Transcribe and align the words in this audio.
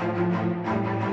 Música 0.00 1.09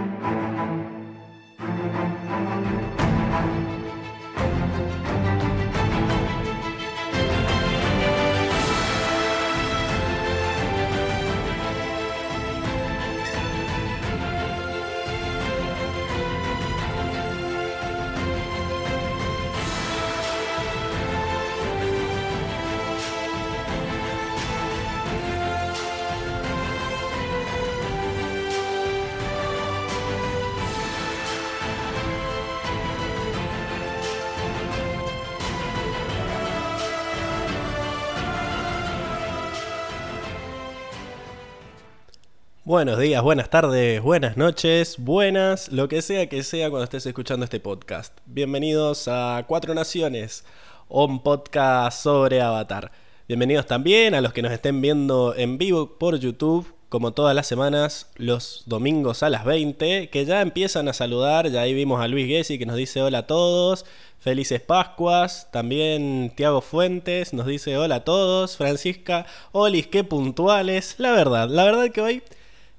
Buenos 42.68 43.00
días, 43.00 43.24
buenas 43.24 43.50
tardes, 43.50 44.02
buenas 44.02 44.36
noches, 44.36 44.98
buenas, 44.98 45.72
lo 45.72 45.88
que 45.88 46.02
sea 46.02 46.28
que 46.28 46.44
sea 46.44 46.70
cuando 46.70 46.84
estés 46.84 47.06
escuchando 47.06 47.46
este 47.46 47.62
podcast. 47.62 48.18
Bienvenidos 48.26 49.08
a 49.08 49.46
Cuatro 49.48 49.74
Naciones, 49.74 50.44
un 50.90 51.24
podcast 51.24 52.04
sobre 52.04 52.42
Avatar. 52.42 52.92
Bienvenidos 53.26 53.68
también 53.68 54.16
a 54.16 54.20
los 54.20 54.34
que 54.34 54.42
nos 54.42 54.52
estén 54.52 54.82
viendo 54.82 55.34
en 55.34 55.58
vivo 55.58 55.98
por 55.98 56.20
YouTube, 56.20 56.68
como 56.90 57.14
todas 57.14 57.34
las 57.34 57.48
semanas, 57.48 58.10
los 58.18 58.64
domingos 58.66 59.24
a 59.24 59.30
las 59.30 59.46
20, 59.46 60.10
que 60.10 60.26
ya 60.26 60.42
empiezan 60.42 60.90
a 60.90 60.94
saludar. 60.94 61.50
Ya 61.50 61.62
ahí 61.62 61.74
vimos 61.74 62.02
a 62.02 62.10
Luis 62.10 62.28
Gessi 62.28 62.60
que 62.60 62.66
nos 62.66 62.76
dice 62.76 63.02
hola 63.02 63.20
a 63.20 63.28
todos. 63.28 63.86
Felices 64.20 64.60
Pascuas. 64.60 65.50
También 65.54 66.34
Tiago 66.36 66.60
Fuentes 66.60 67.32
nos 67.32 67.46
dice 67.46 67.78
hola 67.78 67.96
a 67.96 68.04
todos. 68.04 68.58
Francisca, 68.58 69.26
Olis, 69.54 69.88
qué 69.88 70.04
puntuales. 70.04 70.96
La 70.98 71.14
verdad, 71.14 71.48
la 71.48 71.64
verdad 71.64 71.92
que 71.92 72.02
hoy 72.02 72.24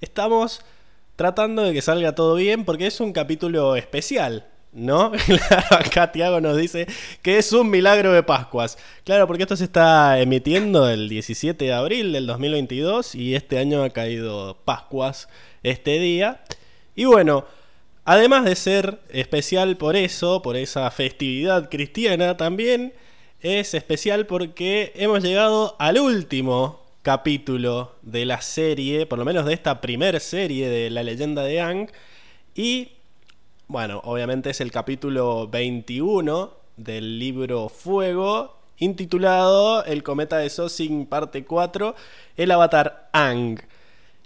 estamos 0.01 0.61
tratando 1.17 1.63
de 1.63 1.73
que 1.73 1.83
salga 1.83 2.15
todo 2.15 2.35
bien 2.37 2.65
porque 2.65 2.87
es 2.87 3.01
un 3.01 3.13
capítulo 3.13 3.77
especial. 3.77 4.47
¿No? 4.71 5.13
Acá 5.71 6.13
Tiago 6.13 6.41
nos 6.43 6.57
dice 6.57 6.87
que 7.23 7.39
es 7.39 7.53
un 7.53 7.71
milagro 7.71 8.13
de 8.13 8.23
Pascuas. 8.23 8.77
Claro, 9.03 9.27
porque 9.27 9.45
esto 9.45 9.57
se 9.57 9.65
está 9.65 10.21
emitiendo 10.21 10.89
el 10.89 11.09
17 11.09 11.65
de 11.65 11.73
abril 11.73 12.13
del 12.13 12.27
2022 12.27 13.15
y 13.15 13.35
este 13.35 13.59
año 13.59 13.83
ha 13.83 13.91
caído 13.91 14.59
Pascuas 14.65 15.29
este 15.63 15.99
día. 15.99 16.45
Y 16.95 17.07
bueno, 17.07 17.47
además 18.05 18.45
de 18.45 18.55
ser 18.57 19.01
especial 19.09 19.79
por 19.79 19.97
eso, 19.97 20.43
por 20.43 20.57
esa 20.57 20.91
festividad 20.91 21.71
cristiana, 21.71 22.37
también 22.37 22.93
es 23.41 23.75
especial 23.75 24.27
porque 24.27 24.93
hemos 24.97 25.23
llegado 25.23 25.77
al 25.79 25.99
último 25.99 26.88
capítulo 27.03 27.95
de 28.03 28.25
la 28.25 28.41
serie, 28.41 29.07
por 29.07 29.19
lo 29.19 29.25
menos 29.25 29.47
de 29.47 29.55
esta 29.55 29.81
primer 29.81 30.21
serie 30.21 30.69
de 30.69 30.91
la 30.91 31.03
leyenda 31.03 31.43
de 31.43 31.61
Ang. 31.61 31.91
Y, 32.55 32.93
bueno, 33.67 34.01
obviamente 34.05 34.51
es 34.51 34.61
el 34.61 34.71
capítulo 34.71 35.49
21 35.49 36.53
del 36.77 37.19
libro 37.19 37.69
Fuego, 37.69 38.59
intitulado 38.79 39.85
El 39.85 40.03
cometa 40.03 40.39
de 40.39 40.51
Sosing 40.51 41.07
parte 41.07 41.45
4, 41.45 41.95
el 42.37 42.51
avatar 42.51 43.09
Ang. 43.13 43.61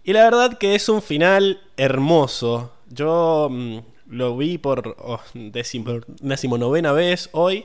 Y 0.05 0.13
la 0.13 0.25
verdad 0.25 0.59
que 0.59 0.75
es 0.75 0.89
un 0.89 1.03
final 1.03 1.61
hermoso. 1.77 2.73
Yo 2.89 3.49
mm, 3.51 3.79
lo 4.09 4.37
vi 4.37 4.59
por 4.59 4.97
oh, 4.99 5.21
decimonovena 5.35 6.93
vez 6.93 7.29
hoy 7.33 7.65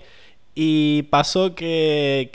y 0.54 1.04
pasó 1.04 1.56
que 1.56 2.30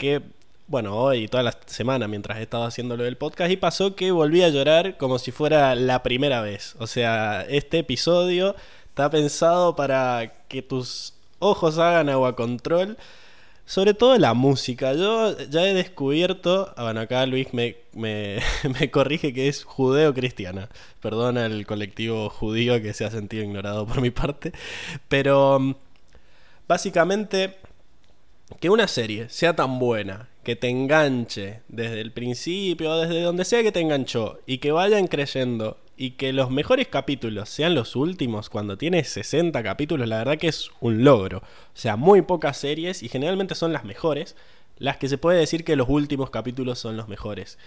bueno, 0.73 0.97
hoy 0.97 1.25
y 1.25 1.27
toda 1.27 1.43
la 1.43 1.55
semana 1.67 2.07
mientras 2.07 2.39
he 2.39 2.41
estado 2.41 2.63
haciendo 2.63 2.97
lo 2.97 3.03
del 3.03 3.15
podcast 3.15 3.51
y 3.51 3.57
pasó 3.57 3.95
que 3.95 4.09
volví 4.09 4.41
a 4.41 4.49
llorar 4.49 4.97
como 4.97 5.19
si 5.19 5.31
fuera 5.31 5.75
la 5.75 6.01
primera 6.01 6.41
vez. 6.41 6.75
O 6.79 6.87
sea, 6.87 7.45
este 7.47 7.77
episodio 7.77 8.55
está 8.87 9.07
pensado 9.11 9.75
para 9.75 10.33
que 10.47 10.63
tus 10.63 11.13
ojos 11.37 11.77
hagan 11.77 12.09
agua 12.09 12.35
control. 12.35 12.97
Sobre 13.67 13.93
todo 13.93 14.17
la 14.17 14.33
música. 14.33 14.93
Yo 14.93 15.37
ya 15.47 15.61
he 15.61 15.75
descubierto. 15.75 16.73
Ah, 16.75 16.85
bueno, 16.85 17.01
acá 17.01 17.23
Luis 17.27 17.53
me, 17.53 17.77
me, 17.93 18.39
me 18.79 18.89
corrige 18.89 19.31
que 19.31 19.49
es 19.49 19.65
judeo-cristiana. 19.65 20.69
Perdona 21.01 21.45
el 21.45 21.67
colectivo 21.67 22.31
judío 22.31 22.81
que 22.81 22.93
se 22.95 23.05
ha 23.05 23.11
sentido 23.11 23.43
ignorado 23.43 23.85
por 23.85 24.01
mi 24.01 24.09
parte. 24.09 24.53
Pero 25.07 25.59
mm, 25.59 25.75
básicamente 26.67 27.57
que 28.59 28.71
una 28.71 28.87
serie 28.87 29.29
sea 29.29 29.55
tan 29.55 29.77
buena, 29.77 30.29
que 30.43 30.55
te 30.55 30.69
enganche 30.69 31.61
desde 31.67 32.01
el 32.01 32.11
principio, 32.11 32.95
desde 32.97 33.21
donde 33.21 33.45
sea 33.45 33.63
que 33.63 33.71
te 33.71 33.79
enganchó, 33.79 34.39
y 34.45 34.59
que 34.59 34.71
vayan 34.71 35.07
creyendo, 35.07 35.77
y 35.97 36.11
que 36.11 36.33
los 36.33 36.51
mejores 36.51 36.87
capítulos 36.87 37.49
sean 37.49 37.75
los 37.75 37.95
últimos, 37.95 38.49
cuando 38.49 38.77
tienes 38.77 39.09
60 39.09 39.63
capítulos, 39.63 40.07
la 40.07 40.19
verdad 40.19 40.37
que 40.37 40.47
es 40.47 40.69
un 40.79 41.03
logro. 41.03 41.39
O 41.39 41.43
sea, 41.75 41.95
muy 41.95 42.21
pocas 42.21 42.57
series, 42.57 43.03
y 43.03 43.09
generalmente 43.09 43.55
son 43.55 43.73
las 43.73 43.85
mejores, 43.85 44.35
las 44.77 44.97
que 44.97 45.09
se 45.09 45.17
puede 45.17 45.39
decir 45.39 45.63
que 45.63 45.75
los 45.75 45.89
últimos 45.89 46.29
capítulos 46.29 46.79
son 46.79 46.97
los 46.97 47.07
mejores. 47.07 47.57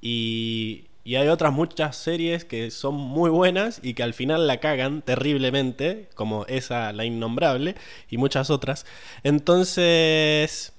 Y, 0.00 0.88
y 1.04 1.16
hay 1.16 1.28
otras 1.28 1.52
muchas 1.52 1.96
series 1.96 2.44
que 2.44 2.70
son 2.70 2.94
muy 2.94 3.30
buenas 3.30 3.78
y 3.82 3.94
que 3.94 4.02
al 4.02 4.14
final 4.14 4.46
la 4.46 4.58
cagan 4.58 5.02
terriblemente, 5.02 6.08
como 6.14 6.46
esa, 6.46 6.92
la 6.92 7.04
innombrable, 7.04 7.74
y 8.10 8.16
muchas 8.16 8.50
otras. 8.50 8.86
Entonces, 9.22 10.73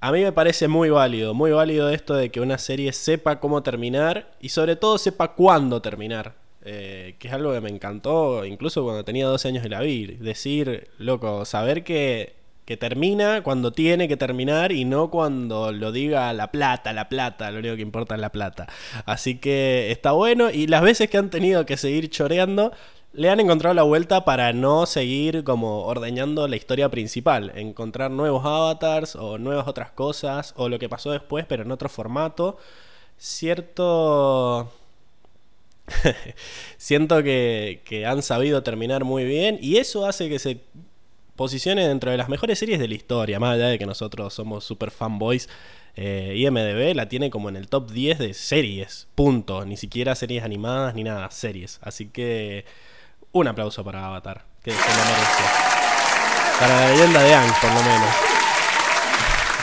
a 0.00 0.12
mí 0.12 0.22
me 0.22 0.32
parece 0.32 0.68
muy 0.68 0.90
válido, 0.90 1.34
muy 1.34 1.50
válido 1.50 1.90
esto 1.90 2.14
de 2.14 2.30
que 2.30 2.40
una 2.40 2.58
serie 2.58 2.92
sepa 2.92 3.40
cómo 3.40 3.62
terminar 3.62 4.32
y 4.40 4.50
sobre 4.50 4.76
todo 4.76 4.98
sepa 4.98 5.34
cuándo 5.34 5.82
terminar. 5.82 6.34
Eh, 6.70 7.16
que 7.18 7.28
es 7.28 7.34
algo 7.34 7.52
que 7.52 7.60
me 7.62 7.70
encantó, 7.70 8.44
incluso 8.44 8.82
cuando 8.84 9.02
tenía 9.04 9.26
12 9.26 9.48
años 9.48 9.62
de 9.62 9.70
la 9.70 9.80
vi. 9.80 10.06
Decir, 10.06 10.88
loco, 10.98 11.44
saber 11.44 11.82
que 11.82 12.38
que 12.68 12.76
termina 12.76 13.42
cuando 13.42 13.72
tiene 13.72 14.08
que 14.08 14.18
terminar 14.18 14.72
y 14.72 14.84
no 14.84 15.08
cuando 15.10 15.72
lo 15.72 15.90
diga 15.90 16.30
la 16.34 16.52
plata, 16.52 16.92
la 16.92 17.08
plata, 17.08 17.50
lo 17.50 17.60
único 17.60 17.76
que 17.76 17.80
importa 17.80 18.14
es 18.14 18.20
la 18.20 18.30
plata. 18.30 18.66
Así 19.06 19.38
que 19.38 19.90
está 19.90 20.12
bueno 20.12 20.50
y 20.50 20.66
las 20.66 20.82
veces 20.82 21.08
que 21.08 21.16
han 21.16 21.30
tenido 21.30 21.64
que 21.64 21.78
seguir 21.78 22.10
choreando, 22.10 22.74
le 23.12 23.30
han 23.30 23.40
encontrado 23.40 23.74
la 23.74 23.82
vuelta 23.82 24.24
para 24.24 24.52
no 24.52 24.86
seguir 24.86 25.44
como 25.44 25.84
ordeñando 25.84 26.46
la 26.48 26.56
historia 26.56 26.88
principal, 26.90 27.52
encontrar 27.56 28.10
nuevos 28.10 28.44
avatars 28.44 29.16
o 29.16 29.38
nuevas 29.38 29.66
otras 29.68 29.90
cosas 29.90 30.54
o 30.56 30.68
lo 30.68 30.78
que 30.78 30.88
pasó 30.88 31.10
después 31.10 31.46
pero 31.46 31.62
en 31.62 31.72
otro 31.72 31.88
formato. 31.88 32.58
Cierto... 33.18 34.70
Siento 36.76 37.22
que, 37.22 37.80
que 37.84 38.04
han 38.04 38.22
sabido 38.22 38.62
terminar 38.62 39.04
muy 39.04 39.24
bien 39.24 39.58
y 39.60 39.78
eso 39.78 40.06
hace 40.06 40.28
que 40.28 40.38
se 40.38 40.60
posiciones 41.38 41.86
dentro 41.86 42.10
de 42.10 42.16
las 42.16 42.28
mejores 42.28 42.58
series 42.58 42.80
de 42.80 42.88
la 42.88 42.96
historia, 42.96 43.38
más 43.38 43.54
allá 43.54 43.68
de 43.68 43.78
que 43.78 43.86
nosotros 43.86 44.34
somos 44.34 44.64
super 44.64 44.90
fanboys. 44.90 45.48
Eh, 45.94 46.34
IMDB 46.36 46.96
la 46.96 47.08
tiene 47.08 47.30
como 47.30 47.48
en 47.48 47.56
el 47.56 47.68
top 47.68 47.92
10 47.92 48.18
de 48.18 48.34
series, 48.34 49.06
punto. 49.14 49.64
Ni 49.64 49.76
siquiera 49.76 50.16
series 50.16 50.42
animadas 50.42 50.96
ni 50.96 51.04
nada, 51.04 51.30
series. 51.30 51.78
Así 51.80 52.08
que 52.08 52.64
un 53.38 53.48
aplauso 53.48 53.84
para 53.84 54.06
Avatar, 54.06 54.44
que 54.62 54.70
se 54.70 54.76
lo 54.76 55.04
merece. 55.04 55.68
Para 56.58 56.80
la 56.80 56.90
leyenda 56.90 57.22
de 57.22 57.34
Ang, 57.34 57.52
por 57.60 57.70
lo 57.70 57.82
menos. 57.82 58.10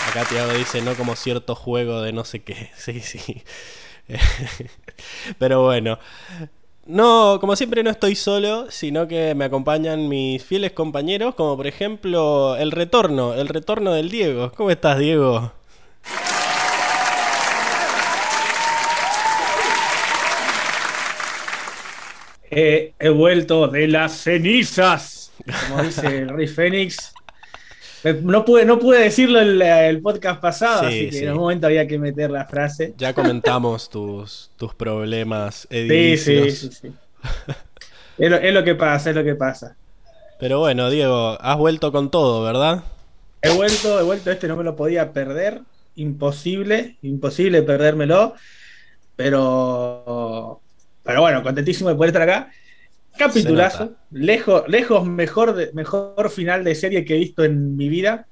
Acá 0.09 0.25
Tiago 0.25 0.53
dice, 0.53 0.81
no 0.81 0.96
como 0.96 1.16
cierto 1.16 1.56
juego 1.56 2.02
de 2.02 2.14
no 2.14 2.24
sé 2.24 2.44
qué. 2.44 2.72
Sí, 2.78 3.00
sí. 3.02 3.44
Pero 5.40 5.64
bueno, 5.64 6.00
no, 6.85 7.40
como 7.41 7.55
siempre 7.55 7.84
no 7.84 7.90
estoy 7.90 8.16
solo, 8.16 8.70
sino 8.70 9.08
que 9.08 9.34
me 9.35 9.46
acompañan 9.46 10.08
mis 10.08 10.44
fieles 10.44 10.72
compañeros, 10.72 11.35
como 11.35 11.58
por 11.58 11.67
ejemplo 11.67 12.55
el 12.58 12.72
retorno, 12.72 13.34
el 13.34 13.47
retorno 13.47 13.91
del 13.94 14.09
Diego. 14.09 14.52
¿Cómo 14.55 14.70
estás, 14.70 15.00
Diego? 15.00 15.52
He 22.55 23.09
vuelto 23.09 23.67
de 23.67 23.87
las 23.87 24.13
cenizas, 24.13 25.31
como 25.67 25.84
dice 25.84 26.07
el 26.19 26.29
Rey 26.29 26.47
Fénix. 26.47 27.13
No 28.22 28.46
pude, 28.46 28.66
no 28.66 28.78
pude 28.78 28.99
decirlo 28.99 29.40
el, 29.40 29.59
el 29.61 29.99
podcast 29.99 30.40
pasado, 30.40 30.87
así 30.87 31.09
que 31.09 31.23
en 31.23 31.31
un 31.31 31.40
momento 31.40 31.66
había 31.66 31.87
que 31.87 31.97
meter 31.97 32.29
la 32.29 32.46
frase. 32.46 32.93
Ya 32.97 33.13
comentamos 33.13 33.90
tus, 33.90 34.52
tus 34.57 34.75
problemas 34.75 35.67
edilicios. 35.72 36.53
Sí, 36.53 36.69
sí, 36.69 36.78
sí. 36.81 36.93
es, 38.19 38.29
lo, 38.29 38.37
es 38.37 38.53
lo 38.53 38.63
que 38.63 38.75
pasa, 38.75 39.09
es 39.09 39.16
lo 39.16 39.23
que 39.23 39.34
pasa. 39.34 39.75
Pero 40.40 40.59
bueno, 40.59 40.91
Diego, 40.91 41.35
has 41.41 41.57
vuelto 41.57 41.91
con 41.91 42.11
todo, 42.11 42.43
¿verdad? 42.43 42.84
He 43.41 43.49
vuelto, 43.55 43.99
he 43.99 44.03
vuelto, 44.03 44.29
este 44.29 44.47
no 44.47 44.55
me 44.55 44.63
lo 44.63 44.75
podía 44.75 45.11
perder. 45.11 45.61
Imposible, 45.96 46.97
imposible 47.02 47.63
perdérmelo. 47.63 48.35
Pero, 49.16 50.61
pero 51.05 51.22
bueno, 51.22 51.43
contentísimo 51.43 51.90
de 51.90 51.96
poder 51.96 52.09
estar 52.09 52.23
acá. 52.23 52.52
Capitulazo, 53.17 53.96
lejos, 54.11 54.63
lejos 54.67 55.07
mejor, 55.07 55.73
mejor 55.73 56.29
final 56.29 56.63
de 56.63 56.75
serie 56.75 57.05
que 57.05 57.16
he 57.16 57.19
visto 57.19 57.46
en 57.46 57.78
mi 57.78 57.87
vida. 57.87 58.28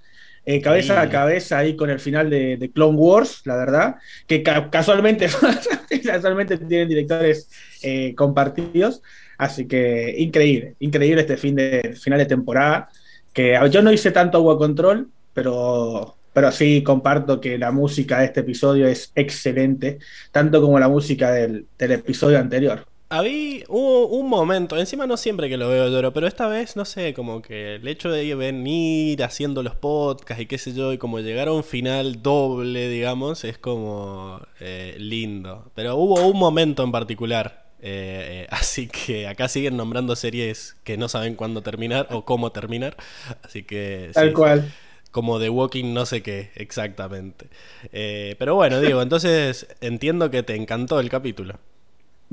Eh, 0.45 0.59
cabeza 0.59 0.99
a 0.99 1.09
cabeza 1.09 1.59
ahí 1.59 1.77
con 1.77 1.89
el 1.89 2.01
final 2.01 2.29
de, 2.29 2.69
Clone 2.73 2.97
Wars, 2.97 3.43
la 3.45 3.55
verdad, 3.55 3.95
que 4.27 4.43
casualmente, 4.43 5.29
casualmente 6.03 6.57
tienen 6.57 6.89
directores 6.89 7.49
eh, 7.81 8.13
compartidos, 8.13 9.01
así 9.37 9.69
que 9.69 10.13
increíble, 10.17 10.75
increíble 10.79 11.21
este 11.21 11.37
fin 11.37 11.55
de, 11.55 11.95
final 11.97 12.19
de 12.19 12.25
temporada, 12.25 12.89
que 13.31 13.57
yo 13.71 13.81
no 13.81 13.93
hice 13.93 14.11
tanto 14.11 14.39
agua 14.39 14.57
control, 14.57 15.07
pero, 15.33 16.17
pero 16.33 16.51
sí 16.51 16.83
comparto 16.83 17.39
que 17.39 17.57
la 17.57 17.71
música 17.71 18.19
de 18.19 18.25
este 18.25 18.41
episodio 18.41 18.87
es 18.87 19.11
excelente, 19.15 19.99
tanto 20.31 20.61
como 20.61 20.79
la 20.79 20.89
música 20.89 21.31
del, 21.31 21.67
del 21.77 21.91
episodio 21.91 22.39
anterior. 22.39 22.85
Había, 23.09 23.63
hubo 23.67 24.07
un 24.07 24.27
momento, 24.27 24.75
encima 24.75 25.05
no 25.05 25.17
siempre 25.17 25.47
que 25.47 25.55
lo 25.55 25.69
veo 25.69 25.87
lloro, 25.87 26.11
pero 26.13 26.25
esta 26.25 26.47
vez, 26.47 26.75
no 26.75 26.83
sé, 26.83 27.13
como 27.13 27.43
que 27.43 27.75
el 27.75 27.87
hecho 27.87 28.09
de 28.09 28.33
venir 28.33 29.21
haciendo 29.23 29.61
los 29.61 29.75
podcasts 29.75 30.41
y 30.41 30.47
qué 30.47 30.57
sé 30.57 30.73
yo, 30.73 30.91
y 30.93 30.97
como 30.97 31.19
llegar 31.19 31.47
a 31.47 31.51
un 31.53 31.63
final 31.63 32.23
doble, 32.23 32.89
digamos, 32.89 33.43
es 33.43 33.59
como 33.59 34.41
eh, 34.59 34.95
lindo. 34.97 35.71
Pero 35.75 35.95
hubo 35.95 36.25
un 36.25 36.39
momento 36.39 36.83
en 36.83 36.91
particular, 36.91 37.67
eh, 37.83 38.47
así 38.49 38.87
que 38.87 39.27
acá 39.27 39.47
siguen 39.47 39.77
nombrando 39.77 40.15
series 40.15 40.75
que 40.83 40.97
no 40.97 41.07
saben 41.07 41.35
cuándo 41.35 41.61
terminar 41.61 42.07
o 42.09 42.25
cómo 42.25 42.51
terminar, 42.51 42.97
así 43.43 43.61
que... 43.61 44.09
Tal 44.11 44.33
cual 44.33 44.71
como 45.13 45.39
The 45.39 45.49
Walking 45.49 45.93
no 45.93 46.05
sé 46.05 46.21
qué 46.23 46.49
exactamente. 46.55 47.45
Eh, 47.93 48.35
pero 48.39 48.55
bueno, 48.55 48.81
digo, 48.81 49.01
entonces 49.03 49.67
entiendo 49.79 50.29
que 50.31 50.43
te 50.43 50.55
encantó 50.55 50.99
el 50.99 51.09
capítulo. 51.09 51.59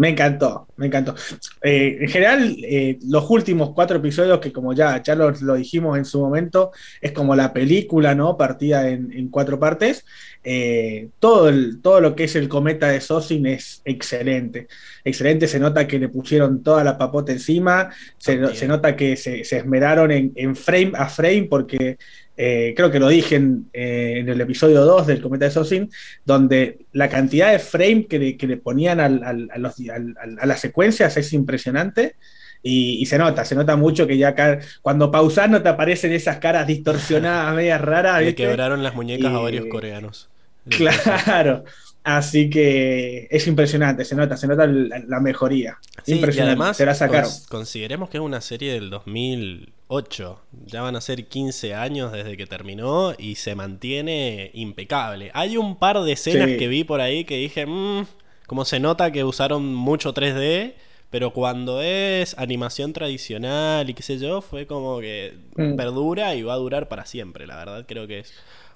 Me 0.01 0.09
encantó, 0.09 0.67
me 0.77 0.87
encantó. 0.87 1.15
Eh, 1.63 1.99
en 2.01 2.09
general, 2.09 2.57
eh, 2.63 2.99
los 3.07 3.29
últimos 3.29 3.73
cuatro 3.75 3.99
episodios, 3.99 4.41
que 4.41 4.51
como 4.51 4.73
ya, 4.73 5.03
ya 5.03 5.15
lo, 5.15 5.31
dijimos 5.57 5.99
en 5.99 6.07
su 6.07 6.19
momento, 6.21 6.73
es 7.03 7.13
como 7.13 7.37
la 7.37 7.53
película, 7.53 8.15
¿no? 8.15 8.35
Partida 8.39 8.89
en, 8.89 9.29
cuatro 9.29 9.61
partes. 9.61 10.07
Eh, 10.43 11.11
todo, 11.19 11.51
el, 11.51 11.83
todo 11.83 12.01
lo 12.01 12.17
que 12.17 12.25
es 12.25 12.35
el 12.35 12.49
cometa 12.49 12.89
de 12.89 13.03
Sosin 13.03 13.45
es 13.45 13.83
excelente. 13.85 14.69
Excelente, 15.05 15.47
se 15.47 15.61
nota 15.61 15.87
que 15.87 15.99
le 15.99 16.09
pusieron 16.09 16.63
toda 16.63 16.83
la 16.83 16.97
papota 16.97 17.33
encima, 17.33 17.91
se, 18.17 18.39
nota 18.67 18.97
que 18.97 19.19
se, 19.19 19.43
esmeraron 19.43 20.11
en, 20.13 20.33
en, 20.35 20.57
frame 20.57 20.93
a 20.95 21.11
frame, 21.11 21.47
porque 21.51 21.99
eh, 22.43 22.73
creo 22.75 22.91
que 22.91 22.99
lo 22.99 23.09
dije 23.09 23.37
eh, 23.37 24.15
en, 24.17 24.29
el 24.31 24.41
episodio 24.41 24.81
2 24.87 25.09
del 25.09 25.21
Cometa 25.21 25.45
de 25.45 25.51
Sosin, 25.51 25.91
donde 26.25 26.87
la 26.93 27.11
cantidad 27.11 27.53
de 27.53 27.59
frame 27.59 28.07
que 28.07 28.19
le, 28.19 28.57
ponían 28.57 28.99
a, 28.99 29.11
las 29.11 30.61
secuencias 30.61 31.19
es 31.19 31.35
impresionante. 31.35 32.17
Y, 32.63 33.05
se 33.05 33.19
nota, 33.19 33.45
se 33.45 33.55
nota 33.55 33.77
mucho 33.77 34.07
que 34.07 34.17
ya 34.17 34.29
acá, 34.29 34.59
cuando 34.81 35.11
pausas 35.11 35.51
no 35.51 35.63
te 35.63 35.69
aparecen 35.69 36.13
esas 36.13 36.39
caras 36.39 36.67
distorsionadas, 36.67 37.55
medias 37.57 37.81
raras. 37.83 38.23
Le 38.23 38.35
quebraron 38.35 38.83
las 38.83 38.95
muñecas 38.95 39.35
a 39.35 39.39
varios 39.39 39.67
coreanos. 39.67 40.31
Claro. 40.71 41.65
Así 42.03 42.49
que 42.49 43.29
es 43.31 43.47
impresionante, 43.47 44.05
se 44.05 44.15
nota, 44.15 44.37
se 44.37 44.47
nota 44.47 44.67
la, 44.67 45.21
mejoría. 45.21 45.79
impresionante. 46.07 46.53
además, 46.53 46.77
se 46.77 46.87
la 46.87 46.95
sacaron. 46.95 47.31
consideremos 47.49 48.09
que 48.09 48.17
es 48.17 48.23
una 48.23 48.41
serie 48.41 48.73
del 48.73 48.89
2008. 48.89 50.41
Ya 50.65 50.81
van 50.81 50.97
a 50.97 51.01
ser 51.03 51.27
15 51.27 51.75
años 51.75 52.11
desde 52.13 52.39
que 52.39 52.47
terminó 52.47 53.13
y 53.19 53.35
se 53.35 53.55
mantiene 53.55 54.51
impecable. 54.55 55.31
Hay 55.35 55.59
un 55.59 55.77
par 55.77 56.01
de 56.01 56.13
escenas 56.13 56.49
que 56.59 56.69
vi 56.69 56.85
por 56.85 57.03
ahí 57.03 57.25
que 57.25 57.37
dije, 57.37 57.67
mmm, 57.67 58.07
como 58.47 58.65
se 58.65 58.81
nota 58.81 59.13
que 59.13 59.23
usaron 59.23 59.75
mucho 59.75 60.15
3D, 60.15 60.73
pero 61.11 61.33
cuando 61.33 61.83
es 61.83 62.39
animación 62.39 62.93
tradicional 62.95 63.91
y 63.91 63.95
qué 63.95 64.03
sé 64.03 64.19
yo, 64.19 64.41
fue 64.41 64.67
como 64.67 65.01
que 65.01 65.35
mm. 65.57 65.77
perdura 65.77 66.35
y 66.35 66.43
va 66.43 66.55
a 66.55 66.57
durar 66.57 66.89
para 66.89 67.05
siempre. 67.05 67.47
La 67.47 67.57
verdad, 67.57 67.85
creo 67.87 68.07
que 68.07 68.21
es 68.21 68.33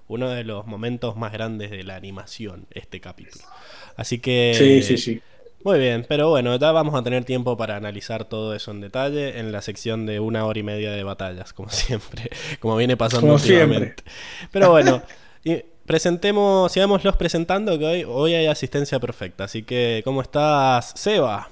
uno 0.09 0.29
de 0.31 0.45
los 0.45 0.67
momentos 0.67 1.17
más 1.17 1.33
grandes 1.33 1.71
de 1.71 1.83
la 1.83 1.97
animación, 1.97 2.67
este 2.71 3.01
capítulo. 3.01 3.45
Así 3.97 4.19
que... 4.19 4.55
Sí, 4.57 4.83
sí, 4.83 4.99
sí. 4.99 5.23
Muy 5.65 5.79
bien, 5.79 6.05
pero 6.07 6.29
bueno, 6.29 6.55
ya 6.57 6.73
vamos 6.73 6.95
a 6.95 7.03
tener 7.03 7.25
tiempo 7.25 7.57
para 7.57 7.77
analizar 7.77 8.27
todo 8.27 8.55
eso 8.55 8.71
en 8.71 8.83
detalle 8.83 9.39
en 9.39 9.51
la 9.51 9.63
sección 9.63 10.05
de 10.05 10.21
una 10.21 10.45
hora 10.45 10.59
y 10.59 10.63
media 10.63 10.93
de 10.93 11.03
batallas, 11.05 11.55
como 11.55 11.69
siempre, 11.71 12.29
como 12.61 12.77
viene 12.77 12.99
pasando 12.99 13.33
últimamente. 13.33 14.05
Pero 14.53 14.71
bueno, 14.71 15.03
presentemos, 15.87 16.71
sigámoslos 16.71 17.17
presentando, 17.17 17.79
que 17.79 17.87
hoy, 17.87 18.05
hoy 18.07 18.35
hay 18.35 18.47
asistencia 18.47 19.01
perfecta. 19.01 19.45
Así 19.45 19.63
que, 19.63 20.03
¿cómo 20.05 20.21
estás, 20.21 20.93
Seba? 20.97 21.49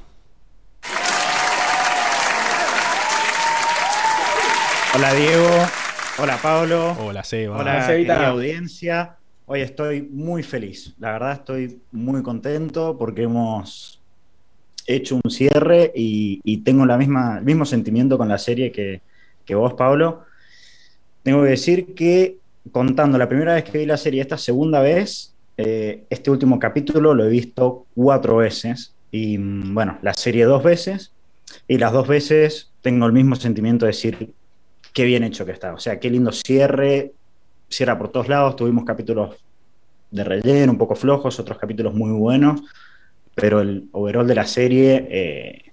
Hola, 4.95 5.15
Diego. 5.15 5.82
Hola 6.19 6.39
Pablo. 6.43 6.95
Hola 7.01 7.25
Seba. 7.25 7.59
Hola, 7.59 7.89
Hola 7.89 8.29
audiencia. 8.29 9.17
Hoy 9.47 9.63
estoy 9.63 10.03
muy 10.03 10.43
feliz. 10.43 10.95
La 10.99 11.13
verdad 11.13 11.33
estoy 11.33 11.81
muy 11.91 12.23
contento 12.23 12.99
porque 12.99 13.23
hemos 13.23 13.99
hecho 14.87 15.19
un 15.23 15.31
cierre 15.31 15.91
y, 15.95 16.59
tengo 16.59 16.85
la 16.85 16.99
misma, 16.99 17.39
el 17.39 17.45
mismo 17.45 17.65
sentimiento 17.65 18.19
con 18.19 18.29
la 18.29 18.37
serie 18.37 18.71
que, 18.73 19.55
vos, 19.55 19.73
Pablo. 19.73 20.25
Tengo 21.23 21.43
que 21.45 21.49
decir 21.51 21.95
que 21.95 22.37
contando 22.73 23.17
la 23.17 23.29
primera 23.29 23.55
vez 23.55 23.65
que 23.65 23.79
vi 23.79 23.87
la 23.87 23.97
serie, 23.97 24.21
esta 24.21 24.37
segunda 24.37 24.81
vez, 24.81 25.35
eh, 25.57 26.05
este 26.11 26.31
último 26.31 26.59
capítulo 26.59 27.15
lo 27.15 27.25
he 27.25 27.31
visto 27.31 27.87
cuatro 27.95 28.37
veces 28.37 28.95
y 29.11 29.39
mm, 29.39 29.75
bueno, 29.75 29.99
la 30.03 30.13
serie 30.13 30.45
dos 30.45 30.63
veces 30.63 31.13
y 31.67 31.79
las 31.79 31.93
dos 31.93 32.07
veces 32.07 32.71
tengo 32.83 33.07
el 33.07 33.13
mismo 33.13 33.35
sentimiento 33.37 33.87
de 33.87 33.93
decir, 33.93 34.35
qué 34.93 35.05
bien 35.05 35.25
hecho 35.25 35.45
que 35.45 35.53
está. 35.53 35.75
O 35.75 35.79
sea, 35.79 35.99
qué 35.99 36.11
lindo 36.11 36.33
cierre, 36.33 37.13
cierra 37.69 37.99
por 37.99 38.11
todos 38.11 38.29
lados. 38.29 38.57
Tuvimos 38.57 38.85
capítulos 38.85 39.37
de 40.11 40.25
relleno, 40.25 40.73
un 40.73 40.79
poco 40.79 40.95
flojos, 40.95 41.41
otros 41.41 41.59
capítulos 41.59 41.95
muy 41.95 42.11
buenos, 42.13 42.63
pero 43.35 43.61
el 43.61 43.89
overall 43.93 44.27
de 44.27 44.35
la 44.35 44.47
serie 44.47 45.09
eh, 45.11 45.73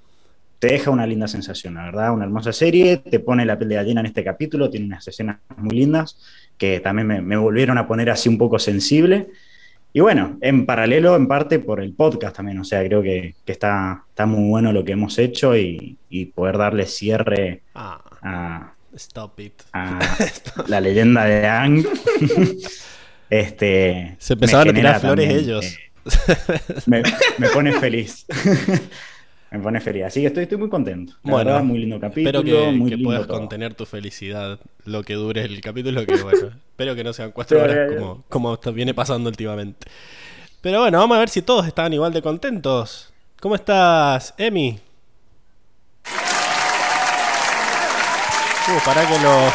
te 0.59 0.67
deja 0.67 0.91
una 0.91 1.05
linda 1.05 1.27
sensación, 1.27 1.75
la 1.75 1.85
verdad, 1.85 2.13
una 2.13 2.25
hermosa 2.25 2.53
serie, 2.53 2.97
te 2.97 3.19
pone 3.19 3.45
la 3.45 3.57
piel 3.57 3.69
de 3.69 3.75
gallina 3.75 3.99
en 3.99 4.07
este 4.07 4.23
capítulo, 4.23 4.69
tiene 4.69 4.85
unas 4.85 5.07
escenas 5.07 5.39
muy 5.57 5.75
lindas 5.75 6.17
que 6.57 6.79
también 6.79 7.07
me, 7.25 7.37
volvieron 7.37 7.77
a 7.77 7.87
poner 7.87 8.09
así 8.09 8.27
un 8.27 8.37
poco 8.37 8.59
sensible. 8.59 9.29
Y 9.91 10.01
bueno, 10.01 10.37
en 10.41 10.65
paralelo, 10.65 11.15
en 11.15 11.27
parte 11.27 11.59
por 11.59 11.81
el 11.81 11.93
podcast 11.93 12.35
también, 12.35 12.59
o 12.59 12.63
sea, 12.63 12.83
creo 12.85 13.01
que, 13.01 13.35
está, 13.45 14.03
está 14.09 14.25
muy 14.25 14.49
bueno 14.49 14.71
lo 14.71 14.83
que 14.83 14.91
hemos 14.91 15.17
hecho 15.17 15.57
y, 15.57 15.97
poder 16.35 16.57
darle 16.57 16.85
cierre 16.85 17.63
ah. 17.73 18.01
a, 18.21 18.73
Stop 18.95 19.39
it. 19.39 19.53
Ah, 19.73 19.99
la 20.67 20.81
leyenda 20.81 21.25
de 21.25 21.47
Ang. 21.47 21.85
este, 23.29 24.15
Se 24.17 24.33
empezaban 24.33 24.69
a 24.69 24.73
tirar 24.73 24.99
flores 24.99 25.29
ellos. 25.29 25.65
Eh, 25.65 27.03
me, 27.37 27.49
pone 27.49 27.73
feliz. 27.79 28.25
me 29.51 29.59
pone 29.59 29.79
feliz. 29.79 30.05
Así 30.05 30.21
que 30.21 30.27
estoy, 30.27 30.43
estoy 30.43 30.57
muy 30.57 30.69
contento. 30.69 31.13
bueno, 31.21 31.63
muy 31.63 31.79
lindo 31.79 31.99
capítulo. 31.99 32.29
Espero 32.29 32.85
que, 32.85 32.97
puedas 32.97 33.27
contener 33.27 33.73
tu 33.75 33.85
felicidad 33.85 34.59
lo 34.85 35.03
que 35.03 35.13
dure 35.13 35.43
el 35.43 35.61
capítulo. 35.61 36.05
Que 36.05 36.21
bueno, 36.21 36.47
espero 36.47 36.95
que 36.95 37.03
no 37.03 37.13
sean 37.13 37.31
cuatro 37.31 37.61
horas 37.61 37.91
como, 37.97 38.23
como 38.29 38.57
viene 38.73 38.93
pasando 38.93 39.29
últimamente. 39.29 39.87
Pero 40.61 40.81
bueno, 40.81 40.97
vamos 40.97 41.15
a 41.15 41.19
ver 41.19 41.29
si 41.29 41.41
todos 41.41 41.67
están 41.67 41.93
igual 41.93 42.11
de 42.11 42.21
contentos. 42.21 43.13
¿Cómo 43.39 43.55
estás, 43.55 44.33
Emi? 44.37 44.79
Uh, 48.69 48.85
para 48.85 49.07
que 49.07 49.17
lo. 49.19 49.51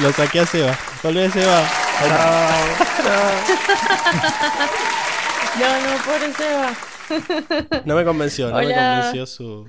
Lo 0.00 0.12
saqué 0.12 0.40
a 0.40 0.46
Seba. 0.46 0.78
Volvé 1.02 1.30
Seba. 1.30 1.62
No, 5.58 5.80
no, 5.80 5.96
pobre 6.04 6.32
Seba. 6.34 6.76
No 7.86 7.96
me 7.96 8.04
convenció, 8.04 8.50
no 8.50 8.58
me 8.58 8.74
convenció 8.74 9.26
su, 9.26 9.66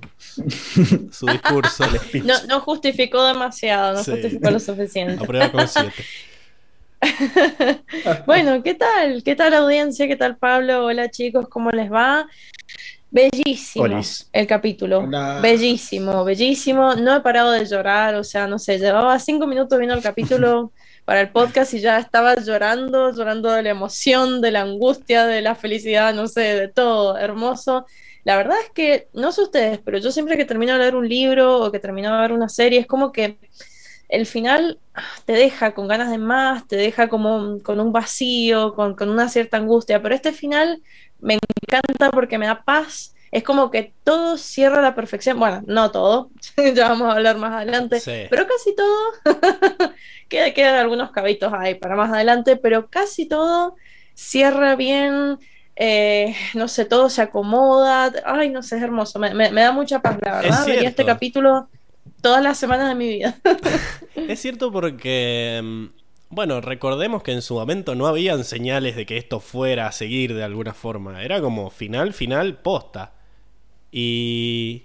su 1.12 1.26
discurso. 1.28 1.86
No, 2.24 2.34
no 2.48 2.60
justificó 2.60 3.24
demasiado, 3.26 3.94
no 3.94 4.04
justificó 4.04 4.52
lo 4.52 4.60
suficiente. 4.60 5.26
prueba 5.26 5.52
con 5.52 5.68
siete. 5.68 6.04
bueno, 8.26 8.62
¿qué 8.62 8.74
tal? 8.74 9.24
¿Qué 9.24 9.36
tal 9.36 9.54
audiencia? 9.54 10.08
¿Qué 10.08 10.18
tal 10.18 10.36
Pablo? 10.36 10.86
Hola 10.86 11.10
chicos, 11.10 11.48
¿cómo 11.48 11.70
les 11.72 11.90
va? 11.92 12.28
Bellísimo 13.12 13.86
el 14.34 14.48
capítulo. 14.48 15.08
Bellísimo, 15.42 16.24
bellísimo. 16.24 16.94
No 16.96 17.16
he 17.16 17.22
parado 17.22 17.52
de 17.52 17.66
llorar, 17.66 18.16
o 18.16 18.24
sea, 18.24 18.48
no 18.48 18.60
sé, 18.60 18.78
llevaba 18.78 19.18
cinco 19.20 19.48
minutos 19.48 19.78
viendo 19.80 19.96
el 19.96 20.04
capítulo 20.04 20.72
para 21.06 21.22
el 21.22 21.30
podcast 21.30 21.74
y 21.74 21.80
ya 21.80 21.98
estaba 21.98 22.36
llorando, 22.36 23.12
llorando 23.12 23.52
de 23.52 23.64
la 23.64 23.70
emoción, 23.72 24.42
de 24.42 24.52
la 24.52 24.62
angustia, 24.62 25.26
de 25.26 25.42
la 25.42 25.56
felicidad, 25.56 26.14
no 26.14 26.28
sé, 26.28 26.42
de 26.42 26.68
todo, 26.68 27.18
hermoso. 27.18 27.88
La 28.26 28.38
verdad 28.38 28.58
es 28.64 28.70
que, 28.72 29.08
no 29.14 29.32
sé 29.32 29.42
ustedes, 29.42 29.80
pero 29.80 29.98
yo 29.98 30.12
siempre 30.12 30.38
que 30.38 30.46
termino 30.46 30.74
de 30.74 30.80
leer 30.80 30.96
un 30.96 31.10
libro 31.10 31.62
o 31.62 31.72
que 31.72 31.80
termino 31.80 32.14
de 32.14 32.22
ver 32.22 32.32
una 32.32 32.50
serie, 32.50 32.80
es 32.80 32.86
como 32.86 33.12
que 33.12 33.40
el 34.10 34.26
final 34.26 34.80
te 35.26 35.34
deja 35.34 35.74
con 35.74 35.88
ganas 35.88 36.12
de 36.12 36.18
más, 36.18 36.68
te 36.68 36.76
deja 36.76 37.10
como 37.10 37.60
con 37.64 37.80
un 37.80 37.92
vacío, 37.92 38.74
con, 38.76 38.96
con 38.96 39.10
una 39.10 39.30
cierta 39.30 39.58
angustia, 39.58 40.02
pero 40.02 40.14
este 40.14 40.32
final 40.32 40.82
me 41.20 41.36
encanta 41.36 42.12
porque 42.12 42.38
me 42.38 42.48
da 42.48 42.64
paz 42.64 43.14
es 43.32 43.44
como 43.44 43.70
que 43.70 43.94
todo 44.04 44.38
cierra 44.38 44.80
a 44.80 44.82
la 44.82 44.96
perfección. 44.96 45.40
Bueno, 45.40 45.62
no 45.68 45.92
todo, 45.92 46.32
ya 46.76 46.90
vamos 46.90 47.10
a 47.10 47.14
hablar 47.14 47.38
más 47.38 47.54
adelante, 47.54 48.02
pero 48.30 48.48
casi 48.48 48.76
todo. 48.76 49.94
quedan 50.30 50.76
algunos 50.76 51.12
cabitos 51.12 51.54
ahí 51.54 51.76
para 51.76 51.96
más 51.96 52.12
adelante, 52.12 52.56
pero 52.56 52.90
casi 52.90 53.28
todo 53.28 53.76
cierra 54.14 54.76
bien. 54.76 55.38
Eh, 55.76 56.36
no 56.56 56.68
sé, 56.68 56.86
todo 56.86 57.10
se 57.10 57.22
acomoda. 57.22 58.12
Ay, 58.26 58.50
no 58.50 58.64
sé, 58.64 58.78
es 58.78 58.84
hermoso. 58.84 59.20
Me, 59.20 59.50
da 59.52 59.72
mucha 59.72 60.02
paz, 60.02 60.18
la 60.22 60.42
verdad. 60.42 60.66
Veía 60.66 60.90
este 60.90 61.06
capítulo 61.06 61.70
todas 62.22 62.44
las 62.44 62.58
semanas 62.58 62.90
de 62.90 62.96
mi 62.96 63.08
vida. 63.08 63.36
es 64.16 64.40
cierto 64.40 64.72
porque 64.72 65.62
mm, 65.64 65.86
bueno, 66.30 66.62
recordemos 66.62 67.24
que 67.24 67.32
en 67.32 67.42
su 67.42 67.56
momento 67.56 67.96
no 67.96 68.06
habían 68.06 68.44
señales 68.44 68.96
de 68.96 69.06
que 69.06 69.18
esto 69.18 69.40
fuera 69.40 69.88
a 69.88 69.92
seguir 69.92 70.36
de 70.36 70.44
alguna 70.44 70.74
forma. 70.74 71.24
Era 71.24 71.42
como 71.42 71.72
final, 71.72 72.14
final, 72.14 72.58
posta. 72.58 73.14
Y... 73.92 74.84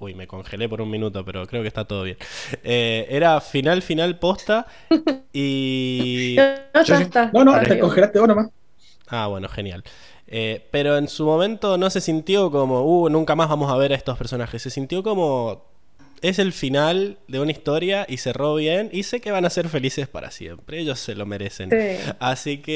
Uy, 0.00 0.14
me 0.14 0.26
congelé 0.26 0.68
por 0.68 0.80
un 0.80 0.90
minuto, 0.90 1.24
pero 1.24 1.46
creo 1.46 1.62
que 1.62 1.68
está 1.68 1.84
todo 1.84 2.02
bien. 2.02 2.16
Eh, 2.64 3.06
era 3.08 3.40
final, 3.40 3.82
final, 3.82 4.18
posta. 4.18 4.66
Y... 5.32 6.36
No, 6.74 6.82
ya 6.82 7.00
está. 7.00 7.30
No, 7.32 7.44
no, 7.44 7.58
te 7.60 7.78
congelaste 7.78 8.18
vos 8.18 8.28
nomás. 8.28 8.50
Ah, 9.08 9.28
bueno, 9.28 9.48
genial. 9.48 9.84
Eh, 10.26 10.66
pero 10.70 10.98
en 10.98 11.08
su 11.08 11.24
momento 11.24 11.78
no 11.78 11.88
se 11.88 12.00
sintió 12.00 12.50
como, 12.50 12.82
uh, 12.82 13.08
nunca 13.08 13.36
más 13.36 13.48
vamos 13.48 13.70
a 13.70 13.76
ver 13.76 13.92
a 13.92 13.96
estos 13.96 14.18
personajes. 14.18 14.60
Se 14.60 14.70
sintió 14.70 15.02
como 15.02 15.71
es 16.22 16.38
el 16.38 16.52
final 16.52 17.18
de 17.26 17.40
una 17.40 17.50
historia 17.50 18.06
y 18.08 18.18
cerró 18.18 18.54
bien 18.54 18.88
y 18.92 19.02
sé 19.02 19.20
que 19.20 19.32
van 19.32 19.44
a 19.44 19.50
ser 19.50 19.68
felices 19.68 20.08
para 20.08 20.30
siempre. 20.30 20.78
Ellos 20.78 21.00
se 21.00 21.16
lo 21.16 21.26
merecen. 21.26 21.70
Así 22.20 22.58
que... 22.58 22.72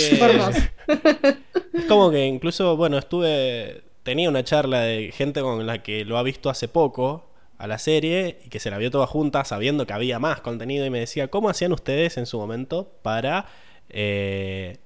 es 1.72 1.84
como 1.86 2.10
que 2.10 2.26
incluso, 2.26 2.76
bueno, 2.76 2.98
estuve... 2.98 3.84
Tenía 4.02 4.28
una 4.28 4.44
charla 4.44 4.80
de 4.82 5.10
gente 5.12 5.40
con 5.40 5.66
la 5.66 5.82
que 5.82 6.04
lo 6.04 6.18
ha 6.18 6.22
visto 6.22 6.50
hace 6.50 6.68
poco 6.68 7.30
a 7.58 7.66
la 7.66 7.78
serie 7.78 8.38
y 8.44 8.50
que 8.50 8.60
se 8.60 8.70
la 8.70 8.78
vio 8.78 8.90
toda 8.90 9.06
junta 9.06 9.44
sabiendo 9.44 9.86
que 9.86 9.92
había 9.92 10.18
más 10.18 10.40
contenido 10.40 10.84
y 10.84 10.90
me 10.90 11.00
decía, 11.00 11.28
¿cómo 11.28 11.48
hacían 11.48 11.72
ustedes 11.72 12.16
en 12.16 12.26
su 12.26 12.38
momento 12.38 12.98
para... 13.02 13.46
Eh, 13.88 14.78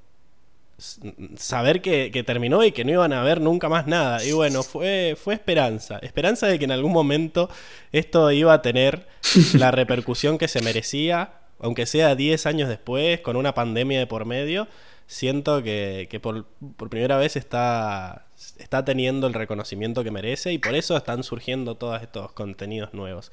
saber 1.37 1.83
que, 1.83 2.23
terminó 2.25 2.65
y 2.65 2.73
que 2.73 2.85
no 2.85 2.93
iban 2.93 3.13
a 3.13 3.23
ver 3.23 3.41
nunca 3.41 3.69
más 3.69 3.87
nada. 3.87 4.25
Y 4.25 4.33
bueno, 4.33 4.63
fue, 4.63 5.17
fue 5.23 5.35
esperanza. 5.35 5.99
Esperanza 6.03 6.47
de 6.47 6.59
que 6.59 6.65
en 6.65 6.73
algún 6.73 6.93
momento 6.93 7.51
esto 7.93 8.31
iba 8.33 8.53
a 8.53 8.63
tener 8.63 9.07
la 9.55 9.71
repercusión 9.73 10.39
que 10.39 10.49
se 10.49 10.63
merecía, 10.63 11.35
aunque 11.59 11.87
sea 11.87 12.15
10 12.15 12.47
años 12.47 12.69
después, 12.69 13.21
con 13.21 13.37
una 13.37 13.55
pandemia 13.55 13.99
de 13.99 14.07
por 14.07 14.25
medio. 14.25 14.69
Siento 15.07 15.63
que, 15.63 16.21
por, 16.23 16.47
primera 16.89 17.17
vez 17.17 17.37
está, 17.37 18.27
está 18.59 18.85
teniendo 18.85 19.27
el 19.27 19.35
reconocimiento 19.35 20.05
que 20.05 20.11
merece 20.11 20.53
y 20.53 20.59
por 20.59 20.75
eso 20.75 20.97
están 20.97 21.25
surgiendo 21.25 21.75
todos 21.75 22.01
estos 22.01 22.33
contenidos 22.33 22.95
nuevos. 22.95 23.33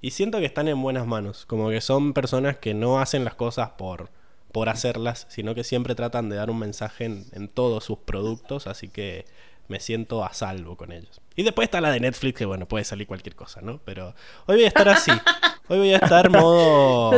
Y 0.00 0.12
siento 0.12 0.38
que 0.38 0.46
están 0.46 0.68
en 0.68 0.80
buenas 0.80 1.06
manos, 1.06 1.46
como 1.46 1.70
que 1.70 1.80
son 1.80 2.12
personas 2.12 2.58
que 2.58 2.74
no 2.74 3.00
hacen 3.00 3.24
las 3.24 3.34
cosas 3.34 3.70
por, 3.70 4.10
por 4.52 4.68
hacerlas, 4.68 5.26
sino 5.28 5.54
que 5.54 5.64
siempre 5.64 5.94
tratan 5.94 6.28
de 6.28 6.36
dar 6.36 6.50
un 6.50 6.58
mensaje 6.58 7.04
en, 7.04 7.48
todos 7.48 7.84
sus 7.84 7.98
productos, 7.98 8.66
así 8.66 8.88
que 8.88 9.26
me 9.68 9.80
siento 9.80 10.24
a 10.24 10.32
salvo 10.32 10.76
con 10.76 10.92
ellos. 10.92 11.20
Y 11.34 11.42
después 11.42 11.66
está 11.66 11.80
la 11.80 11.90
de 11.90 12.00
Netflix, 12.00 12.38
que 12.38 12.46
bueno, 12.46 12.66
puede 12.66 12.84
salir 12.84 13.06
cualquier 13.06 13.34
cosa, 13.34 13.60
¿no? 13.60 13.80
Pero 13.84 14.14
hoy 14.46 14.56
voy 14.56 14.64
a 14.64 14.68
estar 14.68 14.88
así. 14.88 15.10
Hoy 15.68 15.78
voy 15.78 15.92
a 15.94 15.96
estar 15.96 16.30
modo 16.30 17.10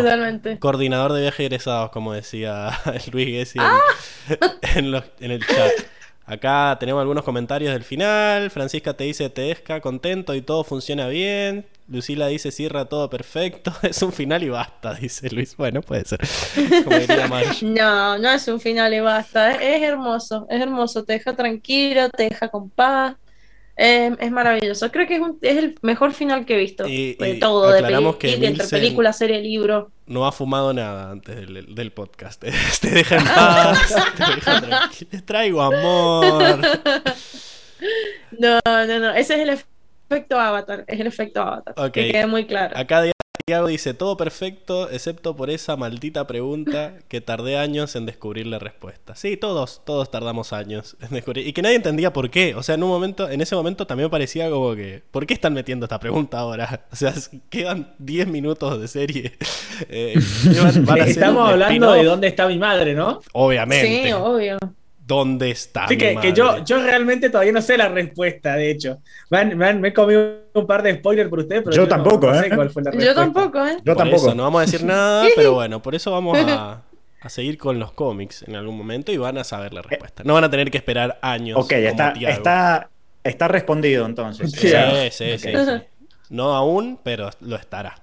coordinador 0.58 1.12
de 1.12 1.20
viajes 1.20 1.40
egresados, 1.40 1.90
como 1.90 2.14
decía 2.14 2.70
Luis 3.12 3.26
Gessi 3.26 3.58
ah. 3.60 3.78
en, 4.74 4.94
en 4.94 5.30
el 5.30 5.46
chat. 5.46 5.70
Acá 6.24 6.76
tenemos 6.80 7.00
algunos 7.00 7.24
comentarios 7.24 7.74
del 7.74 7.84
final. 7.84 8.50
Francisca 8.50 8.94
te 8.94 9.04
dice 9.04 9.28
Tedesca 9.28 9.82
contento 9.82 10.34
y 10.34 10.40
todo 10.40 10.64
funciona 10.64 11.08
bien. 11.08 11.66
Lucila 11.88 12.26
dice 12.26 12.52
cierra 12.52 12.84
todo 12.84 13.08
perfecto. 13.08 13.72
Es 13.82 14.02
un 14.02 14.12
final 14.12 14.42
y 14.42 14.50
basta, 14.50 14.94
dice 14.94 15.30
Luis. 15.30 15.56
Bueno, 15.56 15.80
puede 15.80 16.04
ser. 16.04 16.20
no, 17.62 18.18
no 18.18 18.30
es 18.30 18.48
un 18.48 18.60
final 18.60 18.92
y 18.92 19.00
basta. 19.00 19.54
Es 19.54 19.82
hermoso, 19.82 20.46
es 20.50 20.60
hermoso. 20.60 21.04
Te 21.04 21.14
deja 21.14 21.34
tranquilo, 21.34 22.10
te 22.10 22.24
deja 22.24 22.48
con 22.48 22.68
paz. 22.70 23.16
Em, 23.80 24.16
es 24.18 24.30
maravilloso. 24.32 24.90
Creo 24.90 25.06
que 25.06 25.14
es, 25.16 25.22
es, 25.40 25.56
el 25.56 25.78
mejor 25.82 26.12
final 26.12 26.44
que 26.44 26.56
he 26.56 26.58
visto. 26.58 26.84
de 26.84 27.38
todo, 27.40 27.70
de 27.70 27.78
entre 27.78 28.66
película, 28.66 29.12
serie, 29.12 29.40
libro. 29.40 29.92
No 30.06 30.26
ha 30.26 30.32
fumado 30.32 30.74
nada 30.74 31.12
antes 31.12 31.36
del, 31.36 31.92
podcast. 31.92 32.42
te 32.80 32.90
deja 32.90 33.16
en 33.16 33.24
paz, 33.24 33.94
te 34.16 34.34
deja 34.34 34.60
tranquilo. 34.60 35.10
Te 35.10 35.22
traigo 35.22 35.62
amor. 35.62 36.58
No, 38.38 38.58
no, 38.64 38.98
no. 38.98 39.10
Ese 39.12 39.34
es 39.34 39.48
el 39.48 39.50
efecto 40.08 40.38
Avatar. 40.38 40.84
Es 40.86 41.00
el 41.00 41.06
efecto 41.06 41.40
Avatar. 41.42 41.92
Que 41.92 42.10
quede 42.10 42.26
muy 42.26 42.46
claro. 42.46 42.76
Acá 42.76 43.02
Diego 43.48 43.66
dice, 43.66 43.94
todo 43.94 44.18
perfecto, 44.18 44.90
excepto 44.90 45.34
por 45.34 45.48
esa 45.48 45.74
maldita 45.74 46.26
pregunta 46.26 46.92
que 47.08 47.22
tardé 47.22 47.56
años 47.56 47.96
en 47.96 48.04
descubrir 48.04 48.46
la 48.46 48.58
respuesta. 48.58 49.16
Sí, 49.16 49.38
todos, 49.38 49.80
todos 49.86 50.10
tardamos 50.10 50.52
años 50.52 50.98
en 51.00 51.08
descubrir. 51.10 51.46
Y 51.46 51.54
que 51.54 51.62
nadie 51.62 51.76
entendía 51.76 52.12
por 52.12 52.28
qué. 52.28 52.54
O 52.54 52.62
sea, 52.62 52.74
en 52.74 52.82
un 52.82 52.90
momento, 52.90 53.28
en 53.30 53.40
ese 53.40 53.54
momento 53.56 53.86
también 53.86 54.06
me 54.06 54.10
parecía 54.10 54.50
como 54.50 54.74
que, 54.74 55.02
¿por 55.10 55.26
qué 55.26 55.32
están 55.32 55.54
metiendo 55.54 55.86
esta 55.86 55.98
pregunta 55.98 56.38
ahora? 56.38 56.86
O 56.92 56.96
sea, 56.96 57.14
quedan 57.48 57.94
10 57.98 58.28
minutos 58.28 58.80
de 58.80 58.88
serie. 58.88 59.32
Eh, 59.88 60.14
Estamos 61.06 61.48
hablando 61.48 61.92
de 61.92 62.02
dónde 62.02 62.26
está 62.26 62.48
mi 62.48 62.58
madre, 62.58 62.94
¿no? 62.94 63.20
Obviamente. 63.32 64.06
Sí, 64.06 64.12
obvio. 64.12 64.58
¿Dónde 65.08 65.50
está? 65.50 65.88
Sí, 65.88 65.96
que, 65.96 66.16
que, 66.16 66.34
yo, 66.34 66.62
yo 66.66 66.82
realmente 66.82 67.30
todavía 67.30 67.50
no 67.50 67.62
sé 67.62 67.78
la 67.78 67.88
respuesta, 67.88 68.56
de 68.56 68.70
hecho. 68.70 68.98
Me, 69.30 69.88
he 69.88 69.92
comido 69.94 70.42
un 70.52 70.66
par 70.66 70.82
de 70.82 70.96
spoilers 70.96 71.30
por 71.30 71.38
ustedes, 71.38 71.62
pero 71.64 71.74
yo, 71.74 71.88
tampoco, 71.88 72.30
¿eh? 72.34 72.50
Yo 72.98 73.14
tampoco, 73.14 73.66
¿eh? 73.66 73.78
Yo 73.82 73.96
tampoco. 73.96 74.34
no 74.34 74.42
vamos 74.42 74.60
a 74.60 74.64
decir 74.66 74.84
nada, 74.84 75.26
pero 75.34 75.54
bueno, 75.54 75.80
por 75.80 75.94
eso 75.94 76.12
vamos 76.12 76.36
a, 76.38 76.82
a, 77.22 77.28
seguir 77.30 77.56
con 77.56 77.78
los 77.78 77.92
cómics 77.92 78.44
en 78.46 78.54
algún 78.54 78.76
momento 78.76 79.10
y 79.10 79.16
van 79.16 79.38
a 79.38 79.44
saber 79.44 79.72
la 79.72 79.80
respuesta. 79.80 80.24
No 80.24 80.34
van 80.34 80.44
a 80.44 80.50
tener 80.50 80.70
que 80.70 80.76
esperar 80.76 81.18
años. 81.22 81.56
Ok, 81.58 81.72
está, 81.72 82.10
está, 82.10 82.90
está, 83.24 83.48
respondido 83.48 84.04
entonces. 84.04 84.52
Sí, 84.52 84.68
sí, 85.10 85.38
sí, 85.38 85.52
No 86.28 86.54
aún, 86.54 87.00
pero 87.02 87.30
lo 87.40 87.56
estará. 87.56 87.94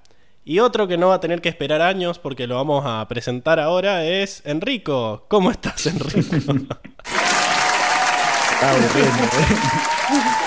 Y 0.48 0.60
otro 0.60 0.88
que 0.88 0.96
no 0.96 1.08
va 1.08 1.16
a 1.16 1.20
tener 1.20 1.42
que 1.42 1.50
esperar 1.50 1.82
años 1.82 2.20
porque 2.20 2.46
lo 2.46 2.54
vamos 2.54 2.84
a 2.86 3.08
presentar 3.08 3.60
ahora 3.60 4.06
es 4.06 4.44
Enrico. 4.46 5.26
¿Cómo 5.28 5.50
estás, 5.50 5.88
Enrico? 5.88 6.20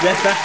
ya 0.05 0.13
está. 0.13 0.37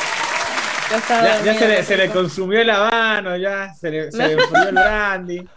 Ya, 0.89 1.43
ya, 1.43 1.53
se, 1.59 1.67
le, 1.67 1.83
se, 1.83 1.97
le, 1.97 2.09
consumió 2.09 2.63
la 2.63 2.89
mano, 2.89 3.37
ya 3.37 3.71
se 3.75 3.91
le, 3.91 4.11
se 4.11 4.33
enfrió 4.33 4.69
el 4.69 4.75
brandy. 4.75 5.47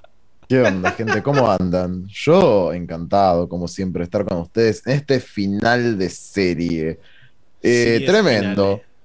¿Qué 0.47 0.61
onda, 0.61 0.93
gente? 0.93 1.23
¿Cómo 1.23 1.51
andan? 1.51 2.07
Yo 2.07 2.75
encantado, 2.75 3.49
como 3.49 3.67
siempre, 3.67 4.05
estar 4.05 4.27
con 4.27 4.39
ustedes 4.39 4.87
en 4.87 4.93
este 4.93 5.21
final 5.21 5.97
de 5.97 6.11
serie. 6.11 7.01
Eh, 7.63 8.05
tremendo. 8.07 8.75
Eh. 8.75 8.96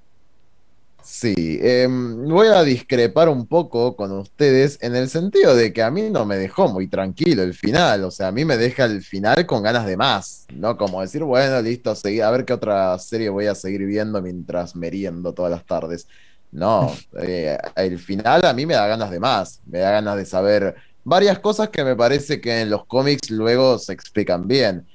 Sí, 1.11 1.59
em, 1.61 2.25
voy 2.25 2.47
a 2.47 2.63
discrepar 2.63 3.27
un 3.27 3.45
poco 3.45 3.97
con 3.97 4.13
ustedes 4.13 4.79
en 4.81 4.95
el 4.95 5.09
sentido 5.09 5.53
de 5.57 5.73
que 5.73 5.83
a 5.83 5.91
mí 5.91 6.09
no 6.09 6.25
me 6.25 6.37
dejó 6.37 6.69
muy 6.69 6.87
tranquilo 6.87 7.43
el 7.43 7.53
final, 7.53 8.05
o 8.05 8.11
sea, 8.11 8.29
a 8.29 8.31
mí 8.31 8.45
me 8.45 8.55
deja 8.55 8.85
el 8.85 9.03
final 9.03 9.45
con 9.45 9.61
ganas 9.61 9.85
de 9.85 9.97
más, 9.97 10.47
¿no? 10.55 10.77
Como 10.77 11.01
decir, 11.01 11.21
bueno, 11.25 11.61
listo, 11.61 11.91
a 11.91 12.31
ver 12.31 12.45
qué 12.45 12.53
otra 12.53 12.97
serie 12.97 13.27
voy 13.27 13.47
a 13.47 13.55
seguir 13.55 13.85
viendo 13.85 14.21
mientras 14.21 14.73
meriendo 14.73 15.33
todas 15.33 15.51
las 15.51 15.65
tardes. 15.65 16.07
No, 16.49 16.93
eh, 17.21 17.57
el 17.75 17.99
final 17.99 18.45
a 18.45 18.53
mí 18.53 18.65
me 18.65 18.75
da 18.75 18.87
ganas 18.87 19.11
de 19.11 19.19
más, 19.19 19.59
me 19.65 19.79
da 19.79 19.91
ganas 19.91 20.15
de 20.15 20.25
saber 20.25 20.75
varias 21.03 21.39
cosas 21.39 21.67
que 21.67 21.83
me 21.83 21.97
parece 21.97 22.39
que 22.39 22.61
en 22.61 22.69
los 22.69 22.85
cómics 22.85 23.29
luego 23.31 23.77
se 23.79 23.91
explican 23.91 24.47
bien 24.47 24.87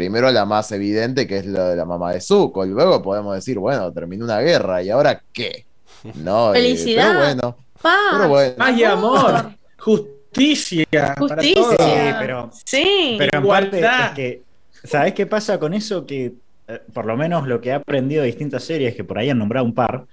primero 0.00 0.30
la 0.30 0.46
más 0.46 0.72
evidente, 0.72 1.26
que 1.26 1.36
es 1.36 1.46
la 1.46 1.68
de 1.68 1.76
la 1.76 1.84
mamá 1.84 2.14
de 2.14 2.22
Zuko, 2.22 2.64
y 2.64 2.70
luego 2.70 3.02
podemos 3.02 3.34
decir, 3.34 3.58
bueno, 3.58 3.92
terminó 3.92 4.24
una 4.24 4.40
guerra, 4.40 4.82
¿y 4.82 4.88
ahora 4.88 5.22
qué? 5.30 5.66
No, 6.14 6.54
eh, 6.54 6.62
Felicidad. 6.62 7.08
pero 7.10 7.18
bueno, 7.18 7.56
paz, 7.82 8.54
Paz 8.56 8.78
y 8.78 8.84
amor. 8.84 9.50
Justicia. 9.76 11.14
Justicia. 11.18 11.76
Sí, 11.78 12.14
pero, 12.18 12.50
sí. 12.64 13.16
pero 13.18 13.38
en 13.40 13.46
parte 13.46 13.80
es 13.80 14.10
que, 14.16 14.42
¿sabes 14.84 15.12
qué 15.12 15.26
pasa 15.26 15.58
con 15.58 15.74
eso? 15.74 16.06
Que 16.06 16.32
eh, 16.66 16.80
por 16.94 17.04
lo 17.04 17.18
menos 17.18 17.46
lo 17.46 17.60
que 17.60 17.68
he 17.68 17.72
aprendido 17.74 18.22
de 18.22 18.28
distintas 18.28 18.64
series, 18.64 18.94
que 18.94 19.04
por 19.04 19.18
ahí 19.18 19.28
han 19.28 19.36
nombrado 19.38 19.66
un 19.66 19.74
par, 19.74 20.06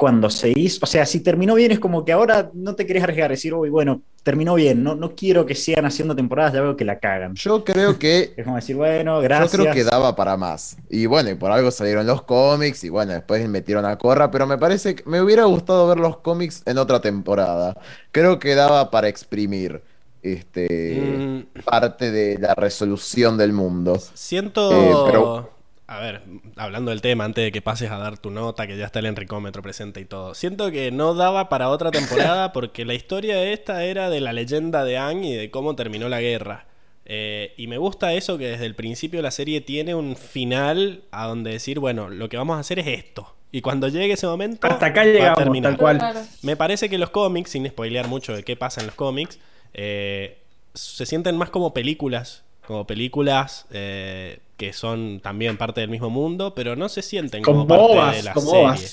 cuando 0.00 0.30
se 0.30 0.50
hizo, 0.56 0.78
o 0.82 0.86
sea, 0.86 1.04
si 1.04 1.20
terminó 1.20 1.56
bien 1.56 1.72
es 1.72 1.78
como 1.78 2.06
que 2.06 2.12
ahora 2.12 2.50
no 2.54 2.74
te 2.74 2.86
querés 2.86 3.02
arriesgar, 3.02 3.32
decir, 3.32 3.52
uy, 3.52 3.68
bueno, 3.68 4.00
terminó 4.22 4.54
bien, 4.54 4.82
no, 4.82 4.94
no 4.94 5.14
quiero 5.14 5.44
que 5.44 5.54
sigan 5.54 5.84
haciendo 5.84 6.16
temporadas, 6.16 6.54
ya 6.54 6.62
veo 6.62 6.74
que 6.74 6.86
la 6.86 6.98
cagan. 6.98 7.34
Yo 7.34 7.62
creo 7.64 7.98
que... 7.98 8.32
es 8.38 8.44
como 8.44 8.56
decir, 8.56 8.76
bueno, 8.76 9.20
gracias. 9.20 9.52
Yo 9.52 9.58
creo 9.58 9.74
que 9.74 9.84
daba 9.84 10.16
para 10.16 10.38
más. 10.38 10.78
Y 10.88 11.04
bueno, 11.04 11.28
y 11.28 11.34
por 11.34 11.52
algo 11.52 11.70
salieron 11.70 12.06
los 12.06 12.22
cómics 12.22 12.82
y 12.82 12.88
bueno, 12.88 13.12
después 13.12 13.46
metieron 13.46 13.84
a 13.84 13.98
Corra, 13.98 14.30
pero 14.30 14.46
me 14.46 14.56
parece 14.56 14.94
que 14.94 15.02
me 15.04 15.20
hubiera 15.20 15.44
gustado 15.44 15.86
ver 15.86 15.98
los 15.98 16.16
cómics 16.16 16.62
en 16.64 16.78
otra 16.78 17.02
temporada. 17.02 17.76
Creo 18.10 18.38
que 18.38 18.54
daba 18.54 18.90
para 18.90 19.08
exprimir 19.08 19.82
este 20.22 21.46
mm. 21.54 21.60
parte 21.62 22.10
de 22.10 22.38
la 22.38 22.54
resolución 22.54 23.36
del 23.36 23.52
mundo. 23.52 24.00
Siento... 24.14 25.42
Eh, 25.42 25.59
a 25.90 25.98
ver, 25.98 26.22
hablando 26.54 26.92
del 26.92 27.00
tema, 27.00 27.24
antes 27.24 27.42
de 27.42 27.50
que 27.50 27.62
pases 27.62 27.90
a 27.90 27.98
dar 27.98 28.16
tu 28.16 28.30
nota, 28.30 28.68
que 28.68 28.76
ya 28.76 28.86
está 28.86 29.00
el 29.00 29.06
enricómetro 29.06 29.60
presente 29.60 30.00
y 30.00 30.04
todo. 30.04 30.36
Siento 30.36 30.70
que 30.70 30.92
no 30.92 31.14
daba 31.14 31.48
para 31.48 31.68
otra 31.68 31.90
temporada 31.90 32.52
porque 32.52 32.84
la 32.84 32.94
historia 32.94 33.34
de 33.34 33.52
esta 33.52 33.82
era 33.82 34.08
de 34.08 34.20
la 34.20 34.32
leyenda 34.32 34.84
de 34.84 34.98
Aang 34.98 35.24
y 35.24 35.34
de 35.34 35.50
cómo 35.50 35.74
terminó 35.74 36.08
la 36.08 36.20
guerra. 36.20 36.66
Eh, 37.06 37.54
y 37.56 37.66
me 37.66 37.76
gusta 37.76 38.12
eso 38.12 38.38
que 38.38 38.46
desde 38.46 38.66
el 38.66 38.76
principio 38.76 39.20
la 39.20 39.32
serie 39.32 39.62
tiene 39.62 39.96
un 39.96 40.14
final 40.14 41.02
a 41.10 41.26
donde 41.26 41.50
decir, 41.50 41.80
bueno, 41.80 42.08
lo 42.08 42.28
que 42.28 42.36
vamos 42.36 42.56
a 42.56 42.60
hacer 42.60 42.78
es 42.78 42.86
esto. 42.86 43.34
Y 43.50 43.60
cuando 43.60 43.88
llegue 43.88 44.12
ese 44.12 44.28
momento. 44.28 44.68
Hasta 44.68 44.86
acá 44.86 45.04
llegamos, 45.04 45.60
tal 45.60 45.76
cual. 45.76 46.00
Me 46.42 46.54
parece 46.54 46.88
que 46.88 46.98
los 46.98 47.10
cómics, 47.10 47.50
sin 47.50 47.66
spoilear 47.66 48.06
mucho 48.06 48.32
de 48.32 48.44
qué 48.44 48.54
pasa 48.54 48.80
en 48.80 48.86
los 48.86 48.94
cómics, 48.94 49.40
eh, 49.74 50.38
se 50.72 51.04
sienten 51.04 51.36
más 51.36 51.50
como 51.50 51.74
películas. 51.74 52.44
Como 52.64 52.86
películas 52.86 53.66
eh, 53.72 54.38
que 54.60 54.74
son 54.74 55.20
también 55.20 55.56
parte 55.56 55.80
del 55.80 55.88
mismo 55.88 56.10
mundo, 56.10 56.52
pero 56.54 56.76
no 56.76 56.90
se 56.90 57.00
sienten 57.00 57.42
como, 57.42 57.66
parte 57.66 58.18
de 58.18 58.22
la 58.22 58.34
serie. 58.34 58.88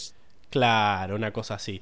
Claro, 0.50 1.18
una 1.18 1.34
cosa 1.34 1.56
así. 1.56 1.82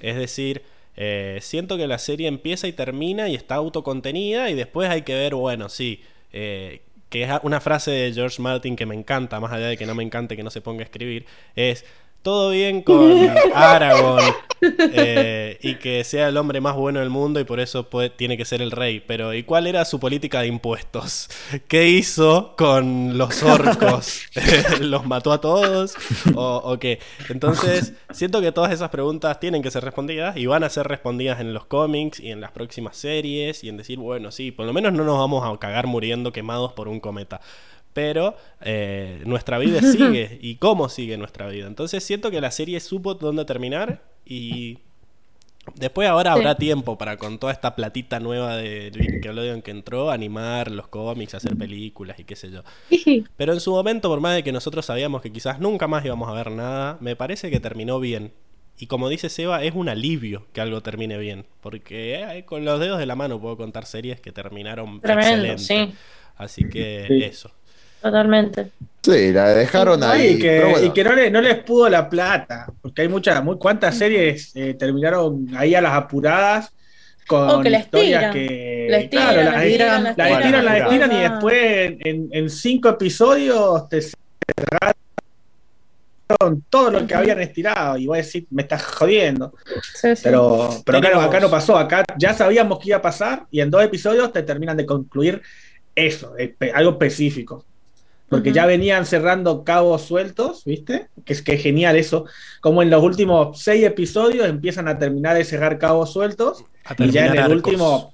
Es 0.00 0.16
decir 0.16 0.62
eh, 0.96 1.40
siento 1.42 1.76
que 1.76 1.86
la 1.86 1.98
serie 1.98 2.26
empieza 2.26 2.68
y 2.68 2.72
termina 2.72 3.28
y 3.28 3.34
está 3.34 3.56
autocontenida 3.56 4.48
y 4.48 4.54
después 4.54 4.88
hay 4.88 5.02
que 5.02 5.14
ver, 5.14 5.34
bueno, 5.34 5.68
sí, 5.68 6.02
eh, 6.32 6.80
que 7.10 7.24
es 7.24 7.30
una 7.42 7.60
frase 7.60 7.90
de 7.90 8.14
George 8.14 8.40
Martin 8.40 8.76
que 8.76 8.86
me 8.86 8.94
encanta, 8.94 9.38
más 9.40 9.52
allá 9.52 9.66
de 9.66 9.76
que 9.76 9.84
no 9.84 9.94
me 9.94 10.02
encante 10.02 10.36
que 10.38 10.42
no 10.42 10.50
se 10.50 10.62
ponga 10.62 10.80
a 10.80 10.84
escribir, 10.84 11.26
es 11.54 11.84
todo 12.28 12.50
bien 12.50 12.82
con 12.82 13.10
Aragorn 13.54 14.34
eh, 14.60 15.58
y 15.62 15.76
que 15.76 16.04
sea 16.04 16.28
el 16.28 16.36
hombre 16.36 16.60
más 16.60 16.76
bueno 16.76 17.00
del 17.00 17.08
mundo 17.08 17.40
y 17.40 17.44
por 17.44 17.58
eso 17.58 17.88
tiene 18.16 18.36
que 18.36 18.44
ser 18.44 18.60
el 18.60 18.70
rey. 18.70 19.00
Pero 19.00 19.32
¿y 19.32 19.44
cuál 19.44 19.66
era 19.66 19.82
su 19.86 19.98
política 19.98 20.42
de 20.42 20.48
impuestos? 20.48 21.30
¿Qué 21.68 21.88
hizo 21.88 22.54
con 22.58 23.16
los 23.16 23.42
orcos? 23.42 24.24
¿Los 24.80 25.06
mató 25.06 25.32
a 25.32 25.40
todos? 25.40 25.94
¿O, 26.34 26.78
qué? 26.78 26.98
Entonces, 27.30 27.94
siento 28.10 28.42
que 28.42 28.52
todas 28.52 28.72
esas 28.72 28.90
preguntas 28.90 29.40
tienen 29.40 29.62
que 29.62 29.70
ser 29.70 29.82
respondidas 29.82 30.36
y 30.36 30.44
van 30.44 30.64
a 30.64 30.68
ser 30.68 30.86
respondidas 30.86 31.40
en 31.40 31.54
los 31.54 31.64
cómics 31.64 32.20
y 32.20 32.30
en 32.30 32.42
las 32.42 32.50
próximas 32.50 32.98
series 32.98 33.64
y 33.64 33.70
en 33.70 33.78
decir, 33.78 33.98
bueno, 33.98 34.32
sí, 34.32 34.50
por 34.50 34.66
lo 34.66 34.74
menos 34.74 34.92
no 34.92 35.02
nos 35.02 35.16
vamos 35.16 35.48
a 35.48 35.58
cagar 35.58 35.86
muriendo 35.86 36.30
quemados 36.30 36.74
por 36.74 36.88
un 36.88 37.00
cometa 37.00 37.40
pero 37.98 38.36
eh, 38.60 39.22
nuestra 39.24 39.58
vida 39.58 39.80
sigue 39.82 40.38
y 40.40 40.54
cómo 40.54 40.88
sigue 40.88 41.16
nuestra 41.16 41.48
vida. 41.48 41.66
Entonces 41.66 42.04
siento 42.04 42.30
que 42.30 42.40
la 42.40 42.52
serie 42.52 42.78
supo 42.78 43.14
dónde 43.14 43.44
terminar 43.44 44.04
y 44.24 44.78
después 45.74 46.08
ahora 46.08 46.30
habrá 46.30 46.54
tiempo 46.54 46.96
para 46.96 47.16
con 47.16 47.40
toda 47.40 47.52
esta 47.52 47.74
platita 47.74 48.20
nueva 48.20 48.54
de 48.54 48.92
Nickelodeon 48.94 49.62
que 49.62 49.72
entró, 49.72 50.12
animar 50.12 50.70
los 50.70 50.86
cómics, 50.86 51.34
hacer 51.34 51.56
películas 51.56 52.20
y 52.20 52.24
qué 52.24 52.36
sé 52.36 52.52
yo. 52.52 52.62
Pero 53.36 53.52
en 53.52 53.58
su 53.58 53.72
momento, 53.72 54.08
por 54.08 54.20
más 54.20 54.36
de 54.36 54.44
que 54.44 54.52
nosotros 54.52 54.86
sabíamos 54.86 55.20
que 55.20 55.32
quizás 55.32 55.58
nunca 55.58 55.88
más 55.88 56.04
íbamos 56.04 56.28
a 56.28 56.32
ver 56.34 56.52
nada, 56.52 56.98
me 57.00 57.16
parece 57.16 57.50
que 57.50 57.58
terminó 57.58 57.98
bien. 57.98 58.30
Y 58.78 58.86
como 58.86 59.08
dice 59.08 59.28
Seba, 59.28 59.64
es 59.64 59.74
un 59.74 59.88
alivio 59.88 60.46
que 60.52 60.60
algo 60.60 60.82
termine 60.82 61.18
bien. 61.18 61.46
Porque 61.60 62.22
eh, 62.22 62.44
con 62.44 62.64
los 62.64 62.78
dedos 62.78 63.00
de 63.00 63.06
la 63.06 63.16
mano 63.16 63.40
puedo 63.40 63.56
contar 63.56 63.86
series 63.86 64.20
que 64.20 64.30
terminaron 64.30 65.00
Tremendo, 65.00 65.58
Sí. 65.58 65.92
Así 66.36 66.68
que 66.68 67.26
eso. 67.26 67.50
Totalmente. 68.00 68.70
Sí, 69.02 69.32
la 69.32 69.54
dejaron 69.54 70.02
ahí. 70.02 70.34
y 70.34 70.38
que, 70.90 71.04
no, 71.30 71.40
les 71.40 71.58
pudo 71.62 71.88
la 71.88 72.08
plata, 72.08 72.66
porque 72.82 73.02
hay 73.02 73.08
muchas, 73.08 73.42
muy, 73.42 73.56
cuántas 73.56 73.96
series 73.96 74.52
eh, 74.54 74.74
terminaron 74.74 75.48
ahí 75.56 75.74
a 75.74 75.80
las 75.80 75.92
apuradas 75.92 76.72
con 77.26 77.66
historias 77.66 78.32
que 78.32 78.86
la 78.90 78.98
estiran, 78.98 79.26
claro, 79.26 79.50
la 79.50 79.64
estiran, 79.64 80.16
la 80.64 80.78
estiran, 80.78 81.12
y 81.12 81.20
después 81.20 81.96
en, 82.00 82.50
cinco 82.50 82.88
episodios 82.88 83.88
te 83.88 84.00
cerraron 84.00 84.94
todo 86.68 86.90
lo 86.90 87.06
que 87.06 87.14
habían 87.14 87.40
estirado 87.40 87.98
y 87.98 88.06
voy 88.06 88.18
a 88.18 88.22
decir, 88.22 88.46
me 88.50 88.62
estás 88.62 88.82
jodiendo. 88.82 89.54
Pero, 90.22 90.82
pero 90.84 90.98
acá, 90.98 91.24
acá 91.24 91.40
no 91.40 91.50
pasó, 91.50 91.76
acá 91.76 92.04
ya 92.18 92.32
sabíamos 92.34 92.78
que 92.78 92.88
iba 92.88 92.98
a 92.98 93.02
pasar 93.02 93.46
y 93.50 93.60
en 93.60 93.70
dos 93.70 93.82
episodios 93.82 94.32
te 94.32 94.42
terminan 94.42 94.76
de 94.76 94.86
concluir 94.86 95.40
eso, 95.94 96.34
algo 96.74 96.92
específico 96.92 97.64
porque 98.28 98.52
ya 98.52 98.66
venían 98.66 99.06
cerrando 99.06 99.64
cabos 99.64 100.02
sueltos, 100.02 100.64
¿viste? 100.64 101.08
Que 101.24 101.32
es 101.32 101.42
que 101.42 101.56
genial 101.56 101.96
eso. 101.96 102.26
Como 102.60 102.82
en 102.82 102.90
los 102.90 103.02
últimos 103.02 103.60
seis 103.60 103.84
episodios 103.84 104.46
empiezan 104.48 104.86
a 104.86 104.98
terminar 104.98 105.36
de 105.36 105.44
cerrar 105.44 105.78
cabos 105.78 106.12
sueltos. 106.12 106.64
y 106.98 107.10
ya 107.10 107.26
en 107.26 107.38
el 107.38 107.52
último. 107.52 108.12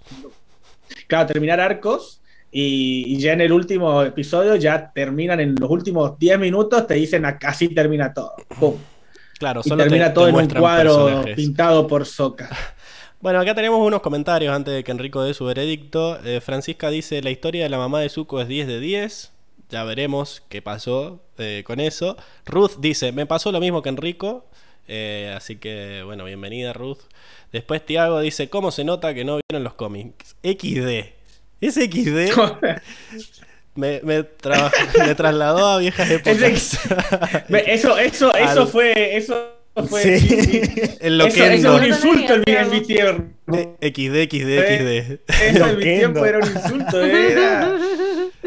Claro, 1.09 1.27
terminar 1.27 1.61
arcos. 1.61 2.21
Y, 2.57 3.19
ya 3.19 3.33
en 3.33 3.41
el 3.41 3.53
último 3.53 4.05
episodio 4.05 4.55
ya 4.55 4.93
terminan 4.93 5.41
en 5.41 5.57
los 5.57 5.69
últimos 5.69 6.17
diez 6.21 6.39
minutos, 6.39 6.87
te 6.87 6.95
dicen 6.95 7.25
así 7.25 7.69
termina 7.69 8.15
todo. 8.15 8.35
¡Pum! 8.61 8.77
Claro, 9.41 9.63
y 9.65 9.69
termina 9.69 10.15
todo 10.15 10.29
en 10.29 10.37
un 10.37 10.49
cuadro 10.49 11.25
pintado 11.35 11.87
por 11.87 12.07
Soca. 12.07 12.49
Bueno, 13.21 13.41
acá 13.41 13.55
tenemos 13.55 13.81
unos 13.81 14.03
comentarios 14.03 14.55
antes 14.55 14.75
de 14.75 14.85
que 14.85 14.93
Enrico 14.93 15.23
dé 15.23 15.33
su 15.33 15.47
veredicto. 15.47 16.23
Eh, 16.27 16.43
Francisca 16.43 16.91
dice: 16.91 17.23
La 17.23 17.31
historia 17.31 17.63
de 17.63 17.71
la 17.71 17.79
mamá 17.79 18.01
de 18.01 18.11
Zuko 18.11 18.39
es 18.39 18.49
10 18.49 18.67
de 18.67 18.81
10 18.81 19.34
ya 19.71 19.85
veremos 19.85 20.43
qué 20.49 20.63
pasó 20.63 21.23
eh, 21.39 21.63
con 21.67 21.81
eso. 21.81 22.17
Ruth 22.47 22.79
dice, 22.79 23.13
me 23.13 23.27
pasó 23.27 23.53
lo 23.53 23.61
mismo 23.61 23.83
que 23.83 23.89
Enrico, 23.89 24.47
eh, 24.89 25.33
así 25.37 25.57
que 25.57 26.03
bueno, 26.05 26.25
bienvenida 26.25 26.73
Ruth. 26.73 27.01
Después 27.53 27.85
Tiago 27.85 28.21
dice, 28.21 28.49
¿cómo 28.49 28.71
se 28.71 28.85
nota 28.85 29.15
que 29.15 29.25
no 29.25 29.39
vieron 29.49 29.65
los 29.65 29.75
cómics? 29.75 30.37
XD. 30.43 31.13
¿Es 31.61 31.75
XD? 31.75 32.37
me, 33.75 34.01
me, 34.03 34.23
trasladó 35.15 35.67
a 35.67 35.79
viejas 35.79 36.11
épocas. 36.11 36.79
eso, 37.67 37.99
eso, 37.99 38.35
eso 38.37 38.67
fue... 38.67 39.17
Eso 39.17 39.55
fue, 39.89 40.03
sí. 40.03 40.61
eso, 41.01 41.27
es 41.27 41.65
un 41.65 41.85
insulto 41.85 42.35
en 42.47 42.71
mi, 42.71 42.81
tiempo. 42.83 43.35
XD, 43.81 44.31
XD, 44.31 44.51
XD. 44.61 45.21
Eso 45.43 45.69
en 45.69 45.77
mi 45.77 45.83
tiempo 45.83 46.25
era 46.25 46.39
un 46.39 46.47
insulto. 46.47 47.03
Era... 47.05 47.77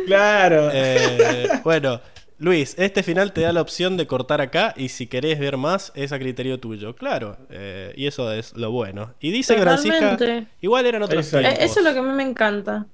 Claro. 0.06 0.69
Eh, 0.73 1.47
bueno, 1.63 2.02
Luis, 2.39 2.76
este 2.78 3.02
final 3.02 3.34
te 3.34 3.41
da 3.41 3.52
la 3.52 3.62
opción 3.62 3.97
de 3.97 4.06
cortar 4.06 4.41
acá 4.41 4.73
y 4.78 4.89
si 4.89 5.08
querés 5.08 5.39
ver 5.39 5.58
más 5.58 5.91
es 5.95 6.12
a 6.12 6.19
criterio 6.19 6.60
tuyo. 6.60 6.95
Claro, 6.95 7.38
eh, 7.50 7.93
y 7.95 8.06
eso 8.06 8.32
es 8.32 8.56
lo 8.56 8.71
bueno. 8.71 9.15
Y 9.19 9.32
dice 9.32 9.58
Francisca, 9.58 10.17
igual 10.62 10.86
eran 10.86 11.02
otros 11.02 11.26
eso, 11.26 11.39
tiempos. 11.39 11.63
Eso 11.63 11.80
es 11.80 11.86
lo 11.86 11.93
que 11.93 12.00
a 12.00 12.04
mí 12.04 12.12
me 12.12 12.23
encanta. 12.23 12.86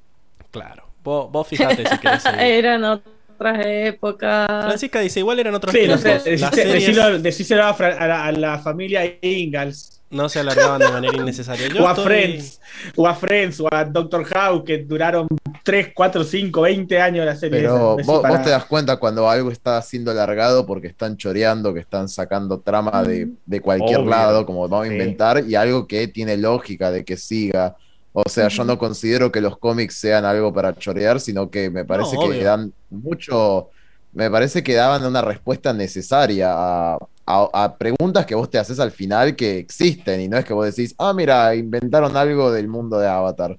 Claro, 0.50 0.88
vos, 1.04 1.30
vos 1.30 1.46
fijate 1.46 1.86
si 1.86 1.98
querés 1.98 2.24
eran 2.40 2.86
otras 2.86 3.66
épocas. 3.66 4.48
Francisca 4.48 5.02
dice, 5.02 5.20
igual 5.20 5.40
eran 5.40 5.56
otros 5.56 5.74
tiempos. 5.74 6.04
No 6.06 7.20
decíselo, 7.20 7.64
a, 7.66 8.32
la, 8.32 8.60
familia 8.60 9.18
Ingalls 9.22 10.03
no 10.14 10.30
se 10.30 10.40
alargaban 10.40 10.80
de 10.80 10.90
manera 10.90 11.18
innecesaria. 11.18 11.68
o, 11.82 11.88
a 11.88 11.96
Friends, 11.96 12.62
o 12.96 13.08
a 13.08 13.16
Friends, 13.16 13.60
o 13.60 13.74
a 13.74 13.84
Doctor 13.84 14.24
House, 14.26 14.64
que 14.66 14.78
duraron 14.80 15.28
3, 15.64 15.90
4, 15.94 16.24
5, 16.24 16.62
20 16.62 17.02
años 17.02 17.26
la 17.26 17.36
serie. 17.36 17.62
Pero 17.62 17.98
vos, 17.98 18.44
te 18.44 18.50
das 18.50 18.66
cuenta 18.66 18.98
cuando 18.98 19.30
algo 19.30 19.52
está 19.52 19.82
siendo 19.82 20.12
alargado 20.12 20.66
porque 20.66 20.88
están 20.88 21.18
choreando, 21.18 21.74
que 21.74 21.80
están 21.80 22.10
sacando 22.10 22.60
trama 22.60 23.04
de, 23.04 23.62
cualquier 23.62 24.02
lado, 24.02 24.46
como 24.46 24.68
vamos 24.68 24.88
a 24.88 24.92
inventar, 24.92 25.44
y 25.48 25.56
algo 25.56 25.88
que 25.88 26.08
tiene 26.08 26.38
lógica 26.38 26.92
de 26.92 27.04
que 27.04 27.18
siga. 27.18 27.76
O 28.12 28.30
sea, 28.30 28.48
yo 28.50 28.64
no 28.64 28.78
considero 28.78 29.32
que 29.32 29.42
los 29.42 29.58
cómics 29.58 29.96
sean 29.96 30.24
algo 30.24 30.54
para 30.54 30.76
chorear, 30.76 31.20
sino 31.20 31.50
que 31.50 31.70
me 31.70 31.84
parece 31.84 32.16
que 32.18 32.44
dan 32.44 32.72
mucho. 32.90 33.70
Me 34.12 34.30
parece 34.30 34.62
que 34.62 34.76
daban 34.76 35.04
una 35.04 35.24
respuesta 35.24 35.74
necesaria 35.74 36.52
a, 36.52 37.00
a, 37.26 37.76
preguntas 37.78 38.26
que 38.26 38.36
vos 38.36 38.50
te 38.50 38.58
haces 38.58 38.80
al 38.80 38.92
final 38.92 39.36
que 39.36 39.58
existen 39.58 40.22
y 40.22 40.28
no 40.28 40.38
es 40.38 40.46
que 40.46 40.54
vos 40.54 40.66
decís, 40.66 40.94
ah, 40.98 41.14
mira, 41.14 41.56
inventaron 41.56 42.16
algo 42.18 42.52
del 42.52 42.68
mundo 42.68 42.98
de 43.00 43.08
Avatar. 43.08 43.58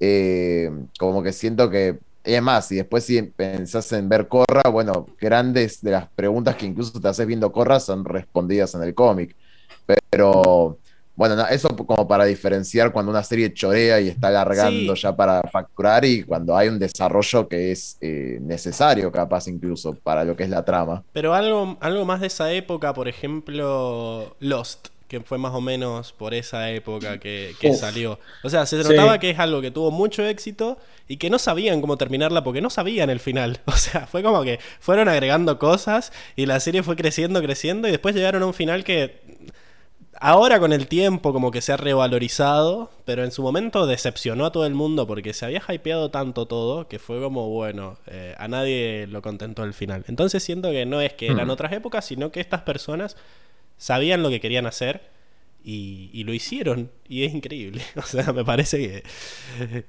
Eh, 0.00 0.70
como 0.98 1.22
que 1.22 1.32
siento 1.32 1.70
que, 1.70 1.98
es 2.24 2.42
más, 2.42 2.70
y 2.72 2.76
después 2.76 3.04
si 3.04 3.20
pensás 3.22 3.92
en 3.92 4.08
ver 4.08 4.28
Corra, 4.28 4.68
bueno, 4.70 5.06
grandes 5.20 5.80
de 5.82 5.92
las 5.92 6.08
preguntas 6.08 6.56
que 6.56 6.66
incluso 6.66 7.00
te 7.00 7.08
haces 7.08 7.26
viendo 7.26 7.52
Corra 7.52 7.80
son 7.80 8.04
respondidas 8.04 8.74
en 8.74 8.82
el 8.82 8.94
cómic. 8.94 9.36
Pero 10.10 10.78
bueno, 11.14 11.46
eso 11.48 11.68
como 11.68 12.08
para 12.08 12.24
diferenciar 12.24 12.90
cuando 12.92 13.10
una 13.10 13.22
serie 13.22 13.52
chorea 13.52 14.00
y 14.00 14.08
está 14.08 14.28
alargando 14.28 14.94
ya 14.94 15.14
para 15.14 15.42
facturar 15.42 16.04
y 16.04 16.22
cuando 16.22 16.56
hay 16.56 16.68
un 16.68 16.78
desarrollo 16.78 17.48
que 17.48 17.72
es 17.72 17.98
eh, 18.00 18.38
necesario, 18.40 19.12
capaz 19.12 19.46
incluso, 19.48 19.94
para 19.94 20.24
lo 20.24 20.34
que 20.34 20.44
es 20.44 20.50
la 20.50 20.64
trama. 20.64 21.02
Pero 21.12 21.34
algo, 21.34 21.76
algo 21.80 22.04
más 22.06 22.20
de 22.20 22.28
esa 22.28 22.50
época, 22.52 22.94
por 22.94 23.08
ejemplo, 23.08 24.34
Lost, 24.40 24.88
que 25.12 25.20
fue 25.20 25.36
más 25.36 25.52
o 25.52 25.60
menos 25.60 26.14
por 26.14 26.32
esa 26.32 26.70
época 26.70 27.20
que, 27.20 27.54
salió. 27.78 28.18
O 28.42 28.48
sea, 28.48 28.64
se 28.64 28.78
notaba 28.78 29.18
que 29.18 29.28
es 29.28 29.38
algo 29.38 29.60
que 29.60 29.70
tuvo 29.70 29.90
mucho 29.90 30.24
éxito 30.24 30.78
y 31.06 31.18
que 31.18 31.28
no 31.28 31.38
sabían 31.38 31.82
cómo 31.82 31.98
terminarla 31.98 32.42
porque 32.42 32.62
no 32.62 32.70
sabían 32.70 33.10
el 33.10 33.20
final. 33.20 33.60
O 33.66 33.76
sea, 33.76 34.06
fue 34.06 34.22
como 34.22 34.42
que 34.42 34.58
fueron 34.80 35.08
agregando 35.10 35.58
cosas 35.58 36.12
y 36.36 36.46
la 36.46 36.60
serie 36.60 36.82
fue 36.82 36.96
creciendo, 36.96 37.42
creciendo 37.42 37.88
y 37.88 37.90
después 37.90 38.14
llegaron 38.14 38.42
a 38.42 38.46
un 38.46 38.54
final 38.54 38.84
que 38.84 39.20
Ahora 40.24 40.60
con 40.60 40.72
el 40.72 40.86
tiempo 40.86 41.32
como 41.32 41.50
que 41.50 41.60
se 41.60 41.72
ha 41.72 41.76
revalorizado, 41.76 42.92
pero 43.04 43.24
en 43.24 43.32
su 43.32 43.42
momento 43.42 43.88
decepcionó 43.88 44.46
a 44.46 44.52
todo 44.52 44.66
el 44.66 44.72
mundo 44.72 45.04
porque 45.04 45.32
se 45.32 45.46
había 45.46 45.60
hypeado 45.68 46.12
tanto 46.12 46.46
todo 46.46 46.86
que 46.86 47.00
fue 47.00 47.20
como, 47.20 47.48
bueno, 47.48 47.98
eh, 48.06 48.32
a 48.38 48.46
nadie 48.46 49.08
lo 49.08 49.20
contentó 49.20 49.64
el 49.64 49.74
final. 49.74 50.04
Entonces 50.06 50.40
siento 50.44 50.70
que 50.70 50.86
no 50.86 51.00
es 51.00 51.12
que 51.14 51.26
eran 51.26 51.48
mm. 51.48 51.50
otras 51.50 51.72
épocas, 51.72 52.04
sino 52.04 52.30
que 52.30 52.38
estas 52.38 52.60
personas 52.62 53.16
sabían 53.78 54.22
lo 54.22 54.30
que 54.30 54.40
querían 54.40 54.66
hacer 54.66 55.00
y, 55.64 56.22
lo 56.22 56.32
hicieron 56.32 56.92
y 57.08 57.24
es 57.24 57.34
increíble. 57.34 57.82
O 57.96 58.02
sea, 58.02 58.32
me 58.32 58.44
parece 58.44 59.02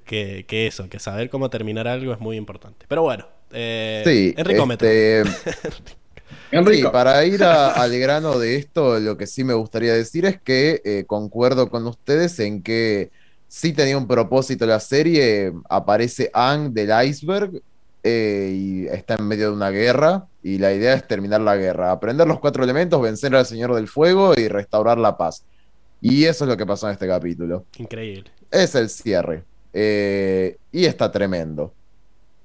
que, 0.03 0.45
que, 0.47 0.65
eso, 0.65 0.89
que 0.89 0.97
saber 0.97 1.29
cómo 1.29 1.51
terminar 1.51 1.87
algo 1.87 2.11
es 2.11 2.19
muy 2.19 2.37
importante. 2.37 2.87
Pero 2.89 3.03
bueno, 3.03 3.27
eh, 3.51 4.01
sí, 4.03 4.33
este... 4.35 5.23
Sí, 6.51 6.83
para 6.91 7.25
ir 7.25 7.43
al 7.43 7.97
grano 7.99 8.39
de 8.39 8.55
esto, 8.55 8.99
lo 8.99 9.17
que 9.17 9.27
sí 9.27 9.43
me 9.43 9.53
gustaría 9.53 9.93
decir 9.93 10.25
es 10.25 10.39
que 10.41 10.81
eh, 10.85 11.05
concuerdo 11.05 11.69
con 11.69 11.85
ustedes 11.87 12.39
en 12.39 12.61
que 12.61 13.11
sí 13.47 13.73
tenía 13.73 13.97
un 13.97 14.07
propósito 14.07 14.65
la 14.65 14.79
serie. 14.79 15.53
Aparece 15.69 16.31
Ang 16.33 16.73
del 16.73 16.89
iceberg 17.07 17.61
eh, 18.03 18.51
y 18.53 18.85
está 18.87 19.15
en 19.15 19.27
medio 19.27 19.49
de 19.49 19.55
una 19.55 19.69
guerra. 19.69 20.27
Y 20.41 20.57
la 20.57 20.73
idea 20.73 20.93
es 20.93 21.07
terminar 21.07 21.41
la 21.41 21.55
guerra, 21.55 21.91
aprender 21.91 22.27
los 22.27 22.39
cuatro 22.39 22.63
elementos, 22.63 23.01
vencer 23.01 23.35
al 23.35 23.45
Señor 23.45 23.73
del 23.75 23.87
Fuego 23.87 24.33
y 24.35 24.47
restaurar 24.47 24.97
la 24.97 25.17
paz. 25.17 25.45
Y 26.01 26.25
eso 26.25 26.43
es 26.43 26.49
lo 26.49 26.57
que 26.57 26.65
pasó 26.65 26.87
en 26.87 26.93
este 26.93 27.07
capítulo. 27.07 27.65
Increíble. 27.77 28.29
Es 28.51 28.75
el 28.75 28.89
cierre. 28.89 29.43
Eh, 29.71 30.57
y 30.71 30.85
está 30.85 31.11
tremendo. 31.11 31.73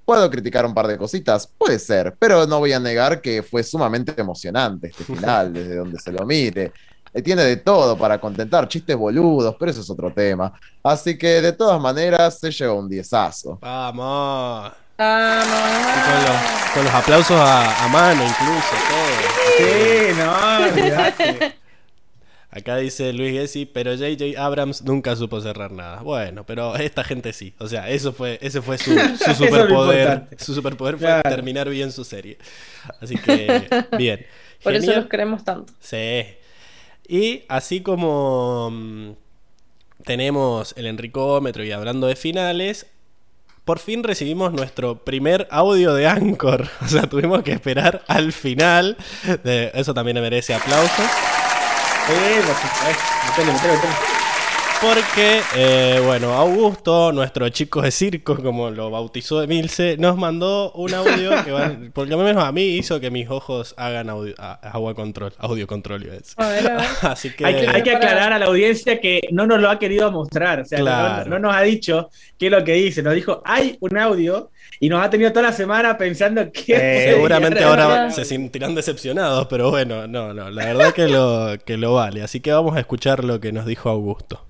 ¿Puedo 0.08 0.30
criticar 0.30 0.64
un 0.64 0.72
par 0.72 0.86
de 0.86 0.96
cositas? 0.96 1.46
Puede 1.46 1.78
ser, 1.78 2.16
pero 2.18 2.46
no 2.46 2.60
voy 2.60 2.72
a 2.72 2.80
negar 2.80 3.20
que 3.20 3.42
fue 3.42 3.62
sumamente 3.62 4.14
emocionante 4.16 4.86
este 4.86 5.04
final, 5.14 5.52
desde 5.52 5.76
donde 5.76 6.00
se 6.00 6.10
lo 6.10 6.24
mire. 6.24 6.72
Eh, 7.12 7.20
tiene 7.20 7.44
de 7.44 7.58
todo 7.58 7.94
para 7.94 8.18
contentar, 8.18 8.66
chistes 8.68 8.96
boludos, 8.96 9.54
pero 9.58 9.70
eso 9.70 9.82
es 9.82 9.90
otro 9.90 10.10
tema. 10.10 10.50
Así 10.82 11.18
que 11.18 11.42
de 11.42 11.52
todas 11.52 11.78
maneras 11.78 12.38
se 12.38 12.50
lleva 12.50 12.72
un 12.72 12.88
diezazo. 12.88 13.58
Vamos. 13.60 14.72
Vamos. 14.96 15.58
Con 16.72 16.84
los, 16.84 16.94
aplausos 16.94 17.38
a, 17.38 17.86
mano 17.92 18.22
incluso, 18.24 18.76
todo. 18.88 19.28
Sí, 19.58 20.14
no, 20.16 21.57
Acá 22.50 22.76
dice 22.76 23.12
Luis 23.12 23.32
Gessi, 23.32 23.66
pero 23.66 23.94
JJ 23.94 24.38
Abrams 24.38 24.82
nunca 24.82 25.14
supo 25.16 25.40
cerrar 25.40 25.70
nada. 25.70 26.00
Bueno, 26.00 26.44
pero 26.46 26.76
esta 26.76 27.04
gente 27.04 27.34
sí. 27.34 27.52
O 27.58 27.68
sea, 27.68 27.90
eso 27.90 28.12
fue, 28.12 28.38
ese 28.40 28.62
fue 28.62 28.78
su, 28.78 28.90
superpoder. 29.36 30.28
su 30.38 30.54
superpoder 30.54 30.96
fue 30.96 31.22
terminar 31.24 31.68
bien 31.68 31.92
su 31.92 32.04
serie. 32.04 32.38
Así 33.00 33.16
que, 33.16 33.68
bien. 33.98 34.24
Por 34.62 34.74
eso 34.74 34.94
los 34.94 35.06
queremos 35.06 35.44
tanto. 35.44 35.72
Sí. 35.78 36.24
Y 37.06 37.44
así 37.48 37.82
como 37.82 38.70
mm, 38.72 39.10
tenemos 40.04 40.72
el 40.78 40.86
Enricómetro 40.86 41.64
y 41.64 41.72
hablando 41.72 42.06
de 42.06 42.16
finales, 42.16 42.86
por 43.66 43.78
fin 43.78 44.02
recibimos 44.02 44.54
nuestro 44.54 45.04
primer 45.04 45.46
audio 45.50 45.92
de 45.92 46.06
Anchor. 46.06 46.66
O 46.82 46.88
sea, 46.88 47.02
tuvimos 47.02 47.42
que 47.42 47.52
esperar 47.52 48.02
al 48.08 48.32
final. 48.32 48.96
De... 49.44 49.70
Eso 49.74 49.92
también 49.92 50.18
merece 50.18 50.54
aplausos. 50.54 51.06
Eh, 52.10 52.40
pues, 52.42 52.58
eh, 52.88 52.96
métele, 53.26 53.52
métele, 53.52 53.72
métele. 53.74 54.17
Porque, 54.80 55.40
eh, 55.56 56.00
bueno, 56.04 56.34
Augusto, 56.34 57.10
nuestro 57.10 57.48
chico 57.48 57.82
de 57.82 57.90
circo, 57.90 58.36
como 58.36 58.70
lo 58.70 58.92
bautizó 58.92 59.42
Emilce, 59.42 59.96
nos 59.98 60.16
mandó 60.16 60.70
un 60.72 60.94
audio 60.94 61.30
que, 61.44 61.90
por 61.92 62.08
lo 62.08 62.16
menos 62.18 62.44
a 62.44 62.52
mí, 62.52 62.62
hizo 62.62 63.00
que 63.00 63.10
mis 63.10 63.28
ojos 63.28 63.74
hagan 63.76 64.08
audio, 64.08 64.34
agua 64.38 64.94
control, 64.94 65.32
audio 65.38 65.66
control. 65.66 66.08
Así 67.02 67.30
que... 67.30 67.44
Hay, 67.44 67.82
que... 67.82 67.90
aclarar 67.90 68.32
a 68.32 68.38
la 68.38 68.46
audiencia 68.46 69.00
que 69.00 69.20
no 69.32 69.48
nos 69.48 69.60
lo 69.60 69.68
ha 69.68 69.80
querido 69.80 70.12
mostrar, 70.12 70.60
o 70.60 70.64
sea, 70.64 71.24
no, 71.26 71.40
nos 71.40 71.56
ha 71.56 71.62
dicho 71.62 72.08
qué 72.38 72.46
es 72.46 72.52
lo 72.52 72.62
que 72.62 72.74
dice, 72.74 73.02
nos 73.02 73.14
dijo, 73.14 73.42
hay 73.44 73.76
un 73.80 73.98
audio 73.98 74.52
y 74.78 74.88
nos 74.88 75.04
ha 75.04 75.10
tenido 75.10 75.32
toda 75.32 75.42
la 75.42 75.52
semana 75.52 75.98
pensando 75.98 76.52
que... 76.52 76.76
Eh, 76.76 77.14
seguramente 77.14 77.64
ahora 77.64 78.12
se 78.12 78.24
sentirán 78.24 78.76
decepcionados, 78.76 79.48
pero 79.48 79.70
bueno, 79.70 80.06
no, 80.06 80.32
no, 80.32 80.50
la 80.50 80.66
verdad 80.66 80.94
que 80.94 81.08
lo, 81.08 81.56
que 81.64 81.76
lo 81.76 81.94
vale. 81.94 82.22
Así 82.22 82.38
que 82.38 82.52
vamos 82.52 82.76
a 82.76 82.80
escuchar 82.80 83.24
lo 83.24 83.40
que 83.40 83.50
nos 83.50 83.66
dijo 83.66 83.88
Augusto. 83.88 84.44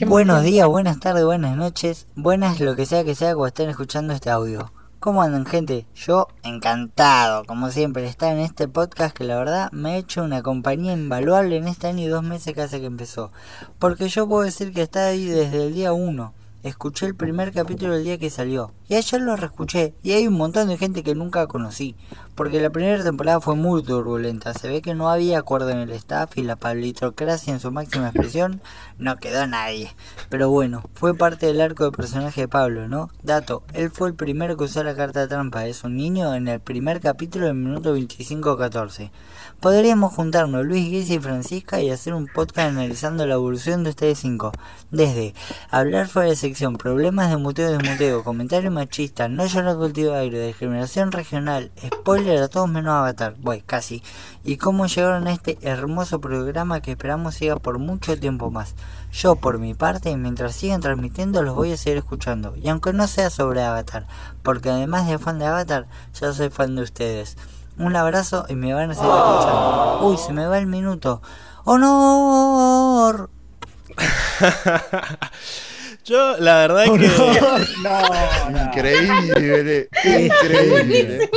Buenos 0.00 0.42
días, 0.42 0.66
buenas 0.66 0.98
tardes, 0.98 1.24
buenas 1.24 1.56
noches, 1.56 2.08
buenas 2.16 2.58
lo 2.58 2.74
que 2.74 2.84
sea 2.84 3.04
que 3.04 3.14
sea 3.14 3.34
cuando 3.34 3.46
estén 3.46 3.70
escuchando 3.70 4.12
este 4.12 4.28
audio. 4.28 4.72
¿Cómo 4.98 5.22
andan 5.22 5.46
gente? 5.46 5.86
Yo 5.94 6.26
encantado, 6.42 7.44
como 7.44 7.70
siempre, 7.70 8.02
de 8.02 8.08
estar 8.08 8.32
en 8.32 8.40
este 8.40 8.66
podcast 8.66 9.16
que 9.16 9.22
la 9.22 9.36
verdad 9.36 9.70
me 9.70 9.90
ha 9.90 9.96
hecho 9.96 10.24
una 10.24 10.42
compañía 10.42 10.94
invaluable 10.94 11.58
en 11.58 11.68
este 11.68 11.86
año 11.86 12.02
y 12.02 12.08
dos 12.08 12.24
meses 12.24 12.54
que 12.54 12.62
hace 12.62 12.80
que 12.80 12.86
empezó. 12.86 13.30
Porque 13.78 14.08
yo 14.08 14.28
puedo 14.28 14.42
decir 14.42 14.72
que 14.72 14.82
está 14.82 15.06
ahí 15.06 15.26
desde 15.26 15.68
el 15.68 15.74
día 15.74 15.92
uno 15.92 16.34
escuché 16.64 17.04
el 17.04 17.14
primer 17.14 17.52
capítulo 17.52 17.94
el 17.94 18.04
día 18.04 18.18
que 18.18 18.30
salió. 18.30 18.72
Y 18.88 18.94
ayer 18.94 19.20
lo 19.20 19.36
reescuché. 19.36 19.94
Y 20.02 20.12
hay 20.12 20.26
un 20.26 20.34
montón 20.34 20.68
de 20.68 20.78
gente 20.78 21.02
que 21.02 21.14
nunca 21.14 21.46
conocí. 21.46 21.94
Porque 22.34 22.60
la 22.60 22.70
primera 22.70 23.04
temporada 23.04 23.40
fue 23.40 23.54
muy 23.54 23.82
turbulenta. 23.82 24.54
Se 24.54 24.68
ve 24.68 24.80
que 24.80 24.94
no 24.94 25.10
había 25.10 25.38
acuerdo 25.38 25.70
en 25.70 25.78
el 25.78 25.90
staff 25.92 26.36
y 26.36 26.42
la 26.42 26.56
palitocracia 26.56 27.52
en 27.52 27.60
su 27.60 27.70
máxima 27.70 28.08
expresión 28.08 28.62
no 28.98 29.16
quedó 29.16 29.46
nadie. 29.46 29.94
Pero 30.30 30.48
bueno, 30.48 30.82
fue 30.94 31.14
parte 31.14 31.46
del 31.46 31.60
arco 31.60 31.84
de 31.84 31.92
personaje 31.92 32.42
de 32.42 32.48
Pablo, 32.48 32.88
¿no? 32.88 33.10
Dato, 33.22 33.62
él 33.74 33.90
fue 33.90 34.08
el 34.08 34.14
primero 34.14 34.56
que 34.56 34.64
usó 34.64 34.82
la 34.82 34.96
carta 34.96 35.28
trampa. 35.28 35.66
Es 35.66 35.84
un 35.84 35.96
niño 35.96 36.34
en 36.34 36.48
el 36.48 36.60
primer 36.60 37.00
capítulo 37.00 37.46
del 37.46 37.56
minuto 37.56 37.96
25-14. 37.96 39.10
Podríamos 39.60 40.12
juntarnos 40.12 40.66
Luis 40.66 40.90
Guisa 40.90 41.14
y 41.14 41.18
Francisca 41.18 41.80
y 41.80 41.90
hacer 41.90 42.12
un 42.12 42.26
podcast 42.26 42.68
analizando 42.68 43.26
la 43.26 43.34
evolución 43.34 43.82
de 43.82 43.90
ustedes 43.90 44.18
cinco. 44.18 44.52
Desde 44.90 45.34
hablar 45.70 46.06
fuera 46.08 46.28
de 46.28 46.36
sección, 46.36 46.76
problemas 46.76 47.30
de 47.30 47.38
muteo 47.38 47.70
y 47.70 47.78
desmuteo, 47.78 48.24
comentario 48.24 48.70
machista, 48.70 49.28
no 49.28 49.46
llorar 49.46 49.76
cultivo 49.76 50.12
de 50.12 50.18
aire, 50.18 50.46
discriminación 50.46 51.12
regional, 51.12 51.72
spoiler 51.82 52.42
a 52.42 52.48
todos 52.48 52.68
menos 52.68 52.92
Avatar, 52.92 53.36
bueno, 53.40 53.62
casi. 53.64 54.02
Y 54.44 54.58
cómo 54.58 54.86
llegaron 54.86 55.26
a 55.26 55.32
este 55.32 55.56
hermoso 55.62 56.20
programa 56.20 56.80
que 56.80 56.90
esperamos 56.92 57.34
siga 57.34 57.56
por 57.56 57.78
mucho 57.78 58.18
tiempo 58.20 58.50
más. 58.50 58.74
Yo 59.12 59.36
por 59.36 59.58
mi 59.58 59.74
parte, 59.74 60.16
mientras 60.16 60.56
sigan 60.56 60.80
transmitiendo, 60.80 61.42
los 61.42 61.54
voy 61.54 61.72
a 61.72 61.76
seguir 61.76 61.98
escuchando. 61.98 62.54
Y 62.56 62.68
aunque 62.68 62.92
no 62.92 63.06
sea 63.06 63.30
sobre 63.30 63.62
Avatar, 63.62 64.06
porque 64.42 64.70
además 64.70 65.08
de 65.08 65.18
fan 65.18 65.38
de 65.38 65.46
Avatar, 65.46 65.86
yo 66.20 66.34
soy 66.34 66.50
fan 66.50 66.76
de 66.76 66.82
ustedes. 66.82 67.36
Un 67.78 67.96
abrazo 67.96 68.46
y 68.48 68.54
me 68.54 68.72
van 68.72 68.90
a 68.90 68.94
seguir 68.94 69.10
escuchando. 69.10 70.00
Uy, 70.02 70.16
se 70.16 70.32
me 70.32 70.46
va 70.46 70.58
el 70.58 70.66
minuto. 70.66 71.20
¡Honor! 71.64 73.30
Yo, 76.04 76.36
la 76.38 76.56
verdad 76.58 76.84
es 76.84 76.90
que. 76.90 77.06
Increíble, 78.66 79.88
increíble. 80.04 81.30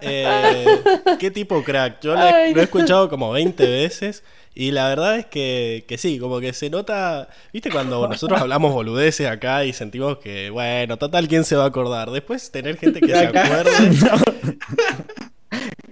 Eh, 0.00 0.82
¿Qué 1.18 1.30
tipo 1.30 1.62
crack? 1.62 2.00
Yo 2.00 2.14
lo 2.14 2.26
he 2.26 2.50
escuchado 2.62 3.08
como 3.08 3.30
20 3.30 3.64
veces 3.64 4.24
y 4.54 4.70
la 4.70 4.88
verdad 4.88 5.18
es 5.18 5.26
que, 5.26 5.84
que, 5.88 5.96
sí, 5.96 6.18
como 6.18 6.40
que 6.40 6.52
se 6.52 6.68
nota, 6.68 7.28
viste 7.52 7.70
cuando 7.70 8.06
nosotros 8.06 8.40
hablamos 8.40 8.72
boludeces 8.72 9.26
acá 9.26 9.64
y 9.64 9.72
sentimos 9.72 10.18
que, 10.18 10.50
bueno, 10.50 10.98
total, 10.98 11.26
¿quién 11.26 11.44
se 11.44 11.56
va 11.56 11.64
a 11.64 11.68
acordar? 11.68 12.10
Después 12.10 12.50
tener 12.50 12.76
gente 12.76 13.00
que 13.00 13.06
se 13.12 13.26
acuerde. 13.26 13.70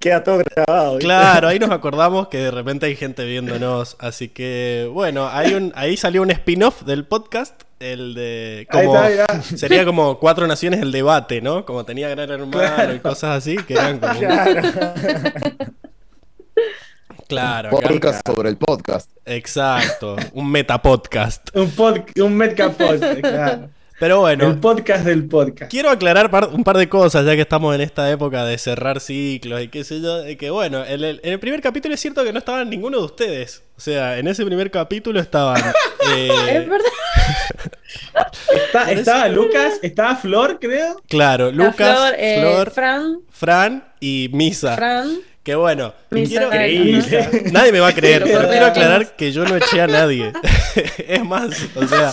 Queda 0.01 0.25
todo 0.25 0.39
grabado. 0.39 0.99
Claro, 0.99 1.49
ahí 1.49 1.59
nos 1.59 1.71
acordamos 1.71 2.29
que 2.29 2.39
de 2.39 2.51
repente 2.51 2.87
hay 2.87 2.97
gente 2.97 3.25
viéndonos. 3.25 3.97
Así 3.99 4.29
que, 4.29 4.89
bueno, 4.91 5.29
hay 5.29 5.53
un, 5.53 5.73
ahí 5.77 5.99
salió 5.99 6.23
un 6.23 6.31
spin-off 6.31 6.83
del 6.83 7.05
podcast. 7.05 7.63
El 7.79 8.15
de. 8.15 8.67
Como, 8.71 8.95
sería 9.43 9.85
como 9.85 10.19
Cuatro 10.19 10.47
Naciones 10.47 10.81
el 10.81 10.93
debate, 10.93 11.43
¿no? 11.43 11.67
Como 11.67 11.85
tenía 11.85 12.09
Gran 12.09 12.31
Hermano 12.31 12.95
y 12.95 12.99
cosas 13.01 13.39
así, 13.39 13.57
que 13.57 13.75
eran 13.75 13.99
como. 13.99 14.19
Claro. 14.19 14.63
Podcast 17.31 18.27
sobre 18.27 18.49
el 18.49 18.57
podcast. 18.57 19.11
Exacto. 19.25 20.17
Un 20.33 20.51
metapodcast. 20.51 21.51
un, 21.55 21.71
pod, 21.71 21.99
un 22.17 22.37
metapodcast, 22.37 23.21
claro. 23.21 23.69
Pero 24.01 24.21
bueno. 24.21 24.49
El 24.49 24.59
podcast 24.59 25.05
del 25.05 25.29
podcast. 25.29 25.71
Quiero 25.71 25.91
aclarar 25.91 26.31
un 26.53 26.65
par 26.65 26.79
de 26.79 26.89
cosas, 26.89 27.25
ya 27.27 27.37
que 27.37 27.43
estamos 27.43 27.75
en 27.75 27.83
esta 27.83 28.11
época 28.11 28.45
de 28.47 28.59
cerrar 28.59 28.99
ciclos 28.99 29.63
y 29.63 29.69
qué 29.69 29.85
sé 29.85 30.01
yo. 30.01 30.23
Que 30.39 30.51
bueno, 30.51 30.85
en 30.85 31.05
el, 31.05 31.39
primer 31.39 31.61
capítulo 31.61 31.95
es 31.95 32.01
cierto 32.01 32.25
que 32.25 32.33
no 32.33 32.39
estaban 32.39 32.69
ninguno 32.69 32.99
de 32.99 33.05
ustedes. 33.05 33.63
O 33.77 33.81
sea, 33.81 34.19
en 34.19 34.27
ese 34.27 34.45
primer 34.45 34.71
capítulo 34.71 35.21
estaban. 35.21 35.63
Eh, 36.17 36.57
es 36.57 36.67
verdad. 36.67 36.91
estaba 38.89 39.29
Lucas, 39.29 39.79
estaba 39.83 40.17
Flor, 40.17 40.59
creo. 40.59 41.01
Claro, 41.09 41.53
Lucas, 41.53 42.15
eh, 42.17 42.39
Flor, 42.41 42.71
Fran. 42.71 43.21
Fran 43.29 43.85
y 44.01 44.31
Misa. 44.33 44.75
Fran. 44.75 45.19
Que 45.51 45.57
bueno, 45.57 45.93
nadie 46.11 47.73
me 47.73 47.81
va 47.81 47.89
a 47.89 47.93
creer, 47.93 48.23
pero 48.23 48.49
quiero 48.49 48.67
aclarar 48.67 49.17
que 49.17 49.33
yo 49.33 49.45
no 49.45 49.57
eché 49.57 49.81
a 49.81 49.89
nadie. 49.89 50.33
es 51.09 51.25
más, 51.25 51.51
o 51.75 51.89
sea, 51.89 52.13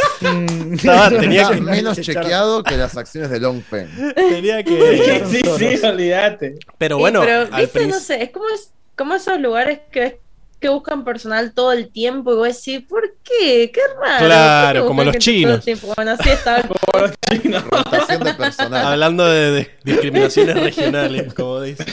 estaba, 0.71 1.09
tenía 1.19 1.47
que... 1.47 1.61
menos 1.61 2.01
chequeado 2.01 2.63
que 2.63 2.77
las 2.77 2.97
acciones 2.97 3.29
de 3.29 3.39
Long 3.39 3.61
Pen. 3.61 3.91
Tenía 4.15 4.63
que. 4.63 5.23
sí, 5.29 5.41
sí, 5.55 5.85
olvídate. 5.85 6.57
Pero 6.79 6.97
bueno, 6.97 7.21
pero, 7.21 7.45
¿viste? 7.55 7.85
no 7.85 7.99
sé, 7.99 8.23
es 8.23 8.31
como, 8.31 8.47
es 8.49 8.71
como 8.95 9.13
esos 9.13 9.39
lugares 9.39 9.81
que 9.91 10.19
que 10.59 10.69
buscan 10.69 11.03
personal 11.03 11.53
todo 11.53 11.71
el 11.71 11.89
tiempo 11.89 12.33
y 12.33 12.35
vos 12.35 12.47
decís, 12.47 12.83
¿por 12.87 13.15
qué? 13.23 13.71
Qué 13.71 13.81
raro. 14.01 14.25
Claro, 14.25 14.85
como 14.87 15.03
los 15.03 15.17
chinos. 15.17 15.63
Bueno, 15.95 16.11
así 16.11 16.29
está. 16.29 16.63
como 16.63 17.05
los 17.05 17.11
chinos. 17.29 17.63
Hablando 18.71 19.25
de, 19.25 19.69
discriminaciones 19.83 20.55
regionales, 20.55 21.33
como 21.33 21.61
dice. 21.61 21.85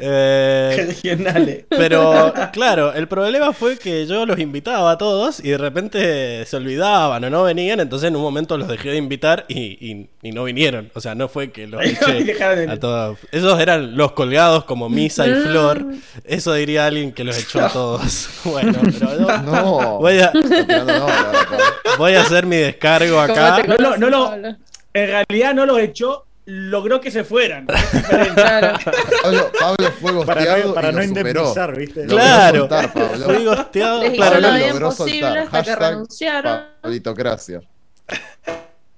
Eh, 0.00 0.84
regionales. 0.86 1.64
Pero, 1.68 2.32
claro, 2.52 2.92
el 2.92 3.08
problema 3.08 3.52
fue 3.52 3.78
que 3.78 4.06
yo 4.06 4.26
los 4.26 4.38
invitaba 4.38 4.92
a 4.92 4.98
todos 4.98 5.40
y 5.40 5.50
de 5.50 5.58
repente 5.58 6.44
se 6.46 6.56
olvidaban 6.56 7.24
o 7.24 7.30
no 7.30 7.42
venían, 7.44 7.80
entonces 7.80 8.08
en 8.08 8.16
un 8.16 8.22
momento 8.22 8.56
los 8.58 8.68
dejé 8.68 8.90
de 8.90 8.96
invitar 8.96 9.46
y, 9.48 10.08
no 10.22 10.44
vinieron. 10.44 10.90
O 10.94 11.00
sea, 11.00 11.14
no 11.14 11.28
fue 11.28 11.50
que 11.50 11.66
los 11.66 11.82
eché 11.84 12.34
a 12.68 12.78
todos. 12.78 13.18
Esos 13.30 13.60
eran 13.60 13.96
los 13.96 14.12
colgados 14.12 14.64
como 14.64 14.88
Misa 14.88 15.26
y 15.26 15.30
mm. 15.30 15.42
Flor. 15.42 15.86
Eso 16.24 16.52
diría 16.54 16.86
alguien 16.86 17.12
que 17.12 17.24
los 17.24 17.38
echó 17.38 17.64
a 17.64 17.68
todos. 17.72 18.01
Bueno, 18.44 18.78
pero 18.82 19.42
no. 19.42 19.98
Voy 20.00 20.18
a, 20.18 20.32
voy 21.96 22.14
a 22.14 22.22
hacer 22.22 22.44
mi 22.46 22.56
descargo 22.56 23.20
acá. 23.20 23.62
No, 23.78 23.96
no, 23.96 24.10
no, 24.10 24.34
en 24.34 24.56
realidad 24.92 25.54
no 25.54 25.64
los 25.64 25.78
echó, 25.78 26.26
logró 26.44 27.00
que 27.00 27.10
se 27.10 27.24
fueran. 27.24 27.66
Pablo, 27.66 29.50
Pablo, 29.58 29.92
fue 30.00 30.12
gosteado 30.12 30.24
para, 30.24 30.58
no, 30.58 30.74
para 30.74 30.92
no 30.92 31.02
indemnizar, 31.02 31.76
¿viste? 31.76 32.06
Claro, 32.06 32.60
soltar, 32.60 32.92
Pablo. 32.92 33.24
fue 33.24 33.44
gosteado. 33.44 34.02
Les 34.02 34.12
claro, 34.14 34.40
lo 34.40 34.58
logró 34.58 34.92
soltar. 34.92 35.38
Hasta 35.38 35.62
que 35.62 35.76
renunciaron. 35.76 36.62
Pablitocracia. 36.80 37.60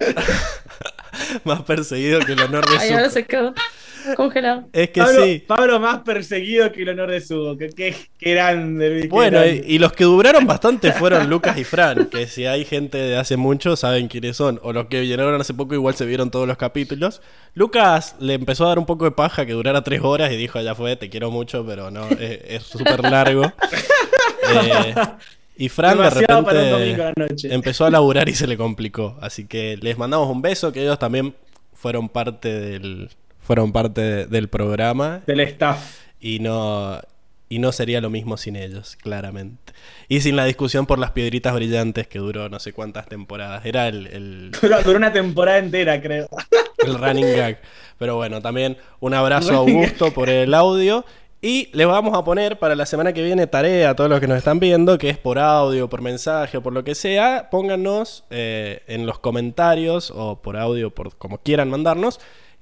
Más 1.45 1.63
perseguido 1.63 2.21
que 2.21 2.33
el 2.33 2.41
honor 2.41 2.69
de 2.69 2.87
su. 2.87 2.93
ahora 2.95 3.11
se 3.11 3.25
quedó. 3.25 3.55
Congelado. 4.17 4.69
Es 4.73 4.91
que 4.91 5.01
Pablo, 5.01 5.23
sí. 5.25 5.45
Pablo 5.47 5.81
más 5.81 6.01
perseguido 6.01 6.71
que 6.73 6.83
el 6.83 6.91
honor 6.91 7.11
de 7.11 7.21
su. 7.21 7.57
Que, 7.59 7.69
que, 8.19 8.35
grande. 8.35 9.09
Bueno, 9.09 9.45
Y, 9.45 9.79
los 9.79 9.93
que 9.93 10.05
duraron 10.05 10.47
bastante 10.47 10.93
fueron 10.93 11.29
Lucas 11.29 11.57
y 11.59 11.65
Fran. 11.65 12.07
Que 12.07 12.27
si 12.27 12.47
hay 12.47 12.65
gente 12.65 12.99
de 12.99 13.17
hace 13.17 13.37
mucho, 13.37 13.77
saben 13.77 14.09
quiénes 14.09 14.37
son. 14.37 14.61
O 14.63 14.73
los 14.73 14.87
que 14.87 15.01
vinieron 15.01 15.41
hace 15.41 15.55
poco, 15.55 15.75
igual 15.75 15.95
se 15.95 16.07
vieron 16.07 16.31
todos 16.31 16.47
los 16.47 16.57
capítulos. 16.57 17.23
Lucas 17.55 18.17
le 18.19 18.35
empezó 18.35 18.65
a 18.65 18.69
dar 18.69 18.79
un 18.79 18.87
poco 18.87 19.05
de 19.05 19.13
paja 19.13 19.47
que 19.47 19.53
durara 19.53 19.83
tres 19.83 20.01
horas 20.03 20.33
y 20.33 20.37
dijo: 20.37 20.61
Ya 20.61 20.75
fue, 20.75 20.97
te 20.97 21.09
quiero 21.09 21.31
mucho, 21.31 21.65
pero 21.67 21.91
no, 21.91 22.09
es 22.09 22.63
súper 22.63 23.01
largo. 23.03 23.45
eh, 24.53 24.95
y 25.57 25.69
Fran 25.69 25.99
de 25.99 26.11
repente 26.11 27.55
empezó 27.55 27.85
a 27.85 27.91
laburar 27.91 28.29
y 28.29 28.35
se 28.35 28.47
le 28.47 28.57
complicó. 28.57 29.17
Así 29.21 29.47
que 29.47 29.77
les 29.81 29.97
mandamos 29.97 30.29
un 30.29 30.43
beso, 30.43 30.73
que 30.73 30.83
ellos 30.83 30.99
también 30.99 31.35
fueron 31.73 32.09
parte 32.09 32.53
del, 32.53 33.11
fueron 33.45 33.73
parte 33.73 34.27
del 34.27 34.49
programa. 34.49 35.23
Del 35.27 35.41
staff. 35.41 36.01
Y 36.21 36.39
no, 36.41 37.01
y 37.49 37.59
no 37.59 37.71
sería 37.73 38.01
lo 38.01 38.11
mismo 38.11 38.37
sin 38.37 38.57
ellos, 38.57 38.97
claramente. 38.97 39.75
Y 40.09 40.23
sin 40.23 40.35
la 40.35 40.47
discusión 40.47 40.87
por 40.87 40.99
las 40.99 41.11
piedritas 41.13 41.55
brillantes 41.55 42.09
que 42.09 42.19
duró 42.19 42.49
no 42.49 42.59
sé 42.59 42.73
cuántas 42.73 43.07
temporadas. 43.07 43.65
Era 43.67 43.87
el... 43.89 44.51
Duró, 44.61 44.97
una 44.97 45.13
temporada 45.13 45.59
entera, 45.59 46.01
creo. 46.01 46.29
El 46.79 46.99
running 46.99 47.37
gag. 47.37 47.61
Pero 47.99 48.17
bueno, 48.17 48.43
también 48.43 48.77
un 49.01 49.15
abrazo 49.15 49.53
a 49.53 49.57
Augusto 49.57 50.13
por 50.13 50.29
el 50.29 50.53
audio. 50.53 51.05
Y 51.41 51.69
les 51.73 51.87
vamos 51.87 52.17
a 52.17 52.25
poner 52.25 52.59
para 52.59 52.75
la 52.75 52.87
semana 52.87 53.13
que 53.13 53.23
viene 53.23 53.47
tarea 53.47 53.91
a 53.91 53.97
todos 53.97 54.11
los 54.11 54.19
que 54.19 54.27
nos 54.27 54.39
están 54.39 54.59
viendo, 54.59 54.99
que 54.99 55.11
es 55.11 55.19
por 55.19 55.39
audio, 55.39 55.89
por 55.89 56.03
mensaje 56.03 56.57
o 56.57 56.63
por 56.63 56.73
lo 56.73 56.85
que 56.85 56.95
sea. 56.95 57.49
Pónganos 57.51 58.25
eh, 58.31 58.83
en 58.87 59.07
los 59.07 59.19
comentarios 59.19 60.11
o 60.15 60.41
por 60.43 60.57
audio, 60.57 60.91
por 60.91 61.17
como 61.17 61.39
quieran 61.39 61.71
mandarnos, 61.71 62.19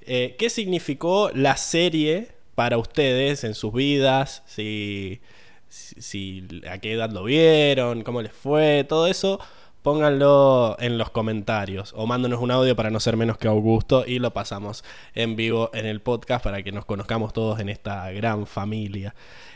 eh, 0.07 0.35
¿Qué 0.37 0.49
significó 0.49 1.29
la 1.33 1.57
serie 1.57 2.29
para 2.55 2.77
ustedes 2.77 3.43
en 3.43 3.53
sus 3.53 3.73
vidas? 3.73 4.43
Si, 4.45 5.21
si, 5.69 6.47
a 6.69 6.77
qué 6.79 6.93
edad 6.93 7.11
lo 7.11 7.23
vieron, 7.23 8.03
cómo 8.03 8.21
les 8.21 8.33
fue, 8.33 8.85
todo 8.87 9.07
eso. 9.07 9.39
Pónganlo 9.81 10.77
en 10.79 10.97
los 10.97 11.09
comentarios 11.09 11.93
o 11.97 12.07
mándenos 12.07 12.39
un 12.39 12.51
audio 12.51 12.73
para 12.75 12.89
no 12.89 13.01
ser 13.01 13.17
menos 13.17 13.37
que 13.37 13.49
Augusto 13.49 14.05
y 14.07 14.19
lo 14.19 14.31
pasamos 14.31 14.85
en 15.13 15.35
vivo 15.35 15.71
en 15.73 15.85
el 15.85 15.99
podcast 15.99 16.41
para 16.43 16.63
que 16.63 16.71
nos 16.71 16.85
conozcamos 16.85 17.33
todos 17.33 17.59
en 17.59 17.67
esta 17.67 18.09
gran 18.11 18.47
familia. 18.47 19.13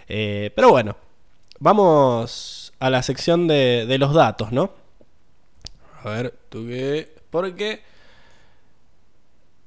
Eh, 0.10 0.52
pero 0.54 0.70
bueno, 0.70 0.98
vamos 1.60 2.74
a 2.80 2.90
la 2.90 3.04
sección 3.04 3.48
de, 3.48 3.86
de 3.88 3.98
los 3.98 4.14
datos, 4.14 4.52
¿no? 4.52 4.72
A 6.04 6.10
ver, 6.10 6.34
tú 6.50 6.66
qué. 6.68 7.16
Porque 7.30 7.82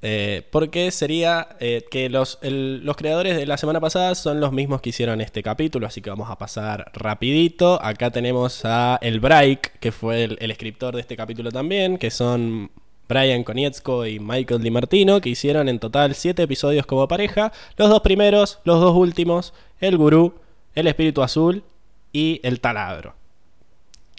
eh, 0.03 0.47
porque 0.49 0.89
sería 0.89 1.49
eh, 1.59 1.85
que 1.91 2.09
los, 2.09 2.39
los 2.41 2.95
creadores 2.95 3.37
de 3.37 3.45
la 3.45 3.57
semana 3.57 3.79
pasada 3.79 4.15
son 4.15 4.39
los 4.39 4.51
mismos 4.51 4.81
que 4.81 4.89
hicieron 4.89 5.21
este 5.21 5.43
capítulo, 5.43 5.85
así 5.85 6.01
que 6.01 6.09
vamos 6.09 6.31
a 6.31 6.37
pasar 6.37 6.91
rapidito. 6.93 7.79
Acá 7.83 8.09
tenemos 8.09 8.65
a 8.65 8.97
El 9.01 9.19
Break, 9.19 9.79
que 9.79 9.91
fue 9.91 10.23
el, 10.23 10.51
escritor 10.51 10.95
de 10.95 11.01
este 11.01 11.15
capítulo 11.15 11.51
también, 11.51 11.99
que 11.99 12.09
son 12.09 12.71
Brian 13.07 13.43
Konietzko 13.43 14.07
y 14.07 14.19
Michael 14.19 14.63
Di 14.63 14.71
Martino, 14.71 15.21
que 15.21 15.29
hicieron 15.29 15.69
en 15.69 15.77
total 15.77 16.15
7 16.15 16.41
episodios 16.41 16.87
como 16.87 17.07
pareja. 17.07 17.51
Los 17.77 17.89
dos 17.89 18.01
primeros, 18.01 18.59
los 18.63 18.79
dos 18.81 18.95
últimos, 18.95 19.53
El 19.79 19.97
Gurú, 19.97 20.33
El 20.73 20.87
Espíritu 20.87 21.21
Azul 21.21 21.63
y 22.11 22.39
El 22.43 22.59
Taladro 22.59 23.15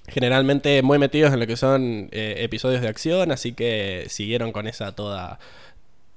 generalmente 0.08 0.82
muy 0.82 0.98
metidos 0.98 1.32
en 1.32 1.40
lo 1.40 1.46
que 1.46 1.56
son 1.56 2.08
eh, 2.10 2.34
episodios 2.38 2.82
de 2.82 2.88
acción, 2.88 3.30
así 3.30 3.52
que 3.52 4.06
siguieron 4.08 4.52
con 4.52 4.66
esa 4.66 4.92
toda, 4.92 5.38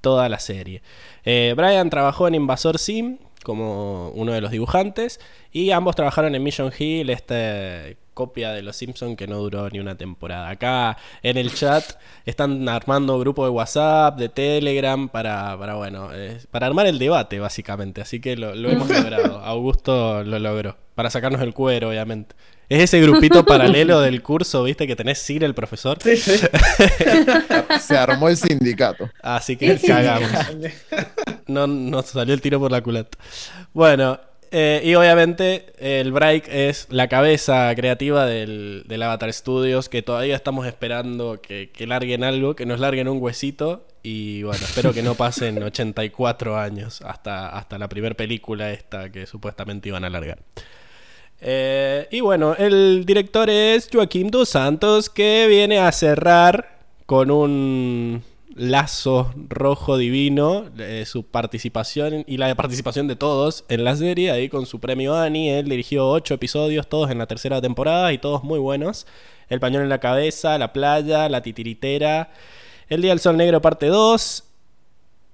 toda 0.06 0.30
la 0.30 0.38
serie. 0.38 0.84
Eh, 1.24 1.56
Brian 1.58 1.90
trabajó 1.90 2.28
en 2.28 2.36
Invasor 2.36 2.78
Sim 2.78 3.18
como 3.44 4.10
uno 4.10 4.34
de 4.34 4.40
los 4.40 4.52
dibujantes 4.52 5.20
y 5.52 5.72
ambos 5.72 5.96
trabajaron 5.96 6.36
en 6.36 6.44
Mission 6.44 6.72
Hill, 6.78 7.10
esta 7.10 7.86
copia 8.14 8.52
de 8.52 8.62
Los 8.62 8.76
Simpsons 8.76 9.18
que 9.18 9.26
no 9.26 9.40
duró 9.40 9.68
ni 9.72 9.80
una 9.80 9.98
temporada. 9.98 10.50
Acá 10.50 10.96
en 11.24 11.38
el 11.38 11.52
chat 11.56 11.84
están 12.24 12.70
armando 12.70 13.18
grupo 13.18 13.46
de 13.46 13.50
WhatsApp, 13.50 14.20
de 14.20 14.30
Telegram 14.30 15.10
para, 15.10 15.58
para 15.58 15.74
bueno, 15.74 16.10
para 16.52 16.68
armar 16.68 16.86
el 16.86 17.00
debate 17.00 17.40
básicamente. 17.40 18.02
Así 18.02 18.22
que 18.22 18.38
lo, 18.38 18.54
lo 18.54 18.70
hemos 18.70 18.88
logrado. 18.96 19.40
Augusto 19.40 20.24
lo 20.24 20.38
logró. 20.38 20.85
Para 20.96 21.10
sacarnos 21.10 21.42
el 21.42 21.54
cuero, 21.54 21.90
obviamente. 21.90 22.36
Es 22.70 22.82
ese 22.84 23.02
grupito 23.02 23.46
paralelo 23.46 24.02
del 24.02 24.22
curso, 24.22 24.64
¿viste? 24.64 24.88
Que 24.88 24.96
tenés 24.96 25.20
Sir, 25.20 25.44
el 25.44 25.54
profesor. 25.54 25.98
Sí, 26.02 26.18
sí. 26.18 26.40
Se 27.80 27.98
armó 27.98 28.30
el 28.30 28.38
sindicato. 28.38 29.10
Así 29.22 29.58
que 29.58 29.78
cagamos. 29.88 30.30
No 31.48 31.68
nos 31.68 32.08
salió 32.08 32.34
el 32.34 32.42
tiro 32.42 32.60
por 32.60 32.72
la 32.72 32.82
culata. 32.82 33.18
Bueno, 33.74 34.20
eh, 34.52 34.82
y 34.84 34.96
obviamente 34.96 35.74
el 35.80 36.12
Break 36.12 36.48
es 36.48 36.88
la 36.90 37.08
cabeza 37.08 37.74
creativa 37.76 38.26
del, 38.26 38.86
Avatar 39.04 39.32
Studios, 39.34 39.90
que 39.90 40.02
todavía 40.02 40.36
estamos 40.36 40.66
esperando 40.66 41.42
que, 41.42 41.72
que, 41.72 41.86
larguen 41.86 42.24
algo, 42.24 42.56
que 42.56 42.66
nos 42.66 42.80
larguen 42.80 43.08
un 43.08 43.22
huesito. 43.22 43.86
Y 44.02 44.44
bueno, 44.44 44.64
espero 44.64 44.94
que 44.94 45.02
no 45.02 45.16
pasen 45.16 45.62
84 45.62 46.58
años 46.58 47.02
hasta, 47.02 47.50
hasta 47.50 47.78
la 47.78 47.90
primera 47.90 48.16
película 48.16 48.72
esta 48.72 49.12
que 49.12 49.26
supuestamente 49.26 49.90
iban 49.90 50.04
a 50.04 50.10
largar. 50.10 50.40
Eh, 51.42 52.08
y 52.12 52.22
bueno, 52.22 52.56
el 52.56 53.06
director 53.06 53.50
es 53.50 53.90
Joaquín 53.92 54.30
Dos 54.30 54.50
Santos, 54.50 55.10
que 55.10 55.48
viene 55.48 55.80
a 55.80 55.92
cerrar 55.92 56.80
con 57.06 57.30
un 57.30 58.24
lazo 58.56 59.34
rojo 59.50 59.98
divino 59.98 60.70
eh, 60.80 61.04
su 61.06 61.26
participación 61.26 62.24
y 62.26 62.38
la 62.38 62.56
participación 62.56 63.08
de 63.08 63.18
todos 63.18 63.66
en 63.68 63.84
la 63.84 63.96
serie, 63.98 64.32
ahí 64.32 64.50
con 64.50 64.66
su 64.66 64.80
premio 64.80 65.14
Annie. 65.16 65.60
Él 65.60 65.70
dirigió 65.70 66.10
ocho 66.10 66.34
episodios, 66.34 66.88
todos 66.88 67.12
en 67.12 67.18
la 67.18 67.28
tercera 67.28 67.62
temporada 67.62 68.14
y 68.14 68.18
todos 68.18 68.44
muy 68.44 68.60
buenos. 68.60 69.06
El 69.50 69.60
pañón 69.60 69.84
en 69.84 69.90
la 69.90 70.00
cabeza, 70.00 70.58
La 70.58 70.74
playa, 70.74 71.30
La 71.30 71.42
titiritera, 71.42 72.32
El 72.90 73.02
día 73.02 73.12
del 73.12 73.20
sol 73.20 73.38
negro 73.38 73.62
parte 73.62 73.88
2, 73.88 74.44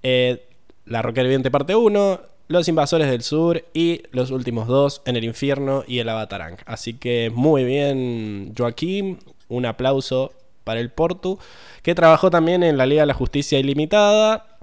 eh, 0.04 0.48
La 0.86 1.02
roca 1.02 1.22
viviente 1.22 1.52
parte 1.52 1.76
1, 1.76 2.20
los 2.52 2.68
Invasores 2.68 3.10
del 3.10 3.24
Sur 3.24 3.66
y 3.74 4.04
los 4.12 4.32
últimos 4.32 4.68
dos 4.68 5.02
en 5.06 5.16
el 5.16 5.24
infierno 5.24 5.84
y 5.88 6.00
el 6.00 6.10
Avatarang. 6.10 6.58
Así 6.66 6.94
que 6.94 7.32
muy 7.34 7.64
bien, 7.64 8.54
Joaquín. 8.58 9.20
Un 9.48 9.66
aplauso 9.66 10.34
para 10.64 10.80
el 10.80 10.92
Portu, 10.92 11.40
que 11.82 11.96
trabajó 11.96 12.30
también 12.30 12.64
en 12.64 12.78
la 12.78 12.86
Liga 12.86 13.02
de 13.02 13.08
la 13.08 13.14
Justicia 13.14 13.60
Ilimitada, 13.60 14.58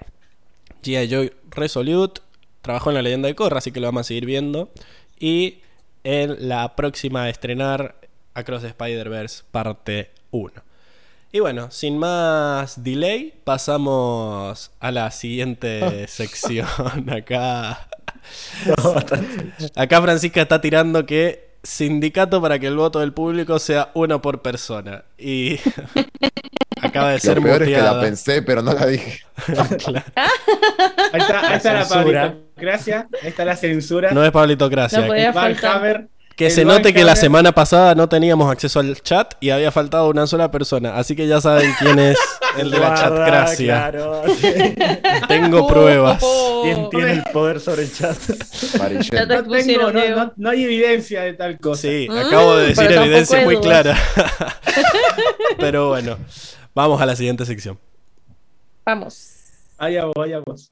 G.I. 0.83 1.09
Joy 1.09 1.33
Resolute, 1.51 2.23
trabajó 2.63 2.91
en 2.91 2.95
la 2.95 3.03
Leyenda 3.03 3.29
de 3.29 3.35
Korra, 3.35 3.59
así 3.59 3.73
que 3.73 3.81
lo 3.81 3.89
vamos 3.89 4.01
a 4.01 4.05
seguir 4.05 4.25
viendo. 4.25 4.71
Y 5.19 5.59
en 6.05 6.49
la 6.49 6.77
próxima 6.77 7.25
a 7.25 7.29
estrenar 7.29 7.97
Across 8.35 8.65
Spider-Verse 8.65 9.45
parte 9.51 10.11
1. 10.31 10.68
Y 11.31 11.41
bueno, 11.41 11.71
sin 11.71 11.99
más 11.99 12.83
delay, 12.83 13.35
pasamos 13.45 14.71
a 14.81 14.91
la 14.91 15.11
siguiente 15.11 16.07
sección. 16.09 16.67
Acá. 17.11 17.89
Acá 19.75 20.03
Francisca 20.03 20.43
está 20.43 20.61
tirando 20.61 21.05
que 21.05 21.49
sindicato 21.63 22.41
para 22.41 22.59
que 22.59 22.67
el 22.67 22.77
voto 22.77 23.01
del 23.01 23.13
público 23.13 23.59
sea 23.59 23.91
uno 23.95 24.23
por 24.23 24.41
persona. 24.41 25.05
Y 25.19 25.61
acaba 26.81 27.11
de 27.11 27.21
ser 27.21 27.37
Lo 27.37 27.43
peor 27.43 27.63
es 27.63 27.69
que 27.69 27.83
la 27.83 28.01
pensé, 28.01 28.43
pero 28.43 28.63
no 28.63 28.73
la 28.73 28.87
dije. 28.87 29.23
Ahí 29.49 31.21
está, 31.21 31.49
ahí 31.49 31.57
está 31.57 31.73
la, 32.05 32.35
Gracias. 32.57 33.07
Ahí 33.23 33.29
está 33.29 33.45
la 33.45 33.57
censura. 33.57 34.13
No 34.13 34.25
es 34.25 34.31
pablitocracia. 34.31 35.01
No 35.01 35.09
podía 35.09 35.33
faltar. 35.33 36.09
Que 36.39 36.51
se 36.51 36.65
note 36.65 36.95
que 36.95 37.03
la 37.03 37.17
semana 37.17 37.51
pasada 37.51 37.97
no 37.97 38.09
teníamos 38.09 38.49
acceso 38.49 38.79
al 38.79 39.03
chat 39.03 39.35
y 39.41 39.51
había 39.51 39.73
faltado 39.73 40.09
una 40.09 40.25
sola 40.29 40.53
persona. 40.53 40.95
Así 40.97 41.17
que 41.17 41.27
ya 41.27 41.41
saben 41.41 41.75
quién 41.81 41.99
es 41.99 42.17
el 42.57 42.71
de 42.71 42.79
la 42.79 42.95
chatcracia. 42.95 43.93
Tengo 45.29 45.67
pruebas. 45.67 46.25
¿Quién 46.63 46.91
tiene 46.91 47.13
el 47.15 47.25
poder 47.33 47.59
sobre 47.59 47.83
el 47.83 47.93
chat? 47.93 48.17
No, 50.37 50.51
hay 50.51 50.63
evidencia 50.63 51.23
de 51.23 51.33
tal 51.33 51.59
cosa. 51.59 51.83
Sí, 51.83 52.07
mm, 52.09 52.17
acabo 52.17 52.55
de 52.55 52.69
decir 52.69 52.93
evidencia 52.93 53.41
muy 53.41 53.59
clara. 53.59 53.99
Pero 55.59 55.89
bueno, 55.89 56.19
vamos 56.73 57.01
a 57.01 57.07
la 57.07 57.17
siguiente 57.17 57.47
sección. 57.47 57.81
Vamos. 58.87 59.33
Allá 59.77 60.05
vos, 60.05 60.15
allá 60.25 60.39
vos. 60.47 60.71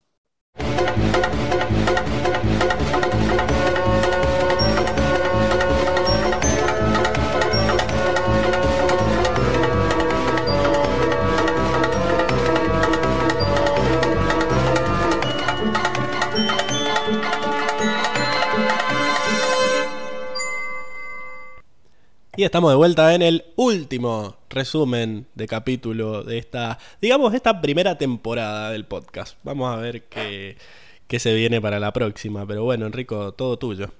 Y 22.38 22.44
estamos 22.44 22.70
de 22.70 22.77
vuelta 22.77 23.14
en 23.14 23.22
el 23.22 23.44
último 23.57 24.37
resumen 24.51 25.27
de 25.35 25.46
capítulo 25.46 26.22
de 26.22 26.37
esta, 26.37 26.79
digamos, 27.01 27.33
esta 27.33 27.62
primera 27.62 27.96
temporada 27.96 28.70
del 28.70 28.85
podcast. 28.85 29.38
Vamos 29.42 29.75
a 29.75 29.81
ver 29.81 30.03
qué, 30.03 30.59
qué 31.07 31.18
se 31.18 31.33
viene 31.33 31.62
para 31.62 31.81
la 31.81 31.94
próxima. 31.94 32.46
Pero 32.46 32.64
bueno, 32.64 32.85
Enrico, 32.85 33.33
todo 33.33 33.59
tuyo. 33.59 33.90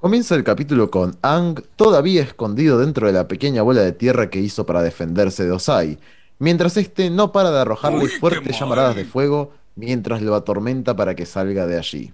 Comienza 0.00 0.34
el 0.34 0.42
capítulo 0.42 0.90
con 0.90 1.16
Ang 1.22 1.62
todavía 1.76 2.22
escondido 2.22 2.80
dentro 2.80 3.06
de 3.06 3.12
la 3.12 3.28
pequeña 3.28 3.62
bola 3.62 3.82
de 3.82 3.92
tierra 3.92 4.28
que 4.28 4.40
hizo 4.40 4.66
para 4.66 4.82
defenderse 4.82 5.44
de 5.44 5.52
Osai, 5.52 5.98
mientras 6.40 6.76
este 6.76 7.10
no 7.10 7.30
para 7.30 7.52
de 7.52 7.60
arrojarle 7.60 8.08
fuertes 8.08 8.58
llamaradas 8.58 8.96
de 8.96 9.04
fuego 9.04 9.52
mientras 9.76 10.20
lo 10.20 10.34
atormenta 10.34 10.96
para 10.96 11.14
que 11.14 11.26
salga 11.26 11.68
de 11.68 11.78
allí. 11.78 12.12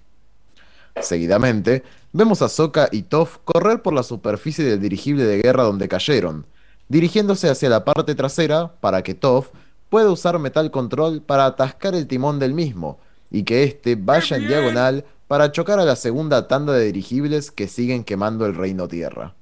Seguidamente, 1.01 1.83
vemos 2.13 2.41
a 2.43 2.49
Sokka 2.49 2.89
y 2.93 3.03
Toph 3.03 3.39
correr 3.45 3.83
por 3.83 3.93
la 3.93 4.03
superficie 4.03 4.65
del 4.65 4.81
dirigible 4.81 5.25
de 5.25 5.43
guerra 5.43 5.65
donde 5.65 5.89
cayeron, 5.89 6.47
dirigiéndose 6.89 7.51
hacia 7.51 7.69
la 7.69 7.85
parte 7.85 8.15
trasera 8.15 8.75
para 8.81 9.03
que 9.03 9.15
Toph 9.15 9.49
pueda 9.89 10.11
usar 10.11 10.39
Metal 10.39 10.71
Control 10.71 11.21
para 11.21 11.47
atascar 11.47 11.95
el 11.95 12.07
timón 12.07 12.39
del 12.39 12.55
mismo 12.55 12.99
y 13.31 13.43
que 13.43 13.65
éste 13.65 13.97
vaya 13.97 14.37
en 14.37 14.47
diagonal 14.47 15.05
para 15.27 15.51
chocar 15.51 15.81
a 15.81 15.85
la 15.85 15.97
segunda 15.97 16.47
tanda 16.47 16.73
de 16.73 16.87
dirigibles 16.87 17.51
que 17.51 17.67
siguen 17.67 18.05
quemando 18.05 18.47
el 18.47 18.55
Reino 18.55 18.87
Tierra. 18.87 19.35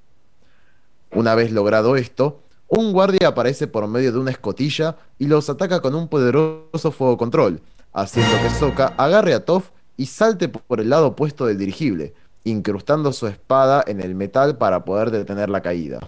Una 1.11 1.35
vez 1.35 1.53
logrado 1.53 1.97
esto, 1.97 2.41
un 2.69 2.93
guardia 2.93 3.29
aparece 3.29 3.67
por 3.67 3.87
medio 3.87 4.13
de 4.13 4.19
una 4.19 4.31
escotilla 4.31 4.97
y 5.19 5.27
los 5.27 5.51
ataca 5.51 5.81
con 5.81 5.95
un 5.95 6.09
poderoso 6.09 6.91
fuego 6.91 7.19
control, 7.19 7.61
haciendo 7.93 8.33
que 8.41 8.49
Sokka 8.49 8.95
agarre 8.97 9.35
a 9.35 9.45
Toph 9.45 9.72
y 9.97 10.07
salte 10.07 10.49
por 10.49 10.81
el 10.81 10.91
lado 10.91 11.09
opuesto 11.09 11.47
del 11.47 11.59
dirigible, 11.59 12.15
incrustando 12.45 13.13
su 13.13 13.27
espada 13.27 13.85
en 13.87 14.01
el 14.01 14.15
metal 14.15 14.57
para 14.57 14.85
poder 14.85 15.11
detener 15.11 15.49
la 15.49 15.63
caída. 15.63 16.01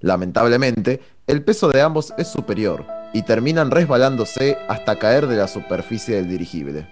Lamentablemente, 0.00 1.00
el 1.26 1.44
peso 1.44 1.68
de 1.68 1.80
ambos 1.80 2.12
es 2.18 2.28
superior 2.28 2.84
y 3.12 3.22
terminan 3.22 3.70
resbalándose 3.70 4.58
hasta 4.68 4.98
caer 4.98 5.26
de 5.28 5.36
la 5.36 5.46
superficie 5.46 6.16
del 6.16 6.28
dirigible. 6.28 6.88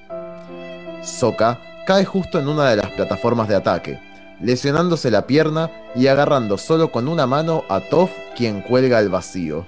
Soka 1.02 1.60
cae 1.86 2.04
justo 2.04 2.38
en 2.38 2.48
una 2.48 2.70
de 2.70 2.76
las 2.76 2.90
plataformas 2.92 3.48
de 3.48 3.56
ataque, 3.56 3.98
lesionándose 4.40 5.10
la 5.10 5.26
pierna 5.26 5.70
y 5.96 6.06
agarrando 6.06 6.56
solo 6.56 6.92
con 6.92 7.08
una 7.08 7.26
mano 7.26 7.64
a 7.68 7.80
Toph 7.80 8.12
quien 8.36 8.62
cuelga 8.62 8.98
al 8.98 9.08
vacío. 9.08 9.66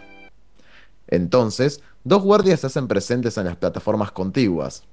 Entonces, 1.08 1.82
dos 2.04 2.22
guardias 2.22 2.60
se 2.60 2.68
hacen 2.68 2.86
presentes 2.86 3.36
en 3.38 3.46
las 3.46 3.56
plataformas 3.56 4.12
contiguas, 4.12 4.84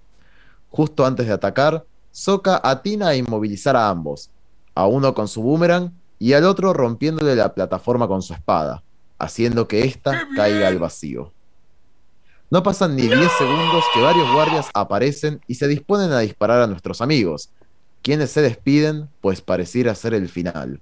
Justo 0.72 1.06
antes 1.06 1.28
de 1.28 1.34
atacar, 1.34 1.86
Sokka 2.12 2.60
atina 2.64 3.10
a 3.10 3.16
inmovilizar 3.16 3.76
a 3.76 3.90
ambos, 3.90 4.30
a 4.76 4.86
uno 4.88 5.14
con 5.14 5.28
su 5.28 5.42
boomerang 5.42 5.92
y 6.20 6.34
al 6.34 6.46
otro 6.46 6.74
rompiéndole 6.74 7.36
la 7.36 7.54
plataforma 7.54 8.08
con 8.08 8.22
su 8.22 8.34
espada, 8.34 8.84
haciendo 9.18 9.68
que 9.68 9.82
ésta 9.86 10.28
caiga 10.36 10.68
al 10.68 10.80
vacío. 10.80 11.32
No 12.52 12.64
pasan 12.64 12.96
ni 12.96 13.04
10 13.04 13.32
segundos 13.38 13.84
que 13.94 14.02
varios 14.02 14.32
guardias 14.34 14.70
aparecen 14.74 15.40
y 15.48 15.56
se 15.56 15.68
disponen 15.68 16.12
a 16.12 16.20
disparar 16.20 16.62
a 16.62 16.68
nuestros 16.68 17.00
amigos, 17.00 17.50
quienes 18.02 18.32
se 18.32 18.42
despiden, 18.42 19.08
pues 19.22 19.42
pareciera 19.42 19.94
ser 19.94 20.14
el 20.14 20.30
final. 20.30 20.82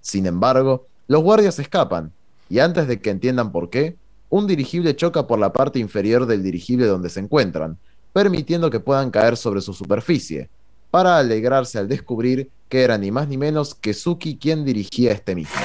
Sin 0.00 0.26
embargo, 0.26 0.86
los 1.06 1.22
guardias 1.22 1.58
escapan, 1.58 2.12
y 2.48 2.60
antes 2.60 2.88
de 2.88 3.00
que 3.00 3.10
entiendan 3.10 3.52
por 3.52 3.68
qué, 3.68 3.96
un 4.30 4.46
dirigible 4.46 4.96
choca 4.96 5.26
por 5.26 5.38
la 5.38 5.52
parte 5.52 5.78
inferior 5.78 6.26
del 6.26 6.42
dirigible 6.42 6.86
donde 6.86 7.10
se 7.10 7.20
encuentran, 7.20 7.78
permitiendo 8.12 8.70
que 8.70 8.80
puedan 8.80 9.10
caer 9.10 9.36
sobre 9.36 9.60
su 9.60 9.72
superficie, 9.72 10.48
para 10.90 11.18
alegrarse 11.18 11.78
al 11.78 11.88
descubrir 11.88 12.50
que 12.68 12.82
era 12.82 12.98
ni 12.98 13.10
más 13.10 13.28
ni 13.28 13.36
menos 13.36 13.74
que 13.74 13.94
Suki 13.94 14.36
quien 14.36 14.64
dirigía 14.64 15.12
este 15.12 15.34
mismo. 15.34 15.60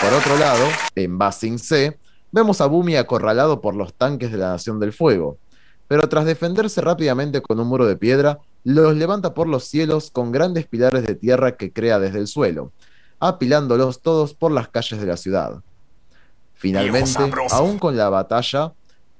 Por 0.00 0.12
otro 0.12 0.36
lado, 0.36 0.66
en 0.94 1.16
Basing 1.16 1.58
C, 1.58 1.98
vemos 2.30 2.60
a 2.60 2.66
Bumi 2.66 2.96
acorralado 2.96 3.60
por 3.60 3.74
los 3.74 3.94
tanques 3.94 4.30
de 4.30 4.38
la 4.38 4.50
Nación 4.50 4.78
del 4.78 4.92
Fuego, 4.92 5.38
pero 5.88 6.08
tras 6.08 6.24
defenderse 6.24 6.80
rápidamente 6.80 7.40
con 7.40 7.60
un 7.60 7.68
muro 7.68 7.86
de 7.86 7.96
piedra, 7.96 8.38
los 8.64 8.96
levanta 8.96 9.34
por 9.34 9.46
los 9.46 9.64
cielos 9.64 10.10
con 10.10 10.32
grandes 10.32 10.66
pilares 10.66 11.06
de 11.06 11.14
tierra 11.14 11.56
que 11.56 11.72
crea 11.72 11.98
desde 11.98 12.18
el 12.18 12.26
suelo, 12.26 12.72
apilándolos 13.20 14.00
todos 14.00 14.34
por 14.34 14.52
las 14.52 14.68
calles 14.68 15.00
de 15.00 15.06
la 15.06 15.16
ciudad. 15.16 15.60
Finalmente, 16.54 17.30
aún 17.50 17.78
con 17.78 17.96
la 17.96 18.08
batalla, 18.08 18.72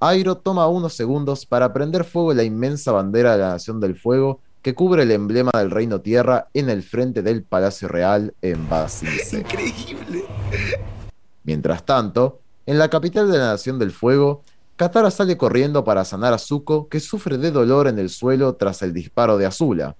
Airo 0.06 0.36
toma 0.36 0.68
unos 0.68 0.92
segundos 0.92 1.46
para 1.46 1.72
prender 1.72 2.04
fuego 2.04 2.34
la 2.34 2.42
inmensa 2.42 2.92
bandera 2.92 3.32
de 3.32 3.38
la 3.38 3.48
Nación 3.48 3.80
del 3.80 3.96
Fuego 3.98 4.40
que 4.60 4.74
cubre 4.74 5.04
el 5.04 5.10
emblema 5.10 5.50
del 5.56 5.70
Reino 5.70 6.02
Tierra 6.02 6.48
en 6.52 6.68
el 6.68 6.82
frente 6.82 7.22
del 7.22 7.42
Palacio 7.42 7.88
Real 7.88 8.34
en 8.42 8.68
Basile. 8.68 9.22
Increíble. 9.32 10.24
Mientras 11.44 11.86
tanto, 11.86 12.40
en 12.66 12.78
la 12.78 12.90
capital 12.90 13.32
de 13.32 13.38
la 13.38 13.46
Nación 13.52 13.78
del 13.78 13.92
Fuego, 13.92 14.42
Katara 14.76 15.10
sale 15.10 15.38
corriendo 15.38 15.84
para 15.84 16.04
sanar 16.04 16.34
a 16.34 16.38
Zuko, 16.38 16.86
que 16.88 17.00
sufre 17.00 17.38
de 17.38 17.50
dolor 17.50 17.88
en 17.88 17.98
el 17.98 18.10
suelo 18.10 18.56
tras 18.56 18.82
el 18.82 18.92
disparo 18.92 19.38
de 19.38 19.46
Azula, 19.46 19.96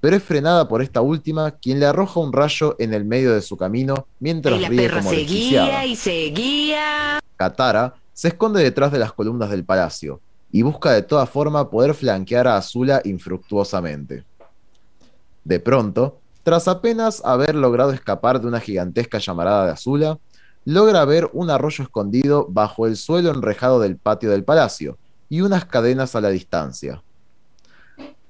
pero 0.00 0.16
es 0.16 0.24
frenada 0.24 0.66
por 0.66 0.82
esta 0.82 1.02
última, 1.02 1.52
quien 1.52 1.78
le 1.78 1.86
arroja 1.86 2.18
un 2.18 2.32
rayo 2.32 2.74
en 2.80 2.94
el 2.94 3.04
medio 3.04 3.32
de 3.32 3.42
su 3.42 3.56
camino 3.56 4.08
mientras 4.18 4.68
ríe 4.68 4.90
como 4.90 5.08
seguía 5.08 5.86
y 5.86 5.94
seguía. 5.94 7.20
Katara 7.36 7.94
se 8.16 8.28
esconde 8.28 8.62
detrás 8.62 8.90
de 8.92 8.98
las 8.98 9.12
columnas 9.12 9.50
del 9.50 9.66
palacio 9.66 10.22
y 10.50 10.62
busca 10.62 10.90
de 10.92 11.02
toda 11.02 11.26
forma 11.26 11.68
poder 11.68 11.92
flanquear 11.92 12.48
a 12.48 12.56
Azula 12.56 13.02
infructuosamente. 13.04 14.24
De 15.44 15.60
pronto, 15.60 16.18
tras 16.42 16.66
apenas 16.66 17.22
haber 17.26 17.54
logrado 17.54 17.92
escapar 17.92 18.40
de 18.40 18.46
una 18.46 18.58
gigantesca 18.58 19.18
llamarada 19.18 19.66
de 19.66 19.72
Azula, 19.72 20.18
logra 20.64 21.04
ver 21.04 21.28
un 21.34 21.50
arroyo 21.50 21.84
escondido 21.84 22.46
bajo 22.48 22.86
el 22.86 22.96
suelo 22.96 23.30
enrejado 23.34 23.80
del 23.80 23.98
patio 23.98 24.30
del 24.30 24.44
palacio 24.44 24.96
y 25.28 25.42
unas 25.42 25.66
cadenas 25.66 26.16
a 26.16 26.22
la 26.22 26.30
distancia. 26.30 27.02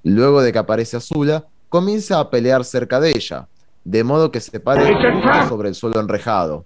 Luego 0.03 0.41
de 0.41 0.51
que 0.51 0.59
aparece 0.59 0.97
Azula, 0.97 1.45
comienza 1.69 2.19
a 2.19 2.29
pelear 2.29 2.65
cerca 2.65 2.99
de 2.99 3.11
ella, 3.11 3.47
de 3.85 4.03
modo 4.03 4.31
que 4.31 4.41
se 4.41 4.59
pare 4.59 4.93
sobre 5.47 5.69
el 5.69 5.75
suelo 5.75 6.01
enrejado, 6.01 6.65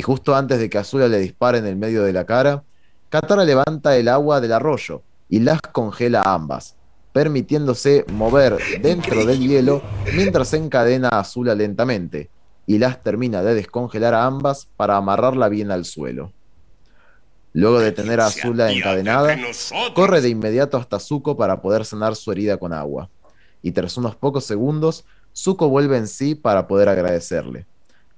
y 0.00 0.02
justo 0.02 0.34
antes 0.34 0.58
de 0.58 0.70
que 0.70 0.78
Azula 0.78 1.08
le 1.08 1.18
dispare 1.18 1.58
en 1.58 1.66
el 1.66 1.76
medio 1.76 2.02
de 2.04 2.14
la 2.14 2.24
cara, 2.24 2.62
Katara 3.10 3.44
levanta 3.44 3.98
el 3.98 4.08
agua 4.08 4.40
del 4.40 4.54
arroyo 4.54 5.02
y 5.28 5.40
las 5.40 5.60
congela 5.60 6.22
ambas, 6.24 6.74
permitiéndose 7.12 8.06
mover 8.10 8.56
dentro 8.80 9.26
del 9.26 9.46
hielo 9.46 9.82
mientras 10.14 10.54
encadena 10.54 11.10
a 11.12 11.20
Azula 11.20 11.54
lentamente 11.54 12.30
y 12.66 12.78
las 12.78 13.02
termina 13.02 13.42
de 13.42 13.54
descongelar 13.54 14.14
a 14.14 14.24
ambas 14.24 14.68
para 14.74 14.96
amarrarla 14.96 15.50
bien 15.50 15.70
al 15.70 15.84
suelo. 15.84 16.32
Luego 17.52 17.80
de 17.80 17.92
tener 17.92 18.22
a 18.22 18.28
Azula 18.28 18.72
encadenada, 18.72 19.36
corre 19.94 20.22
de 20.22 20.30
inmediato 20.30 20.78
hasta 20.78 20.98
Zuko 20.98 21.36
para 21.36 21.60
poder 21.60 21.84
sanar 21.84 22.16
su 22.16 22.32
herida 22.32 22.56
con 22.56 22.72
agua. 22.72 23.10
Y 23.60 23.72
tras 23.72 23.98
unos 23.98 24.16
pocos 24.16 24.46
segundos, 24.46 25.04
Zuko 25.36 25.68
vuelve 25.68 25.98
en 25.98 26.08
sí 26.08 26.34
para 26.34 26.66
poder 26.66 26.88
agradecerle 26.88 27.66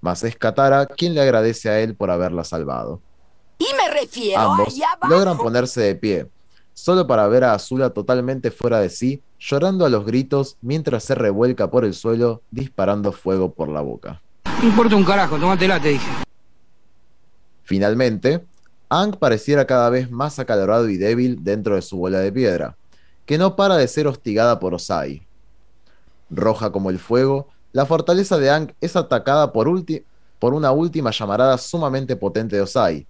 mas 0.03 0.23
es 0.25 0.37
Katara 0.37 0.85
quien 0.85 1.15
le 1.15 1.23
agradece 1.23 1.71
a 1.71 1.81
él 1.81 1.95
por 1.95 2.11
haberla 2.11 2.45
salvado. 2.45 3.01
Y 3.57 3.67
me 3.77 3.89
refiero 3.89 4.41
Ambos 4.41 4.75
logran 5.09 5.39
ponerse 5.39 5.81
de 5.81 5.95
pie, 5.95 6.27
solo 6.75 7.07
para 7.07 7.27
ver 7.29 7.45
a 7.45 7.55
Azula 7.55 7.91
totalmente 7.91 8.51
fuera 8.51 8.81
de 8.81 8.91
sí, 8.91 9.23
llorando 9.39 9.87
a 9.87 9.89
los 9.89 10.05
gritos 10.05 10.57
mientras 10.61 11.05
se 11.05 11.15
revuelca 11.15 11.71
por 11.71 11.85
el 11.85 11.95
suelo, 11.95 12.43
disparando 12.51 13.13
fuego 13.13 13.55
por 13.55 13.69
la 13.69 13.81
boca. 13.81 14.21
No 14.61 14.69
importa 14.69 14.97
un 14.97 15.05
carajo, 15.05 15.39
tómatela, 15.39 15.81
te 15.81 15.91
dije. 15.91 16.11
Finalmente, 17.63 18.45
Ang 18.89 19.17
pareciera 19.17 19.65
cada 19.65 19.89
vez 19.89 20.11
más 20.11 20.39
acalorado 20.39 20.87
y 20.91 20.99
débil 20.99 21.43
dentro 21.43 21.77
de 21.77 21.83
su 21.83 21.97
bola 21.97 22.19
de 22.19 22.31
piedra, 22.31 22.77
que 23.25 23.39
no 23.39 23.57
para 23.57 23.77
de 23.77 23.89
ser 23.89 24.07
hostigada 24.07 24.59
por 24.59 24.75
Osai. 24.75 25.23
Roja 26.29 26.73
como 26.73 26.91
el 26.91 26.99
fuego, 26.99 27.49
la 27.73 27.87
fortaleza 27.87 28.39
de 28.39 28.51
Ang 28.51 28.75
es 28.81 28.97
atacada 28.97 29.53
por, 29.53 29.69
por 30.39 30.55
una 30.55 30.73
última 30.73 31.11
llamarada 31.11 31.57
sumamente 31.59 32.17
potente 32.17 32.57
de 32.57 32.63
Osai, 32.63 33.07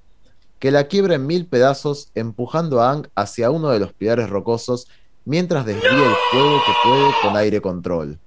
que 0.59 0.71
la 0.71 0.85
quiebra 0.85 1.17
en 1.17 1.27
mil 1.27 1.47
pedazos, 1.47 2.09
empujando 2.15 2.81
a 2.81 2.93
Ang 2.93 3.09
hacia 3.17 3.51
uno 3.51 3.71
de 3.71 3.81
los 3.81 3.93
pilares 3.93 4.31
rocosos 4.31 4.87
mientras 5.25 5.67
desvía 5.67 5.91
el 5.91 6.15
fuego 6.31 6.61
que 6.65 6.73
puede 6.89 7.11
con 7.23 7.37
aire 7.37 7.61
control. 7.61 8.19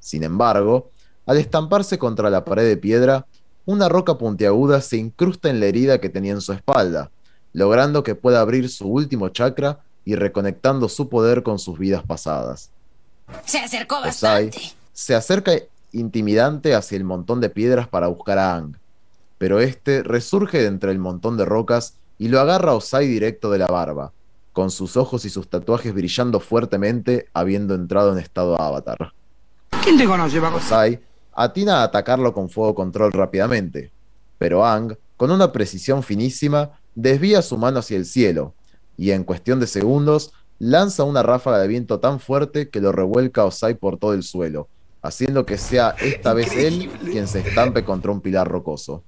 Sin 0.00 0.24
embargo, 0.24 0.90
al 1.26 1.38
estamparse 1.38 1.98
contra 1.98 2.30
la 2.30 2.44
pared 2.44 2.66
de 2.66 2.76
piedra, 2.76 3.26
una 3.64 3.88
roca 3.88 4.18
puntiaguda 4.18 4.80
se 4.80 4.96
incrusta 4.96 5.48
en 5.48 5.60
la 5.60 5.66
herida 5.66 6.00
que 6.00 6.10
tenía 6.10 6.32
en 6.32 6.40
su 6.40 6.52
espalda, 6.52 7.10
logrando 7.52 8.02
que 8.02 8.14
pueda 8.14 8.40
abrir 8.40 8.68
su 8.68 8.88
último 8.88 9.28
chakra 9.30 9.80
y 10.04 10.16
reconectando 10.16 10.88
su 10.88 11.08
poder 11.08 11.42
con 11.42 11.58
sus 11.58 11.78
vidas 11.78 12.02
pasadas. 12.04 12.70
Se 13.46 13.58
acercó 13.58 14.00
bastante. 14.00 14.74
Se 14.94 15.14
acerca 15.14 15.52
intimidante 15.92 16.74
hacia 16.74 16.96
el 16.96 17.04
montón 17.04 17.40
de 17.40 17.50
piedras 17.50 17.86
para 17.86 18.06
buscar 18.06 18.38
a 18.38 18.56
Ang, 18.56 18.76
pero 19.36 19.60
este 19.60 20.02
resurge 20.02 20.58
de 20.58 20.66
entre 20.66 20.90
el 20.90 20.98
montón 20.98 21.36
de 21.36 21.44
rocas 21.44 21.96
y 22.16 22.28
lo 22.28 22.40
agarra 22.40 22.70
a 22.70 22.76
Osai 22.76 23.06
directo 23.06 23.50
de 23.50 23.58
la 23.58 23.66
barba, 23.66 24.12
con 24.52 24.70
sus 24.70 24.96
ojos 24.96 25.24
y 25.24 25.30
sus 25.30 25.48
tatuajes 25.48 25.92
brillando 25.92 26.40
fuertemente, 26.40 27.26
habiendo 27.34 27.74
entrado 27.74 28.12
en 28.12 28.18
estado 28.18 28.58
avatar. 28.58 29.12
¿Quién 29.82 29.98
te 29.98 30.06
conoce, 30.06 30.38
Osai 30.38 31.00
atina 31.34 31.80
a 31.80 31.82
atacarlo 31.84 32.32
con 32.32 32.48
fuego 32.48 32.74
control 32.74 33.12
rápidamente, 33.12 33.90
pero 34.38 34.64
Ang, 34.64 34.96
con 35.16 35.30
una 35.30 35.52
precisión 35.52 36.02
finísima, 36.02 36.70
desvía 36.94 37.42
su 37.42 37.58
mano 37.58 37.80
hacia 37.80 37.96
el 37.96 38.06
cielo, 38.06 38.54
y 38.96 39.10
en 39.10 39.24
cuestión 39.24 39.58
de 39.58 39.66
segundos 39.66 40.32
lanza 40.60 41.02
una 41.02 41.22
ráfaga 41.22 41.58
de 41.58 41.66
viento 41.66 41.98
tan 41.98 42.20
fuerte 42.20 42.70
que 42.70 42.80
lo 42.80 42.92
revuelca 42.92 43.42
a 43.42 43.46
Osai 43.46 43.74
por 43.74 43.98
todo 43.98 44.14
el 44.14 44.22
suelo, 44.22 44.68
haciendo 45.04 45.44
que 45.44 45.58
sea 45.58 45.94
esta 46.00 46.32
vez 46.32 46.56
él 46.56 46.90
quien 47.10 47.28
se 47.28 47.40
estampe 47.40 47.84
contra 47.84 48.10
un 48.10 48.22
pilar 48.22 48.48
rocoso. 48.48 49.04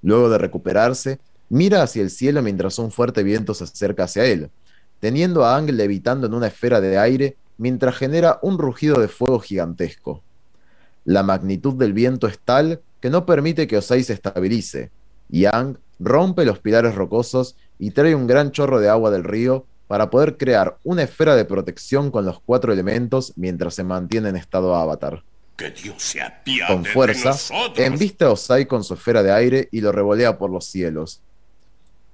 Luego 0.00 0.30
de 0.30 0.38
recuperarse, 0.38 1.20
mira 1.50 1.82
hacia 1.82 2.00
el 2.00 2.08
cielo 2.08 2.40
mientras 2.40 2.78
un 2.78 2.90
fuerte 2.90 3.22
viento 3.22 3.52
se 3.52 3.64
acerca 3.64 4.04
hacia 4.04 4.24
él, 4.24 4.50
teniendo 5.00 5.44
a 5.44 5.56
Ang 5.56 5.70
levitando 5.70 6.26
en 6.26 6.34
una 6.34 6.46
esfera 6.46 6.80
de 6.80 6.96
aire 6.96 7.36
mientras 7.58 7.94
genera 7.94 8.38
un 8.40 8.56
rugido 8.56 8.98
de 9.00 9.08
fuego 9.08 9.38
gigantesco. 9.38 10.22
La 11.04 11.22
magnitud 11.22 11.74
del 11.74 11.92
viento 11.92 12.26
es 12.26 12.38
tal 12.38 12.80
que 13.00 13.10
no 13.10 13.26
permite 13.26 13.66
que 13.66 13.76
Osai 13.76 14.02
se 14.02 14.14
estabilice, 14.14 14.90
y 15.28 15.44
Ang 15.44 15.76
rompe 16.00 16.46
los 16.46 16.58
pilares 16.58 16.94
rocosos 16.94 17.54
y 17.78 17.90
trae 17.90 18.14
un 18.14 18.26
gran 18.26 18.50
chorro 18.50 18.80
de 18.80 18.88
agua 18.88 19.10
del 19.10 19.24
río 19.24 19.66
para 19.94 20.10
poder 20.10 20.36
crear 20.36 20.76
una 20.82 21.04
esfera 21.04 21.36
de 21.36 21.44
protección 21.44 22.10
con 22.10 22.24
los 22.24 22.40
cuatro 22.40 22.72
elementos 22.72 23.32
mientras 23.36 23.76
se 23.76 23.84
mantiene 23.84 24.28
en 24.28 24.34
estado 24.34 24.74
avatar. 24.74 25.22
Que 25.56 25.70
Dios 25.70 26.16
con 26.66 26.84
fuerza, 26.84 27.32
embiste 27.76 28.24
a 28.24 28.32
Osai 28.32 28.66
con 28.66 28.82
su 28.82 28.94
esfera 28.94 29.22
de 29.22 29.30
aire 29.30 29.68
y 29.70 29.80
lo 29.80 29.92
revolea 29.92 30.36
por 30.36 30.50
los 30.50 30.64
cielos. 30.64 31.20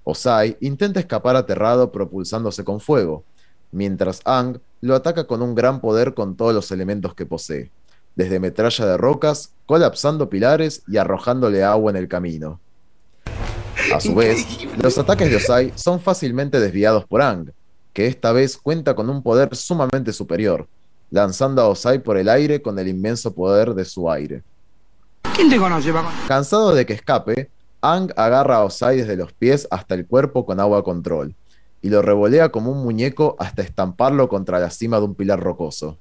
Osai 0.04 0.58
intenta 0.60 1.00
escapar 1.00 1.36
aterrado 1.36 1.90
propulsándose 1.90 2.64
con 2.64 2.80
fuego, 2.80 3.24
mientras 3.72 4.20
Ang 4.26 4.60
lo 4.82 4.94
ataca 4.94 5.26
con 5.26 5.40
un 5.40 5.54
gran 5.54 5.80
poder 5.80 6.12
con 6.12 6.36
todos 6.36 6.52
los 6.52 6.70
elementos 6.72 7.14
que 7.14 7.24
posee 7.24 7.70
desde 8.14 8.40
metralla 8.40 8.84
de 8.84 8.98
rocas, 8.98 9.54
colapsando 9.64 10.28
pilares 10.28 10.82
y 10.86 10.98
arrojándole 10.98 11.64
agua 11.64 11.92
en 11.92 11.96
el 11.96 12.08
camino. 12.08 12.60
A 13.90 14.00
su 14.00 14.14
vez, 14.14 14.46
los 14.76 14.98
ataques 14.98 15.30
de 15.30 15.36
Osai 15.36 15.72
son 15.76 15.98
fácilmente 15.98 16.60
desviados 16.60 17.06
por 17.06 17.22
Ang, 17.22 17.52
que 17.92 18.06
esta 18.06 18.32
vez 18.32 18.56
cuenta 18.56 18.94
con 18.94 19.10
un 19.10 19.22
poder 19.22 19.54
sumamente 19.56 20.12
superior, 20.12 20.68
lanzando 21.10 21.62
a 21.62 21.68
Osai 21.68 22.02
por 22.02 22.16
el 22.16 22.28
aire 22.28 22.62
con 22.62 22.78
el 22.78 22.88
inmenso 22.88 23.34
poder 23.34 23.74
de 23.74 23.84
su 23.84 24.10
aire. 24.10 24.42
¿Quién 25.34 25.50
te 25.50 25.58
conoce, 25.58 25.92
Cansado 26.28 26.74
de 26.74 26.86
que 26.86 26.92
escape, 26.92 27.50
Ang 27.82 28.12
agarra 28.16 28.56
a 28.56 28.64
Osai 28.64 28.98
desde 28.98 29.16
los 29.16 29.32
pies 29.32 29.66
hasta 29.70 29.94
el 29.94 30.06
cuerpo 30.06 30.44
con 30.44 30.60
agua 30.60 30.84
control, 30.84 31.34
y 31.80 31.88
lo 31.88 32.02
revolea 32.02 32.50
como 32.50 32.70
un 32.72 32.82
muñeco 32.82 33.36
hasta 33.38 33.62
estamparlo 33.62 34.28
contra 34.28 34.58
la 34.58 34.70
cima 34.70 34.98
de 34.98 35.04
un 35.06 35.14
pilar 35.14 35.40
rocoso. 35.40 35.96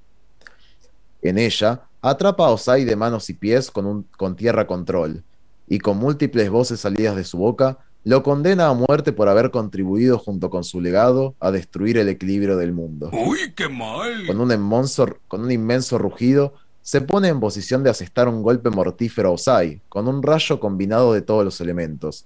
En 1.21 1.37
ella, 1.37 1.83
Atrapa 2.01 2.45
a 2.45 2.49
Osai 2.51 2.85
de 2.85 2.95
manos 2.95 3.29
y 3.29 3.33
pies 3.33 3.71
con, 3.71 3.85
un, 3.85 4.03
con 4.17 4.35
tierra 4.35 4.67
control, 4.67 5.23
y 5.67 5.79
con 5.79 5.97
múltiples 5.97 6.49
voces 6.49 6.81
salidas 6.81 7.15
de 7.15 7.23
su 7.23 7.37
boca, 7.37 7.77
lo 8.03 8.23
condena 8.23 8.67
a 8.67 8.73
muerte 8.73 9.11
por 9.11 9.27
haber 9.27 9.51
contribuido 9.51 10.17
junto 10.17 10.49
con 10.49 10.63
su 10.63 10.81
legado 10.81 11.35
a 11.39 11.51
destruir 11.51 11.97
el 11.97 12.09
equilibrio 12.09 12.57
del 12.57 12.71
mundo. 12.71 13.09
¡Uy, 13.13 13.53
qué 13.55 13.67
mal! 13.67 14.25
Con 14.25 14.39
un, 14.39 14.51
inmenso, 14.51 15.17
con 15.27 15.41
un 15.41 15.51
inmenso 15.51 15.97
rugido, 15.97 16.53
se 16.81 17.01
pone 17.01 17.27
en 17.27 17.39
posición 17.39 17.83
de 17.83 17.89
asestar 17.89 18.27
un 18.27 18.41
golpe 18.41 18.69
mortífero 18.69 19.29
a 19.29 19.33
Osai, 19.33 19.81
con 19.89 20.07
un 20.07 20.23
rayo 20.23 20.59
combinado 20.59 21.13
de 21.13 21.21
todos 21.21 21.43
los 21.43 21.59
elementos. 21.61 22.25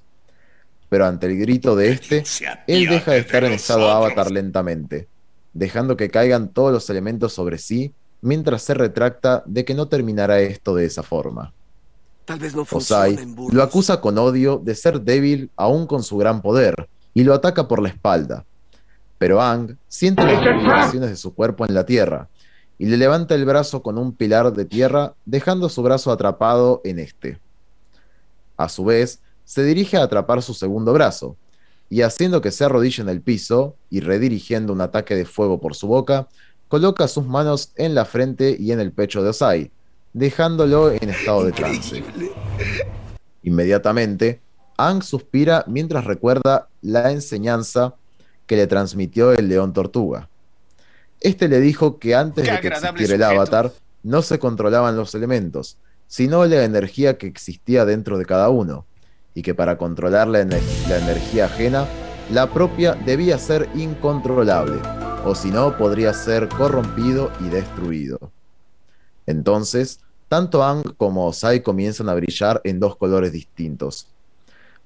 Pero 0.90 1.06
ante 1.06 1.26
el 1.26 1.38
grito 1.40 1.76
de 1.76 1.92
este, 1.92 2.24
él 2.68 2.88
deja 2.88 3.12
de 3.12 3.20
estar 3.20 3.44
en 3.44 3.54
estado 3.54 3.90
avatar 3.90 4.30
lentamente, 4.30 5.08
dejando 5.54 5.98
que 5.98 6.10
caigan 6.10 6.50
todos 6.50 6.72
los 6.72 6.90
elementos 6.90 7.34
sobre 7.34 7.58
sí 7.58 7.94
mientras 8.22 8.62
se 8.62 8.74
retracta 8.74 9.44
de 9.46 9.66
que 9.66 9.74
no 9.74 9.88
terminará 9.90 10.40
esto 10.40 10.76
de 10.76 10.86
esa 10.86 11.04
forma. 11.04 11.52
Tal 12.26 12.40
vez 12.40 12.56
no 12.56 12.66
Osai 12.70 13.18
lo 13.52 13.64
acusa 13.64 14.00
con 14.00 14.18
odio 14.18 14.62
de 14.64 14.76
ser 14.76 15.02
débil 15.02 15.52
aún 15.56 15.88
con 15.88 16.04
su 16.04 16.18
gran 16.18 16.42
poder 16.42 16.88
y 17.14 17.24
lo 17.24 17.34
ataca 17.34 17.68
por 17.68 17.82
la 17.82 17.90
espalda. 17.90 18.46
Pero 19.18 19.42
Ang 19.42 19.78
siente 19.88 20.24
las 20.24 20.42
vibraciones 20.42 21.10
de 21.10 21.16
su 21.16 21.34
cuerpo 21.34 21.66
en 21.66 21.74
la 21.74 21.86
tierra 21.86 22.30
y 22.78 22.86
le 22.86 22.98
levanta 22.98 23.36
el 23.36 23.46
brazo 23.46 23.82
con 23.82 23.98
un 23.98 24.14
pilar 24.14 24.52
de 24.54 24.66
tierra, 24.66 25.14
dejando 25.26 25.70
su 25.70 25.82
brazo 25.84 26.12
atrapado 26.12 26.82
en 26.84 27.00
este. 27.00 27.40
A 28.58 28.68
su 28.68 28.84
vez, 28.84 29.22
se 29.46 29.64
dirige 29.64 29.98
a 29.98 30.04
atrapar 30.04 30.42
su 30.42 30.54
segundo 30.54 30.92
brazo, 30.94 31.38
y 31.90 32.02
haciendo 32.02 32.42
que 32.42 32.52
se 32.52 32.66
arrodille 32.66 33.04
en 33.04 33.10
el 33.10 33.22
piso 33.22 33.76
y 33.90 34.00
redirigiendo 34.00 34.74
un 34.74 34.82
ataque 34.82 35.16
de 35.16 35.26
fuego 35.26 35.62
por 35.62 35.76
su 35.76 35.88
boca, 35.88 36.28
coloca 36.68 37.08
sus 37.08 37.26
manos 37.26 37.72
en 37.76 37.94
la 37.94 38.06
frente 38.06 38.56
y 38.60 38.72
en 38.72 38.80
el 38.80 38.92
pecho 38.92 39.22
de 39.22 39.30
Osai, 39.30 39.72
dejándolo 40.14 40.92
en 40.92 41.10
estado 41.10 41.46
de 41.46 41.52
trance. 41.52 42.04
Inmediatamente, 43.44 44.40
Ang 44.78 45.04
suspira 45.04 45.64
mientras 45.68 46.06
recuerda 46.06 46.68
la 46.82 47.12
enseñanza 47.12 47.96
que 48.48 48.56
le 48.56 48.68
transmitió 48.68 49.32
el 49.32 49.48
león 49.48 49.72
tortuga. 49.72 50.30
Este 51.20 51.48
le 51.48 51.60
dijo 51.60 52.00
que 52.00 52.16
antes 52.16 52.46
de 52.46 52.60
que 52.60 52.68
existiera 52.70 53.16
el 53.16 53.24
avatar, 53.24 53.72
no 54.02 54.22
se 54.22 54.40
controlaban 54.40 54.98
los 54.98 55.16
elementos, 55.16 55.78
sino 56.08 56.46
la 56.46 56.64
energía 56.64 57.18
que 57.18 57.28
existía 57.28 57.86
dentro 57.86 58.18
de 58.18 58.26
cada 58.26 58.50
uno, 58.50 58.86
y 59.34 59.42
que 59.42 59.56
para 59.56 59.78
controlar 59.78 60.28
la, 60.28 60.44
la 60.44 60.98
energía 60.98 61.46
ajena, 61.46 61.88
la 62.32 62.52
propia 62.52 62.94
debía 62.94 63.38
ser 63.38 63.70
incontrolable 63.76 64.80
o 65.26 65.36
si 65.36 65.52
no 65.52 65.78
podría 65.78 66.14
ser 66.14 66.50
corrompido 66.50 67.32
y 67.40 67.46
destruido. 67.46 68.32
Entonces, 69.26 70.00
tanto 70.28 70.64
Ang 70.64 70.84
como 70.98 71.28
Osai 71.28 71.62
comienzan 71.62 72.10
a 72.10 72.16
brillar 72.16 72.62
en 72.64 72.80
dos 72.80 72.96
colores 72.96 73.32
distintos. 73.32 74.08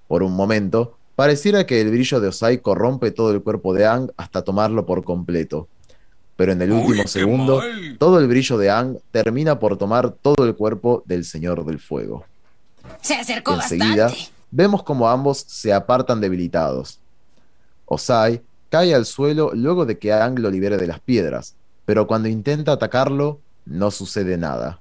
Por 0.08 0.24
un 0.24 0.34
momento, 0.34 0.98
pareciera 1.16 1.66
que 1.66 1.82
el 1.82 1.92
brillo 1.92 2.20
de 2.20 2.30
Osai 2.30 2.62
corrompe 2.62 3.12
todo 3.12 3.32
el 3.32 3.42
cuerpo 3.42 3.74
de 3.74 3.86
Ang 3.86 4.12
hasta 4.18 4.44
tomarlo 4.44 4.86
por 4.86 5.04
completo. 5.04 5.68
Pero 6.36 6.52
en 6.52 6.62
el 6.62 6.72
último 6.72 7.08
segundo, 7.08 7.62
todo 7.98 8.20
el 8.20 8.28
brillo 8.28 8.58
de 8.58 8.70
Ang 8.70 8.98
termina 9.12 9.58
por 9.58 9.78
tomar 9.78 10.12
todo 10.12 10.46
el 10.46 10.56
cuerpo 10.56 11.02
del 11.06 11.26
Señor 11.26 11.66
del 11.66 11.80
Fuego. 11.80 12.26
Se 13.02 13.16
acercó 13.16 13.56
Enseguida, 13.56 14.12
vemos 14.52 14.84
como 14.84 15.10
ambos 15.10 15.40
se 15.48 15.74
apartan 15.74 16.22
debilitados. 16.22 17.00
Osai 17.86 18.42
cae 18.70 18.94
al 18.94 19.06
suelo 19.06 19.52
luego 19.54 19.86
de 19.86 19.98
que 19.98 20.12
Ang 20.14 20.40
lo 20.40 20.52
libere 20.52 20.78
de 20.78 20.88
las 20.88 21.00
piedras, 21.00 21.56
pero 21.86 22.06
cuando 22.06 22.28
intenta 22.28 22.74
atacarlo, 22.74 23.40
no 23.70 23.92
sucede 23.92 24.38
nada, 24.38 24.80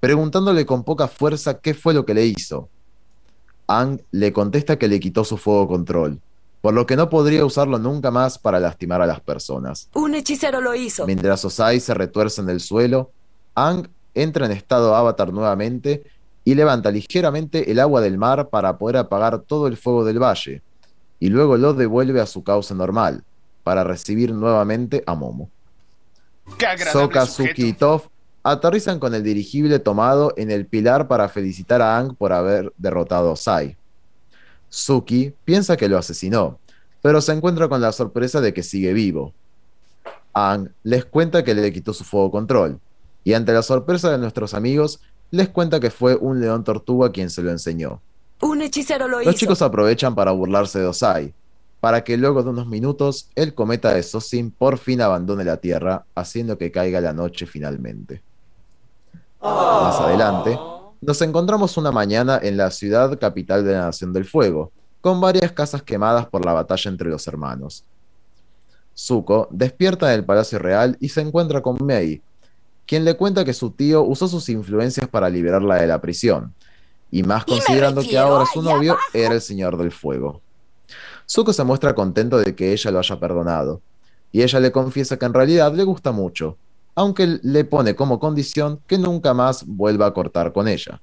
preguntándole 0.00 0.64
con 0.64 0.84
poca 0.84 1.08
fuerza 1.08 1.58
qué 1.58 1.74
fue 1.74 1.94
lo 1.94 2.04
que 2.04 2.14
le 2.14 2.26
hizo. 2.26 2.68
Ang 3.66 4.00
le 4.12 4.32
contesta 4.32 4.78
que 4.78 4.88
le 4.88 5.00
quitó 5.00 5.24
su 5.24 5.36
fuego 5.36 5.68
control, 5.68 6.20
por 6.60 6.74
lo 6.74 6.86
que 6.86 6.96
no 6.96 7.10
podría 7.10 7.44
usarlo 7.44 7.78
nunca 7.78 8.10
más 8.10 8.38
para 8.38 8.60
lastimar 8.60 9.02
a 9.02 9.06
las 9.06 9.20
personas. 9.20 9.88
Un 9.94 10.14
hechicero 10.14 10.60
lo 10.60 10.74
hizo. 10.74 11.06
Mientras 11.06 11.44
Osai 11.44 11.80
se 11.80 11.94
retuerce 11.94 12.40
en 12.40 12.48
el 12.48 12.60
suelo, 12.60 13.10
Ang 13.54 13.88
entra 14.14 14.46
en 14.46 14.52
estado 14.52 14.94
avatar 14.94 15.32
nuevamente 15.32 16.04
y 16.44 16.54
levanta 16.54 16.90
ligeramente 16.90 17.70
el 17.70 17.80
agua 17.80 18.00
del 18.00 18.18
mar 18.18 18.48
para 18.48 18.78
poder 18.78 18.96
apagar 18.96 19.40
todo 19.40 19.66
el 19.66 19.76
fuego 19.76 20.04
del 20.04 20.22
valle, 20.22 20.62
y 21.20 21.28
luego 21.28 21.56
lo 21.56 21.74
devuelve 21.74 22.20
a 22.20 22.26
su 22.26 22.42
causa 22.42 22.74
normal, 22.74 23.24
para 23.64 23.84
recibir 23.84 24.32
nuevamente 24.32 25.02
a 25.06 25.14
Momo. 25.14 25.50
Soka, 26.90 27.26
Suki 27.26 27.66
y 27.66 27.72
Toph 27.74 28.06
aterrizan 28.50 28.98
con 28.98 29.14
el 29.14 29.22
dirigible 29.22 29.78
tomado 29.78 30.32
en 30.36 30.50
el 30.50 30.66
pilar 30.66 31.08
para 31.08 31.28
felicitar 31.28 31.82
a 31.82 31.98
Ang 31.98 32.14
por 32.14 32.32
haber 32.32 32.72
derrotado 32.78 33.32
a 33.32 33.36
Sai. 33.36 33.76
Suki 34.68 35.34
piensa 35.44 35.76
que 35.76 35.88
lo 35.88 35.98
asesinó, 35.98 36.58
pero 37.02 37.20
se 37.20 37.32
encuentra 37.32 37.68
con 37.68 37.80
la 37.80 37.92
sorpresa 37.92 38.40
de 38.40 38.52
que 38.52 38.62
sigue 38.62 38.92
vivo. 38.92 39.32
Ang 40.34 40.70
les 40.82 41.04
cuenta 41.04 41.44
que 41.44 41.54
le 41.54 41.72
quitó 41.72 41.92
su 41.92 42.04
fuego 42.04 42.30
control, 42.30 42.78
y 43.24 43.34
ante 43.34 43.52
la 43.52 43.62
sorpresa 43.62 44.10
de 44.10 44.18
nuestros 44.18 44.54
amigos, 44.54 45.00
les 45.30 45.48
cuenta 45.48 45.80
que 45.80 45.90
fue 45.90 46.16
un 46.16 46.40
león 46.40 46.64
tortuga 46.64 47.12
quien 47.12 47.30
se 47.30 47.42
lo 47.42 47.50
enseñó. 47.50 48.00
Un 48.40 48.62
hechicero 48.62 49.08
lo 49.08 49.20
Los 49.20 49.34
chicos 49.34 49.62
aprovechan 49.62 50.14
para 50.14 50.30
burlarse 50.30 50.78
de 50.78 50.86
Osai, 50.86 51.34
para 51.80 52.04
que 52.04 52.16
luego 52.16 52.42
de 52.42 52.50
unos 52.50 52.66
minutos 52.66 53.28
el 53.34 53.54
cometa 53.54 53.92
de 53.92 54.02
Sosin 54.02 54.50
por 54.50 54.78
fin 54.78 55.00
abandone 55.00 55.44
la 55.44 55.58
Tierra, 55.58 56.04
haciendo 56.14 56.56
que 56.56 56.70
caiga 56.70 57.00
la 57.00 57.12
noche 57.12 57.46
finalmente. 57.46 58.22
Más 59.40 60.00
adelante, 60.00 60.58
nos 61.00 61.22
encontramos 61.22 61.76
una 61.76 61.92
mañana 61.92 62.40
en 62.42 62.56
la 62.56 62.70
ciudad 62.70 63.18
capital 63.18 63.64
de 63.64 63.72
la 63.72 63.86
Nación 63.86 64.12
del 64.12 64.24
Fuego, 64.24 64.72
con 65.00 65.20
varias 65.20 65.52
casas 65.52 65.82
quemadas 65.82 66.26
por 66.26 66.44
la 66.44 66.52
batalla 66.52 66.90
entre 66.90 67.08
los 67.08 67.26
hermanos. 67.28 67.84
Zuko 68.96 69.46
despierta 69.50 70.12
en 70.12 70.18
el 70.18 70.24
Palacio 70.24 70.58
Real 70.58 70.96
y 70.98 71.08
se 71.08 71.20
encuentra 71.20 71.62
con 71.62 71.78
Mei, 71.84 72.20
quien 72.84 73.04
le 73.04 73.14
cuenta 73.14 73.44
que 73.44 73.52
su 73.52 73.70
tío 73.70 74.02
usó 74.02 74.26
sus 74.26 74.48
influencias 74.48 75.06
para 75.08 75.30
liberarla 75.30 75.76
de 75.76 75.86
la 75.86 76.00
prisión, 76.00 76.52
y 77.10 77.22
más 77.22 77.44
considerando 77.44 78.02
que 78.02 78.18
ahora 78.18 78.44
su 78.52 78.60
novio 78.60 78.96
era 79.12 79.34
el 79.34 79.40
Señor 79.40 79.76
del 79.76 79.92
Fuego. 79.92 80.40
Zuko 81.30 81.52
se 81.52 81.62
muestra 81.62 81.94
contento 81.94 82.38
de 82.38 82.56
que 82.56 82.72
ella 82.72 82.90
lo 82.90 82.98
haya 82.98 83.20
perdonado, 83.20 83.80
y 84.32 84.42
ella 84.42 84.58
le 84.58 84.72
confiesa 84.72 85.16
que 85.16 85.26
en 85.26 85.34
realidad 85.34 85.72
le 85.74 85.84
gusta 85.84 86.10
mucho, 86.10 86.56
aunque 86.98 87.38
le 87.44 87.62
pone 87.62 87.94
como 87.94 88.18
condición 88.18 88.80
que 88.88 88.98
nunca 88.98 89.32
más 89.32 89.64
vuelva 89.64 90.06
a 90.06 90.12
cortar 90.12 90.52
con 90.52 90.66
ella. 90.66 91.00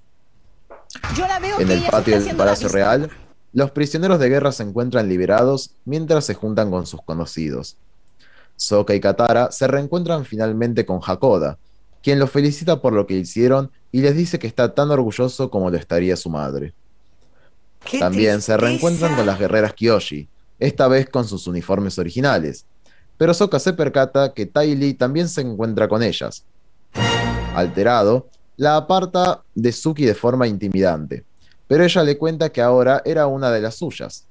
en 1.58 1.72
el 1.72 1.84
patio 1.90 2.22
del 2.22 2.36
Palacio 2.36 2.68
Real, 2.68 3.10
los 3.54 3.72
prisioneros 3.72 4.20
de 4.20 4.28
guerra 4.28 4.52
se 4.52 4.64
encuentran 4.64 5.08
liberados 5.08 5.72
mientras 5.86 6.26
se 6.26 6.34
juntan 6.34 6.70
con 6.70 6.86
sus 6.86 7.02
conocidos. 7.02 7.78
Sokka 8.58 8.94
y 8.94 9.00
Katara 9.00 9.54
se 9.54 9.68
reencuentran 9.68 10.26
finalmente 10.26 10.86
con 10.86 11.00
Hakoda, 11.02 11.58
quien 12.04 12.20
los 12.20 12.30
felicita 12.30 12.82
por 12.82 12.92
lo 12.92 13.08
que 13.08 13.14
hicieron 13.14 13.72
y 13.94 14.02
les 14.02 14.18
dice 14.18 14.38
que 14.38 14.48
está 14.48 14.74
tan 14.74 14.92
orgulloso 14.92 15.50
como 15.50 15.70
lo 15.70 15.78
estaría 15.78 16.18
su 16.18 16.30
madre. 16.30 16.74
También 18.00 18.42
se 18.42 18.58
reencuentran 18.58 19.16
con 19.16 19.26
las 19.26 19.40
guerreras 19.40 19.74
Kyoshi, 19.74 20.28
esta 20.60 20.90
vez 20.90 21.10
con 21.10 21.26
sus 21.26 21.48
uniformes 21.48 21.98
originales, 21.98 22.66
pero 23.18 23.34
Sokka 23.34 23.60
se 23.60 23.74
percata 23.74 24.34
que 24.34 24.46
Tai 24.46 24.76
Li 24.76 24.94
también 24.94 25.30
se 25.30 25.42
encuentra 25.42 25.88
con 25.88 26.04
ellas. 26.04 26.44
Alterado, 27.56 28.28
la 28.58 28.76
aparta 28.76 29.44
de 29.54 29.72
Suki 29.72 30.06
de 30.06 30.16
forma 30.16 30.48
intimidante, 30.48 31.24
pero 31.68 31.84
ella 31.84 32.04
le 32.04 32.18
cuenta 32.18 32.50
que 32.50 32.62
ahora 32.62 33.02
era 33.06 33.28
una 33.28 33.52
de 33.52 33.62
las 33.62 33.76
suyas. 33.76 34.26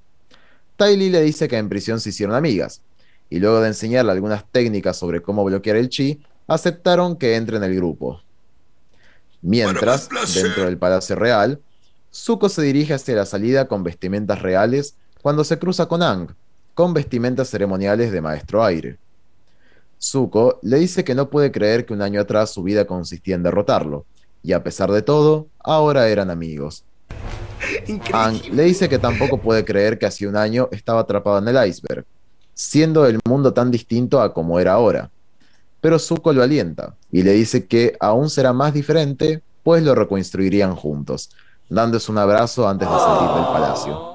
Tai 0.76 0.96
Li 0.96 1.10
le 1.10 1.22
dice 1.22 1.48
que 1.48 1.56
en 1.56 1.68
prisión 1.68 2.00
se 2.00 2.10
hicieron 2.10 2.34
amigas, 2.34 2.82
y 3.30 3.38
luego 3.38 3.60
de 3.60 3.68
enseñarle 3.68 4.12
algunas 4.12 4.44
técnicas 4.50 4.96
sobre 4.96 5.22
cómo 5.22 5.44
bloquear 5.44 5.76
el 5.76 5.88
chi, 5.88 6.22
aceptaron 6.46 7.16
que 7.16 7.36
entre 7.36 7.56
en 7.56 7.64
el 7.64 7.74
grupo. 7.74 8.20
Mientras, 9.40 10.08
dentro 10.34 10.64
del 10.64 10.78
Palacio 10.78 11.16
Real, 11.16 11.60
Zuko 12.12 12.48
se 12.48 12.62
dirige 12.62 12.94
hacia 12.94 13.16
la 13.16 13.26
salida 13.26 13.66
con 13.66 13.82
vestimentas 13.82 14.40
reales 14.40 14.96
cuando 15.20 15.44
se 15.44 15.58
cruza 15.58 15.86
con 15.86 16.02
Ang, 16.02 16.34
con 16.74 16.92
vestimentas 16.92 17.48
ceremoniales 17.48 18.12
de 18.12 18.20
maestro 18.20 18.64
aire. 18.64 18.98
Zuko 20.00 20.58
le 20.62 20.78
dice 20.78 21.04
que 21.04 21.14
no 21.14 21.30
puede 21.30 21.50
creer 21.50 21.86
que 21.86 21.94
un 21.94 22.02
año 22.02 22.20
atrás 22.20 22.50
su 22.50 22.62
vida 22.62 22.86
consistía 22.86 23.36
en 23.36 23.42
derrotarlo, 23.42 24.04
y 24.42 24.52
a 24.52 24.62
pesar 24.62 24.90
de 24.90 25.00
todo, 25.00 25.46
ahora 25.60 26.08
eran 26.08 26.30
amigos. 26.30 26.84
Ang 28.12 28.40
le 28.52 28.64
dice 28.64 28.88
que 28.88 28.98
tampoco 28.98 29.38
puede 29.38 29.64
creer 29.64 29.98
que 29.98 30.06
hace 30.06 30.26
un 30.26 30.36
año 30.36 30.68
estaba 30.70 31.00
atrapado 31.00 31.38
en 31.38 31.48
el 31.48 31.68
iceberg, 31.68 32.04
siendo 32.52 33.06
el 33.06 33.18
mundo 33.24 33.54
tan 33.54 33.70
distinto 33.70 34.20
a 34.20 34.34
como 34.34 34.60
era 34.60 34.74
ahora. 34.74 35.10
Pero 35.80 35.98
Zuko 35.98 36.32
lo 36.32 36.42
alienta 36.42 36.94
y 37.10 37.22
le 37.22 37.32
dice 37.32 37.66
que 37.66 37.96
aún 38.00 38.28
será 38.28 38.52
más 38.52 38.74
diferente, 38.74 39.42
pues 39.62 39.82
lo 39.82 39.94
reconstruirían 39.94 40.76
juntos, 40.76 41.30
dándose 41.68 42.12
un 42.12 42.18
abrazo 42.18 42.68
antes 42.68 42.88
de 42.88 42.94
salir 42.94 43.34
del 43.34 43.44
palacio. 43.46 44.13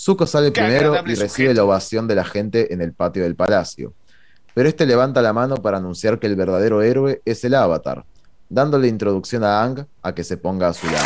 Zuko 0.00 0.26
sale 0.26 0.50
primero 0.50 0.94
y 1.06 1.14
recibe 1.14 1.52
la 1.52 1.62
ovación 1.62 2.08
de 2.08 2.14
la 2.14 2.24
gente 2.24 2.72
en 2.72 2.80
el 2.80 2.94
patio 2.94 3.22
del 3.22 3.36
palacio. 3.36 3.92
Pero 4.54 4.66
este 4.66 4.86
levanta 4.86 5.20
la 5.20 5.34
mano 5.34 5.56
para 5.56 5.76
anunciar 5.76 6.18
que 6.18 6.26
el 6.26 6.36
verdadero 6.36 6.80
héroe 6.80 7.20
es 7.26 7.44
el 7.44 7.54
avatar, 7.54 8.06
dándole 8.48 8.88
introducción 8.88 9.44
a 9.44 9.62
Ang 9.62 9.84
a 10.00 10.14
que 10.14 10.24
se 10.24 10.38
ponga 10.38 10.68
a 10.68 10.72
su 10.72 10.86
lado. 10.86 11.04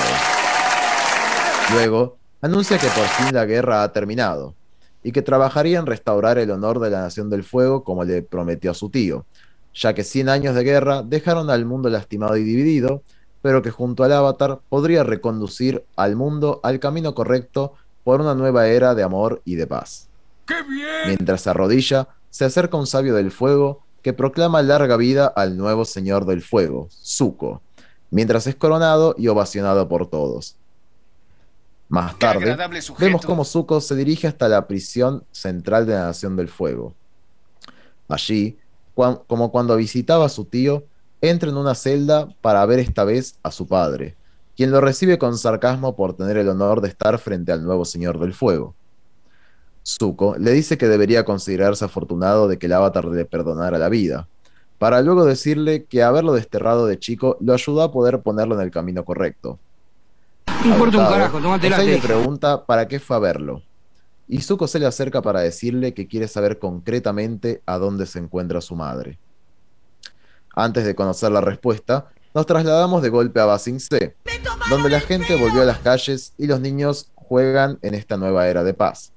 Luego, 1.72 2.18
anuncia 2.40 2.78
que 2.78 2.86
por 2.86 3.04
fin 3.06 3.34
la 3.34 3.46
guerra 3.46 3.82
ha 3.82 3.92
terminado 3.92 4.54
y 5.02 5.10
que 5.10 5.22
trabajaría 5.22 5.80
en 5.80 5.86
restaurar 5.86 6.38
el 6.38 6.52
honor 6.52 6.78
de 6.78 6.90
la 6.90 7.00
Nación 7.00 7.28
del 7.30 7.42
Fuego 7.42 7.82
como 7.82 8.04
le 8.04 8.22
prometió 8.22 8.70
a 8.70 8.74
su 8.74 8.90
tío, 8.90 9.26
ya 9.74 9.92
que 9.92 10.04
100 10.04 10.28
años 10.28 10.54
de 10.54 10.62
guerra 10.62 11.02
dejaron 11.02 11.50
al 11.50 11.64
mundo 11.64 11.90
lastimado 11.90 12.36
y 12.36 12.44
dividido, 12.44 13.02
pero 13.42 13.60
que 13.60 13.72
junto 13.72 14.04
al 14.04 14.12
avatar 14.12 14.60
podría 14.68 15.02
reconducir 15.02 15.84
al 15.96 16.14
mundo 16.14 16.60
al 16.62 16.78
camino 16.78 17.12
correcto 17.12 17.74
por 18.04 18.20
una 18.20 18.34
nueva 18.34 18.68
era 18.68 18.94
de 18.94 19.02
amor 19.02 19.42
y 19.44 19.56
de 19.56 19.66
paz. 19.66 20.08
Mientras 21.06 21.40
se 21.40 21.50
arrodilla, 21.50 22.08
se 22.30 22.44
acerca 22.44 22.76
un 22.76 22.86
sabio 22.86 23.14
del 23.14 23.30
fuego 23.30 23.82
que 24.02 24.12
proclama 24.12 24.62
larga 24.62 24.96
vida 24.96 25.26
al 25.26 25.56
nuevo 25.56 25.86
señor 25.86 26.26
del 26.26 26.42
fuego, 26.42 26.88
Zuko, 26.90 27.62
mientras 28.10 28.46
es 28.46 28.54
coronado 28.54 29.14
y 29.16 29.28
ovacionado 29.28 29.88
por 29.88 30.08
todos. 30.08 30.56
Más 31.88 32.18
tarde, 32.18 32.56
vemos 32.98 33.24
cómo 33.24 33.44
Zuko 33.44 33.80
se 33.80 33.94
dirige 33.94 34.26
hasta 34.26 34.48
la 34.48 34.66
prisión 34.66 35.24
central 35.32 35.86
de 35.86 35.94
la 35.94 36.06
Nación 36.06 36.36
del 36.36 36.48
Fuego. 36.48 36.94
Allí, 38.08 38.58
como 38.94 39.50
cuando 39.50 39.76
visitaba 39.76 40.26
a 40.26 40.30
su 40.30 40.44
tío, 40.44 40.84
entra 41.20 41.48
en 41.48 41.56
una 41.56 41.74
celda 41.74 42.28
para 42.40 42.64
ver 42.66 42.80
esta 42.80 43.04
vez 43.04 43.38
a 43.42 43.50
su 43.50 43.66
padre, 43.66 44.16
quien 44.56 44.70
lo 44.70 44.80
recibe 44.80 45.18
con 45.18 45.36
sarcasmo 45.36 45.96
por 45.96 46.16
tener 46.16 46.36
el 46.36 46.48
honor 46.48 46.80
de 46.80 46.88
estar 46.88 47.18
frente 47.18 47.52
al 47.52 47.64
nuevo 47.64 47.84
Señor 47.84 48.18
del 48.18 48.34
Fuego. 48.34 48.74
Zuko 49.86 50.36
le 50.38 50.52
dice 50.52 50.78
que 50.78 50.88
debería 50.88 51.24
considerarse 51.24 51.84
afortunado 51.84 52.48
de 52.48 52.58
que 52.58 52.66
el 52.66 52.72
avatar 52.72 53.04
le 53.04 53.24
perdonara 53.24 53.78
la 53.78 53.88
vida, 53.88 54.28
para 54.78 55.02
luego 55.02 55.24
decirle 55.24 55.84
que 55.84 56.02
haberlo 56.02 56.32
desterrado 56.32 56.86
de 56.86 56.98
chico 56.98 57.36
lo 57.40 57.52
ayudó 57.52 57.82
a 57.82 57.92
poder 57.92 58.22
ponerlo 58.22 58.54
en 58.54 58.62
el 58.62 58.70
camino 58.70 59.04
correcto. 59.04 59.58
importa 60.64 60.98
un 60.98 61.04
carajo, 61.04 61.40
le 61.84 61.98
pregunta 61.98 62.64
para 62.64 62.88
qué 62.88 62.98
fue 62.98 63.16
a 63.16 63.20
verlo, 63.20 63.62
y 64.26 64.40
Zuko 64.40 64.66
se 64.66 64.78
le 64.78 64.86
acerca 64.86 65.20
para 65.20 65.40
decirle 65.40 65.92
que 65.92 66.06
quiere 66.06 66.28
saber 66.28 66.58
concretamente 66.58 67.62
a 67.66 67.76
dónde 67.76 68.06
se 68.06 68.18
encuentra 68.18 68.60
su 68.62 68.74
madre. 68.74 69.18
Antes 70.56 70.84
de 70.84 70.94
conocer 70.94 71.32
la 71.32 71.40
respuesta, 71.40 72.06
nos 72.34 72.46
trasladamos 72.46 73.00
de 73.00 73.10
golpe 73.10 73.38
a 73.38 73.44
Basing 73.44 73.78
C, 73.78 74.16
donde 74.68 74.90
la 74.90 74.98
gente 74.98 75.36
volvió 75.36 75.62
a 75.62 75.64
las 75.64 75.78
calles 75.78 76.32
y 76.36 76.48
los 76.48 76.60
niños 76.60 77.08
juegan 77.14 77.78
en 77.82 77.94
esta 77.94 78.16
nueva 78.16 78.48
era 78.48 78.64
de 78.64 78.74
paz. 78.74 79.12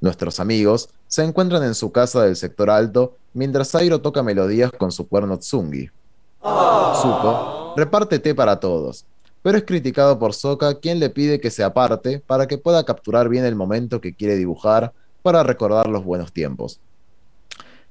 Nuestros 0.00 0.38
amigos 0.38 0.90
se 1.08 1.24
encuentran 1.24 1.64
en 1.64 1.74
su 1.74 1.90
casa 1.90 2.22
del 2.22 2.36
sector 2.36 2.70
alto 2.70 3.16
mientras 3.34 3.72
Zairo 3.72 4.00
toca 4.00 4.22
melodías 4.22 4.70
con 4.70 4.92
su 4.92 5.08
cuerno 5.08 5.38
Tsungi. 5.38 5.90
Zuko 6.40 7.74
reparte 7.76 8.18
té 8.20 8.34
para 8.34 8.60
todos, 8.60 9.04
pero 9.42 9.58
es 9.58 9.64
criticado 9.64 10.18
por 10.18 10.32
Sokka 10.32 10.78
quien 10.78 11.00
le 11.00 11.10
pide 11.10 11.40
que 11.40 11.50
se 11.50 11.64
aparte 11.64 12.22
para 12.24 12.46
que 12.46 12.58
pueda 12.58 12.84
capturar 12.84 13.28
bien 13.28 13.44
el 13.44 13.56
momento 13.56 14.00
que 14.00 14.14
quiere 14.14 14.36
dibujar 14.36 14.92
para 15.22 15.42
recordar 15.42 15.88
los 15.88 16.04
buenos 16.04 16.32
tiempos. 16.32 16.80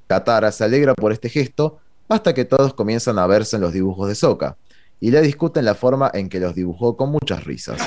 Katara 0.08 0.52
se 0.52 0.64
alegra 0.64 0.96
por 0.96 1.12
este 1.12 1.30
gesto 1.30 1.80
hasta 2.10 2.34
que 2.34 2.43
todos 2.43 2.74
comienzan 2.74 3.20
a 3.20 3.28
verse 3.28 3.55
en 3.55 3.62
los 3.62 3.72
dibujos 3.72 4.07
de 4.07 4.16
Soka 4.16 4.57
y 4.99 5.12
le 5.12 5.22
discuten 5.22 5.64
la 5.64 5.76
forma 5.76 6.12
en 6.14 6.28
que 6.28 6.39
los 6.39 6.55
dibujó 6.55 6.97
con 6.97 7.12
muchas 7.12 7.43
risas. 7.45 7.80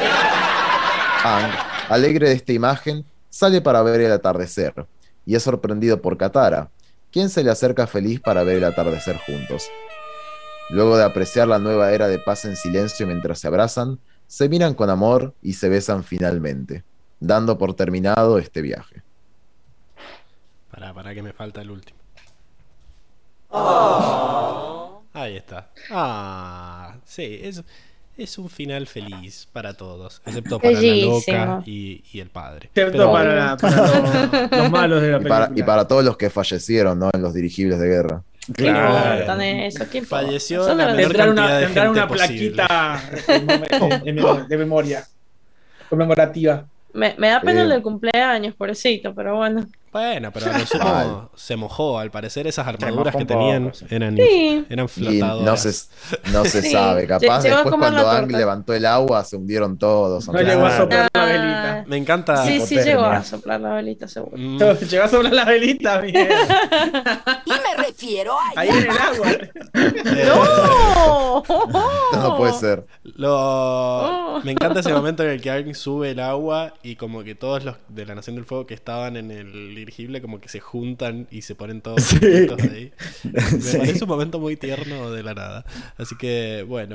Ang, 1.25 1.53
alegre 1.89 2.29
de 2.29 2.35
esta 2.37 2.53
imagen, 2.53 3.05
sale 3.29 3.61
para 3.61 3.83
ver 3.83 4.01
el 4.01 4.13
atardecer 4.13 4.87
y 5.27 5.35
es 5.35 5.43
sorprendido 5.43 6.01
por 6.01 6.17
Katara, 6.17 6.71
quien 7.11 7.29
se 7.29 7.45
le 7.45 7.51
acerca 7.51 7.87
feliz 7.87 8.21
para 8.21 8.45
ver 8.45 8.57
el 8.57 8.65
atardecer 8.65 9.19
juntos. 9.19 9.69
Luego 10.71 10.97
de 10.97 11.05
apreciar 11.05 11.49
la 11.49 11.59
nueva 11.59 11.93
era 11.93 12.09
de 12.09 12.19
paz 12.19 12.45
en 12.45 12.57
silencio 12.57 13.07
mientras 13.07 13.41
se 13.41 13.49
abrazan, 13.49 13.99
se 14.27 14.49
miran 14.49 14.75
con 14.75 14.89
amor 14.89 15.35
y 15.43 15.55
se 15.55 15.69
besan 15.69 16.05
finalmente, 16.05 16.85
dando 17.21 17.59
por 17.59 17.75
terminado 17.75 18.39
este 18.39 18.63
viaje. 18.63 19.03
Para, 20.71 20.95
para 20.95 21.13
que 21.13 21.23
me 21.23 21.35
falta 21.35 21.61
el 21.61 21.71
último. 21.71 22.02
Oh. 23.53 25.03
Ahí 25.13 25.37
está. 25.37 25.69
Ah, 25.91 26.97
sí, 27.05 27.41
es, 27.43 27.63
es 28.17 28.39
un 28.39 28.49
final 28.49 28.87
feliz 28.87 29.47
para 29.53 29.75
todos, 29.75 30.23
excepto 30.25 30.59
para 30.59 30.81
la 30.81 30.97
loca 30.97 31.63
y, 31.67 32.03
el 32.15 32.31
padre. 32.31 32.71
Excepto 32.75 33.13
para, 33.13 33.57
los, 34.51 34.71
malos 34.71 35.03
de 35.03 35.11
la 35.11 35.19
película. 35.19 35.53
Y 35.55 35.63
para, 35.63 35.87
todos 35.87 36.03
los 36.03 36.17
que 36.17 36.31
fallecieron 36.31 36.99
¿no? 36.99 37.11
en 37.13 37.21
los 37.21 37.35
dirigibles 37.35 37.79
de 37.79 37.89
guerra. 37.89 38.23
Claro. 38.55 39.41
Eso, 39.41 39.85
Falleció 40.05 40.75
la 40.75 40.95
menor 40.95 41.17
cantidad 41.17 41.31
una, 41.31 41.59
de 41.59 41.67
gente 41.69 41.89
una 41.89 42.09
plaquita 42.09 43.03
de 44.49 44.57
memoria 44.57 45.07
conmemorativa. 45.89 46.67
Me, 46.95 47.15
me 47.19 47.29
da 47.29 47.41
pena 47.41 47.63
el 47.63 47.69
del 47.69 47.83
cumpleaños, 47.83 48.55
pobrecito, 48.55 49.15
pero 49.15 49.37
bueno. 49.37 49.67
Bueno, 49.93 50.33
pero 50.33 50.47
a 50.47 50.59
lo 50.59 50.67
sumo 50.67 51.31
se 51.35 51.55
mojó. 51.57 51.99
Al 51.99 52.11
parecer 52.11 52.47
esas 52.47 52.67
armaduras 52.67 53.15
que 53.15 53.27
tenían 53.27 53.73
eran, 53.91 54.17
eran 54.19 54.89
flotadoras. 54.89 55.45
no 55.45 55.57
se, 55.57 56.31
no 56.33 56.45
se 56.47 56.63
sabe. 56.71 57.07
Capaz 57.07 57.43
después 57.43 57.75
cuando 57.75 58.09
Ang 58.09 58.33
levantó 58.33 58.73
el 58.73 58.87
agua 58.87 59.23
se 59.25 59.37
hundieron 59.37 59.77
todos. 59.77 60.27
No 60.29 60.41
llegó 60.41 60.65
a 60.65 60.77
soplar 60.79 61.11
la 61.13 61.25
velita. 61.25 61.85
Me 61.87 61.97
encanta. 61.99 62.45
Sí, 62.47 62.61
sí 62.61 62.77
llegó 62.77 63.05
a 63.05 63.23
soplar 63.23 63.61
la 63.61 63.75
velita, 63.75 64.09
seguro. 64.09 64.37
Mm. 64.37 64.59
Llegó 64.89 65.05
a 65.05 65.09
soplar 65.09 65.33
la 65.33 65.45
velita, 65.45 66.01
bien. 66.01 66.29
y 67.47 67.51
me 67.51 67.85
refiero 67.85 68.33
a... 68.33 68.61
Ahí 68.61 68.71
en 68.71 68.77
el 68.79 68.91
agua. 68.91 69.27
¡No! 70.27 71.43
no 72.15 72.37
puede 72.39 72.55
ser. 72.55 72.87
Lo... 73.03 73.33
Oh. 73.35 74.41
Me 74.43 74.53
encanta 74.53 74.81
ese 74.81 74.93
momento 74.93 75.23
en 75.23 75.31
el 75.31 75.43
que 75.43 75.51
Ang 75.51 75.75
sube 75.75 76.13
el 76.13 76.21
agua 76.21 76.75
y 76.83 76.97
como 76.97 77.23
que 77.25 77.35
todos 77.35 77.65
los 77.65 77.77
de 77.89 78.07
la 78.07 78.15
Nación 78.15 78.37
del 78.37 78.47
Fuego 78.47 78.67
que 78.67 78.75
estaban 78.75 79.17
en 79.17 79.31
el 79.31 79.82
dirigible 79.83 80.21
como 80.21 80.41
que 80.41 80.49
se 80.49 80.61
juntan 80.61 81.27
y 81.31 81.43
se 81.43 81.55
ponen 81.55 81.81
todos 81.81 82.03
sí. 82.03 82.19
ahí. 82.23 82.93
Me 83.25 83.79
parece 83.79 84.05
un 84.05 84.09
momento 84.09 84.39
muy 84.39 84.57
tierno 84.57 85.11
de 85.11 85.23
la 85.23 85.35
nada. 85.35 85.65
Así 85.97 86.17
que, 86.17 86.65
bueno. 86.67 86.95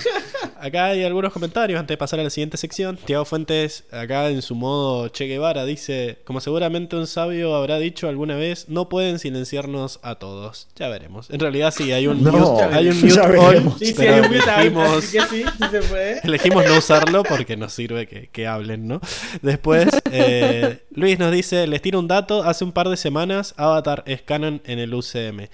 Acá 0.60 0.88
hay 0.88 1.04
algunos 1.04 1.32
comentarios 1.34 1.80
antes 1.80 1.94
de 1.94 1.98
pasar 1.98 2.20
a 2.20 2.24
la 2.24 2.30
siguiente 2.30 2.58
sección. 2.58 2.98
Tiago 3.06 3.26
Fuentes, 3.26 3.86
acá 3.92 4.30
en 4.30 4.42
su 4.42 4.56
modo 4.56 5.10
Che 5.10 5.26
Guevara, 5.26 5.66
dice: 5.66 6.20
Como 6.24 6.42
seguramente 6.42 6.96
un 6.96 7.08
sabio 7.08 7.56
habrá 7.56 7.78
dicho 7.78 8.08
alguna 8.08 8.36
vez, 8.36 8.70
no 8.70 8.90
pueden 8.90 9.20
silenciarnos 9.20 10.00
a 10.02 10.16
todos. 10.16 10.68
Ya 10.76 10.90
veremos. 10.90 11.30
En 11.30 11.40
realidad, 11.40 11.74
sí, 11.76 11.92
hay 11.92 12.08
un 12.08 12.24
no, 12.24 12.32
mute, 12.32 12.64
hay 12.64 12.90
un 12.90 13.02
mute 13.02 13.20
all, 13.20 13.74
sí, 13.80 13.86
sí, 13.88 13.94
pero 13.96 14.14
hay 14.14 14.20
un 14.20 14.28
mute 14.28 14.50
elegimos, 14.50 14.90
así 14.90 15.18
que 15.18 15.24
sí 15.26 15.44
se 15.72 15.82
puede. 15.82 16.20
elegimos 16.24 16.66
no 16.66 16.78
usarlo 16.78 17.24
porque 17.24 17.58
nos 17.58 17.74
sirve 17.74 18.08
que, 18.08 18.28
que 18.28 18.48
hablen, 18.48 18.88
¿no? 18.88 19.02
Después, 19.42 19.88
eh, 20.12 20.84
Luis 20.92 21.20
nos 21.20 21.32
dice: 21.32 21.68
Les 21.68 21.82
tiro 21.82 22.00
un 22.00 22.08
dato. 22.08 22.44
Hace 22.44 22.64
un 22.64 22.72
par 22.78 22.89
de 22.89 22.97
semanas, 22.97 23.55
Avatar 23.57 24.03
es 24.05 24.21
canon 24.21 24.61
en 24.65 24.78
el 24.78 24.93
UCM 24.93 25.47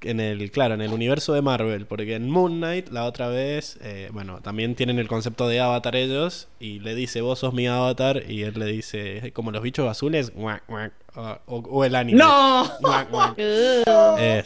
en 0.00 0.20
el, 0.20 0.50
claro, 0.50 0.74
en 0.74 0.80
el 0.80 0.92
universo 0.94 1.34
de 1.34 1.42
Marvel, 1.42 1.84
porque 1.84 2.14
en 2.14 2.30
Moon 2.30 2.56
Knight 2.58 2.88
la 2.88 3.04
otra 3.04 3.28
vez, 3.28 3.78
eh, 3.82 4.08
bueno, 4.12 4.40
también 4.40 4.74
tienen 4.74 4.98
el 4.98 5.08
concepto 5.08 5.46
de 5.46 5.60
avatar 5.60 5.94
ellos, 5.96 6.48
y 6.58 6.78
le 6.78 6.94
dice, 6.94 7.20
vos 7.20 7.40
sos 7.40 7.52
mi 7.52 7.66
avatar, 7.66 8.22
y 8.26 8.44
él 8.44 8.54
le 8.56 8.66
dice, 8.66 9.30
como 9.34 9.50
los 9.50 9.60
bichos 9.62 9.88
azules, 9.90 10.32
guac, 10.34 10.62
guac, 10.68 10.92
o, 11.16 11.56
o, 11.56 11.84
el 11.84 11.94
anime. 11.96 12.18
¡No! 12.18 12.70
Guac, 12.80 13.10
guac. 13.10 13.34
eh, 13.38 14.44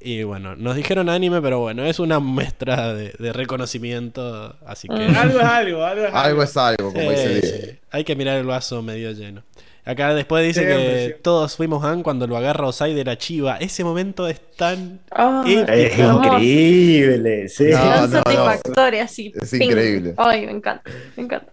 y 0.00 0.24
bueno, 0.24 0.56
nos 0.56 0.76
dijeron 0.76 1.08
anime, 1.08 1.40
pero 1.40 1.60
bueno, 1.60 1.84
es 1.86 1.98
una 2.00 2.18
muestra 2.18 2.92
de, 2.92 3.14
de 3.18 3.32
reconocimiento, 3.32 4.56
así 4.66 4.88
que... 4.88 4.94
algo 4.94 5.38
es 5.40 5.46
algo, 5.46 5.84
algo 5.84 6.02
es 6.02 6.06
algo. 6.06 6.18
Algo 6.18 6.42
es 6.42 6.56
algo, 6.56 6.92
como 6.92 7.10
Eh, 7.10 7.34
dice. 7.36 7.66
sí. 7.72 7.78
Hay 7.92 8.04
que 8.04 8.16
mirar 8.16 8.38
el 8.38 8.46
vaso 8.46 8.82
medio 8.82 9.12
lleno. 9.12 9.44
Acá 9.86 10.14
después 10.14 10.46
dice 10.46 10.60
Siempre, 10.62 10.82
que 10.82 10.98
siempre. 10.98 11.18
todos 11.22 11.56
fuimos 11.56 11.84
Han 11.84 12.02
cuando 12.02 12.26
lo 12.26 12.36
agarra 12.38 12.66
Osai 12.66 12.94
de 12.94 13.04
la 13.04 13.18
chiva. 13.18 13.56
Ese 13.58 13.84
momento 13.84 14.26
es 14.26 14.40
tan 14.56 15.00
épico. 15.44 15.70
Es 15.72 15.98
increíble, 15.98 17.48
sí. 17.50 17.64
No, 17.64 17.78
tan 17.78 18.00
no, 18.00 18.06
no. 18.06 18.12
satisfactoria, 18.22 19.04
así. 19.04 19.32
Es 19.40 19.50
ping. 19.50 19.62
increíble. 19.62 20.14
Ay, 20.16 20.46
me 20.46 20.52
encanta, 20.52 20.90
me 21.16 21.24
encanta. 21.24 21.50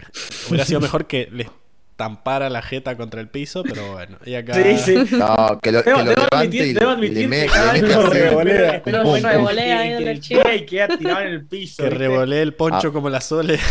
Hubiera 0.47 0.63
sido 0.65 0.79
mejor 0.79 1.07
que 1.07 1.27
les 1.31 1.47
tampara 1.97 2.49
la 2.49 2.61
jeta 2.63 2.95
contra 2.97 3.21
el 3.21 3.27
piso, 3.27 3.61
pero 3.63 3.91
bueno. 3.93 4.17
Y 4.25 4.33
acá 4.33 4.53
Sí, 4.55 4.77
sí. 4.77 4.95
No, 5.15 5.59
que 5.61 5.71
lo, 5.71 5.83
que 5.83 5.89
Debo, 5.91 5.99
lo 5.99 6.05
levante 6.11 6.35
admitir, 6.35 6.65
y, 6.65 6.73
debo 6.73 6.91
y 6.91 6.93
admitir 6.95 7.17
le, 7.17 7.27
me- 7.27 7.41
que 7.41 7.45
cada 7.47 7.73
le 7.73 7.81
vez 7.81 7.97
mete 7.97 8.09
revolea, 8.09 8.81
revolea 8.85 9.79
ahí 9.81 9.91
en 9.91 10.07
el 10.07 10.19
chivo. 10.21 10.41
que 10.41 10.65
queda 10.65 10.97
tirado 10.97 11.19
en 11.21 11.27
el 11.27 11.45
piso. 11.45 11.83
que 11.83 11.89
revolé 11.91 12.41
el 12.41 12.53
poncho 12.55 12.87
Ah. 12.87 12.91
como 12.93 13.09
la 13.09 13.19
sole. 13.21 13.59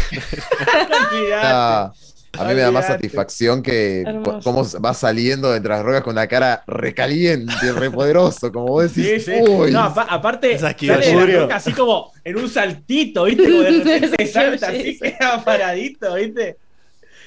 A 2.39 2.45
mí 2.45 2.55
me 2.55 2.61
da 2.61 2.70
más 2.70 2.87
satisfacción 2.87 3.62
que 3.62 4.03
Hermoso. 4.03 4.41
cómo 4.45 4.64
va 4.85 4.95
saliendo 4.95 5.51
de 5.51 5.57
entre 5.57 5.70
las 5.72 5.83
rocas 5.83 6.03
con 6.03 6.12
una 6.12 6.26
cara 6.28 6.62
recaliente, 6.66 7.72
repoderoso, 7.72 8.53
como 8.53 8.66
vos 8.68 8.91
Sí, 8.93 9.03
decís. 9.03 9.24
sí. 9.24 9.33
Uy, 9.49 9.72
No, 9.72 9.81
apa- 9.81 10.07
aparte, 10.09 10.59
sale 10.59 10.76
de 10.78 11.14
la 11.14 11.41
roca 11.41 11.57
así 11.57 11.72
como 11.72 12.12
en 12.24 12.37
un 12.37 12.49
saltito, 12.49 13.24
¿viste? 13.24 13.43
Como 13.51 13.62
de 13.62 13.70
repente 13.70 14.16
Sí, 14.26 14.33
salta 14.33 14.70
sí, 14.70 14.76
así, 14.78 14.93
sí. 14.95 14.99
queda 15.01 15.45
paradito, 15.45 16.14
¿viste? 16.14 16.57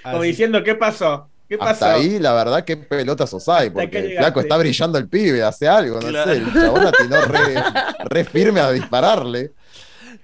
Como 0.04 0.18
Así. 0.20 0.28
diciendo, 0.30 0.64
¿qué 0.64 0.76
pasó? 0.76 1.30
¿Qué 1.50 1.58
pasó? 1.58 1.72
hasta 1.72 1.94
ahí, 1.96 2.18
la 2.20 2.34
verdad, 2.34 2.64
qué 2.64 2.78
pelotas 2.78 3.30
sos 3.30 3.48
hay, 3.50 3.70
porque 3.70 3.90
que 3.92 4.00
el 4.00 4.18
flaco 4.18 4.40
está 4.40 4.58
brillando 4.58 4.98
el 4.98 5.08
pibe, 5.10 5.44
hace 5.44 5.68
algo, 5.68 6.00
no 6.02 6.08
Claro. 6.08 6.32
sé. 6.32 6.38
El 6.38 6.54
chabón 6.54 6.88
atinó 6.88 7.22
re, 7.28 7.64
re 8.06 8.24
firme 8.24 8.60
a 8.62 8.72
dispararle. 8.72 9.52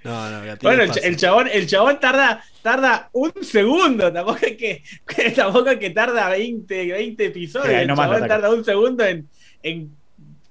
No, 0.04 0.30
no, 0.30 0.56
Bueno, 0.62 0.82
el, 0.82 0.88
fácil. 0.88 1.04
el 1.04 1.16
chabón, 1.16 1.48
el 1.52 1.66
chabón 1.66 2.00
tarda, 2.00 2.42
tarda 2.62 3.10
un 3.12 3.32
segundo, 3.42 4.12
tampoco 4.12 4.38
es 4.42 4.56
que, 4.56 4.82
que 5.06 5.30
tampoco 5.36 5.70
es 5.70 5.78
que 5.78 5.90
tarda 5.90 6.28
20, 6.30 6.92
20 6.92 7.24
episodios, 7.26 7.68
Sí, 7.68 7.74
ahí 7.74 7.82
el 7.82 7.94
chabón 7.94 8.28
tarda 8.28 8.50
un 8.50 8.64
segundo 8.64 9.04
en, 9.04 9.28
en 9.62 9.90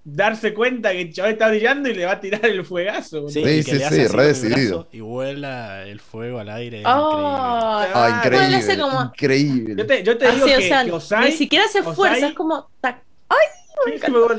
darse 0.03 0.53
cuenta 0.53 0.91
que 0.91 1.01
el 1.01 1.13
chabón 1.13 1.31
está 1.33 1.49
brillando 1.49 1.89
y 1.89 1.93
le 1.93 2.05
va 2.05 2.13
a 2.13 2.19
tirar 2.19 2.45
el 2.45 2.63
fuegazo. 2.65 3.27
Sí, 3.29 3.43
Sí, 3.63 3.79
sí, 3.79 4.07
re 4.07 4.27
decidido. 4.27 4.87
Y 4.91 5.01
vuela 5.01 5.83
el 5.85 5.99
fuego 5.99 6.39
al 6.39 6.49
aire. 6.49 6.79
es 6.81 6.85
Ay, 6.87 6.93
Ah, 6.95 8.21
increíble. 8.23 8.77
como- 8.79 9.01
Increíble. 9.03 9.75
Yo 9.77 9.85
te, 9.85 10.03
yo 10.03 10.17
te 10.17 10.31
digo 10.31 10.45
que, 10.45 10.55
o 10.57 10.61
sea, 10.61 10.85
que 10.85 10.91
Osai, 10.91 11.25
ni 11.31 11.31
siquiera 11.37 11.67
se 11.67 11.79
esfuerza, 11.79 12.17
Osai- 12.27 12.29
es 12.29 12.33
como. 12.35 12.69
sí, 12.81 14.11
me 14.11 14.19
voy. 14.19 14.37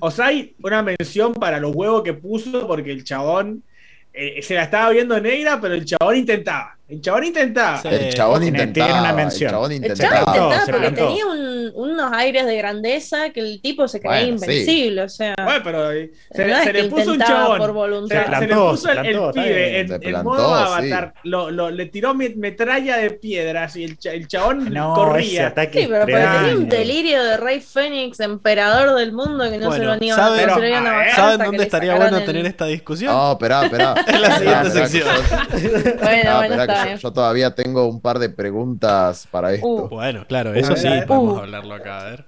Osai, 0.00 0.54
una 0.62 0.82
mención 0.82 1.32
para 1.34 1.58
los 1.58 1.74
huevos 1.74 2.02
que 2.02 2.14
puso, 2.14 2.66
porque 2.66 2.90
el 2.92 3.04
chabón 3.04 3.62
eh, 4.16 4.42
se 4.42 4.54
la 4.54 4.64
estaba 4.64 4.90
viendo 4.90 5.20
negra, 5.20 5.60
pero 5.60 5.74
el 5.74 5.84
chabón 5.84 6.16
intentaba. 6.16 6.75
El 6.88 7.00
chabón 7.00 7.24
intentaba. 7.24 7.82
Sí. 7.82 7.88
El 7.90 8.14
chabón 8.14 8.42
intentaba. 8.44 8.86
tiene 8.86 9.00
una 9.00 9.12
mención. 9.12 9.48
El 9.48 9.52
chabón 9.54 9.70
El 9.72 9.76
intentaba. 9.78 10.14
chabón 10.14 10.34
intentaba 10.36 10.64
se 10.66 10.72
porque 10.72 10.86
plantó. 10.90 11.06
tenía 11.08 11.26
un- 11.26 11.72
unos 11.74 12.12
aires 12.12 12.46
de 12.46 12.56
grandeza 12.56 13.30
que 13.30 13.40
el 13.40 13.60
tipo 13.60 13.88
se 13.88 14.00
creía 14.00 14.20
Bueno, 14.20 14.38
sí. 14.38 14.44
invencible, 14.44 15.02
o 15.02 15.08
sea. 15.08 15.34
Bueno, 15.42 15.60
pero 15.64 15.90
eh, 15.92 16.12
se, 16.30 16.46
no 16.46 16.56
es 16.56 16.62
se 16.64 16.72
le 16.72 16.84
puso 16.84 17.10
un 17.12 17.18
chabón. 17.18 17.58
por 17.58 17.66
Se, 17.66 17.72
voluntad. 17.72 18.16
se 18.22 18.28
plantó, 18.28 18.46
le 18.46 18.54
puso 18.70 18.76
se 18.86 18.92
el, 18.92 18.98
el 18.98 19.02
plantó, 19.04 19.28
está 19.30 19.42
pibe 19.42 19.80
en, 19.80 19.88
Se 19.88 19.94
en 19.96 20.00
plantó, 20.00 20.30
modo 20.30 20.58
sí. 20.58 20.62
avatar. 20.92 21.14
Lo, 21.24 21.50
lo- 21.50 21.70
le 21.70 21.86
tiró 21.86 22.14
met- 22.14 22.36
metralla 22.36 22.96
de 22.98 23.10
piedras 23.10 23.74
y 23.76 23.84
el, 23.84 23.98
el 24.04 24.28
chabón 24.28 24.72
No, 24.72 24.92
ese 24.92 24.94
corría. 24.94 25.48
Sí, 25.72 25.86
pero 25.90 26.06
tenía 26.06 26.54
un 26.56 26.68
delirio 26.68 27.24
de 27.24 27.36
Rey 27.36 27.60
Fénix, 27.60 28.20
emperador 28.20 28.96
del 28.96 29.12
mundo, 29.12 29.50
que 29.50 29.58
no 29.58 29.66
Bueno, 29.68 29.72
se 29.72 29.78
lo 29.98 30.04
iban 30.04 30.18
¿saben- 30.18 30.46
no 30.46 30.54
se 30.54 31.16
¿Saben 31.16 31.38
dónde 31.46 31.64
estaría 31.64 31.96
bueno 31.96 32.18
el- 32.18 32.24
tener 32.24 32.46
esta 32.46 32.66
discusión? 32.66 33.12
No, 33.12 33.32
esperá, 33.32 33.64
esperá. 33.64 33.94
En 34.06 34.22
la 34.22 34.38
siguiente 34.38 34.70
sección. 34.70 35.08
Bueno, 36.06 36.30
Ah, 36.30 36.36
bueno, 36.46 36.66
yo, 36.84 36.96
yo 36.96 37.12
todavía 37.12 37.54
tengo 37.54 37.86
un 37.86 38.00
par 38.00 38.18
de 38.18 38.28
preguntas 38.28 39.26
para 39.30 39.52
esto. 39.52 39.66
Uh. 39.66 39.88
Bueno, 39.88 40.24
claro, 40.28 40.54
eso 40.54 40.72
A 40.74 40.76
sí, 40.76 40.88
podemos 41.06 41.36
uh. 41.36 41.40
hablarlo 41.40 41.74
acá, 41.74 42.00
a 42.00 42.04
ver. 42.10 42.24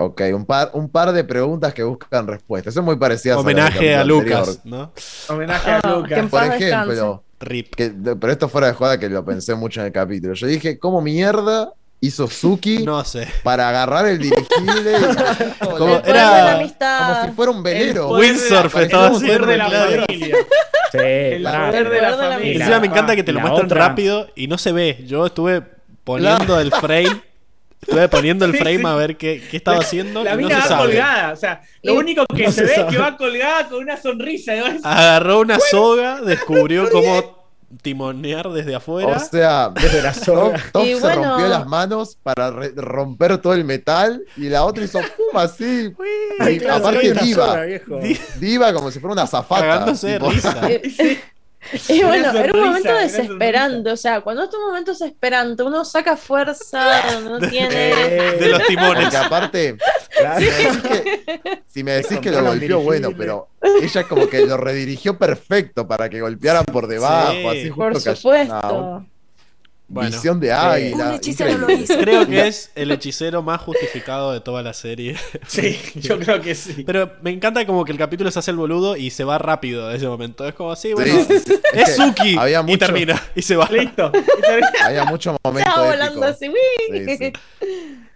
Ok, 0.00 0.22
un 0.32 0.44
par, 0.46 0.70
un 0.74 0.88
par 0.88 1.10
de 1.12 1.24
preguntas 1.24 1.74
que 1.74 1.82
buscan 1.82 2.26
respuestas. 2.26 2.72
Son 2.72 2.84
muy 2.84 2.96
parecidas 2.96 3.38
a 3.38 3.40
las 3.42 3.46
del 3.46 3.54
Homenaje 3.56 3.94
a 3.96 4.04
Lucas, 4.04 4.48
anterior. 4.64 4.92
¿no? 5.28 5.34
Homenaje 5.34 5.70
a 5.70 5.80
Ah, 5.82 5.96
Lucas. 5.96 6.26
Por 6.30 6.44
ejemplo, 6.44 7.24
Rip. 7.40 7.74
que, 7.74 7.90
pero 7.90 8.32
esto 8.32 8.48
fuera 8.48 8.68
de 8.68 8.74
jugada 8.74 8.98
que 8.98 9.08
lo 9.08 9.24
pensé 9.24 9.54
mucho 9.56 9.80
en 9.80 9.86
el 9.86 9.92
capítulo. 9.92 10.34
Yo 10.34 10.46
dije, 10.46 10.78
¿cómo 10.78 11.00
mierda 11.00 11.72
hizo 12.00 12.28
Suki 12.28 12.78
No 12.84 13.04
sé. 13.04 13.28
para 13.42 13.68
agarrar 13.68 14.06
el 14.06 14.18
dirigible? 14.18 14.92
y- 14.98 15.64
Como- 15.78 16.00
era- 16.04 16.58
como 16.78 17.24
si 17.24 17.30
fuera 17.32 17.52
un 17.52 17.62
velero. 17.62 18.08
Windsurf 18.10 18.76
estaba 18.76 19.08
haciendo, 19.08 19.46
de 19.46 19.56
la 19.56 19.66
claro. 19.66 20.04
familia. 20.06 20.36
Sí, 20.90 20.98
El 20.98 21.42
poder 21.42 21.90
de 21.90 22.00
la 22.00 22.10
la 22.10 22.16
familia. 22.16 22.52
Encima 22.52 22.70
la- 22.70 22.80
me 22.80 22.86
encanta 22.86 23.16
que 23.16 23.22
te 23.22 23.32
lo 23.32 23.40
muestran 23.40 23.66
otra- 23.66 23.88
rápido 23.88 24.28
y 24.34 24.46
no 24.48 24.56
se 24.58 24.72
ve. 24.72 25.04
Yo 25.06 25.26
estuve 25.26 25.62
poniendo 26.04 26.58
el 26.60 26.72
frame. 26.72 27.22
Estuve 27.80 28.08
poniendo 28.08 28.44
el 28.44 28.56
frame 28.56 28.78
sí. 28.78 28.86
a 28.86 28.94
ver 28.96 29.16
qué, 29.16 29.40
qué 29.50 29.56
estaba 29.56 29.78
haciendo 29.78 30.24
La 30.24 30.32
no 30.32 30.38
mina 30.38 30.56
se 30.56 30.60
va 30.62 30.66
sabe. 30.68 30.82
colgada. 30.88 31.32
O 31.32 31.36
sea, 31.36 31.62
lo 31.82 31.94
único 31.94 32.26
que 32.26 32.44
No 32.44 32.50
se 32.52 32.60
se 32.60 32.64
ve 32.66 32.74
es 32.80 32.84
que 32.86 32.98
va 32.98 33.16
colgada 33.16 33.68
con 33.68 33.78
una 33.78 33.96
sonrisa. 33.96 34.52
¿no? 34.56 34.64
Agarró 34.82 35.40
una 35.40 35.58
soga, 35.60 36.20
descubrió 36.20 36.90
cómo 36.90 37.37
timonear 37.82 38.48
desde 38.50 38.74
afuera. 38.74 39.16
O 39.16 39.20
sea, 39.20 39.70
Desde 39.74 40.02
la 40.02 40.12
Top, 40.12 40.24
soga. 40.24 40.62
Top 40.72 40.84
Y 40.84 40.94
se 40.94 41.00
bueno- 41.00 41.24
rompió 41.24 41.48
las 41.48 41.66
manos 41.66 42.16
para 42.22 42.50
romper 42.50 43.38
todo 43.38 43.52
el 43.54 43.64
metal 43.64 44.22
y 44.36 44.48
la 44.48 44.64
otra 44.64 44.84
hizo 44.84 44.98
pum 45.00 45.36
así. 45.40 45.92
Ay, 46.40 46.54
Y 46.56 46.58
claro, 46.60 46.76
aparte 46.86 47.12
diva. 47.14 47.62
Di- 47.62 48.18
Diva 48.40 48.72
como 48.72 48.90
si 48.90 49.00
fuera 49.00 49.12
una 49.12 49.26
zafata. 49.26 49.60
Cagándose 49.62 50.06
de 50.08 50.12
tipo, 50.18 50.30
risa. 50.30 50.60
Y 51.88 52.02
bueno, 52.02 52.30
era 52.32 52.52
un 52.54 52.60
momento 52.66 52.94
desesperante, 52.94 53.90
o 53.90 53.96
sea, 53.96 54.20
cuando 54.20 54.44
estos 54.44 54.60
momentos 54.60 54.98
desesperantes, 54.98 55.66
uno 55.66 55.84
saca 55.84 56.16
fuerza, 56.16 57.20
no 57.20 57.38
tiene... 57.50 57.94
De 58.38 58.48
los 58.48 58.66
timones. 58.66 59.04
Porque 59.04 59.16
aparte, 59.16 59.76
claro. 60.16 60.40
si 60.40 60.46
me 60.46 60.52
decís 60.54 60.82
que, 60.82 61.62
si 61.66 61.84
me 61.84 61.92
decís 61.92 62.18
que 62.20 62.30
lo 62.30 62.42
golpeó, 62.44 62.80
bueno, 62.80 63.10
pero 63.16 63.48
ella 63.82 64.04
como 64.04 64.28
que 64.28 64.46
lo 64.46 64.56
redirigió 64.56 65.18
perfecto 65.18 65.86
para 65.86 66.08
que 66.08 66.20
golpearan 66.20 66.64
por 66.64 66.86
debajo, 66.86 67.32
Sí, 67.32 67.46
así 67.46 67.70
Por 67.70 67.92
justo 67.92 68.10
cayó- 68.10 68.16
supuesto. 68.16 68.54
no, 68.72 69.06
Bueno, 69.90 70.10
visión 70.10 70.38
de 70.38 70.52
águila. 70.52 71.08
Un 71.08 71.14
hechicero 71.14 71.50
lo 71.56 71.70
increíble. 71.70 71.84
hizo. 71.84 71.98
creo 71.98 72.26
que 72.28 72.46
es 72.46 72.70
el 72.74 72.90
hechicero 72.90 73.42
más 73.42 73.60
justificado 73.62 74.32
de 74.32 74.40
toda 74.40 74.62
la 74.62 74.74
serie. 74.74 75.16
Sí, 75.46 75.78
yo 75.94 76.18
creo 76.20 76.40
que 76.42 76.54
sí. 76.54 76.84
Pero 76.86 77.12
me 77.22 77.30
encanta 77.30 77.64
como 77.66 77.84
que 77.86 77.92
el 77.92 77.98
capítulo 77.98 78.30
se 78.30 78.38
hace 78.38 78.50
el 78.50 78.58
boludo 78.58 78.96
y 78.96 79.10
se 79.10 79.24
va 79.24 79.38
rápido 79.38 79.88
de 79.88 79.96
ese 79.96 80.06
momento. 80.06 80.46
Es 80.46 80.54
como 80.54 80.72
así, 80.72 80.88
Sí, 80.88 80.94
bueno, 80.94 81.14
sí, 81.26 81.38
sí. 81.38 81.58
es 81.72 81.96
Suki. 81.96 82.36
había 82.36 82.62
Y 82.66 82.76
termina. 82.76 83.22
Y 83.34 83.40
se 83.42 83.56
va. 83.56 83.66
Listo. 83.70 84.12
Había 84.84 85.04
mucho 85.06 85.36
momento 85.42 85.68
Estaba 85.70 85.88
épico. 85.88 86.04
volando 86.04 86.26
así, 86.26 86.46
sí. 87.18 87.32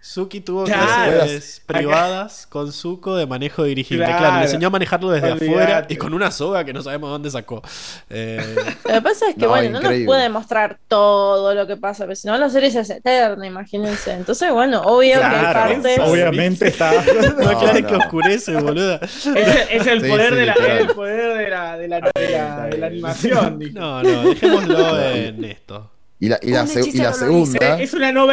Suki 0.03 0.41
tuvo 0.41 0.65
clases 0.65 1.61
privadas 1.65 2.45
con 2.45 2.73
Zuko 2.73 3.15
de 3.15 3.25
manejo 3.25 3.63
dirigible. 3.63 4.03
Claro, 4.03 4.39
le 4.39 4.43
enseñó 4.43 4.67
a 4.67 4.69
manejarlo 4.69 5.09
desde 5.09 5.31
afuera 5.31 5.85
y 5.87 5.95
con 5.95 6.13
una 6.13 6.29
soga 6.29 6.65
que 6.65 6.73
no 6.73 6.81
sabemos 6.81 7.09
dónde 7.09 7.31
sacó. 7.31 7.61
Eh, 8.09 8.53
lo 8.83 8.95
que 8.95 9.01
pasa 9.01 9.29
es 9.29 9.35
que, 9.37 9.47
bueno, 9.47 9.79
no 9.79 9.89
nos 9.89 10.03
puede 10.03 10.27
mostrar 10.27 10.77
todo 10.89 11.55
lo 11.55 11.65
que 11.67 11.77
pasa, 11.77 12.03
pero 12.03 12.17
si 12.17 12.27
no 12.27 12.37
la 12.37 12.49
serie 12.49 12.69
se 12.69 12.79
hace 12.79 12.97
eterna, 12.97 13.47
imagínense. 13.47 14.11
Entonces, 14.11 14.51
bueno, 14.51 14.81
obvio 14.81 15.19
que 15.19 15.25
hay 15.25 15.53
partes. 15.53 15.99
Obviamente 15.99 16.67
está. 16.67 16.91
no, 17.37 17.59
claro 17.59 17.87
que 17.87 17.95
oscurece, 17.95 18.57
boluda. 18.57 18.99
Es, 19.01 19.87
el, 19.87 20.01
poder 20.01 20.35
de 20.35 20.45
la, 20.47 20.53
el 20.53 20.87
poder 20.87 21.37
de 21.37 21.49
la, 21.49 21.77
de 21.77 21.87
la, 21.87 22.01
de 22.01 22.77
la, 22.77 22.87
animación. 22.87 23.57
No, 23.73 24.03
no, 24.03 24.23
dejémoslo 24.23 25.01
en 25.13 25.45
esto. 25.45 25.92
Y 26.23 26.29
la, 26.29 26.39
y 26.41 26.51
la, 26.51 26.65
segunda. 26.65 27.81
Es 27.81 27.93
una 27.93 28.13
no. 28.13 28.25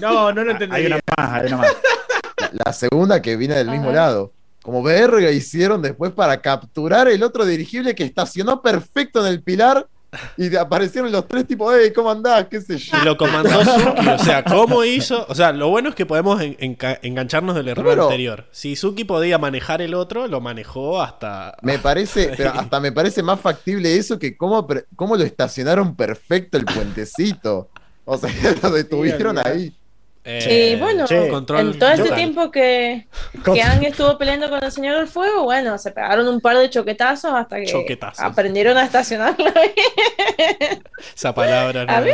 No, 0.00 0.32
no 0.32 0.44
lo 0.44 0.50
entendí. 0.50 0.74
Hay 0.74 0.86
una 0.86 0.98
más, 1.14 1.30
hay 1.30 1.46
una 1.48 1.56
más. 1.58 1.76
La, 2.64 2.72
segunda 2.72 3.20
que 3.20 3.36
viene 3.36 3.54
del 3.54 3.68
mismo 3.68 3.92
lado. 3.92 4.32
Como 4.62 4.82
verga 4.82 5.30
hicieron 5.30 5.82
después 5.82 6.10
para 6.12 6.40
capturar 6.40 7.06
el 7.06 7.22
otro 7.22 7.44
dirigible 7.44 7.94
que 7.94 8.04
estacionó 8.04 8.62
perfecto 8.62 9.20
en 9.20 9.30
el 9.30 9.42
pilar 9.42 9.86
y 10.36 10.54
aparecieron 10.56 11.10
los 11.10 11.26
tres 11.28 11.46
tipos, 11.46 11.74
hey, 11.78 11.92
¿cómo 11.94 12.10
andás? 12.10 12.46
¿Qué 12.48 12.60
sé 12.60 12.78
yo? 12.78 12.96
Y 13.00 13.04
lo 13.04 13.16
comandó 13.16 13.64
Suki. 13.64 14.08
O 14.08 14.18
sea, 14.18 14.44
¿cómo 14.44 14.84
hizo? 14.84 15.26
O 15.28 15.34
sea, 15.34 15.52
lo 15.52 15.68
bueno 15.68 15.90
es 15.90 15.94
que 15.94 16.06
podemos 16.06 16.40
engancharnos 16.40 17.54
del 17.54 17.68
error 17.68 18.00
anterior. 18.00 18.46
Si 18.50 18.76
Suki 18.76 19.04
podía 19.04 19.38
manejar 19.38 19.82
el 19.82 19.94
otro, 19.94 20.26
lo 20.26 20.40
manejó 20.40 21.02
hasta. 21.02 21.56
Me 21.62 21.78
parece, 21.78 22.32
pero 22.36 22.50
hasta 22.50 22.80
me 22.80 22.92
parece 22.92 23.22
más 23.22 23.40
factible 23.40 23.96
eso 23.96 24.18
que 24.18 24.36
cómo, 24.36 24.66
cómo 24.96 25.16
lo 25.16 25.24
estacionaron 25.24 25.96
perfecto 25.96 26.58
el 26.58 26.64
puentecito. 26.64 27.68
O 28.04 28.18
sea, 28.18 28.30
lo 28.62 28.70
detuvieron 28.70 29.38
ahí. 29.38 29.74
Eh, 30.26 30.72
y 30.72 30.80
bueno, 30.80 31.04
en 31.08 31.78
todo 31.78 31.90
este 31.90 32.10
tiempo 32.12 32.50
que, 32.50 33.06
que 33.44 33.62
Ang 33.62 33.84
estuvo 33.84 34.16
peleando 34.16 34.48
con 34.48 34.64
el 34.64 34.72
Señor 34.72 34.96
del 34.96 35.06
Fuego, 35.06 35.44
bueno, 35.44 35.76
se 35.76 35.90
pegaron 35.90 36.26
un 36.28 36.40
par 36.40 36.56
de 36.56 36.70
choquetazos 36.70 37.30
hasta 37.34 37.60
que 37.60 37.98
aprendieron 38.16 38.78
a 38.78 38.84
estacionarlo. 38.84 39.52
Esa 41.14 41.34
palabra. 41.34 41.84
A 41.94 42.00
mí, 42.00 42.12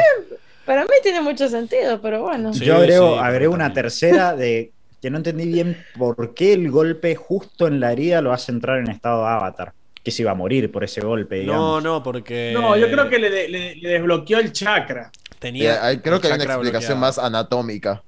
para 0.66 0.82
mí 0.82 0.90
tiene 1.04 1.20
mucho 1.20 1.48
sentido, 1.48 2.00
pero 2.00 2.22
bueno. 2.22 2.52
Yo 2.52 2.76
agrego, 2.76 3.54
una 3.54 3.72
tercera 3.72 4.34
de 4.34 4.72
que 5.00 5.08
no 5.08 5.18
entendí 5.18 5.46
bien 5.46 5.76
por 5.96 6.34
qué 6.34 6.52
el 6.52 6.68
golpe 6.68 7.14
justo 7.14 7.68
en 7.68 7.78
la 7.78 7.92
herida 7.92 8.20
lo 8.20 8.32
hace 8.32 8.50
entrar 8.50 8.78
en 8.78 8.90
estado 8.90 9.22
de 9.22 9.28
avatar. 9.28 9.72
Que 10.02 10.10
se 10.10 10.22
iba 10.22 10.30
a 10.30 10.34
morir 10.34 10.72
por 10.72 10.82
ese 10.82 11.00
golpe, 11.00 11.44
No, 11.44 11.80
no, 11.80 12.02
porque. 12.02 12.52
No, 12.54 12.76
yo 12.76 12.90
creo 12.90 13.08
que 13.08 13.18
le 13.18 13.88
desbloqueó 13.88 14.38
el 14.38 14.52
chakra. 14.52 15.10
Tenía 15.40 16.00
creo 16.02 16.20
que 16.20 16.28
hay 16.28 16.34
una 16.34 16.44
explicación 16.44 17.00
más 17.00 17.18
anatómica. 17.18 18.04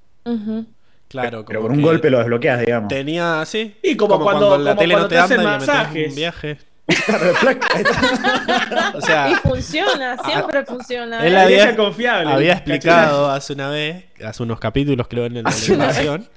Claro, 1.09 1.45
pero, 1.45 1.62
con 1.62 1.72
un 1.72 1.82
golpe 1.82 2.09
lo 2.09 2.18
desbloqueas, 2.18 2.61
digamos. 2.61 2.88
Tenía, 2.88 3.43
sí. 3.45 3.74
Y 3.82 3.97
como, 3.97 4.20
cuando, 4.20 4.57
la 4.57 4.76
tele 4.76 4.95
no 4.95 5.09
te, 5.09 5.18
anda 5.18 5.90
y 5.93 5.99
le 5.99 6.09
un 6.09 6.14
viaje. 6.14 6.59
o 8.95 9.01
sea, 9.01 9.30
y 9.30 9.34
funciona, 9.36 10.16
siempre 10.24 10.64
funciona. 10.64 11.26
Él 11.26 11.36
había, 11.36 11.76
confiable, 11.76 12.32
había 12.32 12.55
explicado 12.55 13.30
hace 13.30 13.53
una 13.53 13.68
vez, 13.68 14.07
hace 14.24 14.43
unos 14.43 14.59
capítulos 14.59 15.07
creo 15.09 15.26
en 15.26 15.34
la 15.34 15.51
animación, 15.51 16.28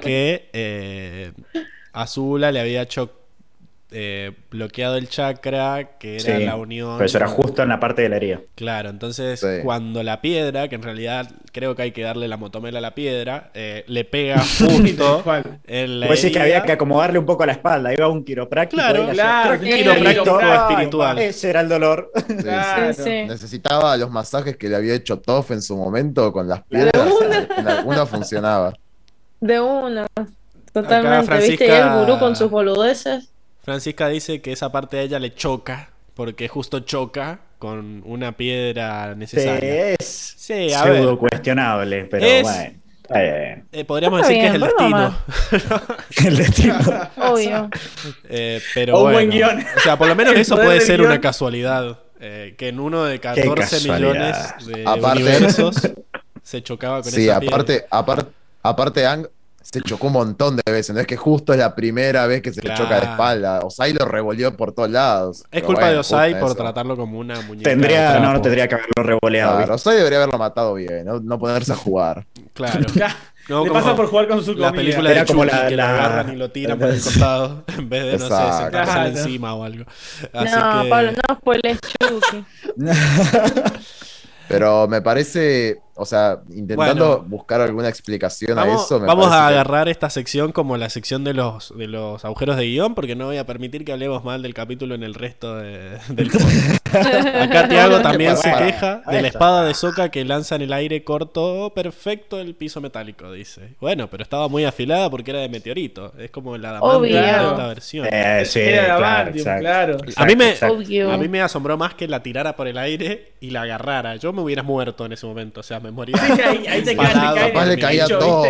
que 0.00 0.50
eh, 0.52 1.32
Azula 1.92 2.52
le 2.52 2.60
había 2.60 2.82
hecho 2.82 3.17
eh, 3.90 4.32
bloqueado 4.50 4.96
el 4.96 5.08
chakra, 5.08 5.96
que 5.98 6.16
era 6.16 6.38
la 6.38 6.56
unión. 6.56 6.96
Pero 6.96 7.06
eso 7.06 7.16
era 7.16 7.28
justo 7.28 7.62
en 7.62 7.70
la 7.70 7.80
parte 7.80 8.02
de 8.02 8.10
la 8.10 8.16
herida. 8.16 8.40
Claro, 8.54 8.90
entonces 8.90 9.44
cuando 9.62 10.02
la 10.02 10.20
piedra, 10.20 10.68
que 10.68 10.74
en 10.74 10.82
realidad 10.82 11.30
creo 11.52 11.74
que 11.74 11.82
hay 11.82 11.92
que 11.92 12.02
darle 12.02 12.28
la 12.28 12.36
motomela 12.36 12.78
a 12.78 12.82
la 12.82 12.94
piedra, 12.94 13.50
eh, 13.54 13.84
le 13.86 14.04
pega 14.04 14.38
justo 14.58 15.24
en 15.66 16.00
la 16.00 16.06
pues 16.06 16.20
que 16.20 16.38
había 16.38 16.62
que 16.62 16.72
acomodarle 16.72 17.18
un 17.18 17.26
poco 17.26 17.44
a 17.44 17.46
la 17.46 17.52
espalda, 17.52 17.92
iba 17.92 18.08
un 18.08 18.24
quiropráctico. 18.24 18.82
Claro, 18.82 19.08
claro, 19.10 19.54
un 19.54 19.60
quiropráctico 19.60 20.40
espiritual. 20.40 21.18
Ese 21.18 21.50
era 21.50 21.60
el 21.62 21.68
dolor. 21.68 22.12
Necesitaba 22.28 23.96
los 23.96 24.10
masajes 24.10 24.56
que 24.56 24.68
le 24.68 24.76
había 24.76 24.94
hecho 24.94 25.18
Toff 25.18 25.50
en 25.50 25.62
su 25.62 25.76
momento 25.76 26.32
con 26.32 26.46
las 26.46 26.62
piedras. 26.64 27.10
En 27.56 27.68
alguna 27.68 28.04
funcionaba. 28.04 28.74
De 29.40 29.60
una. 29.60 30.06
Totalmente, 30.72 31.38
¿viste? 31.38 31.66
Y 31.66 31.70
el 31.70 31.90
gurú 31.90 32.18
con 32.18 32.36
sus 32.36 32.50
boludeces. 32.50 33.30
Francisca 33.68 34.08
dice 34.08 34.40
que 34.40 34.50
esa 34.50 34.72
parte 34.72 34.96
de 34.96 35.02
ella 35.02 35.18
le 35.18 35.34
choca, 35.34 35.90
porque 36.14 36.48
justo 36.48 36.80
choca 36.80 37.40
con 37.58 38.02
una 38.06 38.32
piedra 38.32 39.14
necesaria. 39.14 39.90
Es 39.90 40.34
sí, 40.38 40.72
a 40.72 40.84
pseudo 40.84 41.18
cuestionable, 41.18 42.06
pero 42.06 42.26
bueno. 42.44 42.72
Eh, 43.10 43.84
podríamos 43.86 44.22
decir 44.22 44.40
que 44.40 44.46
es 44.46 44.54
el 44.54 44.60
destino. 44.62 45.18
el 46.26 46.36
destino. 46.38 46.78
Obvio. 47.18 47.68
Eh, 48.30 48.62
pero 48.72 49.00
bueno, 49.00 49.18
buen 49.18 49.30
guion. 49.30 49.60
O 49.76 49.80
sea, 49.80 49.98
por 49.98 50.08
lo 50.08 50.16
menos 50.16 50.34
eso 50.36 50.56
puede 50.56 50.80
ser 50.80 51.02
una 51.02 51.20
casualidad. 51.20 51.98
Eh, 52.20 52.54
que 52.56 52.68
en 52.68 52.80
uno 52.80 53.04
de 53.04 53.20
14 53.20 53.92
millones 53.92 54.34
de 54.64 54.82
universos 54.82 55.76
se 56.42 56.62
chocaba 56.62 57.02
con 57.02 57.12
sí, 57.12 57.24
esa 57.24 57.36
aparte, 57.36 57.84
aparte, 57.90 58.30
aparte, 58.62 59.06
se 59.70 59.82
chocó 59.82 60.06
un 60.06 60.14
montón 60.14 60.56
de 60.56 60.72
veces. 60.72 60.94
No 60.94 61.00
es 61.00 61.06
que 61.06 61.16
justo 61.16 61.52
es 61.52 61.58
la 61.58 61.74
primera 61.74 62.26
vez 62.26 62.40
que 62.40 62.52
se 62.52 62.62
le 62.62 62.74
choca 62.74 63.00
de 63.00 63.06
espalda. 63.06 63.60
Osai 63.60 63.92
lo 63.92 64.06
revolvió 64.06 64.56
por 64.56 64.72
todos 64.72 64.90
lados. 64.90 65.44
Es 65.50 65.62
culpa 65.62 65.90
de 65.90 65.98
Osai 65.98 66.38
por 66.40 66.54
tratarlo 66.54 66.96
como 66.96 67.18
una 67.18 67.40
muñeca. 67.42 67.68
Tendría, 67.68 68.18
no, 68.18 68.32
no 68.32 68.40
tendría 68.40 68.66
que 68.66 68.76
haberlo 68.76 69.02
revoleado. 69.02 69.56
Claro, 69.58 69.74
Osai 69.74 69.96
debería 69.96 70.18
haberlo 70.18 70.38
matado 70.38 70.74
bien, 70.74 71.04
no, 71.04 71.38
ponerse 71.38 71.72
a 71.72 71.76
jugar. 71.76 72.26
Claro. 72.54 72.80
No, 73.48 73.64
le 73.64 73.70
pasa 73.70 73.96
por 73.96 74.08
jugar 74.08 74.28
con 74.28 74.44
su 74.44 74.52
La 74.52 74.70
película 74.70 75.10
Era 75.10 75.20
de 75.20 75.26
como 75.26 75.42
la, 75.42 75.68
que 75.68 75.74
la... 75.74 75.88
agarran 75.88 76.34
y 76.34 76.36
lo 76.36 76.50
tiran 76.50 76.78
por 76.78 76.88
el 76.88 77.00
costado 77.02 77.64
en 77.78 77.88
vez 77.88 78.04
de, 78.04 78.18
no 78.18 78.28
sé, 78.28 78.62
sentarse 78.62 79.08
encima 79.08 79.54
o 79.54 79.64
algo. 79.64 79.86
Así 80.34 80.54
no, 80.54 80.82
que... 80.82 80.88
Pablo, 80.90 81.12
no 81.12 81.34
spoiles 81.34 81.78
Chucky. 81.80 82.44
Pero 84.48 84.86
me 84.88 85.00
parece, 85.00 85.80
o 85.98 86.04
sea, 86.04 86.40
intentando 86.54 87.24
buscar 87.26 87.60
alguna 87.60 87.88
explicación 87.88 88.58
a 88.58 88.66
eso. 88.72 89.00
vamos 89.00 89.32
a 89.32 89.48
agarrar 89.48 89.88
esta 89.88 90.08
sección 90.10 90.52
como 90.52 90.76
la 90.76 90.88
sección 90.90 91.24
de 91.24 91.34
los, 91.34 91.76
de 91.76 91.88
los 91.88 92.24
agujeros 92.24 92.56
de 92.56 92.66
guion, 92.66 92.94
porque 92.94 93.16
no 93.16 93.26
voy 93.26 93.38
a 93.38 93.46
permitir 93.46 93.84
que 93.84 93.92
hablemos 93.92 94.24
mal 94.24 94.42
del 94.42 94.54
capítulo 94.54 94.94
en 94.94 95.02
el 95.02 95.14
resto 95.14 95.56
de, 95.56 95.98
del 96.08 96.30
Acá 96.88 97.68
Tiago 97.68 98.00
también 98.00 98.36
se 98.36 98.52
queja 98.52 99.02
de 99.06 99.22
la 99.22 99.28
espada 99.28 99.64
de 99.64 99.74
Soca 99.74 100.10
que 100.10 100.24
lanza 100.24 100.54
en 100.54 100.62
el 100.62 100.72
aire 100.72 101.04
corto 101.04 101.72
perfecto 101.74 102.40
el 102.40 102.54
piso 102.54 102.80
metálico, 102.80 103.32
dice. 103.32 103.74
Bueno, 103.80 104.08
pero 104.08 104.22
estaba 104.22 104.48
muy 104.48 104.64
afilada 104.64 105.10
porque 105.10 105.32
era 105.32 105.40
de 105.40 105.48
meteorito. 105.48 106.12
Es 106.18 106.30
como 106.30 106.56
la 106.56 106.80
de 106.80 107.08
esta 107.08 107.66
versión. 107.66 108.08
Eh, 108.10 108.42
sí, 108.44 108.60
claro, 108.60 109.32
claro. 109.60 109.96
a, 110.16 110.24
mí 110.24 110.36
me, 110.36 110.54
a 110.60 111.16
mí 111.16 111.28
me 111.28 111.42
asombró 111.42 111.76
más 111.76 111.94
que 111.94 112.08
la 112.08 112.22
tirara 112.22 112.56
por 112.56 112.68
el 112.68 112.78
aire 112.78 113.32
y 113.40 113.50
la 113.50 113.62
agarrara. 113.62 114.16
Yo 114.16 114.32
me 114.32 114.42
hubieras 114.42 114.64
muerto 114.64 115.06
en 115.06 115.12
ese 115.12 115.26
momento. 115.26 115.60
O 115.60 115.62
sea, 115.62 115.80
me 115.80 115.87
ahí, 116.14 116.66
ahí 116.66 116.82
te 116.82 116.96
cae, 116.96 117.66
le 117.66 117.78
caía 117.78 118.06
todo. 118.06 118.46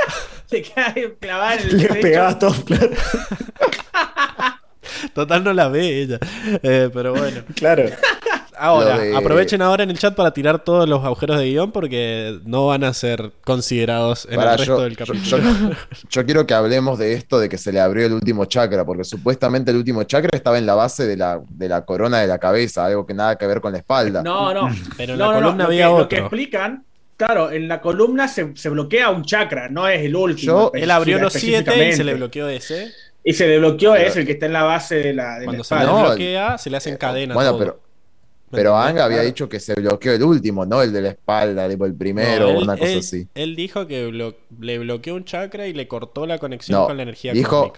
te 0.48 0.62
cae 0.62 1.14
clavar 1.20 1.58
el 1.60 1.78
Le 1.78 1.88
pegaba 1.88 2.38
todo, 2.38 2.54
claro. 2.64 2.90
Total 5.14 5.42
no 5.42 5.52
la 5.52 5.68
ve 5.68 6.02
ella. 6.02 6.18
Eh, 6.62 6.90
pero 6.92 7.12
bueno. 7.14 7.42
Claro. 7.54 7.84
Ahora, 8.62 9.18
aprovechen 9.18 9.60
ahora 9.60 9.82
en 9.82 9.90
el 9.90 9.98
chat 9.98 10.14
para 10.14 10.32
tirar 10.32 10.62
todos 10.62 10.88
los 10.88 11.04
agujeros 11.04 11.36
de 11.36 11.46
guion 11.46 11.72
porque 11.72 12.38
no 12.44 12.68
van 12.68 12.84
a 12.84 12.94
ser 12.94 13.32
considerados 13.44 14.28
en 14.30 14.40
el 14.40 14.56
resto 14.56 14.82
del 14.82 14.96
capítulo. 14.96 15.42
Yo, 16.08 16.24
quiero 16.24 16.46
que 16.46 16.54
hablemos 16.54 16.96
de 16.96 17.14
esto 17.14 17.40
de 17.40 17.48
que 17.48 17.58
se 17.58 17.72
le 17.72 17.80
abrió 17.80 18.06
el 18.06 18.12
último 18.12 18.44
chakra, 18.44 18.84
porque 18.84 19.02
supuestamente 19.02 19.72
el 19.72 19.78
último 19.78 20.04
chakra 20.04 20.30
estaba 20.32 20.58
en 20.58 20.66
la 20.66 20.74
base 20.74 21.06
de 21.06 21.16
la, 21.16 21.40
de 21.48 21.68
la 21.68 21.84
corona 21.84 22.20
de 22.20 22.28
la 22.28 22.38
cabeza, 22.38 22.86
algo 22.86 23.04
que 23.04 23.14
nada 23.14 23.36
que 23.36 23.48
ver 23.48 23.60
con 23.60 23.72
la 23.72 23.78
espalda. 23.78 24.22
No, 24.22 24.54
no. 24.54 24.68
Pero 24.96 25.14
en 25.14 25.18
la 25.18 25.32
columna 25.32 25.64
había 25.64 25.90
otro. 25.90 26.04
Lo 26.04 26.08
que 26.08 26.18
explican 26.18 26.84
Claro, 27.16 27.52
en 27.52 27.68
la 27.68 27.80
columna 27.80 28.26
se, 28.26 28.44
bloquea 28.44 29.10
un 29.10 29.24
chakra, 29.24 29.68
no 29.68 29.86
es 29.86 30.02
el 30.02 30.16
último. 30.16 30.70
él 30.74 30.90
abrió 30.90 31.18
los 31.18 31.32
siete 31.32 31.88
y 31.88 31.92
se 31.92 32.04
le 32.04 32.14
bloqueó 32.14 32.48
ese. 32.48 32.92
Y 33.24 33.34
se 33.34 33.46
desbloqueó 33.46 33.94
ese, 33.94 34.20
el 34.20 34.26
que 34.26 34.32
está 34.32 34.46
en 34.46 34.52
la 34.52 34.64
base 34.64 34.96
de 34.96 35.14
la. 35.14 35.38
Cuando 35.44 35.62
se 35.62 35.74
desbloquea, 35.74 36.58
se 36.58 36.70
le 36.70 36.76
hacen 36.76 36.96
cadena. 36.96 37.34
Bueno, 37.34 37.56
pero 37.56 37.91
pero 38.52 38.76
Ang 38.76 38.98
había 38.98 39.22
dicho 39.22 39.48
que 39.48 39.58
se 39.58 39.74
bloqueó 39.74 40.12
el 40.12 40.22
último, 40.22 40.64
no 40.64 40.82
el 40.82 40.92
de 40.92 41.00
la 41.00 41.08
espalda, 41.08 41.68
tipo 41.68 41.86
el 41.86 41.94
primero 41.94 42.50
o 42.50 42.62
una 42.62 42.76
cosa 42.76 42.98
así. 42.98 43.26
Él 43.34 43.56
dijo 43.56 43.86
que 43.86 44.34
le 44.60 44.78
bloqueó 44.78 45.14
un 45.14 45.24
chakra 45.24 45.66
y 45.66 45.72
le 45.72 45.88
cortó 45.88 46.26
la 46.26 46.38
conexión 46.38 46.86
con 46.86 46.96
la 46.96 47.02
energía 47.02 47.32
dijo, 47.32 47.72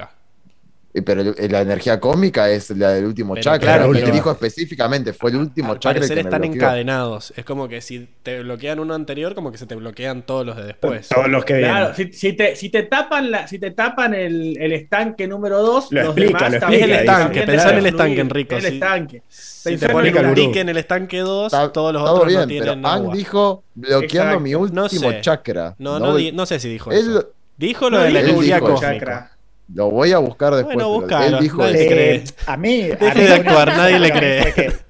pero 1.02 1.22
la 1.24 1.60
energía 1.60 1.98
cósmica 1.98 2.48
es 2.50 2.70
la 2.70 2.90
del 2.90 3.06
último 3.06 3.36
chakra. 3.36 3.78
Claro, 3.78 3.92
que 3.92 4.12
dijo 4.12 4.30
específicamente, 4.30 5.12
fue 5.12 5.30
el 5.30 5.38
último 5.38 5.72
al 5.72 5.80
chakra. 5.80 6.00
Parecer 6.00 6.18
están 6.18 6.44
encadenados. 6.44 7.32
Es 7.36 7.44
como 7.44 7.66
que 7.66 7.80
si 7.80 8.08
te 8.22 8.42
bloquean 8.42 8.78
uno 8.78 8.94
anterior, 8.94 9.34
como 9.34 9.50
que 9.50 9.58
se 9.58 9.66
te 9.66 9.74
bloquean 9.74 10.22
todos 10.22 10.46
los 10.46 10.56
de 10.56 10.64
después. 10.64 11.08
Todos 11.08 11.28
los 11.28 11.44
que 11.44 11.58
Claro, 11.58 11.94
si, 11.94 12.32
te, 12.34 12.54
si, 12.54 12.68
te, 12.68 12.84
tapan 12.84 13.30
la, 13.30 13.48
si 13.48 13.58
te 13.58 13.72
tapan 13.72 14.14
el, 14.14 14.56
el 14.60 14.72
estanque 14.72 15.26
número 15.26 15.62
2, 15.62 15.92
lo 15.92 16.00
explica, 16.02 16.48
lo 16.48 16.56
explica. 16.56 16.76
Es 16.76 16.82
el 16.82 16.92
estanque, 16.92 17.42
pensá 17.42 17.70
en 17.70 17.78
el 17.78 17.86
estanque, 17.86 18.20
Enrico. 18.20 18.56
El 18.56 18.66
estanque. 18.66 19.22
Si 19.28 19.76
te 19.76 19.88
ponen 19.88 20.16
un 20.16 20.38
en 20.38 20.68
el 20.68 20.76
estanque 20.76 21.18
2, 21.18 21.52
todos 21.72 21.92
los 21.92 22.08
otros 22.08 22.32
no 22.32 22.46
tienen 22.46 22.82
pero 22.82 22.88
Ang 22.88 23.12
dijo 23.12 23.64
bloqueando 23.74 24.40
mi 24.40 24.54
último 24.54 25.12
chakra. 25.20 25.74
No, 25.78 25.98
no, 25.98 26.18
no, 26.18 26.46
sé 26.46 26.60
si 26.60 26.68
dijo 26.68 26.92
eso. 26.92 27.30
Dijo 27.56 27.90
lo 27.90 28.00
de 28.00 28.10
la 28.10 28.20
energía 28.20 28.60
cósmica. 28.60 29.33
Lo 29.72 29.90
voy 29.90 30.12
a 30.12 30.18
buscar 30.18 30.54
después. 30.54 30.76
Bueno, 30.76 31.06
él 31.22 31.38
dijo 31.40 31.62
nadie 31.62 32.24
a 32.46 32.56
mí, 32.56 32.82
Deje 32.82 33.20
de 33.20 33.32
actuar, 33.32 33.68
nadie 33.68 33.98
le 33.98 34.12
cree. 34.12 34.72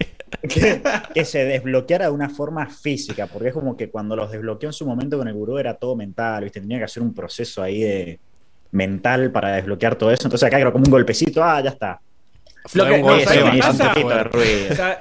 Que, 1.15 1.25
se 1.25 1.45
desbloqueara 1.47 2.07
de 2.07 2.11
una 2.11 2.29
forma 2.29 2.67
física, 2.67 3.27
porque 3.27 3.49
es 3.49 3.55
como 3.55 3.79
que 3.79 3.89
cuando 3.89 4.15
los 4.15 4.31
desbloqueó 4.31 4.69
en 4.69 4.73
su 4.75 4.85
momento 4.85 5.17
con 5.17 5.27
el 5.27 5.33
gurú 5.33 5.57
era 5.57 5.75
todo 5.75 5.97
mental, 5.97 6.45
¿viste? 6.45 6.61
tenía 6.61 6.77
que 6.77 6.85
hacer 6.85 7.03
un 7.03 7.15
proceso 7.15 7.63
ahí 7.63 7.81
de 7.81 8.19
mental 8.73 9.31
para 9.31 9.53
desbloquear 9.53 9.97
todo 9.97 10.11
eso. 10.11 10.27
Entonces 10.27 10.47
acá 10.47 10.59
era 10.59 10.71
como 10.71 10.85
un 10.85 10.91
golpecito, 10.91 11.43
ah, 11.43 11.63
ya 11.63 11.71
está. 11.71 12.01
Lo 12.73 12.87
que, 12.87 13.03
no, 13.03 13.21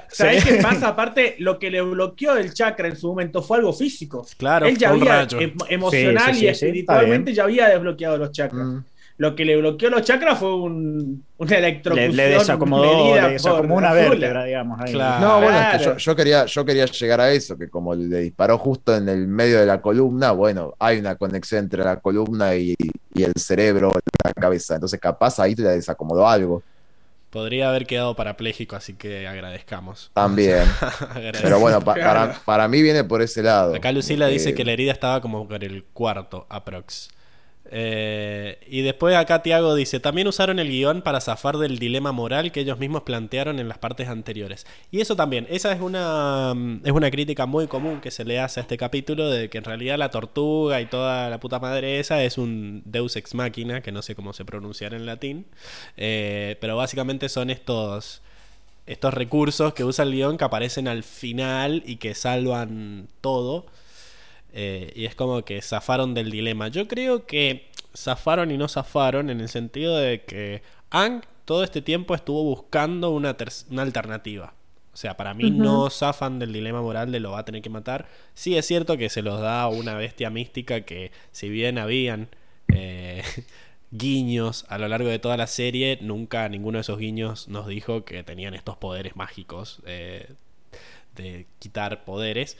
¿sabes 0.08 0.44
qué 0.44 0.58
pasa? 0.62 0.88
Aparte, 0.88 1.36
lo 1.38 1.58
que 1.58 1.70
le 1.70 1.80
bloqueó 1.80 2.36
el 2.36 2.52
chakra 2.52 2.88
en 2.88 2.96
su 2.96 3.08
momento 3.08 3.42
fue 3.42 3.56
algo 3.56 3.72
físico. 3.72 4.26
Claro, 4.36 4.66
él 4.66 4.76
ya 4.76 4.90
había 4.90 5.26
em, 5.30 5.54
emocional 5.70 6.36
y 6.36 6.46
espiritualmente 6.46 7.32
ya 7.32 7.44
había 7.44 7.68
desbloqueado 7.68 8.18
los 8.18 8.32
chakras. 8.32 8.66
Mm. 8.66 8.84
Lo 9.16 9.36
que 9.36 9.44
le 9.44 9.56
bloqueó 9.56 9.90
los 9.90 10.02
chakras 10.02 10.38
fue 10.38 10.54
un, 10.54 11.24
una 11.38 11.56
electrocución. 11.56 12.16
Le, 12.16 12.28
desacomodó, 12.30 13.14
le 13.14 13.32
desacomodó 13.32 13.78
una 13.78 13.92
vértebra, 13.92 14.44
digamos. 14.44 14.80
Ahí. 14.80 14.92
No, 14.92 15.40
bueno, 15.40 15.60
es 15.60 15.78
que 15.78 15.98
yo, 15.98 16.16
quería, 16.16 16.46
yo 16.46 16.64
quería 16.64 16.86
llegar 16.86 17.20
a 17.20 17.30
eso, 17.30 17.56
que 17.56 17.68
como 17.68 17.94
le 17.94 18.18
disparó 18.18 18.58
justo 18.58 18.96
en 18.96 19.08
el 19.08 19.28
medio 19.28 19.60
de 19.60 19.66
la 19.66 19.80
columna, 19.80 20.32
bueno, 20.32 20.74
hay 20.80 20.98
una 20.98 21.14
conexión 21.14 21.64
entre 21.64 21.84
la 21.84 22.00
columna 22.00 22.56
y, 22.56 22.74
y 23.14 23.22
el 23.22 23.34
cerebro, 23.36 23.92
la 24.24 24.32
cabeza. 24.32 24.74
Entonces, 24.74 24.98
capaz 24.98 25.38
ahí 25.38 25.54
te 25.54 25.62
desacomodó 25.62 26.28
algo. 26.28 26.62
Podría 27.34 27.68
haber 27.68 27.84
quedado 27.84 28.14
parapléjico, 28.14 28.76
así 28.76 28.94
que 28.94 29.26
agradezcamos. 29.26 30.12
También. 30.14 30.62
Pero 31.42 31.58
bueno, 31.58 31.80
para, 31.80 32.32
para, 32.44 32.68
mí 32.68 32.80
viene 32.80 33.02
por 33.02 33.22
ese 33.22 33.42
lado. 33.42 33.74
Acá 33.74 33.90
Lucila 33.90 34.28
dice 34.28 34.50
eh, 34.50 34.54
que 34.54 34.64
la 34.64 34.70
herida 34.70 34.92
estaba 34.92 35.20
como 35.20 35.48
por 35.48 35.64
el 35.64 35.82
cuarto, 35.82 36.46
aprox. 36.48 37.08
Eh, 37.70 38.58
y 38.68 38.82
después 38.82 39.16
acá 39.16 39.42
Tiago 39.42 39.74
dice, 39.74 39.98
también 39.98 40.28
usaron 40.28 40.58
el 40.58 40.68
guion 40.68 41.02
para 41.02 41.20
zafar 41.20 41.56
del 41.56 41.78
dilema 41.78 42.12
moral 42.12 42.52
que 42.52 42.60
ellos 42.60 42.78
mismos 42.78 43.02
plantearon 43.02 43.58
en 43.58 43.68
las 43.68 43.78
partes 43.78 44.08
anteriores. 44.08 44.66
Y 44.90 45.00
eso 45.00 45.16
también, 45.16 45.46
esa 45.50 45.72
es 45.72 45.80
una, 45.80 46.52
mm, 46.54 46.82
es 46.84 46.92
una 46.92 47.10
crítica 47.10 47.46
muy 47.46 47.66
común 47.66 48.00
que 48.00 48.10
se 48.10 48.24
le 48.24 48.38
hace 48.38 48.60
a 48.60 48.62
este 48.62 48.76
capítulo 48.76 49.30
de 49.30 49.48
que 49.48 49.58
en 49.58 49.64
realidad 49.64 49.98
la 49.98 50.10
tortuga 50.10 50.80
y 50.80 50.86
toda 50.86 51.30
la 51.30 51.40
puta 51.40 51.58
madre 51.58 51.98
esa 52.00 52.22
es 52.22 52.38
un 52.38 52.82
deus 52.84 53.16
ex 53.16 53.34
machina, 53.34 53.80
que 53.80 53.92
no 53.92 54.02
sé 54.02 54.14
cómo 54.14 54.32
se 54.32 54.44
pronunciar 54.44 54.94
en 54.94 55.06
latín, 55.06 55.46
eh, 55.96 56.56
pero 56.60 56.76
básicamente 56.76 57.28
son 57.28 57.50
estos 57.50 58.22
estos 58.86 59.14
recursos 59.14 59.72
que 59.74 59.84
usa 59.84 60.04
el 60.04 60.12
guion 60.12 60.36
que 60.36 60.44
aparecen 60.44 60.88
al 60.88 61.04
final 61.04 61.82
y 61.86 61.96
que 61.96 62.14
salvan 62.14 63.08
todo. 63.20 63.66
Eh, 64.56 64.92
y 64.94 65.04
es 65.04 65.16
como 65.16 65.44
que 65.44 65.60
zafaron 65.60 66.14
del 66.14 66.30
dilema. 66.30 66.68
Yo 66.68 66.86
creo 66.86 67.26
que 67.26 67.68
zafaron 67.94 68.52
y 68.52 68.56
no 68.56 68.68
zafaron 68.68 69.28
en 69.28 69.40
el 69.40 69.48
sentido 69.48 69.96
de 69.96 70.22
que 70.22 70.62
Ang 70.90 71.22
todo 71.44 71.64
este 71.64 71.82
tiempo 71.82 72.14
estuvo 72.14 72.42
buscando 72.44 73.10
una, 73.10 73.36
una 73.70 73.82
alternativa. 73.82 74.54
O 74.92 74.96
sea, 74.96 75.16
para 75.16 75.34
mí 75.34 75.50
no 75.50 75.90
zafan 75.90 76.38
del 76.38 76.52
dilema 76.52 76.80
moral 76.80 77.10
de 77.10 77.18
lo 77.18 77.32
va 77.32 77.40
a 77.40 77.44
tener 77.44 77.62
que 77.62 77.68
matar. 77.68 78.06
Sí 78.34 78.56
es 78.56 78.64
cierto 78.64 78.96
que 78.96 79.10
se 79.10 79.22
los 79.22 79.40
da 79.40 79.66
una 79.66 79.94
bestia 79.94 80.30
mística 80.30 80.82
que 80.82 81.10
si 81.32 81.48
bien 81.48 81.78
habían 81.78 82.28
eh, 82.72 83.24
guiños 83.90 84.64
a 84.68 84.78
lo 84.78 84.86
largo 84.86 85.08
de 85.08 85.18
toda 85.18 85.36
la 85.36 85.48
serie, 85.48 85.98
nunca 86.00 86.48
ninguno 86.48 86.78
de 86.78 86.82
esos 86.82 86.98
guiños 87.00 87.48
nos 87.48 87.66
dijo 87.66 88.04
que 88.04 88.22
tenían 88.22 88.54
estos 88.54 88.76
poderes 88.76 89.16
mágicos 89.16 89.80
eh, 89.84 90.28
de 91.16 91.46
quitar 91.58 92.04
poderes. 92.04 92.56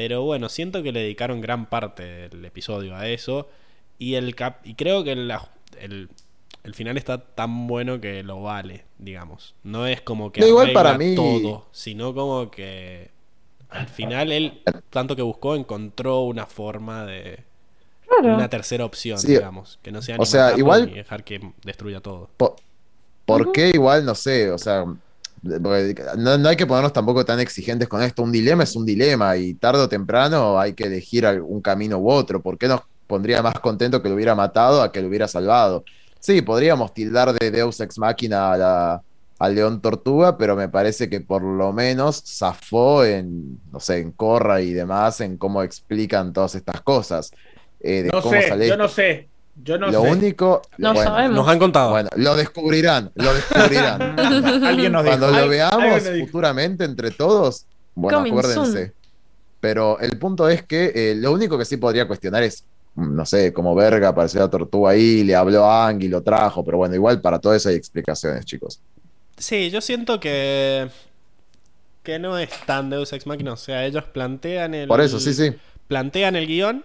Pero 0.00 0.22
bueno, 0.22 0.48
siento 0.48 0.82
que 0.82 0.92
le 0.92 1.00
dedicaron 1.00 1.42
gran 1.42 1.66
parte 1.66 2.30
del 2.30 2.42
episodio 2.46 2.96
a 2.96 3.06
eso. 3.06 3.48
Y, 3.98 4.14
el 4.14 4.34
cap 4.34 4.60
y 4.64 4.72
creo 4.72 5.04
que 5.04 5.12
el, 5.12 5.30
el, 5.82 6.74
final 6.74 6.96
está 6.96 7.18
tan 7.18 7.66
bueno 7.66 8.00
que 8.00 8.22
lo 8.22 8.40
vale, 8.40 8.86
digamos. 8.98 9.54
No 9.62 9.86
es 9.86 10.00
como 10.00 10.32
que 10.32 10.40
igual 10.48 10.72
para 10.72 10.96
mí... 10.96 11.14
todo, 11.14 11.66
sino 11.70 12.14
como 12.14 12.50
que 12.50 13.10
al 13.68 13.88
final 13.88 14.32
él, 14.32 14.62
tanto 14.88 15.16
que 15.16 15.20
buscó, 15.20 15.54
encontró 15.54 16.22
una 16.22 16.46
forma 16.46 17.04
de... 17.04 17.44
Una 18.22 18.48
tercera 18.48 18.86
opción, 18.86 19.20
digamos. 19.22 19.78
Que 19.82 19.92
no 19.92 20.00
sea 20.00 20.16
ni 20.16 20.22
o 20.22 20.24
sea, 20.24 20.56
igual... 20.56 20.94
dejar 20.94 21.24
que 21.24 21.52
destruya 21.62 22.00
todo. 22.00 22.30
¿Por, 23.26 23.52
qué 23.52 23.68
igual? 23.74 24.06
No 24.06 24.14
sé, 24.14 24.50
o 24.50 24.56
sea 24.56 24.86
no, 25.42 26.48
hay 26.48 26.56
que 26.56 26.66
ponernos 26.66 26.92
tampoco 26.92 27.24
tan 27.24 27.40
exigentes 27.40 27.88
con 27.88 28.02
esto. 28.02 28.22
Un 28.22 28.32
dilema 28.32 28.64
es 28.64 28.76
un 28.76 28.84
dilema 28.84 29.36
y 29.36 29.54
tarde 29.54 29.82
o 29.82 29.88
temprano 29.88 30.58
hay 30.60 30.74
que 30.74 30.84
elegir 30.84 31.26
un 31.42 31.60
camino 31.62 31.98
u 31.98 32.10
otro. 32.10 32.42
¿Por 32.42 32.58
qué 32.58 32.68
nos 32.68 32.82
pondría 33.06 33.42
más 33.42 33.58
contento 33.60 34.02
que 34.02 34.08
lo 34.08 34.14
hubiera 34.14 34.34
matado 34.34 34.82
a 34.82 34.92
que 34.92 35.00
lo 35.00 35.08
hubiera 35.08 35.28
salvado? 35.28 35.84
Sí, 36.18 36.42
podríamos 36.42 36.92
tildar 36.92 37.32
de 37.32 37.50
Deus 37.50 37.80
Ex 37.80 37.98
Máquina 37.98 39.00
al 39.38 39.54
León 39.54 39.80
Tortuga, 39.80 40.36
pero 40.36 40.54
me 40.54 40.68
parece 40.68 41.08
que 41.08 41.22
por 41.22 41.42
lo 41.42 41.72
menos 41.72 42.22
zafó 42.26 43.04
en, 43.04 43.58
no 43.72 43.80
sé, 43.80 44.00
en 44.00 44.12
Corra 44.12 44.60
y 44.60 44.74
demás, 44.74 45.22
en 45.22 45.38
cómo 45.38 45.62
explican 45.62 46.34
todas 46.34 46.54
estas 46.54 46.82
cosas. 46.82 47.30
Eh, 47.80 48.10
no 48.12 48.20
sé, 48.20 48.68
yo 48.68 48.76
no 48.76 48.88
sé. 48.88 49.29
Yo 49.64 49.78
no 49.78 49.90
lo 49.90 50.02
único. 50.02 50.62
No 50.78 50.94
sabemos. 50.94 51.36
Nos 51.36 51.48
han 51.48 51.58
contado. 51.58 51.90
Bueno, 51.90 52.08
lo 52.16 52.36
descubrirán. 52.36 53.10
Lo 53.14 53.34
descubrirán. 53.34 54.18
Alguien 54.64 54.92
nos 54.92 55.04
Cuando 55.04 55.30
lo 55.30 55.48
veamos 55.48 56.02
futuramente 56.20 56.84
entre 56.84 57.10
todos, 57.10 57.66
bueno, 57.94 58.20
acuérdense. 58.20 58.92
Pero 59.60 59.98
el 60.00 60.18
punto 60.18 60.48
es 60.48 60.62
que 60.62 60.92
eh, 60.94 61.14
lo 61.16 61.32
único 61.32 61.58
que 61.58 61.66
sí 61.66 61.76
podría 61.76 62.08
cuestionar 62.08 62.42
es, 62.42 62.64
mm, 62.94 63.14
no 63.14 63.26
sé, 63.26 63.52
como 63.52 63.74
verga 63.74 64.08
apareció 64.08 64.40
la 64.40 64.48
tortuga 64.48 64.92
ahí, 64.92 65.22
le 65.22 65.34
habló 65.34 65.66
a 65.66 65.88
Ang 65.88 66.02
y 66.02 66.08
lo 66.08 66.22
trajo. 66.22 66.64
Pero 66.64 66.78
bueno, 66.78 66.94
igual 66.94 67.20
para 67.20 67.38
todo 67.38 67.54
eso 67.54 67.68
hay 67.68 67.74
explicaciones, 67.74 68.44
chicos. 68.46 68.80
Sí, 69.36 69.70
yo 69.70 69.80
siento 69.80 70.18
que. 70.18 70.88
que 72.02 72.18
no 72.18 72.38
es 72.38 72.48
tan 72.66 72.88
Deus 72.88 73.12
Ex 73.12 73.26
Machina. 73.26 73.52
O 73.52 73.56
sea, 73.56 73.84
ellos 73.84 74.04
plantean 74.04 74.74
el. 74.74 74.88
Por 74.88 75.00
eso, 75.00 75.20
sí, 75.20 75.34
sí. 75.34 75.52
Plantean 75.88 76.36
el 76.36 76.46
guion 76.46 76.84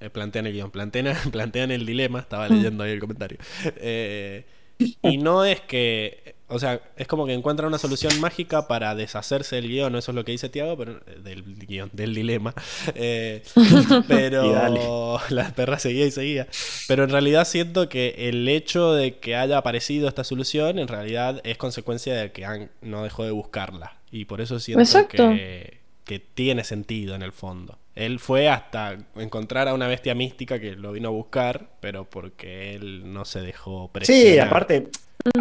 eh, 0.00 0.10
plantean 0.10 0.46
el 0.46 0.52
guion, 0.52 0.70
plantean, 0.70 1.16
plantean, 1.32 1.70
el 1.70 1.86
dilema, 1.86 2.20
estaba 2.20 2.48
leyendo 2.48 2.84
ahí 2.84 2.92
el 2.92 3.00
comentario. 3.00 3.38
Eh, 3.76 4.44
y 4.78 5.16
no 5.16 5.44
es 5.44 5.62
que, 5.62 6.34
o 6.48 6.58
sea, 6.58 6.82
es 6.96 7.06
como 7.06 7.24
que 7.24 7.32
encuentra 7.32 7.66
una 7.66 7.78
solución 7.78 8.20
mágica 8.20 8.68
para 8.68 8.94
deshacerse 8.94 9.56
del 9.56 9.68
guion, 9.68 9.96
eso 9.96 10.10
es 10.10 10.14
lo 10.14 10.24
que 10.24 10.32
dice 10.32 10.50
Tiago, 10.50 10.76
pero 10.76 11.00
eh, 11.06 11.18
del 11.22 11.42
guion, 11.42 11.88
del 11.94 12.14
dilema. 12.14 12.52
pero 14.08 15.18
la 15.30 15.54
perra 15.54 15.78
seguía 15.78 16.04
y 16.04 16.10
seguía. 16.10 16.46
Pero 16.88 17.04
en 17.04 17.10
realidad 17.10 17.46
siento 17.46 17.88
que 17.88 18.14
el 18.28 18.46
hecho 18.48 18.92
de 18.92 19.18
que 19.18 19.34
haya 19.34 19.56
aparecido 19.56 20.08
esta 20.08 20.24
solución, 20.24 20.78
en 20.78 20.88
realidad 20.88 21.40
es 21.44 21.56
consecuencia 21.56 22.14
de 22.14 22.32
que 22.32 22.68
no 22.82 23.02
dejó 23.02 23.24
de 23.24 23.30
buscarla. 23.30 23.96
Y 24.10 24.26
por 24.26 24.40
eso 24.40 24.60
siento 24.60 25.08
que, 25.08 25.80
que 26.04 26.20
tiene 26.20 26.64
sentido 26.64 27.14
en 27.14 27.22
el 27.22 27.32
fondo. 27.32 27.78
Él 27.96 28.18
fue 28.18 28.50
hasta 28.50 28.98
encontrar 29.16 29.68
a 29.68 29.74
una 29.74 29.88
bestia 29.88 30.14
mística 30.14 30.60
que 30.60 30.76
lo 30.76 30.92
vino 30.92 31.08
a 31.08 31.10
buscar, 31.10 31.70
pero 31.80 32.04
porque 32.04 32.74
él 32.74 33.10
no 33.10 33.24
se 33.24 33.40
dejó 33.40 33.88
presionar. 33.88 34.32
Sí, 34.34 34.38
aparte, 34.38 34.88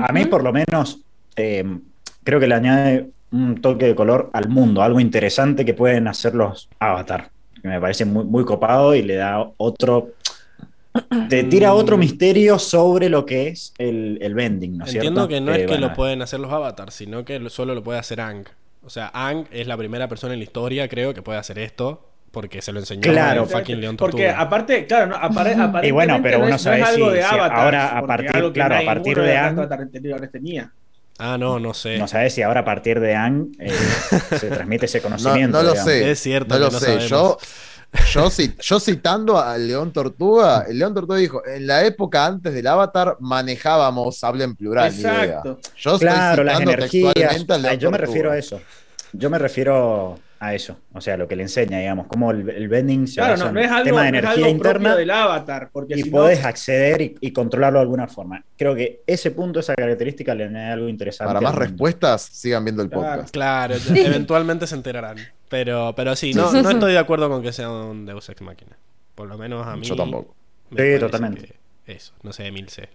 a 0.01 0.13
mí 0.13 0.23
por 0.25 0.41
lo 0.41 0.53
menos 0.53 1.01
em, 1.35 1.81
creo 2.23 2.39
que 2.39 2.47
le 2.47 2.55
añade 2.55 3.09
un 3.31 3.59
toque 3.59 3.87
de 3.87 3.95
color 3.95 4.29
al 4.31 4.47
mundo, 4.47 4.81
algo 4.81 5.01
interesante 5.01 5.65
que 5.65 5.73
pueden 5.73 6.07
hacer 6.07 6.33
los 6.33 6.69
Avatar, 6.79 7.29
que 7.61 7.67
me 7.67 7.81
parece 7.81 8.05
muy, 8.05 8.23
muy 8.23 8.45
copado 8.45 8.95
y 8.95 9.03
le 9.03 9.15
da 9.15 9.45
otro... 9.57 10.11
Te 11.27 11.43
tira 11.43 11.73
otro 11.73 11.97
misterio 11.97 12.57
sobre 12.57 13.09
lo 13.09 13.25
que 13.25 13.49
es 13.49 13.73
el, 13.77 14.17
el 14.21 14.33
bending, 14.33 14.77
¿no 14.77 14.87
Entiendo 14.87 15.27
que 15.27 15.41
no 15.41 15.53
es 15.53 15.67
que 15.67 15.77
lo 15.77 15.93
pueden 15.93 16.21
hacer 16.21 16.39
los 16.39 16.53
avatars, 16.53 16.93
sino 16.93 17.25
que 17.25 17.49
solo 17.49 17.75
lo 17.75 17.83
puede 17.83 17.99
hacer 17.99 18.21
Ang. 18.21 18.45
O 18.81 18.89
sea, 18.89 19.11
Ang 19.13 19.45
es 19.51 19.67
la 19.67 19.75
primera 19.75 20.07
persona 20.07 20.35
en 20.35 20.39
la 20.39 20.45
historia, 20.45 20.87
creo, 20.87 21.13
que 21.13 21.21
puede 21.21 21.37
hacer 21.37 21.59
esto 21.59 22.14
porque 22.35 22.61
se 22.61 22.73
lo 22.73 22.81
enseñó 22.81 22.99
claro, 22.99 23.45
fucking 23.45 23.79
León 23.79 23.95
Porque 23.95 24.29
aparte, 24.29 24.85
claro, 24.85 25.07
no, 25.07 25.15
apare, 25.15 25.55
y 25.87 25.91
bueno, 25.91 26.19
pero 26.21 26.41
uno 26.41 26.59
sabe 26.59 26.81
es 26.81 26.87
algo 26.87 27.09
de 27.09 27.23
Avatar, 27.23 27.53
ahora 27.53 27.97
a 27.97 28.05
partir, 28.05 28.51
claro, 28.51 28.75
a 28.75 28.81
partir 28.83 29.17
de 29.21 29.37
Ang 29.37 30.29
tenía. 30.29 30.69
Ah, 31.17 31.37
no, 31.39 31.61
no 31.61 31.73
sé. 31.73 31.97
No 31.97 32.09
sabes 32.09 32.33
si 32.33 32.41
ahora 32.41 32.59
a 32.59 32.65
partir 32.65 32.99
de 32.99 33.15
Ang 33.15 33.55
eh, 33.57 33.71
se 34.37 34.49
transmite 34.49 34.85
ese 34.85 35.01
conocimiento. 35.01 35.63
No, 35.63 35.63
no 35.63 35.69
lo 35.69 35.81
sé. 35.81 36.11
Es 36.11 36.19
cierto. 36.19 36.59
No 36.59 36.65
lo 36.65 36.71
sé. 36.71 36.99
Yo, 37.07 37.37
yo, 38.11 38.29
yo, 38.59 38.79
citando 38.81 39.39
al 39.39 39.65
León 39.65 39.93
Tortuga, 39.93 40.65
el 40.67 40.77
León 40.77 40.93
Tortuga 40.93 41.17
dijo: 41.17 41.41
En 41.47 41.65
la 41.65 41.85
época 41.85 42.25
antes 42.25 42.53
del 42.53 42.67
Avatar 42.67 43.15
manejábamos, 43.21 44.21
habla 44.25 44.43
en 44.43 44.57
plural. 44.57 44.93
Exacto. 44.93 45.57
Yo 45.77 45.97
claro, 45.99 46.43
las 46.43 46.59
energías. 46.59 47.45
Yo 47.79 47.91
me 47.91 47.97
refiero 47.97 48.29
a 48.29 48.37
eso. 48.37 48.59
Yo 49.13 49.29
me 49.29 49.39
refiero 49.39 50.19
a 50.47 50.53
eso, 50.53 50.77
o 50.93 51.01
sea, 51.01 51.17
lo 51.17 51.27
que 51.27 51.35
le 51.35 51.43
enseña, 51.43 51.79
digamos, 51.79 52.07
como 52.07 52.31
el, 52.31 52.49
el 52.49 52.67
vending 52.67 53.07
se 53.07 53.15
claro, 53.15 53.51
no, 53.51 53.59
es 53.59 53.69
algo, 53.69 53.83
tema 53.85 54.03
de 54.03 54.09
energía 54.09 54.49
interna 54.49 54.95
del 54.95 55.11
avatar, 55.11 55.69
porque 55.71 55.97
y 55.97 56.03
puedes 56.09 56.43
acceder 56.43 57.15
y, 57.19 57.31
controlarlo 57.31 57.79
de 57.79 57.83
alguna 57.83 58.07
forma. 58.07 58.43
Creo 58.57 58.75
que 58.75 59.01
ese 59.07 59.31
punto, 59.31 59.59
esa 59.59 59.75
característica 59.75 60.33
le 60.35 60.45
añade 60.45 60.73
algo 60.73 60.89
interesante. 60.89 61.33
Para 61.33 61.41
más 61.41 61.55
respuestas, 61.55 62.21
sigan 62.21 62.63
viendo 62.63 62.83
el 62.83 62.89
podcast. 62.89 63.31
Claro, 63.31 63.75
eventualmente 63.95 64.67
se 64.67 64.75
enterarán. 64.75 65.17
Pero, 65.49 65.93
pero 65.95 66.15
sí, 66.15 66.33
no, 66.33 66.51
no 66.51 66.69
estoy 66.69 66.93
de 66.93 66.99
acuerdo 66.99 67.29
con 67.29 67.41
que 67.41 67.51
sea 67.51 67.69
un 67.69 68.05
Deus 68.05 68.29
Ex 68.29 68.41
Machina. 68.41 68.77
Por 69.15 69.27
lo 69.27 69.37
menos 69.37 69.65
a 69.65 69.75
mí. 69.75 69.85
Yo 69.85 69.95
tampoco. 69.95 70.35
sí, 70.75 70.99
totalmente. 70.99 71.55
Eso, 71.85 72.13
no 72.23 72.33
sé, 72.33 72.47
Emil 72.47 72.69
C. 72.69 72.89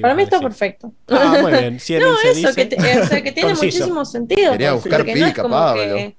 Para 0.00 0.14
mí 0.14 0.22
está 0.22 0.40
perfecto. 0.40 0.92
Ah, 1.08 1.38
muy 1.40 1.52
bien. 1.52 1.78
no, 2.00 2.16
eso, 2.22 2.54
que, 2.54 2.76
o 2.76 3.06
sea, 3.06 3.22
que 3.22 3.32
tiene 3.32 3.54
muchísimo 3.54 4.04
sentido. 4.04 4.52
Quería 4.52 4.72
buscar 4.72 5.04
pica, 5.04 5.42
Pablo. 5.48 6.12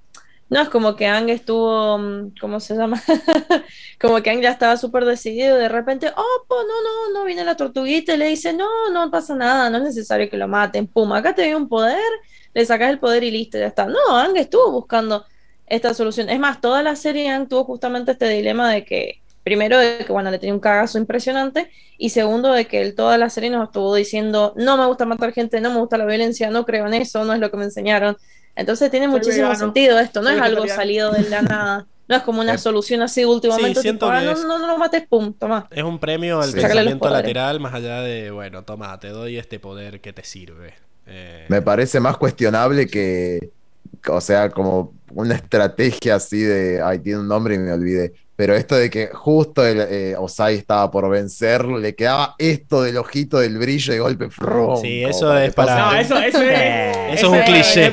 No 0.50 0.62
es 0.62 0.70
como 0.70 0.96
que 0.96 1.06
Ang 1.06 1.30
estuvo, 1.30 1.98
mm, 1.98 2.36
¿cómo 2.40 2.62
se 2.62 2.76
llama? 2.76 3.04
como 4.00 4.22
que 4.22 4.30
Ang 4.30 4.42
ya 4.42 4.52
estaba 4.52 4.78
súper 4.78 5.04
decidido, 5.04 5.58
de 5.58 5.68
repente, 5.68 6.10
oh, 6.16 6.46
pues 6.48 6.62
no, 6.66 6.82
no, 6.82 7.20
no 7.20 7.26
viene 7.26 7.44
la 7.44 7.58
tortuguita 7.58 8.14
y 8.14 8.18
le 8.18 8.30
dice, 8.30 8.54
no, 8.54 8.90
no 8.90 9.12
pasa 9.12 9.36
nada, 9.36 9.70
no 9.70 9.78
es 9.78 9.84
necesario 9.84 10.30
que 10.30 10.38
lo 10.38 10.48
maten, 10.48 10.88
pum, 10.88 11.12
acá 11.12 11.36
te 11.36 11.44
dio 11.44 11.58
un 11.58 11.68
poder, 11.68 12.02
le 12.54 12.66
sacas 12.66 12.90
el 12.90 13.00
poder 13.00 13.26
y 13.26 13.32
listo, 13.32 13.58
ya 13.58 13.68
está. 13.68 13.88
No, 13.88 14.18
Ang 14.18 14.38
estuvo 14.38 14.72
buscando 14.72 15.26
esta 15.66 15.94
solución. 15.94 16.30
Es 16.30 16.40
más, 16.40 16.62
toda 16.62 16.82
la 16.82 16.96
serie 16.96 17.30
Ang 17.30 17.50
tuvo 17.50 17.66
justamente 17.66 18.14
este 18.14 18.30
dilema 18.30 18.72
de 18.72 18.86
que, 18.86 19.22
primero, 19.48 19.80
de 19.80 20.04
que, 20.06 20.12
bueno, 20.12 20.30
le 20.30 20.40
tenía 20.40 20.54
un 20.54 20.60
cagazo 20.60 20.98
impresionante, 20.98 21.72
y 21.98 22.10
segundo, 22.10 22.52
de 22.52 22.66
que 22.66 22.82
él 22.82 22.96
toda 22.96 23.18
la 23.18 23.30
serie 23.30 23.50
nos 23.50 23.64
estuvo 23.64 23.96
diciendo, 23.96 24.54
no 24.58 24.78
me 24.78 24.86
gusta 24.86 25.06
matar 25.06 25.32
gente, 25.34 25.62
no 25.62 25.72
me 25.72 25.80
gusta 25.80 25.98
la 25.98 26.06
violencia, 26.06 26.50
no 26.50 26.66
creo 26.66 26.86
en 26.88 26.94
eso, 26.94 27.24
no 27.24 27.34
es 27.34 27.40
lo 27.40 27.50
que 27.50 27.58
me 27.58 27.64
enseñaron 27.64 28.18
entonces 28.58 28.90
tiene 28.90 29.08
muchísimo 29.08 29.56
sentido 29.56 30.00
esto, 30.00 30.22
no 30.22 30.30
es 30.32 30.42
algo 30.42 30.68
salido 30.68 31.12
de 31.12 31.30
la 31.30 31.42
nada. 31.44 31.88
No 32.10 32.16
es 32.16 32.24
como 32.24 32.40
una 32.40 32.58
solución 32.58 33.02
así 33.02 33.22
de 33.22 33.28
último 33.28 33.54
momento. 33.54 33.82
Ah, 34.10 34.22
no, 34.24 34.34
no, 34.34 34.60
no, 34.60 34.68
lo 34.68 34.78
mates, 34.78 35.06
pum, 35.08 35.34
toma. 35.34 35.68
Es 35.70 35.84
un 35.84 36.00
premio 36.00 36.40
al 36.42 36.54
pensamiento 36.54 37.10
lateral, 37.10 37.60
más 37.60 37.74
allá 37.74 38.02
de, 38.02 38.32
bueno, 38.32 38.64
toma, 38.64 38.98
te 38.98 39.10
doy 39.10 39.38
este 39.38 39.60
poder 39.60 40.00
que 40.00 40.14
te 40.14 40.24
sirve. 40.24 40.74
Eh, 41.06 41.46
Me 41.50 41.62
parece 41.62 42.00
más 42.00 42.16
cuestionable 42.16 42.88
que, 42.88 43.52
o 44.08 44.22
sea, 44.22 44.50
como 44.50 44.94
una 45.12 45.36
estrategia 45.36 46.16
así 46.16 46.42
de, 46.42 46.82
ay, 46.82 47.00
tiene 47.00 47.20
un 47.20 47.28
nombre 47.28 47.56
y 47.56 47.60
me 47.60 47.74
olvidé, 47.74 48.14
pero 48.38 48.56
esto 48.56 48.76
de 48.76 48.90
que 48.92 49.08
justo 49.08 49.66
el, 49.66 49.82
eh, 49.82 50.16
Osai 50.16 50.54
estaba 50.54 50.92
por 50.92 51.10
vencer, 51.10 51.66
le 51.66 51.96
quedaba 51.96 52.36
esto 52.38 52.84
del 52.84 52.98
ojito 52.98 53.40
del 53.40 53.58
brillo 53.58 53.92
de 53.94 54.00
golpe. 54.00 54.28
sí, 54.80 55.04
eso 55.04 55.36
es 55.36 55.52
para. 55.56 55.92
No, 55.92 55.96
eso, 55.98 56.20
eso, 56.20 56.44
es, 56.44 56.98
eso 57.14 57.34
es 57.36 57.42
un 57.42 57.42
cliché. 57.42 57.92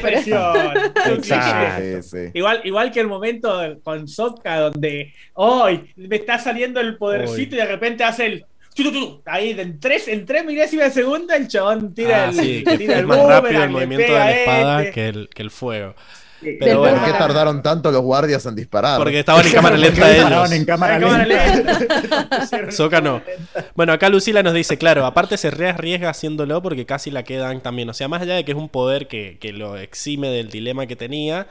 Igual, 2.35 2.61
igual 2.65 2.93
que 2.93 3.01
el 3.01 3.09
momento 3.09 3.59
con 3.83 4.07
Sotka, 4.07 4.59
donde 4.59 5.15
hoy 5.33 5.91
me 5.97 6.17
está 6.17 6.39
saliendo 6.39 6.79
el 6.79 6.99
podercito 6.99 7.55
y 7.55 7.59
de 7.59 7.67
repente 7.67 8.05
hace 8.05 8.27
el. 8.27 8.45
Ahí 9.25 9.57
en 9.59 9.81
tres, 9.81 10.09
en 10.09 10.27
tres 10.27 10.45
milésimas 10.45 10.95
de 10.95 11.03
segundo 11.03 11.33
el 11.33 11.49
chabón 11.49 11.95
tira 11.95 12.25
ah, 12.25 12.29
el, 12.31 12.35
sí, 12.35 12.65
tira 12.77 12.99
el 12.99 13.07
más 13.07 13.25
rápido 13.25 13.63
el 13.63 13.71
movimiento 13.71 14.13
de 14.13 14.19
la 14.19 14.33
espada 14.33 14.81
este. 14.83 14.93
que, 14.93 15.09
el, 15.09 15.29
que 15.31 15.43
el 15.43 15.51
fuego. 15.51 15.95
Pero 16.41 16.81
¿Por 16.83 17.05
qué 17.05 17.13
tardaron 17.13 17.63
tanto 17.63 17.91
los 17.91 18.03
guardias 18.03 18.45
en 18.47 18.55
disparar? 18.55 18.99
Porque 18.99 19.21
estaban 19.21 19.47
en 19.47 19.53
cámara 19.53 19.77
lenta 19.77 20.15
ellos. 20.15 20.53
en 20.53 20.65
cámara 20.65 21.25
lenta. 21.25 22.71
Soca 22.71 23.01
no. 23.01 23.23
Bueno, 23.75 23.93
acá 23.93 24.09
Lucila 24.09 24.43
nos 24.43 24.55
dice, 24.55 24.77
claro, 24.77 25.07
aparte 25.07 25.37
se 25.37 25.51
rearriesga 25.51 26.11
haciéndolo 26.11 26.63
porque 26.63 26.87
casi 26.87 27.11
la 27.11 27.23
quedan 27.23 27.63
también. 27.63 27.89
O 27.89 27.95
sea, 27.95 28.09
más 28.09 28.23
allá 28.23 28.35
de 28.35 28.45
que 28.45 28.53
es 28.53 28.59
un 28.59 28.69
poder 28.69 29.09
que, 29.09 29.39
que 29.41 29.53
lo 29.53 29.77
exime 29.77 30.29
del 30.29 30.51
dilema 30.51 30.87
que 30.87 30.97
tenía, 30.97 31.47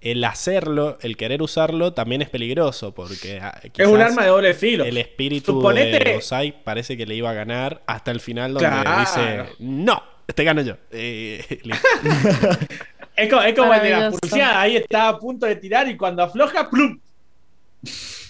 el 0.00 0.22
hacerlo, 0.24 0.98
el 1.02 1.16
querer 1.16 1.42
usarlo, 1.42 1.92
también 1.92 2.22
es 2.22 2.28
peligroso 2.28 2.94
porque 2.94 3.40
ah, 3.42 3.60
es 3.62 3.86
un 3.86 4.00
arma 4.00 4.22
de 4.22 4.28
doble 4.28 4.54
filo. 4.54 4.84
El 4.84 4.96
espíritu 4.96 5.60
de 5.72 6.16
Osai 6.16 6.62
parece 6.62 6.96
que 6.96 7.06
le 7.06 7.14
iba 7.14 7.30
a 7.30 7.34
ganar 7.34 7.82
hasta 7.86 8.10
el 8.10 8.20
final 8.20 8.54
donde 8.54 8.70
dice 9.00 9.44
no, 9.58 10.02
te 10.26 10.44
gano 10.44 10.62
yo. 10.62 10.76
Eh, 10.92 11.60
Es 13.18 13.28
como, 13.28 13.74
el 13.74 13.82
de 13.82 13.90
la 13.90 14.10
pulseada, 14.10 14.60
ahí 14.60 14.76
está 14.76 15.08
a 15.08 15.18
punto 15.18 15.44
de 15.44 15.56
tirar 15.56 15.88
y 15.88 15.96
cuando 15.96 16.22
afloja, 16.22 16.70
¡plum! 16.70 17.00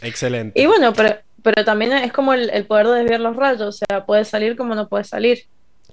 Excelente. 0.01 0.59
Y 0.59 0.65
bueno, 0.65 0.95
pero, 0.95 1.17
pero 1.43 1.63
también 1.63 1.93
es 1.93 2.11
como 2.11 2.33
el, 2.33 2.65
poder 2.65 2.87
de 2.87 2.95
desviar 3.01 3.21
los 3.21 3.37
rayos, 3.37 3.61
o 3.61 3.73
sea, 3.87 4.07
puede 4.07 4.25
salir 4.25 4.57
como 4.57 4.75
no 4.75 4.89
puede 4.89 5.05
salir. 5.05 5.45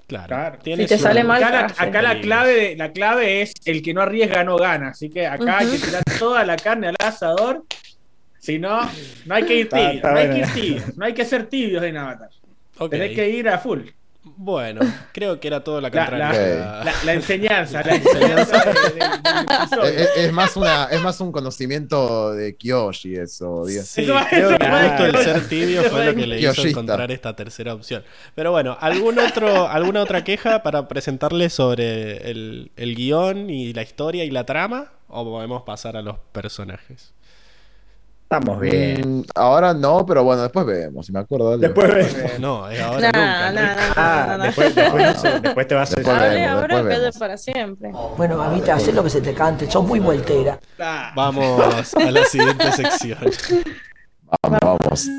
Claro. 0.08 0.58
Si 0.64 0.86
te 0.86 0.98
sale 0.98 1.24
mal. 1.24 1.44
Acá, 1.44 2.02
la, 2.02 2.22
clave 2.22 2.76
la 2.78 2.92
clave 2.92 3.42
es 3.42 3.54
el 3.66 3.82
que 3.82 3.94
no 3.94 4.02
arriesga 4.02 4.44
no 4.44 4.56
gana. 4.56 4.90
Así 4.90 5.10
que 5.10 5.26
acá 5.26 5.58
hay 5.58 5.68
que 5.68 5.80
tirar 5.80 6.04
toda 6.20 6.46
la 6.46 6.56
carne 6.56 6.90
al 6.90 6.96
asador. 7.00 7.64
Si 8.40 8.60
no, 8.60 8.88
no 9.26 9.36
hay 9.36 9.44
que 9.44 9.56
ir 9.56 9.70
tibios. 9.70 10.04
No 10.04 10.16
hay 10.16 10.30
que 10.30 10.38
ir 10.38 10.54
tibios. 10.54 10.98
No 10.98 11.06
hay 11.06 11.14
que 11.14 11.26
ser 11.26 11.48
tibios 11.48 11.84
en 11.84 11.98
Avatar. 11.98 12.30
Tenés 12.90 13.16
que 13.16 13.30
ir 13.30 13.50
a 13.50 13.58
full. 13.58 13.82
Bueno, 14.38 14.82
creo 15.14 15.40
que 15.40 15.48
era 15.48 15.64
todo 15.64 15.80
la 15.80 15.92
contraria. 15.92 16.84
La, 17.06 17.14
enseñanza, 17.14 17.84
la 17.84 17.96
enseñanza 17.96 18.74
es, 20.16 20.34
más 20.34 20.58
una, 20.58 20.86
es 20.86 21.00
más 21.02 21.22
un 21.22 21.32
conocimiento 21.32 22.34
de 22.34 22.58
Kyoshi 22.58 23.16
eso. 23.16 23.66
Sí, 23.68 24.06
creo 24.30 24.58
que 24.58 24.68
justo 24.68 25.06
el 25.06 25.18
ser 25.24 25.48
tibio 25.48 25.84
fue 25.84 26.06
lo 26.06 26.16
que 26.16 26.26
le 26.26 26.40
hizo 26.40 26.68
encontrar 26.68 27.12
esta 27.12 27.36
tercera 27.36 27.76
opción. 27.76 28.04
Pero 28.34 28.52
bueno, 28.52 28.78
¿algún 28.82 29.20
otro, 29.20 29.70
¿alguna 29.70 30.02
otra 30.02 30.24
queja 30.24 30.64
para 30.64 30.88
presentarle 30.88 31.50
sobre 31.52 32.30
el, 32.32 32.72
el 32.76 32.96
guion 32.96 33.50
y 33.52 33.74
la 33.74 33.84
historia 33.84 34.24
y 34.24 34.32
la 34.32 34.44
trama? 34.46 34.92
¿O 35.08 35.24
podemos 35.24 35.62
pasar 35.62 35.98
a 35.98 36.02
los 36.02 36.18
personajes? 36.32 37.14
Estamos 38.26 38.60
bien. 38.60 39.20
Mm, 39.20 39.24
ahora 39.36 39.72
no, 39.76 40.04
pero 40.04 40.24
bueno, 40.24 40.42
después 40.42 40.66
vemos. 40.66 41.06
Si 41.06 41.12
me 41.12 41.20
acuerdo. 41.20 41.60
Después 41.60 41.94
vemos. 41.94 42.40
No, 42.40 42.68
es 42.68 42.82
ahora 42.82 43.12
nunca. 43.12 43.94
ah, 43.96 44.38
después, 44.42 44.74
después, 44.74 45.42
después, 45.44 45.68
te 45.68 45.76
vas 45.76 45.92
a 45.92 46.02
hacer. 46.02 46.44
ahora 46.44 46.82
vemos, 46.82 47.18
para 47.20 47.38
siempre. 47.38 47.92
Bueno, 48.18 48.38
mamita, 48.38 48.74
haz 48.74 48.92
lo 48.92 49.04
que 49.04 49.12
se 49.12 49.22
te 49.22 49.36
cante. 49.36 49.70
Sos 49.70 49.86
muy 49.86 50.00
vueltera. 50.00 50.60
Vamos 51.16 51.94
a 51.94 52.12
la 52.12 52.26
siguiente 52.26 52.72
sección. 52.72 53.20
vamos. 54.42 54.60
vamos. 54.80 55.10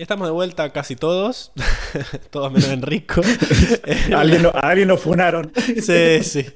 Ya 0.00 0.04
estamos 0.04 0.28
de 0.28 0.32
vuelta 0.32 0.70
casi 0.70 0.96
todos, 0.96 1.52
todos 2.30 2.50
menos 2.50 2.70
Enrico. 2.70 3.20
alguien, 4.16 4.42
lo, 4.42 4.56
alguien 4.56 4.88
lo 4.88 4.96
funaron. 4.96 5.52
Sí, 5.54 6.22
sí. 6.22 6.46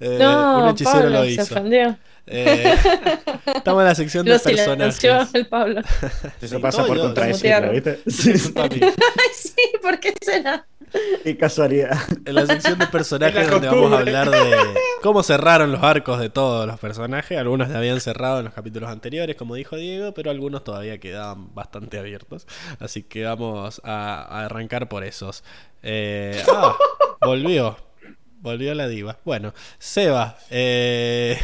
Eh, 0.00 0.18
no, 0.20 0.64
un 0.64 0.68
hechicero 0.68 1.08
lo 1.08 1.24
hizo. 1.24 1.46
Se 1.46 1.96
eh, 2.26 2.74
estamos 3.54 3.80
en 3.80 3.88
la 3.88 3.94
sección 3.94 4.26
de 4.26 4.38
personajes. 4.38 5.02
el 5.32 5.46
Pablo. 5.46 5.80
Eso 6.42 6.60
pasa 6.60 6.84
por 6.84 6.98
contradecirlo, 6.98 7.72
¿viste? 7.72 8.00
Sí, 8.06 8.34
sí, 9.32 9.54
¿por 9.80 9.98
qué 9.98 10.12
será? 10.22 10.66
Qué 11.24 11.36
casualidad. 11.36 11.98
En 12.24 12.34
la 12.34 12.46
sección 12.46 12.78
de 12.78 12.86
personajes 12.86 13.50
donde 13.50 13.68
vamos 13.68 13.92
a 13.92 13.98
hablar 13.98 14.30
de 14.30 14.56
cómo 15.02 15.22
cerraron 15.22 15.72
los 15.72 15.82
arcos 15.82 16.20
de 16.20 16.30
todos 16.30 16.66
los 16.66 16.78
personajes. 16.78 17.38
Algunos 17.38 17.68
ya 17.68 17.78
habían 17.78 18.00
cerrado 18.00 18.38
en 18.38 18.46
los 18.46 18.54
capítulos 18.54 18.90
anteriores, 18.90 19.36
como 19.36 19.54
dijo 19.54 19.76
Diego, 19.76 20.12
pero 20.14 20.30
algunos 20.30 20.64
todavía 20.64 20.98
quedaban 20.98 21.54
bastante 21.54 21.98
abiertos. 21.98 22.46
Así 22.78 23.02
que 23.02 23.24
vamos 23.24 23.80
a, 23.84 24.44
arrancar 24.44 24.88
por 24.88 25.04
esos. 25.04 25.44
Eh, 25.82 26.42
ah, 26.52 26.76
volvió. 27.20 27.76
Volvió 28.40 28.74
la 28.74 28.88
diva. 28.88 29.18
Bueno, 29.24 29.52
Seba, 29.78 30.38
eh, 30.48 31.38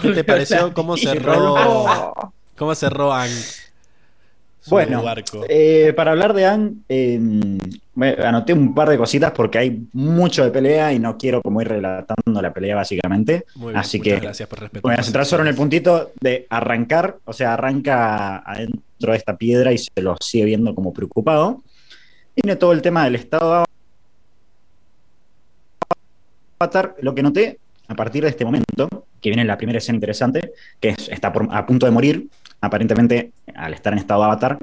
¿qué 0.00 0.10
te 0.10 0.24
pareció? 0.24 0.72
¿Cómo 0.72 0.96
cerró? 0.96 2.14
¿Cómo 2.56 2.74
cerró 2.74 3.12
Ang? 3.12 3.30
Bueno, 4.70 5.02
eh, 5.48 5.92
para 5.94 6.12
hablar 6.12 6.32
de 6.32 6.46
Ang, 6.46 6.74
em, 6.88 7.58
anoté 8.24 8.52
un 8.52 8.74
par 8.74 8.88
de 8.88 8.96
cositas 8.96 9.32
porque 9.32 9.58
hay 9.58 9.86
mucho 9.92 10.44
de 10.44 10.50
pelea 10.50 10.92
y 10.92 10.98
no 10.98 11.18
quiero 11.18 11.42
como 11.42 11.60
ir 11.60 11.68
relatando 11.68 12.40
la 12.40 12.52
pelea 12.52 12.76
básicamente. 12.76 13.44
Asasí 13.74 14.00
que 14.00 14.20
gracias 14.20 14.48
por 14.48 14.70
voy 14.80 14.94
a 14.96 15.02
centrar 15.02 15.26
solo 15.26 15.42
en 15.42 15.48
el 15.48 15.54
puntito 15.54 16.12
de 16.20 16.46
arrancar, 16.48 17.18
o 17.24 17.32
sea, 17.32 17.54
arranca 17.54 18.38
adentro 18.38 19.12
de 19.12 19.16
esta 19.16 19.36
piedra 19.36 19.72
y 19.72 19.78
se 19.78 20.00
lo 20.00 20.16
sigue 20.20 20.44
viendo 20.44 20.74
como 20.74 20.92
preocupado. 20.92 21.62
Tiene 22.34 22.56
todo 22.56 22.72
el 22.72 22.80
tema 22.80 23.04
del 23.04 23.16
estado 23.16 23.52
de 23.52 23.64
Avatar. 26.58 26.94
Lo 27.00 27.14
que 27.14 27.22
noté 27.22 27.58
a 27.88 27.94
partir 27.94 28.22
de 28.22 28.30
este 28.30 28.44
momento, 28.44 28.88
que 29.20 29.30
viene 29.30 29.44
la 29.44 29.58
primera 29.58 29.78
escena 29.78 29.96
interesante, 29.96 30.52
que 30.80 30.94
está 31.10 31.32
a 31.50 31.66
punto 31.66 31.86
de 31.86 31.92
morir, 31.92 32.28
aparentemente 32.60 33.32
al 33.54 33.74
estar 33.74 33.92
en 33.92 33.98
estado 33.98 34.24
avatar, 34.24 34.58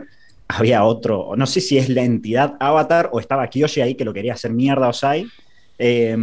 había 0.47 0.83
otro, 0.83 1.33
no 1.35 1.45
sé 1.45 1.59
si 1.59 1.77
es 1.77 1.89
la 1.89 2.03
entidad 2.03 2.55
avatar 2.59 3.09
o 3.11 3.19
estaba 3.19 3.47
Kyoshi 3.47 3.81
ahí 3.81 3.95
que 3.95 4.05
lo 4.05 4.13
quería 4.13 4.33
hacer 4.33 4.53
mierda 4.53 4.87
Osai, 4.87 5.27
eh, 5.77 6.15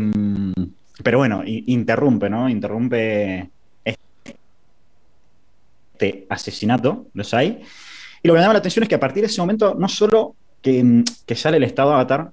pero 1.02 1.18
bueno, 1.18 1.42
interrumpe, 1.44 2.30
¿no? 2.30 2.48
Interrumpe 2.48 3.50
este 3.84 4.36
asesinato 6.28 7.06
de 7.12 7.22
Osai. 7.22 7.62
Y 8.22 8.28
lo 8.28 8.34
que 8.34 8.38
me 8.38 8.42
llama 8.42 8.54
la 8.54 8.60
atención 8.60 8.84
es 8.84 8.88
que 8.88 8.94
a 8.94 9.00
partir 9.00 9.22
de 9.22 9.26
ese 9.26 9.40
momento, 9.40 9.74
no 9.78 9.88
solo 9.88 10.36
que, 10.62 11.04
sale 11.34 11.56
el 11.56 11.64
estado 11.64 11.92
avatar, 11.92 12.30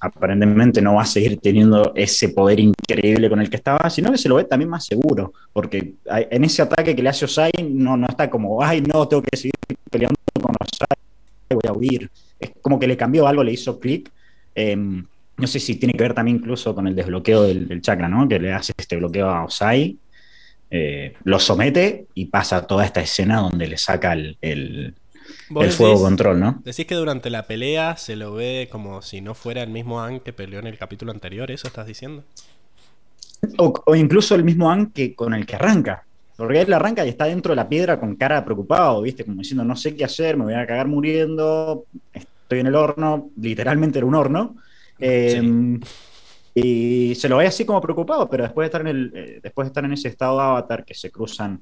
aparentemente 0.00 0.80
no 0.80 0.94
va 0.94 1.02
a 1.02 1.06
seguir 1.06 1.38
teniendo 1.38 1.92
ese 1.94 2.30
poder 2.30 2.58
increíble 2.60 3.28
con 3.28 3.40
el 3.40 3.50
que 3.50 3.56
estaba, 3.56 3.90
sino 3.90 4.10
que 4.10 4.18
se 4.18 4.28
lo 4.28 4.36
ve 4.36 4.44
también 4.44 4.70
más 4.70 4.86
seguro, 4.86 5.32
porque 5.52 5.94
en 6.06 6.44
ese 6.44 6.62
ataque 6.62 6.96
que 6.96 7.02
le 7.02 7.10
hace 7.10 7.26
Osai 7.26 7.52
no, 7.68 7.96
no 7.96 8.06
está 8.08 8.30
como, 8.30 8.62
ay, 8.62 8.80
no, 8.80 9.06
tengo 9.06 9.22
que 9.22 9.36
seguir 9.36 9.54
peleando 9.90 10.16
con 10.40 10.54
Osai, 10.58 10.96
voy 11.50 11.68
a 11.68 11.72
huir. 11.72 12.10
Es 12.38 12.52
como 12.62 12.78
que 12.78 12.86
le 12.86 12.96
cambió 12.96 13.26
algo, 13.26 13.44
le 13.44 13.52
hizo 13.52 13.78
clic. 13.78 14.10
Em, 14.54 15.04
no 15.36 15.46
sé 15.46 15.60
si 15.60 15.76
tiene 15.76 15.94
que 15.94 16.02
ver 16.02 16.14
también 16.14 16.38
incluso 16.38 16.74
con 16.74 16.86
el 16.86 16.94
desbloqueo 16.94 17.42
del, 17.42 17.80
chakra, 17.82 18.08
¿no? 18.08 18.28
Que 18.28 18.38
le 18.38 18.52
hace 18.52 18.72
este 18.76 18.96
bloqueo 18.96 19.28
a 19.28 19.44
Osai, 19.44 19.98
eh, 20.70 21.14
lo 21.24 21.38
somete 21.38 22.06
y 22.14 22.26
pasa 22.26 22.66
toda 22.66 22.84
esta 22.84 23.00
escena 23.00 23.40
donde 23.40 23.66
le 23.66 23.76
saca 23.76 24.12
el, 24.12 24.36
el 24.40 24.94
fuego 25.70 26.02
control, 26.02 26.40
¿no? 26.40 26.62
Decís 26.64 26.86
que 26.86 26.94
durante 26.94 27.30
la 27.30 27.46
pelea 27.46 27.96
se 27.96 28.16
lo 28.16 28.34
ve 28.34 28.68
como 28.70 29.02
si 29.02 29.20
no 29.20 29.34
fuera 29.34 29.62
el 29.62 29.70
mismo 29.70 30.00
Ang 30.00 30.20
que 30.20 30.32
peleó 30.32 30.60
en 30.60 30.66
el 30.66 30.78
capítulo 30.78 31.12
anterior, 31.12 31.50
¿eso 31.50 31.68
estás 31.68 31.86
diciendo? 31.86 32.24
O, 33.58 33.94
incluso 33.94 34.34
el 34.34 34.44
mismo 34.44 34.70
Ang 34.70 34.92
que 34.92 35.14
con 35.14 35.34
el 35.34 35.46
que 35.46 35.56
arranca. 35.56 36.04
Porque 36.36 36.60
él 36.62 36.72
arranca 36.72 37.04
y 37.04 37.10
está 37.10 37.26
dentro 37.26 37.52
de 37.52 37.56
la 37.56 37.68
piedra 37.68 38.00
con 38.00 38.16
cara 38.16 38.44
preocupado, 38.44 39.02
¿viste? 39.02 39.24
Como 39.24 39.38
diciendo, 39.38 39.64
no 39.64 39.76
sé 39.76 39.94
qué 39.94 40.04
hacer, 40.04 40.36
me 40.36 40.44
voy 40.44 40.54
a 40.54 40.66
cagar 40.66 40.88
muriendo, 40.88 41.84
estoy 42.12 42.60
en 42.60 42.66
el 42.68 42.74
horno, 42.74 43.28
literalmente 43.36 43.98
era 43.98 44.06
un 44.06 44.14
horno. 44.14 44.56
Em, 44.98 45.80
y 46.54 47.14
se 47.14 47.28
lo 47.28 47.36
ve 47.36 47.46
así 47.46 47.64
como 47.64 47.80
preocupado, 47.80 48.28
pero 48.28 48.44
después 48.44 48.64
de 48.64 48.66
estar 48.66 48.80
en, 48.80 48.86
el, 48.86 49.12
eh, 49.14 49.40
después 49.42 49.66
de 49.66 49.68
estar 49.68 49.84
en 49.84 49.92
ese 49.92 50.08
estado 50.08 50.38
de 50.38 50.44
avatar 50.44 50.84
que 50.84 50.94
se 50.94 51.10
cruzan 51.10 51.60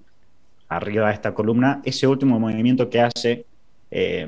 arriba 0.69 1.09
de 1.09 1.15
esta 1.15 1.35
columna, 1.35 1.81
ese 1.85 2.07
último 2.07 2.39
movimiento 2.39 2.89
que 2.89 3.01
hace 3.01 3.47
eh, 3.91 4.27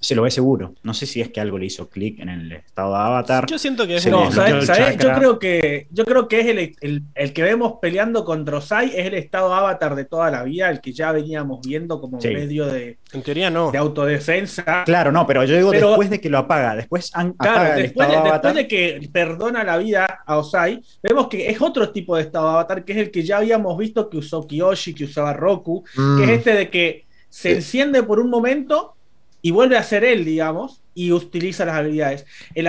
se 0.00 0.14
lo 0.14 0.22
ve 0.22 0.30
seguro. 0.30 0.74
No 0.82 0.94
sé 0.94 1.06
si 1.06 1.20
es 1.20 1.30
que 1.30 1.40
algo 1.40 1.58
le 1.58 1.66
hizo 1.66 1.88
clic 1.88 2.20
en 2.20 2.28
el 2.28 2.52
estado 2.52 2.92
de 2.92 2.98
Avatar. 2.98 3.46
Yo 3.46 3.58
siento 3.58 3.86
que 3.86 3.96
es 3.96 4.06
no, 4.06 4.30
Yo 4.30 5.14
creo 5.14 5.38
que 5.38 5.86
yo 5.90 6.04
creo 6.04 6.28
que 6.28 6.40
es 6.40 6.76
el, 6.80 7.32
que 7.32 7.42
vemos 7.42 7.74
peleando 7.80 8.24
contra 8.24 8.58
Osai 8.58 8.90
es 8.94 9.06
el 9.06 9.14
estado 9.14 9.54
Avatar 9.54 9.94
de 9.94 10.04
toda 10.04 10.30
la 10.30 10.42
vida, 10.42 10.70
el 10.70 10.80
que 10.80 10.92
ya 10.92 11.12
veníamos 11.12 11.60
viendo 11.66 12.00
como 12.00 12.18
medio 12.18 12.66
de, 12.66 12.98
en 13.12 13.22
teoría 13.22 13.50
no. 13.50 13.70
de 13.70 13.78
autodefensa. 13.78 14.84
Claro, 14.84 15.12
no, 15.12 15.26
pero 15.26 15.44
yo 15.44 15.56
digo 15.56 15.70
después 15.70 16.10
de 16.10 16.20
que 16.20 16.30
lo 16.30 16.38
apaga, 16.38 16.76
después 16.76 17.10
apaga 17.14 17.76
después, 17.76 18.08
de, 18.08 18.20
después 18.20 18.54
de 18.54 18.68
que 18.68 19.08
perdona 19.12 19.64
la 19.64 19.78
vida 19.78 20.20
a 20.26 20.38
Osai, 20.38 20.82
vemos 21.02 21.28
que 21.28 21.48
es 21.48 21.60
otro 21.60 21.90
tipo 21.90 22.16
de 22.16 22.22
estado 22.22 22.48
Avatar, 22.48 22.84
que 22.84 22.92
es 22.92 22.98
el 22.98 23.10
que 23.10 23.22
ya 23.22 23.38
habíamos 23.38 23.76
visto 23.78 24.10
que 24.10 24.18
usó 24.18 24.46
Kiyoshi, 24.46 24.94
que 24.94 25.04
usaba 25.04 25.32
Roku, 25.32 25.84
que 25.84 26.24
es 26.24 26.28
mm. 26.28 26.32
este 26.32 26.54
de 26.54 26.70
que 26.70 27.05
se 27.36 27.52
enciende 27.52 28.02
por 28.02 28.18
un 28.18 28.30
momento 28.30 28.96
y 29.42 29.50
vuelve 29.50 29.76
a 29.76 29.82
ser 29.82 30.04
él, 30.04 30.24
digamos, 30.24 30.80
y 30.94 31.12
utiliza 31.12 31.66
las 31.66 31.74
habilidades. 31.74 32.24
El 32.54 32.64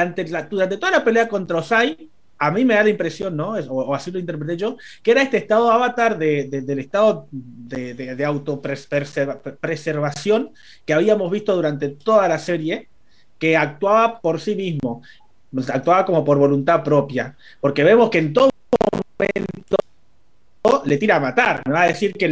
durante 0.50 0.76
toda 0.76 0.92
la 0.92 1.06
pelea 1.06 1.30
contra 1.30 1.60
Osai, 1.60 2.10
a 2.38 2.52
mí 2.52 2.66
me 2.66 2.74
da 2.74 2.84
la 2.84 2.90
impresión, 2.90 3.38
¿no? 3.38 3.52
O, 3.52 3.96
así 3.96 4.12
lo 4.12 4.20
interpreté 4.20 4.58
yo, 4.58 4.76
que 5.02 5.12
era 5.12 5.22
este 5.22 5.38
estado 5.38 5.72
avatar 5.72 6.18
del 6.18 6.80
estado 6.80 7.30
de, 7.32 7.94
de, 7.94 8.26
autopreservación 8.26 10.52
que 10.86 10.94
habíamos 10.94 11.32
visto 11.32 11.56
durante 11.56 11.88
toda 11.88 12.28
la 12.28 12.38
serie, 12.38 12.90
que 13.40 13.56
actuaba 13.56 14.20
por 14.20 14.42
sí 14.42 14.54
mismo, 14.54 15.02
actuaba 15.72 16.06
como 16.06 16.26
por 16.26 16.40
voluntad 16.40 16.84
propia, 16.84 17.38
porque 17.62 17.86
vemos 17.86 18.10
que 18.10 18.18
en 18.18 18.34
todo 18.34 18.50
le 20.88 20.98
tira 20.98 21.18
a 21.18 21.20
matar. 21.20 21.62
Me 21.66 21.74
va 21.74 21.82
a 21.84 21.88
decir 21.88 22.14
que 22.14 22.28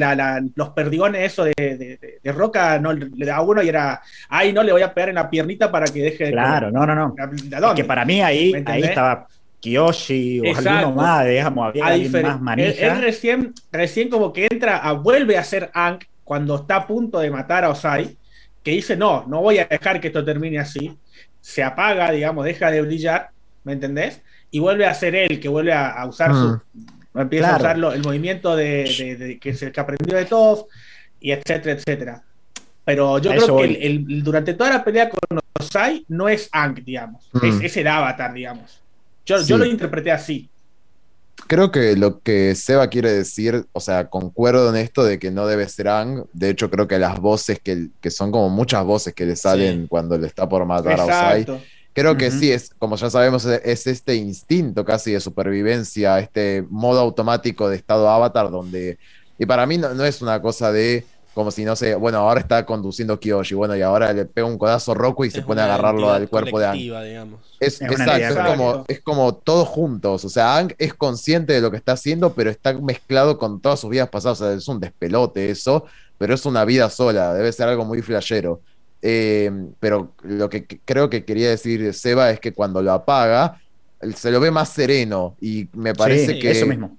los 0.55 0.69
perdigones, 0.69 1.31
eso 1.31 1.43
de, 1.43 1.99
Roca, 2.25 2.79
no 2.79 2.93
le 2.93 3.25
da 3.25 3.41
uno 3.41 3.61
y 3.61 3.69
era, 3.69 4.01
ay, 4.29 4.53
no 4.53 4.63
le 4.63 4.71
voy 4.71 4.81
a 4.81 4.93
pegar 4.93 5.09
en 5.09 5.15
la 5.15 5.29
piernita 5.29 5.71
para 5.71 5.85
que 5.85 6.01
deje 6.01 6.25
de. 6.25 6.31
Claro, 6.31 6.71
no, 6.71 6.85
no, 6.85 6.95
no. 6.95 7.75
que 7.75 7.83
para 7.83 8.05
mí 8.05 8.21
ahí, 8.21 8.53
ahí 8.65 8.83
estaba 8.83 9.27
Kiyoshi 9.65 10.41
o 10.41 10.57
alguno 10.57 10.91
más, 10.91 11.25
digamos, 11.25 11.67
había 11.67 11.85
alguien 11.87 12.21
más 12.21 12.41
manija. 12.41 12.93
Él, 12.93 13.01
recién, 13.01 13.53
recién 13.71 14.09
como 14.09 14.31
que 14.31 14.47
entra, 14.51 14.77
a, 14.77 14.93
vuelve 14.93 15.37
a 15.37 15.43
ser 15.43 15.71
Ankh 15.73 16.05
cuando 16.23 16.55
está 16.55 16.77
a 16.77 16.87
punto 16.87 17.19
de 17.19 17.31
matar 17.31 17.63
a 17.63 17.69
Osai, 17.69 18.15
que 18.63 18.71
dice, 18.71 18.95
no, 18.95 19.25
no 19.27 19.41
voy 19.41 19.59
a 19.59 19.65
dejar 19.65 19.99
que 19.99 20.07
esto 20.07 20.23
termine 20.23 20.59
así. 20.59 20.97
Se 21.41 21.63
apaga, 21.63 22.11
digamos, 22.11 22.45
deja 22.45 22.69
de 22.71 22.81
brillar, 22.81 23.29
¿me 23.63 23.73
entendés? 23.73 24.21
Y 24.51 24.59
vuelve 24.59 24.85
a 24.85 24.93
ser 24.93 25.15
él, 25.15 25.39
que 25.39 25.49
vuelve 25.49 25.73
a, 25.73 26.05
usar 26.07 26.31
su 26.33 26.61
Empieza 27.15 27.55
a 27.55 27.57
usar 27.57 27.77
el 27.77 28.03
movimiento 28.03 28.55
de, 28.55 29.37
que, 29.41 29.53
se, 29.53 29.71
que 29.71 29.79
aprendió 29.79 30.17
de 30.17 30.25
todos, 30.25 30.65
y 31.19 31.31
etcétera, 31.31 31.73
etcétera. 31.73 32.23
Pero 32.83 33.17
yo 33.19 33.31
creo 33.31 33.57
que 33.57 33.85
el, 33.85 34.23
durante 34.23 34.53
toda 34.53 34.69
la 34.69 34.83
pelea 34.83 35.09
con 35.09 35.39
Osai 35.59 36.05
no 36.07 36.29
es 36.29 36.49
Ankh, 36.51 36.83
digamos. 36.83 37.29
Mm. 37.33 37.61
Es, 37.63 37.77
el 37.77 37.87
avatar, 37.87 38.33
digamos. 38.33 38.81
Yo, 39.25 39.41
yo 39.41 39.57
lo 39.57 39.65
interpreté 39.65 40.11
así. 40.11 40.49
Creo 41.47 41.71
que 41.71 41.95
lo 41.95 42.19
que 42.19 42.55
Seba 42.55 42.87
quiere 42.89 43.11
decir, 43.11 43.65
o 43.73 43.79
sea, 43.79 44.07
concuerdo 44.07 44.69
en 44.69 44.77
esto 44.77 45.03
de 45.03 45.19
que 45.19 45.31
no 45.31 45.47
debe 45.47 45.67
ser 45.67 45.87
Ang. 45.87 46.25
De 46.31 46.49
hecho, 46.49 46.69
creo 46.69 46.87
que 46.87 46.99
las 46.99 47.19
voces 47.19 47.59
que, 47.59 47.89
que 47.99 48.11
son 48.11 48.31
como 48.31 48.49
muchas 48.49 48.85
voces 48.85 49.13
que 49.13 49.25
le 49.25 49.35
salen 49.35 49.87
cuando 49.87 50.17
le 50.17 50.27
está 50.27 50.47
por 50.47 50.65
matar 50.65 50.99
a 50.99 51.05
Osai 51.05 51.45
Creo 51.95 52.17
que 52.17 52.29
sí, 52.29 52.51
es, 52.51 52.71
como 52.77 52.97
ya 52.97 53.09
sabemos, 53.09 53.45
e, 53.45 53.61
es 53.63 53.87
este 53.87 54.15
instinto 54.15 54.83
casi 54.83 55.13
de 55.13 55.21
supervivencia, 55.21 56.19
este 56.19 56.65
modo 56.69 56.99
automático 56.99 57.69
de 57.69 57.77
estado 57.77 58.09
avatar, 58.09 58.51
donde. 58.51 58.99
Y 59.39 59.45
para 59.45 59.65
mí 59.65 59.77
no, 59.77 60.03
es 60.03 60.21
una 60.21 60.41
cosa 60.41 60.73
de 60.73 61.05
como 61.33 61.51
si 61.51 61.65
no 61.65 61.75
sé, 61.75 61.95
bueno, 61.95 62.19
ahora 62.19 62.39
está 62.39 62.65
conduciendo 62.65 63.19
Kyoshi, 63.19 63.55
bueno, 63.55 63.75
y 63.75 63.81
ahora 63.81 64.13
le 64.13 64.23
pega 64.23 64.47
un 64.47 64.57
codazo 64.57 64.93
Roku 64.93 65.25
y 65.25 65.31
se 65.31 65.41
pone 65.41 65.61
a 65.61 65.65
agarrarlo 65.65 66.09
al 66.09 66.29
cuerpo 66.29 66.59
de 66.59 66.65
Ang. 66.65 67.37
Es, 67.59 67.81
exacto, 67.81 68.13
es 68.15 68.35
como, 68.35 68.85
es 68.87 69.01
como 69.01 69.35
todos 69.35 69.67
juntos. 69.67 70.23
O 70.23 70.29
sea, 70.29 70.55
Ang 70.57 70.73
es 70.77 70.93
consciente 70.93 71.51
de 71.51 71.59
lo 71.59 71.71
que 71.71 71.77
está 71.77 71.91
haciendo, 71.91 72.33
pero 72.33 72.49
está 72.49 72.71
mezclado 72.73 73.37
con 73.37 73.59
todas 73.59 73.81
sus 73.81 73.89
vidas 73.89 74.07
pasadas. 74.07 74.39
O 74.39 74.45
sea, 74.45 74.53
es 74.53 74.67
un 74.69 74.79
despelote 74.79 75.49
eso, 75.49 75.85
pero 76.17 76.33
es 76.33 76.45
una 76.45 76.63
vida 76.63 76.89
sola, 76.89 77.33
debe 77.33 77.51
ser 77.51 77.67
algo 77.67 77.83
muy 77.83 78.01
flashero. 78.01 78.61
Eh, 79.07 79.51
pero 79.79 80.13
lo 80.23 80.49
que 80.49 80.65
creo 80.65 81.11
que 81.11 81.25
quería 81.25 81.47
decir 81.47 81.93
Seba 81.93 82.31
es 82.31 82.39
que 82.39 82.53
cuando 82.53 82.81
lo 82.81 82.91
apaga, 82.91 83.61
se 84.15 84.31
lo 84.31 84.39
ve 84.39 84.49
más 84.49 84.69
sereno 84.69 85.35
y 85.39 85.69
me 85.73 85.93
parece 85.93 86.39
que 86.39 86.49
eso 86.49 86.65
mismo. 86.65 86.97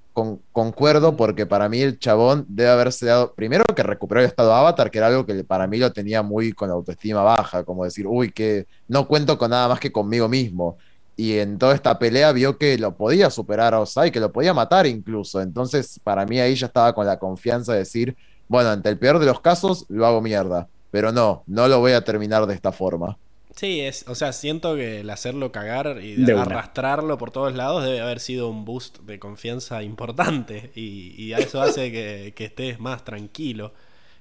concuerdo 0.52 1.16
porque 1.16 1.46
para 1.46 1.68
mí 1.68 1.80
el 1.80 1.98
chabón 1.98 2.46
debe 2.48 2.70
haberse 2.70 3.06
dado, 3.06 3.34
primero 3.34 3.64
que 3.74 3.82
recuperó 3.82 4.20
el 4.20 4.26
estado 4.26 4.54
avatar, 4.54 4.88
que 4.92 4.98
era 4.98 5.08
algo 5.08 5.26
que 5.26 5.42
para 5.42 5.66
mí 5.66 5.78
lo 5.78 5.92
tenía 5.92 6.22
muy 6.22 6.52
con 6.52 6.70
autoestima 6.70 7.24
baja, 7.24 7.64
como 7.64 7.82
decir, 7.82 8.06
uy, 8.06 8.30
que 8.30 8.68
no 8.86 9.08
cuento 9.08 9.36
con 9.36 9.50
nada 9.50 9.66
más 9.66 9.80
que 9.80 9.90
conmigo 9.90 10.28
mismo. 10.28 10.78
Y 11.16 11.38
en 11.38 11.58
toda 11.58 11.74
esta 11.74 11.98
pelea 11.98 12.30
vio 12.30 12.56
que 12.56 12.78
lo 12.78 12.96
podía 12.96 13.30
superar 13.30 13.74
a 13.74 13.80
Osai, 13.80 14.12
que 14.12 14.20
lo 14.20 14.30
podía 14.30 14.54
matar 14.54 14.86
incluso. 14.86 15.40
Entonces, 15.40 15.98
para 16.04 16.24
mí 16.24 16.38
ahí 16.38 16.54
ya 16.54 16.68
estaba 16.68 16.94
con 16.94 17.04
la 17.04 17.18
confianza 17.18 17.72
de 17.72 17.80
decir, 17.80 18.16
bueno, 18.46 18.70
ante 18.70 18.90
el 18.90 18.96
peor 18.96 19.18
de 19.18 19.26
los 19.26 19.40
casos, 19.40 19.86
lo 19.88 20.06
hago 20.06 20.22
mierda 20.22 20.68
pero 20.96 21.12
no, 21.12 21.44
no 21.46 21.68
lo 21.68 21.78
voy 21.80 21.92
a 21.92 22.02
terminar 22.04 22.46
de 22.46 22.54
esta 22.54 22.72
forma. 22.72 23.18
Sí, 23.54 23.82
es, 23.82 24.06
o 24.08 24.14
sea, 24.14 24.32
siento 24.32 24.76
que 24.76 25.00
el 25.00 25.10
hacerlo 25.10 25.52
cagar 25.52 25.98
y 26.02 26.14
de 26.14 26.32
arrastrarlo 26.32 27.18
por 27.18 27.30
todos 27.30 27.54
lados 27.54 27.84
debe 27.84 28.00
haber 28.00 28.18
sido 28.18 28.48
un 28.48 28.64
boost 28.64 29.00
de 29.00 29.18
confianza 29.18 29.82
importante 29.82 30.70
y, 30.74 31.14
y 31.22 31.34
a 31.34 31.36
eso 31.36 31.60
hace 31.60 31.92
que, 31.92 32.32
que, 32.34 32.46
estés 32.46 32.80
más 32.80 33.04
tranquilo. 33.04 33.74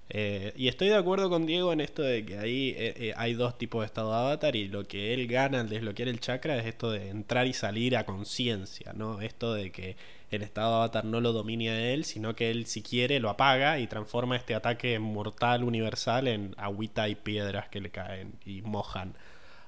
Eh, 0.09 0.51
y 0.57 0.67
estoy 0.67 0.89
de 0.89 0.95
acuerdo 0.95 1.29
con 1.29 1.45
Diego 1.45 1.71
en 1.71 1.79
esto 1.79 2.01
de 2.01 2.25
que 2.25 2.39
ahí 2.39 2.75
eh, 2.77 2.93
eh, 2.97 3.13
hay 3.15 3.35
dos 3.35 3.57
tipos 3.57 3.83
de 3.83 3.85
estado 3.85 4.11
de 4.11 4.17
avatar 4.17 4.57
y 4.57 4.67
lo 4.67 4.85
que 4.85 5.13
él 5.13 5.27
gana 5.27 5.61
al 5.61 5.69
desbloquear 5.69 6.09
el 6.09 6.19
chakra 6.19 6.57
es 6.57 6.65
esto 6.65 6.91
de 6.91 7.07
entrar 7.07 7.47
y 7.47 7.53
salir 7.53 7.95
a 7.95 8.05
conciencia, 8.05 8.91
¿no? 8.91 9.21
Esto 9.21 9.53
de 9.53 9.71
que 9.71 9.95
el 10.35 10.43
estado 10.43 10.69
de 10.71 10.75
avatar 10.77 11.05
no 11.05 11.21
lo 11.21 11.33
domine 11.33 11.69
a 11.69 11.91
él, 11.91 12.05
sino 12.05 12.35
que 12.35 12.51
él 12.51 12.65
si 12.65 12.81
quiere 12.81 13.19
lo 13.19 13.29
apaga 13.29 13.79
y 13.79 13.87
transforma 13.87 14.35
este 14.35 14.55
ataque 14.55 14.99
mortal 14.99 15.63
universal 15.63 16.27
en 16.27 16.53
agüita 16.57 17.07
y 17.09 17.15
piedras 17.15 17.69
que 17.69 17.81
le 17.81 17.89
caen 17.89 18.33
y 18.45 18.61
mojan 18.61 19.13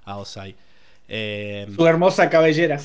a 0.03 0.17
Osai. 0.17 0.55
Eh, 1.07 1.67
Su 1.75 1.87
hermosa 1.87 2.29
cabellera. 2.29 2.79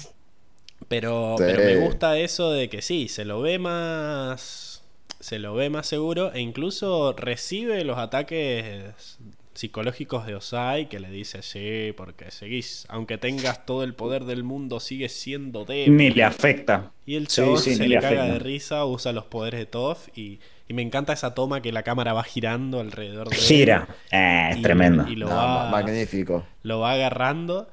Pero, 0.88 1.36
pero 1.38 1.64
me 1.64 1.76
gusta 1.76 2.18
eso 2.18 2.50
de 2.50 2.68
que 2.68 2.82
sí, 2.82 3.08
se 3.08 3.24
lo 3.24 3.40
ve 3.40 3.58
más. 3.58 4.82
Se 5.20 5.38
lo 5.38 5.54
ve 5.54 5.70
más 5.70 5.86
seguro 5.86 6.32
e 6.32 6.40
incluso 6.40 7.12
recibe 7.12 7.84
los 7.84 7.96
ataques 7.96 9.18
psicológicos 9.54 10.26
de 10.26 10.34
Osai 10.34 10.88
que 10.88 11.00
le 11.00 11.10
dice, 11.10 11.42
sí, 11.42 11.92
porque 11.96 12.30
seguís, 12.30 12.86
aunque 12.88 13.18
tengas 13.18 13.66
todo 13.66 13.82
el 13.84 13.94
poder 13.94 14.24
del 14.24 14.44
mundo, 14.44 14.80
sigues 14.80 15.12
siendo 15.12 15.64
débil. 15.64 15.96
Ni 15.96 16.10
le 16.10 16.24
afecta. 16.24 16.92
Y 17.06 17.16
el 17.16 17.28
chavo 17.28 17.56
se 17.56 17.76
le, 17.76 18.00
caga 18.00 18.24
de 18.24 18.38
risa, 18.38 18.84
usa 18.84 19.12
los 19.12 19.24
poderes 19.24 19.60
de 19.60 19.66
Toph 19.66 20.08
y, 20.16 20.40
me 20.68 20.80
encanta 20.80 21.12
esa 21.12 21.34
toma 21.34 21.60
que 21.60 21.70
la 21.70 21.82
cámara 21.82 22.14
va 22.14 22.24
girando 22.24 22.80
alrededor 22.80 23.28
de 23.28 23.36
Gira, 23.36 23.88
eh, 24.10 24.58
tremendo. 24.62 25.06
Y 25.06 25.16
lo 25.16 25.28
va, 25.28 25.68
magnífico. 25.70 26.46
Lo 26.62 26.80
va 26.80 26.92
agarrando 26.92 27.68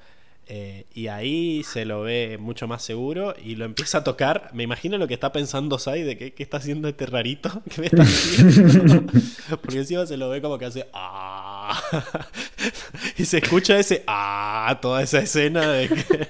eh, 0.52 0.88
y 0.96 1.10
ahí 1.10 1.64
se 1.64 1.86
lo 1.86 2.02
ve 2.02 2.40
mucho 2.40 2.68
más 2.68 2.82
seguro 2.82 3.36
y 3.42 3.56
lo 3.56 3.66
empieza 3.66 4.00
a 4.00 4.04
tocar. 4.04 4.50
Me 4.52 4.64
imagino 4.64 4.98
lo 4.98 5.08
que 5.08 5.14
está 5.14 5.32
pensando 5.32 5.78
Sai 5.78 6.02
de 6.02 6.18
que, 6.18 6.34
qué 6.34 6.42
está 6.42 6.58
haciendo 6.58 6.88
este 6.88 7.06
rarito. 7.06 7.62
¿Qué 7.70 7.82
me 7.82 7.88
está 7.88 8.02
haciendo? 8.02 9.04
Porque 9.62 9.78
encima 9.78 10.08
se 10.08 10.18
lo 10.18 10.28
ve 10.28 10.42
como 10.42 10.58
que 10.58 10.66
hace 10.66 10.88
¡Ah! 10.92 11.49
y 13.18 13.26
se 13.26 13.38
escucha 13.40 13.78
ese 13.78 14.04
¡Ah! 14.08 14.78
Toda 14.82 15.04
esa 15.04 15.20
escena 15.20 15.72
de 15.72 15.90
que 15.90 16.28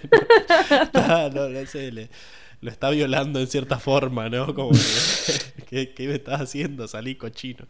no, 1.34 1.66
sé, 1.66 2.10
lo 2.62 2.70
está 2.70 2.90
violando 2.90 3.40
en 3.40 3.48
cierta 3.48 3.80
forma, 3.80 4.30
¿no? 4.30 4.54
Como 4.54 4.72
que, 5.70 5.94
¿qué, 5.96 6.08
me 6.08 6.16
estás 6.16 6.42
haciendo? 6.42 6.88
Salí 6.88 7.16
cochino. 7.16 7.66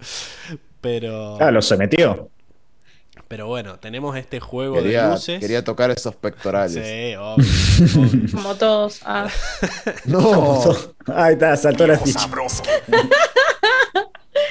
Pero. 0.82 1.38
Ah, 1.40 1.52
lo 1.52 1.62
se 1.62 1.78
metió. 1.78 2.30
Pero 3.28 3.46
bueno, 3.46 3.78
tenemos 3.80 4.18
este 4.18 4.40
juego 4.40 4.82
de 4.82 5.00
luces. 5.04 5.40
Quería 5.40 5.64
tocar 5.64 5.92
esos 5.92 6.16
pectorales. 6.16 6.84
Sí, 6.84 7.16
obvio. 7.16 8.32
Como 8.34 8.56
todos. 8.56 9.02
Ah. 9.06 9.28
no. 10.06 10.64
Ahí 11.06 11.34
está, 11.34 11.56
saltó 11.56 11.86
la 11.86 12.00
ficha. 12.00 12.28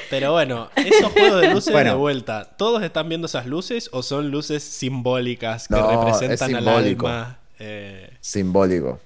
Pero 0.09 0.31
bueno, 0.31 0.69
esos 0.75 1.11
juegos 1.11 1.41
de 1.41 1.53
luces 1.53 1.73
de 1.73 1.93
vuelta, 1.93 2.45
¿todos 2.57 2.81
están 2.83 3.09
viendo 3.09 3.27
esas 3.27 3.45
luces 3.45 3.89
o 3.93 4.01
son 4.01 4.31
luces 4.31 4.63
simbólicas 4.63 5.67
que 5.67 5.75
representan 5.75 6.55
al 6.55 6.67
alma? 6.67 7.39
Eh... 7.59 8.09
Simbólico. 8.19 8.99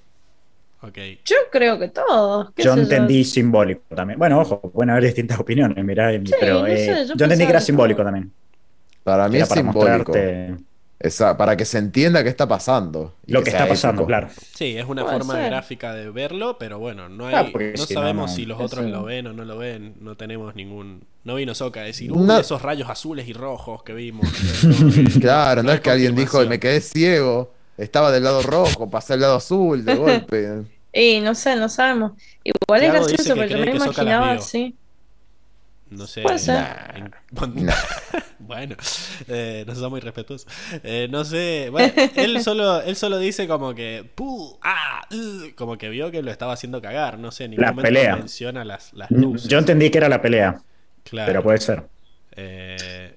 Okay. 0.80 1.18
Yo 1.24 1.36
creo 1.50 1.78
que 1.78 1.88
todos. 1.88 2.50
Yo 2.56 2.74
entendí 2.74 3.24
simbólico 3.24 3.82
también. 3.94 4.18
Bueno, 4.18 4.40
ojo, 4.40 4.60
pueden 4.60 4.90
haber 4.90 5.04
distintas 5.04 5.38
opiniones, 5.38 5.82
mirá, 5.82 6.10
pero 6.38 6.66
eh, 6.66 7.06
yo, 7.06 7.12
entendí 7.12 7.44
que 7.44 7.50
era 7.50 7.60
simbólico 7.60 8.04
también. 8.04 8.30
Para 9.02 9.28
mí 9.28 9.38
es 9.38 9.48
simbólico. 9.48 10.12
Para 11.36 11.56
que 11.56 11.64
se 11.64 11.78
entienda 11.78 12.22
qué 12.22 12.30
está 12.30 12.48
pasando. 12.48 13.14
Lo 13.26 13.42
que, 13.42 13.50
está 13.50 13.68
pasando, 13.68 14.06
claro. 14.06 14.28
Sí, 14.54 14.76
es 14.76 14.86
una 14.86 15.04
forma 15.04 15.38
gráfica 15.38 15.92
de 15.92 16.10
verlo, 16.10 16.56
pero 16.58 16.78
bueno, 16.78 17.08
no, 17.08 17.26
hay, 17.26 17.52
no 17.76 17.86
sabemos 17.86 18.34
si 18.34 18.46
los 18.46 18.60
otros 18.60 18.86
lo 18.86 19.04
ven 19.04 19.26
o 19.26 19.32
no 19.32 19.44
lo 19.44 19.58
ven. 19.58 19.94
No 20.00 20.16
tenemos 20.16 20.54
ningún. 20.54 21.04
No 21.24 21.34
vino 21.34 21.54
Soca 21.54 21.80
a 21.80 21.84
decir, 21.84 22.12
uh, 22.12 22.32
esos 22.38 22.60
rayos 22.62 22.88
azules 22.88 23.26
y 23.28 23.32
rojos 23.32 23.82
que 23.82 23.94
vimos. 23.94 24.26
claro, 25.20 25.62
no, 25.62 25.72
es 25.72 25.80
que 25.80 25.90
alguien 25.90 26.14
dijo, 26.14 26.44
me 26.46 26.60
quedé 26.60 26.80
ciego, 26.80 27.52
estaba 27.78 28.10
del 28.10 28.24
lado 28.24 28.42
rojo, 28.42 28.90
pasé 28.90 29.14
al 29.14 29.20
lado 29.20 29.36
azul 29.36 29.84
de 29.84 29.94
golpe. 29.96 30.64
y 30.92 31.20
no 31.20 31.34
sé, 31.34 31.56
no 31.56 31.68
sabemos. 31.68 32.12
Igual 32.42 32.82
es 32.82 32.92
gracioso, 32.92 33.34
porque 33.34 33.50
yo 33.50 33.58
me 33.58 33.76
imaginaba 33.76 34.32
así. 34.32 34.74
No 35.90 36.06
sé. 36.06 36.22
bueno, 38.38 38.76
eh, 39.28 39.64
no 39.66 39.90
muy 39.90 40.00
respetuosos. 40.00 40.50
Eh, 40.82 41.08
no 41.10 41.24
sé. 41.24 41.68
Bueno, 41.70 41.92
él 42.16 42.40
solo, 42.42 42.80
él 42.82 42.96
solo 42.96 43.18
dice 43.18 43.46
como 43.46 43.74
que. 43.74 44.10
Ah, 44.62 45.06
uh", 45.12 45.54
como 45.54 45.78
que 45.78 45.88
vio 45.88 46.10
que 46.10 46.22
lo 46.22 46.30
estaba 46.30 46.54
haciendo 46.54 46.80
cagar. 46.80 47.18
No 47.18 47.30
sé, 47.30 47.48
ni 47.48 47.56
la 47.56 47.74
pelea. 47.74 48.16
menciona 48.16 48.64
las, 48.64 48.92
las 48.94 49.10
luces. 49.10 49.48
Yo 49.48 49.58
entendí 49.58 49.90
que 49.90 49.98
era 49.98 50.08
la 50.08 50.22
pelea. 50.22 50.62
Claro. 51.04 51.26
Pero 51.26 51.42
puede 51.42 51.58
ser. 51.58 51.86
Eh, 52.32 53.14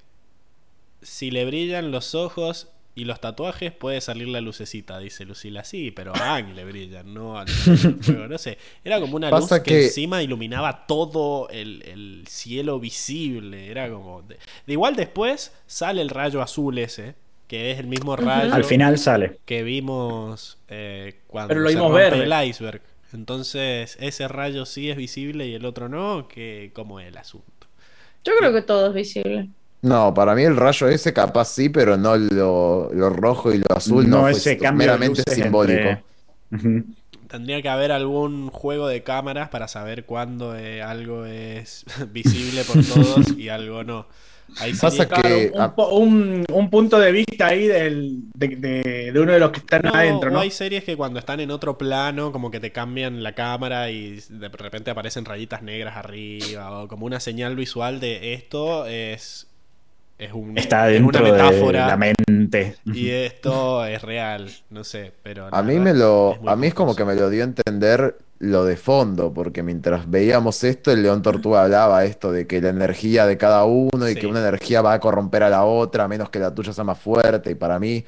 si 1.01 1.31
le 1.31 1.45
brillan 1.45 1.91
los 1.91 2.15
ojos, 2.15 2.69
y 2.97 3.05
los 3.05 3.21
tatuajes 3.21 3.71
puede 3.71 4.01
salir 4.01 4.27
la 4.27 4.41
lucecita, 4.41 4.97
dice 4.97 5.23
Lucila. 5.23 5.63
Sí, 5.63 5.91
pero 5.91 6.15
a 6.15 6.37
Ang 6.37 6.55
le 6.55 6.65
brillan, 6.65 7.13
no 7.13 7.37
al 7.37 7.47
fuego. 8.01 8.27
No 8.27 8.39
sé. 8.39 8.57
Era 8.83 8.99
como 8.99 9.17
una 9.17 9.29
luz 9.29 9.51
que, 9.63 9.85
encima 9.85 10.23
iluminaba 10.23 10.87
todo 10.87 11.47
el, 11.49 12.23
cielo 12.27 12.79
visible. 12.79 13.69
Era 13.69 13.87
como. 13.91 14.23
De... 14.23 14.39
igual 14.65 14.95
después 14.95 15.53
sale 15.67 16.01
el 16.01 16.09
rayo 16.09 16.41
azul 16.41 16.79
ese. 16.79 17.13
Que 17.47 17.69
es 17.69 17.77
el 17.77 17.85
mismo 17.85 18.15
rayo. 18.15 18.51
Al 18.51 18.63
final 18.63 18.97
sale. 18.97 19.37
Que 19.45 19.61
vimos 19.61 20.57
eh, 20.67 21.19
cuando 21.27 21.49
pero 21.49 21.61
lo 21.61 21.69
vimos 21.69 21.93
ver 21.93 22.15
el 22.15 22.47
iceberg. 22.47 22.81
Entonces, 23.13 23.95
ese 23.99 24.27
rayo 24.27 24.65
sí 24.65 24.89
es 24.89 24.97
visible 24.97 25.45
y 25.45 25.53
el 25.53 25.65
otro 25.65 25.87
no. 25.87 26.27
que 26.27 26.71
¿Cómo 26.73 26.99
es 26.99 27.09
el 27.09 27.17
asunto? 27.17 27.67
Yo 28.23 28.33
creo 28.39 28.51
que 28.51 28.63
todo 28.63 28.87
es 28.87 28.93
visible. 28.95 29.49
No, 29.87 30.13
para 30.13 30.35
mí 30.35 30.43
el 30.43 30.55
rayo 30.55 30.87
ese 30.87 31.13
capaz 31.13 31.45
sí, 31.49 31.69
pero 31.69 31.97
no 31.97 32.15
lo, 32.17 33.09
rojo 33.09 33.53
y 33.53 33.59
lo 33.59 33.75
azul. 33.75 34.09
No, 34.09 34.27
ese 34.27 34.57
cambio 34.57 34.85
meramente 34.85 35.23
simbólico. 35.33 36.01
Tendría 37.27 37.61
que 37.61 37.69
haber 37.69 37.91
algún 37.91 38.49
juego 38.49 38.87
de 38.87 39.03
cámaras 39.03 39.49
para 39.49 39.67
saber 39.67 40.05
cuándo 40.05 40.55
eh, 40.55 40.81
algo 40.81 41.25
es 41.25 41.85
visible 42.11 42.63
por 42.63 42.83
todos 42.85 43.37
y 43.37 43.49
algo 43.49 43.83
no. 43.83 44.07
Ahí 44.59 44.73
Pasa 44.73 45.07
que 45.09 45.51
un, 45.91 46.69
punto 46.71 46.99
de 46.99 47.11
vista 47.11 47.47
ahí 47.47 47.67
del, 47.67 48.21
de, 48.33 49.11
uno 49.13 49.33
de 49.33 49.39
los 49.39 49.51
que 49.51 49.59
están 49.59 49.85
adentro, 49.85 50.31
¿no? 50.31 50.39
hay 50.39 50.51
series 50.51 50.85
que 50.85 50.95
cuando 50.95 51.19
están 51.19 51.41
en 51.41 51.51
otro 51.51 51.77
plano, 51.77 52.31
como 52.31 52.49
que 52.49 52.61
te 52.61 52.71
cambian 52.71 53.23
la 53.23 53.33
cámara 53.33 53.91
y 53.91 54.21
de 54.29 54.47
repente 54.47 54.89
aparecen 54.89 55.25
rayitas 55.25 55.63
negras 55.63 55.97
arriba, 55.97 56.79
o 56.79 56.87
como 56.87 57.05
una 57.05 57.19
señal 57.19 57.57
visual 57.57 57.99
de 57.99 58.33
esto 58.33 58.85
es 58.85 59.46
es, 60.17 60.33
un, 60.33 60.57
Está 60.57 60.85
dentro 60.85 61.19
una 61.19 61.31
metáfora. 61.31 61.81
De 61.83 61.87
la 61.87 61.97
mente. 61.97 62.75
Y 62.85 63.09
esto 63.09 63.85
es 63.85 64.01
real, 64.01 64.49
no 64.69 64.83
sé, 64.83 65.13
pero... 65.23 65.49
A 65.51 65.61
mí, 65.61 65.79
me 65.79 65.93
lo, 65.93 66.33
es 66.33 66.47
a 66.47 66.55
mí 66.55 66.67
es 66.67 66.73
como 66.73 66.95
que 66.95 67.05
me 67.05 67.15
lo 67.15 67.29
dio 67.29 67.43
a 67.43 67.45
entender 67.45 68.17
lo 68.39 68.65
de 68.65 68.77
fondo, 68.77 69.33
porque 69.33 69.63
mientras 69.63 70.09
veíamos 70.09 70.63
esto, 70.63 70.91
el 70.91 71.03
León 71.03 71.21
Tortuga 71.21 71.63
hablaba 71.63 72.05
esto 72.05 72.31
de 72.31 72.45
que 72.47 72.61
la 72.61 72.69
energía 72.69 73.25
de 73.25 73.37
cada 73.37 73.65
uno 73.65 74.09
y 74.09 74.15
que 74.15 74.27
una 74.27 74.39
energía 74.39 74.81
va 74.81 74.93
a 74.93 74.99
corromper 74.99 75.43
a 75.43 75.49
la 75.49 75.65
otra, 75.65 76.03
a 76.03 76.07
menos 76.07 76.29
que 76.29 76.39
la 76.39 76.53
tuya 76.53 76.73
sea 76.73 76.83
más 76.83 76.99
fuerte. 76.99 77.51
Y 77.51 77.55
para 77.55 77.79
mí, 77.79 78.03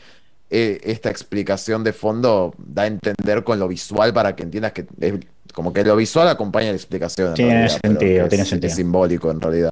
eh, 0.50 0.80
esta 0.84 1.10
explicación 1.10 1.84
de 1.84 1.94
fondo 1.94 2.54
da 2.58 2.84
a 2.84 2.88
entender 2.88 3.44
con 3.44 3.60
lo 3.60 3.68
visual 3.68 4.14
para 4.14 4.36
que 4.36 4.44
entiendas 4.44 4.72
que 4.72 4.86
es, 5.00 5.14
como 5.54 5.74
que 5.74 5.84
lo 5.84 5.96
visual 5.96 6.28
acompaña 6.28 6.70
la 6.70 6.76
explicación. 6.76 7.34
Tiene 7.34 7.70
sentido, 7.70 8.28
tiene 8.28 8.46
sentido. 8.46 8.70
Es 8.70 8.76
simbólico 8.76 9.32
en 9.32 9.42
realidad. 9.42 9.72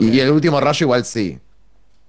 Y 0.00 0.20
el 0.20 0.30
último 0.30 0.60
rayo 0.60 0.84
igual 0.84 1.04
sí. 1.04 1.38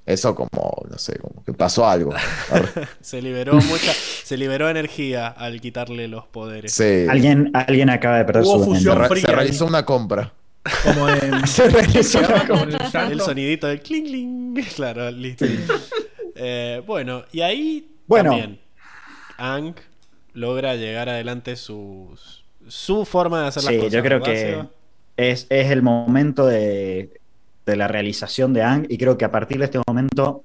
Eso 0.09 0.33
como, 0.33 0.49
no 0.89 0.97
sé, 0.97 1.19
como 1.19 1.43
que 1.43 1.53
pasó 1.53 1.87
algo. 1.87 2.11
se 2.99 3.21
liberó 3.21 3.53
mucha, 3.53 3.93
se 3.93 4.37
liberó 4.37 4.67
energía 4.67 5.27
al 5.27 5.61
quitarle 5.61 6.07
los 6.07 6.25
poderes. 6.25 6.73
Sí. 6.73 7.05
Alguien, 7.07 7.51
alguien 7.53 7.91
acaba 7.91 8.17
de 8.17 8.25
perder 8.25 8.43
su 8.43 8.63
fusión 8.63 9.07
se, 9.07 9.21
se 9.21 9.27
realizó 9.27 9.67
una 9.67 9.85
compra. 9.85 10.33
Como 10.83 11.09
en, 11.09 11.45
se 11.47 11.69
realizó 11.69 12.21
el, 12.21 13.21
sonidito 13.21 13.67
del 13.67 13.81
cling 13.81 14.05
cling. 14.05 14.65
Claro, 14.75 15.11
listo. 15.11 15.45
Eh, 16.33 16.81
bueno, 16.87 17.25
y 17.31 17.41
ahí 17.41 17.87
bueno. 18.07 18.31
también 18.31 18.59
Ang 19.37 19.75
logra 20.33 20.73
llegar 20.73 21.07
adelante 21.07 21.55
su, 21.55 22.17
su 22.67 23.05
forma 23.05 23.43
de 23.43 23.47
hacer 23.49 23.63
las 23.63 23.73
cosas. 23.73 23.91
Sí, 23.91 23.95
yo 23.95 24.01
creo 24.01 24.23
que 24.23 24.63
es, 25.17 25.45
es 25.51 25.69
el 25.69 25.83
momento 25.83 26.47
de 26.47 27.19
de 27.69 27.77
la 27.77 27.87
realización 27.87 28.53
de 28.53 28.63
Ang 28.63 28.85
y 28.89 28.97
creo 28.97 29.17
que 29.17 29.25
a 29.25 29.31
partir 29.31 29.59
de 29.59 29.65
este 29.65 29.79
momento, 29.87 30.43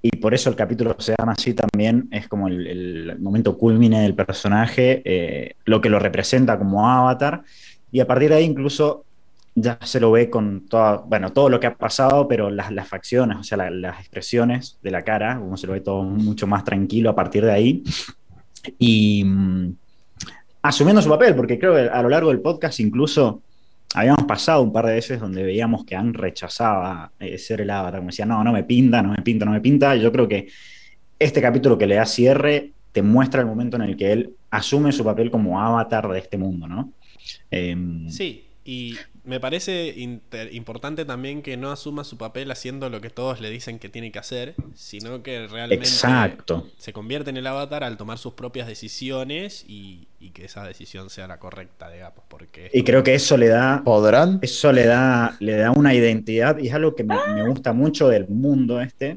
y 0.00 0.16
por 0.16 0.34
eso 0.34 0.50
el 0.50 0.56
capítulo 0.56 0.96
se 0.98 1.14
llama 1.18 1.32
así 1.32 1.54
también, 1.54 2.08
es 2.10 2.28
como 2.28 2.48
el, 2.48 3.16
momento 3.18 3.56
culmine 3.56 4.00
del 4.02 4.14
personaje, 4.14 5.02
eh, 5.04 5.54
lo 5.64 5.80
que 5.80 5.88
lo 5.88 5.98
representa 5.98 6.58
como 6.58 6.88
avatar, 6.88 7.42
y 7.90 8.00
a 8.00 8.06
partir 8.06 8.30
de 8.30 8.36
ahí 8.36 8.44
incluso 8.44 9.04
ya 9.54 9.78
se 9.82 10.00
lo 10.00 10.10
ve 10.10 10.30
con 10.30 10.66
todo, 10.66 11.04
bueno, 11.08 11.32
todo 11.32 11.48
lo 11.48 11.60
que 11.60 11.66
ha 11.66 11.74
pasado, 11.74 12.26
pero 12.26 12.50
las, 12.50 12.72
las 12.72 12.88
facciones, 12.88 13.36
o 13.38 13.44
sea, 13.44 13.70
las 13.70 14.00
expresiones 14.00 14.78
de 14.82 14.90
la 14.90 15.02
cara, 15.02 15.38
como 15.38 15.56
se 15.56 15.66
lo 15.66 15.74
ve 15.74 15.80
todo 15.80 16.02
mucho 16.02 16.46
más 16.46 16.64
tranquilo 16.64 17.10
a 17.10 17.14
partir 17.14 17.44
de 17.44 17.52
ahí. 17.52 17.82
Y 18.78 19.24
mm, 19.24 19.74
asumiendo 20.62 21.02
su 21.02 21.10
papel, 21.10 21.34
porque 21.34 21.58
creo 21.58 21.74
que 21.74 21.88
a 21.88 22.02
lo 22.02 22.08
largo 22.08 22.30
del 22.30 22.40
podcast 22.40 22.80
incluso 22.80 23.42
habíamos 23.94 24.24
pasado 24.24 24.62
un 24.62 24.72
par 24.72 24.86
de 24.86 24.94
veces 24.94 25.20
donde 25.20 25.42
veíamos 25.42 25.84
que 25.84 25.96
han 25.96 26.14
rechazaba 26.14 27.12
eh, 27.20 27.38
ser 27.38 27.60
el 27.60 27.70
avatar, 27.70 28.00
como 28.00 28.10
decía, 28.10 28.26
no, 28.26 28.42
no 28.42 28.52
me 28.52 28.64
pinta, 28.64 29.02
no 29.02 29.10
me 29.10 29.22
pinta, 29.22 29.44
no 29.44 29.52
me 29.52 29.60
pinta. 29.60 29.96
Yo 29.96 30.10
creo 30.12 30.28
que 30.28 30.48
este 31.18 31.40
capítulo 31.40 31.78
que 31.78 31.86
le 31.86 31.96
da 31.96 32.06
cierre 32.06 32.72
te 32.92 33.02
muestra 33.02 33.40
el 33.40 33.46
momento 33.46 33.76
en 33.76 33.82
el 33.82 33.96
que 33.96 34.12
él 34.12 34.30
asume 34.50 34.92
su 34.92 35.04
papel 35.04 35.30
como 35.30 35.60
avatar 35.60 36.08
de 36.08 36.18
este 36.18 36.36
mundo, 36.38 36.66
¿no? 36.66 36.92
Em, 37.50 38.08
sí, 38.10 38.44
Y 38.64 38.96
me 39.24 39.38
parece 39.38 39.94
importante 40.50 41.04
también 41.04 41.42
que 41.42 41.56
no 41.56 41.70
asuma 41.70 42.02
su 42.02 42.18
papel 42.18 42.50
haciendo 42.50 42.90
lo 42.90 43.00
que 43.00 43.08
todos 43.08 43.40
le 43.40 43.50
dicen 43.50 43.78
que 43.78 43.88
tiene 43.88 44.10
que 44.10 44.18
hacer, 44.18 44.54
sino 44.74 45.22
que 45.22 45.46
realmente 45.46 45.86
se 45.86 46.92
convierte 46.92 47.30
en 47.30 47.36
el 47.36 47.46
avatar 47.46 47.84
al 47.84 47.96
tomar 47.96 48.18
sus 48.18 48.34
propias 48.34 48.66
decisiones 48.66 49.64
y, 49.68 50.08
que 50.34 50.46
esa 50.46 50.64
decisión 50.64 51.10
sea 51.10 51.28
la 51.28 51.38
correcta, 51.38 51.90
digamos. 51.90 52.24
Porque 52.26 52.70
y 52.72 52.82
creo 52.84 53.02
que 53.02 53.14
eso 53.14 53.36
le 53.36 53.48
da. 53.48 53.82
¿Podrán? 53.84 54.38
Eso 54.40 54.72
le 54.72 54.86
da, 54.86 55.36
le 55.40 55.56
da 55.56 55.70
una 55.70 55.94
identidad 55.94 56.58
y 56.58 56.68
es 56.68 56.74
algo 56.74 56.96
que 56.96 57.04
me, 57.04 57.14
me 57.34 57.46
gusta 57.46 57.72
mucho 57.72 58.08
del 58.08 58.26
mundo 58.28 58.80
este. 58.80 59.16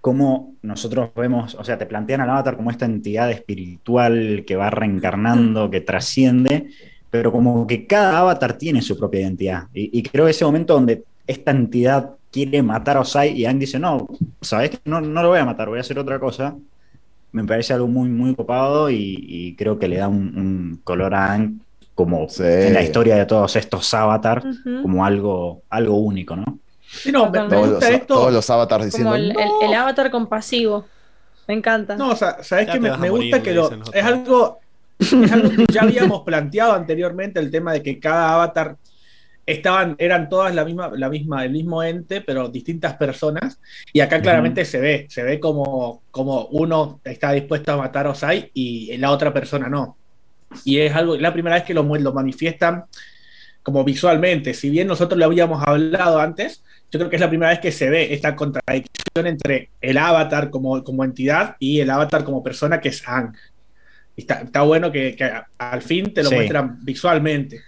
Cómo 0.00 0.54
nosotros 0.62 1.10
vemos, 1.16 1.54
o 1.54 1.64
sea, 1.64 1.76
te 1.76 1.86
plantean 1.86 2.20
al 2.20 2.30
avatar 2.30 2.56
como 2.56 2.70
esta 2.70 2.84
entidad 2.84 3.30
espiritual 3.30 4.44
que 4.46 4.54
va 4.54 4.70
reencarnando, 4.70 5.70
que 5.70 5.80
trasciende 5.80 6.68
pero 7.14 7.30
como 7.30 7.64
que 7.64 7.86
cada 7.86 8.18
avatar 8.18 8.54
tiene 8.54 8.82
su 8.82 8.98
propia 8.98 9.20
identidad. 9.20 9.68
Y, 9.72 10.02
creo 10.02 10.24
que 10.24 10.32
ese 10.32 10.44
momento 10.44 10.74
donde 10.74 11.04
esta 11.28 11.52
entidad 11.52 12.10
quiere 12.32 12.60
matar 12.60 12.96
a 12.96 13.02
Osai 13.02 13.30
y 13.30 13.46
Aang 13.46 13.60
dice, 13.60 13.78
no, 13.78 14.08
sabes 14.40 14.70
que 14.70 14.78
no, 14.84 15.00
no 15.00 15.22
lo 15.22 15.28
voy 15.28 15.38
a 15.38 15.44
matar, 15.44 15.68
voy 15.68 15.78
a 15.78 15.82
hacer 15.82 15.96
otra 15.96 16.18
cosa, 16.18 16.56
me 17.30 17.44
parece 17.44 17.72
algo 17.72 17.86
muy, 17.86 18.08
muy 18.08 18.34
copado 18.34 18.90
y, 18.90 19.54
creo 19.56 19.78
que 19.78 19.86
le 19.86 19.98
da 19.98 20.08
un, 20.08 20.80
color 20.82 21.14
a 21.14 21.34
Aang 21.34 21.60
como 21.94 22.26
en 22.36 22.74
la 22.74 22.82
historia 22.82 23.14
de 23.14 23.26
todos 23.26 23.54
estos 23.54 23.94
avatars, 23.94 24.44
como 24.82 25.04
algo, 25.04 25.62
algo 25.70 25.96
único, 25.98 26.34
¿no? 26.34 26.58
no, 27.12 27.30
me, 27.30 27.38
todos, 27.48 27.68
los, 27.68 28.06
todos, 28.08 28.32
los, 28.32 28.50
avatars 28.50 28.86
diciendo. 28.86 29.12
Como 29.12 29.62
el, 29.62 29.74
avatar 29.74 30.10
compasivo. 30.10 30.84
Me 31.46 31.54
encanta. 31.54 31.94
No, 31.94 32.10
o 32.10 32.16
sea, 32.16 32.42
sabes 32.42 32.68
que 32.70 32.80
me, 32.80 32.90
gusta 33.08 33.40
que 33.40 33.54
lo, 33.54 33.70
es 33.92 34.04
algo 34.04 34.63
es 34.98 35.32
algo 35.32 35.50
que 35.50 35.64
ya 35.72 35.82
habíamos 35.82 36.22
planteado 36.22 36.74
anteriormente, 36.74 37.40
el 37.40 37.50
tema 37.50 37.72
de 37.72 37.82
que 37.82 37.98
cada 37.98 38.34
avatar 38.34 38.76
estaban, 39.46 39.96
eran 39.98 40.28
todas 40.28 40.54
la 40.54 40.64
misma, 40.64 40.90
la 40.94 41.08
misma, 41.08 41.44
el 41.44 41.50
mismo 41.52 41.82
ente, 41.82 42.20
pero 42.20 42.48
distintas 42.48 42.94
personas. 42.96 43.60
Y 43.92 44.00
acá 44.00 44.20
claramente 44.20 44.64
se 44.64 44.80
ve, 44.80 45.06
se 45.08 45.22
ve 45.22 45.40
como, 45.40 46.02
como 46.10 46.46
uno 46.46 47.00
está 47.04 47.32
dispuesto 47.32 47.72
a 47.72 47.76
matar 47.76 48.06
a 48.06 48.10
Osai 48.10 48.50
y 48.54 48.96
la 48.96 49.10
otra 49.10 49.32
persona 49.32 49.68
no. 49.68 49.96
Y 50.64 50.78
es 50.78 50.94
algo, 50.94 51.16
la 51.16 51.32
primera 51.32 51.56
vez 51.56 51.64
que 51.64 51.74
lo, 51.74 51.82
lo 51.82 52.12
manifiestan 52.12 52.84
como 53.62 53.82
visualmente. 53.82 54.54
Si 54.54 54.70
bien 54.70 54.86
nosotros 54.86 55.18
lo 55.18 55.24
habíamos 55.24 55.66
hablado 55.66 56.20
antes, 56.20 56.62
yo 56.90 56.98
creo 56.98 57.10
que 57.10 57.16
es 57.16 57.20
la 57.20 57.28
primera 57.28 57.50
vez 57.50 57.60
que 57.60 57.72
se 57.72 57.90
ve 57.90 58.12
esta 58.14 58.36
contradicción 58.36 59.26
entre 59.26 59.70
el 59.80 59.98
avatar 59.98 60.50
como, 60.50 60.84
como 60.84 61.02
entidad 61.02 61.56
y 61.58 61.80
el 61.80 61.90
avatar 61.90 62.24
como 62.24 62.42
persona 62.42 62.80
que 62.80 62.90
es 62.90 63.02
Ang. 63.08 63.34
Está, 64.16 64.62
bueno 64.62 64.92
que, 64.92 65.16
al 65.58 65.82
fin 65.82 66.12
te 66.14 66.22
lo 66.22 66.30
muestran 66.30 66.78
visualmente. 66.84 67.62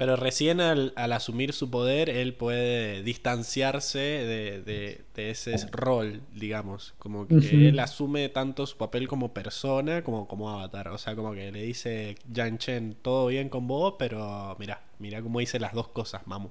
Pero 0.00 0.16
recién 0.16 0.62
al, 0.62 0.94
asumir 0.96 1.52
su 1.52 1.68
poder, 1.70 2.08
él 2.08 2.32
puede 2.32 3.02
distanciarse 3.02 3.98
de, 3.98 5.04
ese 5.14 5.54
rol, 5.70 6.22
digamos. 6.34 6.94
Como 6.98 7.28
que 7.28 7.68
él 7.68 7.78
asume 7.78 8.30
tanto 8.30 8.66
su 8.66 8.78
papel 8.78 9.08
como 9.08 9.34
persona 9.34 10.02
como 10.02 10.26
como 10.26 10.48
avatar. 10.48 10.88
O 10.88 10.96
sea, 10.96 11.14
como 11.14 11.34
que 11.34 11.52
le 11.52 11.62
dice 11.64 12.14
Yan 12.32 12.56
Chen, 12.56 12.96
todo 13.02 13.26
bien 13.26 13.50
con 13.50 13.66
vos, 13.66 13.96
pero 13.98 14.56
mira, 14.58 14.80
mira 14.98 15.20
cómo 15.20 15.42
hice 15.42 15.60
las 15.60 15.74
dos 15.74 15.88
cosas, 15.88 16.26
mamu. 16.26 16.48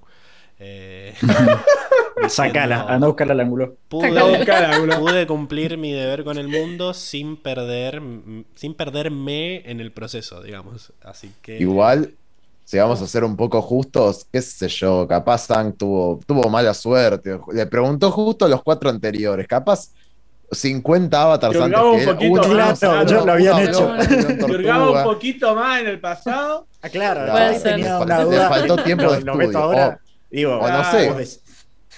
Eh, 0.60 1.14
Sacala, 2.28 2.82
anda 2.82 3.06
a 3.06 3.10
buscarla 3.10 3.34
al 3.34 3.40
ángulo. 3.40 3.78
Pude, 3.88 5.26
cumplir 5.26 5.78
mi 5.78 5.94
deber 5.94 6.24
con 6.26 6.38
el 6.38 6.50
mundo 6.50 6.94
sin 6.94 7.38
perder 7.38 8.02
sin 8.56 8.74
perderme 8.74 9.70
en 9.70 9.80
el 9.80 9.92
proceso, 9.92 10.44
digamos. 10.44 10.92
Así 11.02 11.32
que. 11.42 11.58
Igual, 11.60 12.14
si 12.66 12.78
vamos 12.78 13.02
a 13.02 13.08
ser 13.08 13.24
un 13.24 13.38
poco 13.38 13.62
justos, 13.62 14.28
qué 14.32 14.42
sé 14.42 14.68
yo, 14.68 15.08
capaz 15.08 15.46
Sang 15.46 15.72
tuvo, 15.74 16.20
tuvo 16.28 16.50
mala 16.50 16.74
suerte. 16.74 17.40
Le 17.54 17.66
preguntó 17.66 18.12
justo 18.12 18.46
a 18.46 18.50
los 18.50 18.62
cuatro 18.62 18.90
anteriores. 18.90 19.48
Capaz 19.48 19.92
50 20.52 21.22
avatars 21.22 21.56
antes 21.56 22.18
que 22.18 22.28
él. 22.28 22.34
Claro, 22.34 23.06
yo 23.06 23.26
lo 23.26 23.32
habían 23.32 23.60
hecho. 23.60 23.88
un 23.88 25.04
poquito 25.04 25.56
más 25.56 25.82
en 25.82 25.88
el 25.88 26.00
pasado. 26.02 26.68
Ah, 26.82 26.90
claro, 26.90 27.26
le, 27.26 28.40
faltó 28.40 28.78
tiempo 28.84 29.12
de 29.12 29.20
estudio. 29.20 30.00
Digo, 30.30 30.58
o 30.58 30.68
no 30.70 30.92
sé, 30.92 31.40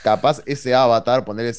capaz 0.03 0.41
ese 0.45 0.73
avatar, 0.73 1.23
poner 1.25 1.53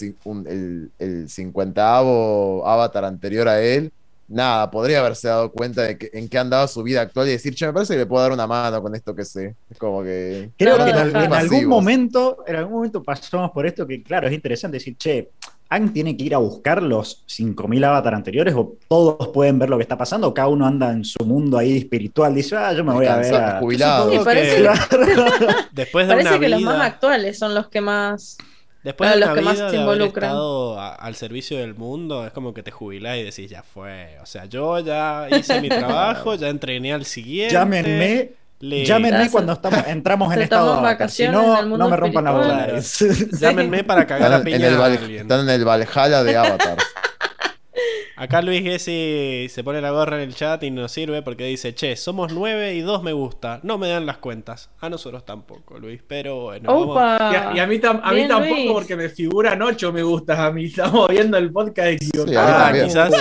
el, 0.47 0.91
el, 0.99 1.29
50 1.29 1.99
avatar 1.99 3.05
anterior 3.05 3.49
a 3.49 3.63
él, 3.63 3.93
nada, 4.29 4.71
podría 4.71 5.01
haberse 5.01 5.29
dado 5.29 5.53
cuenta 5.53 5.83
de 5.83 5.99
que, 5.99 6.11
en 6.13 6.29
qué 6.29 6.39
andaba 6.39 6.67
su 6.67 6.83
vida 6.83 7.03
actual 7.03 7.29
y 7.29 7.33
decir, 7.33 7.55
che, 7.55 7.67
me 7.67 7.73
parece 7.73 7.95
que 7.95 8.01
le 8.01 8.07
puedo 8.07 8.23
dar 8.23 8.33
una 8.33 8.47
mano 8.47 8.83
con 8.83 8.95
esto 8.95 9.15
que 9.15 9.25
sé. 9.25 9.55
Es 9.71 9.79
como 9.79 10.03
que. 10.03 10.51
Creo 10.57 10.77
que 10.79 10.91
en, 10.91 11.33
algún 11.33 11.67
momento, 11.67 12.39
en 12.47 12.57
algún 12.57 12.75
momento 12.75 13.03
pasamos 13.03 13.51
por 13.51 13.67
esto 13.67 13.87
que, 13.87 14.03
claro, 14.03 14.27
es 14.27 14.33
interesante 14.33 14.79
decir, 14.79 14.97
che, 14.97 15.31
Ang 15.73 15.95
tiene 15.95 16.15
que 16.19 16.25
ir 16.25 16.35
a 16.35 16.39
buscar 16.39 16.83
los 16.83 17.25
5.000 17.27 17.83
avatar 17.87 18.15
anteriores 18.15 18.55
o 18.55 18.77
todos 18.89 19.29
pueden 19.29 19.59
ver 19.59 19.71
lo 19.71 19.79
que 19.79 19.83
está 19.83 19.97
pasando 19.97 20.29
o 20.29 20.35
cada 20.35 20.49
uno 20.49 20.67
anda 20.67 20.93
en 20.93 21.03
su 21.03 21.25
mundo 21.25 21.57
ahí 21.57 21.79
espiritual, 21.79 22.35
dice, 22.35 22.57
ah, 22.57 22.75
yo 22.75 22.85
me 22.85 22.93
voy 22.93 23.07
a 23.07 23.17
ver 23.17 23.35
a... 23.35 23.59
jubilado. 23.59 24.23
parece, 24.23 24.63
Después 25.73 26.07
de 26.09 26.15
parece 26.15 26.41
que 26.41 26.49
los 26.51 26.61
más 26.61 26.81
actuales 26.81 27.39
son 27.39 27.55
los 27.55 27.69
que 27.69 27.81
más... 27.81 28.37
Después 28.85 29.13
de 29.13 29.21
los 29.21 29.31
que 29.31 29.41
más 29.41 29.59
se 29.59 29.77
involucran. 29.77 30.37
al 30.37 31.15
servicio 31.15 31.57
del 31.57 31.75
mundo, 31.75 32.27
es 32.27 32.33
como 32.33 32.53
que 32.53 32.63
te 32.63 32.71
jubilás 32.71 33.17
y 33.17 33.23
decís, 33.23 33.49
ya 33.49 33.63
fue. 33.63 34.19
O 34.21 34.27
sea, 34.27 34.45
yo 34.47 34.79
ya 34.81 35.29
hice 35.31 35.61
mi 35.61 35.69
trabajo, 35.71 36.35
ya 36.35 36.49
entrené 36.49 36.93
al 36.93 37.07
siguiente. 37.07 37.55
Llámenme 37.55 38.42
Llámenme 38.63 39.29
cuando 39.31 39.55
estamos, 39.55 39.87
entramos 39.89 40.33
en 40.33 40.43
estado 40.43 40.81
vacaciones. 40.81 41.41
Si 41.41 41.47
no, 41.47 41.77
no 41.77 41.89
me 41.89 41.97
rompan 41.97 42.25
la 42.25 42.31
bola. 42.31 42.81
Llámenme 43.41 43.83
para 43.83 44.07
cagar 44.07 44.33
a 44.33 44.43
piña 44.43 44.69
Están 44.69 45.41
en 45.41 45.51
el 45.51 45.65
Valhalla 45.65 46.23
de 46.23 46.37
Avatar. 46.37 46.79
Acá 48.17 48.41
Luis 48.41 48.63
Gessi 48.63 49.49
se 49.51 49.65
pone 49.65 49.81
la 49.81 49.91
gorra 49.91 50.15
en 50.15 50.23
el 50.23 50.37
chat 50.37 50.63
y 50.63 50.71
nos 50.71 50.93
sirve 50.93 51.23
porque 51.23 51.45
dice, 51.45 51.75
che, 51.75 51.97
somos 51.97 52.33
nueve 52.33 52.73
y 52.75 52.81
dos 52.81 53.03
me 53.03 53.13
gusta. 53.13 53.59
No 53.65 53.79
me 53.79 53.89
dan 53.89 54.07
las 54.07 54.19
cuentas. 54.19 54.71
A 54.79 54.89
nosotros 54.89 55.25
tampoco, 55.27 55.81
Luis, 55.81 56.01
pero 56.07 56.43
bueno. 56.43 56.73
Y, 56.73 57.59
a, 57.59 57.67
mí, 57.67 57.81
a 57.83 58.13
mí 58.13 58.29
tampoco 58.29 58.75
porque 58.75 58.95
me 58.95 59.09
figuran 59.09 59.61
ocho 59.61 59.93
me 59.93 60.05
gustas 60.05 60.39
a 60.39 60.53
mí. 60.53 60.65
Estamos 60.67 61.09
viendo 61.09 61.37
el 61.37 61.51
podcast 61.51 61.89
equivocado. 61.89 62.85
quizás, 62.85 63.13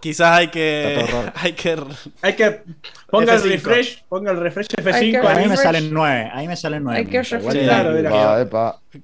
quizás 0.00 0.38
hay 0.38 0.48
que, 0.48 1.06
hay 1.34 1.52
que... 1.52 1.76
Hay 2.22 2.32
que... 2.34 2.62
Ponga 3.10 3.34
el 3.34 3.42
refresh, 3.42 4.04
ponga 4.08 4.30
el 4.30 4.38
refresh 4.38 4.68
F5. 4.68 5.26
A 5.26 5.34
mí 5.34 5.46
me 5.48 5.56
salen 5.56 5.92
nueve. 5.92 6.30
Ahí 6.32 6.46
me 6.46 6.56
salen 6.56 6.84
nueve. 6.84 7.00
Hay 7.00 7.06
que 7.06 7.20
claro, 7.20 8.48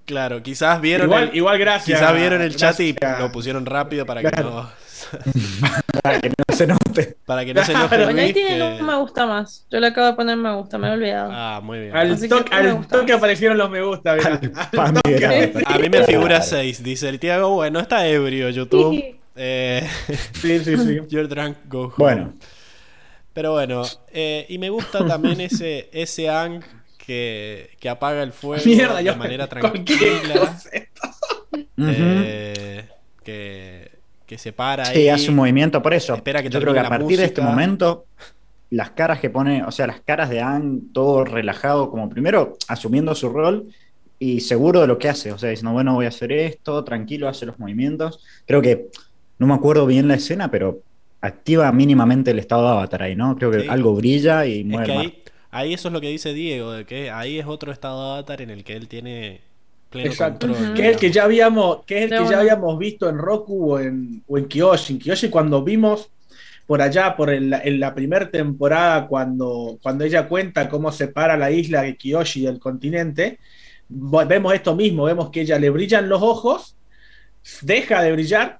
claro, 0.04 0.42
quizás 0.42 0.80
vieron 0.80 1.08
igual, 1.08 1.28
el, 1.30 1.36
igual 1.36 1.58
gracias. 1.58 1.98
Quizás 1.98 2.14
vieron 2.14 2.40
el 2.40 2.54
chat 2.54 2.78
y 2.80 2.94
lo 3.18 3.32
pusieron 3.32 3.66
rápido 3.66 4.06
para 4.06 4.22
que 4.22 4.42
no 4.42 4.68
para 6.02 6.20
que 6.20 6.28
no 6.28 6.56
se 6.56 6.66
note. 6.66 7.16
Para 7.26 7.44
que 7.44 7.54
no 7.54 7.64
se 7.64 7.72
note. 7.72 7.88
Pero 7.90 8.08
ahí 8.08 8.32
tiene 8.32 8.78
un 8.78 8.86
me 8.86 8.96
gusta 8.96 9.26
más. 9.26 9.66
Yo 9.70 9.80
le 9.80 9.88
acabo 9.88 10.06
de 10.06 10.12
poner 10.14 10.36
me 10.36 10.54
gusta, 10.54 10.78
me 10.78 10.88
he 10.88 10.90
olvidado. 10.92 11.30
Ah, 11.32 11.60
muy 11.62 11.80
bien. 11.80 11.96
Al, 11.96 12.86
toque, 12.86 13.12
aparecieron 13.12 13.58
los 13.58 13.70
me 13.70 13.82
gusta. 13.82 14.12
a 14.12 15.78
mí 15.78 15.88
me 15.88 16.04
figura 16.04 16.40
6. 16.40 16.82
Dice 16.82 17.08
el 17.08 17.18
Tiago, 17.18 17.50
bueno, 17.50 17.80
está 17.80 18.06
ebrio 18.06 18.48
YouTube. 18.50 19.16
Eh, 19.36 19.88
sí, 20.32 20.58
sí, 20.60 20.76
sí. 20.76 21.00
You're 21.08 21.28
drunk, 21.28 21.56
go 21.68 21.84
home. 21.84 21.94
Bueno. 21.96 22.34
Pero 23.32 23.52
bueno, 23.52 23.82
eh, 24.12 24.46
y 24.48 24.58
me 24.58 24.70
gusta 24.70 25.06
también 25.06 25.40
ese, 25.42 25.90
ese 25.92 26.30
Ang 26.30 26.64
que, 26.96 27.70
que 27.78 27.88
apaga 27.88 28.22
el 28.22 28.32
fuego 28.32 28.64
de 28.64 29.14
manera 29.14 29.46
tranquila. 29.46 30.58
Eh, 31.78 32.88
que 33.22 33.96
que 34.26 34.38
se 34.38 34.52
para 34.52 34.84
sí, 34.86 35.08
hace 35.08 35.30
un 35.30 35.36
movimiento 35.36 35.80
por 35.80 35.94
eso. 35.94 36.14
Espera 36.14 36.42
que 36.42 36.50
Yo 36.50 36.60
creo 36.60 36.74
que 36.74 36.80
a 36.80 36.88
partir 36.88 37.18
de 37.18 37.26
este 37.26 37.40
momento, 37.40 38.06
las 38.70 38.90
caras 38.90 39.20
que 39.20 39.30
pone, 39.30 39.62
o 39.62 39.70
sea, 39.70 39.86
las 39.86 40.00
caras 40.00 40.28
de 40.28 40.40
Anne, 40.40 40.80
todo 40.92 41.24
relajado, 41.24 41.90
como 41.90 42.08
primero 42.10 42.56
asumiendo 42.68 43.14
su 43.14 43.28
rol 43.28 43.68
y 44.18 44.40
seguro 44.40 44.80
de 44.80 44.88
lo 44.88 44.98
que 44.98 45.08
hace. 45.08 45.32
O 45.32 45.38
sea, 45.38 45.50
diciendo, 45.50 45.72
bueno, 45.72 45.94
voy 45.94 46.06
a 46.06 46.08
hacer 46.08 46.32
esto, 46.32 46.82
tranquilo, 46.82 47.28
hace 47.28 47.46
los 47.46 47.58
movimientos. 47.58 48.24
Creo 48.46 48.60
que, 48.60 48.88
no 49.38 49.46
me 49.46 49.54
acuerdo 49.54 49.86
bien 49.86 50.08
la 50.08 50.14
escena, 50.14 50.50
pero 50.50 50.80
activa 51.20 51.70
mínimamente 51.72 52.30
el 52.30 52.38
estado 52.38 52.64
de 52.64 52.70
avatar 52.70 53.02
ahí, 53.02 53.16
¿no? 53.16 53.36
Creo 53.36 53.50
que 53.50 53.68
algo 53.68 53.94
brilla 53.94 54.46
y 54.46 54.64
mueve. 54.64 54.92
ahí, 54.92 55.22
ahí, 55.50 55.74
eso 55.74 55.88
es 55.88 55.92
lo 55.92 56.00
que 56.00 56.08
dice 56.08 56.32
Diego, 56.32 56.72
de 56.72 56.84
que 56.84 57.10
ahí 57.10 57.38
es 57.38 57.46
otro 57.46 57.72
estado 57.72 58.02
de 58.02 58.12
avatar 58.12 58.42
en 58.42 58.50
el 58.50 58.64
que 58.64 58.76
él 58.76 58.88
tiene 58.88 59.40
Exacto. 59.92 60.48
Que 60.74 60.82
es 60.82 60.94
el 60.94 60.96
que 60.96 61.10
ya 61.10 61.24
habíamos, 61.24 61.84
que 61.84 62.04
es 62.04 62.10
el 62.10 62.18
que 62.18 62.30
ya 62.30 62.40
habíamos 62.40 62.78
visto 62.78 63.08
en 63.08 63.18
Roku 63.18 63.72
o 63.72 63.80
en, 63.80 64.22
o 64.26 64.38
en 64.38 64.46
Kyoshi. 64.46 64.94
En 64.94 64.98
Kyoshi 64.98 65.30
cuando 65.30 65.62
vimos 65.62 66.10
por 66.66 66.82
allá, 66.82 67.16
por 67.16 67.30
en 67.30 67.80
la 67.80 67.94
primera 67.94 68.28
temporada, 68.30 69.06
cuando, 69.06 69.78
cuando 69.82 70.04
ella 70.04 70.28
cuenta 70.28 70.68
cómo 70.68 70.90
separa 70.90 71.36
la 71.36 71.50
isla 71.50 71.82
de 71.82 71.96
Kyoshi 71.96 72.42
del 72.42 72.58
continente, 72.58 73.38
vemos 73.88 74.52
esto 74.52 74.74
mismo, 74.74 75.04
vemos 75.04 75.30
que 75.30 75.42
ella 75.42 75.58
le 75.58 75.70
brillan 75.70 76.08
los 76.08 76.22
ojos, 76.22 76.76
deja 77.62 78.02
de 78.02 78.12
brillar 78.12 78.58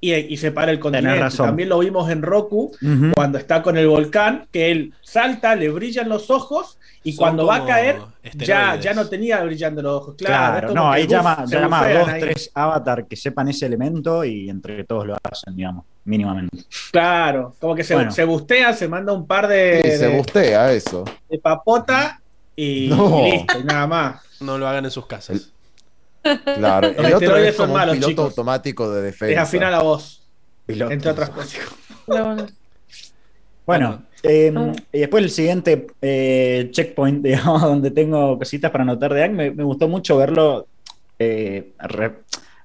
y, 0.00 0.36
se 0.36 0.50
para 0.50 0.72
el 0.72 0.78
continente. 0.78 1.36
También 1.36 1.68
lo 1.68 1.78
vimos 1.78 2.10
en 2.10 2.22
Roku 2.22 2.72
cuando 3.14 3.38
está 3.38 3.62
con 3.62 3.76
el 3.76 3.86
volcán, 3.88 4.46
que 4.50 4.70
él 4.70 4.94
salta, 5.02 5.54
le 5.54 5.68
brillan 5.68 6.08
los 6.08 6.30
ojos 6.30 6.78
y 7.02 7.16
cuando 7.16 7.46
va 7.46 7.56
a 7.56 7.66
caer 7.66 8.00
ya, 8.34 8.76
ya 8.76 8.92
no 8.92 9.08
tenía 9.08 9.42
brillando 9.42 9.82
los 9.82 10.02
ojos. 10.02 10.14
Claro, 10.16 10.72
no, 10.72 10.90
ahí 10.90 11.06
llama, 11.06 11.44
llama 11.46 11.80
a 11.80 11.92
dos, 11.92 12.08
tres 12.18 12.50
avatar 12.54 13.06
que 13.06 13.16
sepan 13.16 13.48
ese 13.48 13.66
elemento 13.66 14.24
y 14.24 14.48
entre 14.50 14.84
todos 14.84 15.06
lo 15.06 15.16
hacen, 15.22 15.56
digamos, 15.56 15.84
mínimamente. 16.04 16.64
Claro, 16.90 17.54
como 17.58 17.74
que 17.74 17.84
se, 17.84 18.10
se 18.10 18.24
bustea, 18.24 18.72
se 18.72 18.88
manda 18.88 19.12
un 19.12 19.26
par 19.26 19.48
de. 19.48 19.96
se 19.98 20.16
bustea 20.16 20.72
eso. 20.72 21.04
De 21.28 21.38
papota 21.38 22.20
y, 22.54 22.88
listo, 22.88 23.58
y 23.60 23.64
nada 23.64 23.86
más. 23.86 24.22
No 24.40 24.58
lo 24.58 24.66
hagan 24.66 24.84
en 24.84 24.90
sus 24.90 25.06
casas. 25.06 25.52
Claro, 26.22 26.88
el 26.96 27.14
otro 27.14 27.36
es 27.36 27.56
como 27.56 27.74
un 27.74 27.90
piloto 27.92 28.22
automático 28.22 28.90
de 28.90 29.02
defensa. 29.02 29.32
Es 29.32 29.48
afina 29.48 29.70
la 29.70 29.82
voz, 29.82 30.26
entre 30.66 31.10
otras 31.10 31.30
cosas. 31.30 31.60
bueno, 33.66 34.02
em, 34.22 34.56
ah. 34.56 34.72
y 34.92 34.98
después 35.00 35.24
el 35.24 35.30
siguiente 35.30 35.86
eh, 36.02 36.68
checkpoint, 36.70 37.22
digamos, 37.24 37.62
donde 37.62 37.90
tengo 37.90 38.38
cositas 38.38 38.70
para 38.70 38.82
anotar 38.82 39.14
de 39.14 39.24
Ang, 39.24 39.32
me, 39.32 39.50
gustó 39.64 39.88
mucho 39.88 40.16
verlo. 40.16 40.66
Eh, 41.18 41.72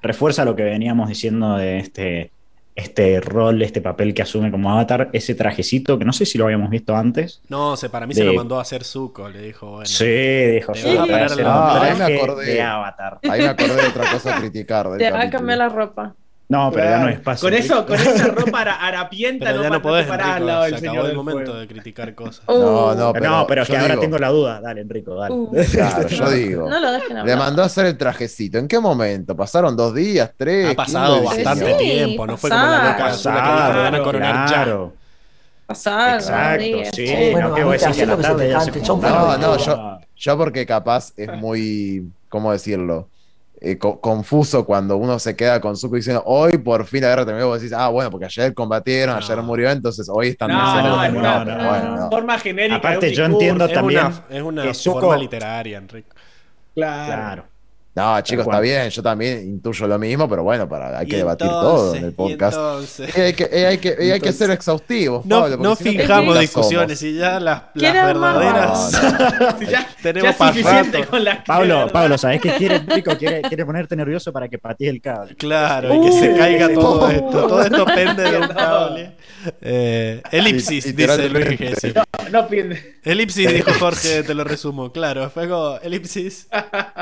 refuerza 0.02 0.46
lo 0.46 0.56
que 0.56 0.64
veníamos 0.64 1.10
diciendo 1.10 1.58
de 1.58 1.80
este, 1.80 2.32
este 2.76 3.22
rol, 3.22 3.62
este 3.62 3.82
papel 3.82 4.14
que 4.14 4.22
asume 4.22 4.52
como 4.52 4.70
avatar, 4.70 5.10
ese 5.14 5.34
trajecito 5.34 5.98
que 5.98 6.04
no 6.04 6.12
sé 6.12 6.26
si 6.26 6.38
lo 6.38 6.46
habíamos 6.46 6.70
visto 6.70 6.96
antes. 6.96 7.42
No, 7.48 7.78
se, 7.78 7.90
para 7.90 8.06
mí 8.06 8.14
se 8.14 8.26
lo 8.26 8.34
mandó 8.34 8.60
a 8.60 8.62
hacer 8.62 8.84
Zuko, 8.84 9.30
le 9.30 9.42
dijo, 9.42 9.68
bueno. 9.72 9.86
Sí, 9.86 10.06
dijo, 10.06 10.74
sí, 10.76 10.96
ah, 10.98 11.82
ahí 11.82 11.98
me 11.98 12.04
acordé, 12.04 12.46
de 12.46 12.62
avatar. 12.62 13.20
Ahí 13.24 13.42
me 13.42 13.48
acordé 13.48 13.76
de 13.82 13.88
otra 13.88 14.12
cosa 14.12 14.36
a 14.36 14.40
criticar. 14.42 14.98
Te 14.98 15.10
va 15.10 15.22
a 15.22 15.30
cambiar 15.30 15.58
la 15.58 15.70
ropa. 15.70 16.16
No, 16.48 16.72
pero 16.72 16.86
ya 16.86 17.00
no 17.00 17.10
es 17.10 17.16
espacio. 17.16 17.48
Con 17.48 17.54
eso, 17.56 17.86
con 17.86 17.96
esa 18.00 18.28
ropa 18.28 18.62
harapienta 18.62 19.52
no, 19.52 19.64
ya 19.64 19.70
no 19.70 19.82
podés, 19.82 20.06
parar 20.06 20.38
al 20.38 20.46
lado 20.46 20.64
del 20.66 20.78
se 20.78 20.88
acabó 20.88 21.08
el 21.08 21.16
momento 21.16 21.56
de 21.58 21.68
criticar 21.68 22.14
cosas. 22.14 22.44
Uh. 22.48 22.54
no, 22.54 22.96
no, 22.96 23.14
pero, 23.14 23.30
no, 23.30 23.48
pero 23.48 23.64
es 23.64 23.68
que 23.68 23.78
ahora 23.78 24.00
tengo 24.00 24.20
la 24.20 24.30
duda. 24.30 24.62
Dale, 24.62 24.82
Enrico, 24.82 25.16
dale. 25.16 25.34
Uh. 25.34 25.52
Claro, 25.72 26.08
yo 26.08 26.30
digo. 26.30 26.70
No 26.70 26.80
lo 26.80 26.92
dejen 26.92 27.18
hablar. 27.18 27.26
Le 27.26 27.36
mandó 27.36 27.64
a 27.64 27.66
hacer 27.66 27.88
el 27.88 27.98
trajecito. 27.98 28.60
¿En 28.60 28.68
qué 28.68 28.80
momento? 28.80 29.36
¿Pasaron 29.36 29.76
dos 29.76 29.94
días, 29.96 30.32
tres? 30.38 30.72
Ha 30.72 30.76
pasado 30.76 31.24
bastante 31.24 31.74
tiempo, 31.76 32.28
no 32.28 32.38
fue 32.38 32.50
como 32.50 32.62
la 32.62 32.92
loca 32.92 33.06
pasado, 33.06 33.74
que 33.74 33.80
van 33.80 33.96
a 33.96 34.04
coronar 34.04 34.48
claro. 34.48 34.94
ya. 34.94 35.06
Pasaron, 35.66 36.20
Exacto, 36.20 36.96
sí. 36.96 37.32
Bueno, 37.32 37.50
no, 37.50 37.56
que 37.56 37.64
voy 37.64 37.76
a 37.76 37.88
decir 37.88 37.96
que 37.96 38.06
la 38.06 38.18
tarde 38.18 38.50
ya 38.50 38.60
se 38.60 38.72
No, 38.72 39.38
no, 39.38 39.58
yo, 39.58 40.00
yo 40.16 40.38
porque 40.38 40.64
capaz 40.68 41.12
es 41.18 41.34
muy, 41.34 42.08
¿cómo 42.30 42.52
decirlo? 42.52 43.08
Eh, 43.68 43.80
confuso 43.80 44.64
cuando 44.64 44.96
uno 44.96 45.18
se 45.18 45.36
queda 45.36 45.60
con 45.60 45.76
Zuko 45.76 45.96
diciendo 45.96 46.22
hoy 46.28 46.60
por 46.60 46.86
fin 46.86 47.02
la 47.02 47.08
guerra 47.08 47.26
terminó. 47.26 47.48
Vos 47.48 47.60
decís, 47.60 47.76
ah, 47.76 47.90
bueno, 47.90 48.12
porque 48.12 48.26
ayer 48.26 48.54
combatieron, 48.54 49.18
ayer 49.18 49.42
murió, 49.42 49.72
entonces 49.72 50.08
hoy 50.08 50.28
están 50.28 50.52
no, 50.52 50.82
no, 50.84 51.10
no, 51.10 51.46
no, 51.46 51.70
bueno, 51.70 52.10
forma 52.12 52.38
genérica. 52.38 52.76
Aparte, 52.76 53.12
yo 53.12 53.26
entiendo 53.26 53.68
también. 53.68 54.06
es 54.30 54.44
una 54.44 54.72
forma 54.72 55.18
literaria, 55.18 55.80
Enrique. 55.80 56.10
claro. 56.76 57.55
No, 57.96 58.20
chicos, 58.20 58.46
está 58.46 58.60
bien, 58.60 58.90
yo 58.90 59.02
también 59.02 59.40
intuyo 59.48 59.88
lo 59.88 59.98
mismo, 59.98 60.28
pero 60.28 60.44
bueno, 60.44 60.68
para, 60.68 61.00
hay 61.00 61.08
que 61.08 61.16
debatir 61.16 61.48
todo 61.48 61.96
en 61.96 62.04
el 62.04 62.12
podcast. 62.14 63.00
Y 63.00 63.22
hay, 63.22 63.34
que, 63.34 63.46
hay, 63.66 63.78
que, 63.78 64.12
hay 64.12 64.20
que 64.20 64.34
ser 64.34 64.52
exhaustivos. 64.52 65.26
No, 65.26 65.48
no 65.56 65.78
fijamos 65.78 66.38
discusiones 66.38 67.02
y 67.04 67.16
ya 67.16 67.40
las, 67.40 67.64
las 67.74 67.94
verdaderas. 67.94 68.92
ya, 69.70 69.88
tenemos 70.04 70.38
ya 70.38 70.48
suficiente 70.48 71.06
con 71.06 71.24
las 71.24 71.46
Pablo, 71.46 71.88
Pablo, 71.92 72.18
¿sabes 72.18 72.42
qué 72.42 72.52
quiere, 72.56 72.80
Rico? 72.80 73.16
Quiere, 73.18 73.42
quiere 73.44 73.66
ponerte 73.66 73.96
nervioso 73.96 74.34
para 74.34 74.50
que 74.50 74.58
patees 74.58 74.92
el 74.92 75.02
cable. 75.02 75.36
Claro, 75.36 75.96
y 75.96 76.02
que 76.02 76.12
se 76.12 76.36
caiga 76.36 76.74
todo 76.74 77.10
esto. 77.10 77.48
Todo 77.48 77.62
esto 77.62 77.86
pende 77.86 78.30
de 78.30 78.38
un 78.40 78.48
cable. 78.50 79.16
Eh, 79.62 80.22
elipsis, 80.32 80.96
dice 80.96 81.30
Luis 81.30 81.58
Gessi. 81.58 81.94
No, 81.94 82.04
no 82.32 82.48
pierde. 82.48 82.96
Elipsis, 83.04 83.54
dijo 83.54 83.72
Jorge, 83.80 84.24
te 84.24 84.34
lo 84.34 84.44
resumo. 84.44 84.92
Claro, 84.92 85.30
fue 85.30 85.48
como 85.48 85.78
elipsis. 85.78 86.48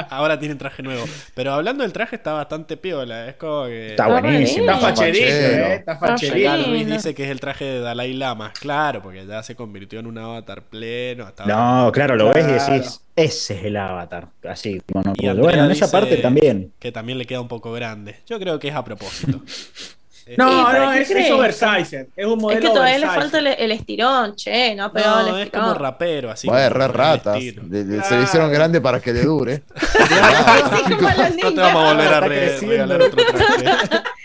Ahora 0.10 0.40
tienen 0.40 0.58
traje 0.58 0.84
nuevo. 0.84 1.06
Pero 1.34 1.54
hablando 1.54 1.84
del 1.84 1.94
traje, 1.94 2.16
está 2.16 2.34
bastante 2.34 2.78
piola. 2.78 3.28
Es 3.28 3.36
como 3.36 3.66
que. 3.66 3.92
Está 3.92 4.08
buenísimo. 4.08 4.72
Está 4.72 4.78
facherito, 4.80 5.26
eh. 5.26 5.76
Está 5.76 5.98
facherito. 5.98 6.58
Luis 6.68 6.88
dice 6.88 7.14
que 7.14 7.24
es 7.24 7.30
el 7.30 7.40
traje 7.40 7.66
de 7.66 7.80
Dalai 7.80 8.14
Lama. 8.14 8.54
Claro, 8.60 9.02
porque 9.02 9.26
ya 9.26 9.44
se 9.44 9.56
convirtió 9.56 10.00
en 10.00 10.08
un 10.08 10.18
avatar 10.18 10.64
pleno. 10.64 11.32
no, 11.46 11.92
claro, 11.92 12.16
lo 12.16 12.34
ves 12.34 12.46
y 12.48 12.52
decís. 12.52 13.02
Ese 13.16 13.60
es 13.60 13.66
el 13.66 13.78
avatar. 13.78 14.30
Así, 14.44 14.82
bueno, 14.92 15.14
bueno 15.38 15.66
en 15.66 15.72
esa 15.72 15.92
parte 15.92 16.18
también. 16.18 16.74
Que 16.80 16.92
también 16.92 17.18
le 17.18 17.26
queda 17.26 17.42
un 17.42 17.48
poco 17.48 17.72
grande. 17.72 18.18
Yo 18.26 18.40
creo 18.40 18.60
que 18.60 18.70
es 18.70 18.76
a 18.76 18.84
propósito. 18.84 19.42
No, 20.38 20.72
no, 20.72 20.94
es, 20.94 21.10
es 21.10 21.32
oversize. 21.32 22.08
Es 22.16 22.26
un 22.26 22.40
modelo. 22.40 22.60
Es 22.60 22.66
que 22.66 22.74
todavía 22.74 22.98
le 22.98 23.08
falta 23.08 23.40
el, 23.40 23.72
estirón, 23.72 24.36
che, 24.36 24.76
no, 24.76 24.92
pero 24.92 25.24
no, 25.24 25.38
es 25.38 25.50
como 25.50 25.74
rapero, 25.74 26.32
así. 26.32 26.48
Bueno, 26.48 26.70
re 26.70 26.88
ratas. 26.88 27.40
Se 27.40 28.18
le 28.18 28.24
hicieron 28.24 28.52
grande 28.52 28.80
para 28.80 29.00
que 29.00 29.14
le 29.14 29.24
dure. 29.24 29.64
no 31.44 31.54
te 31.54 31.62
vamos 31.62 31.84
a 31.84 31.94
volver 31.94 32.14
a 32.14 32.20
regalar 32.22 33.02
otro 33.02 33.22
traje. 33.26 33.66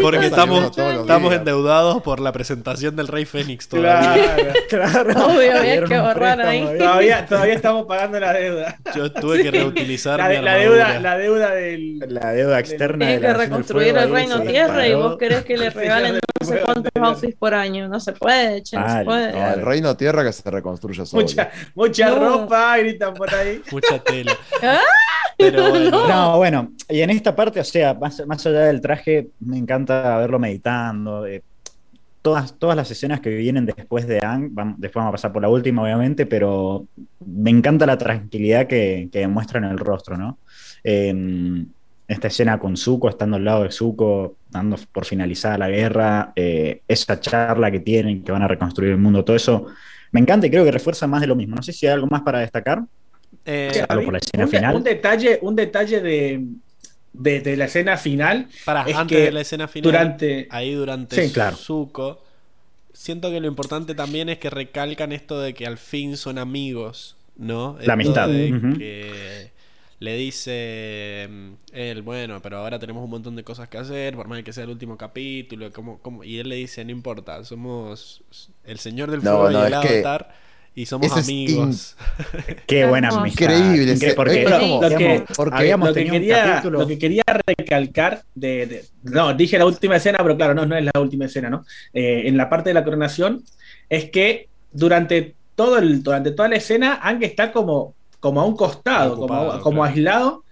Porque 0.00 0.26
estamos, 0.26 0.76
estamos 0.76 1.32
endeudados 1.32 2.02
por 2.02 2.20
la 2.20 2.32
presentación 2.32 2.96
del 2.96 3.08
Rey 3.08 3.24
Fénix 3.24 3.68
todavía. 3.68 4.36
Claro, 4.68 5.12
claro. 5.12 5.26
Obvio, 5.26 5.58
había 5.58 5.84
que 5.84 5.94
ahorrar 5.94 6.40
ahí. 6.40 6.78
Todavía, 6.78 7.26
todavía 7.26 7.54
estamos 7.54 7.86
pagando 7.86 8.20
la 8.20 8.32
deuda. 8.32 8.78
Yo 8.94 9.12
tuve 9.12 9.42
que 9.42 9.50
reutilizar 9.50 10.18
la, 10.18 10.40
la 10.40 10.54
deuda, 10.56 11.00
la 11.00 11.18
deuda 11.18 11.50
del. 11.50 11.98
La 11.98 12.32
deuda 12.32 12.58
externa. 12.58 13.06
Tiene 13.06 13.20
que 13.20 13.32
reconstruir 13.34 13.96
el 13.96 14.10
Reino 14.10 14.40
Tierra 14.42 14.86
y 14.86 14.94
vos 14.94 15.16
querés 15.18 15.44
que 15.44 15.56
le 15.56 15.70
regalen 15.70 16.18
no 16.40 16.46
sé 16.46 16.60
cuántos 16.60 16.92
outfits 16.96 17.36
por 17.36 17.54
año. 17.54 17.88
No 17.88 18.00
se 18.00 18.12
puede, 18.12 18.62
che, 18.62 18.76
no 18.76 18.88
se 18.88 19.04
puede. 19.04 19.32
No, 19.32 19.54
el 19.54 19.62
Reino 19.62 19.96
Tierra 19.96 20.24
que 20.24 20.32
se 20.32 20.50
reconstruya 20.50 21.04
solo. 21.06 21.22
Mucha, 21.22 21.50
mucha 21.74 22.10
ropa, 22.10 22.78
gritan 22.78 23.14
por 23.14 23.32
ahí. 23.34 23.62
Mucha 23.70 23.98
tela. 23.98 24.36
¿Ah? 24.62 24.80
Pero 25.36 25.70
bueno. 25.70 26.08
No, 26.08 26.36
bueno, 26.38 26.72
y 26.88 27.00
en 27.00 27.10
esta 27.10 27.34
parte, 27.34 27.60
o 27.60 27.64
sea, 27.64 27.94
más, 27.94 28.24
más 28.26 28.46
allá 28.46 28.60
del 28.60 28.80
traje, 28.80 29.28
me 29.40 29.58
encanta 29.58 30.16
verlo 30.18 30.38
meditando. 30.38 31.26
Eh, 31.26 31.42
todas, 32.22 32.58
todas 32.58 32.76
las 32.76 32.90
escenas 32.90 33.20
que 33.20 33.30
vienen 33.30 33.66
después 33.66 34.06
de 34.06 34.24
Ang, 34.24 34.50
después 34.78 34.94
vamos 34.94 35.10
a 35.10 35.12
pasar 35.12 35.32
por 35.32 35.42
la 35.42 35.48
última, 35.48 35.82
obviamente, 35.82 36.26
pero 36.26 36.86
me 37.26 37.50
encanta 37.50 37.86
la 37.86 37.98
tranquilidad 37.98 38.66
que, 38.66 39.08
que 39.12 39.26
muestra 39.28 39.58
en 39.58 39.64
el 39.64 39.78
rostro, 39.78 40.16
¿no? 40.16 40.38
esta 42.06 42.28
escena 42.28 42.58
con 42.58 42.76
Zuko, 42.76 43.08
estando 43.08 43.36
al 43.36 43.44
lado 43.44 43.62
de 43.62 43.70
Zuko, 43.70 44.36
dando 44.50 44.76
por 44.92 45.04
finalizada 45.04 45.58
la 45.58 45.68
guerra, 45.68 46.32
eh, 46.36 46.82
esa 46.86 47.18
charla 47.18 47.70
que 47.70 47.80
tienen, 47.80 48.22
que 48.22 48.32
van 48.32 48.42
a 48.42 48.48
reconstruir 48.48 48.92
el 48.92 48.98
mundo, 48.98 49.24
todo 49.24 49.36
eso, 49.36 49.66
me 50.12 50.20
encanta 50.20 50.46
y 50.46 50.50
creo 50.50 50.64
que 50.64 50.70
refuerza 50.70 51.06
más 51.06 51.20
de 51.20 51.26
lo 51.26 51.34
mismo. 51.34 51.56
No 51.56 51.62
sé 51.62 51.72
si 51.72 51.86
hay 51.86 51.94
algo 51.94 52.06
más 52.06 52.22
para 52.22 52.38
destacar. 52.40 52.84
Eh, 53.46 53.84
por 53.88 54.12
la 54.12 54.18
escena 54.18 54.44
un, 54.44 54.50
final. 54.50 54.76
Un 54.76 54.82
detalle, 54.82 55.38
un 55.42 55.56
detalle 55.56 56.00
de, 56.00 56.44
de, 57.12 57.56
la 57.56 57.66
escena 57.66 57.96
final. 57.96 58.48
Para, 58.64 58.82
antes 58.82 59.24
de 59.24 59.32
la 59.32 59.40
escena 59.40 59.68
final, 59.68 59.92
durante, 59.92 60.48
ahí 60.50 60.74
durante 60.74 61.30
Zuko, 61.54 62.22
siento 62.92 63.30
que 63.30 63.40
lo 63.40 63.46
importante 63.46 63.94
también 63.94 64.28
es 64.28 64.38
que 64.38 64.50
recalcan 64.50 65.12
esto 65.12 65.40
de 65.40 65.54
que 65.54 65.66
al 65.66 65.78
fin 65.78 66.16
son 66.16 66.38
amigos, 66.38 67.16
¿no? 67.36 67.76
La 67.82 67.94
amistad. 67.94 68.28
que 68.28 69.52
le 70.00 70.16
dice 70.16 71.28
mm, 71.30 71.52
él, 71.72 72.02
bueno, 72.02 72.40
pero 72.42 72.58
ahora 72.58 72.78
tenemos 72.78 73.04
un 73.04 73.10
montón 73.10 73.36
de 73.36 73.44
cosas 73.44 73.68
que 73.68 73.78
hacer, 73.78 74.14
por 74.14 74.26
más 74.28 74.42
que 74.42 74.52
sea 74.52 74.64
el 74.64 74.70
último 74.70 74.96
capítulo, 74.96 75.70
como, 75.72 75.98
como... 75.98 76.24
y 76.24 76.38
él 76.38 76.48
le 76.48 76.56
dice, 76.56 76.84
no 76.84 76.90
importa, 76.90 77.44
somos 77.44 78.22
el 78.64 78.78
señor 78.78 79.10
del 79.10 79.22
fuego 79.22 79.50
y 79.50 79.54
el 79.54 79.74
avatar 79.74 80.34
y 80.74 80.86
somos 80.86 81.16
amigos. 81.16 81.96
Qué 82.66 82.86
buena 82.86 83.08
amistad. 83.08 83.54
Increíble. 83.54 84.14
porque, 84.14 84.44
lo, 84.44 84.88
que, 84.88 85.24
habíamos 85.52 85.88
lo, 85.88 85.94
que 85.94 86.06
quería, 86.06 86.62
lo 86.62 86.86
que 86.86 86.98
quería 86.98 87.22
recalcar, 87.46 88.22
de, 88.34 88.84
no, 89.02 89.34
dije 89.34 89.58
la 89.58 89.66
última 89.66 89.96
escena, 89.96 90.18
pero 90.22 90.36
claro, 90.36 90.54
no, 90.54 90.66
no 90.66 90.76
es 90.76 90.84
la 90.84 91.00
última 91.00 91.26
escena, 91.26 91.48
¿no? 91.48 91.64
Eh, 91.92 92.22
en 92.26 92.36
la 92.36 92.48
parte 92.48 92.70
de 92.70 92.74
la 92.74 92.84
coronación, 92.84 93.44
es 93.88 94.10
que 94.10 94.48
durante, 94.72 95.36
todo 95.54 95.78
el, 95.78 96.02
durante 96.02 96.32
toda 96.32 96.48
la 96.48 96.56
escena, 96.56 96.98
Ang 97.02 97.22
está 97.22 97.52
como, 97.52 97.94
como 98.18 98.40
a 98.40 98.44
un 98.44 98.56
costado, 98.56 99.16
como, 99.16 99.60
como 99.60 99.84
aislado, 99.84 100.44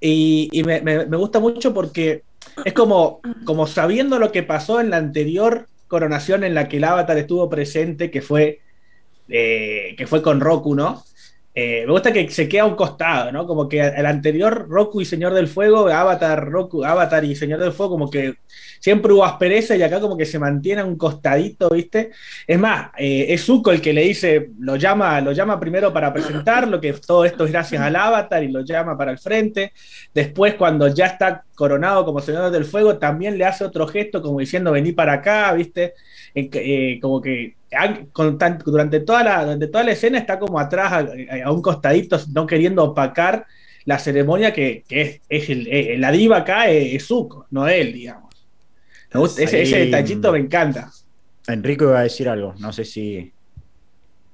y, 0.00 0.48
y 0.52 0.62
me, 0.62 0.80
me, 0.80 1.06
me, 1.06 1.16
gusta 1.16 1.40
mucho 1.40 1.74
porque 1.74 2.22
es 2.64 2.72
como, 2.72 3.20
como 3.44 3.66
sabiendo 3.66 4.18
lo 4.18 4.32
que 4.32 4.44
pasó 4.44 4.80
en 4.80 4.90
la 4.90 4.96
anterior 4.96 5.66
coronación 5.88 6.44
en 6.44 6.54
la 6.54 6.68
que 6.68 6.76
el 6.76 6.84
avatar 6.84 7.18
estuvo 7.18 7.48
presente, 7.50 8.10
que 8.10 8.22
fue 8.22 8.60
eh, 9.28 9.94
que 9.96 10.06
fue 10.06 10.22
con 10.22 10.40
Roku, 10.40 10.74
¿no? 10.74 11.02
eh, 11.60 11.84
me 11.86 11.90
gusta 11.90 12.12
que 12.12 12.30
se 12.30 12.48
queda 12.48 12.62
a 12.62 12.66
un 12.66 12.76
costado, 12.76 13.32
¿no? 13.32 13.44
Como 13.44 13.68
que 13.68 13.80
el 13.80 14.06
anterior 14.06 14.68
Roku 14.68 15.00
y 15.00 15.04
Señor 15.04 15.34
del 15.34 15.48
Fuego, 15.48 15.88
Avatar, 15.88 16.48
Roku, 16.48 16.84
Avatar 16.84 17.24
y 17.24 17.34
Señor 17.34 17.58
del 17.58 17.72
Fuego, 17.72 17.94
como 17.94 18.08
que 18.08 18.34
siempre 18.78 19.12
hubo 19.12 19.24
aspereza 19.24 19.74
y 19.74 19.82
acá 19.82 19.98
como 19.98 20.16
que 20.16 20.24
se 20.24 20.38
mantiene 20.38 20.82
a 20.82 20.84
un 20.84 20.96
costadito, 20.96 21.68
¿viste? 21.70 22.12
Es 22.46 22.60
más, 22.60 22.90
eh, 22.96 23.26
es 23.30 23.44
Zuko 23.44 23.72
el 23.72 23.80
que 23.80 23.92
le 23.92 24.02
dice, 24.02 24.50
lo 24.60 24.76
llama, 24.76 25.20
lo 25.20 25.32
llama 25.32 25.58
primero 25.58 25.92
para 25.92 26.12
presentarlo, 26.12 26.80
que 26.80 26.92
todo 26.92 27.24
esto 27.24 27.44
es 27.44 27.50
gracias 27.50 27.82
al 27.82 27.96
Avatar 27.96 28.44
y 28.44 28.52
lo 28.52 28.60
llama 28.60 28.96
para 28.96 29.10
el 29.10 29.18
frente. 29.18 29.72
Después, 30.14 30.54
cuando 30.54 30.86
ya 30.86 31.06
está 31.06 31.42
coronado 31.56 32.04
como 32.04 32.20
Señor 32.20 32.52
del 32.52 32.66
Fuego, 32.66 32.98
también 32.98 33.36
le 33.36 33.44
hace 33.44 33.64
otro 33.64 33.88
gesto 33.88 34.22
como 34.22 34.38
diciendo, 34.38 34.70
vení 34.70 34.92
para 34.92 35.14
acá, 35.14 35.52
¿viste? 35.54 35.94
Eh, 36.38 36.98
como 37.00 37.20
que 37.20 37.56
durante, 38.64 39.00
toda 39.00 39.22
la, 39.24 39.44
durante 39.44 39.66
toda 39.68 39.84
la 39.84 39.92
escena 39.92 40.18
está 40.18 40.38
como 40.38 40.58
atrás, 40.58 41.06
a, 41.44 41.52
un 41.52 41.60
costadito, 41.60 42.18
no 42.32 42.46
queriendo 42.46 42.84
opacar 42.84 43.46
la 43.84 43.98
ceremonia 43.98 44.52
que, 44.52 44.84
es, 44.88 45.20
eh, 45.28 45.96
la 45.98 46.10
diva 46.10 46.38
acá 46.38 46.68
es, 46.68 47.06
Zuko, 47.06 47.46
no 47.50 47.68
él, 47.68 47.92
digamos. 47.92 48.34
ese, 49.38 49.62
ese 49.62 49.78
detallito 49.78 50.32
me 50.32 50.38
encanta. 50.38 50.90
Enrico 51.46 51.84
iba 51.84 52.00
a 52.00 52.02
decir 52.02 52.28
algo, 52.28 52.54
no 52.58 52.72
sé 52.72 52.84
si 52.84 53.32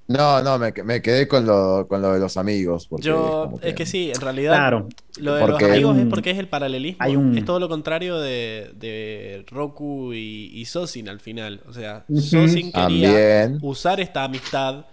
no, 0.07 0.43
no, 0.43 0.59
me, 0.59 0.73
quedé 0.73 1.27
con 1.27 1.47
lo, 1.47 1.87
con 1.89 2.03
lo 2.03 2.13
de 2.13 2.21
los 2.21 2.37
amigos. 2.37 2.89
Yo, 2.99 3.55
es 3.63 3.75
que 3.75 3.87
sí, 3.87 4.11
en 4.15 4.21
realidad. 4.21 4.85
Lo 5.19 5.35
de 5.35 5.47
los 5.47 5.63
amigos 5.63 5.97
es 5.99 6.07
porque 6.07 6.31
es 6.31 6.39
el 6.39 6.49
paralelismo. 6.49 7.05
Es 7.35 7.45
todo 7.45 7.59
lo 7.59 7.69
contrario 7.69 8.19
de, 8.19 9.45
Roku 9.49 10.13
y, 10.13 10.51
y, 10.53 10.65
Sosin 10.67 11.09
al 11.09 11.21
final. 11.21 11.61
O 11.67 11.73
sea, 11.73 12.05
Sosin 12.15 12.71
quería 12.71 13.51
usar 13.63 14.01
esta 14.01 14.25
amistad 14.25 14.85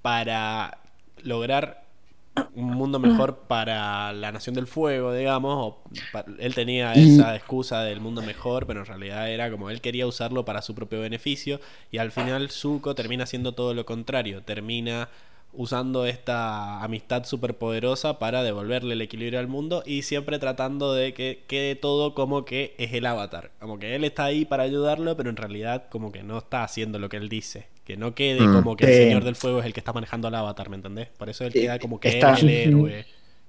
para 0.00 0.78
lograr 1.22 1.83
un 2.54 2.66
mundo 2.74 2.98
mejor 2.98 3.38
para 3.46 4.12
la 4.12 4.32
Nación 4.32 4.54
del 4.54 4.66
Fuego, 4.66 5.12
digamos. 5.12 5.76
él 6.38 6.54
tenía 6.54 6.92
esa 6.94 7.36
excusa 7.36 7.82
del 7.82 8.00
mundo 8.00 8.22
mejor, 8.22 8.66
pero 8.66 8.80
en 8.80 8.86
realidad 8.86 9.30
era 9.30 9.50
como 9.50 9.70
él 9.70 9.80
quería 9.80 10.06
usarlo 10.06 10.44
para 10.44 10.62
su 10.62 10.74
propio 10.74 11.00
beneficio. 11.00 11.60
Y 11.90 11.98
al 11.98 12.12
final 12.12 12.50
Zuko 12.50 12.94
termina 12.94 13.24
haciendo 13.24 13.52
todo 13.52 13.74
lo 13.74 13.86
contrario. 13.86 14.42
Termina 14.42 15.08
usando 15.56 16.06
esta 16.06 16.82
amistad 16.82 17.24
superpoderosa 17.24 18.18
para 18.18 18.42
devolverle 18.42 18.94
el 18.94 19.02
equilibrio 19.02 19.38
al 19.38 19.46
mundo 19.46 19.82
y 19.86 20.02
siempre 20.02 20.38
tratando 20.38 20.92
de 20.94 21.14
que 21.14 21.44
quede 21.46 21.76
todo 21.76 22.14
como 22.14 22.44
que 22.44 22.74
es 22.78 22.92
el 22.92 23.06
avatar. 23.06 23.52
Como 23.60 23.78
que 23.78 23.94
él 23.94 24.04
está 24.04 24.24
ahí 24.24 24.44
para 24.44 24.64
ayudarlo, 24.64 25.16
pero 25.16 25.30
en 25.30 25.36
realidad 25.36 25.84
como 25.90 26.12
que 26.12 26.22
no 26.22 26.38
está 26.38 26.64
haciendo 26.64 26.98
lo 26.98 27.08
que 27.08 27.16
él 27.16 27.28
dice. 27.28 27.73
Que 27.84 27.96
no 27.96 28.14
quede 28.14 28.40
mm. 28.40 28.52
como 28.54 28.76
que 28.76 28.86
el 28.86 29.08
Señor 29.08 29.24
del 29.24 29.36
Fuego 29.36 29.60
es 29.60 29.66
el 29.66 29.72
que 29.72 29.80
está 29.80 29.92
manejando 29.92 30.28
al 30.28 30.34
avatar, 30.34 30.70
¿me 30.70 30.76
entendés? 30.76 31.08
Por 31.16 31.28
eso 31.28 31.44
él 31.44 31.52
queda 31.52 31.78
como 31.78 32.00
que 32.00 32.08
es 32.08 32.42
el 32.42 32.48
héroe. 32.48 33.06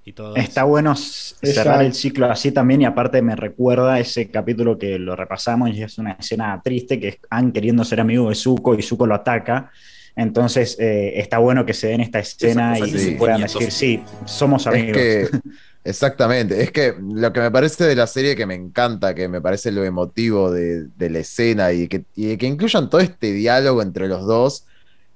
Y 0.07 0.13
todo 0.13 0.35
está 0.35 0.65
bueno 0.65 0.95
cerrar 0.95 1.83
el 1.83 1.95
ciclo 1.95 2.29
así 2.29 2.51
también 2.51 2.83
y 2.83 2.85
aparte 2.85 3.23
me 3.23 3.35
recuerda 3.35 3.99
ese 3.99 4.29
capítulo 4.29 4.77
que 4.77 4.99
lo 4.99 5.15
repasamos 5.15 5.71
y 5.71 5.81
es 5.81 5.97
una 5.97 6.11
escena 6.11 6.61
triste 6.63 6.99
que 6.99 7.07
es 7.07 7.17
Han 7.31 7.51
queriendo 7.51 7.83
ser 7.83 8.01
amigo 8.01 8.29
de 8.29 8.35
Zuko 8.35 8.75
y 8.75 8.83
Zuko 8.83 9.07
lo 9.07 9.15
ataca 9.15 9.71
entonces 10.15 10.77
eh, 10.79 11.13
está 11.15 11.39
bueno 11.39 11.65
que 11.65 11.73
se 11.73 11.87
den 11.87 12.01
esta 12.01 12.19
escena 12.19 12.79
y 12.79 13.15
puedan 13.15 13.41
decir, 13.41 13.71
sí, 13.71 14.01
somos 14.25 14.65
amigos. 14.65 14.97
exactamente, 15.85 16.61
es 16.61 16.71
que 16.71 16.95
lo 16.99 17.31
que 17.31 17.39
me 17.39 17.51
parece 17.51 17.85
de 17.85 17.95
la 17.95 18.07
serie 18.07 18.35
que 18.35 18.45
me 18.45 18.55
encanta, 18.55 19.15
que 19.15 19.29
me 19.29 19.39
parece 19.39 19.71
lo 19.71 19.85
emotivo 19.85 20.51
de, 20.51 20.89
la 20.97 21.19
escena 21.19 21.71
y 21.71 21.87
que, 21.87 22.03
que 22.13 22.45
incluyan 22.45 22.89
todo 22.89 22.99
este 22.99 23.31
diálogo 23.31 23.81
entre 23.81 24.07
los 24.07 24.25
dos, 24.25 24.65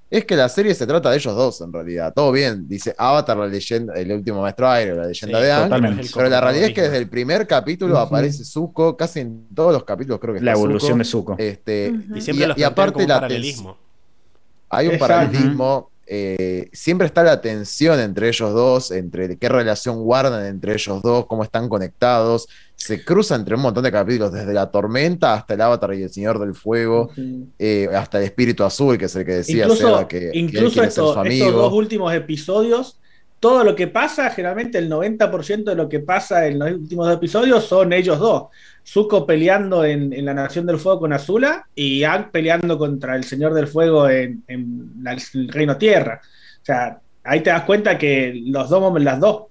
es 0.10 0.26
que 0.26 0.36
la 0.36 0.50
serie 0.50 0.74
se 0.74 0.88
trata 0.88 1.12
de 1.12 1.18
ellos 1.18 1.36
dos 1.36 1.62
en 1.62 1.72
realidad. 1.72 2.14
Todo 2.16 2.32
bien, 2.32 2.68
dice 2.68 2.96
Avatar, 2.98 3.38
la 3.38 3.46
leyenda, 3.46 3.94
el 3.94 4.12
último 4.12 4.42
maestro 4.42 4.68
aire, 4.70 4.96
la 4.96 5.06
leyenda 5.06 5.40
de 5.40 5.52
Aang, 5.52 6.02
pero 6.16 6.30
la 6.30 6.42
realidad 6.42 6.70
es 6.70 6.74
que 6.74 6.82
desde 6.82 6.98
el 6.98 7.08
primer 7.10 7.46
capítulo 7.46 7.98
aparece 8.00 8.44
Zuko, 8.44 8.98
casi 8.98 9.20
en 9.20 9.48
todos 9.54 9.72
los 9.72 9.84
capítulos 9.84 10.20
creo 10.20 10.34
que 10.34 10.42
La 10.42 10.54
evolución 10.54 10.98
de 10.98 11.06
Zuko. 11.06 11.36
Este, 11.38 11.94
y, 12.16 12.22
siempre 12.22 12.54
y, 12.58 12.64
aparte 12.64 13.06
la 13.06 13.16
paralelismo. 13.16 13.78
hay 14.70 14.88
un 14.88 14.98
paralelismo. 14.98 15.92
Eh, 16.12 16.72
siempre 16.74 17.06
está 17.06 17.22
la 17.22 17.40
tensión 17.40 18.00
entre 18.00 18.30
ellos 18.30 18.52
dos, 18.52 18.90
entre 18.90 19.38
qué 19.38 19.48
relación 19.48 20.02
guardan 20.02 20.44
entre 20.48 20.74
ellos 20.74 21.04
dos, 21.04 21.28
cómo 21.28 21.44
están 21.44 21.70
conectados. 21.70 22.48
Se 22.76 23.06
cruza 23.06 23.36
entre 23.36 23.54
un 23.54 23.62
montón 23.62 23.84
de 23.84 23.92
capítulos, 23.92 24.32
desde 24.32 24.52
la 24.52 24.72
tormenta 24.72 25.36
hasta 25.36 25.54
el 25.54 25.62
Avatar 25.62 25.94
y 25.94 26.02
el 26.02 26.10
Señor 26.10 26.40
del 26.40 26.56
Fuego, 26.56 27.12
eh, 27.60 27.88
hasta 27.94 28.18
el 28.18 28.24
Espíritu 28.24 28.64
Azul, 28.64 28.98
que 28.98 29.06
es 29.06 29.16
el 29.16 29.24
que 29.24 29.34
decía 29.34 29.66
incluso, 29.66 30.08
que, 30.08 30.32
incluso 30.34 30.82
estos 30.82 31.16
dos 31.16 31.74
últimos 31.74 32.12
episodios, 32.12 32.98
todo 33.40 33.64
lo 33.64 33.76
que 33.76 33.86
pasa, 33.86 34.32
generalmente 34.32 34.80
el 34.80 34.90
90% 34.90 35.64
de 35.64 35.76
lo 35.76 35.88
que 35.88 36.00
pasa 36.00 36.48
en 36.48 36.58
los 36.58 36.72
últimos 36.72 37.14
episodios 37.14 37.66
son 37.66 37.94
ellos 37.94 38.18
dos. 38.18 38.48
Zuko 38.92 39.28
peleando 39.28 39.86
en, 39.86 40.26
la 40.26 40.34
Nación 40.34 40.66
del 40.66 40.80
Fuego 40.80 41.02
con 41.02 41.14
Azula 41.14 41.68
y 41.76 42.04
Ang 42.04 42.32
peleando 42.32 42.76
contra 42.80 43.16
el 43.16 43.24
Señor 43.24 43.54
del 43.54 43.68
Fuego 43.68 44.10
en, 44.10 44.44
el 44.48 45.48
Reino 45.50 45.78
Tierra. 45.78 46.20
O 46.24 46.66
sea, 46.66 47.00
ahí 47.24 47.42
te 47.42 47.52
das 47.52 47.66
cuenta 47.66 48.00
que 48.00 48.42
los 48.48 48.68
dos, 48.68 49.00
las 49.00 49.20
dos, 49.20 49.44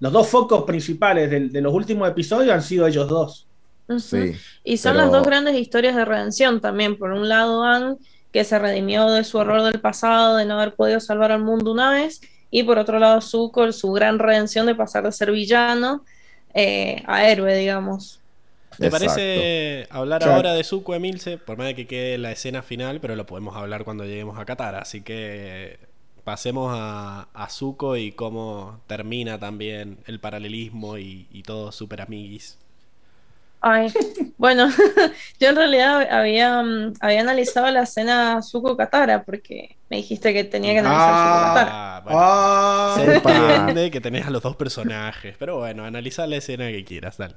los 0.00 0.12
dos 0.12 0.26
focos 0.26 0.64
principales 0.64 1.30
de, 1.30 1.60
los 1.60 1.72
últimos 1.72 2.08
episodios 2.08 2.52
han 2.52 2.62
sido 2.62 2.88
ellos 2.88 3.08
dos. 3.08 3.46
Sí, 3.98 4.34
y 4.64 4.76
son 4.78 4.96
las 4.96 5.12
dos 5.12 5.24
grandes 5.24 5.54
historias 5.54 5.94
de 5.94 6.04
redención 6.04 6.60
también. 6.60 6.98
Por 6.98 7.12
un 7.12 7.28
lado, 7.28 7.62
Ang, 7.62 7.98
que 8.32 8.42
se 8.42 8.58
redimió 8.58 9.08
de 9.10 9.22
su 9.22 9.40
error 9.40 9.62
del 9.62 9.80
pasado, 9.80 10.38
de 10.38 10.44
no 10.44 10.58
haber 10.58 10.74
podido 10.74 10.98
salvar 10.98 11.30
al 11.30 11.44
mundo 11.44 11.70
una 11.70 11.92
vez, 11.92 12.20
y 12.50 12.64
por 12.64 12.78
otro 12.78 12.98
lado, 12.98 13.20
Zuko, 13.20 13.70
su 13.70 13.92
gran 13.92 14.18
redención 14.18 14.66
de 14.66 14.74
pasar 14.74 15.04
de 15.04 15.12
ser 15.12 15.30
villano 15.30 16.04
eh, 16.52 17.00
a 17.06 17.28
héroe, 17.28 17.56
digamos. 17.56 18.21
¿Te 18.78 18.90
parece 18.90 19.86
hablar 19.90 20.24
ahora 20.24 20.54
de 20.54 20.64
Zuko 20.64 20.94
Emilce? 20.94 21.38
Por 21.38 21.58
más 21.58 21.66
de 21.68 21.74
que 21.74 21.86
quede 21.86 22.18
la 22.18 22.32
escena 22.32 22.62
final, 22.62 23.00
pero 23.00 23.16
lo 23.16 23.26
podemos 23.26 23.56
hablar 23.56 23.84
cuando 23.84 24.04
lleguemos 24.04 24.38
a 24.38 24.44
Qatar. 24.44 24.74
Así 24.76 25.02
que 25.02 25.78
pasemos 26.24 26.72
a, 26.74 27.28
a 27.34 27.48
Zuko 27.50 27.96
y 27.96 28.12
cómo 28.12 28.80
termina 28.86 29.38
también 29.38 29.98
el 30.06 30.20
paralelismo 30.20 30.98
y, 30.98 31.28
y 31.30 31.42
todo 31.42 31.72
super 31.72 32.00
amiguis. 32.00 32.58
Ay, 33.64 33.92
bueno, 34.38 34.68
yo 35.40 35.48
en 35.48 35.54
realidad 35.54 36.08
había, 36.10 36.62
mm, 36.64 36.94
había 37.00 37.20
analizado 37.20 37.70
la 37.70 37.82
escena 37.82 38.42
Zuko 38.42 38.76
Katara 38.76 39.22
porque 39.22 39.76
me 39.88 39.98
dijiste 39.98 40.34
que 40.34 40.42
tenía 40.42 40.72
que 40.72 40.80
analizar 40.80 41.10
ah, 41.14 41.52
Katara. 41.54 42.02
Ah, 42.08 42.94
se 42.96 43.14
entiende 43.14 43.90
que 43.92 44.00
tenés 44.00 44.26
a 44.26 44.30
los 44.30 44.42
dos 44.42 44.56
personajes, 44.56 45.36
pero 45.38 45.58
bueno, 45.58 45.84
analiza 45.84 46.26
la 46.26 46.36
escena 46.36 46.66
que 46.70 46.84
quieras, 46.84 47.18
dale. 47.18 47.36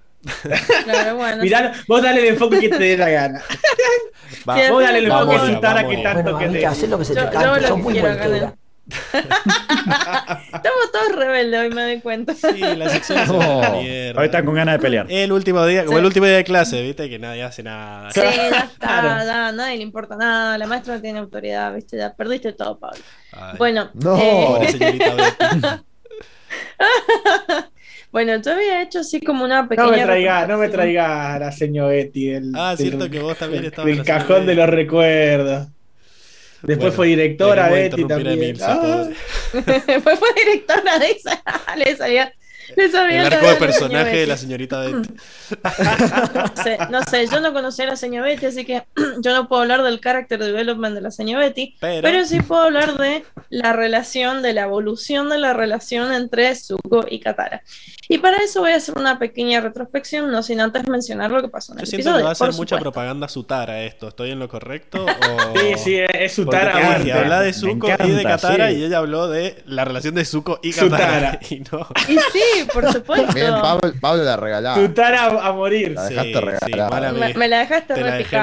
Claro, 0.84 1.18
bueno. 1.18 1.44
Mirá, 1.44 1.74
vos 1.88 2.02
dale 2.02 2.22
el 2.22 2.34
enfoque 2.34 2.60
que 2.60 2.70
te 2.70 2.80
dé 2.80 2.98
la 2.98 3.10
gana. 3.10 3.44
vos 4.46 4.84
dale 4.84 4.98
el 4.98 5.06
enfoque 5.06 5.36
a 5.36 5.54
Katara 5.54 5.88
que 5.88 5.98
tanto 5.98 6.32
bueno, 6.32 6.54
que 6.54 6.60
te. 6.60 6.66
Hacer 6.66 6.90
lo 6.90 6.98
que 6.98 7.06
se 7.06 7.14
te 7.14 7.30
cante, 7.30 7.68
son 7.68 7.84
muy 7.84 8.00
buenos. 8.00 8.54
Estamos 8.88 10.92
todos 10.92 11.16
rebeldes 11.16 11.60
hoy, 11.60 11.70
me 11.72 11.82
doy 11.82 12.02
cuenta. 12.02 12.36
Sí, 12.36 12.60
la 12.60 12.90
sección 12.90 13.28
no. 13.40 13.80
Hoy 13.80 14.26
están 14.26 14.46
con 14.46 14.54
ganas 14.54 14.76
de 14.76 14.80
pelear. 14.80 15.08
El 15.10 15.32
último 15.32 15.66
día, 15.66 15.86
como 15.86 15.98
el 15.98 16.06
último 16.06 16.28
día 16.28 16.38
de 16.38 16.44
clase, 16.44 16.82
viste, 16.82 17.10
que 17.10 17.18
nadie 17.18 17.44
hace 17.44 17.64
nada. 17.64 18.12
Sí, 18.12 18.22
ya 18.22 18.70
está, 18.72 19.26
ya, 19.26 19.52
nadie 19.52 19.78
le 19.78 19.84
importa 19.84 20.16
nada. 20.16 20.58
La 20.58 20.68
maestra 20.68 20.96
no 20.96 21.02
tiene 21.02 21.20
autoridad, 21.20 21.74
viste, 21.74 21.98
ya 21.98 22.14
perdiste 22.14 22.54
todo, 22.54 22.78
Pablo. 22.78 23.02
bueno, 23.58 23.90
no, 23.94 24.62
eh... 24.62 24.72
señorita 24.72 25.84
Bueno, 28.12 28.42
yo 28.42 28.54
había 28.54 28.82
hecho 28.82 29.00
así 29.00 29.20
como 29.20 29.44
una 29.44 29.68
pequeña. 29.68 29.92
No 29.92 29.98
me 29.98 30.04
traiga, 30.04 30.48
no 30.48 30.58
me 30.58 30.70
traiga 30.70 31.34
a 31.34 31.40
la 31.40 31.52
señora 31.52 31.90
Betty 31.90 32.28
del, 32.28 32.54
ah, 32.56 32.74
cierto 32.78 33.10
que 33.10 33.20
vos 33.20 33.38
también 33.38 33.66
estabas. 33.66 33.94
Del 33.94 34.06
cajón 34.06 34.46
de 34.46 34.56
los 34.56 34.70
recuerdos. 34.70 35.68
Después 36.66 36.94
fue 36.94 37.08
directora 37.08 37.70
Betty 37.70 38.06
también. 38.06 38.58
Ah. 38.62 39.08
Después 39.54 40.20
fue 40.20 40.30
directora 40.36 41.00
de 41.00 41.12
esa. 41.12 41.44
Le 41.78 41.96
salía 41.96 42.34
el 42.78 43.34
arco 43.34 43.48
de 43.48 43.56
personaje 43.56 44.18
de 44.18 44.28
la 44.28 44.38
señorita 44.38 44.80
Betty. 44.82 45.10
no, 46.90 47.04
sé, 47.04 47.28
yo 47.28 47.40
no 47.40 47.54
conocía 47.54 47.86
a 47.86 47.90
la 47.90 47.96
señora 47.96 48.28
Betty, 48.28 48.46
así 48.48 48.66
que 48.66 48.84
yo 49.22 49.34
no 49.34 49.48
puedo 49.48 49.62
hablar 49.62 49.84
del 49.84 50.00
character 50.00 50.40
development 50.40 50.96
de 50.96 51.02
la 51.02 51.12
señora 51.12 51.46
Betty, 51.46 51.76
pero... 51.80 52.26
sí 52.26 52.42
puedo 52.42 52.62
hablar 52.62 52.98
de 52.98 53.24
la 53.50 53.74
relación, 53.74 54.42
de 54.42 54.54
la 54.54 54.64
evolución 54.64 55.30
de 55.30 55.38
la 55.38 55.54
relación 55.54 56.14
entre 56.14 56.56
Zuko 56.56 57.06
y 57.10 57.20
Katara. 57.20 57.62
Y 58.08 58.20
para 58.20 58.38
eso 58.38 58.62
voy 58.62 58.72
a 58.72 58.76
hacer 58.76 58.96
una 58.98 59.18
pequeña 59.18 59.62
retrospección, 59.62 60.32
no 60.32 60.44
sin 60.44 60.60
antes 60.60 60.88
mencionar 60.88 61.32
lo 61.32 61.42
que 61.42 61.48
pasó 61.48 61.74
en 61.74 61.80
el 61.80 61.86
Yo 61.86 61.90
siento 61.90 62.18
que 62.18 62.24
va 62.24 62.32
a 62.32 62.36
ser 62.36 62.54
mucha 62.54 62.78
propaganda 62.78 63.28
Sutara 63.28 63.82
esto. 63.82 64.10
¿Estoy 64.10 64.32
en 64.32 64.40
lo 64.40 64.48
correcto? 64.48 65.06
Sí, 65.56 65.74
sí, 65.78 65.96
es 65.98 66.34
Sutara. 66.34 66.96
habla 66.96 67.42
de 67.42 67.54
Zuko 67.54 67.88
y 68.04 68.12
de 68.12 68.24
Katara 68.24 68.72
y 68.72 68.84
ella 68.84 69.00
habló 69.00 69.28
de 69.28 69.64
la 69.66 69.86
relación 69.86 70.16
de 70.16 70.26
Zuko 70.26 70.60
y 70.62 70.72
Katara. 70.72 71.40
Y, 71.50 71.60
no. 71.72 71.88
y 72.08 72.14
sí, 72.14 72.55
por 72.64 72.92
supuesto. 72.94 73.34
Bien, 73.34 73.52
Pablo, 73.52 73.94
Pablo 74.00 74.24
la 74.24 74.38
regalaba. 74.38 74.82
A, 75.42 75.52
morir. 75.52 75.92
La 75.92 76.06
dejaste 76.06 76.42
regalar. 76.42 77.14
me, 77.36 77.48
la 77.48 77.60
dejaste 77.60 77.94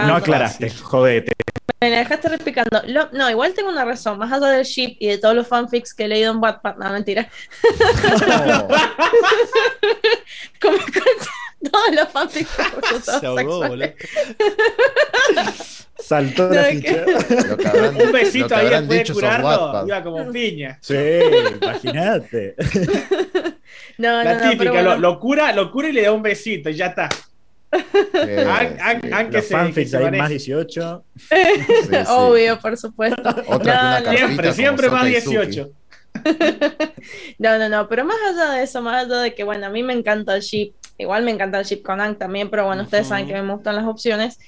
No 0.07 0.17
aclaraste, 0.17 0.71
jodete. 0.71 1.33
Me 1.81 1.91
dejaste 1.91 2.29
repicando. 2.29 2.83
no, 3.13 3.31
igual 3.31 3.55
tengo 3.55 3.71
una 3.71 3.85
razón. 3.85 4.19
Más 4.19 4.33
allá 4.33 4.49
del 4.49 4.65
ship 4.65 4.97
y 5.01 5.09
de 5.09 5.19
todos 5.19 5.35
los 5.35 5.49
fanfics 5.49 5.95
que 5.95 6.05
he 6.05 6.09
leído 6.09 6.33
en 6.33 6.39
Wattpad. 6.39 6.77
No, 6.77 6.91
mentira. 6.91 7.29
Como 10.61 10.77
todos 11.71 11.95
los 11.95 12.09
fanfics. 12.09 12.51
Se 13.05 13.27
ahogó, 13.27 13.65
Saltó 15.99 16.49
de 16.49 16.57
la 16.57 16.65
ficha. 16.65 17.05
Un 18.05 18.13
besito 18.13 18.57
ahí 18.57 18.69
después 18.69 19.09
de 19.09 19.15
curarlo. 19.15 19.87
Iba 19.87 20.03
como 20.03 20.33
piña. 20.33 20.79
Sí, 20.81 20.97
imagínate. 21.61 22.57
No, 23.99 24.23
la 24.23 24.51
típica, 24.51 24.97
lo, 24.97 25.21
cura, 25.21 25.53
lo 25.53 25.71
cura 25.71 25.89
y 25.89 25.93
le 25.93 26.03
da 26.03 26.13
un 26.13 26.23
besito 26.23 26.71
y 26.71 26.75
ya 26.75 26.87
está. 26.87 27.09
Aunque 27.71 29.39
los 29.39 29.47
fanfics 29.47 29.95
hay 29.95 30.11
más 30.11 30.31
18. 30.31 31.05
Obvio, 32.09 32.59
por 32.59 32.77
supuesto. 32.77 33.35
siempre, 34.11 34.53
siempre 34.53 34.91
más 34.91 35.07
18. 35.07 35.71
no, 37.39 37.59
no, 37.59 37.69
no, 37.69 37.89
pero 37.89 38.05
más 38.05 38.17
allá 38.31 38.53
de 38.53 38.63
eso, 38.65 38.83
más 38.83 39.05
allá 39.05 39.21
de 39.21 39.35
que, 39.35 39.45
bueno, 39.45 39.67
a 39.67 39.71
mí 39.71 39.83
me 39.83 39.93
encanta 39.93 40.35
el 40.37 40.43
ship, 40.43 40.73
igual 41.03 41.25
me 41.25 41.31
encanta 41.31 41.59
el 41.59 41.65
ship 41.65 41.83
con 41.83 42.01
Ang 42.01 42.17
también, 42.17 42.51
pero 42.51 42.67
bueno, 42.67 42.83
ustedes 42.83 43.07
saben 43.07 43.27
que 43.27 43.41
me 43.41 43.53
gustan 43.53 43.77
las 43.77 43.87
opciones. 43.87 44.39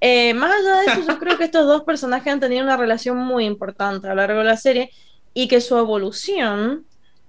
Eh, 0.00 0.34
más 0.34 0.52
allá 0.52 0.80
de 0.80 0.86
eso, 0.86 1.12
yo 1.12 1.18
creo 1.18 1.38
que 1.38 1.44
estos 1.44 1.66
dos 1.66 1.84
personajes 1.84 2.32
han 2.32 2.40
tenido 2.40 2.62
una 2.62 2.76
relación 2.76 3.16
muy 3.16 3.44
importante 3.44 4.06
a 4.06 4.10
lo 4.10 4.16
largo 4.16 4.38
de 4.38 4.44
la 4.44 4.56
serie 4.56 4.90
y 5.32 5.48
que 5.48 5.60
su 5.60 5.76
evolución, 5.78 6.84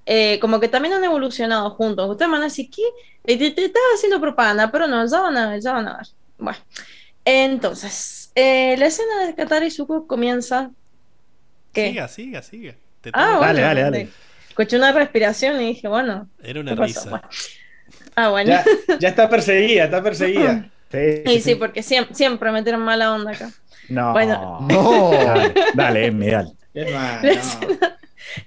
eh, 0.06 0.40
como 0.40 0.60
que 0.60 0.68
también 0.68 0.94
han 0.94 1.04
evolucionado 1.04 1.70
juntos. 1.72 2.10
Ustedes 2.10 2.32
van 2.32 2.42
a 2.42 2.46
decir, 2.46 2.70
¿qué? 2.70 2.82
Te, 3.24 3.38
te, 3.52 3.66
estaba 3.66 3.86
haciendo 3.96 4.20
propaganda, 4.20 4.72
pero 4.72 4.88
no, 4.88 5.06
ya 5.06 5.22
van 5.22 5.38
a 5.38 5.52
ver, 5.52 5.62
ya 5.62 5.74
van 5.74 5.88
a 5.88 5.98
ver. 5.98 6.08
Bueno, 6.38 6.60
entonces, 7.26 8.32
eh, 8.36 8.76
la 8.78 8.88
escena 8.88 9.28
de 9.28 9.36
Katara 9.36 9.66
y 9.66 9.72
Zuko 9.72 10.08
comienza. 10.08 10.72
¿Qué? 11.72 11.90
Siga, 11.90 12.08
siga, 12.08 12.42
siga. 12.42 12.76
ah, 13.14 13.38
dale, 13.40 13.62
dale, 13.62 13.82
dale. 13.82 14.10
Escuché 14.50 14.78
una 14.78 14.92
respiración 14.92 15.62
y 15.62 15.68
dije, 15.68 15.88
bueno. 15.88 16.30
Era 16.42 16.60
una 16.60 16.76
risa. 16.76 17.22
Ah, 18.16 18.30
bueno. 18.30 18.50
Ya, 18.50 18.64
ya, 19.00 19.10
está 19.10 19.30
perseguida, 19.30 19.86
está 19.86 20.02
perseguida. 20.02 20.70
Sí, 20.92 21.24
sí, 21.26 21.42
sí, 21.42 21.56
porque 21.56 21.82
siempre, 21.82 22.14
siempre 22.14 22.52
metieron 22.52 22.82
mala 22.82 23.14
onda 23.14 23.32
acá. 23.32 23.50
No, 23.90 24.12
bueno. 24.12 24.60
no. 24.70 25.12
Dale, 25.74 26.12
dale, 26.12 26.32
dale. 26.32 26.52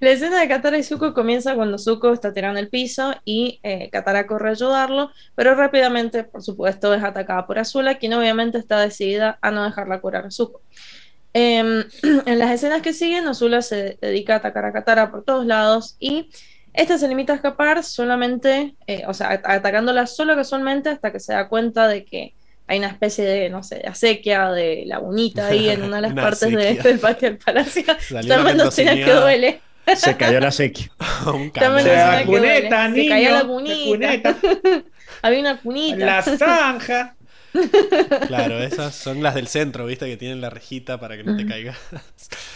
la, 0.00 0.10
escena, 0.10 0.40
de 0.40 0.48
Katara 0.48 0.78
y 0.78 0.82
Zuko 0.82 1.12
comienza 1.12 1.54
cuando 1.54 1.78
Zuko 1.78 2.12
está 2.12 2.32
tirando 2.32 2.60
el 2.60 2.68
piso 2.68 3.14
y 3.24 3.60
eh, 3.62 3.90
Katara 3.90 4.26
corre 4.26 4.48
a 4.48 4.52
ayudarlo, 4.52 5.10
pero 5.34 5.54
rápidamente, 5.54 6.24
por 6.24 6.42
supuesto, 6.42 6.94
es 6.94 7.02
atacada 7.02 7.46
por 7.46 7.58
Azula, 7.58 7.98
quien 7.98 8.14
obviamente 8.14 8.58
está 8.58 8.80
decidida 8.80 9.38
a 9.42 9.50
no 9.50 9.64
dejarla 9.64 10.00
curar 10.00 10.26
a 10.26 10.30
Zuko. 10.30 10.60
Em, 11.32 11.84
en 12.26 12.38
las 12.38 12.50
escenas 12.50 12.80
que 12.82 12.92
siguen, 12.92 13.26
Azula 13.26 13.60
se 13.62 13.98
dedica 14.00 14.34
a 14.34 14.36
atacar 14.38 14.64
a 14.64 14.72
Katara 14.72 15.10
por 15.10 15.24
todos 15.24 15.44
lados 15.44 15.96
y 16.00 16.30
esta 16.76 16.98
se 16.98 17.08
limita 17.08 17.32
a 17.32 17.36
escapar 17.36 17.82
solamente, 17.82 18.74
eh, 18.86 19.02
o 19.06 19.14
sea, 19.14 19.40
atacándola 19.44 20.06
solo 20.06 20.36
casualmente 20.36 20.90
hasta 20.90 21.10
que 21.10 21.20
se 21.20 21.32
da 21.32 21.48
cuenta 21.48 21.88
de 21.88 22.04
que 22.04 22.34
hay 22.66 22.78
una 22.78 22.88
especie 22.88 23.24
de, 23.24 23.48
no 23.48 23.62
sé, 23.62 23.76
de 23.76 23.88
acequia, 23.88 24.50
de 24.50 24.84
lagunita 24.86 25.48
ahí 25.48 25.70
en 25.70 25.82
una 25.82 25.96
de 25.96 26.02
las 26.02 26.14
partes 26.14 26.50
del 26.50 26.98
patio 26.98 27.30
del 27.30 27.38
palacio. 27.38 27.82
Tomando 28.28 28.70
que 28.70 29.12
duele. 29.12 29.60
Se 29.94 30.16
cayó 30.16 30.38
la 30.38 30.48
acequia. 30.48 30.90
la 31.54 32.22
cuneta, 32.26 32.88
niño. 32.88 33.02
Se 33.02 33.08
cayó 33.08 33.30
la 33.30 33.44
cunita. 33.44 34.36
Había 35.22 35.40
una 35.40 35.60
cunita. 35.60 35.96
La 35.96 36.22
zanja. 36.22 37.16
Claro, 38.26 38.58
esas 38.58 38.94
son 38.94 39.22
las 39.22 39.34
del 39.34 39.46
centro, 39.46 39.86
¿viste? 39.86 40.06
Que 40.06 40.18
tienen 40.18 40.42
la 40.42 40.50
rejita 40.50 41.00
para 41.00 41.16
que 41.16 41.24
no 41.24 41.36
te 41.36 41.46
caigas. 41.46 41.78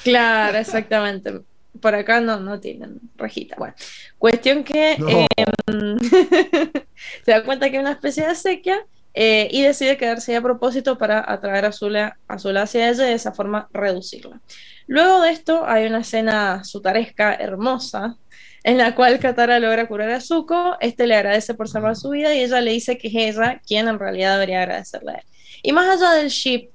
Claro, 0.02 0.58
exactamente. 0.58 1.40
Por 1.80 1.94
acá 1.94 2.20
no, 2.20 2.40
no 2.40 2.60
tienen 2.60 3.00
rejita. 3.16 3.56
Bueno, 3.58 3.74
cuestión 4.18 4.64
que 4.64 4.92
em, 4.92 5.98
se 7.24 7.30
da 7.30 7.44
cuenta 7.44 7.70
que 7.70 7.76
hay 7.76 7.82
una 7.82 7.92
especie 7.92 8.26
de 8.26 8.34
sequía 8.34 8.84
eh, 9.14 9.48
y 9.50 9.62
decide 9.62 9.96
quedarse 9.96 10.32
ahí 10.32 10.38
a 10.38 10.42
propósito 10.42 10.96
para 10.98 11.24
atraer 11.30 11.64
a 11.64 11.72
Zula, 11.72 12.16
hacia 12.28 12.90
ella 12.90 13.06
y 13.06 13.10
de 13.10 13.14
esa 13.14 13.32
forma 13.32 13.68
reducirla. 13.72 14.40
Luego 14.86 15.20
de 15.20 15.30
esto 15.30 15.64
hay 15.66 15.86
una 15.86 16.00
escena 16.00 16.64
sutaresca 16.64 17.34
hermosa 17.34 18.16
en 18.62 18.76
la 18.76 18.94
cual 18.94 19.18
Katara 19.18 19.58
logra 19.58 19.88
curar 19.88 20.10
a 20.10 20.20
Zuko, 20.20 20.76
este 20.80 21.06
le 21.06 21.16
agradece 21.16 21.54
por 21.54 21.68
salvar 21.68 21.96
su 21.96 22.10
vida 22.10 22.34
y 22.34 22.42
ella 22.42 22.60
le 22.60 22.72
dice 22.72 22.98
que 22.98 23.08
es 23.08 23.14
ella 23.14 23.60
quien 23.66 23.88
en 23.88 23.98
realidad 23.98 24.34
debería 24.34 24.62
agradecerle 24.62 25.12
a 25.12 25.14
él. 25.16 25.24
Y 25.62 25.72
más 25.72 25.88
allá 25.88 26.12
del 26.12 26.28
ship 26.28 26.70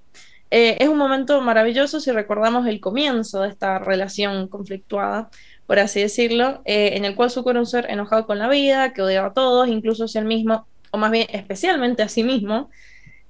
eh, 0.57 0.77
es 0.81 0.87
un 0.87 0.97
momento 0.97 1.41
maravilloso 1.41 1.99
si 1.99 2.11
recordamos 2.11 2.65
el 2.65 2.79
comienzo 2.79 3.41
de 3.41 3.49
esta 3.49 3.77
relación 3.77 4.47
conflictuada, 4.47 5.29
por 5.67 5.79
así 5.79 5.99
decirlo, 5.99 6.61
eh, 6.63 6.91
en 6.93 7.03
el 7.03 7.13
cual 7.13 7.29
Zuko 7.29 7.51
era 7.51 7.59
un 7.59 7.65
ser 7.65 7.91
enojado 7.91 8.25
con 8.25 8.39
la 8.39 8.47
vida, 8.47 8.93
que 8.93 9.01
odiaba 9.01 9.27
a 9.27 9.33
todos, 9.33 9.67
incluso 9.67 10.05
a 10.05 10.19
él 10.19 10.23
mismo, 10.23 10.65
o 10.91 10.97
más 10.97 11.11
bien 11.11 11.27
especialmente 11.29 12.03
a 12.03 12.07
sí 12.07 12.23
mismo, 12.23 12.69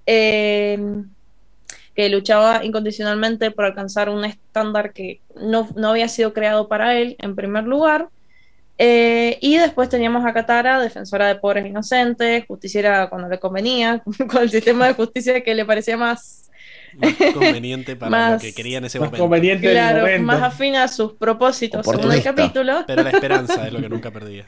eh, 0.06 0.78
que 1.96 2.10
luchaba 2.10 2.64
incondicionalmente 2.64 3.50
por 3.50 3.66
alcanzar 3.66 4.10
un 4.10 4.24
estándar 4.24 4.94
que 4.94 5.20
no, 5.36 5.68
había 5.84 6.08
sido 6.10 6.32
creado 6.32 6.68
para 6.68 6.96
él, 6.96 7.16
en 7.18 7.36
primer 7.36 7.64
lugar. 7.64 8.10
y 8.78 9.58
después 9.58 9.90
teníamos 9.90 10.26
a 10.26 10.34
Katara, 10.34 10.80
defensora 10.80 11.28
de 11.28 11.36
pobres 11.38 11.66
inocentes, 11.66 12.46
justiciera 12.48 13.10
cuando 13.10 13.30
le 13.30 13.40
convenía, 13.40 14.04
con 14.30 14.44
el 14.44 14.52
sistema 14.52 14.88
de 14.88 14.94
justicia 14.94 15.44
que 15.44 15.56
le 15.56 15.66
parecía 15.66 15.98
más 15.98 16.45
más 16.98 17.14
conveniente 17.34 17.96
para 17.96 18.34
lo 18.34 18.40
que 18.40 18.54
quería 18.54 18.78
en 18.80 18.86
ese 18.86 19.00
más 19.00 19.08
momento. 19.08 19.24
Conveniente 19.24 19.72
claro, 19.72 20.24
más 20.24 20.42
afín 20.42 20.76
a 20.76 20.88
sus 20.88 21.14
propósitos 21.14 21.86
según 21.86 22.12
el 22.12 22.24
capítulo. 22.24 22.84
Pero 22.88 23.04
la 23.04 23.10
esperanza 23.10 23.68
es 23.68 23.74
lo 23.74 23.82
que 23.82 23.90
nunca 23.90 24.12
perdía. 24.12 24.46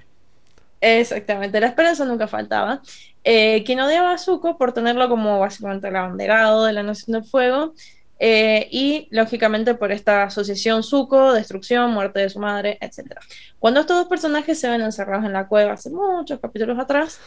Exactamente, 0.80 1.60
la 1.60 1.68
esperanza 1.68 2.06
nunca 2.06 2.28
faltaba. 2.28 2.82
Eh, 3.24 3.64
quien 3.65 3.80
odiaba 3.80 4.14
a 4.14 4.18
Zuko 4.18 4.57
por 4.57 4.74
tenerlo 4.74 5.10
como 5.10 5.40
básicamente 5.40 5.88
el 5.88 5.95
abanderado 5.95 6.65
de 6.65 6.74
la 6.74 6.84
Nación 6.84 7.19
del 7.19 7.30
Fuego, 7.30 7.74
eh, 8.19 8.68
y 8.72 9.07
lógicamente 9.11 9.76
por 9.76 9.91
esta 9.91 10.24
asociación 10.24 10.84
Zuko, 10.84 11.34
destrucción, 11.34 11.91
muerte 11.91 12.19
de 12.19 12.30
su 12.30 12.40
madre, 12.40 12.78
etc. 12.82 13.15
Cuando 13.60 13.80
estos 13.80 13.98
dos 13.98 14.07
personajes 14.07 14.60
se 14.60 14.69
ven 14.69 14.82
encerrados 14.82 15.26
en 15.26 15.34
la 15.34 15.48
cueva 15.48 15.74
hace 15.74 15.90
muchos 15.91 16.40
capítulos 16.40 16.80
atrás 16.80 17.19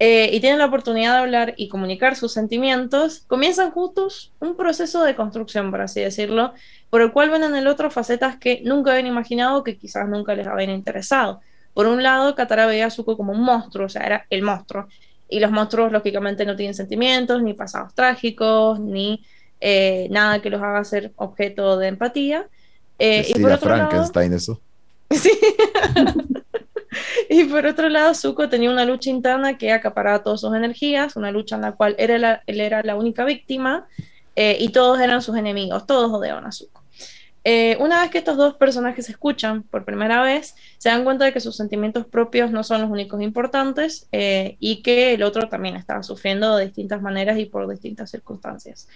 eh, 0.00 0.30
y 0.32 0.40
tienen 0.40 0.58
la 0.58 0.66
oportunidad 0.66 1.14
de 1.14 1.18
hablar 1.18 1.54
y 1.56 1.68
comunicar 1.68 2.14
sus 2.14 2.32
sentimientos, 2.32 3.24
comienzan 3.26 3.72
juntos 3.72 4.32
un 4.38 4.56
proceso 4.56 5.02
de 5.02 5.16
construcción, 5.16 5.70
por 5.72 5.80
así 5.80 6.00
decirlo, 6.00 6.52
por 6.88 7.02
el 7.02 7.12
cual 7.12 7.30
ven 7.30 7.42
en 7.42 7.56
el 7.56 7.66
otro 7.66 7.90
facetas 7.90 8.36
que 8.36 8.62
nunca 8.64 8.92
habían 8.92 9.08
imaginado 9.08 9.64
que 9.64 9.76
quizás 9.76 10.08
nunca 10.08 10.34
les 10.34 10.46
habían 10.46 10.70
interesado. 10.70 11.40
Por 11.74 11.86
un 11.86 12.02
lado, 12.02 12.34
Katara 12.34 12.66
veía 12.66 12.86
a 12.86 12.90
Zuko 12.90 13.16
como 13.16 13.32
un 13.32 13.40
monstruo, 13.40 13.86
o 13.86 13.88
sea, 13.88 14.02
era 14.02 14.26
el 14.30 14.42
monstruo. 14.42 14.86
Y 15.28 15.40
los 15.40 15.50
monstruos, 15.50 15.92
lógicamente, 15.92 16.46
no 16.46 16.56
tienen 16.56 16.74
sentimientos, 16.74 17.42
ni 17.42 17.54
pasados 17.54 17.94
trágicos, 17.94 18.80
ni 18.80 19.24
eh, 19.60 20.06
nada 20.10 20.40
que 20.40 20.50
los 20.50 20.62
haga 20.62 20.82
ser 20.84 21.12
objeto 21.16 21.76
de 21.76 21.88
empatía. 21.88 22.46
Eh, 22.98 23.26
y 23.28 23.40
por 23.40 23.52
otro 23.52 23.68
Frankenstein 23.68 24.30
lado, 24.30 24.36
eso. 24.36 24.60
Sí. 25.10 25.30
y 27.30 27.44
por 27.44 27.66
otro 27.66 27.88
lado, 27.88 28.14
Zuko 28.14 28.48
tenía 28.48 28.70
una 28.70 28.84
lucha 28.84 29.10
interna 29.10 29.58
que 29.58 29.72
acaparaba 29.72 30.22
todas 30.22 30.40
sus 30.40 30.54
energías, 30.54 31.16
una 31.16 31.30
lucha 31.30 31.56
en 31.56 31.62
la 31.62 31.72
cual 31.72 31.94
era 31.98 32.42
él 32.46 32.60
era 32.60 32.82
la 32.82 32.96
única 32.96 33.24
víctima 33.24 33.86
eh, 34.36 34.56
y 34.60 34.70
todos 34.70 35.00
eran 35.00 35.22
sus 35.22 35.36
enemigos, 35.36 35.86
todos 35.86 36.12
odiaban 36.12 36.46
a 36.46 36.52
Zuko. 36.52 36.82
una 37.80 38.02
vez 38.02 38.10
que 38.10 38.18
estos 38.18 38.36
dos 38.36 38.54
personajes 38.54 39.06
se 39.06 39.12
escuchan 39.12 39.62
por 39.62 39.84
primera 39.84 40.22
vez, 40.22 40.54
se 40.78 40.88
dan 40.90 41.04
cuenta 41.04 41.24
de 41.24 41.32
que 41.32 41.40
sus 41.40 41.56
sentimientos 41.56 42.06
propios 42.06 42.50
no 42.50 42.62
son 42.62 42.82
los 42.82 42.90
únicos 42.90 43.20
importantes 43.22 44.06
y 44.10 44.82
que 44.82 45.14
el 45.14 45.22
otro 45.22 45.48
también 45.48 45.76
estaba 45.76 46.02
sufriendo 46.02 46.56
de 46.56 46.66
distintas 46.66 47.00
maneras 47.00 47.38
y 47.38 47.46
por 47.46 47.68
distintas 47.68 48.10
circunstancias. 48.10 48.88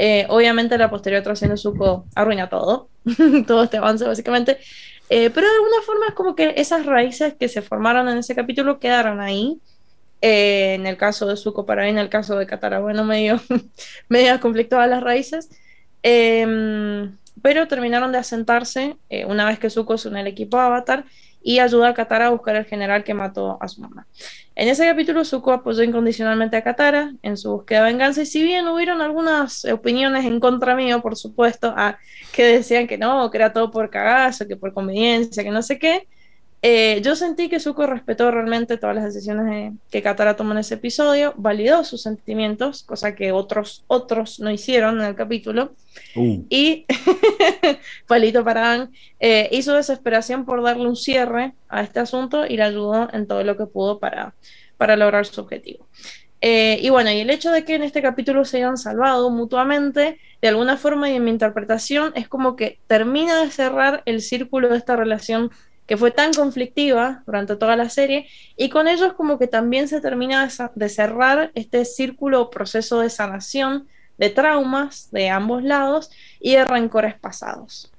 Eh, 0.00 0.26
obviamente 0.28 0.78
la 0.78 0.88
posterior 0.88 1.24
trasciende 1.24 1.56
Zuko 1.56 2.06
arruina 2.14 2.48
todo, 2.48 2.88
todo 3.48 3.64
este 3.64 3.78
avance 3.78 4.04
básicamente, 4.04 4.58
eh, 5.10 5.30
pero 5.30 5.46
de 5.46 5.54
alguna 5.54 5.82
forma 5.84 6.06
es 6.08 6.14
como 6.14 6.34
que 6.34 6.54
esas 6.56 6.86
raíces 6.86 7.34
que 7.34 7.48
se 7.48 7.62
formaron 7.62 8.08
en 8.08 8.18
ese 8.18 8.34
capítulo 8.34 8.78
quedaron 8.78 9.20
ahí. 9.20 9.60
Eh, 10.20 10.74
en 10.74 10.86
el 10.86 10.96
caso 10.96 11.26
de 11.26 11.36
Zuko 11.36 11.64
para 11.64 11.88
en 11.88 11.96
el 11.96 12.08
caso 12.08 12.36
de 12.36 12.46
Katara, 12.46 12.80
bueno, 12.80 13.04
medio, 13.04 13.40
medio 14.08 14.40
conflictuadas 14.40 14.90
las 14.90 15.02
raíces, 15.02 15.48
em, 16.02 17.16
pero 17.40 17.68
terminaron 17.68 18.10
de 18.10 18.18
asentarse 18.18 18.96
una 19.28 19.46
vez 19.46 19.60
que 19.60 19.70
Zuko 19.70 19.96
se 19.96 20.08
une 20.08 20.20
al 20.20 20.26
equipo 20.26 20.58
Avatar 20.58 21.04
y 21.42 21.58
ayuda 21.60 21.88
a 21.88 21.94
Katara 21.94 22.26
a 22.26 22.30
buscar 22.30 22.56
al 22.56 22.64
general 22.64 23.04
que 23.04 23.14
mató 23.14 23.58
a 23.60 23.68
su 23.68 23.80
mamá. 23.80 24.06
En 24.54 24.68
ese 24.68 24.84
capítulo, 24.84 25.24
Zuko 25.24 25.52
apoyó 25.52 25.82
incondicionalmente 25.84 26.56
a 26.56 26.64
Katara 26.64 27.12
en 27.22 27.36
su 27.36 27.52
búsqueda 27.52 27.84
de 27.84 27.92
venganza, 27.92 28.22
y 28.22 28.26
si 28.26 28.42
bien 28.42 28.66
hubieron 28.66 29.00
algunas 29.00 29.64
opiniones 29.64 30.24
en 30.24 30.40
contra 30.40 30.74
mío, 30.74 31.00
por 31.00 31.16
supuesto, 31.16 31.72
a, 31.76 31.98
que 32.32 32.44
decían 32.44 32.86
que 32.86 32.98
no, 32.98 33.30
que 33.30 33.38
era 33.38 33.52
todo 33.52 33.70
por 33.70 33.88
cagazo, 33.88 34.48
que 34.48 34.56
por 34.56 34.74
conveniencia, 34.74 35.44
que 35.44 35.50
no 35.50 35.62
sé 35.62 35.78
qué, 35.78 36.08
Eh, 36.60 37.00
yo 37.04 37.14
sentí 37.14 37.48
que 37.48 37.60
Zuko 37.60 37.86
respetó 37.86 38.30
realmente 38.30 38.78
todas 38.78 38.96
las 38.96 39.04
decisiones 39.04 39.74
que 39.90 40.02
Katara 40.02 40.34
tomó 40.34 40.52
en 40.52 40.58
ese 40.58 40.74
episodio, 40.74 41.32
validó 41.36 41.84
sus 41.84 42.02
sentimientos, 42.02 42.82
cosa 42.82 43.14
que 43.14 43.30
otros, 43.30 43.84
otros 43.86 44.40
no 44.40 44.50
hicieron 44.50 45.00
en 45.00 45.06
el 45.06 45.14
capítulo. 45.14 45.74
Uh. 46.16 46.44
Y, 46.48 46.84
palito 48.08 48.44
para 48.44 48.72
Anne, 48.72 48.88
eh, 49.20 49.48
hizo 49.52 49.74
desesperación 49.74 50.44
por 50.44 50.62
darle 50.62 50.88
un 50.88 50.96
cierre 50.96 51.54
a 51.68 51.82
este 51.82 52.00
asunto 52.00 52.44
y 52.44 52.56
le 52.56 52.64
ayudó 52.64 53.08
en 53.12 53.28
todo 53.28 53.44
lo 53.44 53.56
que 53.56 53.66
pudo 53.66 54.00
para, 54.00 54.34
para 54.76 54.96
lograr 54.96 55.26
su 55.26 55.40
objetivo. 55.40 55.86
Eh, 56.40 56.78
y 56.80 56.90
bueno, 56.90 57.10
y 57.10 57.18
el 57.18 57.30
hecho 57.30 57.50
de 57.50 57.64
que 57.64 57.74
en 57.74 57.82
este 57.82 58.00
capítulo 58.00 58.44
se 58.44 58.58
hayan 58.58 58.76
salvado 58.76 59.30
mutuamente, 59.30 60.18
de 60.40 60.48
alguna 60.48 60.76
forma 60.76 61.10
y 61.10 61.16
en 61.16 61.24
mi 61.24 61.30
interpretación, 61.30 62.12
es 62.14 62.28
como 62.28 62.54
que 62.54 62.78
termina 62.86 63.42
de 63.42 63.50
cerrar 63.50 64.02
el 64.06 64.22
círculo 64.22 64.68
de 64.68 64.78
esta 64.78 64.94
relación 64.94 65.50
que 65.88 65.96
fue 65.96 66.10
tan 66.10 66.34
conflictiva 66.34 67.22
durante 67.24 67.56
toda 67.56 67.74
la 67.74 67.88
serie, 67.88 68.26
y 68.56 68.68
con 68.68 68.86
ellos 68.86 69.14
como 69.14 69.38
que 69.38 69.46
también 69.46 69.88
se 69.88 70.02
termina 70.02 70.46
de 70.74 70.88
cerrar 70.90 71.50
este 71.54 71.84
círculo 71.86 72.50
proceso 72.50 73.00
de 73.00 73.08
sanación 73.08 73.88
de 74.18 74.28
traumas 74.28 75.10
de 75.10 75.30
ambos 75.30 75.64
lados 75.64 76.10
y 76.40 76.56
de 76.56 76.64
rencores 76.64 77.14
pasados. 77.18 77.90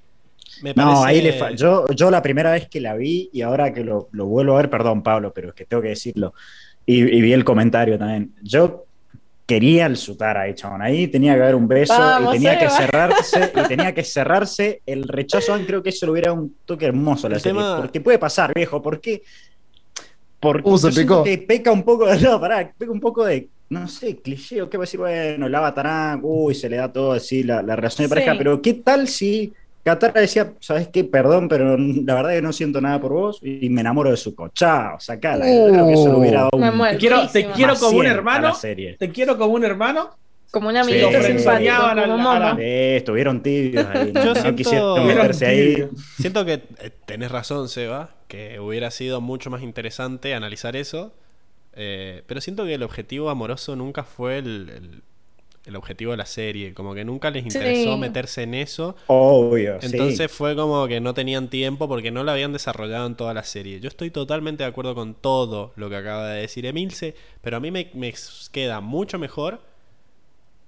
No, 0.76 1.04
ahí 1.04 1.22
le 1.22 1.36
yo, 1.56 1.88
yo 1.88 2.12
la 2.12 2.22
primera 2.22 2.52
vez 2.52 2.70
que 2.70 2.80
la 2.80 2.96
vi 2.96 3.30
y 3.34 3.42
ahora 3.42 3.74
que 3.74 3.84
lo, 3.84 4.10
lo 4.12 4.28
vuelvo 4.28 4.54
a 4.54 4.58
ver, 4.58 4.70
perdón 4.70 5.02
Pablo, 5.02 5.34
pero 5.34 5.50
es 5.50 5.56
que 5.56 5.66
tengo 5.66 5.82
que 5.82 5.90
decirlo, 5.90 6.34
y, 6.86 7.04
vi 7.04 7.34
el 7.34 7.44
comentario 7.44 7.98
también, 7.98 8.36
yo 8.44 8.86
quería 9.50 9.88
el 9.88 9.98
Sutara 9.98 10.42
ahí, 10.42 10.54
chabón. 10.54 10.84
Ahí 10.84 11.08
tenía 11.08 11.34
que 11.34 11.42
haber 11.42 11.56
un 11.56 11.68
beso 11.68 11.96
y 12.22 12.34
tenía 12.34 12.60
que 12.60 12.70
cerrarse, 12.70 13.52
y 13.56 13.62
tenía 13.68 13.96
que 13.96 14.04
cerrarse 14.04 14.84
el 14.86 15.08
rechazo. 15.08 15.60
Creo 15.66 15.82
que 15.82 15.90
eso 15.90 16.06
lo 16.06 16.12
hubiera 16.12 16.32
un 16.32 16.56
toque 16.66 16.86
hermoso 16.86 17.28
la 17.28 17.40
serie. 17.40 17.60
Porque 17.78 18.00
puede 18.00 18.20
pasar, 18.20 18.54
viejo. 18.54 18.80
¿Por 18.80 19.02
qué? 19.02 19.24
Porque 20.40 20.70
uh, 20.70 21.24
que 21.24 21.40
peca 21.40 21.72
un 21.72 21.82
poco, 21.82 22.06
no, 22.22 22.40
pará, 22.40 22.72
peca 22.78 22.92
un 22.92 23.00
poco 23.00 23.26
de, 23.26 23.50
no 23.70 23.88
sé, 23.88 24.18
cliché, 24.18 24.62
o 24.62 24.70
qué 24.70 24.78
va 24.78 24.84
a 24.84 24.86
decir, 24.86 25.00
bueno, 25.00 25.48
el 25.48 25.56
avatar, 25.56 26.20
uy, 26.22 26.54
se 26.54 26.70
le 26.70 26.78
da 26.78 26.94
todo 26.94 27.14
así, 27.14 27.42
la, 27.42 27.64
la 27.64 27.76
relación 27.76 28.06
de 28.06 28.10
pareja, 28.10 28.36
pero 28.38 28.62
¿qué 28.62 28.76
tal 28.76 29.08
si 29.08 29.52
Katara 29.84 30.22
decía, 30.22 30.54
¿sabes 30.60 30.90
qué? 30.90 31.04
Perdón, 31.04 31.48
pero 31.48 31.78
la 31.78 32.16
verdad 32.16 32.34
es 32.34 32.38
que 32.40 32.42
no 32.42 32.54
siento 32.54 32.82
nada 32.82 33.00
por 33.00 33.14
vos 33.14 33.40
y 33.42 33.70
me 33.70 33.82
enamoro 33.82 34.12
de 34.12 34.18
su 34.18 34.36
cochao, 34.36 35.00
sacala. 35.00 35.46
creo 35.46 35.88
que 35.88 35.94
eso 35.94 36.10
lo 36.10 36.20
hubiera 36.20 36.42
dado 36.42 36.50
un... 36.54 36.90
Te 36.90 36.98
quiero, 36.98 37.28
te 37.28 37.46
quiero 37.52 37.76
como 37.76 38.00
un 38.00 38.06
hermano. 38.06 38.54
Te 38.60 39.12
quiero 39.12 39.38
como 39.38 39.54
un 39.54 39.64
hermano. 39.64 40.10
Como 40.52 40.70
un 40.70 40.78
amigo. 40.78 41.10
Sí, 41.12 41.40
sí, 41.40 41.46
estuvieron 42.96 43.44
tibios 43.44 43.86
ahí. 43.86 44.12
Yo 44.14 44.34
siento, 44.36 44.96
ahí. 45.46 45.88
siento 46.18 46.44
que 46.46 46.54
eh, 46.54 46.90
tenés 47.06 47.32
razón, 47.32 47.70
Seba, 47.70 48.10
que 48.28 48.60
hubiera 48.60 48.90
sido 48.90 49.22
mucho 49.22 49.52
más 49.52 49.62
interesante 49.62 50.34
analizar 50.34 50.76
eso. 50.76 51.14
Eh, 51.74 52.24
pero 52.26 52.42
siento 52.42 52.66
que 52.66 52.74
el 52.74 52.84
objetivo 52.84 53.30
amoroso 53.30 53.76
nunca 53.76 54.04
fue 54.04 54.40
el 54.40 54.72
el 54.76 55.04
objetivo 55.76 56.12
de 56.12 56.18
la 56.18 56.26
serie. 56.26 56.74
Como 56.74 56.94
que 56.94 57.06
nunca 57.06 57.30
les 57.30 57.44
interesó 57.44 57.98
meterse 57.98 58.44
en 58.44 58.54
eso. 58.54 58.96
Obvio. 59.08 59.78
Entonces 59.82 60.32
fue 60.32 60.56
como 60.56 60.88
que 60.88 61.00
no 61.00 61.14
tenían 61.14 61.50
tiempo 61.50 61.88
porque 61.88 62.12
no 62.12 62.24
lo 62.24 62.32
habían 62.32 62.54
desarrollado 62.54 63.08
en 63.08 63.16
toda 63.16 63.34
la 63.34 63.44
serie. 63.44 63.80
Yo 63.80 63.88
estoy 63.88 64.12
totalmente 64.12 64.64
de 64.64 64.70
acuerdo 64.70 64.96
con 64.96 65.16
todo 65.16 65.74
lo 65.76 65.90
que 65.90 65.96
acaba 65.96 66.30
de 66.30 66.42
decir 66.42 66.66
Emilce, 66.66 67.16
pero 67.42 67.58
a 67.58 67.60
mí 67.60 67.72
me, 67.72 67.90
me 67.94 68.14
queda 68.52 68.82
mucho 68.82 69.20
mejor 69.20 69.62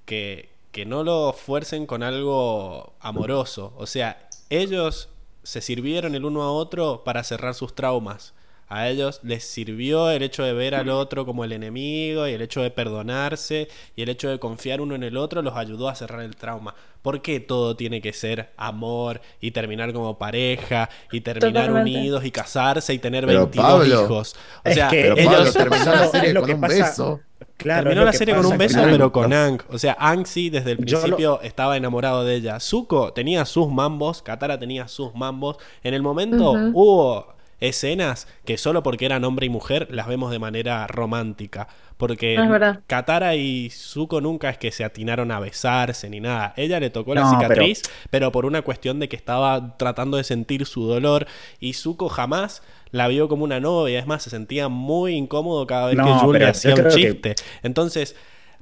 que, 0.06 0.50
que 0.72 0.86
no 0.86 1.04
lo 1.04 1.34
fuercen 1.34 1.86
con 1.86 2.04
algo 2.04 2.94
amoroso. 3.00 3.74
O 3.78 3.88
sea, 3.88 4.30
ellos 4.50 5.10
se 5.44 5.62
sirvieron 5.62 6.16
el 6.16 6.26
uno 6.26 6.44
a 6.44 6.52
otro 6.52 7.04
para 7.04 7.24
cerrar 7.24 7.56
sus 7.56 7.74
traumas 7.74 8.34
a 8.72 8.88
ellos 8.88 9.20
les 9.24 9.44
sirvió 9.44 10.10
el 10.10 10.24
hecho 10.24 10.44
de 10.44 10.54
ver 10.54 10.76
al 10.76 10.88
otro 10.88 11.26
como 11.26 11.44
el 11.44 11.52
enemigo 11.52 12.26
y 12.26 12.32
el 12.32 12.42
hecho 12.42 12.62
de 12.62 12.72
perdonarse 12.72 13.68
y 13.98 14.02
el 14.02 14.08
hecho 14.08 14.30
de 14.30 14.40
confiar 14.40 14.80
uno 14.80 14.96
en 14.96 15.04
el 15.04 15.18
otro 15.18 15.42
los 15.42 15.58
ayudó 15.58 15.90
a 15.90 15.96
cerrar 15.96 16.22
el 16.22 16.38
trauma. 16.38 16.74
¿Por 17.02 17.22
qué 17.22 17.42
todo 17.42 17.76
tiene 17.76 18.02
que 18.02 18.14
ser 18.14 18.54
amor 18.56 19.20
y 19.42 19.52
terminar 19.52 19.92
como 19.92 20.18
pareja 20.18 20.90
y 21.12 21.20
terminar 21.20 21.70
unidos 21.74 22.24
y 22.24 22.32
casarse 22.32 22.94
y 22.94 23.00
tener 23.00 23.26
22 23.26 23.88
hijos? 23.88 24.36
O 24.64 24.72
sea, 24.72 24.90
ellos 24.90 25.54
terminaron 25.54 26.00
la 26.00 26.08
serie 26.08 26.34
con 26.34 26.50
un 26.50 26.62
beso. 26.62 27.20
Terminó 27.58 28.06
la 28.06 28.14
serie 28.14 28.36
con 28.36 28.46
un 28.46 28.58
beso, 28.58 28.82
pero 28.86 29.12
con 29.12 29.34
Ang. 29.34 29.62
O 29.70 29.78
sea, 29.78 29.98
Ang 30.00 30.26
sí 30.26 30.50
desde 30.50 30.72
el 30.72 30.78
principio 30.78 31.42
estaba 31.42 31.76
enamorado 31.76 32.24
de 32.24 32.36
ella. 32.36 32.58
Zuko 32.62 33.12
tenía 33.12 33.44
sus 33.44 33.68
mambos, 33.70 34.22
Katara 34.22 34.58
tenía 34.58 34.88
sus 34.88 35.14
mambos. 35.14 35.58
En 35.84 35.94
el 35.94 36.02
momento 36.02 36.52
hubo 36.52 37.41
escenas 37.62 38.28
que 38.44 38.58
solo 38.58 38.84
porque 38.84 39.06
eran 39.06 39.24
hombre 39.24 39.46
y 39.46 39.50
mujer 39.50 39.88
las 39.92 40.08
vemos 40.08 40.32
de 40.32 40.40
manera 40.40 40.86
romántica. 40.88 41.68
Porque 41.98 42.36
Katara 42.88 43.36
y 43.36 43.70
Zuko 43.70 44.22
nunca 44.22 44.50
es 44.50 44.58
que 44.58 44.72
se 44.72 44.84
atinaron 44.84 45.32
a 45.32 45.40
besarse 45.40 46.10
ni 46.10 46.20
nada. 46.20 46.54
Ella 46.58 46.80
le 46.80 46.90
tocó 46.90 47.14
la 47.14 47.30
cicatriz, 47.30 47.84
pero... 48.10 48.32
por 48.32 48.46
una 48.46 48.64
cuestión 48.64 49.00
de 49.00 49.08
que 49.08 49.16
estaba 49.16 49.78
tratando 49.78 50.18
de 50.18 50.24
sentir 50.24 50.66
su 50.66 50.88
dolor. 50.88 51.28
Y 51.60 51.74
Zuko 51.74 52.10
jamás 52.10 52.64
la 52.90 53.08
vio 53.08 53.28
como 53.28 53.44
una 53.44 53.60
novia. 53.60 54.00
Es 54.00 54.08
más, 54.08 54.24
se 54.24 54.32
sentía 54.32 54.68
muy 54.68 55.14
incómodo 55.14 55.68
cada 55.68 55.88
vez 55.88 55.98
que 55.98 56.12
Julia 56.12 56.50
hacía 56.50 56.76
un 56.76 56.90
chiste. 56.90 57.36
Entonces, 57.62 58.16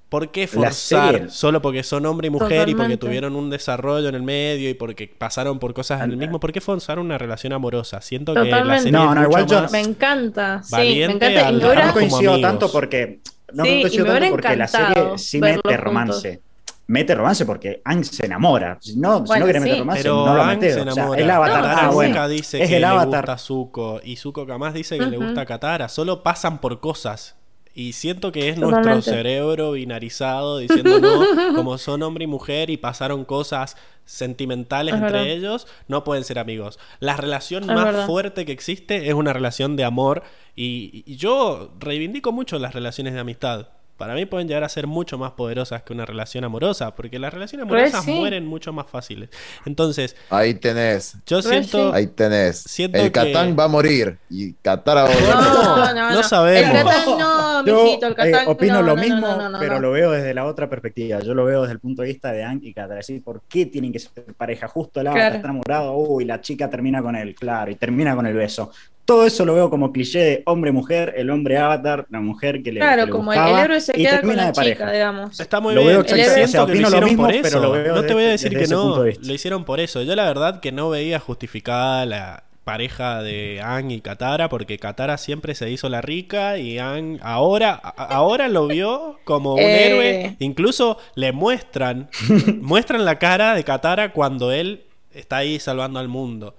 ¿Por 0.10 0.31
qué 0.31 0.48
forzar 0.48 1.30
solo 1.30 1.61
porque 1.61 1.84
son 1.84 2.07
hombre 2.07 2.27
y 2.27 2.30
mujer 2.31 2.68
y 2.68 2.73
porque 2.73 2.98
tuvieron 2.98 3.36
un 3.36 3.52
desarrollo 3.52 4.10
en 4.10 4.15
el 4.15 4.23
medio 4.23 4.68
y 4.68 4.73
porque 4.73 5.07
pasaron 5.07 5.60
por 5.60 5.76
cosas 5.76 6.02
en 6.02 6.11
el 6.11 6.18
mismo? 6.18 6.40
¿Por 6.40 6.52
qué 6.52 6.61
forzar 6.61 6.98
una 6.98 7.19
relación 7.19 7.53
amorosa? 7.53 8.02
Siento 8.02 8.34
que 8.34 8.45
la 8.45 8.77
serie 8.80 8.91
no, 8.91 9.14
no, 9.14 9.23
igual 9.23 9.45
yo 9.45 9.69
me 9.69 9.81
encanta, 9.81 10.64
sí, 10.64 10.76
me 10.76 11.03
encanta. 11.03 11.52
no 11.52 11.94
coincido 11.94 12.41
tanto 12.41 12.72
porque 12.72 13.19
no 13.53 13.64
coincido 13.64 14.06
tanto 14.07 14.30
porque 14.31 14.56
la 14.56 14.68
serie 14.68 15.18
sí 15.18 15.40
mete 15.40 15.77
romance. 15.77 16.41
Mete 16.88 17.14
romance 17.14 17.45
porque 17.45 17.84
Ang 17.86 18.03
se 18.03 18.26
enamora. 18.26 18.80
Si 18.81 18.95
no, 18.95 19.23
si 19.23 19.38
no 19.38 19.45
quiere 19.45 19.60
meter 19.60 19.77
romance, 19.77 20.02
pero 20.02 20.26
no 20.26 20.34
lo 20.34 20.45
mete. 20.45 20.73
Se 20.73 20.80
enamora. 20.80 21.07
O 21.07 21.14
sea, 21.14 21.23
el 21.23 21.30
avatar. 21.30 21.65
Ah, 21.65 21.91
bueno, 21.94 22.27
dice 22.27 22.64
es 22.64 22.68
que 22.68 22.77
el 22.77 22.81
le 22.81 22.88
avatar. 22.88 23.22
gusta 23.26 23.34
a 23.34 23.38
Zuko 23.38 24.02
y 24.03 24.15
Zuko 24.15 24.48
jamás 24.48 24.73
dice 24.73 24.98
que 24.98 25.06
le 25.06 25.18
gusta 25.18 25.41
a 25.41 25.45
Katara. 25.45 25.88
Solo 25.88 26.23
pasan 26.23 26.60
por 26.60 26.80
cosas 26.80 27.36
y 27.73 27.93
siento 27.93 28.31
que 28.31 28.49
es 28.49 28.57
nuestro 28.57 29.01
cerebro 29.01 29.73
binarizado 29.73 30.57
diciendo, 30.57 30.99
no, 30.99 31.23
como 31.55 31.77
son 31.77 32.03
hombre 32.03 32.25
y 32.25 32.27
mujer 32.27 32.69
y 32.69 32.77
pasaron 32.77 33.25
cosas 33.25 33.77
sentimentales 34.05 34.95
entre 34.95 35.31
ellos, 35.31 35.67
no 35.87 36.03
pueden 36.03 36.23
ser 36.23 36.39
amigos. 36.39 36.79
La 36.99 37.15
relación 37.15 37.65
más 37.67 38.05
fuerte 38.05 38.45
que 38.45 38.51
existe 38.51 39.07
es 39.07 39.13
una 39.13 39.33
relación 39.33 39.75
de 39.75 39.83
amor 39.83 40.23
y 40.55 41.15
yo 41.15 41.71
reivindico 41.79 42.31
mucho 42.31 42.59
las 42.59 42.73
relaciones 42.73 43.13
de 43.13 43.19
amistad 43.19 43.67
para 43.99 44.15
mí 44.15 44.26
pueden 44.26 44.47
llegar 44.47 44.63
a 44.63 44.69
ser 44.69 44.88
mucho 44.88 45.17
más 45.17 45.34
poderosas 45.34 45.84
que 45.84 45.91
una 45.91 46.05
relación 46.05 46.45
amorosa, 46.45 46.95
porque 46.95 47.19
las 47.19 47.34
relaciones 47.34 47.65
amorosas 47.65 48.07
mueren 48.07 48.45
mucho 48.47 48.71
más 48.71 48.89
fáciles. 48.89 49.30
Entonces, 49.65 50.15
ahí 50.30 50.53
tenés. 50.53 51.17
Yo 51.26 51.41
siento, 51.41 51.93
ahí 51.93 52.07
tenés. 52.07 52.80
el 52.80 53.11
Catán 53.11 53.57
va 53.59 53.65
a 53.65 53.67
morir 53.67 54.17
y 54.30 54.53
Qatar 54.53 54.97
va 54.97 55.01
a 55.03 55.07
morir. 55.07 55.27
No, 55.27 55.76
no, 55.76 55.93
no, 55.93 56.11
no 56.11 56.23
sabemos. 56.23 56.69
El 56.69 56.85
Catán 56.85 57.17
no, 57.19 57.63
mijito, 57.63 58.07
el 58.07 58.15
Catán, 58.15 58.45
Yo 58.45 58.51
opino 58.51 58.81
lo 58.81 58.95
mismo, 58.95 59.38
pero 59.59 59.81
lo 59.81 59.91
veo 59.91 60.11
desde 60.11 60.34
la 60.34 60.45
otra 60.45 60.69
perspectiva. 60.69 61.19
Yo 61.19 61.34
lo 61.34 61.43
veo 61.43 61.63
desde 61.63 61.73
el 61.73 61.80
punto 61.80 62.01
de 62.01 62.07
vista 62.07 62.31
de 62.31 62.41
Anki 62.41 62.69
y 62.69 62.73
Qatar. 62.73 62.95
decir, 62.95 63.21
¿por 63.21 63.41
qué 63.49 63.65
tienen 63.65 63.91
que 63.91 63.99
ser 63.99 64.23
pareja? 64.38 64.69
Justo 64.69 65.01
el 65.01 65.07
agua 65.07 65.27
está 65.27 65.39
enamorado, 65.39 65.93
uy, 65.97 66.23
la 66.23 66.39
chica 66.39 66.69
termina 66.69 67.01
con 67.01 67.17
él, 67.17 67.35
claro, 67.35 67.69
y 67.69 67.76
termina 67.76 68.15
con 68.15 68.26
el 68.26 68.34
beso 68.34 68.71
todo 69.10 69.26
eso 69.26 69.44
lo 69.44 69.56
veo 69.56 69.72
como 69.72 69.91
cliché 69.91 70.19
de 70.19 70.44
hombre-mujer, 70.45 71.15
el 71.18 71.31
hombre 71.31 71.57
avatar, 71.57 72.06
la 72.11 72.19
mujer 72.19 72.61
que 72.61 72.72
le 72.72 72.80
Claro, 72.80 73.10
como 73.10 73.34
el, 73.34 73.40
héroe 73.40 73.81
se 73.81 73.94
queda 73.94 74.22
con 74.22 74.36
la 74.36 74.52
chica, 74.52 74.91
digamos. 74.91 75.40
Está 75.40 75.60
muy 75.60 75.73
bien. 75.73 75.88
Veo 75.88 76.03
siento 76.03 76.68
que 76.68 76.76
lo 76.76 76.88
hicieron 76.88 77.18
por 77.18 77.31
eso. 77.34 77.76
no 77.76 78.03
te 78.03 78.14
voy 78.14 78.26
a 78.26 78.30
decir 78.30 78.56
que 78.56 78.68
no, 78.68 79.03
lo 79.03 79.34
hicieron 79.34 79.65
por 79.65 79.80
eso. 79.80 80.03
Yo 80.03 80.15
la 80.15 80.26
verdad 80.26 80.60
que 80.60 80.72
no 80.72 80.91
veía 80.91 81.19
justificada 81.19 82.06
la 82.06 82.44
pareja 82.64 83.23
de 83.23 83.61
Ang 83.64 83.90
y 83.90 84.02
Katara 84.02 84.48
porque 84.48 84.77
Katara 84.77 85.18
siempre 85.18 85.56
se 85.56 85.72
hizo 85.72 85.90
la 85.90 86.02
rica 86.02 86.60
y 86.60 86.77
Ang 86.77 87.18
ahora 87.23 87.72
ahora 87.73 88.48
lo 88.48 88.68
vio 88.68 89.18
como 89.23 89.56
un 89.56 89.60
eh. 89.64 89.88
héroe 89.88 90.36
incluso 90.38 90.99
le 91.15 91.31
muestran 91.31 92.11
muestran 92.61 93.06
la 93.06 93.18
cara 93.18 93.56
de 93.56 93.64
Katara 93.64 94.14
cuando 94.14 94.52
él 94.52 94.84
está 95.11 95.38
ahí 95.38 95.60
salvando 95.60 95.98
al 95.98 96.10
mundo 96.10 96.53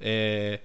eh, 0.00 0.62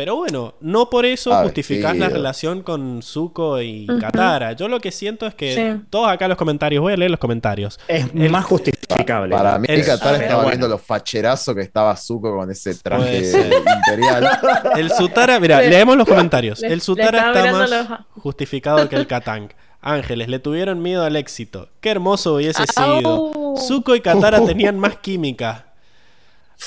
pero 0.00 0.16
bueno, 0.16 0.54
no 0.62 0.88
por 0.88 1.04
eso 1.04 1.30
ah, 1.30 1.42
justificás 1.42 1.94
la 1.94 2.08
relación 2.08 2.62
con 2.62 3.02
Zuko 3.02 3.60
y 3.60 3.86
Katara. 4.00 4.54
Yo 4.54 4.66
lo 4.66 4.80
que 4.80 4.92
siento 4.92 5.26
es 5.26 5.34
que 5.34 5.78
todos 5.90 6.08
acá 6.08 6.26
los 6.26 6.38
comentarios, 6.38 6.80
voy 6.80 6.94
a 6.94 6.96
leer 6.96 7.10
los 7.10 7.20
comentarios. 7.20 7.78
Es 7.86 8.14
más 8.14 8.46
justificable. 8.46 9.36
Para, 9.36 9.58
mí, 9.58 9.66
Katara 9.84 10.16
estaba 10.16 10.46
viendo 10.46 10.68
lo 10.68 10.78
facherazo 10.78 11.54
que 11.54 11.60
estaba 11.60 11.94
Zuko 11.98 12.34
con 12.34 12.50
ese 12.50 12.76
traje 12.76 13.30
imperial. 13.76 14.26
El 14.78 14.90
Sutara, 14.90 15.38
mira, 15.38 15.60
leemos 15.60 15.98
los 15.98 16.08
comentarios. 16.08 16.62
el 16.62 16.80
Sutara 16.80 17.34
está 17.34 17.52
más 17.52 18.00
justificado 18.12 18.88
que 18.88 18.96
el 18.96 19.06
Katang. 19.06 19.52
Ángeles, 19.82 20.28
le 20.28 20.38
tuvieron 20.38 20.80
miedo 20.80 21.04
al 21.04 21.14
éxito. 21.16 21.68
Qué 21.82 21.90
hermoso 21.90 22.36
hubiese 22.36 22.64
sido. 22.66 23.54
Zuko 23.58 23.94
y 23.94 24.00
Katara 24.00 24.40
tenían 24.46 24.78
más 24.78 24.96
química. 24.96 25.66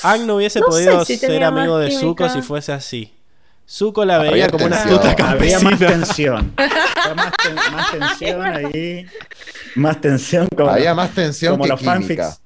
Ang 0.02 0.26
no 0.26 0.36
hubiese 0.36 0.60
podido 0.60 1.04
ser 1.04 1.42
amigo 1.42 1.78
de 1.78 1.90
Zuko 1.90 2.28
si 2.28 2.42
fuese 2.42 2.72
así. 2.72 3.13
Zuko 3.66 4.04
la 4.04 4.18
veía 4.18 4.48
como 4.48 4.66
una 4.66 4.76
astuta 4.76 5.14
Había 5.18 5.58
más 5.60 5.78
tensión. 5.78 6.54
más, 7.16 7.32
más, 7.72 7.90
tensión 7.92 8.42
ahí. 8.42 9.06
Más 9.74 10.00
tensión. 10.00 10.48
Como 10.54 10.70
Había 10.70 10.94
más 10.94 11.14
tensión 11.14 11.52
como 11.52 11.66
los 11.66 11.80
fanfics. 11.80 12.40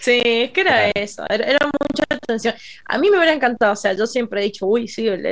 Sí, 0.00 0.22
es 0.24 0.50
que 0.52 0.60
era 0.60 0.90
eso, 0.90 1.24
era, 1.28 1.58
mucha 1.66 2.04
tensión. 2.26 2.54
A 2.84 2.98
mí 2.98 3.10
me 3.10 3.16
hubiera 3.16 3.32
encantado, 3.32 3.72
o 3.72 3.76
sea, 3.76 3.92
yo 3.94 4.06
siempre 4.06 4.40
he 4.40 4.44
dicho, 4.44 4.66
uy, 4.66 4.88
sí, 4.88 5.08
el, 5.08 5.24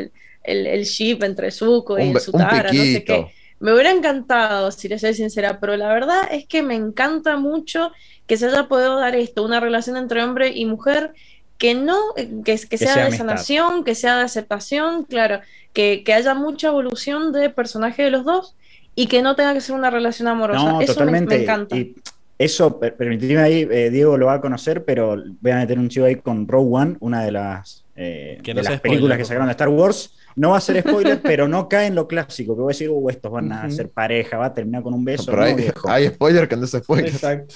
el, 0.43 0.67
el, 0.67 0.85
ship 0.85 1.23
entre 1.23 1.51
Zuko 1.51 1.99
y 1.99 2.19
Sutara, 2.19 2.73
no 2.73 2.83
sé 2.83 3.05
qué. 3.05 3.27
Me 3.61 3.73
hubiera 3.73 3.91
encantado, 3.91 4.71
si 4.73 4.89
les 4.89 5.01
soy 5.01 5.15
sincera, 5.15 5.61
pero 5.61 5.77
la 5.77 5.89
verdad 5.89 6.29
es 6.31 6.47
que 6.47 6.63
me 6.63 6.75
encanta 6.75 7.37
mucho 7.37 7.93
que 8.27 8.37
se 8.37 8.47
haya 8.47 8.69
podido 8.69 8.99
dar 8.99 9.15
esto, 9.15 9.45
una 9.45 9.61
relación 9.61 9.97
entre 9.97 10.23
hombre 10.23 10.51
y 10.55 10.65
mujer 10.67 11.13
que 11.59 11.75
no, 11.75 11.99
que, 12.17 12.59
que, 12.59 12.79
sea, 12.79 13.05
de 13.05 13.17
sanación, 13.17 13.85
que 13.85 13.95
sea 13.95 14.17
de 14.19 14.25
aceptación, 14.25 15.05
claro, 15.05 15.41
que, 15.73 16.03
que, 16.05 16.13
haya 16.13 16.35
mucha 16.35 16.69
evolución 16.69 17.33
de 17.33 17.51
personaje 17.51 18.03
de 18.03 18.11
los 18.11 18.25
dos 18.25 18.57
y 18.95 19.07
que 19.07 19.23
no 19.23 19.37
tenga 19.37 19.55
que 19.55 19.61
ser 19.61 19.75
una 19.75 19.91
relación 19.91 20.29
amorosa. 20.29 20.79
eso 20.83 20.95
totalmente. 20.95 21.37
Me, 21.37 21.43
encanta. 21.43 21.77
Y 21.77 21.95
eso, 22.39 22.79
permitidme 22.81 23.41
ahí, 23.41 23.69
eh, 23.71 23.91
Diego 23.91 24.17
lo 24.17 24.27
va 24.27 24.35
a 24.35 24.41
conocer, 24.41 24.85
pero 24.85 25.17
voy 25.41 25.53
a 25.53 25.57
meter 25.57 25.79
un 25.79 25.89
chivo 25.89 26.07
ahí 26.07 26.17
con 26.17 26.49
Rogue 26.49 26.69
One, 26.73 26.97
una 27.01 27.25
de 27.25 27.33
las, 27.33 27.85
eh, 27.95 28.41
de 28.43 28.55
las 28.55 28.81
películas 28.81 29.19
que 29.19 29.25
sacaron 29.25 29.47
de 29.47 29.53
Star 29.53 29.69
Wars. 29.69 30.17
No 30.37 30.51
va 30.51 30.57
a 30.57 30.61
ser 30.61 30.81
spoiler, 30.81 31.21
pero 31.23 31.47
no 31.47 31.69
cae 31.69 31.87
en 31.87 31.95
lo 31.95 32.09
clásico, 32.09 32.57
que 32.57 32.63
voy 32.63 32.73
a 32.73 32.75
decir, 32.75 32.91
uh, 32.91 33.09
estos 33.09 33.31
van 33.31 33.53
a 33.53 33.71
ser 33.71 33.89
pareja, 33.89 34.37
va 34.37 34.47
a 34.47 34.55
terminar 34.55 34.83
con 34.83 34.95
un 34.95 35.05
beso. 35.05 35.31
pero 35.31 35.45
hay, 35.85 36.09
spoiler 36.09 36.49
que 36.49 36.57
no 36.57 36.65
es 36.65 36.73
spoiler. 36.73 37.11
Exacto. 37.11 37.55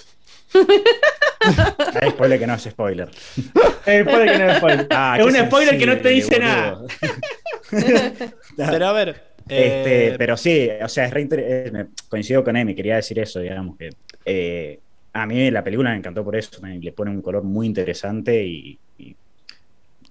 hay 2.01 2.11
spoiler 2.11 2.39
que 2.39 2.47
no 2.47 2.55
es 2.55 2.63
spoiler. 2.63 3.11
Es 3.87 4.03
spoiler 4.03 4.33
que 4.33 4.39
no 4.39 4.51
es 4.51 4.57
spoiler. 4.59 4.87
Ah, 4.91 5.17
es 5.19 5.27
un 5.27 5.35
spoiler 5.35 5.79
que 5.79 5.87
no 5.87 5.99
te 5.99 6.09
dice 6.09 6.39
nada. 6.39 6.83
pero 8.57 8.87
a 8.87 8.93
ver. 8.93 9.29
Este, 9.49 10.09
eh, 10.09 10.15
pero 10.19 10.37
sí, 10.37 10.69
o 10.83 10.89
sea, 10.89 11.07
es 11.07 11.13
re 11.13 11.29
coincido 12.09 12.45
con 12.45 12.57
Emi, 12.57 12.75
quería 12.75 12.97
decir 12.97 13.19
eso, 13.19 13.41
digamos, 13.41 13.79
que 13.79 13.91
eh, 14.27 14.79
a 15.15 15.27
mí 15.27 15.51
la 15.51 15.65
película 15.65 15.91
me 15.91 15.97
encantó 15.97 16.23
por 16.23 16.37
eso, 16.37 16.61
le 16.63 16.93
pone 16.93 17.11
un 17.11 17.23
color 17.23 17.45
muy 17.45 17.67
interesante 17.67 18.45
y, 18.45 18.79
y 18.99 19.17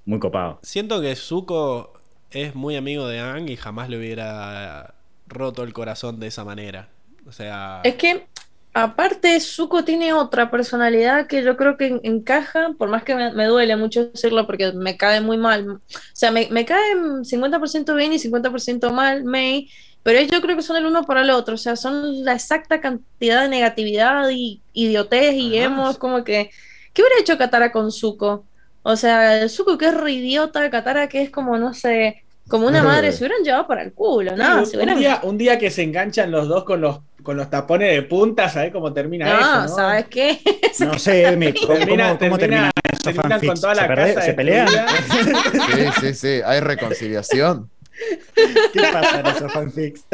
muy 0.05 0.19
copado. 0.19 0.59
Siento 0.63 1.01
que 1.01 1.15
Zuko 1.15 1.93
es 2.31 2.55
muy 2.55 2.75
amigo 2.75 3.07
de 3.07 3.19
Ang 3.19 3.49
y 3.49 3.57
jamás 3.57 3.89
le 3.89 3.97
hubiera 3.97 4.95
roto 5.27 5.63
el 5.63 5.73
corazón 5.73 6.19
de 6.19 6.27
esa 6.27 6.43
manera. 6.43 6.89
O 7.27 7.31
sea. 7.31 7.81
Es 7.83 7.95
que, 7.95 8.27
aparte, 8.73 9.39
Zuko 9.39 9.83
tiene 9.83 10.13
otra 10.13 10.51
personalidad 10.51 11.27
que 11.27 11.43
yo 11.43 11.57
creo 11.57 11.77
que 11.77 11.99
encaja, 12.03 12.73
por 12.77 12.89
más 12.89 13.03
que 13.03 13.15
me, 13.15 13.45
duele 13.45 13.75
mucho 13.75 14.05
decirlo 14.07 14.45
porque 14.45 14.71
me 14.73 14.97
cae 14.97 15.21
muy 15.21 15.37
mal. 15.37 15.69
O 15.69 15.79
sea, 16.13 16.31
me, 16.31 16.47
me 16.51 16.65
cae 16.65 16.95
50% 16.95 17.95
bien 17.95 18.13
y 18.13 18.17
50% 18.17 18.91
mal 18.91 19.23
May, 19.23 19.69
pero 20.03 20.21
yo 20.21 20.41
creo 20.41 20.55
que 20.55 20.61
son 20.61 20.77
el 20.77 20.85
uno 20.85 21.03
para 21.03 21.21
el 21.21 21.31
otro. 21.31 21.55
O 21.55 21.57
sea, 21.57 21.75
son 21.75 22.23
la 22.23 22.33
exacta 22.33 22.79
cantidad 22.79 23.41
de 23.41 23.49
negatividad 23.49 24.29
y 24.29 24.61
idiotez 24.73 25.33
y 25.33 25.57
hemos 25.57 25.97
como 25.97 26.23
que. 26.23 26.51
¿Qué 26.93 27.01
hubiera 27.01 27.19
hecho 27.19 27.37
Katara 27.37 27.71
con 27.71 27.91
Zuko? 27.91 28.45
O 28.83 28.95
sea, 28.95 29.49
Zuko 29.49 29.77
que 29.77 29.87
es 29.87 29.93
re 29.93 30.13
idiota, 30.13 30.69
Katara 30.69 31.09
que 31.09 31.21
es 31.21 31.29
como, 31.29 31.57
no 31.57 31.73
sé, 31.73 32.23
como 32.47 32.67
una 32.67 32.83
madre, 32.83 33.11
se 33.11 33.25
hubieran 33.25 33.43
llevado 33.43 33.67
para 33.67 33.83
el 33.83 33.93
culo, 33.93 34.35
¿no? 34.35 34.63
un, 35.23 35.37
día, 35.37 35.59
que 35.59 35.69
se 35.69 35.83
enganchan 35.83 36.31
los 36.31 36.47
dos 36.47 36.63
con 36.63 36.81
los, 36.81 36.99
con 37.27 37.35
los 37.35 37.49
tapones 37.49 37.93
de 37.93 38.03
punta, 38.03 38.47
¿sabes 38.47 38.71
cómo 38.71 38.93
termina 38.93 39.27
eso? 39.27 39.61
No, 39.63 39.67
¿sabes 39.67 40.05
qué? 40.05 40.39
no 40.79 40.97
sé, 40.97 41.35
me, 41.35 41.53
¿cómo, 41.53 41.73
termina, 41.73 42.17
cómo 42.17 42.37
termina, 42.37 42.71
terminan 43.03 43.45
con 43.45 43.59
toda 43.59 43.75
la 43.75 43.81
¿Se, 43.81 43.87
casa 44.13 44.21
¿se 44.21 44.33
pelean? 44.33 44.69
sí, 44.69 45.83
sí, 45.99 46.13
sí, 46.13 46.41
hay 46.45 46.61
reconciliación. 46.61 47.69
¿Qué 48.33 48.81
pasa 48.93 49.19
en 49.19 49.25
esos 49.25 49.51
fanfics? 49.51 50.05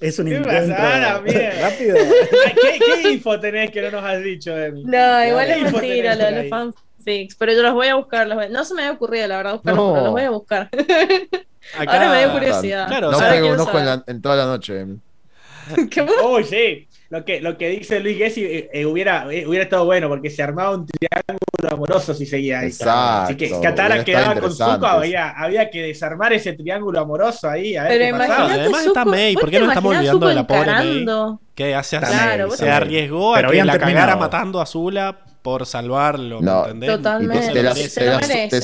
Es 0.00 0.18
un 0.18 0.28
encuentro 0.28 0.74
rápido. 1.60 1.96
¿Qué, 1.98 2.78
¿Qué, 3.02 3.10
info 3.10 3.38
tenés 3.38 3.70
que 3.70 3.82
no 3.82 3.90
nos 3.90 4.04
has 4.04 4.22
dicho, 4.22 4.56
Emi? 4.56 4.84
No, 4.84 5.24
igual 5.26 5.50
es 5.50 5.70
mentira 5.70 6.14
lo 6.14 6.24
de 6.24 6.30
los 6.30 6.48
fanfics 6.48 7.34
pero 7.38 7.52
yo 7.52 7.62
los 7.62 7.74
voy 7.74 7.88
a 7.88 7.96
buscar. 7.96 8.26
No 8.50 8.64
se 8.64 8.74
me 8.74 8.84
había 8.84 8.94
ocurrido, 8.94 9.26
la 9.26 9.36
verdad, 9.36 9.52
buscarlos, 9.52 9.92
pero 9.92 10.02
los 10.02 10.12
voy 10.12 10.22
a 10.22 10.30
buscar. 10.30 10.70
Ahora 11.78 12.10
me 12.10 12.18
dio 12.20 12.32
curiosidad. 12.32 12.88
Claro, 12.88 13.10
no 13.10 13.18
pego 13.18 13.52
un 13.52 13.60
ojo 13.60 13.78
en, 13.78 14.02
en, 14.06 14.22
toda 14.22 14.36
la 14.36 14.46
noche. 14.46 14.74
¿Qué 14.74 15.07
Uy, 16.24 16.44
sí. 16.44 16.88
Lo 17.10 17.24
que, 17.24 17.40
lo 17.40 17.56
que 17.56 17.70
dice 17.70 18.00
Luis 18.00 18.18
Gessi 18.18 18.44
eh, 18.44 18.70
eh, 18.70 18.84
hubiera, 18.84 19.32
eh, 19.32 19.46
hubiera 19.46 19.64
estado 19.64 19.86
bueno 19.86 20.08
porque 20.08 20.28
se 20.28 20.42
armaba 20.42 20.72
un 20.72 20.84
triángulo 20.84 21.70
amoroso 21.70 22.12
si 22.12 22.26
seguía 22.26 22.60
ahí. 22.60 22.66
Exacto, 22.66 23.32
Así 23.32 23.36
que 23.36 23.60
Katara 23.62 24.04
quedaba 24.04 24.38
con 24.38 24.52
Zuko, 24.52 24.86
había, 24.86 25.30
había 25.30 25.70
que 25.70 25.84
desarmar 25.84 26.34
ese 26.34 26.52
triángulo 26.52 27.00
amoroso 27.00 27.48
ahí. 27.48 27.76
A 27.76 27.84
ver 27.84 27.92
Pero 27.92 28.16
imagínate, 28.16 28.60
Además 28.60 28.86
está 28.86 29.04
May, 29.06 29.34
¿por 29.36 29.50
qué 29.50 29.58
no 29.58 29.68
estamos 29.68 29.96
olvidando 29.96 30.26
de 30.26 30.34
la 30.34 30.46
pobre 30.46 30.70
May? 30.70 31.06
Que 31.54 31.74
hace 31.74 31.98
claro, 31.98 32.50
se 32.50 32.70
arriesgó 32.70 33.34
a 33.34 33.42
que 33.42 33.64
la 33.64 33.78
cagara 33.78 34.16
matando 34.16 34.60
a 34.60 34.66
Zula 34.66 35.18
por 35.40 35.64
salvarlo, 35.64 36.42
no, 36.42 36.64
¿entendés? 36.64 36.90
Totalmente. 36.90 37.52
Te, 38.50 38.60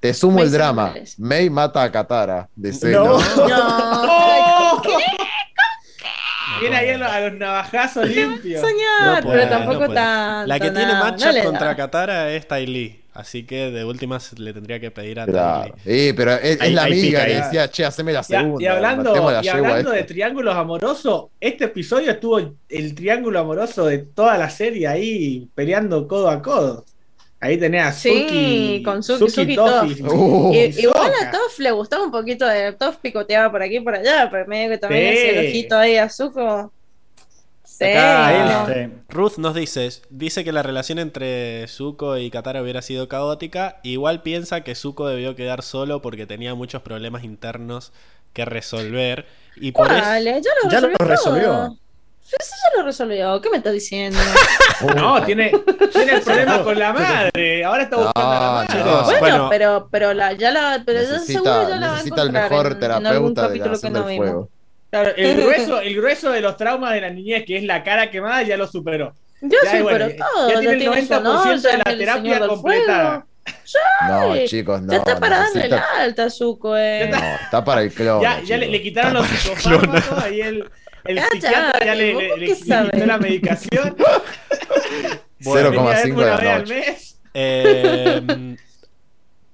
te, 0.00 0.14
sumo 0.14 0.42
el 0.42 0.50
drama. 0.50 0.94
May 1.18 1.48
mata 1.48 1.84
a 1.84 1.92
Katara. 1.92 2.48
De 2.56 2.72
no. 2.90 3.18
no. 3.18 4.82
¿Qué? 4.82 5.23
Viene 6.70 6.76
ahí 6.76 6.90
a 6.90 7.20
los 7.28 7.38
navajazos 7.38 8.08
limpios. 8.08 8.60
Soñar, 8.60 9.24
pero 9.24 9.48
tampoco 9.48 9.88
tan. 9.92 10.48
La 10.48 10.58
que 10.58 10.70
tiene 10.70 10.92
matchup 10.92 11.44
contra 11.44 11.76
Katara 11.76 12.32
es 12.32 12.46
Ty 12.48 12.66
Lee. 12.66 13.00
Así 13.14 13.44
que 13.44 13.70
de 13.70 13.84
últimas 13.84 14.36
le 14.40 14.52
tendría 14.52 14.80
que 14.80 14.90
pedir 14.90 15.20
a 15.20 15.26
claro. 15.26 15.76
Sí, 15.84 16.12
pero 16.16 16.32
es, 16.32 16.58
la 16.72 16.82
amiga 16.82 17.24
que 17.24 17.34
decía, 17.34 17.70
che, 17.70 17.84
haceme 17.84 18.12
la 18.12 18.24
segunda. 18.24 18.60
Y, 18.60 18.66
hablando, 18.66 19.40
y 19.40 19.48
hablando 19.48 19.92
de 19.92 20.02
triángulos 20.02 20.56
amorosos, 20.56 21.26
este 21.38 21.66
episodio 21.66 22.10
estuvo 22.10 22.40
el 22.68 22.94
triángulo 22.96 23.38
amoroso 23.38 23.86
de 23.86 23.98
toda 23.98 24.36
la 24.36 24.50
serie 24.50 24.88
ahí 24.88 25.48
peleando 25.54 26.08
codo 26.08 26.28
a 26.28 26.42
codo. 26.42 26.84
Ahí 27.44 27.58
tenés 27.58 27.84
a 27.84 27.92
Suki. 27.92 28.28
Sí, 28.30 28.82
con 28.82 29.02
Suki, 29.02 29.30
Suki, 29.30 29.54
Toff. 29.54 30.00
Uh, 30.00 30.54
igual 30.54 31.12
a 31.20 31.30
Toff 31.30 31.58
le 31.58 31.72
gustaba 31.72 32.02
un 32.02 32.10
poquito 32.10 32.46
de 32.46 32.72
Toff 32.72 32.96
picoteaba 32.96 33.52
por 33.52 33.62
aquí 33.62 33.76
y 33.76 33.80
por 33.80 33.94
allá, 33.94 34.30
pero 34.30 34.46
medio 34.46 34.70
que 34.70 34.78
también 34.78 35.12
sí. 35.12 35.18
hacía 35.18 35.40
el 35.40 35.48
ojito 35.48 35.76
ahí 35.76 35.96
a 35.98 36.08
Zuko. 36.08 36.72
Ruth 39.10 39.36
nos 39.36 39.54
dice, 39.54 39.90
dice 40.08 40.42
que 40.42 40.52
la 40.52 40.62
relación 40.62 40.98
entre 40.98 41.68
Zuko 41.68 42.16
y 42.16 42.30
Katara 42.30 42.62
hubiera 42.62 42.80
sido 42.80 43.08
caótica, 43.08 43.78
igual 43.82 44.22
piensa 44.22 44.62
que 44.62 44.74
Zuko 44.74 45.06
debió 45.06 45.36
quedar 45.36 45.62
solo 45.62 46.00
porque 46.00 46.26
tenía 46.26 46.54
muchos 46.54 46.80
problemas 46.80 47.24
internos 47.24 47.92
que 48.32 48.46
resolver. 48.46 49.26
Y 49.56 49.72
por 49.72 49.92
eso... 49.92 50.02
Ya 50.70 50.80
lo, 50.80 50.96
resolvió. 50.96 51.76
Eso 52.24 52.54
ya 52.64 52.78
lo 52.78 52.86
resolvió. 52.86 53.40
¿Qué 53.40 53.50
me 53.50 53.58
está 53.58 53.70
diciendo? 53.70 54.18
no, 54.96 55.22
tiene, 55.24 55.52
tiene 55.92 56.12
el 56.14 56.22
problema 56.22 56.64
con 56.64 56.78
la 56.78 56.92
madre. 56.92 57.64
Ahora 57.64 57.82
está 57.84 57.96
buscando 57.96 58.30
a 58.30 58.40
la 58.40 58.50
madre. 58.50 59.20
bueno, 59.20 59.48
pero, 59.50 59.88
pero 59.90 60.14
la, 60.14 60.32
ya 60.32 60.50
la, 60.50 60.82
pero 60.84 61.00
necesita, 61.00 61.32
seguro 61.32 61.68
ya 61.68 61.76
la 61.76 61.86
va 61.86 61.92
a 61.92 61.96
necesita 61.96 62.22
el 62.22 62.32
mejor 62.32 62.78
terapeuta 62.78 63.48
de 63.48 63.58
la 63.58 63.78
que 63.78 63.90
no 63.90 64.04
Fuego 64.04 64.50
el 65.16 65.36
grueso, 65.42 65.80
el 65.80 65.96
grueso 65.96 66.30
de 66.30 66.40
los 66.40 66.56
traumas 66.56 66.94
de 66.94 67.00
la 67.00 67.10
niñez, 67.10 67.44
que 67.44 67.56
es 67.56 67.64
la 67.64 67.82
cara 67.82 68.10
quemada, 68.10 68.42
ya 68.42 68.56
lo 68.56 68.66
superó. 68.66 69.14
Ya, 69.40 69.78
superó 69.78 70.08
todo. 70.14 70.50
Ya 70.50 70.60
tiene 70.60 70.84
el 70.84 71.08
90% 71.08 71.60
de 71.60 71.78
la 71.78 71.84
terapia 71.84 72.46
completada. 72.46 73.26
no, 74.08 74.46
chicos, 74.46 74.82
no. 74.82 74.92
Ya 74.92 74.98
está 74.98 75.20
para 75.20 75.38
darle 75.38 75.68
la 75.68 75.84
alta, 75.98 76.30
Zuko, 76.30 76.76
eh. 76.76 77.10
No, 77.10 77.18
está 77.18 77.64
para 77.64 77.82
el 77.82 77.92
clon. 77.92 78.22
Ya, 78.22 78.40
ya 78.42 78.56
le, 78.56 78.80
quitaron 78.80 79.14
los 79.14 79.26
psicofármacos, 79.26 80.18
ahí 80.22 80.40
el, 80.40 80.70
el 81.04 81.20
psiquiatra 81.20 81.84
ya 81.84 81.94
le, 81.94 82.14
le, 82.14 82.36
le 82.36 82.54
quitó 82.54 83.06
la 83.06 83.18
medicación. 83.18 83.96
0,5 85.40 86.14
de 86.14 86.26
la 86.26 86.58
noche. 86.58 86.96
Eh, 87.34 88.56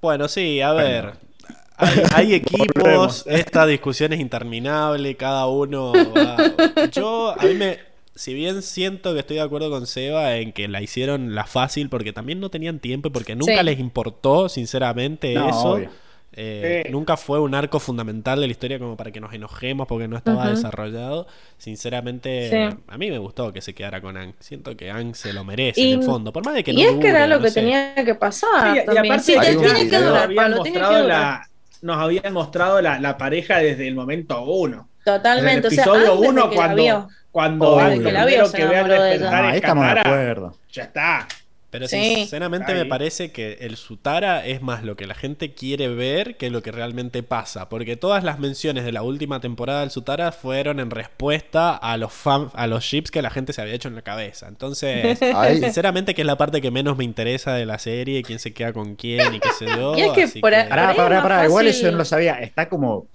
bueno, 0.01 0.27
sí, 0.27 0.61
a 0.61 0.73
ver. 0.73 1.13
Hay, 2.13 2.33
equipos, 2.35 3.25
esta 3.27 3.65
discusión 3.65 4.13
es 4.13 4.19
interminable, 4.19 5.15
cada 5.15 5.47
uno 5.47 5.93
va... 5.93 6.37
Yo, 6.91 7.35
a 7.39 7.43
mí 7.43 7.55
me... 7.55 7.79
Si 8.13 8.33
bien 8.33 8.61
siento 8.61 9.13
que 9.13 9.21
estoy 9.21 9.37
de 9.37 9.41
acuerdo 9.41 9.71
con 9.71 9.87
Seba 9.87 10.35
en 10.35 10.51
que 10.51 10.67
la 10.67 10.81
hicieron 10.81 11.33
la 11.33 11.45
fácil 11.45 11.89
porque 11.89 12.13
también 12.13 12.39
no 12.39 12.51
tenían 12.51 12.79
tiempo 12.79 13.07
y 13.07 13.11
porque 13.11 13.35
nunca 13.35 13.63
les 13.63 13.79
importó, 13.79 14.49
sinceramente, 14.49 15.33
eso. 15.33 15.79
Eh, 16.33 16.87
nunca 16.89 17.17
fue 17.17 17.39
un 17.41 17.53
arco 17.53 17.79
fundamental 17.79 18.39
de 18.39 18.47
la 18.47 18.51
historia 18.51 18.79
como 18.79 18.95
para 18.95 19.11
que 19.11 19.19
nos 19.19 19.33
enojemos 19.33 19.87
porque 19.87 20.07
no 20.07 20.15
estaba 20.15 20.49
desarrollado. 20.49 21.27
Sinceramente, 21.57 22.69
a 22.87 22.97
mí 22.97 23.09
me 23.09 23.17
gustó 23.17 23.51
que 23.51 23.61
se 23.61 23.73
quedara 23.73 24.01
con 24.01 24.17
Ang. 24.17 24.33
Siento 24.39 24.75
que 24.77 24.89
Ang 24.91 25.13
se 25.13 25.33
lo 25.33 25.43
merece 25.43 25.81
en 25.81 25.99
el 25.99 26.05
fondo. 26.05 26.31
Por 26.31 26.45
más 26.45 26.55
de 26.55 26.63
que 26.63 26.71
y 26.71 26.81
es 26.83 26.95
que 26.95 27.09
era 27.09 27.27
lo 27.27 27.41
que 27.41 27.51
tenía 27.51 27.95
que 27.95 28.15
pasar. 28.15 28.77
Y, 28.77 28.79
aparte, 28.79 29.39
tiene 29.39 29.89
que 29.89 29.99
durar, 29.99 30.31
La, 30.31 31.47
nos 31.81 31.97
habían 31.97 32.33
mostrado 32.33 32.81
la, 32.81 32.99
la 32.99 33.17
pareja 33.17 33.57
desde 33.57 33.87
el 33.87 33.95
momento 33.95 34.43
uno. 34.43 34.87
Totalmente. 35.03 35.67
el 35.67 35.73
episodio 35.73 36.15
uno, 36.15 36.49
cuando, 36.51 37.09
cuando 37.31 37.81
lo 37.81 37.87
primero 37.87 38.51
que 38.51 38.65
ve 38.65 38.77
al 38.77 38.87
despertar 38.87 39.55
es 39.55 39.61
Katara, 39.61 40.51
ya 40.71 40.83
está. 40.83 41.27
Pero 41.71 41.87
sinceramente 41.87 42.73
me 42.73 42.85
parece 42.85 43.31
que 43.31 43.53
el 43.61 43.77
Sutara 43.77 44.45
es 44.45 44.61
más 44.61 44.83
lo 44.83 44.97
que 44.97 45.07
la 45.07 45.15
gente 45.15 45.53
quiere 45.53 45.87
ver 45.87 46.35
que 46.35 46.49
lo 46.49 46.61
que 46.61 46.71
realmente 46.71 47.23
pasa. 47.23 47.69
Porque 47.69 47.95
todas 47.95 48.25
las 48.25 48.39
menciones 48.39 48.83
de 48.83 48.91
la 48.91 49.03
última 49.03 49.39
temporada 49.39 49.79
del 49.79 49.89
Sutara 49.89 50.33
fueron 50.33 50.81
en 50.81 50.91
respuesta 50.91 51.75
a 51.75 51.95
los 51.95 52.11
fan, 52.11 52.49
a 52.55 52.67
los 52.67 52.83
ships 52.83 53.09
que 53.09 53.21
la 53.21 53.29
gente 53.29 53.53
se 53.53 53.61
había 53.61 53.73
hecho 53.73 53.87
en 53.87 53.95
la 53.95 54.01
cabeza. 54.01 54.49
Entonces, 54.49 55.17
sinceramente 55.59 56.13
que 56.13 56.21
es 56.23 56.27
la 56.27 56.37
parte 56.37 56.61
que 56.61 56.71
menos 56.71 56.97
me 56.97 57.05
interesa 57.05 57.53
de 57.53 57.65
la 57.65 57.79
serie, 57.79 58.21
quién 58.21 58.39
se 58.39 58.53
queda 58.53 58.73
con 58.73 58.95
quién 58.95 59.33
y 59.33 59.39
qué 59.39 59.49
sé 59.57 59.65
yo. 59.65 59.95
Y 60.01 60.01
es 60.01 60.11
que, 60.11 60.39
por, 60.39 60.51
Pará, 60.51 60.93
pará, 60.95 61.21
pará, 61.21 61.45
igual 61.45 61.67
eso 61.67 61.89
no 61.89 61.97
lo 61.97 62.05
sabía. 62.05 62.33
Está 62.39 62.67
como 62.67 63.07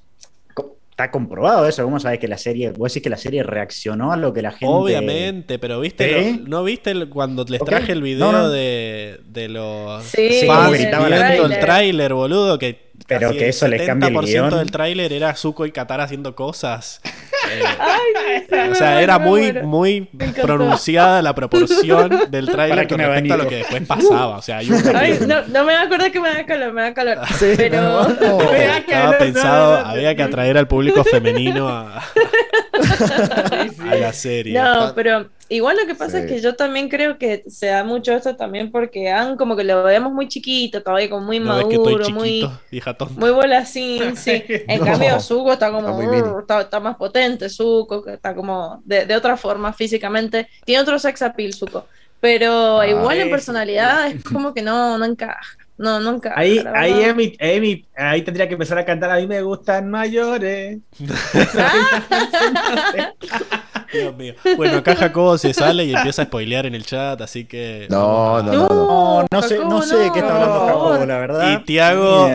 está 0.97 1.10
comprobado 1.10 1.68
eso. 1.68 1.85
¿Cómo 1.85 2.01
sabes 2.01 2.18
que 2.18 2.27
la 2.27 2.39
serie, 2.39 2.70
vos 2.70 2.90
decís 2.90 3.02
que 3.02 3.10
la 3.10 3.18
serie 3.18 3.43
reaccionó 3.43 4.12
a 4.12 4.16
lo 4.16 4.32
que 4.32 4.40
la 4.40 4.51
gente. 4.51 4.64
Obviamente, 4.66 5.59
pero 5.59 5.78
viste, 5.78 6.40
¿no 6.47 6.64
viste 6.64 7.06
cuando 7.10 7.44
les 7.44 7.62
traje 7.62 7.93
el 7.93 8.01
video 8.01 8.48
De, 8.48 9.20
de 9.27 9.48
los 9.48 10.02
fans 10.47 10.73
viendo 10.73 11.44
el 11.44 11.60
tráiler, 11.60 12.14
boludo? 12.14 12.59
Que 12.59 12.85
pero 13.06 13.32
que 13.32 13.48
eso 13.48 13.68
le 13.68 13.84
cambia 13.84 14.08
el 14.08 14.20
guion. 14.20 14.50
del 14.50 14.70
tráiler 14.70 15.12
era 15.12 15.34
Zuko 15.34 15.66
y 15.66 15.72
Katara 15.72 16.04
haciendo 16.04 16.34
cosas. 16.34 17.00
Eh, 17.48 18.68
o 18.72 18.74
sea, 18.74 19.00
era 19.00 19.20
muy, 19.20 19.52
muy 19.52 20.08
pronunciada 20.42 21.22
la 21.22 21.32
proporción 21.32 22.26
del 22.30 22.46
tráiler 22.46 22.88
con 22.88 22.98
respecto 22.98 23.34
a 23.34 23.36
lo 23.36 23.46
que 23.46 23.56
después 23.56 23.86
pasaba. 23.86 24.38
O 24.38 24.42
sea, 24.42 24.58
hay 24.58 24.68
no, 24.68 25.46
no, 25.46 25.64
me 25.64 25.76
acuerdo 25.76 26.10
que 26.10 26.18
me 26.18 26.28
da 26.28 26.44
calor, 26.44 26.72
me 26.72 26.82
da 26.82 26.92
calor. 26.92 27.18
pero 27.56 28.08
estaba 28.08 29.18
pensado, 29.18 29.76
había 29.76 30.16
que 30.16 30.24
atraer 30.24 30.58
al 30.58 30.66
público 30.66 31.04
femenino 31.04 31.68
a, 31.68 31.98
a 33.90 33.94
la 33.94 34.12
serie. 34.12 34.60
No, 34.60 34.92
pero 34.96 35.28
Igual 35.48 35.77
lo 35.77 35.86
que 35.86 35.94
pasa 35.94 36.18
es 36.18 36.27
que 36.27 36.40
yo 36.40 36.56
también 36.56 36.89
creo 36.89 37.18
que 37.18 37.44
se 37.47 37.66
da 37.66 37.85
mucho 37.85 38.12
esto 38.12 38.35
también 38.35 38.73
porque 38.73 39.10
han 39.10 39.36
como 39.36 39.55
que 39.55 39.62
lo 39.62 39.85
vemos 39.85 40.12
muy 40.12 40.27
chiquito, 40.28 40.82
todavía 40.82 41.09
como 41.09 41.24
muy 41.24 41.39
maduro, 41.39 42.10
muy 42.10 42.48
muy 43.16 43.31
bolasín, 43.31 44.16
sí. 44.16 44.43
En 44.68 44.85
cambio 44.85 45.20
Zuko 45.20 45.52
está 45.52 45.70
como 45.70 46.01
está, 46.40 46.81
más 46.81 46.97
potente, 46.97 47.48
Zuko 47.48 48.06
está 48.09 48.35
como 48.35 48.82
de, 48.85 49.14
otra 49.14 49.36
forma 49.36 49.73
físicamente, 49.73 50.48
tiene 50.64 50.82
otro 50.82 50.98
sex 50.98 51.23
appeal 51.23 51.55
Zuko, 51.55 51.86
pero 52.20 52.82
igual 52.85 53.18
en 53.18 53.31
personalidad 53.31 54.09
es 54.09 54.24
como 54.24 54.52
que 54.52 54.62
no 54.62 54.98
no 54.98 55.05
encaja. 55.05 55.55
No, 55.78 56.00
nunca. 56.00 56.32
Ahí, 56.34 56.64
ahí, 56.74 57.04
Amy, 57.04 57.36
ahí 57.96 58.22
tendría 58.22 58.48
que 58.48 58.54
empezar 58.54 58.78
a 58.78 58.84
cantar 58.84 59.10
A 59.10 59.16
mí 59.16 59.26
me 59.26 59.42
gustan 59.42 59.90
mayores. 59.90 60.78
Dios 63.92 64.16
mío. 64.16 64.34
Bueno, 64.56 64.78
acá 64.78 64.96
Jacobo 64.96 65.38
se 65.38 65.54
sale 65.54 65.84
y 65.84 65.94
empieza 65.94 66.22
a 66.22 66.24
spoilear 66.24 66.66
en 66.66 66.74
el 66.74 66.84
chat, 66.84 67.20
así 67.20 67.44
que. 67.44 67.86
No, 67.90 68.42
no, 68.42 68.52
no. 68.52 68.68
No, 68.68 69.26
no, 69.30 69.42
sé, 69.42 69.58
no 69.58 69.82
sé 69.82 69.96
de 69.96 70.12
qué 70.12 70.18
está 70.20 70.34
hablando 70.34 70.66
Jacobo, 70.66 71.06
la 71.06 71.18
verdad. 71.18 71.52
Y 71.52 71.64
Tiago. 71.64 72.32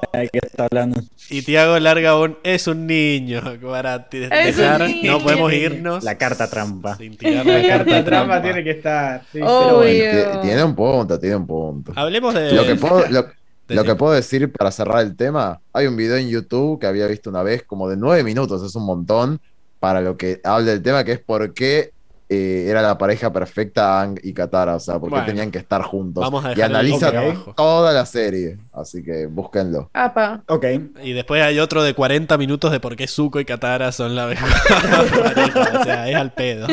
Y 1.29 1.41
Tiago 1.43 1.79
larga 1.79 2.17
un. 2.17 2.37
Es 2.43 2.67
un 2.67 2.87
niño. 2.87 3.41
Para 3.61 3.99
dejar. 3.99 4.89
No 5.03 5.19
podemos 5.19 5.51
irnos. 5.53 6.03
La 6.03 6.17
carta 6.17 6.49
trampa. 6.49 6.95
Sin 6.97 7.17
tirar 7.17 7.45
la, 7.45 7.67
carta 7.67 8.03
trampa. 8.03 8.41
tiene 8.41 8.63
que 8.63 8.71
estar. 8.71 9.23
tiene 9.31 10.63
un 10.63 10.75
punto, 10.75 11.19
tiene 11.19 11.35
un 11.35 11.47
punto. 11.47 11.91
Hablemos 11.95 12.33
de. 12.33 12.53
Lo 12.53 12.65
que 12.65 12.75
puedo. 12.75 13.07
Lo... 13.09 13.30
que 13.67 13.95
puedo 13.95 14.13
decir 14.13 14.51
para 14.51 14.71
cerrar 14.71 15.01
el 15.01 15.15
tema, 15.15 15.61
hay 15.73 15.87
un 15.87 15.95
video 15.95 16.17
en 16.17 16.29
YouTube 16.29 16.79
que 16.79 16.87
había 16.87 17.07
visto 17.07 17.29
una 17.29 17.43
vez 17.43 17.63
como 17.63 17.87
de 17.87 17.97
nueve 17.97 18.23
minutos, 18.23 18.63
es 18.63 18.75
un 18.75 18.85
montón, 18.85 19.39
para 19.79 20.01
lo 20.01 20.15
que 20.15 20.39
habla 20.43 20.71
del 20.71 20.83
tema, 20.83 21.03
que 21.03 21.13
es 21.13 21.19
por 21.19 21.53
qué 21.53 21.91
eh, 22.33 22.69
era 22.69 22.81
la 22.81 22.97
pareja 22.97 23.33
perfecta 23.33 23.99
Ang 23.99 24.17
y 24.23 24.31
Katara, 24.31 24.75
o 24.75 24.79
sea, 24.79 24.97
por 24.97 25.11
qué 25.11 25.19
tenían 25.25 25.51
que 25.51 25.57
estar 25.57 25.81
juntos. 25.81 26.25
y 26.55 26.61
analiza 26.61 27.11
toda 27.57 27.91
la 27.91 28.05
serie, 28.05 28.57
así 28.71 29.03
que 29.03 29.25
búsquenlo. 29.25 29.89
Apa. 29.93 30.41
Ok. 30.47 30.65
Y 31.03 31.11
después 31.11 31.43
hay 31.43 31.59
otro 31.59 31.83
de 31.83 31.93
40 31.93 32.37
minutos 32.37 32.71
de 32.71 32.79
por 32.79 32.95
qué 32.95 33.05
Zuko 33.07 33.41
y 33.41 33.43
Katara 33.45 33.91
son 33.91 34.15
la 34.15 34.27
mejor 34.27 34.49
pareja, 35.23 35.79
o 35.81 35.83
sea, 35.83 36.09
es 36.09 36.15
al 36.15 36.31
pedo. 36.31 36.67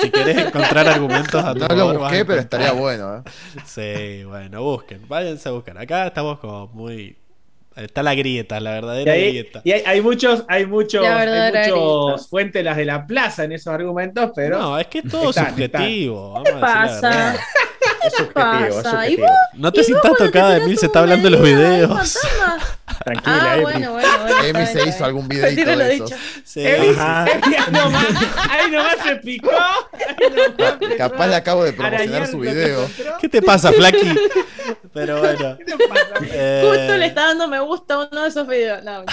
Si 0.00 0.10
querés 0.12 0.46
encontrar 0.46 0.86
argumentos 0.86 1.44
a 1.44 1.54
tu 1.54 1.58
No 1.66 1.74
lo 1.74 1.98
busqué, 1.98 2.24
pero 2.24 2.40
estaría 2.40 2.70
bueno, 2.70 3.16
¿eh? 3.16 3.22
Sí, 3.64 4.22
bueno, 4.22 4.62
busquen, 4.62 5.08
váyanse 5.08 5.48
a 5.48 5.52
buscar. 5.52 5.76
Acá 5.76 6.06
estamos 6.06 6.38
como 6.38 6.68
muy 6.68 7.16
Está 7.76 8.02
la 8.02 8.14
grieta, 8.14 8.60
la 8.60 8.70
verdadera 8.72 9.14
grieta. 9.16 9.60
Y 9.64 9.72
hay, 9.72 10.00
muchos, 10.00 10.44
hay 10.48 10.64
muchos, 10.66 11.04
hay 11.04 11.70
muchos 11.70 12.28
fuentes 12.28 12.64
las 12.64 12.76
de 12.76 12.84
la 12.84 13.06
plaza 13.06 13.44
en 13.44 13.52
esos 13.52 13.72
argumentos, 13.72 14.30
pero. 14.34 14.58
No, 14.58 14.78
es 14.78 14.86
que 14.86 14.98
es 14.98 15.10
todo 15.10 15.32
subjetivo. 15.32 16.42
¿Qué 16.44 16.52
pasa? 16.52 17.34
Es 18.04 18.14
subjetivo, 18.14 18.80
es 18.80 18.86
subjetivo. 18.86 19.26
No 19.54 19.72
te 19.72 19.82
sientas 19.82 20.12
tocada, 20.16 20.56
Emil, 20.58 20.78
se 20.78 20.86
está 20.86 21.00
hablando 21.00 21.28
de 21.28 21.36
los 21.36 21.42
videos. 21.42 22.18
Tranquila, 23.02 23.52
ah, 23.52 23.58
bueno, 23.60 23.92
bueno, 23.92 24.08
bueno, 24.22 24.44
Emi 24.44 24.66
se 24.66 24.88
hizo 24.88 25.04
algún 25.04 25.28
videito 25.28 25.76
de 25.76 25.94
eso. 25.94 26.06
Sí. 26.44 26.66
Emi, 26.66 26.88
nomás, 27.72 28.06
ahí 28.50 28.70
nomás 28.70 28.96
se 29.02 29.16
picó. 29.16 29.50
Capaz 30.98 31.26
le 31.26 31.34
acabo 31.36 31.64
de 31.64 31.72
promocionar 31.72 32.26
su 32.26 32.38
video. 32.38 32.88
¿Qué 33.20 33.28
te 33.28 33.42
pasa, 33.42 33.72
Flaky? 33.72 34.16
Pero 34.92 35.20
bueno. 35.20 35.58
¿Qué 35.58 35.64
te 35.64 35.76
pasa? 35.88 36.04
Eh... 36.30 36.62
Justo 36.64 36.96
le 36.96 37.06
está 37.06 37.26
dando 37.26 37.48
me 37.48 37.60
gusta 37.60 38.08
uno 38.10 38.22
de 38.22 38.28
esos 38.28 38.46
videos. 38.46 38.82
No, 38.84 39.04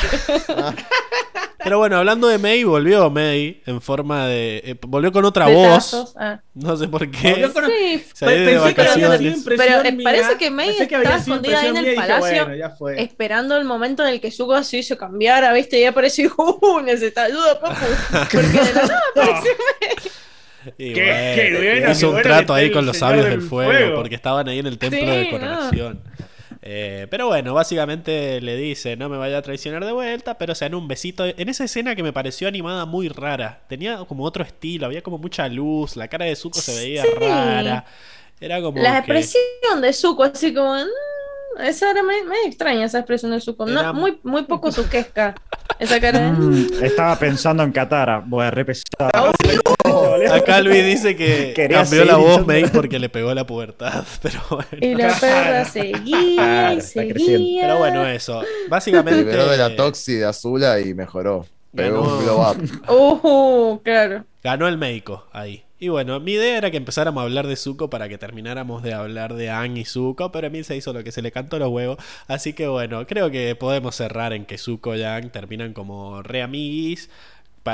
Pero 1.64 1.78
bueno, 1.78 1.98
hablando 1.98 2.28
de 2.28 2.38
May, 2.38 2.64
volvió 2.64 3.10
May 3.10 3.62
en 3.66 3.82
forma 3.82 4.28
de. 4.28 4.62
Eh, 4.66 4.76
volvió 4.82 5.12
con 5.12 5.26
otra 5.26 5.48
voz. 5.48 6.14
Ah. 6.18 6.40
No 6.54 6.76
sé 6.76 6.88
por 6.88 7.10
qué. 7.10 7.50
Con... 7.54 7.66
Sí, 7.66 8.04
pensé 8.20 8.74
que 8.74 8.82
había 8.82 9.18
Pero 9.46 9.84
eh, 9.84 9.98
parece 10.04 10.38
que 10.38 10.50
May 10.52 10.78
estaba 10.78 11.16
escondida 11.18 11.60
ahí 11.60 11.68
en 11.68 11.78
el 11.78 11.96
palacio 11.96 12.48
esperando 12.98 13.58
el 13.58 13.66
momento 13.72 14.04
en 14.04 14.14
el 14.14 14.22
que 14.22 14.32
Zuko 14.32 14.64
se 14.64 14.78
hizo 14.78 14.98
cambiar, 14.98 15.54
¿viste? 15.54 15.80
Y 15.80 15.86
apareció 15.86 16.26
y 16.26 16.28
dijo, 16.28 16.60
¡uh! 16.62 16.82
Necesita 16.82 17.24
ayuda, 17.24 17.60
papu. 17.60 17.86
Porque 18.32 18.48
de 18.48 18.74
la 18.74 18.82
nada 18.82 19.02
apareció 19.16 19.52
bueno, 20.66 21.92
hizo 21.92 22.12
un 22.12 22.22
trato 22.22 22.54
ahí 22.54 22.72
con 22.72 22.86
los 22.86 22.98
sabios 22.98 23.26
del 23.26 23.42
fuego, 23.42 23.96
porque 23.96 24.16
estaban 24.16 24.48
ahí 24.48 24.60
en 24.60 24.68
el 24.68 24.78
templo 24.78 25.06
de 25.06 25.30
coronación. 25.30 26.02
Eh, 26.64 27.08
pero 27.10 27.28
bueno, 27.28 27.56
básicamente 27.56 28.40
le 28.40 28.56
dice, 28.56 28.96
no 28.96 29.10
me 29.10 29.18
vaya 29.18 29.40
a 29.40 29.42
traicionar 29.42 29.84
de 29.84 29.92
vuelta, 29.92 30.38
pero 30.38 30.54
se 30.54 30.66
dan 30.66 30.76
un 30.76 30.88
besito. 30.88 31.26
En 31.26 31.50
esa 31.50 31.64
escena 31.64 31.96
que 31.96 32.04
me 32.04 32.14
pareció 32.14 32.48
animada 32.48 32.86
muy 32.86 33.10
rara, 33.10 33.64
tenía 33.68 33.98
como 34.06 34.24
otro 34.24 34.44
estilo, 34.44 34.86
había 34.86 35.02
como 35.02 35.18
mucha 35.18 35.48
luz, 35.48 35.96
la 35.96 36.08
cara 36.08 36.26
de 36.26 36.36
Zuko 36.36 36.60
se 36.60 36.76
veía 36.76 37.04
rara. 37.20 37.86
Era 38.40 38.62
como... 38.62 38.82
La 38.82 39.00
expresión 39.00 39.82
de 39.82 39.94
Zuko, 39.94 40.24
así 40.24 40.54
como... 40.54 40.76
Esa 41.60 41.92
era 41.92 42.04
muy, 42.04 42.16
extraña, 42.46 42.86
esa 42.86 43.00
expresión 43.00 43.32
de 43.32 43.42
Zuko. 43.42 43.66
No, 43.66 43.94
muy, 43.94 44.20
muy 44.24 44.44
poco 44.44 44.72
suquesca. 44.72 45.36
Esa 45.80 46.00
cara. 46.00 46.32
Mm, 46.32 46.84
estaba 46.84 47.16
pensando 47.18 47.64
en 47.64 47.72
Katara. 47.72 48.24
Voy 48.26 48.46
a 48.46 48.52
repesar. 48.52 49.12
Acá 50.32 50.62
Luis 50.62 50.86
dice 50.86 51.16
que 51.16 51.54
cambió 51.70 52.06
la 52.06 52.18
voz 52.18 52.46
May 52.46 52.68
porque 52.68 53.00
le 53.00 53.10
pegó 53.10 53.34
la 53.34 53.46
pubertad. 53.46 54.04
Pero 54.22 54.40
bueno. 54.50 54.68
Y 54.80 54.96
la 54.96 55.14
perra 55.16 55.66
seguía 55.66 56.74
y 56.74 56.82
seguía. 56.82 57.62
Pero 57.62 57.78
bueno, 57.80 58.06
eso. 58.06 58.44
Básicamente. 58.70 59.22
Liberó 59.22 59.48
de 59.48 59.58
la 59.58 59.76
toxi 59.76 60.16
de 60.16 60.26
Azula 60.26 60.80
y 60.80 60.94
mejoró. 60.94 61.46
Pegó 61.76 62.02
un 62.02 62.24
glow 62.24 62.56
Uh, 62.90 63.80
claro. 63.82 64.26
Ganó 64.44 64.68
el 64.68 64.78
médico 64.78 65.28
ahí. 65.32 65.64
Y 65.84 65.90
bueno, 65.90 66.20
mi 66.20 66.34
idea 66.34 66.60
era 66.60 66.70
que 66.70 66.78
empezáramos 66.78 67.22
a 67.22 67.24
hablar 67.24 67.48
de 67.48 67.56
Zuko 67.56 67.90
para 67.90 68.08
que 68.08 68.20
termináramos 68.20 68.84
de 68.84 68.94
hablar 68.94 69.34
de 69.34 69.50
Ang 69.50 69.78
y 69.78 69.84
Zuko, 69.84 70.32
pero 70.32 70.46
a 70.46 70.50
mí 70.52 70.64
se 70.64 70.78
hizo 70.78 70.94
lo 70.94 71.04
que 71.04 71.12
se 71.12 71.24
le 71.24 71.32
cantó 71.32 71.58
los 71.58 71.70
huevos. 71.70 71.98
Así 72.28 72.54
que 72.54 72.68
bueno, 72.68 73.08
creo 73.08 73.32
que 73.32 73.56
podemos 73.56 73.96
cerrar 73.96 74.32
en 74.32 74.46
que 74.46 74.60
Zuko 74.60 74.96
y 74.96 75.02
Ang 75.02 75.32
terminan 75.32 75.74
como 75.74 76.22
re 76.22 76.44
amiguis, 76.44 77.10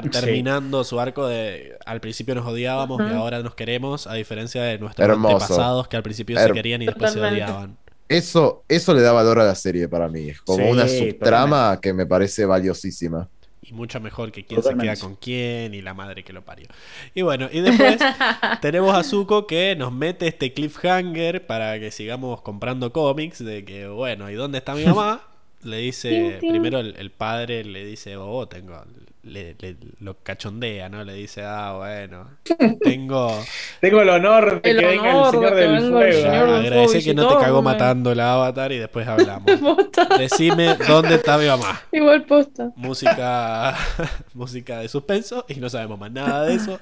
terminando 0.10 0.86
su 0.86 1.02
arco 1.02 1.28
de 1.28 1.78
al 1.86 2.00
principio 2.00 2.34
nos 2.34 2.48
odiábamos 2.48 3.02
y 3.02 3.14
ahora 3.14 3.44
nos 3.44 3.56
queremos, 3.56 4.08
a 4.08 4.14
diferencia 4.14 4.64
de 4.64 4.80
nuestros 4.80 5.10
antepasados 5.10 5.90
que 5.90 5.98
al 5.98 6.04
principio 6.04 6.40
se 6.40 6.54
querían 6.54 6.82
y 6.84 6.86
después 6.86 7.12
se 7.12 7.20
odiaban. 7.20 7.76
Eso, 8.08 8.64
eso 8.70 8.94
le 8.94 9.02
da 9.02 9.12
valor 9.12 9.38
a 9.42 9.44
la 9.44 9.56
serie 9.56 9.90
para 9.90 10.08
mí. 10.08 10.30
Es 10.30 10.40
como 10.40 10.70
una 10.70 10.88
subtrama 10.88 11.78
que 11.82 11.92
me 11.92 12.06
parece 12.06 12.46
valiosísima 12.46 13.28
y 13.68 13.74
mucho 13.74 14.00
mejor 14.00 14.32
que 14.32 14.46
quién 14.46 14.64
se 14.64 14.76
queda 14.76 14.96
con 14.96 15.16
quién 15.16 15.74
y 15.74 15.82
la 15.82 15.94
madre 15.94 16.24
que 16.24 16.34
lo 16.34 16.44
parió. 16.44 16.68
Y 17.14 17.22
bueno, 17.22 17.50
y 17.52 17.62
después 17.62 17.98
tenemos 18.62 18.96
a 18.96 19.04
Zuko 19.04 19.48
que 19.48 19.76
nos 19.76 19.92
mete 19.92 20.28
este 20.28 20.54
cliffhanger 20.54 21.46
para 21.46 21.80
que 21.80 21.92
sigamos 21.92 22.42
comprando 22.42 22.92
cómics 22.94 23.44
de 23.44 23.66
que, 23.66 23.88
bueno, 23.88 24.30
¿y 24.30 24.36
dónde 24.36 24.60
está 24.60 24.76
mi 24.76 24.86
mamá? 24.86 25.22
Le 25.64 25.78
dice, 25.78 26.38
primero 26.40 26.80
el, 26.80 27.12
padre 27.12 27.64
le 27.64 27.84
dice, 27.84 28.16
oh, 28.16 28.48
tengo, 28.48 28.82
le, 29.28 29.56
lo 30.00 30.18
cachondea, 30.24 30.90
¿no? 30.90 31.04
Le 31.04 31.14
dice, 31.14 31.44
ah, 31.44 31.74
bueno, 31.78 32.30
tengo... 32.82 33.44
tengo 33.80 34.02
el 34.02 34.10
honor 34.10 34.62
de 34.62 34.76
que 34.76 34.86
venga 34.86 35.26
el 35.26 35.32
señor 35.32 35.56
del 35.56 35.92
fuego. 35.92 36.30
Agradece 36.30 37.04
que 37.04 37.14
no 37.14 37.28
te 37.28 37.44
cagó 37.44 37.62
matando 37.62 38.12
el 38.12 38.20
avatar 38.20 38.72
y 38.72 38.78
después 38.78 39.08
hablamos. 39.08 39.52
Decime 40.18 40.76
dónde 40.88 41.16
está 41.16 41.38
mi 41.38 41.48
mamá. 41.48 41.82
Igual 41.92 42.26
posta. 42.26 42.72
Música, 42.76 43.76
música 44.34 44.80
de 44.80 44.88
suspenso 44.88 45.46
y 45.48 45.56
no 45.56 45.70
sabemos 45.70 46.00
más 46.00 46.12
nada 46.12 46.46
de 46.46 46.56
eso. 46.56 46.80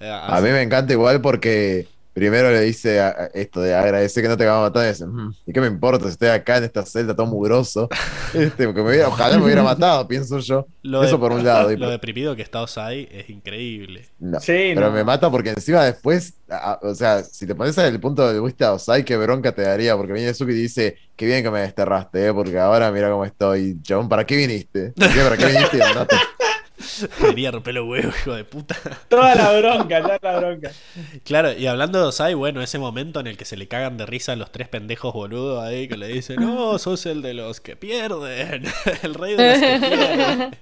a 0.00 0.40
mí 0.40 0.50
me 0.50 0.62
encanta 0.62 0.92
igual 0.92 1.20
porque 1.20 1.88
primero 2.12 2.50
le 2.50 2.60
dice 2.60 3.00
esto 3.34 3.60
de 3.60 3.74
agradecer 3.74 4.22
que 4.22 4.28
no 4.28 4.36
te 4.36 4.46
va 4.46 4.58
a 4.58 4.60
matar. 4.62 4.84
Y 4.86 4.88
dice, 4.88 5.06
mm, 5.06 5.34
¿y 5.46 5.52
qué 5.52 5.60
me 5.60 5.66
importa 5.66 6.06
si 6.06 6.12
estoy 6.12 6.28
acá 6.28 6.58
en 6.58 6.64
esta 6.64 6.84
celda 6.84 7.14
todo 7.14 7.26
mugroso? 7.26 7.88
Este, 8.32 8.64
porque 8.64 8.82
me 8.82 9.04
ojalá 9.04 9.36
me 9.36 9.44
hubiera 9.44 9.62
matado, 9.62 10.08
pienso 10.08 10.38
yo. 10.38 10.66
Eso 10.82 11.20
por 11.20 11.32
un 11.32 11.44
lado. 11.44 11.70
Lo 11.76 11.90
deprimido 11.90 12.34
que 12.34 12.40
está 12.40 12.62
Osai 12.62 13.06
es 13.12 13.28
increíble. 13.28 14.08
sí, 14.40 14.72
pero 14.74 14.90
me 14.90 15.04
mata 15.04 15.30
porque 15.30 15.50
encima 15.50 15.84
después, 15.84 16.34
o 16.80 16.94
sea, 16.94 17.22
si 17.22 17.46
te 17.46 17.54
pones 17.54 17.76
el 17.76 18.00
punto 18.00 18.32
de 18.32 18.40
vista 18.40 18.68
de 18.68 18.72
Osai, 18.72 19.04
qué 19.04 19.18
bronca 19.18 19.52
te 19.52 19.62
daría. 19.62 19.98
Porque 19.98 20.14
viene 20.14 20.32
Suki 20.32 20.52
y 20.52 20.54
dice, 20.54 20.96
qué 21.14 21.26
bien 21.26 21.42
que 21.42 21.50
me 21.50 21.60
desterraste, 21.60 22.28
¿eh? 22.28 22.32
porque 22.32 22.58
ahora 22.58 22.90
mira 22.90 23.10
cómo 23.10 23.24
estoy. 23.24 23.80
Chabón, 23.82 24.08
¿para 24.08 24.24
qué 24.24 24.36
viniste? 24.36 24.92
¿Para 24.96 25.36
qué 25.36 25.46
viniste? 25.46 25.78
Quería 27.20 27.50
romper 27.50 27.74
los 27.74 27.88
huevos, 27.88 28.14
hijo 28.20 28.34
de 28.34 28.44
puta. 28.44 28.76
Toda 29.08 29.34
la 29.34 29.58
bronca, 29.58 30.02
toda 30.02 30.18
la 30.22 30.38
bronca. 30.38 30.72
Claro, 31.24 31.52
y 31.52 31.66
hablando 31.66 32.00
de 32.00 32.06
Osai, 32.06 32.34
bueno, 32.34 32.62
ese 32.62 32.78
momento 32.78 33.20
en 33.20 33.26
el 33.26 33.36
que 33.36 33.44
se 33.44 33.56
le 33.56 33.68
cagan 33.68 33.96
de 33.96 34.06
risa 34.06 34.32
a 34.32 34.36
los 34.36 34.50
tres 34.50 34.68
pendejos 34.68 35.12
boludos 35.12 35.62
ahí 35.62 35.88
que 35.88 35.96
le 35.96 36.08
dicen, 36.08 36.36
no, 36.36 36.78
sos 36.78 37.06
el 37.06 37.22
de 37.22 37.34
los 37.34 37.60
que 37.60 37.76
pierden. 37.76 38.64
el 39.02 39.14
rey 39.14 39.36
de 39.36 39.50
los 39.50 39.58
que 39.58 39.88
pierden. 39.88 40.56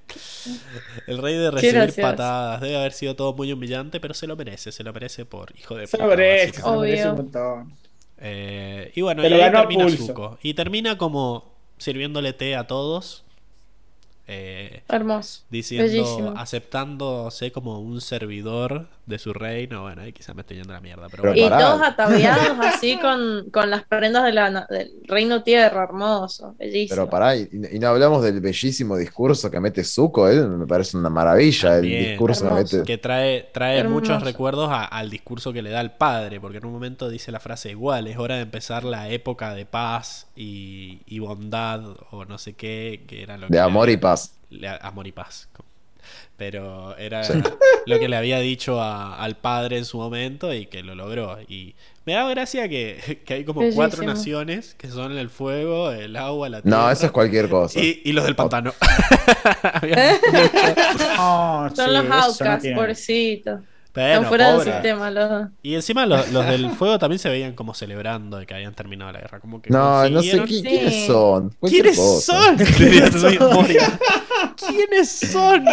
El 1.07 1.19
rey 1.19 1.35
de 1.35 1.51
recibir 1.51 1.95
patadas. 2.01 2.61
Debe 2.61 2.77
haber 2.77 2.93
sido 2.93 3.17
todo 3.17 3.33
muy 3.33 3.53
humillante, 3.53 4.01
pero 4.01 4.15
se 4.15 4.27
lo 4.27 4.37
merece, 4.37 4.73
se 4.73 4.85
lo 4.85 4.93
merece 4.93 5.25
por 5.25 5.53
hijo 5.59 5.77
de 5.77 5.87
puta. 5.87 5.97
Se 5.97 6.03
lo 6.03 6.09
merece, 6.09 6.53
se 6.55 6.63
lo 6.63 6.81
merece 6.81 7.11
un 7.11 7.17
montón. 7.17 7.73
Eh, 8.23 8.93
y 8.95 9.01
bueno, 9.01 9.27
y 9.27 9.33
ahí 9.33 9.51
termina 9.51 9.89
Zuko. 9.89 10.39
Y 10.43 10.55
termina 10.55 10.99
como 10.99 11.51
sirviéndole 11.79 12.35
té 12.35 12.55
a 12.55 12.67
todos 12.67 13.25
eh, 14.33 14.83
Hermoso. 14.89 15.43
Diciendo, 15.51 16.35
aceptándose 16.37 17.51
como 17.51 17.81
un 17.81 18.01
servidor 18.01 18.87
de 19.11 19.19
su 19.19 19.33
reino. 19.33 19.83
Bueno, 19.83 20.03
ahí 20.03 20.13
quizás 20.13 20.35
me 20.35 20.41
estoy 20.41 20.57
yendo 20.57 20.73
a 20.73 20.77
la 20.77 20.81
mierda. 20.81 21.09
Pero 21.11 21.35
y 21.35 21.49
todos 21.49 21.83
ataviados 21.83 22.57
así 22.61 22.99
con, 22.99 23.51
con, 23.51 23.69
las 23.69 23.85
prendas 23.85 24.25
de 24.25 24.33
la, 24.33 24.67
del 24.71 24.93
reino 25.07 25.43
tierra, 25.43 25.83
hermoso, 25.83 26.55
bellísimo. 26.59 26.97
Pero 26.97 27.11
pará, 27.11 27.37
y, 27.37 27.49
no 27.53 27.89
hablamos 27.89 28.23
del 28.23 28.41
bellísimo 28.41 28.97
discurso 28.97 29.51
que 29.51 29.61
mete 29.61 29.85
Zuko, 29.85 30.29
él 30.29 30.49
me 30.49 30.67
parece 30.67 30.97
una 30.97 31.11
maravilla 31.11 31.79
el 31.79 31.83
discurso 31.83 32.49
que 32.49 32.55
mete. 32.55 32.83
Que 32.85 32.99
trae, 32.99 33.49
trae 33.53 33.85
muchos 33.85 34.23
recuerdos 34.23 34.71
al 34.73 35.11
discurso 35.11 35.53
que 35.53 35.63
le 35.63 35.71
da 35.71 35.81
el 35.81 35.91
padre, 35.91 36.41
porque 36.41 36.59
en 36.59 36.67
un 36.67 36.73
momento 36.73 37.09
dice 37.09 37.33
la 37.33 37.41
frase 37.41 37.71
igual, 37.71 38.07
es 38.07 38.17
hora 38.17 38.37
de 38.37 38.43
empezar 38.43 38.85
la 38.85 39.11
época 39.11 39.55
de 39.55 39.67
paz 39.67 40.29
y, 40.37 41.01
y 41.07 41.19
bondad, 41.19 41.83
o 42.11 42.25
no 42.25 42.39
sé 42.39 42.55
qué, 42.55 43.05
que 43.07 43.23
era 43.23 43.37
lo 43.37 43.49
De 43.49 43.59
amor 43.59 43.91
y 43.91 43.97
paz. 43.97 44.35
Amor 44.81 45.07
y 45.07 45.13
paz. 45.13 45.49
Pero 46.37 46.97
era 46.97 47.23
lo 47.87 47.99
que 47.99 48.09
le 48.09 48.17
había 48.17 48.39
dicho 48.39 48.83
al 48.83 49.37
padre 49.37 49.79
en 49.79 49.85
su 49.85 49.99
momento 49.99 50.55
y 50.55 50.67
que 50.67 50.83
lo 50.83 50.95
logró. 50.95 51.39
Y 51.49 51.75
me 52.07 52.15
da 52.15 52.29
gracia 52.29 52.69
que, 52.69 53.21
hay 53.29 53.45
como 53.45 53.63
cuatro 53.75 54.03
naciones 54.05 54.75
que 54.75 54.89
son 54.89 55.19
el 55.19 55.29
fuego, 55.29 55.93
el 55.93 56.17
agua, 56.17 56.49
la 56.49 56.63
tierra. 56.63 56.79
No, 56.79 56.91
eso 56.91 57.07
es 57.07 57.13
cualquier 57.13 57.49
cosa. 57.49 57.79
Y, 57.79 58.13
los 58.13 58.25
del 58.25 58.37
pantano. 58.37 58.73
son 61.75 61.93
los 61.93 62.11
Outcasts, 62.11 62.69
pobrecitos. 62.75 63.61
Pero, 63.93 64.25
fuera 64.25 64.53
del 64.53 64.63
sistema 64.63 65.11
los 65.11 65.49
Y 65.63 65.75
encima 65.75 66.07
los, 66.07 66.31
del 66.31 66.71
fuego 66.71 66.99
también 66.99 67.19
se 67.19 67.29
veían 67.29 67.55
como 67.55 67.75
celebrando 67.75 68.39
de 68.39 68.47
que 68.47 68.55
habían 68.55 68.75
terminado 68.75 69.11
la 69.11 69.21
guerra. 69.21 69.41
Como 69.41 69.61
que 69.61 69.71
no, 69.71 70.09
no 70.09 70.23
sé 70.23 70.43
quiénes 70.45 71.07
son. 71.07 71.51
¿Quiénes 71.61 71.97
son? 71.97 72.57
¿Quiénes 74.57 75.11
son? 75.11 75.65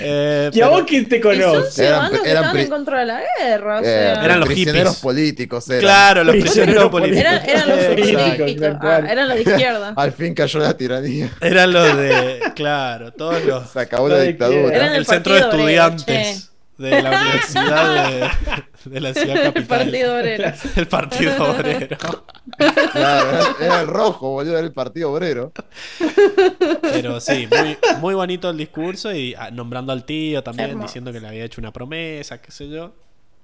eh, 0.00 0.50
¿Y 0.52 0.60
a 0.60 0.68
vos 0.68 0.82
quién 0.86 1.08
te 1.08 1.20
conoce? 1.20 1.86
Eran, 1.86 2.12
eran, 2.24 2.56
en 2.56 2.68
contra 2.68 3.00
de 3.00 3.06
la 3.06 3.22
guerra. 3.38 3.78
O 3.78 3.82
sea. 3.82 4.14
eh, 4.14 4.24
eran 4.24 4.40
los 4.40 4.48
prisioneros 4.48 4.96
políticos. 4.96 5.70
Eran. 5.70 5.80
Claro, 5.80 6.24
los 6.24 6.36
prisioneros 6.36 6.90
políticos. 6.90 7.20
Eran, 7.20 7.48
eran 7.48 7.68
los 7.68 7.86
políticos. 7.86 8.78
Ah, 8.80 9.02
eran 9.08 9.28
los 9.28 9.36
de 9.36 9.42
izquierda. 9.42 9.90
Al 9.96 10.12
fin 10.12 10.34
cayó 10.34 10.58
la 10.58 10.76
tiranía. 10.76 11.30
Eran 11.40 11.72
los 11.72 11.96
de. 11.96 12.40
Claro, 12.56 13.12
todos 13.12 13.44
los. 13.44 13.70
Se 13.70 13.80
acabó 13.80 14.08
la 14.08 14.20
dictadura. 14.20 14.74
Eran 14.74 14.94
el, 14.94 15.06
centro 15.06 15.34
de 15.34 15.40
estudiantes 15.40 16.48
de 16.78 17.02
la 17.02 17.10
Universidad 17.10 18.30
de, 18.84 19.00
la 19.00 19.12
Ciudad 19.12 19.42
Capital. 19.42 19.56
El 19.56 19.66
Partido 19.66 20.16
Obrero. 20.16 20.52
El 20.76 20.86
Partido 20.86 21.50
Obrero. 21.50 21.98
Claro, 22.92 23.56
era, 23.60 23.80
el 23.82 23.86
rojo, 23.88 24.30
boludo, 24.30 24.56
era 24.56 24.66
el 24.66 24.72
Partido 24.72 25.12
Obrero. 25.12 25.52
Pero 26.82 27.20
sí, 27.20 27.46
muy, 27.46 27.76
muy 28.00 28.14
bonito 28.14 28.48
el 28.48 28.56
discurso 28.56 29.12
y 29.12 29.34
ah, 29.34 29.50
nombrando 29.50 29.92
al 29.92 30.04
tío 30.04 30.42
también, 30.42 30.80
diciendo 30.80 31.12
que 31.12 31.20
le 31.20 31.28
había 31.28 31.44
hecho 31.44 31.60
una 31.60 31.72
promesa, 31.72 32.40
qué 32.40 32.50
sé 32.52 32.68
yo. 32.68 32.94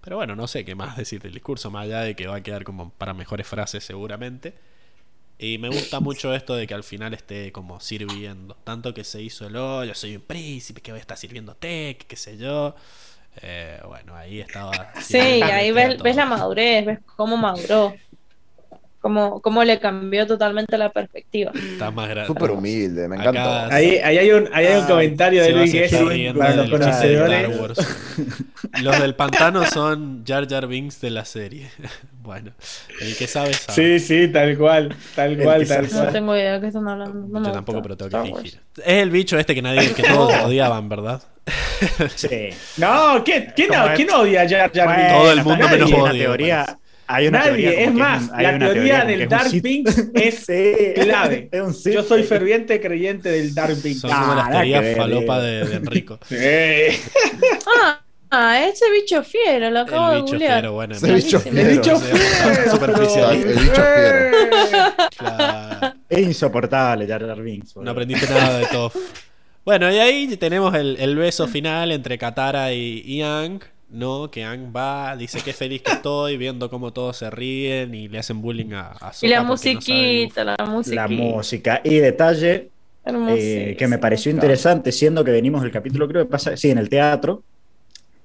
Pero 0.00 0.16
bueno, 0.16 0.36
no 0.36 0.46
sé 0.46 0.64
qué 0.64 0.74
más 0.74 0.96
decir 0.96 1.20
del 1.20 1.32
discurso, 1.32 1.70
más 1.70 1.84
allá 1.84 2.00
de 2.00 2.14
que 2.14 2.26
va 2.26 2.36
a 2.36 2.42
quedar 2.42 2.64
como 2.64 2.90
para 2.90 3.14
mejores 3.14 3.46
frases 3.46 3.82
seguramente. 3.84 4.54
Y 5.38 5.58
me 5.58 5.68
gusta 5.68 5.98
mucho 5.98 6.32
esto 6.34 6.54
de 6.54 6.66
que 6.66 6.74
al 6.74 6.84
final 6.84 7.12
esté 7.12 7.50
como 7.50 7.80
sirviendo. 7.80 8.56
Tanto 8.64 8.94
que 8.94 9.02
se 9.02 9.20
hizo 9.20 9.46
el, 9.46 9.56
oh, 9.56 9.84
yo 9.84 9.94
soy 9.94 10.16
un 10.16 10.22
príncipe 10.22 10.80
que 10.80 10.92
voy 10.92 10.98
a 10.98 11.00
estar 11.00 11.16
sirviendo 11.16 11.56
té, 11.56 11.98
qué 12.06 12.16
sé 12.16 12.36
yo. 12.38 12.74
Eh, 13.42 13.80
bueno, 13.86 14.14
ahí 14.14 14.40
estaba. 14.40 14.92
Sí, 15.00 15.18
ahí 15.42 15.72
ves, 15.72 16.00
ves, 16.02 16.16
la 16.16 16.26
madurez, 16.26 16.84
ves 16.84 16.98
cómo 17.16 17.36
maduró. 17.36 17.94
Cómo, 19.04 19.42
cómo 19.42 19.62
le 19.64 19.78
cambió 19.80 20.26
totalmente 20.26 20.78
la 20.78 20.90
perspectiva. 20.90 21.52
Está 21.54 21.90
más 21.90 22.08
grande. 22.08 22.26
Súper 22.26 22.52
humilde, 22.52 23.06
me 23.06 23.16
encanta. 23.16 23.66
Ahí, 23.66 23.98
ahí, 24.02 24.16
hay 24.16 24.30
un, 24.30 24.48
ahí 24.50 24.64
hay 24.64 24.78
un 24.78 24.84
ah, 24.84 24.88
comentario 24.88 25.42
de 25.42 25.52
Luis 25.52 26.34
para 26.34 26.54
los 26.54 26.70
conocedores. 26.70 27.50
Los 28.80 28.98
del 28.98 29.14
pantano 29.14 29.66
son 29.66 30.24
Jar 30.26 30.48
Jar 30.48 30.66
Binks 30.66 31.02
de 31.02 31.10
la 31.10 31.26
serie. 31.26 31.70
Bueno, 32.24 32.52
el 33.02 33.14
que 33.18 33.26
sabe 33.26 33.52
sabe. 33.52 33.98
Sí, 33.98 34.06
sí, 34.06 34.28
tal 34.28 34.56
cual, 34.56 34.96
tal 35.14 35.36
cual, 35.36 35.68
tal 35.68 35.86
cual. 35.86 36.06
No 36.06 36.10
tengo 36.10 36.34
idea 36.34 36.54
de 36.54 36.60
qué 36.62 36.66
están 36.68 36.88
hablando. 36.88 37.42
Yo 37.42 37.52
tampoco, 37.52 37.82
pero 37.82 37.98
tengo 37.98 38.24
que 38.24 38.32
fingir. 38.32 38.60
Es 38.78 39.02
el 39.02 39.10
bicho 39.10 39.38
este 39.38 39.54
que 39.54 39.60
nadie, 39.60 39.92
que 39.92 40.02
todos 40.08 40.32
odiaban, 40.42 40.88
¿verdad? 40.88 41.22
Sí. 42.16 42.48
No, 42.78 43.22
¿quién, 43.22 43.52
quién, 43.54 43.68
¿quién 43.94 44.10
odia 44.10 44.40
a 44.40 44.48
Jar 44.48 44.72
Jar 44.72 44.96
Binks? 44.96 45.12
Todo 45.12 45.32
el 45.32 45.44
mundo 45.44 45.68
menos 45.68 45.92
odia. 45.92 46.12
Teoría, 46.12 46.78
hay 47.06 47.26
una 47.28 47.44
Nadie, 47.44 47.84
es 47.84 47.92
más, 47.92 48.30
la 48.30 48.58
teoría, 48.58 49.04
del 49.04 49.28
Dark 49.28 49.50
Pink 49.62 49.88
es 50.14 50.44
clave. 50.94 51.50
Yo 51.84 52.02
soy 52.02 52.22
ferviente 52.22 52.80
creyente 52.80 53.28
del 53.28 53.54
Dark 53.54 53.76
Pink. 53.82 53.98
Son 53.98 54.10
como 54.10 54.34
las 54.34 54.50
teorías 54.50 54.96
falopa 54.96 55.40
de, 55.40 55.64
de, 55.64 55.76
Enrico. 55.76 56.18
Sí. 56.28 56.36
ah, 57.66 58.00
Ah, 58.36 58.66
ese 58.66 58.90
bicho 58.90 59.22
fiero, 59.22 59.70
lo 59.70 59.80
acabo 59.80 60.08
el 60.08 60.14
de 60.14 60.22
bicho 60.22 60.32
googlear. 60.32 60.68
bueno, 60.70 60.94
ese 60.96 61.12
bicho 61.14 61.38
fiero. 61.38 61.60
El 61.60 61.78
bicho 61.78 61.96
fiero. 62.00 62.70
Superficial. 62.70 63.36
El 63.36 63.58
bicho 63.60 63.74
fiero. 63.74 64.94
Claro. 65.16 65.94
Es 66.08 66.18
insoportable, 66.18 67.06
Jar 67.06 67.40
Binks. 67.40 67.76
No 67.76 67.92
aprendiste 67.92 68.28
nada 68.28 68.58
de 68.58 68.66
Toff. 68.66 68.96
Bueno, 69.64 69.88
y 69.92 69.98
ahí 69.98 70.36
tenemos 70.36 70.74
el, 70.74 70.96
el 70.98 71.14
beso 71.14 71.46
final 71.46 71.92
entre 71.92 72.18
Katara 72.18 72.72
y, 72.72 73.02
y 73.06 73.22
Ang. 73.22 73.60
¿No? 73.94 74.30
Que 74.30 74.44
Ang 74.44 74.74
va, 74.74 75.16
dice 75.16 75.40
que 75.40 75.52
feliz 75.52 75.82
que 75.82 75.92
estoy, 75.92 76.36
viendo 76.36 76.68
cómo 76.68 76.92
todos 76.92 77.16
se 77.16 77.30
ríen 77.30 77.94
y 77.94 78.08
le 78.08 78.18
hacen 78.18 78.42
bullying 78.42 78.72
a, 78.72 78.92
a 79.00 79.12
Y 79.22 79.28
la 79.28 79.42
musiquita, 79.42 80.44
la 80.44 80.56
música. 80.66 80.96
La 80.96 81.08
música. 81.08 81.80
Y 81.84 81.96
detalle 81.96 82.70
eh, 83.06 83.76
que 83.78 83.86
me 83.86 83.98
pareció 83.98 84.32
interesante, 84.32 84.90
siendo 84.90 85.24
que 85.24 85.30
venimos 85.30 85.62
del 85.62 85.70
capítulo, 85.70 86.08
creo 86.08 86.24
que 86.24 86.30
pasa, 86.30 86.56
sí, 86.56 86.70
en 86.70 86.78
el 86.78 86.88
teatro, 86.88 87.42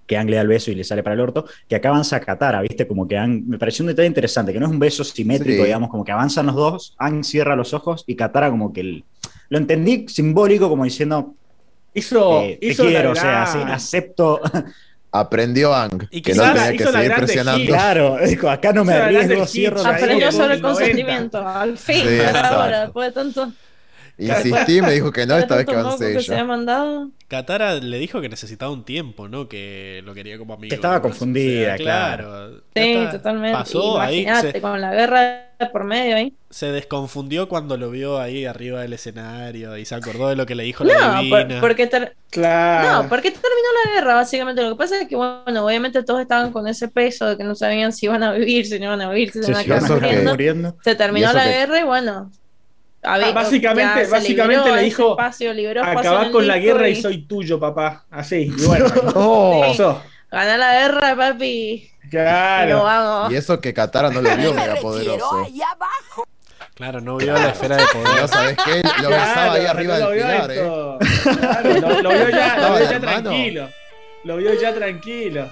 que 0.08 0.18
Ang 0.18 0.30
le 0.30 0.38
da 0.38 0.42
el 0.42 0.48
beso 0.48 0.72
y 0.72 0.76
le 0.76 0.84
sale 0.84 1.04
para 1.04 1.14
el 1.14 1.20
orto, 1.20 1.46
que 1.68 1.76
acá 1.76 1.90
avanza 1.90 2.20
Katara, 2.20 2.62
¿viste? 2.62 2.88
Como 2.88 3.08
que 3.08 3.18
Ang, 3.18 3.44
me 3.46 3.60
pareció 3.60 3.84
un 3.84 3.90
detalle 3.90 4.08
interesante, 4.08 4.52
que 4.52 4.60
no 4.60 4.66
es 4.66 4.72
un 4.72 4.80
beso 4.80 5.04
simétrico, 5.04 5.64
digamos, 5.64 5.90
como 5.90 6.04
que 6.04 6.12
avanzan 6.12 6.48
los 6.48 6.56
dos, 6.56 6.96
Ang 6.98 7.24
cierra 7.24 7.56
los 7.56 7.74
ojos 7.76 8.04
y 8.08 8.16
Katara 8.16 8.50
como 8.50 8.74
que 8.74 9.04
lo 9.50 9.58
entendí 9.58 10.08
simbólico 10.08 10.68
como 10.68 10.84
diciendo, 10.84 11.36
hizo, 11.94 12.42
eh, 12.42 12.58
te 12.60 12.76
quiero, 12.76 13.12
o 13.12 13.16
sea, 13.16 13.44
acepto. 13.74 14.42
Aprendió 15.12 15.74
Ang, 15.74 16.08
y 16.12 16.22
que 16.22 16.36
no 16.36 16.44
tenía 16.44 16.72
que 16.72 16.86
seguir 16.86 17.14
presionando. 17.16 17.66
Claro, 17.66 18.18
dijo, 18.24 18.50
acá 18.50 18.74
no 18.74 18.86
me 18.86 18.94
arriesgo, 18.94 19.46
cierro 19.48 19.82
la 19.82 19.90
Aprendió 19.90 20.32
sobre 20.32 20.56
el 20.56 20.62
consentimiento, 20.62 21.48
al 21.48 21.78
fin, 21.78 22.06
ahora, 22.36 22.82
después 22.82 23.08
de 23.08 23.14
tanto... 23.14 23.52
Insistí, 24.18 24.82
me 24.82 24.92
dijo 24.92 25.12
que 25.12 25.26
no, 25.26 25.38
esta 25.38 25.56
vez 25.56 25.66
que 25.66 25.76
avancé 25.76 26.14
yo. 26.14 26.22
Se 26.22 26.36
ha 26.38 26.44
mandado? 26.44 27.10
Katara 27.30 27.76
le 27.76 28.00
dijo 28.00 28.22
que 28.22 28.28
necesitaba 28.28 28.72
un 28.72 28.84
tiempo, 28.84 29.28
¿no? 29.28 29.48
Que 29.48 30.02
lo 30.04 30.16
quería 30.16 30.40
como 30.40 30.56
amigo. 30.56 30.70
Que 30.70 30.76
estaba 30.76 31.00
confundida, 31.00 31.78
claro. 31.78 32.62
Sí, 32.76 32.98
totalmente. 33.12 33.56
Pasó 33.56 34.02
ahí. 34.02 34.26
con 34.60 34.82
la 34.82 34.92
guerra 34.96 35.46
por 35.72 35.84
medio 35.84 36.16
ahí. 36.16 36.34
Se 36.50 36.72
desconfundió 36.72 37.48
cuando 37.48 37.78
lo 37.78 37.92
vio 37.92 38.20
ahí 38.20 38.46
arriba 38.46 38.82
del 38.82 38.94
escenario 38.94 39.78
y 39.78 39.86
se 39.86 39.94
acordó 39.94 40.30
de 40.30 40.36
lo 40.36 40.48
que 40.48 40.56
le 40.56 40.64
dijo 40.64 40.84
la 40.84 41.22
divina. 41.22 41.62
porque 41.62 41.88
claro. 42.32 43.04
No, 43.04 43.10
porque 43.10 43.30
terminó 43.30 43.68
la 43.86 43.92
guerra, 43.94 44.16
básicamente. 44.16 44.64
Lo 44.64 44.72
que 44.72 44.78
pasa 44.78 45.00
es 45.00 45.08
que, 45.08 45.16
bueno, 45.16 45.64
obviamente 45.64 46.02
todos 46.02 46.22
estaban 46.22 46.52
con 46.52 46.68
ese 46.68 46.88
peso 46.88 47.28
de 47.28 47.38
que 47.38 47.44
no 47.44 47.54
sabían 47.54 47.94
si 47.94 48.08
iban 48.08 48.24
a 48.24 48.34
vivir, 48.34 48.66
si 48.66 48.80
no 48.80 48.86
iban 48.86 49.02
a 49.02 49.10
vivir, 49.12 49.32
si 49.32 49.44
se 49.44 49.52
iban 49.52 49.62
a 49.62 50.00
quedar 50.00 50.76
Se 50.84 50.96
terminó 50.96 51.32
la 51.32 51.46
guerra 51.46 51.80
y 51.80 51.84
bueno, 51.84 52.32
Ah, 53.02 53.32
básicamente, 53.34 54.08
básicamente 54.08 54.72
le 54.76 54.82
dijo: 54.84 55.18
Acabá 55.20 56.32
con 56.32 56.46
la 56.48 56.58
guerra 56.58 56.90
y 56.90 56.96
soy 57.02 57.20
tuyo, 57.24 57.60
papá. 57.60 58.06
Así, 58.12 58.54
y 58.58 58.66
bueno. 58.66 58.86
Ganá 60.32 60.58
la 60.58 60.74
guerra, 60.74 61.16
papi. 61.16 61.90
Claro. 62.10 63.32
Y 63.32 63.36
eso 63.36 63.60
que 63.62 63.74
Katara 63.74 64.10
no 64.10 64.22
lo 64.22 64.36
vio 64.36 64.54
mega 64.54 64.76
poderoso. 64.76 65.48
Claro, 66.76 67.02
no 67.02 67.18
vio 67.18 67.34
la 67.34 67.50
esfera 67.50 67.76
de 67.76 67.86
poder. 67.88 68.22
No 68.22 68.28
sabes 68.28 68.58
qué, 68.64 68.82
lo 69.02 69.10
besaba 69.10 69.54
ahí 69.54 69.66
arriba 69.66 70.00
del 70.00 70.18
pilar, 70.18 70.52
eh. 70.52 70.98
Claro, 71.40 71.74
lo, 71.82 72.02
lo 72.02 72.10
vio 72.10 72.30
ya, 72.30 72.58
lo 72.58 72.76
vio 72.76 72.92
ya 72.92 73.00
tranquilo. 73.00 73.70
Lo 74.24 74.38
vio 74.38 74.54
ya 74.54 74.74
tranquilo. 74.74 75.50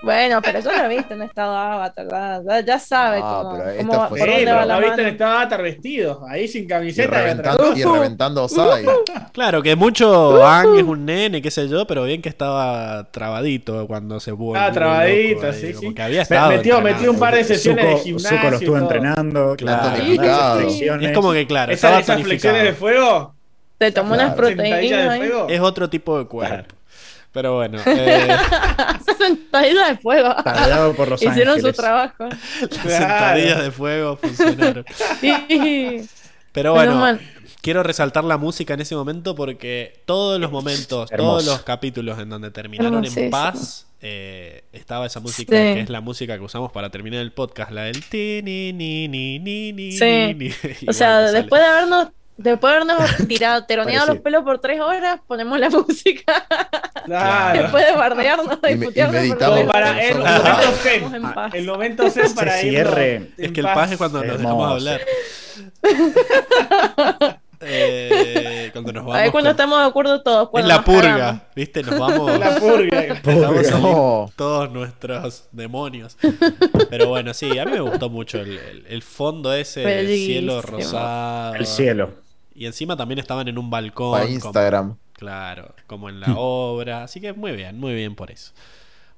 Bueno, 0.00 0.40
pero 0.40 0.60
yo 0.60 0.70
lo 0.70 0.84
he 0.84 0.96
visto 0.96 1.14
en 1.14 1.22
estado 1.22 1.56
avatar, 1.56 2.06
ya, 2.46 2.60
ya 2.60 2.78
sabe 2.78 3.18
Ah, 3.20 3.40
cómo, 3.42 3.58
pero 3.58 3.76
cómo- 3.78 3.92
esto 3.94 4.08
fue- 4.08 4.18
por 4.20 4.28
Sí, 4.28 4.34
dónde 4.34 4.44
pero 4.44 4.56
va 4.56 4.64
la 4.64 4.74
lo 4.80 4.86
viste 4.86 5.02
en 5.02 5.08
estado 5.08 5.32
avatar 5.32 5.62
vestido, 5.62 6.26
ahí 6.28 6.46
sin 6.46 6.68
camiseta. 6.68 7.08
y 7.08 7.20
reventando, 7.20 7.76
y 7.76 7.82
reventando 7.82 8.44
Osai. 8.44 8.86
Claro, 9.32 9.60
que 9.60 9.74
mucho 9.74 10.46
Ang 10.46 10.76
es 10.78 10.84
un 10.84 11.04
nene, 11.04 11.42
qué 11.42 11.50
sé 11.50 11.68
yo, 11.68 11.84
pero 11.86 12.04
bien 12.04 12.22
que 12.22 12.28
estaba 12.28 13.10
trabadito 13.10 13.88
cuando 13.88 14.20
se 14.20 14.30
volvió. 14.30 14.62
Ah, 14.62 14.70
trabadito, 14.70 15.42
loco 15.42 15.46
ahí, 15.48 15.60
sí, 15.60 15.72
como 15.72 15.88
sí. 15.88 15.94
que 15.94 16.02
había 16.02 16.22
estado 16.22 16.50
metió, 16.50 16.80
metió 16.80 17.10
un 17.10 17.18
par 17.18 17.34
de 17.34 17.42
sesiones 17.42 17.84
de 17.84 17.90
Zuko, 17.92 18.04
gimnasio. 18.04 18.28
Zuko 18.38 18.50
lo 18.50 18.56
estuvo 18.56 18.78
entrenando, 18.78 19.56
Claro. 19.56 19.96
Es 21.00 21.12
como 21.12 21.32
que, 21.32 21.44
claro, 21.48 21.72
Esa- 21.72 21.88
estaba 21.98 22.00
esas 22.00 22.22
flexiones 22.22 22.62
de 22.62 22.72
fuego. 22.72 23.34
Te 23.78 23.90
tomó 23.92 24.14
unas 24.14 24.34
Claro. 24.34 24.36
proteínas 24.54 25.20
de. 25.20 25.54
Es 25.54 25.60
otro 25.60 25.90
tipo 25.90 26.18
de 26.18 26.26
cuerpo. 26.26 26.74
Pero 27.32 27.56
bueno, 27.56 27.78
eh, 27.86 28.36
sentadillas 29.18 29.88
de 29.90 29.96
fuego. 29.98 30.34
Por 30.96 31.08
los 31.08 31.22
Hicieron 31.22 31.60
su 31.60 31.72
trabajo. 31.72 32.26
las 32.28 32.80
sentadillas 32.82 33.62
de 33.62 33.70
fuego 33.70 34.16
funcionaron. 34.16 34.84
Sí. 35.20 36.08
Pero 36.52 36.72
bueno, 36.72 37.18
quiero 37.60 37.82
resaltar 37.82 38.24
la 38.24 38.38
música 38.38 38.74
en 38.74 38.80
ese 38.80 38.96
momento 38.96 39.34
porque 39.34 40.00
todos 40.06 40.40
los 40.40 40.50
momentos, 40.50 41.10
Hermoso. 41.12 41.30
todos 41.30 41.46
los 41.46 41.62
capítulos 41.62 42.18
en 42.18 42.30
donde 42.30 42.50
terminaron 42.50 43.04
en 43.04 43.30
paz, 43.30 43.86
eh, 44.00 44.64
estaba 44.72 45.06
esa 45.06 45.20
música 45.20 45.54
Sí. 45.56 45.74
que 45.74 45.80
es 45.82 45.90
la 45.90 46.00
música 46.00 46.36
que 46.38 46.44
usamos 46.44 46.72
para 46.72 46.88
terminar 46.90 47.20
el 47.20 47.32
podcast, 47.32 47.70
la 47.72 47.82
del 47.82 48.02
ti 48.08 48.40
ni 48.42 48.72
ni 48.72 49.06
ni 49.08 49.38
ni 49.38 49.72
ni 49.72 49.92
Sí. 49.92 50.34
ni. 50.34 50.48
O 50.88 50.92
sea, 50.92 51.26
sale. 51.26 51.32
después 51.32 51.60
de 51.60 51.66
habernos, 51.68 52.08
después 52.38 52.72
de 52.72 52.76
habernos 52.92 53.16
tirado, 53.28 53.64
teroneado 53.66 54.06
los 54.14 54.18
pelos 54.22 54.42
por 54.44 54.58
tres 54.60 54.80
horas, 54.80 55.20
ponemos 55.26 55.58
la 55.60 55.68
música. 55.70 56.46
Claro. 57.04 57.62
Después 57.62 57.86
de 57.86 57.92
bardearnos 57.92 58.58
Y 58.62 58.72
y 58.72 58.76
putearnos 58.76 59.26
por 59.38 59.66
para 59.66 60.02
el 60.02 60.16
Claro. 60.16 60.44
momento 60.44 60.72
zen. 60.82 61.14
en 61.14 61.32
paz. 61.34 61.54
El 61.54 61.66
momento 61.66 62.10
zen 62.10 62.34
para 62.34 62.62
ir. 62.62 62.70
cierre. 62.70 63.30
Es 63.36 63.52
que 63.52 63.60
el 63.60 63.66
paz 63.66 63.92
es 63.92 63.98
cuando 63.98 64.24
nos 64.24 64.38
dejamos 64.38 64.82
Hermoso. 64.86 64.90
hablar. 64.90 65.00
Eh, 67.60 68.70
cuando 68.72 68.92
nos 68.92 69.02
A 69.02 69.06
vamos 69.06 69.20
ver 69.22 69.32
cuando 69.32 69.48
con- 69.48 69.54
estamos 69.56 69.80
de 69.80 69.84
acuerdo 69.86 70.22
todos. 70.22 70.48
Es 70.54 70.64
la 70.64 70.84
purga, 70.84 71.02
cagamos. 71.10 71.42
¿viste? 71.56 71.82
Nos 71.82 71.98
vamos. 71.98 72.38
La 72.38 72.54
purga. 72.56 73.20
No. 73.80 74.30
todos 74.36 74.70
nuestros 74.70 75.48
demonios. 75.50 76.16
Pero 76.88 77.08
bueno, 77.08 77.34
sí, 77.34 77.58
a 77.58 77.64
mí 77.64 77.72
me 77.72 77.80
gustó 77.80 78.10
mucho 78.10 78.38
el, 78.38 78.58
el- 78.58 78.86
el 78.88 79.02
fondo 79.02 79.52
ese 79.52 79.80
del 79.80 80.06
cielo 80.06 80.62
rosado. 80.62 81.56
El 81.56 81.66
cielo. 81.66 82.10
Y 82.58 82.66
encima 82.66 82.96
también 82.96 83.18
estaban 83.20 83.46
en 83.48 83.56
un 83.58 83.70
balcón. 83.70 84.12
Para 84.12 84.24
como- 84.24 84.34
Instagram. 84.34 84.96
claro, 85.12 85.74
como 85.86 86.08
en 86.08 86.20
la 86.20 86.34
obra. 86.36 87.04
Así 87.04 87.20
que 87.20 87.32
muy 87.32 87.52
bien, 87.52 87.78
muy 87.78 87.94
bien 87.94 88.14
por 88.14 88.30
eso. 88.30 88.52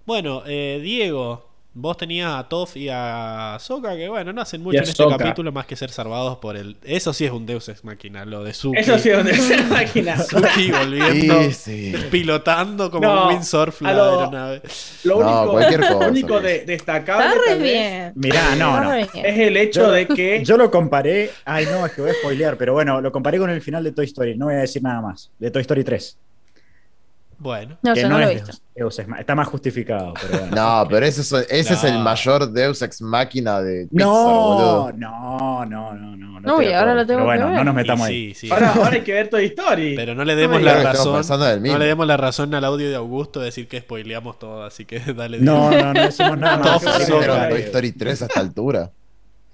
Bueno, 0.06 0.42
eh, 0.46 0.80
Diego, 0.82 1.49
vos 1.72 1.96
tenías 1.96 2.32
a 2.34 2.48
Toff 2.48 2.76
y 2.76 2.88
a 2.90 3.56
Soka 3.60 3.94
que 3.96 4.08
bueno, 4.08 4.32
no 4.32 4.42
hacen 4.42 4.60
mucho 4.62 4.78
en 4.78 4.84
este 4.84 5.04
capítulo 5.08 5.52
más 5.52 5.66
que 5.66 5.76
ser 5.76 5.90
salvados 5.90 6.38
por 6.38 6.56
el... 6.56 6.76
Eso 6.82 7.12
sí 7.12 7.24
es 7.24 7.30
un 7.30 7.46
Deus 7.46 7.68
Ex 7.68 7.84
Máquina, 7.84 8.24
lo 8.24 8.42
de 8.42 8.52
Suki. 8.52 8.78
Eso 8.78 8.98
sí, 8.98 9.08
donde 9.10 9.34
se 9.34 9.62
máquina. 9.62 10.18
Suki 10.18 10.70
volviendo, 10.72 11.42
Sí, 11.44 11.52
sí. 11.52 11.94
pilotando 12.10 12.90
como 12.90 13.06
No, 13.06 13.22
un 13.28 13.34
windsurf 13.34 13.82
la 13.82 13.90
a 13.90 13.92
lo- 13.94 14.18
aeronave. 14.20 14.62
Lo 15.04 15.20
No, 15.20 15.52
único, 15.52 15.78
lo 16.00 16.08
único 16.08 16.40
de, 16.40 16.64
destacable 16.64 17.26
Está 17.28 17.38
re 17.40 17.46
tal 17.50 17.58
vez, 17.60 17.72
bien. 17.72 18.12
Mirá, 18.16 18.54
no, 18.56 18.80
no. 18.84 18.92
es 18.94 19.08
el 19.14 19.56
hecho 19.56 19.82
Yo, 19.82 19.90
de 19.92 20.06
que. 20.08 20.44
yo 20.44 20.56
lo 20.56 20.70
comparé. 20.70 21.30
Ay, 21.44 21.66
no, 21.70 21.86
es 21.86 21.92
que 21.92 22.00
voy 22.02 22.10
a 22.10 22.14
spoilear, 22.14 22.56
pero 22.56 22.72
bueno, 22.72 23.00
lo 23.00 23.12
comparé 23.12 23.38
con 23.38 23.48
el 23.48 23.62
final 23.62 23.84
de 23.84 23.92
Toy 23.92 24.06
Story. 24.06 24.36
No 24.36 24.46
voy 24.46 24.54
a 24.54 24.58
decir 24.58 24.82
nada 24.82 25.00
más. 25.00 25.30
De 25.38 25.50
Toy 25.50 25.62
Story 25.62 25.84
3. 25.84 26.18
Bueno, 27.42 27.78
No, 27.82 27.94
que 27.94 28.02
yo 28.02 28.08
no, 28.10 28.18
lo 28.18 28.28
he 28.28 28.34
es 28.34 28.44
visto. 28.46 28.62
Deus 28.76 28.98
Ex 28.98 29.08
Ma- 29.08 29.18
Está 29.18 29.34
más 29.34 29.48
justificado, 29.48 30.12
pero 30.20 30.40
bueno. 30.40 30.56
No, 30.56 30.86
pero 30.90 31.06
ese, 31.06 31.22
es- 31.22 31.32
ese 31.50 31.72
es 31.74 31.84
el 31.84 31.94
No. 31.94 32.00
mayor 32.00 32.52
Deus 32.52 32.82
Ex 32.82 33.00
Máquina 33.00 33.60
de 33.62 33.86
Pixar, 33.90 34.06
No, 34.06 34.12
boludo. 34.12 34.92
no, 34.96 35.64
no, 35.64 35.94
no, 35.94 36.16
no. 36.16 36.40
No, 36.40 36.56
te 36.58 36.64
y 36.64 36.68
lo 36.68 36.76
ahora 36.78 36.94
lo 36.94 37.06
tengo 37.06 37.18
pero 37.20 37.24
bueno, 37.26 37.44
que 37.46 37.50
ver. 37.50 37.58
no 37.58 37.64
nos 37.64 37.74
metamos 37.74 38.06
ahí. 38.06 38.34
sí, 38.34 38.46
sí. 38.48 38.52
Ahora, 38.52 38.72
ahora 38.74 38.90
hay 38.92 39.00
que 39.02 39.12
ver 39.14 39.28
Toy 39.28 39.44
Story. 39.46 39.94
Pero 39.96 40.14
no 40.14 40.24
le 40.24 40.36
demos 40.36 40.58
No 40.60 40.64
la 40.66 40.82
razón. 40.82 41.22
No 41.62 41.78
le 41.78 41.84
demos 41.86 42.06
la 42.06 42.16
razón 42.18 42.54
al 42.54 42.64
audio 42.64 42.88
de 42.90 42.96
Augusto 42.96 43.40
de 43.40 43.46
decir 43.46 43.68
que 43.68 43.80
spoileamos 43.80 44.38
todo, 44.38 44.64
así 44.64 44.84
que 44.84 45.00
dale. 45.14 45.38
No, 45.38 45.70
no, 45.70 45.92
no 45.94 46.00
decimos 46.02 46.38
nada. 46.38 46.60
Todos 46.62 46.82
Toy 46.82 47.60
Story 47.62 47.92
3 47.92 48.22
a 48.22 48.26
esta 48.26 48.40
altura. 48.40 48.90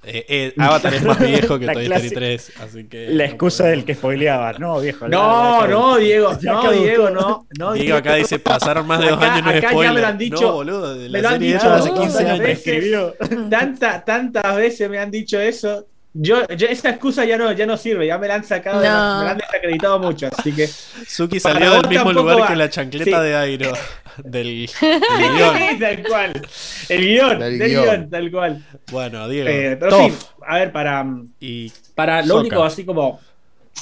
Eh, 0.07 0.25
eh, 0.29 0.55
Avatar 0.59 0.95
es 0.95 1.03
más 1.03 1.19
viejo 1.19 1.59
que 1.59 1.67
La 1.67 1.73
Toy 1.73 1.83
Story 1.85 2.01
clásica- 2.01 2.15
3, 2.21 2.53
así 2.61 2.85
que. 2.85 3.09
La 3.11 3.25
excusa 3.25 3.67
del 3.67 3.85
que 3.85 3.95
spoileaba. 3.95 4.53
No, 4.55 4.81
viejo. 4.81 5.09
No, 5.09 5.63
ya- 5.63 5.67
ya- 5.67 5.69
no, 5.73 5.97
Diego. 5.99 6.31
No. 6.43 6.71
Diego, 6.73 7.11
no. 7.11 7.47
no 7.59 7.73
Diego 7.73 7.97
acá 7.97 8.15
dice, 8.15 8.39
pasaron 8.39 8.87
más 8.87 9.01
de 9.01 9.07
dos 9.09 9.19
Acá- 9.19 9.35
años 9.35 9.39
y 9.41 9.43
no 9.43 9.51
es 9.51 9.57
acá 9.59 9.67
ya 9.67 9.71
spoiler. 9.73 9.95
me 9.95 10.01
lo 10.01 10.07
han 10.07 10.19
dicho- 10.19 10.41
no, 10.43 10.53
boludo, 10.53 10.95
de 10.95 11.09
me 11.09 11.09
la 11.11 11.19
lo 11.23 11.29
han 11.29 11.35
serie 11.35 11.53
dicho 11.55 11.71
hace 11.73 11.89
dos 11.91 11.99
15 12.01 12.29
años. 12.29 12.49
Escribió. 12.49 13.15
Tanta, 13.51 14.05
tantas 14.05 14.57
veces 14.57 14.89
me 14.91 14.99
han 14.99 15.11
dicho 15.11 15.41
eso. 15.41 15.87
Yo, 16.19 16.47
yo- 16.49 16.67
esa 16.69 16.91
excusa 16.91 17.25
ya 17.25 17.37
no, 17.37 17.53
ya 17.53 17.67
no 17.67 17.77
sirve, 17.77 18.07
ya 18.07 18.17
me 18.19 18.27
la 18.29 18.37
han 18.37 18.45
sacado, 18.45 18.81
de 18.81 18.89
me 18.89 18.95
la 18.95 19.31
han 19.33 19.39
desacreditado 19.39 19.99
mucho, 19.99 20.29
así 20.37 20.53
que. 20.53 20.67
Suki 20.67 21.39
salió 21.41 21.73
del 21.73 21.89
mismo 21.89 22.13
lugar 22.13 22.41
va. 22.41 22.49
que 22.49 22.57
la 22.57 22.71
chancleta 22.71 23.19
Sí. 23.23 23.25
de 23.29 23.37
Airo. 23.37 23.73
Del, 24.25 24.67
del 24.81 25.37
guion. 25.37 25.79
tal 25.79 26.03
cual. 26.09 26.43
El 26.89 27.01
guion, 27.03 27.39
Del 27.39 27.59
del 27.59 27.69
guion. 27.69 27.85
guion, 27.85 28.11
tal 28.11 28.31
cual. 28.31 28.65
Bueno, 28.91 29.29
Diego. 29.29 29.49
Eh, 29.51 29.77
pero 29.79 29.99
sí, 30.09 30.15
a 30.47 30.55
ver, 30.59 30.73
para, 30.73 31.05
Y 31.39 31.71
para 31.95 32.23
lo 32.23 32.41
único 32.41 32.65
así 32.65 32.87
como, 32.87 33.21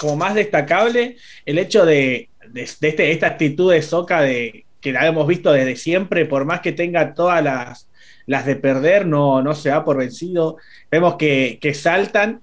como 0.00 0.16
más 0.16 0.34
destacable, 0.34 1.16
el 1.46 1.58
hecho 1.58 1.86
de, 1.86 2.30
de, 2.48 2.68
de 2.80 2.88
este, 2.88 3.12
esta 3.12 3.28
actitud 3.28 3.72
de 3.72 3.80
Soca 3.80 4.22
de 4.22 4.64
que 4.80 4.90
la 4.92 5.06
hemos 5.06 5.24
visto 5.28 5.52
desde 5.52 5.76
siempre, 5.76 6.26
por 6.26 6.44
más 6.44 6.60
que 6.60 6.72
tenga 6.72 7.14
todas 7.14 7.42
las, 7.44 7.86
las 8.26 8.46
de 8.46 8.56
perder, 8.56 9.06
no, 9.06 9.42
no 9.42 9.54
se 9.54 9.68
da 9.68 9.84
por 9.84 9.98
vencido. 9.98 10.56
Vemos 10.90 11.16
que, 11.16 11.58
que 11.60 11.74
saltan, 11.74 12.40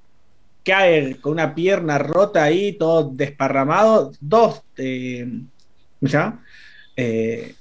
cae 0.63 1.19
con 1.19 1.33
una 1.33 1.55
pierna 1.55 1.97
rota 1.97 2.43
ahí, 2.43 2.73
todo 2.73 3.09
desparramado, 3.11 4.11
dos, 4.19 4.63
eh, 4.77 5.27
¿cómo? 5.99 6.39
Eh, 6.95 7.55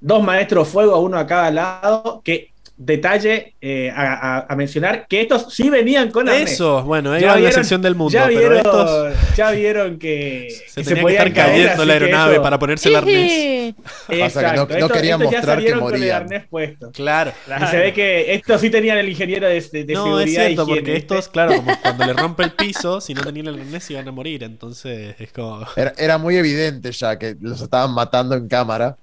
dos 0.00 0.22
maestros 0.22 0.68
fuego, 0.68 0.98
uno 1.00 1.18
a 1.18 1.26
cada 1.26 1.50
lado, 1.50 2.22
que 2.24 2.49
detalle 2.82 3.54
eh, 3.60 3.92
a, 3.94 4.38
a- 4.38 4.46
a 4.48 4.56
mencionar 4.56 5.06
que 5.06 5.20
estos 5.20 5.52
sí 5.54 5.68
venían 5.68 6.10
con 6.10 6.28
arnés. 6.28 6.52
Eso, 6.52 6.82
bueno, 6.82 7.12
Ya 7.18 7.32
era 7.34 7.36
la 7.40 7.52
sección 7.52 7.82
del 7.82 7.94
mundo, 7.94 8.12
ya 8.12 8.26
pero 8.26 8.38
vieron, 8.40 8.56
estos 8.56 9.36
ya 9.36 9.50
vieron 9.50 9.98
que 9.98 10.48
se 10.68 10.80
que 10.80 10.88
tenía 10.88 10.94
que 10.96 11.02
podían 11.02 11.28
estar 11.28 11.44
caer, 11.46 11.62
cayendo 11.64 11.84
la 11.84 11.92
aeronave 11.92 12.40
para 12.40 12.58
ponerse 12.58 12.88
el 12.88 12.96
arnés. 12.96 13.30
Sí. 13.32 13.74
Pasa 13.76 14.06
que 14.08 14.16
no- 14.16 14.24
Exacto, 14.24 14.66
no 14.68 14.74
estos- 14.76 14.92
querían 14.92 15.20
estos 15.20 15.32
ya 15.32 15.38
mostrar 15.38 15.58
que 15.60 15.64
con 15.72 15.74
el 15.74 15.80
morían. 16.00 16.16
arnés 16.22 16.42
puesto. 16.48 16.90
Claro. 16.92 17.32
Y 17.62 17.66
se 17.66 17.76
ve 17.76 17.92
que 17.92 18.34
estos 18.34 18.60
sí 18.60 18.70
tenían 18.70 18.96
el 18.98 19.08
ingeniero 19.10 19.46
de, 19.46 19.60
de- 19.60 19.84
de 19.84 19.94
No, 19.94 20.04
seguridad. 20.04 20.26
es 20.26 20.34
cierto, 20.46 20.62
higiene, 20.62 20.80
porque 20.80 20.96
estos, 20.96 21.28
claro, 21.28 21.56
como 21.56 21.78
cuando 21.80 22.06
le 22.06 22.12
rompe 22.14 22.42
el 22.44 22.52
piso, 22.52 23.00
si 23.02 23.12
no 23.12 23.22
tenían 23.22 23.48
el 23.48 23.60
arnés 23.60 23.90
iban 23.90 24.08
a 24.08 24.12
morir, 24.12 24.42
entonces 24.42 25.16
es 25.18 25.32
como... 25.32 25.66
Era, 25.76 25.92
era 25.98 26.16
muy 26.18 26.36
evidente 26.36 26.92
ya 26.92 27.18
que 27.18 27.36
los 27.40 27.60
estaban 27.60 27.92
matando 27.92 28.34
en 28.34 28.48
cámara. 28.48 28.96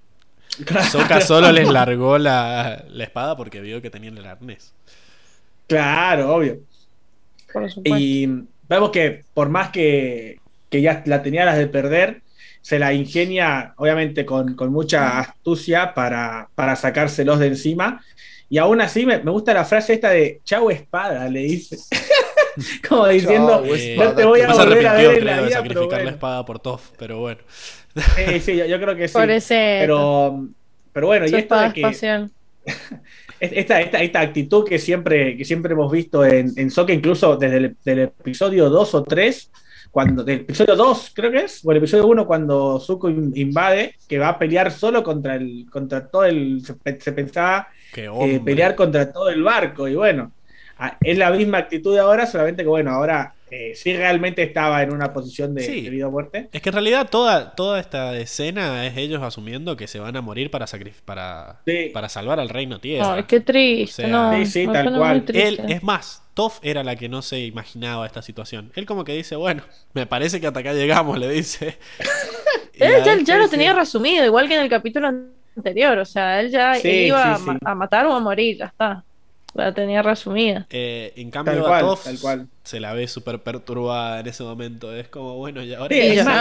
Soka 0.91 1.21
solo 1.21 1.51
les 1.51 1.69
largó 1.69 2.17
la, 2.17 2.85
la 2.89 3.03
espada 3.03 3.35
porque 3.35 3.61
vio 3.61 3.81
que 3.81 3.89
tenían 3.89 4.17
el 4.17 4.25
arnés. 4.25 4.73
Claro, 5.67 6.35
obvio. 6.35 6.59
Por 7.51 7.69
supuesto. 7.69 7.99
Y 7.99 8.45
vemos 8.67 8.91
que 8.91 9.23
por 9.33 9.49
más 9.49 9.69
que, 9.69 10.39
que 10.69 10.81
ya 10.81 11.03
la 11.05 11.21
tenía 11.21 11.45
las 11.45 11.57
de 11.57 11.67
perder, 11.67 12.21
se 12.61 12.79
la 12.79 12.93
ingenia, 12.93 13.73
obviamente, 13.77 14.25
con, 14.25 14.55
con 14.55 14.71
mucha 14.71 15.19
astucia 15.19 15.93
para, 15.93 16.49
para 16.55 16.75
sacárselos 16.75 17.39
de 17.39 17.47
encima. 17.47 18.03
Y 18.49 18.57
aún 18.57 18.81
así 18.81 19.05
me, 19.05 19.19
me 19.19 19.31
gusta 19.31 19.53
la 19.53 19.65
frase 19.65 19.93
esta 19.93 20.09
de 20.09 20.41
chau 20.43 20.69
espada, 20.69 21.29
le 21.29 21.41
dice. 21.41 21.77
Como 22.89 23.07
diciendo, 23.07 23.63
Chau, 23.63 23.75
Eh, 23.75 23.95
no 23.97 24.13
te 24.13 24.25
voy 24.25 24.41
a 24.41 24.53
volver 24.53 24.87
a 24.87 24.93
ver 24.93 25.17
en 25.17 25.25
la 25.25 25.31
creo, 25.31 25.35
de 25.37 25.47
vida, 25.47 25.57
sacrificar 25.57 25.65
pero 25.67 25.89
la 25.89 25.97
bueno. 25.97 26.09
espada 26.09 26.45
por 26.45 26.59
Toff, 26.59 26.91
pero 26.97 27.19
bueno. 27.19 27.41
Sí, 27.95 28.39
sí, 28.41 28.55
yo, 28.57 28.65
yo 28.65 28.79
creo 28.79 28.95
que 28.95 29.07
sí. 29.07 29.13
Por 29.13 29.29
ese. 29.29 29.77
Pero, 29.81 30.47
pero 30.93 31.07
bueno, 31.07 31.25
y 31.27 31.35
esto 31.35 31.55
de 31.59 31.73
que 31.73 31.81
espacial. 31.81 32.31
esta, 33.39 33.81
esta, 33.81 34.01
esta 34.01 34.19
actitud 34.21 34.65
que 34.67 34.79
siempre, 34.79 35.37
que 35.37 35.45
siempre 35.45 35.73
hemos 35.73 35.91
visto 35.91 36.25
en, 36.25 36.51
en 36.55 36.71
Sokka, 36.71 36.93
incluso 36.93 37.37
desde 37.37 37.57
el 37.57 37.77
del 37.83 37.99
episodio 37.99 38.69
2 38.69 38.95
o 38.95 39.03
3, 39.03 39.51
cuando, 39.91 40.23
del 40.23 40.41
episodio 40.41 40.75
2 40.75 41.11
creo 41.15 41.31
que 41.31 41.39
es, 41.45 41.61
o 41.63 41.71
el 41.71 41.77
episodio 41.77 42.07
1 42.07 42.27
cuando 42.27 42.79
Zuko 42.79 43.09
in- 43.09 43.31
invade, 43.35 43.95
que 44.07 44.19
va 44.19 44.29
a 44.29 44.39
pelear 44.39 44.71
solo 44.71 45.03
contra 45.03 45.35
el, 45.35 45.65
contra 45.71 46.07
todo 46.07 46.25
el, 46.25 46.61
se, 46.65 46.73
pe- 46.75 46.99
se 46.99 47.11
pensaba 47.13 47.67
eh, 47.95 48.41
pelear 48.43 48.75
contra 48.75 49.11
todo 49.11 49.29
el 49.29 49.41
barco, 49.43 49.87
y 49.87 49.95
bueno, 49.95 50.31
es 51.01 51.17
la 51.17 51.31
misma 51.31 51.59
actitud 51.59 51.93
de 51.93 52.01
ahora, 52.01 52.25
solamente 52.25 52.63
que 52.63 52.69
bueno, 52.69 52.91
ahora 52.91 53.33
eh, 53.49 53.73
si 53.75 53.95
realmente 53.95 54.43
estaba 54.43 54.83
en 54.83 54.91
una 54.91 55.13
posición 55.13 55.55
de, 55.55 55.65
vida 55.89 56.07
o 56.07 56.11
muerte. 56.11 56.49
Es 56.51 56.61
que 56.61 56.67
en 56.67 56.73
realidad 56.73 57.09
toda, 57.09 57.55
toda 57.55 57.79
esta 57.79 58.17
escena 58.17 58.85
es 58.85 58.97
ellos 58.97 59.23
asumiendo 59.23 59.77
que 59.77 59.87
se 59.87 59.99
van 59.99 60.17
a 60.17 60.21
morir 60.21 60.51
para 60.51 60.65
para, 61.05 61.61
para 61.93 62.09
salvar 62.09 62.41
al 62.41 62.49
reino 62.49 62.79
tierra. 62.79 63.13
Ay, 63.13 63.23
qué 63.23 63.39
triste. 63.39 64.05
sí, 64.05 64.45
sí, 64.45 64.67
tal 64.67 64.93
cual. 64.97 65.23
Él, 65.33 65.61
es 65.69 65.81
más, 65.81 66.23
Toff 66.33 66.59
era 66.61 66.83
la 66.83 66.97
que 66.97 67.07
no 67.07 67.21
se 67.21 67.39
imaginaba 67.39 68.05
esta 68.05 68.21
situación. 68.21 68.71
Él 68.75 68.85
como 68.85 69.05
que 69.05 69.13
dice, 69.13 69.37
bueno, 69.37 69.63
me 69.93 70.05
parece 70.05 70.41
que 70.41 70.47
hasta 70.47 70.59
acá 70.59 70.73
llegamos, 70.73 71.17
le 71.17 71.29
dice. 71.29 71.77
él 72.73 73.23
ya, 73.25 73.37
lo 73.37 73.47
tenía 73.47 73.73
resumido, 73.73 74.25
igual 74.25 74.49
que 74.49 74.55
en 74.55 74.61
el 74.61 74.69
capítulo 74.69 75.07
anterior. 75.55 75.97
O 75.99 76.05
sea, 76.05 76.41
él 76.41 76.51
ya 76.51 76.77
iba 76.85 77.35
a, 77.35 77.75
matar 77.75 78.07
o 78.07 78.13
a 78.13 78.19
morir, 78.19 78.57
ya 78.57 78.65
está. 78.65 79.05
La 79.57 79.73
tenía 79.73 80.03
resumida. 80.03 80.67
Eh, 80.69 81.13
en 81.15 81.31
cambio, 81.31 81.67
a 81.67 81.79
Toff 81.79 82.07
se 82.63 82.79
la 82.79 82.93
ve 82.93 83.07
súper 83.07 83.39
perturbada 83.39 84.19
en 84.19 84.27
ese 84.27 84.43
momento. 84.43 84.93
Es 84.93 85.07
como, 85.07 85.35
bueno, 85.37 85.63
y 85.63 85.73
ahora. 85.73 85.95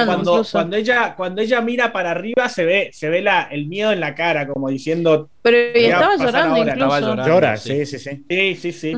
cuando, 0.05 0.45
cuando, 0.53 0.77
ella, 0.77 1.15
cuando 1.17 1.41
ella 1.41 1.63
mira 1.63 1.93
para 1.95 2.11
arriba, 2.11 2.49
se 2.51 2.67
ve, 2.67 2.91
se 2.93 3.09
ve 3.09 3.23
la, 3.23 3.45
el 3.45 3.69
miedo 3.69 3.91
en 3.91 4.01
la 4.01 4.15
cara, 4.15 4.47
como 4.47 4.69
diciendo. 4.69 5.31
Pero 5.41 5.57
estaba 5.57 6.17
llorando. 6.17 6.57
Estaba 6.57 7.01
llorando, 7.01 7.27
Llora, 7.27 7.57
sí, 7.57 7.87
sí, 7.87 7.99
sí. 7.99 8.25
Sí, 8.29 8.55
sí, 8.57 8.73
sí. 8.73 8.93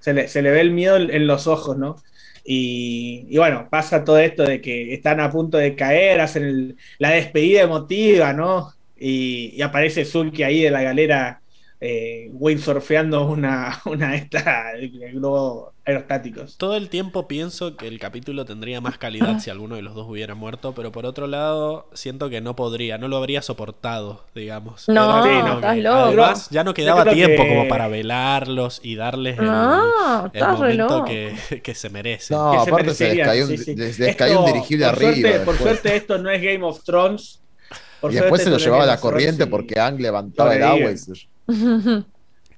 se, 0.00 0.12
le, 0.12 0.28
se, 0.28 0.42
le, 0.42 0.50
ve 0.50 0.60
el 0.60 0.72
miedo 0.72 0.96
en 0.96 1.26
los 1.26 1.46
ojos, 1.46 1.78
¿no? 1.78 1.96
Y, 2.44 3.26
y, 3.30 3.38
bueno, 3.38 3.68
pasa 3.70 4.04
todo 4.04 4.18
esto 4.18 4.42
de 4.42 4.60
que 4.60 4.92
están 4.92 5.20
a 5.20 5.30
punto 5.30 5.56
de 5.56 5.76
caer, 5.76 6.20
hacen 6.20 6.76
la 6.98 7.10
despedida 7.10 7.62
emotiva, 7.62 8.34
¿no? 8.34 8.72
Y, 8.98 9.54
y 9.56 9.62
aparece 9.62 10.04
Zulki 10.04 10.42
ahí 10.42 10.62
de 10.62 10.70
la 10.70 10.82
galera 10.82 11.41
eh, 11.84 12.30
windsurfeando 12.34 13.26
una, 13.26 13.80
una 13.86 14.14
esta 14.14 14.70
globos 15.12 15.72
aerostáticos. 15.84 16.56
Todo 16.56 16.76
el 16.76 16.88
tiempo 16.88 17.26
pienso 17.26 17.76
que 17.76 17.88
el 17.88 17.98
capítulo 17.98 18.44
tendría 18.44 18.80
más 18.80 18.98
calidad 18.98 19.40
si 19.40 19.50
alguno 19.50 19.74
de 19.74 19.82
los 19.82 19.96
dos 19.96 20.06
hubiera 20.08 20.36
muerto, 20.36 20.74
pero 20.76 20.92
por 20.92 21.06
otro 21.06 21.26
lado 21.26 21.88
siento 21.92 22.30
que 22.30 22.40
no 22.40 22.54
podría, 22.54 22.98
no 22.98 23.08
lo 23.08 23.16
habría 23.16 23.42
soportado, 23.42 24.22
digamos. 24.32 24.88
No, 24.88 25.26
estás 25.56 25.76
loco. 25.78 25.96
Además, 25.96 26.48
ya 26.50 26.62
no 26.62 26.72
quedaba 26.72 27.04
tiempo 27.12 27.42
como 27.48 27.66
para 27.66 27.88
velarlos 27.88 28.80
y 28.84 28.94
darles 28.94 29.40
el, 29.40 29.46
momento 29.46 31.04
que, 31.04 31.34
que, 31.64 31.74
se 31.74 31.90
merece. 31.90 32.32
No, 32.32 32.60
aparte 32.60 32.94
se, 32.94 33.12
les 33.12 34.16
cayó 34.16 34.40
un, 34.40 34.46
dirigible 34.46 34.84
arriba. 34.84 35.44
por 35.44 35.58
suerte 35.58 35.96
esto 35.96 36.16
no 36.18 36.30
es 36.30 36.40
Game 36.40 36.62
of 36.62 36.84
Thrones. 36.84 37.40
y 38.08 38.14
después 38.14 38.44
se 38.44 38.50
lo 38.50 38.58
llevaba 38.58 38.84
a 38.84 38.86
la 38.86 39.00
corriente 39.00 39.48
porque 39.48 39.80
Ang 39.80 39.98
levantaba 40.00 40.54
el 40.54 40.62
agua 40.62 40.92
y 40.92 40.96
se 40.96 41.31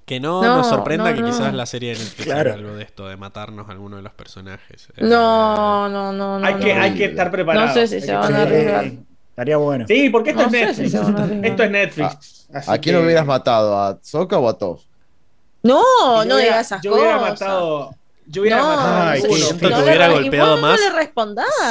que 0.07 0.21
no, 0.21 0.43
nos 0.43 0.69
sorprenda 0.69 1.15
que 1.15 1.23
quizás 1.23 1.53
la 1.55 1.67
serie 1.67 1.95
de 1.95 1.99
Netflix 1.99 2.31
algo 2.31 2.75
de 2.77 2.83
esto, 2.83 3.09
de 3.09 3.17
matarnos 3.17 3.69
a 3.69 3.73
alguno 3.73 3.97
de 3.97 4.03
los 4.03 4.13
personajes. 4.13 4.89
Eh, 4.97 5.05
no, 5.05 5.89
no, 5.89 6.13
no, 6.13 6.39
no. 6.39 6.47
Hay, 6.47 6.55
que, 6.55 6.73
hay 6.73 6.95
que 6.95 7.07
estar 7.07 7.31
preparado. 7.31 7.69
No 7.69 7.73
sé 7.73 7.87
si 7.89 8.01
se 8.01 8.15
van 8.15 8.35
a 8.35 8.43
arriesgar. 8.43 8.93
Estaría 9.31 9.57
bueno. 9.57 9.85
Sí, 9.89 10.11
porque 10.11 10.31
esto 10.31 10.43
es 10.43 10.53
Netflix. 10.53 10.95
esto 10.95 11.63
es 11.65 11.71
Netflix. 11.71 12.47
¿A, 12.69 12.79
quién 12.79 12.97
hubieras 12.97 13.27
matado? 13.27 13.77
¿A 13.77 13.99
Soka 14.01 14.39
o 14.39 14.49
a 14.49 14.57
Toph? 14.57 14.83
No, 15.63 16.25
no 16.25 16.37
digas 16.37 16.67
esas 16.67 16.83
yo 16.83 16.93
cosas. 16.93 17.05
Yo 17.05 17.11
hubiera 17.11 17.31
matado 17.31 17.95
yo 18.27 18.43
hubiera 18.43 18.59
no, 18.59 18.65
matado 18.65 19.35
siento 19.35 19.69
que 19.69 19.75
hubiera 19.75 20.09
golpeado 20.09 20.57
más 20.59 20.81
le 20.81 21.05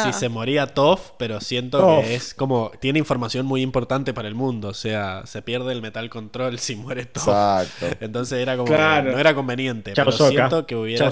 si 0.03 0.13
se 0.13 0.29
moría 0.29 0.67
Toff, 0.67 1.11
pero 1.17 1.41
siento 1.41 2.01
que 2.01 2.15
es 2.15 2.33
como 2.33 2.71
tiene 2.79 2.99
información 2.99 3.45
muy 3.45 3.61
importante 3.61 4.13
para 4.13 4.27
el 4.27 4.35
mundo, 4.35 4.69
o 4.69 4.73
sea, 4.73 5.23
se 5.25 5.41
pierde 5.41 5.71
el 5.71 5.81
metal 5.81 6.09
control 6.09 6.59
si 6.59 6.75
muere 6.75 7.05
Toff. 7.05 7.27
Exacto. 7.27 7.97
Entonces 8.05 8.39
era 8.39 8.57
como 8.57 8.71
no 8.71 9.19
era 9.19 9.33
conveniente, 9.33 9.93
pero 9.95 10.11
siento 10.11 10.65
que 10.65 10.75
hubiera, 10.75 11.11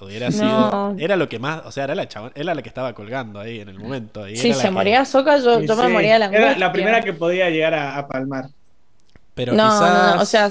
hubiera 0.00 0.30
sido 0.30 0.94
era 0.98 1.16
lo 1.16 1.28
que 1.28 1.38
más, 1.38 1.62
o 1.64 1.72
sea, 1.72 1.84
era 1.84 1.94
la 1.94 2.08
era 2.34 2.54
la 2.54 2.62
que 2.62 2.68
estaba 2.68 2.92
colgando 2.94 3.40
ahí 3.40 3.60
en 3.60 3.68
el 3.68 3.78
momento. 3.78 4.26
Si 4.26 4.36
sí, 4.36 4.54
se 4.54 4.70
moría 4.70 5.04
Soka, 5.04 5.38
yo, 5.38 5.60
yo 5.60 5.76
me 5.76 5.88
moría 5.88 6.18
la 6.18 6.26
Era 6.26 6.56
la 6.56 6.72
primera 6.72 7.00
que 7.02 7.12
podía 7.12 7.50
llegar 7.50 7.74
a, 7.74 8.06
palmar. 8.08 8.48
Pero 9.34 9.52
no, 9.52 9.68
quizás... 9.68 10.16
no, 10.16 10.22
o 10.22 10.24
sea, 10.24 10.50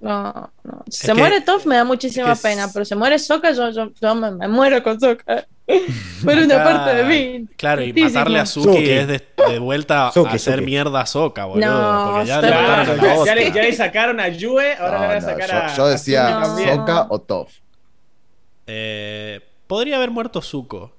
no, 0.00 0.50
no. 0.64 0.84
Si 0.88 1.06
se 1.06 1.14
muere 1.14 1.40
Toff 1.42 1.66
me 1.66 1.76
da 1.76 1.84
muchísima 1.84 2.34
pena, 2.34 2.70
pero 2.72 2.84
se 2.84 2.96
muere 2.96 3.18
Soka, 3.18 3.52
yo, 3.52 3.70
yo, 3.70 3.90
yo 4.00 4.14
me, 4.14 4.48
muero 4.48 4.82
con 4.82 4.98
Soka. 4.98 5.46
Pero 6.24 6.42
una 6.42 6.64
parte 6.64 6.96
de 6.96 7.04
mí. 7.04 7.46
Claro, 7.56 7.84
y 7.84 7.92
matarle 7.92 8.40
a 8.40 8.46
Suki, 8.46 8.90
es 8.90 9.06
de, 9.06 9.22
de 9.48 9.58
vuelta 9.60 10.08
a 10.08 10.08
hacer 10.08 10.62
mierda 10.62 11.02
a 11.02 11.06
Soka, 11.06 11.44
boludo. 11.44 11.64
No, 11.64 12.10
porque 12.12 12.26
ya, 12.26 12.40
le 12.40 12.50
mataron 12.50 13.00
a 13.00 13.24
ya, 13.24 13.34
le, 13.36 13.52
ya, 13.52 13.62
le, 13.62 13.72
sacaron 13.72 14.18
a 14.18 14.28
Yue, 14.30 14.74
ahora 14.74 15.00
le 15.00 15.06
van 15.06 15.16
a 15.18 15.20
sacar 15.20 15.54
a. 15.54 15.76
Yo 15.76 15.86
decía 15.86 16.42
Soka 16.44 17.06
o 17.10 17.20
Toff. 17.20 17.52
Eh, 18.66 19.40
podría 19.68 19.96
haber 19.96 20.10
muerto 20.10 20.42
Zuko. 20.42 20.92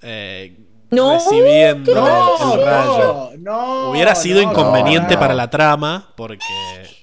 Eh, 0.00 0.56
no, 0.94 1.14
recibiendo 1.14 1.94
no, 1.94 2.54
el 2.54 2.64
rayo. 2.64 3.30
No, 3.38 3.90
hubiera 3.90 4.14
sido 4.14 4.40
inconveniente 4.40 5.16
para 5.18 5.34
la 5.34 5.50
trama, 5.50 6.08
porque 6.16 6.38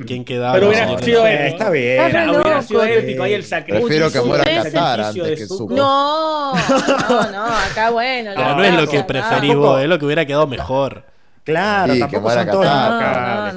¿quién 0.06 0.26
quedaba? 0.26 0.54
Pero 0.54 0.70
hubiera 0.70 0.98
sido 1.00 1.28
Está 1.28 1.70
bien. 1.70 2.30
hubiera 2.30 2.62
sido 2.62 2.84
épico 2.84 3.24
ahí 3.24 3.34
el 3.34 3.44
sacrificio. 3.44 3.88
Prefiero 3.88 4.12
que 4.12 4.22
muera 4.22 4.44
Qatar 4.44 5.02
antes 5.02 5.40
que 5.40 5.46
Zuko. 5.46 5.74
No, 5.74 6.54
no, 6.54 7.32
no, 7.32 7.46
acá 7.46 7.90
bueno. 7.92 8.32
Pero 8.36 8.56
no 8.56 8.64
es 8.64 8.74
lo 8.74 8.88
que 8.88 9.04
preferís 9.04 9.56
vos, 9.56 9.82
es 9.82 9.88
lo 9.88 10.00
que 10.00 10.06
hubiera 10.06 10.26
quedado 10.26 10.48
mejor. 10.48 11.04
Claro, 11.44 11.98
tampoco 11.98 12.30
son 12.32 12.48
todos 12.48 12.66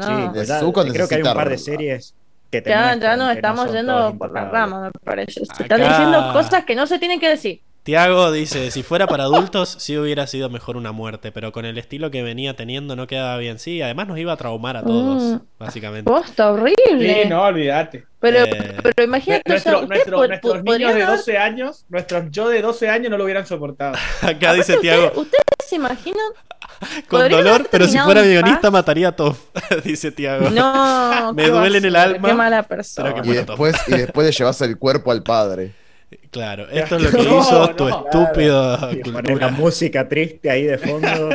chicos. 0.01 0.87
Creo 0.93 1.09
que 1.09 1.15
hay 1.17 1.23
un 1.23 1.35
par 1.35 1.49
de 1.49 1.59
series 1.59 2.15
que 2.51 2.63
ya, 2.71 2.95
ya 2.97 3.17
nos 3.17 3.35
estamos 3.35 3.73
yendo 3.73 4.15
por 4.17 4.33
la 4.33 4.49
rama, 4.49 4.81
me 4.83 4.91
parece. 5.05 5.45
Se 5.45 5.63
están 5.65 5.81
diciendo 5.81 6.31
cosas 6.33 6.65
que 6.65 6.75
no 6.75 6.87
se 6.87 6.99
tienen 6.99 7.19
que 7.19 7.29
decir. 7.29 7.61
Tiago 7.85 8.33
dice, 8.33 8.71
si 8.71 8.83
fuera 8.83 9.07
para 9.07 9.25
adultos 9.25 9.77
sí 9.79 9.99
hubiera 9.99 10.27
sido 10.27 10.49
mejor 10.49 10.79
una 10.79 10.93
muerte, 10.93 11.33
pero 11.33 11.53
con 11.53 11.67
el 11.67 11.77
estilo 11.77 12.11
que 12.11 12.23
venía 12.23 12.57
teniendo 12.57 12.97
no 12.97 13.07
quedaba 13.07 13.37
bien. 13.37 13.59
Sí, 13.59 13.83
además 13.83 14.09
nos 14.09 14.19
iba 14.19 14.33
a 14.33 14.39
traumar 14.39 14.79
a 14.79 14.83
todos, 14.83 15.23
mm. 15.23 15.41
básicamente. 15.59 16.11
Posta 16.11 16.51
horrible. 16.51 17.23
Sí, 17.25 17.29
no, 17.29 17.43
olvídate. 17.43 18.07
Pero, 18.21 18.39
eh, 18.39 18.79
pero 18.83 19.05
imagínate, 19.05 19.43
nuestro, 19.47 19.87
nuestros 19.87 20.65
niños 20.65 20.95
de 20.95 21.05
12 21.05 21.37
años, 21.37 21.85
nuestros 21.91 22.31
yo 22.31 22.49
de 22.49 22.63
12 22.63 22.89
años 22.89 23.11
no 23.11 23.19
lo 23.19 23.25
hubieran 23.25 23.47
soportado. 23.47 23.97
Acá 24.23 24.55
dice 24.55 24.79
Tiago. 24.79 25.13
¿Ustedes 25.15 25.45
se 25.69 25.77
imaginan? 25.77 26.33
Con 27.09 27.29
dolor, 27.29 27.69
pero 27.71 27.87
si 27.87 27.99
fuera 27.99 28.23
guionista 28.23 28.71
mataría 28.71 29.09
a 29.09 29.13
Toff, 29.13 29.39
dice 29.85 30.11
Tiago. 30.11 30.49
No, 30.49 31.35
me 31.35 31.51
duele 31.51 31.77
en 31.77 31.85
el 31.85 31.97
alma. 31.97 32.29
Qué 32.29 32.35
mala 32.35 32.63
persona. 32.63 33.15
Y 33.23 33.29
después, 33.29 33.77
y 33.89 33.91
después 33.91 34.27
le 34.27 34.33
llevas 34.33 34.59
el 34.63 34.79
cuerpo 34.79 35.13
al 35.13 35.23
padre. 35.23 35.84
Claro, 36.31 36.69
esto 36.71 36.97
es 36.97 37.03
lo 37.03 37.11
que 37.11 37.23
hizo 37.39 37.69
tu 37.77 37.89
estúpido. 37.89 38.91
Poner 39.13 39.39
la 39.39 39.49
música 39.49 40.09
triste 40.09 40.51
ahí 40.51 40.65
de 40.65 40.79
fondo. 40.79 41.09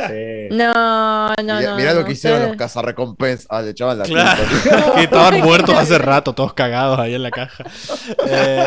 No, 0.50 1.28
no, 1.44 1.60
no. 1.60 1.76
Mirá 1.76 1.94
lo 1.94 2.04
que 2.04 2.12
hicieron 2.12 2.42
los 2.48 2.56
cazarrecompensas. 2.56 3.46
Ah, 3.50 3.62
le 3.62 3.70
echaban 3.70 3.98
la 3.98 4.04
claro. 4.04 4.42
que 4.96 5.04
estaban 5.04 5.40
muertos 5.40 5.76
hace 5.76 5.96
rato, 5.96 6.32
todos 6.32 6.54
cagados 6.54 6.98
ahí 6.98 7.14
en 7.14 7.22
la 7.22 7.30
caja. 7.30 7.64
Eh... 8.26 8.66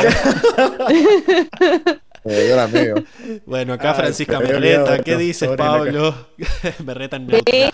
Eh, 2.25 2.93
bueno, 3.45 3.73
acá 3.73 3.93
Francisca 3.93 4.39
Merleta, 4.39 4.99
¿qué 4.99 5.17
dices, 5.17 5.49
Pablo? 5.57 6.15
Berreta 6.79 7.17
en 7.17 7.27
¿Viste? 7.27 7.71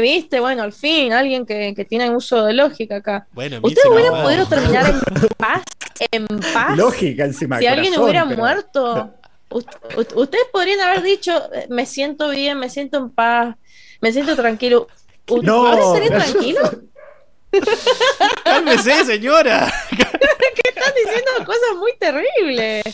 ¿Viste? 0.00 0.40
Bueno, 0.40 0.62
al 0.62 0.72
fin, 0.72 1.12
alguien 1.12 1.44
que, 1.44 1.74
que 1.74 1.84
tiene 1.84 2.10
uso 2.10 2.44
de 2.44 2.52
lógica 2.52 2.96
acá. 2.96 3.26
Bueno, 3.32 3.58
¿Ustedes 3.62 3.86
hubieran 3.86 4.22
podido 4.22 4.46
terminar 4.46 4.90
en 4.90 5.28
paz? 5.36 5.62
En 6.10 6.26
paz. 6.26 6.76
Lógica 6.76 7.24
encima. 7.24 7.58
Si 7.58 7.66
alguien 7.66 7.98
hubiera 7.98 8.24
muerto, 8.24 9.14
ustedes 9.48 10.46
podrían 10.52 10.80
haber 10.80 11.02
dicho, 11.02 11.32
me 11.68 11.86
siento 11.86 12.30
bien, 12.30 12.58
me 12.58 12.68
siento 12.68 12.98
en 12.98 13.10
paz, 13.10 13.56
me 14.00 14.12
siento 14.12 14.36
tranquilo. 14.36 14.88
No, 15.42 15.70
¿Puedes 15.92 16.10
tranquilo? 16.10 16.60
Cálmese, 18.44 19.04
señora. 19.04 19.72
que 19.90 20.68
están 20.68 20.92
diciendo 20.94 21.30
cosas 21.44 21.76
muy 21.78 21.92
terribles. 21.98 22.84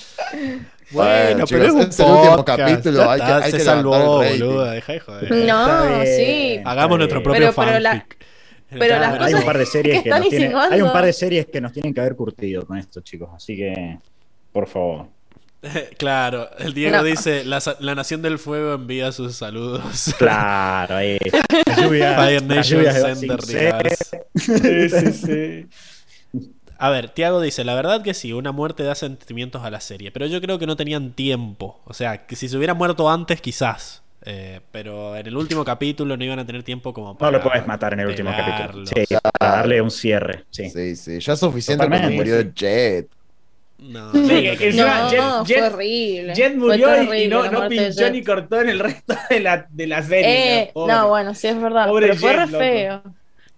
Bueno, 0.90 1.44
pero 1.48 1.64
es, 1.64 1.72
un 1.72 1.80
el 1.80 2.12
último 2.12 2.44
capítulo. 2.44 3.10
Hay 3.10 3.20
que, 3.20 3.26
hay 3.26 3.50
se 3.52 3.60
salvó, 3.60 4.16
boluda. 4.16 4.72
Deja 4.72 4.92
de 4.92 5.00
joder. 5.00 5.32
No, 5.32 6.04
sí. 6.04 6.60
Hagamos 6.64 6.98
nuestro 6.98 7.22
propio 7.22 7.40
pero, 7.40 7.54
pero 7.54 7.80
fanfic. 7.80 8.16
pero 8.70 8.98
las 8.98 9.12
cosas 9.12 9.26
hay 9.26 9.34
un 9.34 9.44
par 9.44 9.58
de 9.58 9.66
series 9.66 10.02
que, 10.02 10.10
nos 10.10 10.28
tienen, 10.28 10.56
hay 10.56 10.82
un 10.82 10.92
par 10.92 11.04
de 11.04 11.12
series 11.12 11.46
que 11.46 11.60
nos 11.60 11.72
tienen 11.72 11.94
que 11.94 12.00
haber 12.00 12.16
curtido 12.16 12.66
con 12.66 12.76
esto, 12.76 13.00
chicos. 13.02 13.30
Así 13.34 13.56
que, 13.56 13.98
por 14.52 14.66
favor. 14.66 15.06
Claro, 15.98 16.48
el 16.58 16.74
Diego 16.74 17.02
dice, 17.02 17.44
la, 17.44 17.60
la, 17.80 17.94
Nación 17.94 18.22
del 18.22 18.38
Fuego 18.38 18.74
envía 18.74 19.12
sus 19.12 19.36
saludos. 19.36 20.14
Claro, 20.18 20.96
ahí. 20.96 21.18
Fire 21.76 22.42
Nation 22.42 22.84
Sender 22.84 23.40
Sí, 24.34 24.88
sí, 24.88 25.12
sí. 25.12 25.66
A 26.78 26.88
ver, 26.88 27.10
Tiago 27.10 27.42
dice, 27.42 27.62
la 27.62 27.74
verdad 27.74 28.02
que 28.02 28.14
sí, 28.14 28.32
una 28.32 28.52
muerte 28.52 28.82
da 28.82 28.94
sentimientos 28.94 29.62
a 29.64 29.70
la 29.70 29.80
serie, 29.80 30.10
pero 30.10 30.26
yo 30.26 30.40
creo 30.40 30.58
que 30.58 30.66
no 30.66 30.76
tenían 30.76 31.12
tiempo. 31.12 31.80
O 31.84 31.92
sea, 31.92 32.26
que 32.26 32.36
si 32.36 32.48
se 32.48 32.56
hubiera 32.56 32.72
muerto 32.72 33.10
antes, 33.10 33.40
quizás. 33.42 34.02
Eh, 34.22 34.60
pero 34.70 35.16
en 35.16 35.26
el 35.26 35.36
último 35.36 35.64
capítulo 35.64 36.16
no 36.16 36.24
iban 36.24 36.38
a 36.38 36.46
tener 36.46 36.62
tiempo 36.62 36.92
como 36.92 37.16
para. 37.16 37.32
No 37.32 37.38
lo 37.38 37.44
puedes 37.44 37.66
matar 37.66 37.94
en 37.94 38.00
el 38.00 38.06
último 38.06 38.30
capítulo. 38.30 38.86
Sí, 38.86 39.04
para 39.38 39.56
darle 39.56 39.80
un 39.80 39.90
cierre. 39.90 40.44
Sí, 40.50 40.70
sí, 40.70 40.96
sí. 40.96 41.20
ya 41.20 41.34
es 41.34 41.40
suficiente 41.40 41.86
cuando 41.86 42.10
murió 42.10 42.40
Jet. 42.54 43.08
No, 43.82 44.12
no, 44.12 45.44
fue 45.44 45.62
horrible. 45.62 46.34
Jet 46.34 46.56
murió 46.56 47.14
y 47.14 47.28
no, 47.28 47.50
no 47.50 47.68
pinchó 47.68 48.10
ni 48.10 48.22
cortó 48.22 48.60
en 48.60 48.68
el 48.68 48.78
resto 48.78 49.14
de 49.28 49.40
la, 49.40 49.66
de 49.70 49.86
la 49.86 50.02
serie. 50.02 50.60
Eh, 50.62 50.72
no, 50.74 51.08
bueno, 51.08 51.34
sí 51.34 51.48
es 51.48 51.60
verdad. 51.60 51.90
pero 51.92 52.14
fue 52.16 52.32
re 52.32 52.46
feo. 52.46 53.02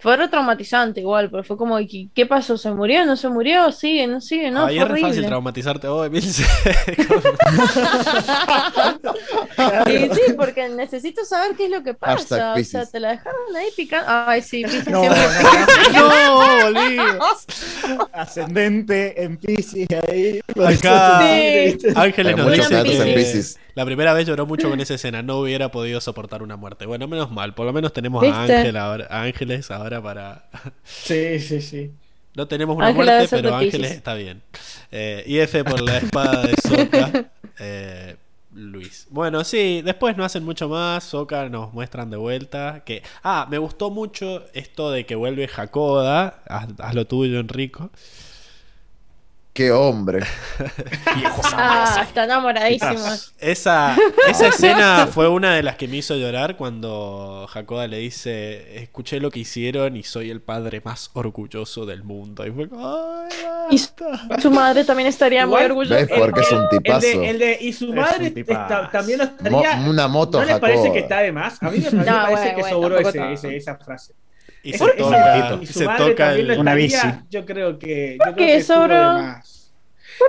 Fue 0.02 0.16
re 0.16 0.26
traumatizante 0.26 1.00
igual, 1.00 1.30
pero 1.30 1.44
fue 1.44 1.56
como, 1.56 1.78
¿qué 1.78 2.26
pasó? 2.26 2.58
¿Se 2.58 2.72
murió? 2.72 3.06
¿No 3.06 3.14
se 3.16 3.28
murió? 3.28 3.70
¿Sigue? 3.70 4.08
¿No 4.08 4.20
sigue? 4.20 4.50
No, 4.50 4.66
Ahí 4.66 4.76
es 4.80 4.88
re 4.88 5.00
fácil 5.00 5.24
traumatizarte 5.26 5.86
vos, 5.86 6.08
Emil. 6.08 6.22
sí, 6.24 6.42
sí, 9.86 10.32
porque 10.36 10.68
necesito 10.70 11.24
saber 11.24 11.54
qué 11.56 11.66
es 11.66 11.70
lo 11.70 11.84
que 11.84 11.94
pasa. 11.94 12.54
O 12.54 12.64
sea, 12.64 12.84
te 12.84 12.98
la 12.98 13.10
dejaron 13.10 13.54
ahí 13.56 13.68
picando. 13.76 14.10
Ay, 14.10 14.42
sí, 14.42 14.64
Pisces 14.64 14.88
no, 14.88 15.04
no, 15.04 16.70
no, 16.72 18.08
Ascendente 18.12 19.22
en 19.22 19.36
Pisces 19.36 19.86
ahí. 20.08 20.40
Acá, 20.66 21.20
Ángeles 21.94 22.36
nos 22.36 22.50
dice 22.50 22.82
que 22.82 23.62
la 23.74 23.86
primera 23.86 24.12
vez 24.12 24.26
lloró 24.26 24.46
mucho 24.46 24.68
con 24.68 24.80
esa 24.80 24.94
escena. 24.94 25.22
No 25.22 25.38
hubiera 25.38 25.70
podido 25.70 26.00
soportar 26.00 26.42
una 26.42 26.56
muerte. 26.56 26.86
Bueno, 26.86 27.06
menos 27.08 27.30
mal. 27.30 27.54
Por 27.54 27.66
lo 27.66 27.72
menos 27.72 27.92
tenemos 27.92 28.22
a, 28.24 28.42
Ángel 28.42 28.76
ahora, 28.76 29.06
a 29.08 29.22
Ángeles 29.22 29.70
ahora 29.70 29.91
para. 30.00 30.48
Sí, 30.84 31.40
sí, 31.40 31.60
sí. 31.60 31.90
No 32.34 32.48
tenemos 32.48 32.76
una 32.76 32.92
muerte, 32.92 33.26
pero 33.30 33.54
Ángeles 33.54 33.90
está 33.90 34.14
bien. 34.14 34.40
Eh, 34.90 35.22
y 35.26 35.38
F 35.38 35.64
por 35.64 35.80
la 35.82 35.98
espada 35.98 36.42
de 36.42 36.54
Soka. 36.56 37.30
Eh, 37.58 38.16
Luis. 38.54 39.06
Bueno, 39.10 39.44
sí, 39.44 39.82
después 39.82 40.16
no 40.16 40.24
hacen 40.24 40.42
mucho 40.42 40.68
más. 40.68 41.04
Soka 41.04 41.48
nos 41.50 41.72
muestran 41.72 42.10
de 42.10 42.16
vuelta. 42.16 42.82
Que. 42.84 43.02
Ah, 43.22 43.46
me 43.50 43.58
gustó 43.58 43.90
mucho 43.90 44.46
esto 44.54 44.90
de 44.90 45.04
que 45.04 45.14
vuelve 45.14 45.48
Jacoda. 45.48 46.42
Haz, 46.46 46.94
lo 46.94 47.06
tuyo, 47.06 47.38
Enrico. 47.38 47.90
Qué 49.52 49.70
hombre. 49.70 50.20
ah, 51.52 52.00
está 52.02 52.24
enamoradísimo. 52.24 53.04
Esa, 53.38 53.94
esa 54.26 54.46
escena 54.46 55.06
fue 55.12 55.28
una 55.28 55.54
de 55.54 55.62
las 55.62 55.76
que 55.76 55.88
me 55.88 55.98
hizo 55.98 56.16
llorar 56.16 56.56
cuando 56.56 57.46
Jacoda 57.50 57.86
le 57.86 57.98
dice, 57.98 58.82
escuché 58.82 59.20
lo 59.20 59.30
que 59.30 59.40
hicieron 59.40 59.94
y 59.98 60.04
soy 60.04 60.30
el 60.30 60.40
padre 60.40 60.80
más 60.82 61.10
orgulloso 61.12 61.84
del 61.84 62.02
mundo. 62.02 62.46
Y 62.46 62.50
fue 62.50 62.70
y 63.70 63.78
su, 64.40 64.50
madre 64.50 64.84
también 64.84 65.08
estaría 65.08 65.46
muy 65.46 65.62
orgullosa. 65.62 65.96
¿Ves? 65.96 66.18
Porque 66.18 66.40
es 66.40 66.52
un 66.52 66.68
tipazo. 66.70 67.22
El 67.22 67.38
de, 67.38 67.58
y 67.60 67.74
su 67.74 67.92
madre 67.92 68.30
también 68.90 69.20
estaría... 69.20 69.84
una 69.86 70.08
moto, 70.08 70.40
¿No 70.40 70.46
les 70.46 70.58
parece 70.60 70.90
que 70.92 71.00
está 71.00 71.20
de 71.20 71.30
más? 71.30 71.62
A 71.62 71.70
mí 71.70 71.78
me 71.78 72.04
parece, 72.04 72.54
que 72.54 72.62
sobró 72.70 72.98
ese, 72.98 73.54
esa 73.54 73.76
frase. 73.76 74.14
Y 74.62 74.72
se 74.72 74.88
toca, 74.92 75.58
y 75.60 75.66
se 75.66 75.86
toca 75.86 76.34
una 76.58 76.74
bici. 76.74 77.08
Yo 77.30 77.44
creo 77.44 77.78
que. 77.78 78.18
Yo 78.24 78.34
creo 78.34 78.46
que 78.46 78.62
sobró. 78.62 79.20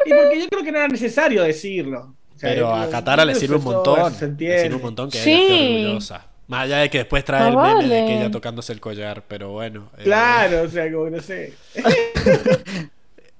Y 0.05 0.09
porque 0.09 0.39
yo 0.39 0.49
creo 0.49 0.63
que 0.63 0.71
no 0.71 0.77
era 0.79 0.87
necesario 0.87 1.43
decirlo. 1.43 2.15
Pero 2.41 2.73
a 2.73 2.89
Katara 2.89 3.23
le 3.25 3.35
sirve 3.35 3.55
un 3.55 3.63
montón. 3.63 4.11
Le 4.39 4.59
sirve 4.61 4.75
un 4.75 4.81
montón 4.81 5.09
que 5.09 5.21
ella 5.21 5.31
esté 5.31 5.81
orgullosa. 5.83 6.27
Más 6.47 6.63
allá 6.63 6.77
de 6.79 6.89
que 6.89 6.97
después 6.99 7.23
trae 7.23 7.49
el 7.49 7.55
meme 7.55 7.87
de 7.87 8.05
que 8.05 8.17
ella 8.17 8.29
tocándose 8.29 8.73
el 8.73 8.81
collar, 8.81 9.23
pero 9.27 9.51
bueno. 9.51 9.89
Eh, 9.97 10.03
claro, 10.03 10.63
o 10.63 10.67
sea, 10.67 10.91
como 10.91 11.09
no 11.09 11.21
sé. 11.21 11.53
es, 11.73 12.87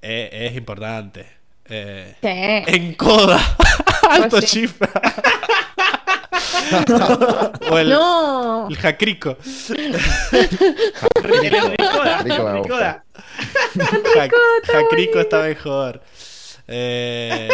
es, 0.00 0.56
importante. 0.56 1.26
Eh, 1.66 2.14
En 2.22 2.94
coda. 2.94 3.38
Alto 4.10 4.38
pues 4.38 4.46
chifra. 4.46 4.90
o 7.70 7.78
el, 7.78 7.88
no. 7.90 8.68
el 8.68 8.76
jacrico. 8.76 9.36
Jacrico 14.66 15.20
está 15.20 15.42
mejor. 15.42 16.02
Eh, 16.66 17.48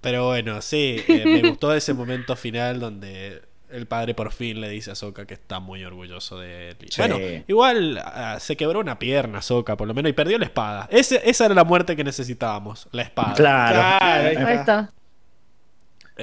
pero 0.00 0.26
bueno, 0.26 0.62
sí, 0.62 1.02
eh, 1.06 1.22
me 1.24 1.48
gustó 1.48 1.74
ese 1.74 1.94
momento 1.94 2.34
final 2.36 2.80
donde 2.80 3.42
el 3.70 3.86
padre 3.86 4.14
por 4.14 4.32
fin 4.32 4.60
le 4.60 4.68
dice 4.68 4.90
a 4.90 4.94
Soka 4.94 5.26
que 5.26 5.34
está 5.34 5.60
muy 5.60 5.84
orgulloso 5.84 6.38
de 6.38 6.70
él. 6.70 6.76
Bueno, 6.96 7.18
igual 7.46 8.02
ah, 8.04 8.38
se 8.40 8.56
quebró 8.56 8.80
una 8.80 8.98
pierna 8.98 9.42
Soka, 9.42 9.76
por 9.76 9.86
lo 9.86 9.94
menos, 9.94 10.10
y 10.10 10.12
perdió 10.12 10.38
la 10.38 10.46
espada. 10.46 10.88
esa 10.90 11.44
era 11.44 11.54
la 11.54 11.64
muerte 11.64 11.96
que 11.96 12.04
necesitábamos, 12.04 12.88
la 12.92 13.02
espada. 13.02 13.34
Claro, 13.34 14.46
ahí 14.46 14.56
está. 14.56 14.92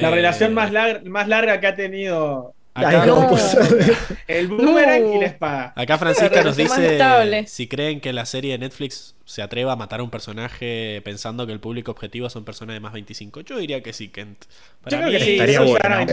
La 0.01 0.11
relación 0.11 0.53
más, 0.53 0.71
más 1.05 1.27
larga 1.27 1.59
que 1.59 1.67
ha 1.67 1.75
tenido 1.75 2.53
el 4.27 4.47
boomerang 4.47 5.15
y 5.15 5.19
la 5.19 5.25
espada. 5.25 5.73
Acá 5.75 5.97
Francisca 5.97 6.43
nos 6.43 6.55
dice 6.55 7.45
si 7.47 7.67
creen 7.67 7.99
que 7.99 8.13
la 8.13 8.25
serie 8.25 8.51
de 8.51 8.59
Netflix 8.59 9.15
se 9.25 9.41
atreva 9.41 9.73
a 9.73 9.75
matar 9.75 9.99
a 9.99 10.03
un 10.03 10.09
personaje 10.09 11.01
pensando 11.03 11.45
que 11.45 11.53
el 11.53 11.59
público 11.59 11.91
objetivo 11.91 12.29
son 12.29 12.45
personas 12.45 12.75
de 12.75 12.79
más 12.79 12.93
25. 12.93 13.41
Yo 13.41 13.57
diría 13.57 13.81
que 13.81 13.93
sí, 13.93 14.09
Kent. 14.09 14.45
Para 14.81 14.95
Yo 14.95 15.01
creo 15.03 15.19
que 15.19 15.25
sí, 15.25 15.31
estaría 15.33 15.61
bueno. 15.61 16.05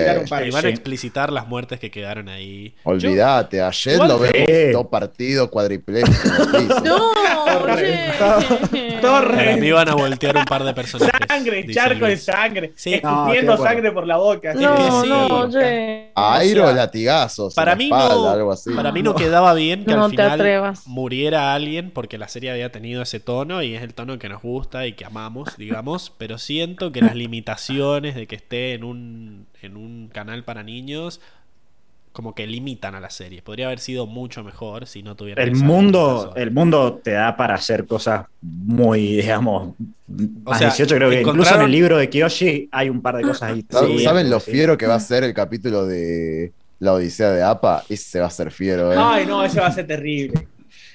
y 0.44 0.50
van 0.50 0.66
a 0.66 0.68
explicitar 0.68 1.32
las 1.32 1.46
muertes 1.46 1.78
que 1.78 1.90
quedaron 1.90 2.28
ahí. 2.28 2.74
Olvídate, 2.82 3.62
ayer 3.62 3.98
lo 3.98 4.18
vemos 4.18 4.48
dos 4.72 4.86
partidos 4.86 5.48
cuadripléjicos. 5.50 6.82
no, 6.82 7.12
Para 9.04 9.56
mí 9.56 9.70
van 9.70 9.88
a 9.88 9.94
voltear 9.94 10.36
un 10.36 10.44
par 10.44 10.64
de 10.64 10.74
personajes. 10.74 11.14
Sangre, 11.28 11.66
charco 11.72 12.06
de 12.06 12.16
sangre. 12.16 12.72
Sí. 12.76 12.94
Escupiendo 12.94 13.56
sangre 13.56 13.92
por 13.92 14.06
la 14.06 14.16
boca. 14.16 14.54
No, 14.54 15.02
sí, 15.02 15.08
no, 15.08 15.48
Airo, 16.14 16.72
latigazos. 16.72 17.54
Para 17.54 17.74
mí, 17.76 17.90
no, 17.90 18.54
para 18.74 18.92
mí 18.92 19.02
no 19.02 19.14
quedaba 19.14 19.54
bien 19.54 19.84
que 19.84 19.92
al 19.92 20.10
final 20.10 20.74
muriera 20.86 21.54
alguien 21.54 21.90
porque 21.90 22.18
la 22.18 22.28
serie 22.28 22.50
había 22.50 22.70
tenido 22.70 23.02
ese 23.02 23.20
tono 23.20 23.62
y 23.62 23.74
es 23.74 23.82
el 23.82 23.94
tono 23.94 24.18
que 24.18 24.28
nos 24.28 24.42
gusta 24.42 24.86
y 24.86 24.94
que 24.94 25.04
amamos, 25.04 25.56
digamos, 25.56 26.12
pero 26.16 26.38
siento 26.38 26.92
que 26.92 27.00
las 27.00 27.14
limitaciones 27.14 28.14
de 28.14 28.26
que 28.26 28.36
esté 28.36 28.74
en 28.74 28.84
un, 28.84 29.46
en 29.62 29.76
un 29.76 30.08
canal 30.08 30.44
para 30.44 30.62
niños 30.62 31.20
como 32.14 32.32
que 32.32 32.46
limitan 32.46 32.94
a 32.94 33.00
la 33.00 33.10
serie. 33.10 33.42
Podría 33.42 33.66
haber 33.66 33.80
sido 33.80 34.06
mucho 34.06 34.44
mejor 34.44 34.86
si 34.86 35.02
no 35.02 35.16
tuviera 35.16 35.42
el 35.42 35.56
mundo 35.56 36.32
el 36.36 36.52
mundo 36.52 37.00
te 37.02 37.10
da 37.10 37.36
para 37.36 37.56
hacer 37.56 37.86
cosas 37.86 38.26
muy 38.40 39.16
digamos 39.16 39.74
más 40.06 40.60
18 40.60 40.94
creo 40.94 41.10
que 41.10 41.22
incluso 41.22 41.56
en 41.56 41.62
el 41.62 41.72
libro 41.72 41.98
de 41.98 42.08
Kiyoshi 42.08 42.68
hay 42.70 42.88
un 42.88 43.02
par 43.02 43.16
de 43.16 43.24
cosas 43.24 43.50
ahí 43.50 43.64
¿saben 44.02 44.30
lo 44.30 44.38
fiero 44.38 44.78
que 44.78 44.86
va 44.86 44.94
a 44.94 45.00
ser 45.00 45.24
el 45.24 45.34
capítulo 45.34 45.86
de 45.86 46.52
la 46.78 46.92
Odisea 46.92 47.30
de 47.30 47.42
APA? 47.42 47.82
Ese 47.88 48.20
va 48.20 48.26
a 48.26 48.30
ser 48.30 48.52
fiero 48.52 48.92
¿eh? 48.92 48.96
ay 48.96 49.26
no 49.26 49.44
ese 49.44 49.58
va 49.58 49.66
a 49.66 49.72
ser 49.72 49.86
terrible 49.86 50.46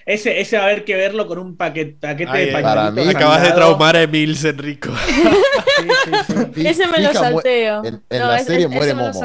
ese, 0.05 0.39
ese 0.39 0.57
va 0.57 0.63
a 0.63 0.65
haber 0.67 0.85
que 0.85 0.95
verlo 0.95 1.27
con 1.27 1.37
un 1.37 1.55
paquete, 1.55 1.95
paquete 1.99 2.35
de 2.35 2.51
pañuelitos. 2.51 3.13
Acabas 3.13 3.43
de 3.43 3.51
traumar 3.51 3.95
a 3.95 4.01
Emils, 4.01 4.43
Enrico. 4.43 4.89
ese 6.55 6.87
me 6.87 6.99
lo 6.99 7.13
salteo. 7.13 7.83
En, 7.85 8.01
la 8.09 8.39
serie 8.39 8.67
muere 8.67 8.95
Momo. 8.95 9.21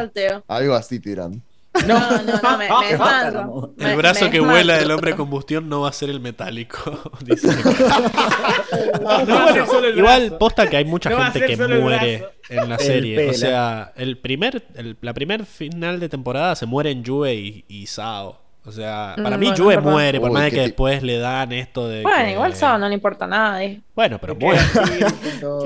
Algo 0.46 0.74
así 0.74 1.00
tiran. 1.00 1.42
No, 1.86 1.98
no, 2.22 2.40
no, 2.40 2.58
me, 2.58 2.68
me 3.76 3.90
El 3.90 3.96
brazo 3.96 4.30
que 4.30 4.38
vuela 4.40 4.78
del 4.78 4.90
hombre 4.90 5.16
combustión 5.16 5.68
no 5.68 5.80
va 5.80 5.88
a 5.88 5.92
ser 5.92 6.08
el 6.08 6.20
metálico. 6.20 7.12
Dice. 7.20 7.48
igual, 9.96 10.38
posta 10.38 10.70
que 10.70 10.76
hay 10.76 10.84
mucha 10.84 11.10
gente 11.10 11.46
que 11.46 11.56
muere 11.56 12.28
en 12.48 12.68
la 12.68 12.78
serie. 12.78 13.28
O 13.28 13.34
sea, 13.34 13.92
el 13.96 14.18
primer, 14.18 14.64
el, 14.74 14.96
la 15.00 15.14
primer 15.14 15.44
final 15.46 15.98
de 15.98 16.08
temporada 16.08 16.54
se 16.54 16.66
mueren 16.66 17.02
Yue 17.02 17.34
y, 17.34 17.64
y 17.68 17.86
Sao. 17.86 18.43
O 18.66 18.72
sea, 18.72 19.14
para 19.22 19.36
mí 19.36 19.52
Juve 19.54 19.78
muere, 19.78 20.18
por 20.18 20.32
más 20.32 20.44
de 20.44 20.50
que 20.50 20.60
después 20.60 21.02
le 21.02 21.18
dan 21.18 21.52
esto 21.52 21.86
de. 21.86 22.02
Bueno, 22.02 22.30
igual 22.30 22.54
Sao 22.54 22.78
no 22.78 22.88
le 22.88 22.94
importa 22.94 23.26
nada. 23.26 23.60
Bueno, 23.94 24.18
pero 24.18 24.34
muere. 24.40 24.62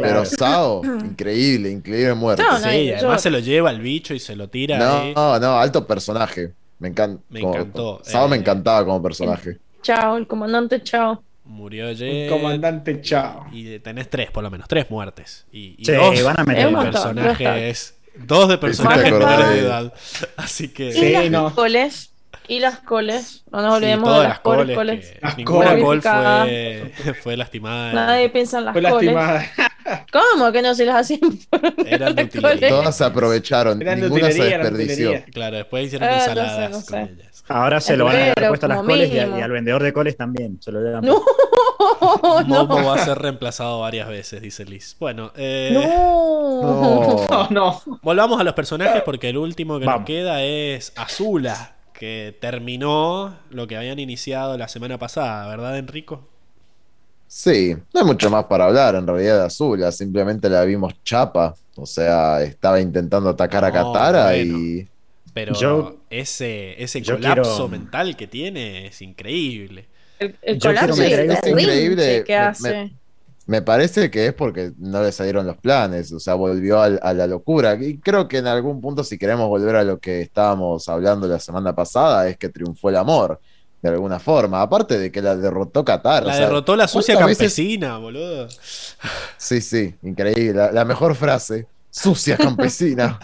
pero 0.00 0.24
Sao, 0.24 0.82
increíble, 0.84 1.70
increíble 1.70 2.14
muerte. 2.14 2.42
sí, 2.60 2.92
además 2.92 3.22
se 3.22 3.30
lo 3.30 3.38
lleva 3.38 3.70
al 3.70 3.80
bicho 3.80 4.14
y 4.14 4.18
se 4.18 4.34
lo 4.34 4.48
tira. 4.48 4.78
No, 4.78 5.38
no, 5.38 5.58
alto 5.58 5.86
personaje. 5.86 6.52
Me, 6.80 6.88
encanta. 6.88 7.22
me 7.28 7.40
encantó. 7.40 8.00
Sao 8.02 8.28
me 8.28 8.36
eh, 8.36 8.40
encantaba 8.40 8.84
como 8.84 9.02
personaje. 9.02 9.58
Chao, 9.82 10.16
el 10.16 10.26
comandante 10.26 10.82
Chao. 10.82 11.22
Murió 11.44 11.90
Jet. 11.92 12.24
El 12.24 12.30
comandante 12.30 13.00
Chao. 13.00 13.46
Y 13.52 13.78
tenés 13.78 14.10
tres, 14.10 14.30
por 14.30 14.42
lo 14.42 14.50
menos, 14.50 14.68
tres 14.68 14.90
muertes. 14.90 15.46
Y, 15.52 15.76
sí, 15.82 15.92
dos 15.92 16.22
van 16.22 16.40
a 16.40 16.44
meter 16.44 16.72
personajes. 16.72 17.94
Dos 18.16 18.48
de 18.48 18.58
personajes 18.58 19.12
menores 19.12 19.48
de 19.48 19.60
edad. 19.60 19.94
Así 20.36 20.68
que. 20.68 20.92
Sí, 20.92 21.30
no. 21.30 21.52
Y 22.48 22.60
las 22.60 22.80
coles, 22.80 23.44
no 23.52 23.60
nos 23.60 23.74
olvidemos 23.74 24.22
de 24.22 24.28
las, 24.28 24.40
coles. 24.40 24.74
coles. 24.74 25.12
ninguna 25.36 25.78
col 25.78 26.00
fue, 26.00 27.14
fue, 27.22 27.36
lastimada. 27.36 27.92
Nadie 27.92 28.30
piensa 28.30 28.58
en 28.58 28.64
las 28.64 28.72
fue 28.72 28.82
coles. 28.82 29.12
Lastimada. 29.12 29.44
¿Cómo 30.12 30.50
que 30.50 30.62
no 30.62 30.74
se 30.74 30.86
las 30.86 30.96
hacían? 30.96 31.38
Eran 31.86 32.14
de 32.14 32.26
Todas 32.26 32.96
se 32.96 33.04
aprovecharon, 33.04 33.78
ninguna 33.78 34.30
se 34.30 34.44
desperdició. 34.44 35.12
Claro, 35.32 35.58
después 35.58 35.86
hicieron 35.86 36.08
ah, 36.08 36.14
ensaladas 36.14 36.70
no 36.70 36.80
sé, 36.80 36.80
no 36.80 36.80
sé. 36.80 36.90
con 36.90 37.16
ellas. 37.18 37.44
Ahora 37.48 37.80
se 37.80 37.96
lo 37.96 38.06
van 38.06 38.16
a 38.16 38.26
dar 38.34 38.48
puesto 38.48 38.66
a 38.66 38.68
las 38.70 38.82
coles 38.82 39.12
y, 39.12 39.18
al 39.18 39.50
vendedor 39.50 39.82
de 39.82 39.92
coles 39.92 40.16
también. 40.16 40.58
Se 40.60 40.72
lo 40.72 40.82
dan 40.82 41.04
no, 41.04 41.22
Momo 42.46 42.84
va 42.84 42.94
a 42.94 43.04
ser 43.04 43.18
reemplazado 43.18 43.80
varias 43.80 44.08
veces, 44.08 44.40
dice 44.40 44.64
Liz. 44.64 44.96
Bueno, 44.98 45.32
eh... 45.36 45.70
no. 45.72 47.48
no. 47.50 47.82
no. 47.86 47.98
Volvamos 48.02 48.40
a 48.40 48.44
los 48.44 48.54
personajes 48.54 49.02
porque 49.02 49.28
el 49.28 49.36
último 49.36 49.78
que 49.78 49.86
nos 49.86 50.04
queda 50.04 50.42
es 50.42 50.92
Azula 50.96 51.77
que 51.98 52.36
terminó 52.40 53.36
lo 53.50 53.66
que 53.66 53.76
habían 53.76 53.98
iniciado 53.98 54.56
la 54.56 54.68
semana 54.68 54.98
pasada, 54.98 55.48
¿verdad, 55.48 55.76
Enrico? 55.76 56.28
Sí, 57.26 57.76
no 57.92 58.00
hay 58.00 58.06
mucho 58.06 58.30
más 58.30 58.44
para 58.44 58.66
hablar 58.66 58.94
en 58.94 59.06
realidad 59.06 59.40
de 59.40 59.46
Azula, 59.46 59.90
simplemente 59.90 60.48
la 60.48 60.64
vimos 60.64 60.94
chapa, 61.02 61.56
o 61.74 61.86
sea, 61.86 62.40
estaba 62.42 62.80
intentando 62.80 63.30
atacar 63.30 63.64
a 63.64 63.72
Katara 63.72 64.36
y... 64.36 64.88
Pero 65.34 65.54
yo, 65.54 65.96
ese, 66.08 66.82
ese 66.82 67.02
colapso 67.02 67.68
mental 67.68 68.16
que 68.16 68.26
tiene 68.26 68.86
es 68.86 69.02
increíble. 69.02 69.86
El, 70.18 70.58
colapso 70.58 71.02
es, 71.02 71.46
increíble. 71.46 72.24
Que 72.24 72.34
hace. 72.34 72.72
Me, 72.72 72.92
parece 73.62 74.10
que 74.10 74.26
es 74.26 74.34
porque 74.34 74.72
no 74.76 75.02
le 75.02 75.10
salieron 75.10 75.46
los 75.46 75.56
planes, 75.56 76.12
o 76.12 76.20
sea, 76.20 76.34
volvió 76.34 76.82
a, 76.82 77.14
la 77.14 77.26
locura. 77.26 77.78
Y 77.80 77.96
creo 77.96 78.28
que 78.28 78.36
en 78.36 78.46
algún 78.46 78.82
punto, 78.82 79.02
si 79.02 79.16
queremos 79.16 79.48
volver 79.48 79.74
a 79.76 79.84
lo 79.84 79.98
que 79.98 80.20
estábamos 80.20 80.86
hablando 80.90 81.26
la 81.26 81.40
semana 81.40 81.74
pasada, 81.74 82.28
es 82.28 82.36
que 82.36 82.50
triunfó 82.50 82.90
el 82.90 82.96
amor 82.96 83.40
de 83.80 83.88
alguna 83.88 84.18
forma. 84.18 84.60
Aparte 84.60 84.98
de 84.98 85.10
que 85.10 85.22
la 85.22 85.34
derrotó 85.34 85.82
Qatar. 85.82 86.26
La 86.26 86.36
derrotó 86.36 86.76
la 86.76 86.86
sucia 86.86 87.18
campesina, 87.18 87.96
boludo. 87.96 88.48
Sí, 89.38 89.62
sí, 89.62 89.94
increíble. 90.02 90.70
La, 90.70 90.84
mejor 90.84 91.14
frase. 91.14 91.66
Sucia 91.90 92.36
campesina. 92.36 93.18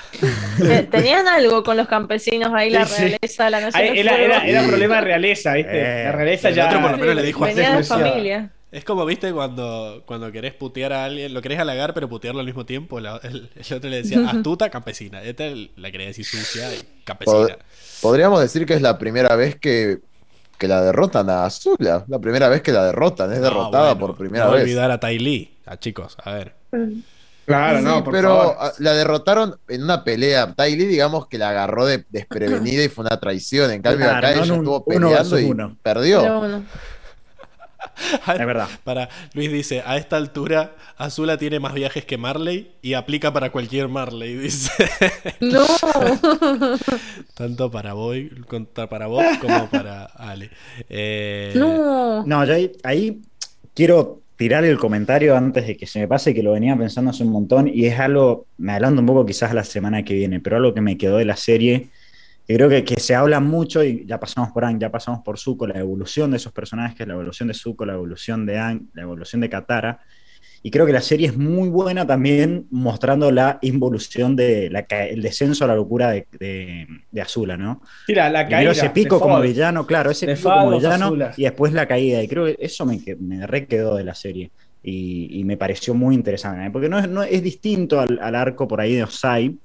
Tenían 0.90 1.28
algo 1.28 1.62
con 1.62 1.76
los 1.76 1.86
campesinos 1.86 2.50
ahí, 2.54 2.70
la 2.70 2.86
realeza, 2.86 3.50
la 3.50 3.60
nación. 3.60 3.94
Era, 3.94 4.16
era, 4.16 4.46
era, 4.46 4.66
problema 4.66 4.94
de 4.94 5.00
realeza, 5.02 5.52
¿viste? 5.52 6.04
la 6.04 6.12
realeza 6.12 6.48
ya. 6.48 6.68
Otro 6.68 6.80
por 6.80 6.92
lo 6.92 6.96
menos 6.96 7.14
le 7.14 7.22
dijo 7.24 7.44
Venía 7.44 7.76
de 7.76 7.84
familia. 7.84 8.50
Es 8.74 8.84
como, 8.84 9.06
viste, 9.06 9.32
cuando, 9.32 10.02
cuando 10.04 10.32
querés 10.32 10.52
putear 10.52 10.92
a 10.92 11.04
alguien, 11.04 11.32
lo 11.32 11.40
querés 11.40 11.60
halagar, 11.60 11.94
pero 11.94 12.08
putearlo 12.08 12.40
al 12.40 12.46
mismo 12.46 12.66
tiempo. 12.66 12.98
el, 12.98 13.06
otro 13.06 13.88
le 13.88 14.02
decía 14.02 14.28
astuta, 14.28 14.68
campesina. 14.68 15.22
Esta 15.22 15.44
la 15.76 15.92
quería 15.92 16.08
decir 16.08 16.24
sucia 16.24 16.74
y 16.74 16.80
campesina. 17.04 17.56
podríamos 18.02 18.40
decir 18.40 18.66
que 18.66 18.74
es 18.74 18.82
la 18.82 18.98
primera 18.98 19.36
vez 19.36 19.56
que 19.56 20.00
que 20.58 20.68
la 20.68 20.82
derrotan 20.82 21.30
a 21.30 21.44
Azula. 21.44 22.04
La 22.08 22.18
primera 22.18 22.48
vez 22.48 22.62
que 22.62 22.72
la 22.72 22.84
derrotan, 22.86 23.32
es 23.32 23.40
derrotada 23.40 23.98
por 23.98 24.16
primera 24.16 24.46
no 24.46 24.52
vez. 24.52 24.62
olvidar 24.62 24.90
a 24.90 24.98
Tai 24.98 25.18
Lee, 25.18 25.56
a 25.66 25.78
chicos, 25.78 26.16
a 26.22 26.32
ver. 26.32 26.54
Claro, 27.46 27.80
no, 27.82 28.02
pero 28.04 28.56
la 28.78 28.94
derrotaron 28.94 29.56
en 29.68 29.84
una 29.84 30.02
pelea. 30.02 30.54
Tai 30.54 30.74
Lee, 30.74 30.86
digamos 30.86 31.26
que 31.28 31.38
la 31.38 31.50
agarró 31.50 31.86
de 31.86 32.04
desprevenida 32.10 32.82
y 32.84 32.88
fue 32.88 33.04
una 33.04 33.20
traición. 33.20 33.70
En 33.70 33.82
cambio, 33.82 34.10
acá 34.10 34.32
ella 34.32 34.42
estuvo 34.42 34.84
peleando 34.84 35.38
y 35.38 35.54
perdió. 35.82 36.64
es 38.38 38.46
verdad. 38.46 38.68
Para, 38.84 39.08
Luis 39.34 39.50
dice, 39.50 39.82
a 39.84 39.96
esta 39.96 40.16
altura 40.16 40.74
Azula 40.96 41.36
tiene 41.38 41.60
más 41.60 41.74
viajes 41.74 42.04
que 42.04 42.18
Marley 42.18 42.72
y 42.82 42.94
aplica 42.94 43.32
para 43.32 43.50
cualquier 43.50 43.88
Marley, 43.88 44.36
dice. 44.36 44.72
No. 45.40 45.64
Tanto 47.34 47.70
para 47.70 47.94
vos, 47.94 48.16
para 48.88 49.06
vos 49.06 49.24
como 49.40 49.68
para 49.70 50.04
Ale. 50.04 50.50
Eh, 50.88 51.52
no. 51.56 52.24
No, 52.24 52.44
yo 52.44 52.54
ahí, 52.82 53.20
quiero 53.74 54.20
tirar 54.36 54.64
el 54.64 54.78
comentario 54.78 55.36
antes 55.36 55.66
de 55.66 55.76
que 55.76 55.86
se 55.86 56.00
me 56.00 56.08
pase, 56.08 56.34
que 56.34 56.42
lo 56.42 56.52
venía 56.52 56.76
pensando 56.76 57.10
hace 57.10 57.22
un 57.22 57.30
montón, 57.30 57.68
y 57.68 57.86
es 57.86 57.98
algo, 57.98 58.46
me 58.58 58.72
adelanto 58.72 59.00
un 59.00 59.06
poco 59.06 59.26
quizás 59.26 59.54
la 59.54 59.64
semana 59.64 60.04
que 60.04 60.14
viene, 60.14 60.40
pero 60.40 60.56
algo 60.56 60.74
que 60.74 60.80
me 60.80 60.98
quedó 60.98 61.18
de 61.18 61.24
la 61.24 61.36
serie 61.36 61.88
y 62.46 62.54
creo 62.54 62.68
que, 62.68 62.84
que, 62.84 63.00
se 63.00 63.14
habla 63.14 63.40
mucho, 63.40 63.82
y 63.82 64.04
ya 64.06 64.20
pasamos 64.20 64.50
por 64.52 64.64
Ang, 64.64 64.78
ya 64.78 64.90
pasamos 64.90 65.20
por 65.24 65.38
Zuko, 65.38 65.66
la 65.66 65.78
evolución 65.78 66.30
de 66.30 66.36
esos 66.36 66.52
personajes, 66.52 67.06
la 67.06 67.14
evolución 67.14 67.48
de 67.48 67.54
Zuko, 67.54 67.86
la 67.86 67.94
evolución 67.94 68.44
de 68.44 68.58
Ang, 68.58 68.82
la 68.92 69.02
evolución 69.02 69.40
de 69.40 69.48
Katara. 69.48 70.00
Y 70.62 70.70
creo 70.70 70.86
que 70.86 70.92
la 70.92 71.02
serie 71.02 71.26
es 71.28 71.36
muy 71.36 71.68
buena 71.68 72.06
también 72.06 72.66
mostrando 72.70 73.30
la 73.30 73.58
involución 73.60 74.34
de 74.34 74.70
la, 74.70 74.80
el 74.80 75.20
descenso 75.20 75.64
a 75.64 75.68
la 75.68 75.74
locura 75.74 76.10
de, 76.10 76.26
de, 77.10 77.20
Azula, 77.20 77.58
¿no? 77.58 77.82
Sí, 78.06 78.14
la, 78.14 78.30
la 78.30 78.48
caída. 78.48 78.72
ese 78.72 78.88
pico 78.88 79.20
como 79.20 79.38
villano, 79.40 79.86
claro, 79.86 80.10
ese 80.10 80.34
pico 80.34 80.48
como 80.50 80.70
villano 80.78 81.14
y 81.36 81.42
después 81.42 81.74
la 81.74 81.86
caída. 81.86 82.22
Y 82.22 82.28
creo 82.28 82.46
que 82.46 82.56
eso 82.58 82.86
me, 82.86 82.98
me 83.20 83.46
re 83.46 83.66
quedó 83.66 83.96
de 83.96 84.04
la 84.04 84.14
serie. 84.14 84.50
Y, 84.82 85.38
y 85.38 85.44
me 85.44 85.56
pareció 85.58 85.94
muy 85.94 86.14
interesante, 86.14 86.66
¿eh? 86.66 86.70
porque 86.70 86.90
no 86.90 86.98
es, 86.98 87.08
no, 87.08 87.22
es 87.22 87.42
distinto 87.42 88.00
al, 88.00 88.18
al, 88.20 88.34
arco 88.34 88.68
por 88.68 88.82
ahí 88.82 88.94
de 88.94 89.04
Osai, 89.04 89.56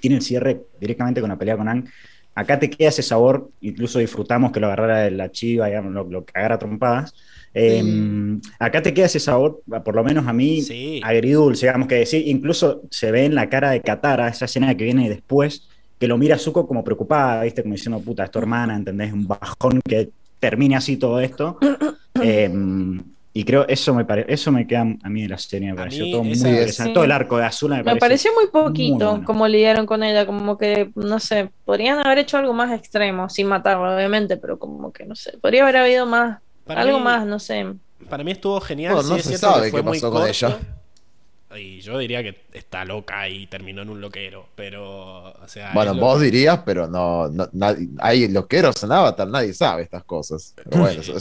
tiene 0.00 0.16
el 0.16 0.22
cierre 0.22 0.62
directamente 0.80 1.20
con 1.20 1.30
la 1.30 1.38
pelea 1.38 1.56
con 1.56 1.68
Ang. 1.68 1.88
Acá 2.34 2.58
te 2.58 2.70
queda 2.70 2.90
ese 2.90 3.02
sabor, 3.02 3.50
incluso 3.60 3.98
disfrutamos 3.98 4.52
que 4.52 4.60
lo 4.60 4.68
agarrara 4.68 5.10
la 5.10 5.30
chiva, 5.32 5.66
digamos, 5.66 6.08
lo, 6.08 6.24
que 6.24 6.32
agarra 6.38 6.58
trompadas. 6.58 7.12
Em, 7.52 8.40
acá 8.60 8.80
te 8.80 8.94
queda 8.94 9.06
ese 9.06 9.18
sabor, 9.18 9.60
por 9.84 9.96
lo 9.96 10.04
menos 10.04 10.26
a 10.26 10.32
mí, 10.32 10.64
agridulce, 11.02 11.66
digamos 11.66 11.88
que 11.88 12.06
sí, 12.06 12.24
incluso 12.26 12.82
se 12.90 13.10
ve 13.10 13.24
en 13.24 13.34
la 13.34 13.48
cara 13.48 13.70
de 13.70 13.80
Katara, 13.80 14.28
esa 14.28 14.44
escena 14.44 14.76
que 14.76 14.84
viene 14.84 15.08
después, 15.08 15.68
que 15.98 16.06
lo 16.06 16.16
mira 16.16 16.36
a 16.36 16.38
Zuko 16.38 16.68
como 16.68 16.84
preocupada, 16.84 17.42
¿viste? 17.42 17.62
Como 17.62 17.74
diciendo, 17.74 17.98
puta, 18.00 18.24
es 18.24 18.30
tu 18.30 18.38
hermana, 18.38 18.76
¿entendés? 18.76 19.12
Un 19.12 19.26
bajón 19.26 19.80
que 19.84 20.10
termine 20.38 20.76
así 20.76 20.96
todo 20.96 21.20
esto. 21.20 21.58
Eh, 22.20 22.50
y 23.38 23.44
creo 23.44 23.68
eso 23.68 23.94
me 23.94 24.04
eso 24.26 24.50
me 24.50 24.66
queda 24.66 24.80
a 24.80 25.08
mí 25.08 25.22
de 25.22 25.28
la 25.28 25.38
serie, 25.38 25.70
me 25.70 25.76
pareció 25.76 26.10
todo 26.10 26.24
muy 26.24 26.32
interesante. 26.32 26.92
Todo 26.92 27.04
el 27.04 27.12
arco 27.12 27.38
de 27.38 27.44
Azul 27.44 27.70
me, 27.84 27.94
pareció, 27.94 28.32
muy 28.34 28.48
poquito 28.48 29.22
como 29.24 29.46
lidiaron 29.46 29.86
con 29.86 30.02
ella, 30.02 30.26
como 30.26 30.58
que, 30.58 30.90
no 30.96 31.20
sé, 31.20 31.48
podrían 31.64 32.04
haber 32.04 32.18
hecho 32.18 32.36
algo 32.36 32.52
más 32.52 32.76
extremo, 32.76 33.28
sin 33.28 33.46
matarla, 33.46 33.94
obviamente, 33.94 34.38
pero 34.38 34.58
como 34.58 34.92
que, 34.92 35.06
no 35.06 35.14
sé, 35.14 35.38
podría 35.40 35.62
haber 35.62 35.76
habido 35.76 36.04
más, 36.04 36.40
algo 36.66 36.98
más, 36.98 37.26
no 37.26 37.38
sé. 37.38 37.64
Para 38.10 38.24
mí 38.24 38.32
estuvo 38.32 38.60
genial. 38.60 38.96
no 38.96 39.18
se 39.20 39.38
sabe 39.38 39.70
qué 39.70 39.84
pasó 39.84 40.10
con 40.10 40.26
ella. 40.26 40.58
Y 41.56 41.80
yo 41.80 41.96
diría 41.96 42.22
que 42.22 42.44
está 42.52 42.84
loca 42.84 43.26
y 43.28 43.46
terminó 43.46 43.80
en 43.82 43.88
un 43.88 44.00
loquero, 44.00 44.46
pero, 44.54 45.30
o 45.30 45.48
sea... 45.48 45.72
Bueno, 45.72 45.94
vos 45.94 46.20
dirías, 46.20 46.60
pero 46.64 46.86
no, 46.86 47.30
hay 48.00 48.28
loqueros 48.28 48.82
en 48.82 48.92
Avatar, 48.92 49.28
nadie 49.28 49.54
sabe 49.54 49.82
estas 49.82 50.04
cosas. 50.04 50.54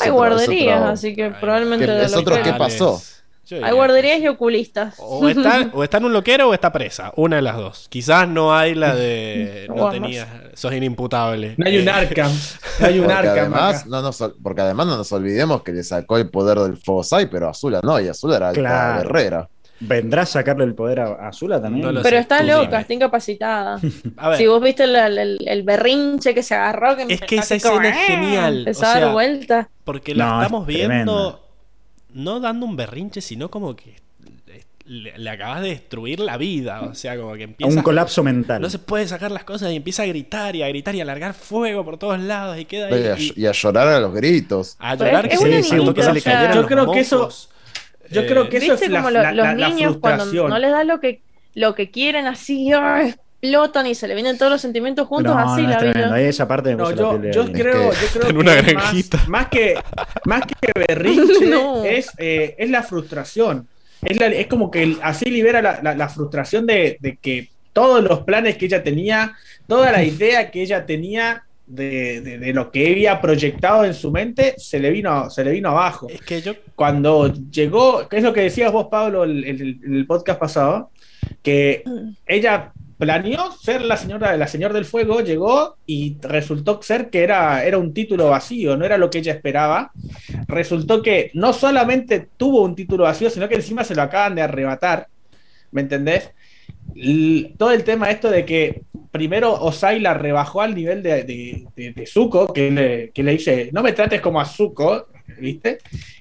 hay 0.01 0.09
guarderías, 0.09 0.81
así 0.81 1.15
que 1.15 1.31
probablemente... 1.31 2.03
es 2.03 2.13
otro 2.13 2.41
qué 2.43 2.53
pasó. 2.53 3.01
Hay 3.63 3.73
guarderías 3.73 4.19
y 4.19 4.27
oculistas. 4.27 4.95
O 4.97 5.27
está, 5.27 5.69
o 5.73 5.83
está 5.83 5.97
en 5.97 6.05
un 6.05 6.13
loquero 6.13 6.49
o 6.49 6.53
está 6.53 6.71
presa. 6.71 7.13
Una 7.15 7.37
de 7.37 7.41
las 7.41 7.55
dos. 7.55 7.87
Quizás 7.89 8.27
no 8.27 8.53
hay 8.53 8.75
la 8.75 8.93
de. 8.93 9.67
No 9.77 9.89
tenías. 9.89 10.27
Sos 10.53 10.73
inimputable. 10.73 11.55
No 11.57 11.65
hay 11.67 11.77
un 11.77 11.89
arca. 11.89 12.29
No 12.79 12.87
hay 12.87 12.99
un 12.99 13.05
porque 13.05 13.17
arca. 13.17 13.41
Además, 13.41 13.85
no 13.87 14.01
nos, 14.01 14.33
porque 14.43 14.61
además 14.61 14.87
no 14.87 14.97
nos 14.97 15.11
olvidemos 15.11 15.63
que 15.63 15.71
le 15.71 15.83
sacó 15.83 16.17
el 16.17 16.29
poder 16.29 16.59
del 16.59 16.77
Sai, 17.03 17.27
pero 17.27 17.49
Azula 17.49 17.79
no. 17.83 17.99
Y 17.99 18.07
Azula 18.07 18.37
era 18.37 18.53
la 18.53 18.97
guerrera. 18.97 19.49
¿Vendrá 19.79 20.23
a 20.23 20.25
sacarle 20.25 20.63
el 20.63 20.73
poder 20.73 20.99
a 20.99 21.27
Azula 21.27 21.61
también? 21.61 21.99
pero 22.01 22.17
está 22.17 22.43
loca, 22.43 22.79
está 22.79 22.93
incapacitada. 22.93 23.79
si 24.37 24.47
vos 24.47 24.61
viste 24.61 24.83
el, 24.83 25.63
berrinche 25.63 26.33
que 26.33 26.43
se 26.43 26.55
agarró, 26.55 26.95
que 26.95 27.05
es 27.13 27.21
que 27.21 27.37
esa 27.37 27.55
escena 27.55 27.89
es 27.89 27.95
¡ah! 27.95 28.05
genial. 28.07 28.57
Empezó 28.59 28.85
a 28.85 28.99
dar 28.99 29.11
vuelta. 29.11 29.69
Porque 29.83 30.15
la 30.15 30.41
estamos 30.41 30.65
viendo 30.65 31.43
no 32.13 32.39
dando 32.39 32.65
un 32.65 32.75
berrinche, 32.75 33.21
sino 33.21 33.49
como 33.49 33.75
que 33.75 33.95
le, 34.87 35.29
acabas 35.29 35.61
de 35.61 35.69
destruir 35.69 36.19
la 36.19 36.37
vida. 36.37 36.81
O 36.81 36.95
sea, 36.95 37.17
como 37.17 37.35
que 37.35 37.43
empieza. 37.43 37.75
Un 37.75 37.83
colapso 37.83 38.23
mental. 38.23 38.61
No 38.61 38.69
se 38.69 38.79
puede 38.79 39.07
sacar 39.07 39.31
las 39.31 39.43
cosas 39.43 39.71
y 39.71 39.75
empieza 39.75 40.03
a 40.03 40.05
gritar 40.05 40.55
y 40.55 40.63
a 40.63 40.67
gritar 40.69 40.95
y 40.95 41.01
a 41.01 41.05
largar 41.05 41.33
fuego 41.33 41.83
por 41.83 41.97
todos 41.97 42.19
lados 42.19 42.57
y 42.57 42.65
queda 42.65 42.87
ahí. 42.87 43.33
Y, 43.35 43.45
a, 43.45 43.51
llorar 43.51 43.87
a 43.87 43.99
los 43.99 44.13
gritos. 44.13 44.75
A 44.79 44.95
llorar 44.95 45.27
que, 45.29 45.37
se, 45.37 45.47
le 45.47 46.21
cayeran 46.21 46.55
Yo 46.55 46.65
creo 46.65 46.91
que 46.91 47.01
eso 47.01 47.29
yo 48.11 48.25
creo 48.25 48.49
que 48.49 48.57
eso 48.57 48.73
es 48.73 48.89
como 48.89 49.09
la, 49.09 49.31
los 49.31 49.55
niños 49.55 49.97
cuando 49.97 50.25
no 50.25 50.59
les 50.59 50.71
da 50.71 50.83
lo 50.83 50.99
que, 50.99 51.21
lo 51.53 51.75
que 51.75 51.91
quieren 51.91 52.27
así, 52.27 52.71
explotan 53.41 53.85
y 53.87 53.95
se 53.95 54.07
le 54.07 54.15
vienen 54.15 54.37
todos 54.37 54.51
los 54.51 54.61
sentimientos 54.61 55.07
juntos 55.07 55.35
así 55.37 55.61
la 55.61 55.79
vida. 55.79 56.19
esa 56.21 56.47
parte 56.47 56.75
no, 56.75 56.91
yo, 56.91 57.21
yo, 57.21 57.51
creo, 57.51 57.91
yo 57.91 58.07
creo 58.13 58.29
en 58.29 58.37
una 58.37 58.61
que 58.61 58.73
más, 58.73 59.27
más, 59.27 59.47
que 59.47 59.75
más 60.25 60.43
que 60.45 60.71
berrinche 60.87 61.97
es, 61.97 62.11
eh, 62.17 62.55
es 62.57 62.69
la 62.69 62.83
frustración. 62.83 63.67
Es, 64.01 64.17
la, 64.17 64.27
es 64.27 64.47
como 64.47 64.69
que 64.69 64.97
así 65.01 65.25
libera 65.29 65.61
la, 65.61 65.95
la 65.95 66.09
frustración 66.09 66.65
de, 66.65 66.97
de 66.99 67.17
que 67.17 67.49
todos 67.73 68.03
los 68.03 68.21
planes 68.21 68.57
que 68.57 68.65
ella 68.65 68.83
tenía, 68.83 69.35
toda 69.67 69.91
la 69.91 70.03
idea 70.03 70.49
que 70.49 70.63
ella 70.63 70.85
tenía 70.85 71.43
de, 71.67 72.51
lo 72.53 72.71
que 72.71 72.87
había 72.91 73.21
proyectado 73.21 73.83
en 73.83 73.93
su 73.93 74.11
mente 74.11 74.55
se 74.57 74.79
le 74.79 74.89
vino, 74.89 75.29
se 75.29 75.43
le 75.43 75.51
vino 75.51 75.69
abajo. 75.69 76.07
Es 76.09 76.21
que 76.21 76.41
yo... 76.41 76.53
Cuando 76.75 77.33
llegó, 77.33 78.07
que 78.07 78.17
es 78.17 78.23
lo 78.23 78.33
que 78.33 78.41
decías 78.41 78.71
vos, 78.71 78.87
Pablo, 78.89 79.23
el, 79.23 79.43
el, 79.43 80.07
podcast 80.07 80.39
pasado, 80.39 80.91
que 81.43 81.83
ella 82.25 82.71
planeó 82.97 83.51
ser 83.51 83.81
la 83.81 83.97
señora 83.97 84.31
de 84.31 84.37
la 84.37 84.47
señor 84.47 84.73
del 84.73 84.85
fuego, 84.85 85.21
llegó 85.21 85.77
y 85.85 86.17
resultó 86.21 86.81
ser 86.81 87.09
que 87.09 87.23
era, 87.23 87.63
era 87.63 87.77
un 87.77 87.93
título 87.93 88.29
vacío, 88.29 88.77
no 88.77 88.85
era 88.85 88.97
lo 88.97 89.09
que 89.09 89.19
ella 89.19 89.33
esperaba. 89.33 89.91
Resultó 90.47 91.01
que 91.01 91.31
no 91.33 91.53
solamente 91.53 92.29
tuvo 92.37 92.61
un 92.61 92.75
título 92.75 93.03
vacío, 93.03 93.29
sino 93.29 93.49
que 93.49 93.55
encima 93.55 93.83
se 93.83 93.95
lo 93.95 94.01
acaban 94.01 94.35
de 94.35 94.41
arrebatar. 94.41 95.07
¿Me 95.71 95.81
entendés? 95.81 96.31
Todo 97.57 97.71
el 97.71 97.83
tema 97.83 98.09
esto 98.09 98.29
de 98.29 98.45
que 98.45 98.81
primero 99.11 99.53
Osai 99.53 99.99
la 99.99 100.13
rebajó 100.13 100.61
al 100.61 100.75
nivel 100.75 101.03
de, 101.03 101.23
de, 101.23 102.05
Zuko, 102.05 102.53
que 102.53 102.71
le, 102.71 103.11
que 103.11 103.23
le, 103.23 103.31
dice, 103.33 103.69
no 103.73 103.83
me 103.83 103.93
trates 103.93 104.21
como 104.21 104.39
a 104.39 104.45
Zuko, 104.45 105.07
¿viste? 105.39 105.79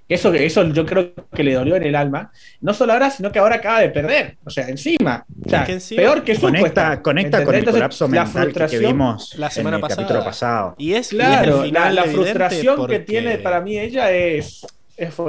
Eso, 0.08 0.32
eso 0.34 0.64
yo 0.72 0.86
creo 0.86 1.14
que 1.34 1.42
le 1.42 1.54
dolió 1.54 1.74
en 1.74 1.82
el 1.82 1.96
alma. 1.96 2.30
No 2.60 2.72
solo 2.72 2.92
ahora, 2.92 3.10
sino 3.10 3.32
que 3.32 3.40
ahora 3.40 3.56
acaba 3.56 3.80
de 3.80 3.88
perder. 3.88 4.36
O 4.44 4.50
sea, 4.50 4.68
encima. 4.68 5.26
O 5.44 5.48
sea, 5.48 5.66
peor 5.96 6.22
que 6.22 6.36
Zuko. 6.36 6.46
Conecta, 6.46 7.02
conecta 7.02 7.44
con 7.44 7.54
el 7.54 7.64
colapso 7.64 8.06
mental 8.06 8.32
la 8.34 8.42
frustración, 8.42 8.82
que 8.82 8.86
vimos 8.86 9.34
la 9.36 9.50
semana 9.50 9.76
en 9.76 9.82
el 9.82 9.88
pasada. 9.88 10.02
capítulo 10.02 10.24
pasado. 10.24 10.74
Y 10.78 10.92
es 10.92 11.08
claro, 11.08 11.64
la, 11.66 12.04
frustración 12.04 12.86
que 12.86 13.00
tiene 13.00 13.38
para 13.38 13.60
mí 13.60 13.78
ella 13.78 14.12
es 14.12 14.64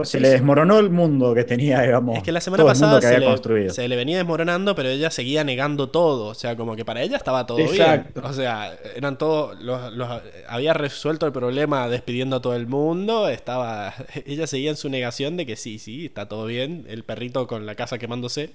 se 0.03 0.19
le 0.21 0.29
desmoronó 0.29 0.79
el 0.79 0.89
mundo 0.89 1.35
que 1.35 1.43
tenía, 1.43 1.81
digamos. 1.81 2.17
Es 2.17 2.23
que 2.23 2.31
la 2.31 2.39
semana 2.39 2.63
pasada 2.63 3.01
se, 3.01 3.19
le, 3.19 3.69
se, 3.69 3.87
le, 3.87 3.95
venía 3.97 4.17
desmoronando, 4.17 4.75
pero 4.75 4.87
ella 4.87 5.11
seguía 5.11 5.43
negando 5.43 5.89
todo. 5.89 6.27
O 6.27 6.33
sea, 6.33 6.55
como 6.55 6.77
que 6.77 6.85
para 6.85 7.01
ella 7.01 7.17
estaba 7.17 7.45
todo 7.45 7.57
bien. 7.57 8.07
O 8.23 8.33
sea, 8.33 8.77
eran 8.95 9.17
todos. 9.17 9.59
Los, 9.59 10.21
había 10.47 10.73
resuelto 10.73 11.25
el 11.25 11.33
problema 11.33 11.89
despidiendo 11.89 12.37
a 12.37 12.41
todo 12.41 12.55
el 12.55 12.67
mundo. 12.67 13.27
Estaba. 13.27 13.93
Ella 14.25 14.47
seguía 14.47 14.69
en 14.69 14.77
su 14.77 14.89
negación 14.89 15.35
de 15.35 15.45
que 15.45 15.57
sí, 15.57 15.79
sí, 15.79 16.05
está 16.05 16.29
todo 16.29 16.45
bien. 16.45 16.85
El 16.87 17.03
perrito 17.03 17.45
con 17.45 17.65
la 17.65 17.75
casa 17.75 17.97
quemándose. 17.97 18.51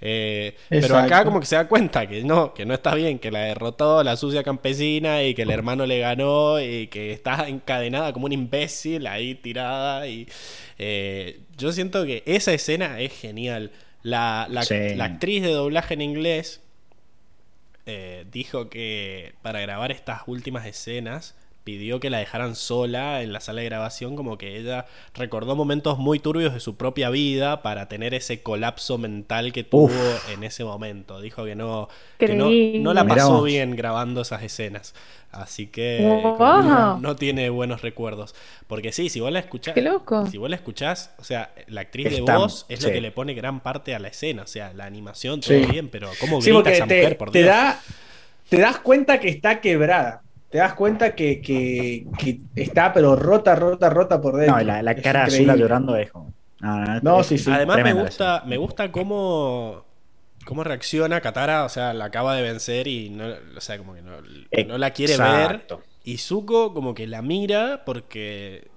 Eh, 0.00 0.54
pero 0.68 0.98
acá 0.98 1.24
como 1.24 1.40
que 1.40 1.46
se 1.46 1.56
da 1.56 1.68
cuenta 1.68 2.06
que 2.06 2.22
no, 2.22 2.52
que 2.52 2.66
no 2.66 2.74
está 2.74 2.94
bien, 2.94 3.18
que 3.18 3.30
la 3.30 3.40
derrotó 3.40 4.04
la 4.04 4.16
sucia 4.16 4.42
campesina 4.42 5.22
y 5.22 5.34
que 5.34 5.42
el 5.42 5.50
hermano 5.50 5.86
le 5.86 5.98
ganó 6.00 6.60
y 6.60 6.88
que 6.88 7.12
está 7.12 7.48
encadenada 7.48 8.12
como 8.12 8.26
un 8.26 8.32
imbécil 8.32 9.06
ahí 9.06 9.34
tirada. 9.34 10.06
Y 10.06 10.28
eh, 10.78 11.40
yo 11.56 11.72
siento 11.72 12.04
que 12.04 12.22
esa 12.26 12.52
escena 12.52 13.00
es 13.00 13.12
genial. 13.12 13.70
La, 14.02 14.46
la, 14.48 14.60
actriz 15.04 15.42
de 15.42 15.50
doblaje 15.50 15.94
en 15.94 16.02
inglés 16.02 16.60
eh, 17.86 18.24
dijo 18.30 18.68
que 18.68 19.34
para 19.42 19.60
grabar 19.60 19.90
estas 19.90 20.22
últimas 20.26 20.66
escenas 20.66 21.34
pidió 21.66 21.98
que 21.98 22.10
la 22.10 22.18
dejaran 22.18 22.54
sola 22.54 23.22
en 23.22 23.32
la 23.32 23.40
sala 23.40 23.60
de 23.60 23.64
grabación, 23.64 24.14
como 24.14 24.38
que 24.38 24.56
ella 24.56 24.86
recordó 25.14 25.56
momentos 25.56 25.98
muy 25.98 26.20
turbios 26.20 26.54
de 26.54 26.60
su 26.60 26.76
propia 26.76 27.10
vida 27.10 27.60
para 27.60 27.88
tener 27.88 28.14
ese 28.14 28.40
colapso 28.40 28.98
mental 28.98 29.52
que 29.52 29.64
tuvo 29.64 29.90
en 30.32 30.44
ese 30.44 30.62
momento. 30.62 31.20
Dijo 31.20 31.44
que 31.44 31.56
no, 31.56 31.88
no, 32.20 32.94
la 32.94 33.04
pasó 33.04 33.42
bien 33.42 33.74
grabando 33.74 34.20
esas 34.20 34.44
escenas. 34.44 34.94
Así 35.32 35.66
que 35.66 35.98
no, 37.00 37.16
tiene 37.16 37.50
buenos 37.50 37.82
recuerdos. 37.82 38.36
Porque 38.68 38.92
sí, 38.92 39.08
si 39.08 39.18
vos 39.18 39.32
la 39.32 39.40
escuchás. 39.40 39.74
Si 40.30 40.38
vos 40.38 40.48
la 40.48 40.54
escuchás, 40.54 41.16
o 41.18 41.24
sea, 41.24 41.52
la 41.66 41.80
actriz 41.80 42.12
de 42.12 42.20
voz 42.20 42.64
es 42.68 42.80
lo 42.84 42.92
que 42.92 43.00
le 43.00 43.10
pone 43.10 43.34
gran 43.34 43.58
parte 43.58 43.92
a 43.92 43.98
la 43.98 44.06
escena. 44.06 44.44
O 44.44 44.46
sea, 44.46 44.72
la 44.72 44.84
animación, 44.84 45.40
todo 45.40 45.58
bien, 45.66 45.88
pero 45.88 46.10
¿cómo 46.20 46.40
grita 46.40 46.70
esa 46.70 46.84
mujer, 46.84 47.18
por 47.18 47.32
Dios? 47.32 47.50
te 48.48 48.58
das 48.58 48.78
cuenta 48.78 49.18
que 49.18 49.28
está 49.28 49.60
quebrada 49.60 50.22
te 50.56 50.60
das 50.60 50.72
cuenta 50.72 51.14
que, 51.14 52.06
está 52.54 52.90
pero 52.94 53.14
rota, 53.14 53.54
rota, 53.54 53.90
rota 53.90 54.22
por 54.22 54.36
dentro. 54.36 54.56
No, 54.56 54.82
la, 54.82 54.94
cara 54.94 55.24
azul 55.24 55.54
llorando 55.54 55.96
es 55.96 56.10
como... 56.10 56.32
No, 57.02 57.22
sí, 57.22 57.36
sí. 57.36 57.50
Además 57.50 57.82
me 57.82 57.92
gusta, 57.92 58.42
me 58.46 58.56
gusta 58.56 58.90
cómo, 58.90 59.84
cómo 60.46 60.64
reacciona 60.64 61.20
Katara, 61.20 61.66
o 61.66 61.68
sea, 61.68 61.92
la 61.92 62.06
acaba 62.06 62.34
de 62.34 62.40
vencer 62.40 62.88
y 62.88 63.10
no, 63.10 63.26
o 63.54 63.60
sea, 63.60 63.76
como 63.76 63.92
que 63.92 64.00
no, 64.00 64.78
la 64.78 64.90
quiere 64.92 65.18
ver. 65.18 65.66
Y 66.04 66.16
Zuko 66.16 66.72
como 66.72 66.94
que 66.94 67.06
la 67.06 67.20
mira 67.20 67.82
porque 67.84 68.68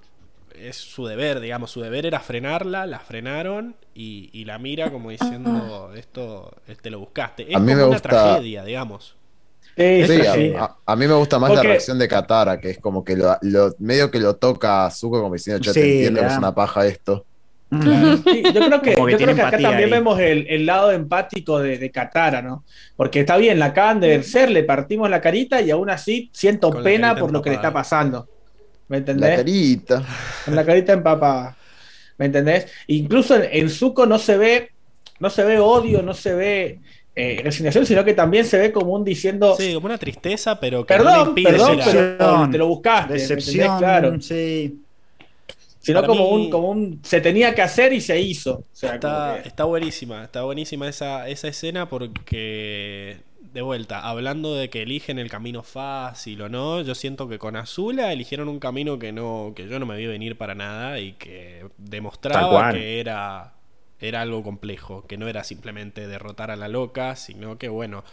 es 0.53 0.75
su 0.75 1.05
deber, 1.05 1.39
digamos, 1.39 1.71
su 1.71 1.79
deber 1.79 2.05
era 2.05 2.19
frenarla, 2.19 2.87
la 2.87 2.99
frenaron 2.99 3.77
y, 3.95 4.43
la 4.43 4.59
mira 4.59 4.91
como 4.91 5.11
diciendo, 5.11 5.93
esto 5.95 6.51
te 6.81 6.89
lo 6.89 6.99
buscaste. 6.99 7.43
Es 7.49 7.57
como 7.57 7.87
una 7.87 7.99
tragedia, 8.01 8.65
digamos. 8.65 9.15
Sí, 9.79 10.53
a, 10.85 10.95
mí 10.97 11.07
me 11.07 11.13
gusta 11.13 11.39
más 11.39 11.53
la 11.53 11.63
reacción 11.63 11.97
de 11.97 12.09
Katara, 12.09 12.59
que 12.59 12.71
es 12.71 12.79
como 12.79 13.01
que 13.01 13.15
lo, 13.15 13.37
medio 13.79 14.11
que 14.11 14.19
lo 14.19 14.35
toca 14.35 14.85
a 14.85 14.91
Zuko 14.91 15.21
como 15.21 15.33
diciendo, 15.33 15.61
yo 15.61 15.71
te 15.71 15.79
entiendo 15.79 16.19
que 16.19 16.27
es 16.27 16.37
una 16.37 16.53
paja 16.53 16.85
esto. 16.85 17.25
yo 17.71 17.79
creo 18.21 18.81
que, 18.81 19.41
acá 19.41 19.57
también 19.57 19.89
vemos 19.89 20.19
el, 20.19 20.65
lado 20.65 20.91
empático 20.91 21.59
de, 21.59 21.89
Katara, 21.91 22.41
¿no? 22.41 22.65
Porque 22.97 23.21
está 23.21 23.37
bien, 23.37 23.57
la 23.57 23.67
acaban 23.67 24.01
de 24.01 24.09
vencer, 24.09 24.51
le 24.51 24.63
partimos 24.63 25.09
la 25.09 25.21
carita 25.21 25.61
y 25.61 25.71
aún 25.71 25.89
así 25.89 26.29
siento 26.33 26.71
pena 26.83 27.15
por 27.15 27.31
lo 27.31 27.41
que 27.41 27.51
le 27.51 27.55
está 27.55 27.71
pasando. 27.71 28.27
¿Me 28.89 28.97
entendés? 28.97 29.29
La 29.29 29.35
carita. 29.37 30.03
Con 30.43 30.55
la 30.55 30.65
carita 30.65 30.91
empapada. 30.91 31.55
¿Me 32.17 32.25
entendés? 32.25 32.67
Incluso 32.87 33.33
en, 33.37 33.47
en 33.49 33.69
Zuko 33.69 34.05
no 34.05 34.19
se 34.19 34.37
ve, 34.37 34.71
no 35.19 35.29
se 35.29 35.45
ve 35.45 35.57
odio, 35.57 36.01
no 36.01 36.13
se 36.13 36.33
ve 36.33 36.79
eh, 37.15 37.41
resignación, 37.43 37.85
sino 37.85 38.05
que 38.05 38.13
también 38.13 38.45
se 38.45 38.57
ve 38.57 38.71
como 38.71 38.93
un 38.93 39.03
diciendo. 39.03 39.55
Sí, 39.57 39.73
como 39.73 39.87
una 39.87 39.97
tristeza, 39.97 40.59
pero 40.59 40.85
que 40.85 40.93
perdón, 40.93 41.13
no 41.13 41.23
le 41.23 41.29
impide 41.29 41.49
perdón, 41.49 41.79
pero 41.83 42.49
te 42.49 42.57
lo 42.57 42.67
buscaste. 42.67 43.13
Decepción, 43.13 43.77
claro. 43.77 44.21
Sí. 44.21 44.79
Sino 45.79 46.05
como 46.05 46.29
un, 46.29 46.49
como 46.49 46.69
un. 46.69 46.99
Se 47.03 47.21
tenía 47.21 47.55
que 47.55 47.61
hacer 47.61 47.93
y 47.93 48.01
se 48.01 48.19
hizo. 48.19 48.63
está, 48.73 49.63
buenísima, 49.65 50.25
está 50.25 50.43
buenísima 50.43 50.87
esa, 50.87 51.27
esa 51.27 51.47
escena 51.47 51.89
porque. 51.89 53.17
De 53.53 53.63
vuelta, 53.63 54.01
hablando 54.01 54.53
de 54.53 54.69
que 54.69 54.83
eligen 54.83 55.17
el 55.17 55.27
camino 55.27 55.63
fácil 55.63 56.43
o 56.43 56.49
no, 56.49 56.81
yo 56.81 56.93
siento 56.93 57.27
que 57.27 57.39
con 57.39 57.55
Azula 57.55 58.13
eligieron 58.13 58.47
un 58.47 58.59
camino 58.59 58.99
que 58.99 59.11
no, 59.11 59.53
que 59.55 59.67
yo 59.67 59.79
no 59.79 59.87
me 59.87 59.97
vi 59.97 60.05
venir 60.05 60.37
para 60.37 60.53
nada 60.53 60.99
y 60.99 61.13
que 61.13 61.65
demostraba 61.79 62.71
que 62.71 62.99
era 62.99 63.53
era 64.01 64.21
algo 64.21 64.43
complejo, 64.43 65.05
que 65.07 65.17
no 65.17 65.27
era 65.27 65.43
simplemente 65.43 66.07
derrotar 66.07 66.51
a 66.51 66.55
la 66.55 66.69
loca, 66.69 67.17
sino 67.17 67.57
que, 67.57 67.67
bueno, 67.67 68.03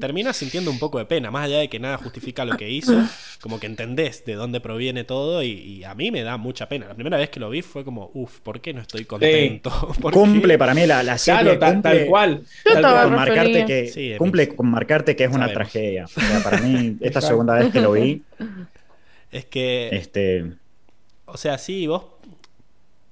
terminas 0.00 0.36
sintiendo 0.36 0.70
un 0.70 0.78
poco 0.78 0.98
de 0.98 1.06
pena, 1.06 1.32
más 1.32 1.46
allá 1.46 1.58
de 1.58 1.68
que 1.68 1.80
nada 1.80 1.98
justifica 1.98 2.44
lo 2.44 2.56
que 2.56 2.70
hizo, 2.70 3.02
como 3.40 3.58
que 3.58 3.66
entendés 3.66 4.24
de 4.24 4.34
dónde 4.34 4.60
proviene 4.60 5.02
todo 5.02 5.42
y, 5.42 5.82
a 5.84 5.94
mí 5.94 6.10
me 6.10 6.22
da 6.22 6.36
mucha 6.36 6.68
pena. 6.68 6.86
La 6.86 6.94
primera 6.94 7.18
vez 7.18 7.30
que 7.30 7.40
lo 7.40 7.50
vi 7.50 7.62
fue 7.62 7.84
como, 7.84 8.10
uff, 8.14 8.40
¿por 8.40 8.60
qué 8.60 8.72
no 8.72 8.80
estoy 8.80 9.04
contento? 9.04 9.70
Cumple 10.12 10.56
para 10.56 10.72
mí 10.72 10.86
la, 10.86 11.02
la 11.02 11.18
serie, 11.18 11.56
tal, 11.56 11.82
cual. 12.06 12.44
con 12.64 13.12
marcarte 13.12 13.66
que, 13.66 14.16
cumple 14.16 14.48
con 14.54 14.70
marcarte 14.70 15.16
que 15.16 15.24
es 15.24 15.32
una 15.32 15.52
tragedia. 15.52 16.04
O 16.04 16.20
sea, 16.20 16.42
para 16.42 16.60
mí, 16.60 16.96
esta 17.00 17.20
segunda 17.20 17.54
vez 17.54 17.72
que 17.72 17.80
lo 17.80 17.92
vi... 17.92 18.22
Es 19.32 19.46
que... 19.46 19.88
Este... 19.92 20.52
O 21.24 21.36
sea, 21.36 21.58
sí, 21.58 21.88
vos... 21.88 22.04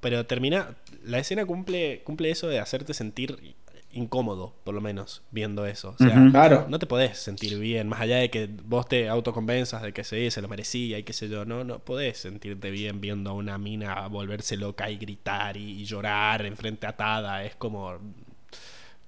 Pero 0.00 0.26
termina, 0.26 0.76
la 1.04 1.18
escena 1.18 1.44
cumple, 1.46 2.02
cumple 2.04 2.30
eso 2.30 2.48
de 2.48 2.58
hacerte 2.58 2.94
sentir 2.94 3.54
incómodo, 3.92 4.54
por 4.64 4.74
lo 4.74 4.80
menos, 4.80 5.22
viendo 5.30 5.66
eso. 5.66 5.90
O 5.90 5.98
sea, 5.98 6.28
claro. 6.30 6.66
no 6.68 6.78
te 6.78 6.86
podés 6.86 7.18
sentir 7.18 7.58
bien, 7.58 7.88
más 7.88 8.00
allá 8.00 8.16
de 8.16 8.30
que 8.30 8.48
vos 8.64 8.88
te 8.88 9.08
autoconvenzas 9.08 9.82
de 9.82 9.92
que 9.92 10.02
sí, 10.02 10.30
se 10.30 10.40
lo 10.40 10.48
merecía 10.48 10.98
y 10.98 11.02
qué 11.02 11.12
sé 11.12 11.28
yo, 11.28 11.44
no, 11.44 11.62
no 11.64 11.78
podés 11.78 12.18
sentirte 12.18 12.70
bien 12.70 13.00
viendo 13.00 13.30
a 13.30 13.32
una 13.34 13.58
mina 13.58 14.06
volverse 14.08 14.56
loca 14.56 14.90
y 14.90 14.96
gritar 14.96 15.56
y, 15.56 15.84
llorar 15.84 16.46
en 16.46 16.56
frente 16.56 16.86
atada, 16.86 17.44
es 17.44 17.54
como 17.56 17.98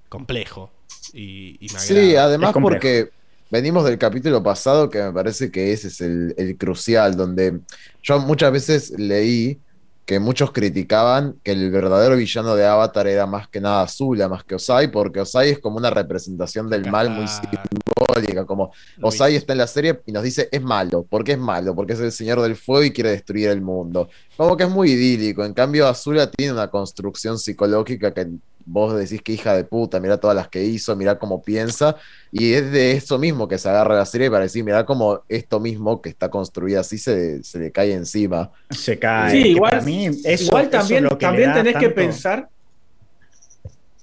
complejo. 0.08 0.70
Y, 1.12 1.56
y 1.60 1.68
sí, 1.68 2.16
además 2.16 2.54
porque 2.60 3.10
venimos 3.50 3.84
del 3.84 3.98
capítulo 3.98 4.42
pasado 4.42 4.90
que 4.90 5.00
me 5.02 5.12
parece 5.12 5.50
que 5.50 5.72
ese 5.72 5.88
es 5.88 6.00
el, 6.00 6.34
el 6.36 6.58
crucial, 6.58 7.16
donde 7.16 7.60
yo 8.02 8.18
muchas 8.18 8.52
veces 8.52 8.90
leí 8.98 9.60
que 10.04 10.20
muchos 10.20 10.52
criticaban 10.52 11.36
que 11.42 11.52
el 11.52 11.70
verdadero 11.70 12.16
villano 12.16 12.54
de 12.56 12.66
Avatar 12.66 13.06
era 13.06 13.26
más 13.26 13.48
que 13.48 13.60
nada 13.60 13.82
Azula, 13.82 14.28
más 14.28 14.44
que 14.44 14.54
Osai, 14.54 14.90
porque 14.90 15.20
Osai 15.20 15.50
es 15.50 15.58
como 15.58 15.78
una 15.78 15.88
representación 15.90 16.68
del 16.68 16.90
mal 16.90 17.08
muy 17.08 17.26
simbólica, 17.26 18.44
como 18.44 18.70
Osai 19.00 19.36
está 19.36 19.52
en 19.52 19.58
la 19.58 19.66
serie 19.66 20.00
y 20.04 20.12
nos 20.12 20.22
dice 20.22 20.48
es 20.52 20.62
malo, 20.62 21.04
¿por 21.04 21.24
qué 21.24 21.32
es 21.32 21.38
malo? 21.38 21.74
Porque 21.74 21.94
es 21.94 22.00
el 22.00 22.12
señor 22.12 22.42
del 22.42 22.56
fuego 22.56 22.84
y 22.84 22.92
quiere 22.92 23.10
destruir 23.10 23.48
el 23.48 23.62
mundo. 23.62 24.08
Como 24.36 24.56
que 24.56 24.64
es 24.64 24.70
muy 24.70 24.90
idílico, 24.90 25.44
en 25.44 25.54
cambio 25.54 25.88
Azula 25.88 26.30
tiene 26.30 26.52
una 26.52 26.68
construcción 26.68 27.38
psicológica 27.38 28.12
que 28.12 28.28
vos 28.66 28.96
decís 28.96 29.22
que 29.22 29.32
hija 29.32 29.54
de 29.54 29.64
puta, 29.64 30.00
mira 30.00 30.18
todas 30.18 30.36
las 30.36 30.48
que 30.48 30.64
hizo, 30.64 30.94
mira 30.96 31.18
cómo 31.18 31.42
piensa, 31.42 31.96
y 32.32 32.52
es 32.52 32.70
de 32.72 32.92
eso 32.92 33.18
mismo 33.18 33.48
que 33.48 33.58
se 33.58 33.68
agarra 33.68 33.96
la 33.96 34.06
serie 34.06 34.30
para 34.30 34.44
decir, 34.44 34.64
mira 34.64 34.84
cómo 34.86 35.22
esto 35.28 35.60
mismo 35.60 36.00
que 36.00 36.08
está 36.08 36.30
construido 36.30 36.80
así 36.80 36.98
se, 36.98 37.40
le 37.54 37.72
cae 37.72 37.92
encima. 37.92 38.50
Se 38.70 38.98
cae. 38.98 39.30
Sí, 39.30 39.48
igual, 39.48 39.84
mí 39.84 40.06
igual 40.06 40.70
también, 40.70 41.08
también 41.18 41.52
tenés 41.52 41.76
que 41.76 41.90
pensar. 41.90 42.48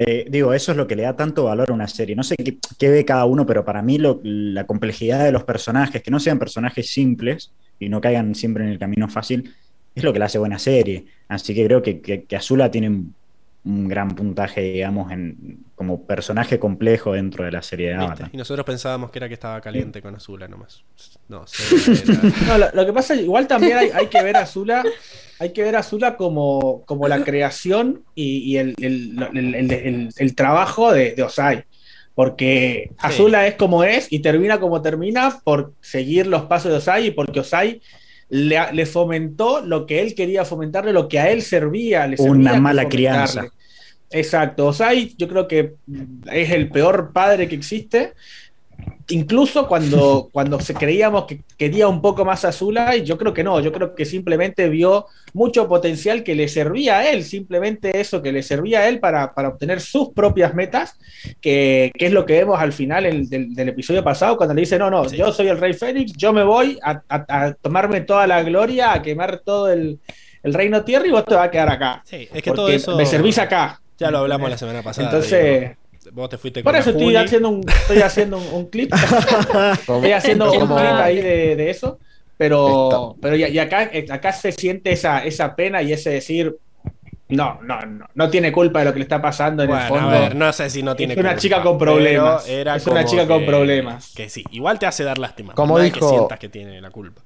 Eh, 0.03 0.25
digo, 0.27 0.51
eso 0.51 0.71
es 0.71 0.77
lo 0.77 0.87
que 0.87 0.95
le 0.95 1.03
da 1.03 1.15
tanto 1.15 1.43
valor 1.43 1.69
a 1.69 1.73
una 1.73 1.87
serie. 1.87 2.15
No 2.15 2.23
sé 2.23 2.35
qué, 2.35 2.89
ve 2.89 3.05
cada 3.05 3.25
uno, 3.25 3.45
pero 3.45 3.63
para 3.63 3.83
mí 3.83 3.99
la 3.99 4.65
complejidad 4.65 5.23
de 5.23 5.31
los 5.31 5.43
personajes, 5.43 6.01
que 6.01 6.09
no 6.09 6.19
sean 6.19 6.39
personajes 6.39 6.91
simples 6.91 7.51
y 7.79 7.87
no 7.87 8.01
caigan 8.01 8.33
siempre 8.33 8.63
en 8.63 8.71
el 8.71 8.79
camino 8.79 9.07
fácil, 9.09 9.53
es 9.93 10.03
lo 10.03 10.11
que 10.11 10.17
le 10.17 10.25
hace 10.25 10.39
buena 10.39 10.57
serie. 10.57 11.05
Así 11.27 11.53
que 11.53 11.65
creo 11.65 11.83
que, 11.83 12.01
que, 12.01 12.23
que 12.23 12.35
Azula 12.35 12.71
tiene 12.71 13.03
un 13.63 13.87
gran 13.87 14.15
puntaje, 14.15 14.61
digamos, 14.61 15.11
en, 15.11 15.65
como 15.75 16.05
personaje 16.05 16.57
complejo 16.57 17.13
dentro 17.13 17.45
de 17.45 17.51
la 17.51 17.61
serie 17.61 17.89
de 17.89 17.95
Avatar. 17.95 18.29
Y 18.33 18.37
nosotros 18.37 18.65
pensábamos 18.65 19.11
que 19.11 19.19
era 19.19 19.27
que 19.27 19.35
estaba 19.35 19.61
caliente 19.61 20.01
con 20.01 20.15
Azula 20.15 20.47
nomás. 20.47 20.83
No, 21.27 21.45
lo, 22.73 22.85
que 22.85 22.93
pasa, 22.93 23.15
igual 23.15 23.47
también 23.47 23.77
hay, 23.93 24.07
que 24.07 24.23
ver 24.23 24.37
a 24.37 24.41
Azula, 24.41 24.83
hay 25.39 25.53
que 25.53 25.63
ver 25.63 25.75
a 25.75 25.79
Azula 25.79 26.17
como, 26.17 26.83
como 26.85 27.07
la 27.07 27.23
creación 27.23 28.03
y, 28.15 28.57
el, 28.57 28.75
trabajo 30.35 30.91
de, 30.91 31.21
Osai. 31.21 31.65
Porque 32.15 32.91
Azula 32.97 33.47
es 33.47 33.55
como 33.55 33.83
es 33.83 34.11
y 34.11 34.19
termina 34.19 34.59
como 34.59 34.81
termina 34.81 35.39
por 35.43 35.73
seguir 35.81 36.27
los 36.27 36.43
pasos 36.43 36.71
de 36.71 36.77
Osai 36.79 37.07
y 37.07 37.11
porque 37.11 37.39
Osai 37.39 37.81
le, 38.31 38.85
fomentó 38.85 39.61
lo 39.61 39.85
que 39.85 40.01
él 40.01 40.15
quería 40.15 40.45
fomentarle, 40.45 40.93
lo 40.93 41.09
que 41.09 41.19
a 41.19 41.29
él 41.29 41.41
servía. 41.41 42.07
Le 42.07 42.15
Una 42.19 42.55
mala 42.55 42.87
crianza. 42.87 43.45
Exacto. 44.09 44.67
Osai, 44.67 45.13
yo 45.17 45.27
creo 45.27 45.47
que 45.47 45.75
es 46.31 46.51
el 46.51 46.69
peor 46.69 47.11
padre 47.11 47.49
que 47.49 47.55
existe. 47.55 48.13
Incluso 49.09 49.67
cuando, 49.67 50.29
cuando 50.33 50.59
se 50.59 50.73
creíamos 50.73 51.25
que 51.25 51.41
quería 51.57 51.87
un 51.87 52.01
poco 52.01 52.25
más 52.25 52.45
a 52.45 52.51
y 52.95 53.03
yo 53.03 53.17
creo 53.17 53.33
que 53.33 53.43
no, 53.43 53.59
yo 53.59 53.71
creo 53.71 53.95
que 53.95 54.05
simplemente 54.05 54.69
vio 54.69 55.07
mucho 55.33 55.67
potencial 55.67 56.23
que 56.23 56.35
le 56.35 56.47
servía 56.47 56.99
a 56.99 57.09
él, 57.09 57.23
simplemente 57.23 57.99
eso, 57.99 58.21
que 58.21 58.31
le 58.31 58.43
servía 58.43 58.81
a 58.81 58.87
él 58.87 58.99
para, 58.99 59.33
obtener 59.35 59.81
sus 59.81 60.09
propias 60.09 60.53
metas, 60.53 60.97
que, 61.39 61.91
es 61.93 62.11
lo 62.11 62.25
que 62.25 62.33
vemos 62.33 62.59
al 62.59 62.73
final 62.73 63.27
del, 63.29 63.69
episodio 63.69 64.03
pasado, 64.03 64.37
cuando 64.37 64.53
le 64.53 64.61
dice, 64.61 64.77
no, 64.77 64.89
no, 64.89 65.09
yo 65.11 65.31
soy 65.31 65.47
el 65.47 65.59
rey 65.59 65.73
Fénix, 65.73 66.13
yo 66.13 66.33
me 66.33 66.43
voy 66.43 66.77
a, 66.83 67.53
tomarme 67.61 68.01
toda 68.01 68.27
la 68.27 68.43
gloria, 68.43 68.93
a 68.93 69.01
quemar 69.01 69.41
todo 69.43 69.71
el, 69.71 69.99
reino 70.43 70.83
tierra 70.83 71.07
y 71.07 71.11
vos 71.11 71.23
te 71.23 71.35
vas 71.35 71.47
a 71.47 71.51
quedar 71.51 71.69
acá. 71.69 72.01
Sí, 72.03 72.27
es 72.33 72.41
que 72.41 72.51
todo 72.51 72.67
eso... 72.67 72.97
Me 72.97 73.05
servís 73.05 73.37
acá. 73.37 73.79
Ya 73.99 74.09
lo 74.09 74.19
hablamos 74.19 74.49
la 74.49 74.57
semana 74.57 74.81
pasada. 74.81 75.07
Entonces... 75.07 75.77
Vos 76.11 76.29
te 76.29 76.37
fuiste 76.37 76.63
Por 76.63 76.75
eso 76.75 76.89
estoy 76.89 77.15
haciendo, 77.15 77.49
un, 77.49 77.67
estoy 77.67 78.01
haciendo 78.01 78.37
un, 78.37 78.65
clip. 78.67 78.91
estoy 79.73 80.11
haciendo 80.11 80.51
un 80.51 80.67
clip 80.67 80.71
ahí 80.71 81.21
de, 81.21 81.69
eso. 81.69 81.99
Pero, 82.37 83.15
pero 83.21 83.35
y, 83.35 83.59
acá, 83.59 83.91
acá 84.09 84.33
se 84.33 84.51
siente 84.51 84.91
esa, 84.91 85.23
esa 85.23 85.55
pena 85.55 85.83
y 85.83 85.93
ese 85.93 86.09
decir, 86.09 86.57
no, 87.29 87.59
no, 87.61 87.79
no, 87.81 88.05
no 88.15 88.29
tiene 88.29 88.51
culpa 88.51 88.79
de 88.79 88.85
lo 88.85 88.93
que 88.93 88.99
le 88.99 89.03
está 89.03 89.21
pasando 89.21 89.63
en 89.63 89.69
el 89.69 89.87
fondo. 89.87 90.09
A 90.09 90.19
ver, 90.19 90.35
no 90.35 90.51
sé 90.51 90.69
si 90.71 90.81
no 90.81 90.95
tiene 90.95 91.13
es 91.13 91.19
una 91.19 91.35
chica 91.35 91.61
con 91.61 91.77
problemas. 91.77 92.47
es 92.47 92.87
una 92.87 93.05
chica 93.05 93.27
con 93.27 93.45
problemas. 93.45 94.13
Que 94.15 94.27
sí, 94.27 94.43
igual 94.51 94.79
te 94.79 94.87
hace 94.87 95.03
dar 95.03 95.19
lástima. 95.19 95.53
Como 95.53 95.79
dijo, 95.79 95.99
que 95.99 96.15
sientas 96.15 96.39
que 96.39 96.49
tiene 96.49 96.81
la 96.81 96.89
culpa. 96.89 97.21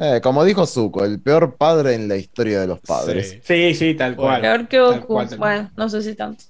Eh, 0.00 0.20
como 0.22 0.44
dijo 0.44 0.64
Zuko, 0.64 1.04
el 1.04 1.20
peor 1.20 1.56
padre 1.56 1.94
en 1.94 2.06
la 2.08 2.16
historia 2.16 2.60
de 2.60 2.68
los 2.68 2.78
padres. 2.80 3.38
Sí, 3.42 3.74
sí, 3.74 3.94
tal 3.94 4.14
cual. 4.14 4.40
Peor 4.40 4.68
que 4.68 4.78
Goku. 4.78 5.20
Bueno, 5.36 5.70
no 5.76 5.88
sé 5.88 6.02
si 6.02 6.14
tanto 6.14 6.44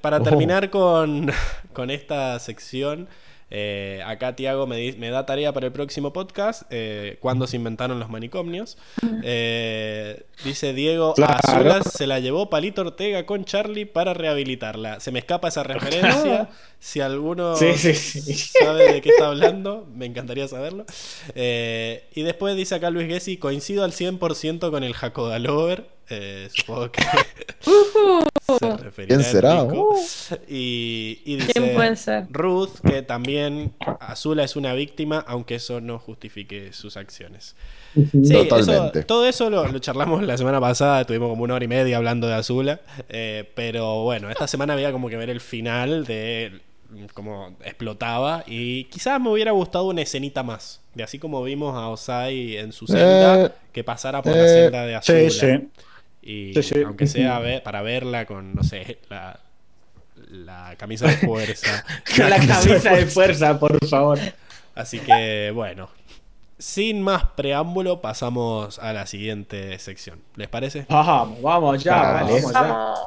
para 0.00 0.20
terminar 0.20 0.70
con, 0.70 1.30
con 1.72 1.90
esta 1.90 2.38
sección, 2.38 3.08
eh, 3.50 4.02
acá 4.04 4.36
Tiago 4.36 4.66
me, 4.66 4.92
me, 4.92 5.08
da 5.08 5.24
tarea 5.24 5.52
para 5.52 5.66
el 5.66 5.72
próximo 5.72 6.12
podcast, 6.12 6.64
eh, 6.70 7.16
cuando 7.20 7.46
se 7.46 7.56
inventaron 7.56 7.98
los 7.98 8.10
manicomios. 8.10 8.76
Eh, 9.22 10.24
dice 10.44 10.74
Diego, 10.74 11.14
a 11.22 11.82
se 11.82 12.06
la 12.06 12.20
llevó 12.20 12.50
Palito 12.50 12.82
Ortega 12.82 13.24
con 13.24 13.44
Charlie 13.44 13.86
para 13.86 14.12
rehabilitarla. 14.12 15.00
Se 15.00 15.12
me 15.12 15.20
escapa 15.20 15.48
esa 15.48 15.62
referencia. 15.62 16.48
Si 16.80 17.00
alguno 17.00 17.56
sabe 17.56 18.92
de 18.92 19.00
qué 19.02 19.08
está 19.08 19.26
hablando, 19.26 19.88
me 19.92 20.06
encantaría 20.06 20.46
saberlo. 20.46 20.84
y 21.34 22.22
después 22.22 22.54
dice 22.54 22.76
acá 22.76 22.90
Luis 22.90 23.08
Gessi, 23.08 23.36
coincido 23.36 23.82
al 23.82 23.90
100% 23.90 24.70
con 24.70 24.84
el 24.84 24.94
Jacodalover. 24.94 25.97
Eh, 26.10 26.48
supongo 26.54 26.90
que 26.90 27.02
¿Quién 29.06 29.22
será? 29.22 29.66
Y, 30.48 31.36
dice 31.36 32.26
Ruth 32.30 32.80
que 32.86 33.02
también 33.02 33.72
Azula 34.00 34.44
es 34.44 34.56
una 34.56 34.72
víctima, 34.74 35.24
aunque 35.26 35.56
eso 35.56 35.80
no 35.80 35.98
justifique 35.98 36.72
sus 36.72 36.96
acciones. 36.96 37.56
Sí, 37.94 38.48
todo 39.06 39.26
eso 39.26 39.50
lo, 39.50 39.78
charlamos 39.80 40.22
la 40.22 40.36
semana 40.38 40.60
pasada, 40.60 41.02
estuvimos 41.02 41.28
como 41.30 41.44
una 41.44 41.54
hora 41.54 41.64
y 41.64 41.68
media 41.68 41.96
hablando 41.96 42.26
de 42.26 42.34
Azula, 42.34 42.80
eh, 43.08 43.50
pero 43.54 44.02
bueno, 44.04 44.30
esta 44.30 44.46
semana 44.46 44.74
había 44.74 44.92
como 44.92 45.08
que 45.08 45.16
ver 45.16 45.30
el 45.30 45.40
final 45.40 46.04
de 46.04 46.60
cómo 47.12 47.54
explotaba 47.64 48.44
y 48.46 48.84
quizás 48.84 49.20
me 49.20 49.30
hubiera 49.30 49.52
gustado 49.52 49.86
una 49.86 50.02
escenita 50.02 50.42
más, 50.42 50.80
de 50.94 51.02
así 51.02 51.18
como 51.18 51.42
vimos 51.42 51.74
a 51.74 51.88
Osai 51.88 52.56
en 52.56 52.72
su 52.72 52.86
celda, 52.86 53.46
eh, 53.46 53.50
que 53.72 53.84
pasara 53.84 54.22
por 54.22 54.34
la 54.34 54.46
celda 54.46 54.86
de 54.86 54.94
Azula. 54.94 55.30
Sí, 55.30 55.30
sí. 55.30 55.68
Y 56.28 56.52
aunque 56.84 57.06
sea 57.06 57.40
para 57.64 57.80
verla 57.80 58.26
con, 58.26 58.54
no 58.54 58.62
sé, 58.62 58.98
la, 59.08 59.40
la 60.28 60.76
camisa 60.76 61.06
de 61.06 61.16
fuerza. 61.16 61.82
la, 62.18 62.36
camisa 62.36 62.92
de 62.92 63.06
fuerza, 63.06 63.58
por 63.58 63.82
favor. 63.86 64.18
Así 64.74 64.98
que, 64.98 65.50
bueno. 65.54 65.88
Sin 66.58 67.00
más 67.00 67.24
preámbulo, 67.34 68.02
pasamos 68.02 68.78
a 68.78 68.92
la 68.92 69.06
siguiente 69.06 69.78
sección. 69.78 70.20
¿Les 70.36 70.48
parece? 70.48 70.84
Vamos, 70.90 71.40
vamos 71.40 71.82
ya, 71.82 71.96
vamos. 71.96 72.52
vamos. 72.52 72.98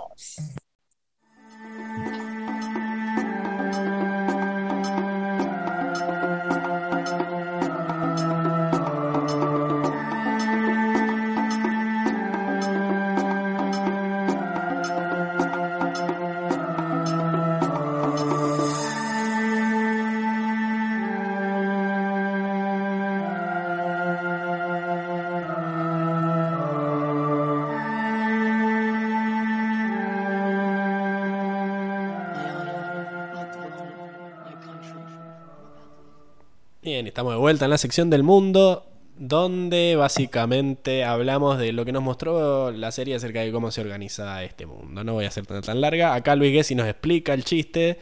Estamos 37.11 37.33
de 37.33 37.39
vuelta 37.39 37.65
en 37.65 37.71
la 37.71 37.77
sección 37.77 38.09
del 38.09 38.23
mundo, 38.23 38.85
donde 39.17 39.97
básicamente 39.97 41.03
hablamos 41.03 41.59
de 41.59 41.73
lo 41.73 41.83
que 41.83 41.91
nos 41.91 42.01
mostró 42.01 42.71
la 42.71 42.89
serie 42.93 43.15
acerca 43.15 43.41
de 43.41 43.51
cómo 43.51 43.69
se 43.69 43.81
organiza 43.81 44.41
este 44.45 44.65
mundo. 44.65 45.03
No 45.03 45.13
voy 45.13 45.25
a 45.25 45.27
hacer 45.27 45.45
tan, 45.45 45.81
larga. 45.81 46.13
Acá 46.13 46.37
Luis 46.37 46.53
Gessi 46.53 46.73
nos 46.73 46.87
explica 46.87 47.33
el 47.33 47.43
chiste. 47.43 47.99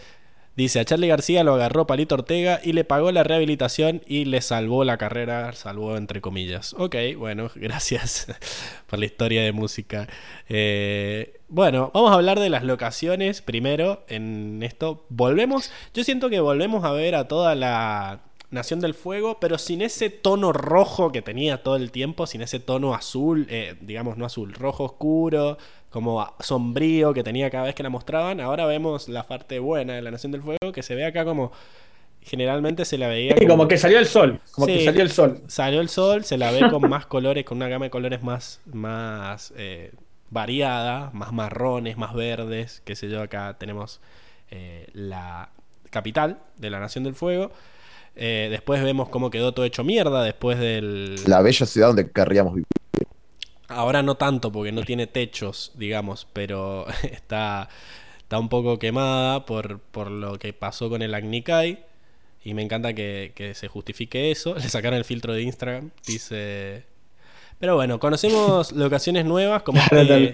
Dice, 0.55 0.79
a 0.79 0.85
Charlie 0.85 1.07
García 1.07 1.43
lo 1.43 1.55
agarró 1.55 1.87
Palito 1.87 2.13
Ortega 2.13 2.59
y 2.63 2.73
le 2.73 2.83
pagó 2.83 3.11
la 3.11 3.23
rehabilitación 3.23 4.03
y 4.05 4.25
le 4.25 4.41
salvó 4.41 4.83
la 4.83 4.97
carrera, 4.97 5.53
salvó 5.53 5.97
entre 5.97 6.21
comillas. 6.21 6.75
Ok, 6.77 6.95
bueno, 7.17 7.49
gracias 7.55 8.27
por 8.85 8.99
la 8.99 9.05
historia 9.05 9.41
de 9.41 9.53
música. 9.53 10.07
Eh, 10.49 11.39
bueno, 11.47 11.89
vamos 11.95 12.11
a 12.11 12.13
hablar 12.13 12.39
de 12.39 12.49
las 12.49 12.63
locaciones 12.63 13.41
primero 13.41 14.03
en 14.07 14.61
esto. 14.61 15.07
Volvemos, 15.09 15.71
yo 15.95 16.03
siento 16.03 16.29
que 16.29 16.41
volvemos 16.41 16.83
a 16.83 16.91
ver 16.91 17.15
a 17.15 17.27
toda 17.27 17.55
la 17.55 18.28
Nación 18.51 18.79
del 18.79 18.95
Fuego, 18.95 19.39
pero 19.39 19.57
sin 19.59 19.81
ese 19.81 20.09
tono 20.09 20.51
rojo 20.53 21.11
que 21.11 21.21
tenía 21.21 21.61
todo 21.61 21.75
el 21.75 21.91
tiempo, 21.91 22.25
sin 22.25 22.41
ese 22.41 22.59
tono 22.59 22.95
azul, 22.95 23.45
eh, 23.49 23.75
digamos 23.81 24.17
no 24.17 24.25
azul, 24.25 24.53
rojo 24.53 24.85
oscuro, 24.85 25.57
como 25.91 26.33
sombrío 26.39 27.13
que 27.13 27.23
tenía 27.23 27.49
cada 27.51 27.65
vez 27.65 27.75
que 27.75 27.83
la 27.83 27.89
mostraban. 27.89 28.39
Ahora 28.39 28.65
vemos 28.65 29.07
la 29.07 29.27
parte 29.27 29.59
buena 29.59 29.93
de 29.93 30.01
la 30.01 30.09
Nación 30.09 30.31
del 30.31 30.41
Fuego, 30.41 30.71
que 30.73 30.81
se 30.81 30.95
ve 30.95 31.05
acá 31.05 31.25
como 31.25 31.51
generalmente 32.21 32.85
se 32.85 32.97
la 32.97 33.07
veía 33.07 33.35
como, 33.47 33.67
que 33.67 33.77
salió 33.77 33.97
el 33.97 34.05
sol 34.05 34.41
como 34.51 34.67
que 34.67 34.83
salió 34.83 35.01
el 35.01 35.09
sol 35.09 35.41
salió 35.47 35.79
el 35.79 35.87
sol 35.87 36.25
se 36.25 36.37
la 36.37 36.51
ve 36.51 36.69
con 36.69 36.81
más 36.89 37.05
colores 37.05 37.45
con 37.45 37.57
una 37.57 37.69
gama 37.69 37.85
de 37.85 37.91
colores 37.91 38.21
más 38.21 38.59
más 38.65 39.53
eh, 39.55 39.93
variada 40.29 41.11
más 41.13 41.31
marrones 41.31 41.97
más 41.97 42.13
verdes 42.13 42.81
qué 42.83 42.97
sé 42.97 43.09
yo 43.09 43.21
acá 43.21 43.55
tenemos 43.57 44.01
eh, 44.51 44.87
la 44.91 45.49
capital 45.89 46.39
de 46.57 46.69
la 46.69 46.81
Nación 46.81 47.05
del 47.05 47.15
Fuego 47.15 47.51
eh, 48.21 48.49
después 48.51 48.83
vemos 48.83 49.07
cómo 49.07 49.29
quedó 49.29 49.53
todo 49.53 49.63
hecho 49.63 49.85
mierda 49.85 50.23
después 50.23 50.59
del... 50.59 51.15
La 51.25 51.41
bella 51.41 51.65
ciudad 51.65 51.87
donde 51.87 52.11
querríamos 52.11 52.53
vivir. 52.53 52.67
Ahora 53.69 54.03
no 54.03 54.15
tanto 54.15 54.51
porque 54.51 54.73
no 54.73 54.83
tiene 54.83 55.07
techos, 55.07 55.71
digamos, 55.75 56.27
pero 56.33 56.85
está, 57.03 57.69
está 58.17 58.37
un 58.37 58.49
poco 58.49 58.77
quemada 58.77 59.45
por, 59.45 59.79
por 59.79 60.11
lo 60.11 60.37
que 60.37 60.51
pasó 60.51 60.89
con 60.89 61.01
el 61.01 61.13
Agnikai. 61.13 61.85
Y 62.43 62.53
me 62.53 62.61
encanta 62.61 62.93
que, 62.93 63.53
se 63.55 63.69
justifique 63.69 64.31
eso. 64.31 64.53
Le 64.57 64.67
sacaron 64.67 64.97
el 64.97 65.05
filtro 65.05 65.31
de 65.31 65.43
Instagram. 65.43 65.91
Dice... 66.05 66.83
Pero 67.57 67.75
bueno, 67.75 68.01
conocemos 68.01 68.71
locaciones 68.73 69.23
nuevas 69.23 69.63
como 69.63 69.79
este 69.79 70.33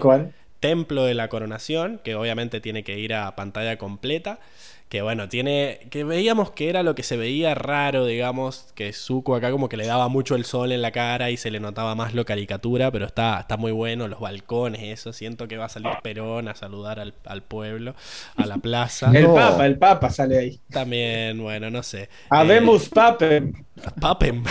Templo 0.58 1.04
de 1.04 1.14
la 1.14 1.28
Coronación, 1.28 2.00
que 2.02 2.16
obviamente 2.16 2.60
tiene 2.60 2.82
que 2.82 2.98
ir 2.98 3.14
a 3.14 3.36
pantalla 3.36 3.78
completa 3.78 4.40
que 4.88 5.02
bueno, 5.02 5.28
tiene, 5.28 5.80
que 5.90 6.04
veíamos 6.04 6.52
que 6.52 6.68
era 6.68 6.84
lo 6.84 6.94
que 6.94 7.02
se 7.02 7.16
veía 7.16 7.56
raro, 7.56 8.06
digamos, 8.06 8.66
que 8.76 8.92
Zuko 8.92 9.34
acá 9.34 9.50
como 9.50 9.68
que 9.68 9.76
le 9.76 9.84
daba 9.84 10.08
mucho 10.08 10.36
el 10.36 10.44
sol 10.44 10.70
en 10.70 10.80
la 10.80 10.92
cara 10.92 11.30
y 11.30 11.36
se 11.36 11.50
le 11.50 11.58
notaba 11.58 11.96
más 11.96 12.14
lo 12.14 12.24
caricatura, 12.24 12.92
pero 12.92 13.04
está, 13.04 13.40
está 13.40 13.56
muy 13.56 13.72
bueno, 13.72 14.06
los 14.06 14.20
balcones, 14.20 14.82
eso, 14.82 15.12
siento 15.12 15.48
que 15.48 15.56
va 15.56 15.64
a 15.64 15.68
salir 15.68 15.90
Perón 16.02 16.46
a 16.46 16.54
saludar 16.54 17.00
al, 17.00 17.42
pueblo, 17.42 17.96
a 18.36 18.46
la 18.46 18.58
plaza. 18.58 19.10
El 19.12 19.26
Papa, 19.26 19.66
el 19.66 19.76
Papa 19.76 20.10
sale 20.10 20.38
ahí. 20.38 20.60
También, 20.70 21.42
bueno, 21.42 21.68
no 21.68 21.82
sé. 21.82 22.08
Habemos 22.30 22.86
eh, 22.86 22.90
Papem. 22.94 23.52
Papem. 24.00 24.44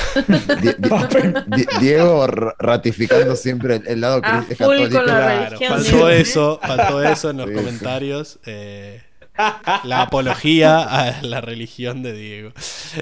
Diego 1.79 2.27
ratificando 2.27 3.37
siempre 3.37 3.81
el, 3.87 4.01
lado 4.01 4.21
católico. 4.21 5.01
Claro, 5.01 5.57
faltó 5.59 6.09
eso, 6.09 6.59
faltó 6.61 7.01
eso 7.01 7.29
en 7.29 7.37
los 7.37 7.51
comentarios. 7.51 8.39
Eh, 8.45 9.01
la 9.83 10.01
apología 10.01 10.81
a 10.83 11.21
la 11.21 11.41
religión 11.41 12.03
de 12.03 12.13
Diego. 12.13 12.51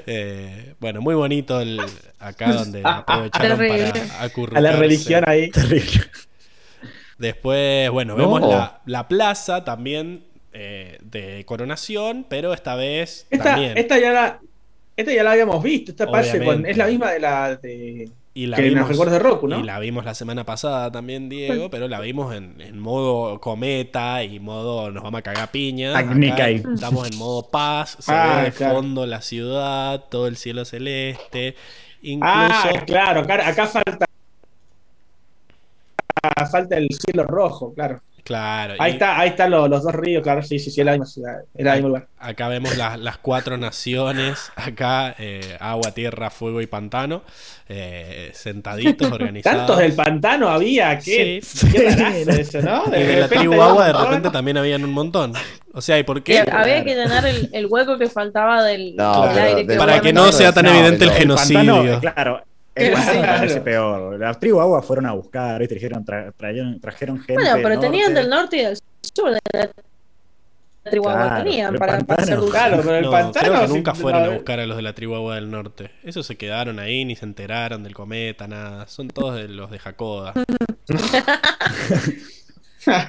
Eh, 0.08 0.76
bueno, 0.80 1.02
muy 1.02 1.16
bonito 1.16 1.62
el, 1.62 1.80
acá 2.20 2.53
donde 2.53 2.82
aprovecharon 2.84 3.58
para 3.58 4.24
acurrucarse. 4.24 4.68
A 4.68 4.72
la 4.72 4.78
religión 4.78 5.24
ahí. 5.28 5.52
Después, 7.18 7.90
bueno, 7.92 8.16
vemos 8.16 8.42
la, 8.86 9.08
plaza 9.08 9.64
también 9.64 10.24
eh, 10.52 10.98
de 11.02 11.44
coronación, 11.45 12.26
pero 12.28 12.53
esta 12.53 12.76
vez 12.76 13.28
esta, 13.30 13.44
también. 13.44 13.78
Esta 13.78 14.00
ya 14.00 14.12
la, 14.12 14.40
Esta 14.98 15.14
ya 15.14 15.24
la 15.24 15.32
habíamos 15.32 15.64
visto, 15.64 15.92
esta 15.92 16.10
parece 16.10 16.44
con, 16.44 16.66
es 16.66 16.76
la 16.76 16.88
misma 16.88 17.12
de 17.12 17.20
la 17.20 17.56
de 17.56 18.10
y 18.36 18.48
la 18.48 18.58
que 18.58 18.64
vimos, 18.64 18.80
nos 18.82 18.90
recuerda 18.90 19.14
de 19.14 19.20
Roku, 19.20 19.48
¿no? 19.48 19.60
Y 19.60 19.64
la 19.64 19.78
vimos 19.80 20.06
la 20.06 20.16
semana 20.16 20.44
pasada 20.44 20.92
también, 20.92 21.30
Diego, 21.30 21.70
pero 21.70 21.88
la 21.88 22.00
vimos 22.00 22.34
en, 22.36 22.60
en 22.62 22.80
modo 22.80 23.40
cometa 23.40 24.24
y 24.24 24.40
modo 24.40 24.90
nos 24.92 25.03
vamos 25.03 25.20
a 25.20 25.22
cagar 25.22 25.52
piña. 25.52 25.95
Acá 25.98 26.50
estamos 26.50 27.10
en 27.10 27.18
modo 27.18 27.44
paz, 27.50 27.98
se 28.00 28.12
Ah, 28.12 28.38
ve 28.38 28.44
de 28.45 28.52
claro. 28.53 28.76
fondo 28.76 29.06
la 29.06 29.22
ciudad, 29.22 30.06
todo 30.10 30.28
el 30.28 30.38
cielo 30.38 30.66
celeste. 30.66 31.56
Incluso 32.02 32.34
Ah, 32.34 32.72
claro, 32.86 33.22
acá, 33.22 33.48
acá 33.48 33.68
falta 33.68 34.06
falta 36.50 36.78
el 36.78 36.88
cielo 36.90 37.24
rojo, 37.26 37.74
claro. 37.74 38.00
Claro. 38.24 38.76
Ahí 38.80 38.92
y 38.92 38.93
está, 38.93 39.19
ahí 39.19 39.30
están 39.30 39.52
los, 39.52 39.69
los 39.69 39.84
dos 39.84 39.93
ríos, 39.93 40.24
claro, 40.24 40.42
sí, 40.43 40.58
sí, 40.58 40.72
sí, 40.72 40.80
es 40.80 40.85
la 40.85 40.93
misma 40.93 41.06
ciudad, 41.06 41.35
era 41.53 41.72
el 41.74 41.77
mismo 41.80 41.90
lugar. 41.90 42.08
Acá 42.18 42.48
vemos 42.48 42.77
las, 42.77 42.98
las 43.00 43.18
cuatro 43.18 43.58
naciones, 43.58 44.50
acá 44.56 45.14
eh, 45.19 45.58
agua, 45.60 45.92
tierra, 45.92 46.30
fuego 46.30 46.61
y 46.61 46.68
pantano, 46.68 47.24
eh, 47.68 48.32
sentaditos, 48.34 49.11
organizados. 49.11 49.58
Tantos 49.60 49.77
del 49.80 49.93
pantano 49.93 50.48
había, 50.50 50.98
qué, 51.00 51.42
Sí. 51.43 51.68
qué 51.72 52.26
eso, 52.40 52.61
¿no? 52.61 52.84
Y 52.88 52.92
de 52.92 53.08
la 53.08 53.14
repente 53.27 53.35
tribu 53.38 53.61
agua 53.61 53.88
de 53.88 53.93
repente 53.93 54.30
también 54.30 54.56
habían 54.58 54.84
un 54.85 54.92
montón. 54.93 55.34
O 55.74 55.82
sea, 55.82 56.00
¿y 56.00 56.03
por 56.03 56.24
qué? 56.24 56.40
Había 56.50 56.84
que 56.85 56.95
llenar 56.95 57.26
el, 57.26 57.50
el 57.52 57.66
hueco 57.66 57.98
que 57.98 58.08
faltaba 58.08 58.64
del, 58.64 58.95
No, 58.95 59.27
del 59.27 59.38
aire. 59.40 59.64
de- 59.66 59.76
Para 59.77 60.00
que 60.00 60.14
no 60.14 60.32
sea 60.32 60.53
tan 60.53 60.66
No, 60.66 60.72
evidente 60.72 61.03
el 61.03 61.11
genocidio. 61.11 61.76
pantano, 61.76 62.00
claro. 62.00 62.43
El 62.76 62.93
Claro. 62.93 63.22
parece 63.22 63.61
peor. 63.61 64.19
La 64.19 64.34
tribu 64.34 64.60
agua 64.60 64.82
fueron 64.82 65.06
a 65.06 65.14
buscar, 65.14 65.60
¿viste? 65.60 65.76
Trajeron, 65.76 66.06
tra- 66.06 66.34
trajeron, 66.35 66.80
trajeron 66.80 67.18
gente. 67.19 67.34
Bueno, 67.35 67.56
pero 67.58 67.69
del 67.69 67.80
tenían 67.80 68.14
del 68.14 68.30
norte 68.30 68.58
y 68.58 68.66
del 68.66 68.77
sur 69.14 69.32
de 69.32 69.40
la 69.53 69.69
tribu 70.92 71.08
agua 71.08 71.27
Claro, 71.27 71.43
tenían 71.43 71.76
para, 71.76 72.00
para 72.00 72.24
hacer. 72.24 72.40
Claro, 72.52 72.77
pero 72.84 72.95
el 72.98 73.03
No, 73.06 73.11
pantano. 73.11 73.48
creo 73.48 73.61
que 73.61 73.68
sí, 73.68 73.74
nunca 73.74 73.93
fueron 73.93 74.24
a 74.24 74.30
buscar 74.30 74.60
a 74.60 74.66
los 74.66 74.76
de 74.76 74.82
la 74.84 74.93
tribu 74.93 75.16
agua 75.16 75.35
del 75.35 75.50
norte. 75.52 75.92
Esos 76.03 76.26
se 76.26 76.35
quedaron 76.35 76.80
ahí, 76.80 77.06
ni 77.06 77.16
se 77.16 77.26
enteraron 77.26 77.84
del 77.84 77.93
cometa, 77.93 78.48
nada. 78.48 78.88
Son 78.88 79.08
todos 79.08 79.35
de 79.35 79.48
los 79.48 79.69
de 79.72 79.80
Jacoda. 79.80 80.34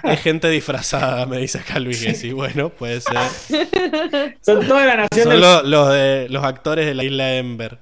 es 0.05 0.21
gente 0.21 0.49
disfrazada, 0.51 1.27
me 1.27 1.39
dice 1.39 1.59
acá 1.59 1.79
Luis 1.81 2.01
Gessi. 2.01 2.33
Bueno, 2.33 2.69
puede 2.71 3.01
ser. 3.01 3.17
Son 4.41 4.67
toda 4.69 4.87
la 4.87 4.97
nación 4.97 5.25
Son 5.25 5.33
del 5.33 5.41
lo- 5.41 5.63
los, 5.63 5.93
de, 5.93 6.27
los 6.31 6.45
actores 6.45 6.87
de 6.87 6.95
la 6.95 7.05
isla 7.05 7.35
Ember. 7.37 7.79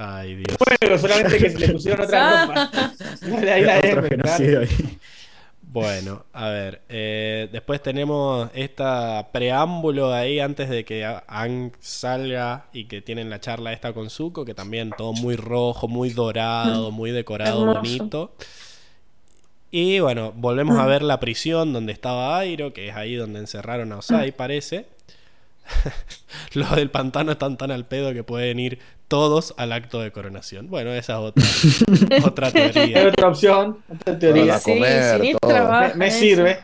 Ay, 0.00 0.36
Dios. 0.36 0.56
fuego, 0.56 0.96
solamente 0.98 1.38
que 1.38 1.50
se 1.50 1.58
le 1.58 1.68
pusieron 1.72 2.06
otra 2.06 2.46
ropa. 2.46 2.70
Ahí 3.52 3.62
la 3.62 3.78
M, 3.80 4.08
claro. 4.08 4.66
Bueno, 5.70 6.24
a 6.32 6.48
ver. 6.48 6.80
eh, 6.88 7.48
después 7.52 7.82
tenemos 7.82 8.48
esta 8.54 9.28
preámbulo 9.32 10.14
ahí 10.14 10.40
antes 10.40 10.70
de 10.70 10.84
que 10.84 11.04
Ang 11.26 11.72
salga 11.80 12.66
y 12.72 12.84
que 12.86 13.02
tienen 13.02 13.28
la 13.28 13.38
charla 13.40 13.74
esta 13.74 13.92
con 13.92 14.08
Zuko, 14.08 14.46
que 14.46 14.54
también 14.54 14.90
todo 14.96 15.12
muy 15.12 15.36
rojo, 15.36 15.86
muy 15.86 16.08
dorado, 16.10 16.90
muy 16.90 17.10
decorado, 17.10 17.60
Hermoso. 17.70 17.80
bonito. 17.80 18.32
Y 19.70 20.00
bueno, 20.00 20.32
volvemos 20.34 20.78
a 20.78 20.86
ver 20.86 21.02
la 21.02 21.20
prisión 21.20 21.74
donde 21.74 21.92
estaba 21.92 22.38
Airo, 22.38 22.72
que 22.72 22.88
es 22.88 22.96
ahí 22.96 23.14
donde 23.16 23.38
encerraron 23.40 23.92
a 23.92 23.98
Osai, 23.98 24.32
parece. 24.32 24.86
Los 26.54 26.74
del 26.76 26.90
pantano 26.90 27.32
están 27.32 27.58
tan 27.58 27.70
al 27.70 27.84
pedo 27.84 28.14
que 28.14 28.24
pueden 28.24 28.58
ir 28.58 28.78
todos 29.08 29.54
al 29.56 29.72
acto 29.72 30.00
de 30.00 30.12
coronación. 30.12 30.68
Bueno, 30.68 30.92
esa 30.92 31.14
es 31.14 31.18
otra, 31.18 31.44
otra 32.26 32.50
teoría. 32.52 33.08
otra 33.08 33.28
opción, 33.28 33.78
otra 33.92 34.18
teoría. 34.18 34.58
Sí, 34.58 34.72
comer, 34.74 35.20
sí, 35.22 35.32
trabaja 35.40 35.94
Me, 35.96 36.10
sirve. 36.10 36.58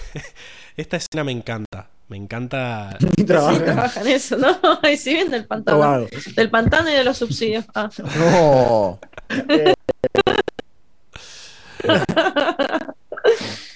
Esta 0.76 0.96
escena 0.96 1.22
me 1.24 1.32
encanta. 1.32 1.88
Me 2.08 2.16
encanta 2.16 2.96
Sí, 3.16 3.24
trabajan. 3.24 3.64
trabaja 3.64 4.00
en 4.00 4.06
eso, 4.08 4.36
¿no? 4.36 4.56
Y 4.90 4.96
si 4.96 5.12
bien 5.14 5.30
del 5.30 5.44
pantano. 5.46 5.78
Robado. 5.78 6.08
Del 6.34 6.50
pantano 6.50 6.88
y 6.90 6.94
de 6.94 7.04
los 7.04 7.16
subsidios. 7.18 7.64
Ah. 7.74 7.90
No. 8.18 8.98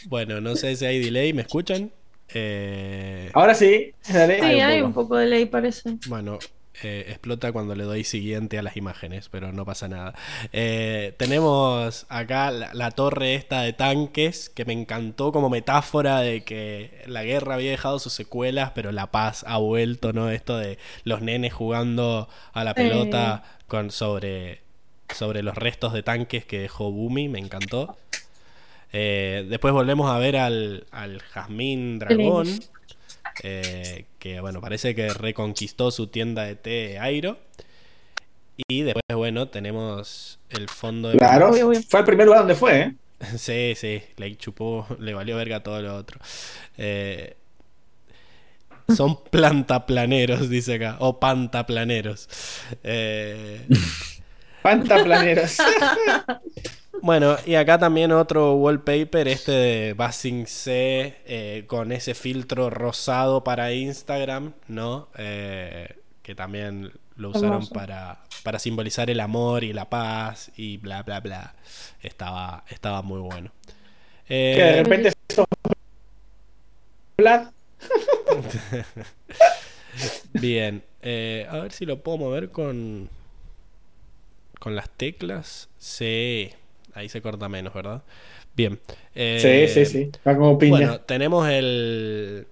Bueno, 0.07 0.41
no 0.41 0.57
sé 0.57 0.75
si 0.77 0.85
hay 0.87 1.03
delay, 1.03 1.33
¿me 1.33 1.43
escuchan? 1.43 1.91
Eh, 2.33 3.31
Ahora 3.35 3.55
sí, 3.55 3.93
dale. 4.13 4.39
Sí, 4.39 4.45
Hay 4.45 4.57
un 4.57 4.63
hay 4.63 4.77
poco. 4.79 4.87
un 4.87 4.93
poco 4.95 5.17
de 5.17 5.27
ley, 5.27 5.47
parece. 5.47 5.97
bueno, 6.07 6.39
eh, 6.83 7.07
explota 7.09 7.53
cuando 7.53 7.75
le 7.75 7.85
doy 7.85 8.05
siguiente 8.05 8.59
a 8.59 8.63
las 8.63 8.77
imágenes, 8.77 9.29
pero 9.29 9.53
no 9.53 9.65
pasa 9.65 9.89
nada. 9.89 10.15
Eh, 10.53 11.15
tenemos 11.17 12.07
acá 12.09 12.51
la, 12.51 12.73
la 12.75 12.91
torre 12.91 13.35
esta 13.35 13.63
de 13.63 13.73
tanques, 13.73 14.51
que 14.51 14.65
me 14.65 14.73
encantó 14.73 15.33
como 15.33 15.51
metáfora 15.51 16.21
de 16.21 16.43
que 16.43 17.03
la 17.07 17.25
guerra 17.25 17.55
había 17.55 17.71
dejado 17.71 17.99
sus 17.99 18.13
secuelas, 18.13 18.73
pero 18.75 18.93
la 18.93 19.11
paz 19.11 19.45
ha 19.47 19.59
vuelto, 19.59 20.13
¿no? 20.13 20.31
Esto 20.31 20.59
de 20.59 20.79
los 21.05 21.23
nenes 21.23 21.53
jugando 21.53 22.29
a 22.53 22.65
la 22.65 22.75
pelota 22.75 23.45
con, 23.67 23.91
sobre, 23.91 24.63
sobre 25.15 25.43
los 25.43 25.57
restos 25.57 25.93
de 25.93 26.03
tanques 26.03 26.45
que 26.45 26.61
dejó 26.61 26.91
Bumi, 26.91 27.29
me 27.29 27.39
encantó. 27.39 27.97
Eh, 28.93 29.47
después 29.49 29.73
volvemos 29.73 30.11
a 30.11 30.19
ver 30.19 30.37
al, 30.37 30.87
al 30.91 31.21
Jazmín 31.21 31.99
Dragón. 31.99 32.49
Eh, 33.43 34.07
que 34.19 34.41
bueno, 34.41 34.61
parece 34.61 34.95
que 34.95 35.09
reconquistó 35.09 35.91
su 35.91 36.09
tienda 36.09 36.45
de 36.45 36.57
té 36.57 36.99
Airo. 36.99 37.39
Y 38.69 38.83
después, 38.83 39.03
bueno, 39.15 39.49
tenemos 39.49 40.39
el 40.51 40.69
fondo 40.69 41.11
de. 41.11 41.19
Claro, 41.19 41.53
fue 41.89 42.01
el 42.01 42.07
primer 42.07 42.27
lugar 42.27 42.41
donde 42.41 42.55
fue, 42.55 42.81
¿eh? 42.81 42.95
Sí, 43.39 43.75
sí, 43.77 44.03
le 44.17 44.37
chupó, 44.37 44.87
le 44.99 45.15
valió 45.15 45.37
verga 45.37 45.63
todo 45.63 45.81
lo 45.81 45.95
otro. 45.97 46.21
Eh, 46.77 47.37
son 48.95 49.23
plantaplaneros, 49.31 50.49
dice 50.49 50.75
acá, 50.75 50.97
o 51.01 51.19
pantaplaneros. 51.21 52.29
Eh, 52.83 53.67
Pantaplaneros. 54.63 55.57
Bueno, 57.03 57.37
y 57.47 57.55
acá 57.55 57.79
también 57.79 58.13
otro 58.13 58.55
wallpaper, 58.55 59.29
este 59.29 59.53
de 59.53 59.95
Basing 59.95 60.47
C, 60.47 61.17
eh, 61.25 61.65
con 61.67 61.93
ese 61.93 62.15
filtro 62.15 62.71
rosado 62.71 63.43
para 63.43 63.73
Instagram, 63.73 64.53
¿no? 64.69 65.09
Eh, 65.17 65.97
que 66.23 66.35
también 66.35 66.93
lo 67.17 67.31
usaron 67.31 67.67
para, 67.69 68.23
para 68.43 68.59
simbolizar 68.59 69.11
el 69.11 69.21
amor 69.21 69.65
y 69.65 69.73
la 69.73 69.89
paz 69.89 70.51
y 70.57 70.79
bla, 70.79 71.03
bla, 71.03 71.21
bla. 71.21 71.55
Estaba, 72.03 72.65
estaba 72.69 73.03
muy 73.03 73.21
bueno. 73.21 73.51
Eh, 74.29 74.55
que 74.57 74.63
de 74.63 74.83
repente 74.83 75.13
sos 75.29 75.47
Vlad. 77.19 77.51
Bien, 80.33 80.83
eh, 81.03 81.47
a 81.51 81.59
ver 81.59 81.73
si 81.73 81.85
lo 81.85 82.03
puedo 82.03 82.19
mover 82.19 82.51
con, 82.51 83.11
con 84.59 84.77
las 84.77 84.89
teclas. 84.91 85.69
Sí, 85.79 86.51
ahí 86.95 87.09
se 87.09 87.23
corta 87.23 87.49
menos, 87.49 87.75
¿verdad? 87.75 88.03
Bien. 88.57 88.81
eh, 89.15 89.29
Sí, 89.35 89.67
sí, 89.69 89.85
sí. 89.87 90.11
Va 90.27 90.37
como 90.37 90.59
piña. 90.59 90.89
Bueno, 90.89 91.01
tenemos 91.03 91.49
el, 91.49 92.47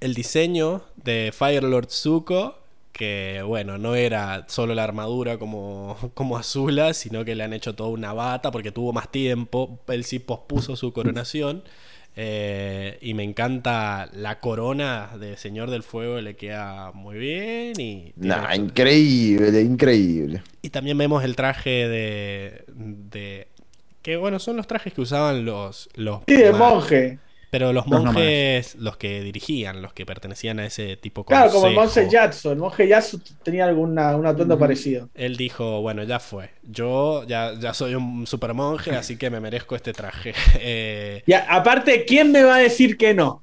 el 0.00 0.14
diseño 0.14 0.82
de 0.96 1.32
Firelord 1.36 1.88
Zuko, 1.90 2.58
que 2.92 3.42
bueno, 3.46 3.78
no 3.78 3.94
era 3.94 4.46
solo 4.48 4.74
la 4.74 4.84
armadura 4.84 5.38
como, 5.38 5.96
como 6.14 6.36
Azula, 6.36 6.94
sino 6.94 7.24
que 7.24 7.34
le 7.34 7.44
han 7.44 7.52
hecho 7.52 7.74
toda 7.74 7.90
una 7.90 8.12
bata 8.12 8.50
porque 8.50 8.72
tuvo 8.72 8.92
más 8.92 9.10
tiempo. 9.10 9.78
Él 9.88 10.04
sí 10.04 10.18
pospuso 10.18 10.76
su 10.76 10.92
coronación. 10.92 11.64
Eh, 12.20 12.98
y 13.00 13.14
me 13.14 13.22
encanta 13.22 14.08
la 14.12 14.40
corona 14.40 15.10
de 15.20 15.36
Señor 15.36 15.70
del 15.70 15.84
Fuego, 15.84 16.20
le 16.20 16.34
queda 16.34 16.90
muy 16.92 17.16
bien. 17.16 17.78
Y, 17.78 18.12
Nah, 18.16 18.56
increíble, 18.56 19.60
increíble. 19.62 20.42
y 20.62 20.70
también 20.70 20.98
vemos 20.98 21.22
el 21.22 21.36
traje 21.36 21.86
de, 21.88 22.64
de- 22.66 23.46
Que 24.02 24.16
bueno, 24.16 24.40
son 24.40 24.56
los 24.56 24.66
trajes 24.66 24.92
que 24.94 25.00
usaban 25.00 25.44
los. 25.44 25.88
los 25.94 26.22
Sí, 26.26 26.34
de 26.34 26.52
monje. 26.52 27.18
Pero 27.50 27.72
los 27.72 27.86
monjes, 27.86 28.74
los 28.74 28.96
que 28.98 29.22
dirigían, 29.22 29.80
los 29.80 29.92
que 29.94 30.04
pertenecían 30.04 30.58
a 30.60 30.66
ese 30.66 30.96
tipo 30.96 31.24
Claro, 31.24 31.50
como 31.50 31.66
el 31.68 31.74
consejo. 31.74 32.00
monje 32.04 32.12
Yatsu. 32.12 32.50
El 32.50 32.58
monje 32.58 32.88
Yatsu 32.88 33.20
tenía 33.42 33.64
alguna, 33.64 34.14
un 34.16 34.26
atuendo 34.26 34.58
parecido. 34.58 35.08
Él 35.14 35.36
dijo, 35.36 35.80
bueno, 35.80 36.02
ya 36.04 36.20
fue. 36.20 36.50
Yo 36.62 37.24
ya, 37.26 37.54
ya 37.58 37.72
soy 37.72 37.94
un 37.94 38.26
super 38.26 38.52
monje, 38.52 38.90
así 38.92 39.16
que 39.16 39.30
me 39.30 39.40
merezco 39.40 39.76
este 39.76 39.92
traje. 39.92 40.34
Eh, 40.60 41.22
Y 41.26 41.32
a- 41.32 41.46
aparte, 41.48 42.04
¿quién 42.04 42.32
me 42.32 42.42
va 42.42 42.56
a 42.56 42.58
decir 42.58 42.96
que 42.98 43.14
no? 43.14 43.42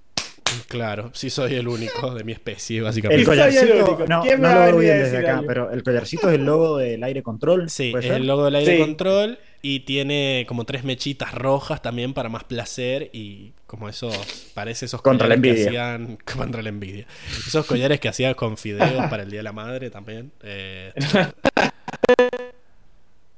claro, 0.68 1.12
sí 1.14 1.30
soy 1.30 1.56
el 1.56 1.68
único 1.68 2.14
de 2.14 2.24
mi 2.24 2.32
especie, 2.32 2.78
El 2.78 2.84
básicamente. 2.84 3.22
el 3.22 3.28
collarcito, 3.28 3.74
único. 3.74 4.06
no, 4.08 4.22
¿Quién 4.22 4.40
me 4.42 4.48
no 4.50 4.56
va 4.56 4.64
a 4.66 4.70
lo 4.70 4.78
veo 4.78 4.80
bien 4.80 4.98
desde 5.00 5.12
decir 5.12 5.26
acá, 5.26 5.38
algo? 5.40 5.48
pero 5.48 5.72
el 5.72 5.84
collarcito 5.84 6.30
es 6.30 6.36
el 6.36 6.46
logo 6.46 6.78
del 6.78 7.04
aire 7.04 7.24
control. 7.24 7.70
Sí, 7.70 7.92
¿puede 7.92 8.06
es 8.06 8.12
ser? 8.12 8.22
el 8.22 8.28
logo 8.28 8.46
del 8.46 8.56
aire 8.56 8.74
Sí. 8.76 8.80
control 8.82 9.40
y 9.62 9.82
tiene 9.82 10.46
como 10.48 10.66
tres 10.66 10.84
mechitas 10.84 11.34
rojas 11.34 11.82
también 11.82 12.14
para 12.14 12.30
más 12.30 12.44
placer 12.44 13.10
y 13.14 13.54
como 13.68 13.90
esos, 13.90 14.52
parece 14.54 14.86
esos 14.86 15.02
Contra 15.02 15.28
la 15.28 15.36
collares 15.36 15.56
que 15.58 15.64
envidia. 15.64 15.94
hacían 15.96 16.18
contra 16.38 16.62
la 16.62 16.70
envidia. 16.70 17.08
Esos 17.48 17.66
collares 17.66 18.00
que 18.00 18.10
hacían 18.10 18.34
con 18.36 18.58
fideos 18.58 19.06
para 19.10 19.24
el 19.24 19.30
Día 19.32 19.40
de 19.40 19.44
la 19.44 19.54
Madre 19.54 19.90
también. 19.90 20.32
eh, 20.44 20.94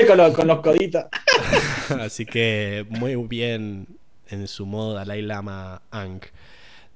Con, 0.07 0.17
los- 0.17 0.33
con 0.35 0.47
los 0.47 0.59
coditos. 0.61 1.05
así 2.01 2.25
que 2.25 2.85
muy 2.89 3.15
bien 3.15 3.87
en 4.29 4.47
su 4.47 4.65
modo 4.65 4.93
Dalai 4.93 5.21
Lama 5.23 5.81
Ankh. 5.91 6.25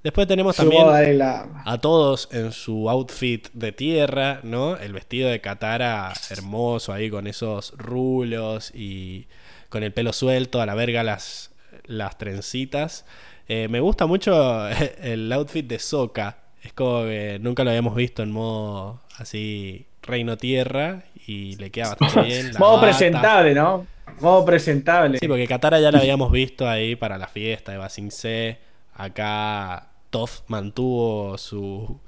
Después 0.04 0.28
tenemos 0.28 0.56
también 0.56 0.86
a 1.22 1.78
todos 1.82 2.28
en 2.32 2.52
su 2.52 2.90
outfit 2.90 3.50
de 3.54 3.72
tierra, 3.72 4.40
¿no? 4.44 4.76
El 4.78 4.94
vestido 4.94 5.30
de 5.30 5.42
Katara 5.42 6.14
hermoso 6.32 6.92
ahí 6.94 7.10
con 7.10 7.28
esos 7.28 7.74
rulos 7.78 8.72
y 8.74 9.28
con 9.70 9.84
el 9.84 9.94
pelo 9.94 10.12
suelto, 10.14 10.60
a 10.62 10.66
la 10.66 10.74
verga 10.76 11.04
las, 11.04 11.51
las 11.92 12.18
trencitas. 12.18 13.06
Eh, 13.48 13.68
me 13.70 13.80
gusta 13.80 14.06
mucho 14.06 14.68
el 15.02 15.32
outfit 15.32 15.68
de 15.68 15.80
Soka. 15.80 16.38
Es 16.64 16.74
como 16.74 17.04
que 17.04 17.40
nunca 17.42 17.64
lo 17.64 17.72
habíamos 17.72 17.96
visto 17.96 18.24
en 18.24 18.32
modo 18.32 19.02
así 19.18 19.88
reino 20.02 20.38
tierra 20.38 21.04
y 21.28 21.56
le 21.56 21.70
queda 21.72 21.96
bastante 21.96 22.22
bien. 22.28 22.52
modo 22.58 22.82
presentable, 22.82 23.54
¿no? 23.54 23.86
Modo 24.20 24.46
presentable. 24.46 25.18
Sí, 25.20 25.28
porque 25.28 25.48
Katara 25.48 25.80
ya 25.80 25.92
la 25.92 26.00
habíamos 26.00 26.32
visto 26.32 26.68
ahí 26.68 26.96
para 26.96 27.18
la 27.18 27.28
fiesta 27.28 27.72
de 27.72 27.78
Basing 27.78 28.12
C. 28.12 28.58
Acá 28.94 29.90
Toff 30.10 30.42
mantuvo 30.48 31.38
su, 31.38 32.00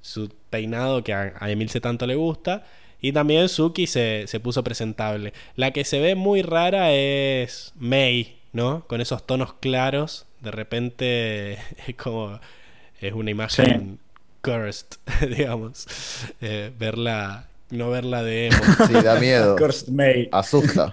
su 0.00 0.28
peinado 0.50 1.02
que 1.02 1.14
a, 1.14 1.34
Emilce 1.48 1.80
tanto 1.80 2.06
le 2.06 2.14
gusta. 2.14 2.64
Y 3.00 3.12
también 3.12 3.48
Suki 3.48 3.86
se, 3.86 4.26
se, 4.26 4.38
puso 4.38 4.62
presentable. 4.62 5.32
La 5.56 5.72
que 5.72 5.84
se 5.84 5.98
ve 5.98 6.14
muy 6.14 6.42
rara 6.42 6.92
es 6.92 7.72
Mei, 7.76 8.41
¿no? 8.52 8.84
Con 8.86 9.00
esos 9.00 9.26
tonos 9.26 9.54
claros. 9.54 10.26
De 10.40 10.50
repente 10.50 11.52
es 11.86 11.94
como. 11.96 12.40
Es 13.00 13.12
una 13.14 13.30
imagen 13.30 13.98
cursed, 14.42 14.86
digamos. 15.36 15.86
Eh, 16.40 16.72
verla. 16.78 17.46
No 17.70 17.90
verla 17.90 18.22
de 18.22 18.48
emo. 18.48 18.62
Sí, 18.86 18.92
da 18.92 19.18
miedo. 19.18 19.56
cursed 19.56 19.88
Mei. 19.88 20.28
Asusta. 20.30 20.92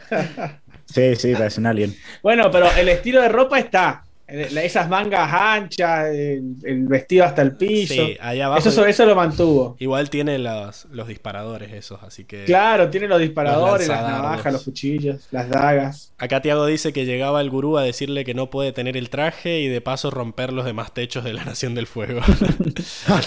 sí, 0.86 1.16
sí, 1.16 1.34
parece 1.34 1.60
un 1.60 1.68
alien. 1.68 1.96
Bueno, 2.24 2.50
pero 2.52 2.72
el 2.72 2.90
estilo 2.90 3.22
de 3.22 3.30
ropa 3.30 3.60
está. 3.60 4.06
Esas 4.30 4.90
mangas 4.90 5.32
anchas, 5.34 6.08
el, 6.14 6.86
vestido 6.88 7.26
hasta 7.26 7.42
el 7.42 7.56
piso. 7.56 7.94
Sí, 7.94 8.18
allá 8.20 8.46
abajo. 8.46 8.70
Eso, 8.70 8.86
eso 8.86 9.06
lo 9.06 9.16
mantuvo. 9.16 9.76
Igual 9.80 10.10
tiene 10.10 10.38
los, 10.38 10.86
los 10.92 11.08
disparadores 11.08 11.72
esos, 11.74 12.02
así 12.04 12.26
que. 12.26 12.46
Claro, 12.46 12.90
tiene 12.90 13.08
los 13.08 13.20
disparadores, 13.20 13.88
las 13.88 14.04
navajas, 14.04 14.54
los 14.54 14.64
cuchillos, 14.64 15.28
las 15.32 15.50
dagas. 15.50 16.14
Acá 16.18 16.42
Tiago 16.42 16.66
dice 16.66 16.94
que 16.94 17.06
llegaba 17.06 17.42
el 17.42 17.50
gurú 17.50 17.78
a 17.78 17.84
decirle 17.84 18.26
que 18.26 18.34
no 18.34 18.50
puede 18.50 18.72
tener 18.72 18.98
el 18.98 19.10
traje 19.10 19.62
y 19.62 19.68
de 19.68 19.82
paso 19.82 20.12
romper 20.12 20.54
los 20.54 20.66
demás 20.66 20.94
techos 20.94 21.24
de 21.24 21.34
la 21.34 21.44
Nación 21.44 21.76
del 21.76 21.88
Fuego. 21.88 22.22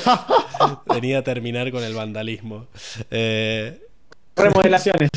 Venía 0.87 1.19
a 1.19 1.23
terminar 1.23 1.71
con 1.73 1.83
el 1.83 1.95
vandalismo. 1.95 2.67
Eh, 3.11 3.81
Remodelaciones. 4.37 5.11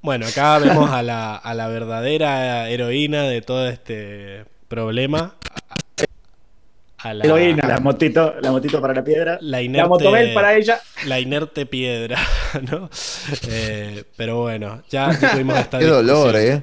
Bueno, 0.00 0.26
acá 0.26 0.58
vemos 0.58 0.90
a 0.90 1.02
la, 1.02 1.34
a 1.34 1.54
la 1.54 1.68
verdadera 1.68 2.68
heroína 2.70 3.24
de 3.24 3.42
todo 3.42 3.68
este 3.68 4.44
problema 4.68 5.34
a 6.98 7.14
la, 7.14 7.24
la 7.24 7.80
motito, 7.80 8.34
la 8.40 8.50
motito 8.50 8.80
para 8.80 8.92
la 8.92 9.04
piedra. 9.04 9.38
La, 9.40 9.62
inerte, 9.62 10.32
para 10.34 10.56
ella. 10.56 10.80
La 11.06 11.20
inerte 11.20 11.64
piedra, 11.64 12.18
¿no? 12.70 12.90
Eh, 13.48 14.04
pero 14.16 14.40
bueno, 14.40 14.82
ya 14.90 15.16
tuvimos 15.32 15.58
esta 15.60 15.78
Qué 15.78 15.86
dolor, 15.86 16.34
¿eh? 16.36 16.62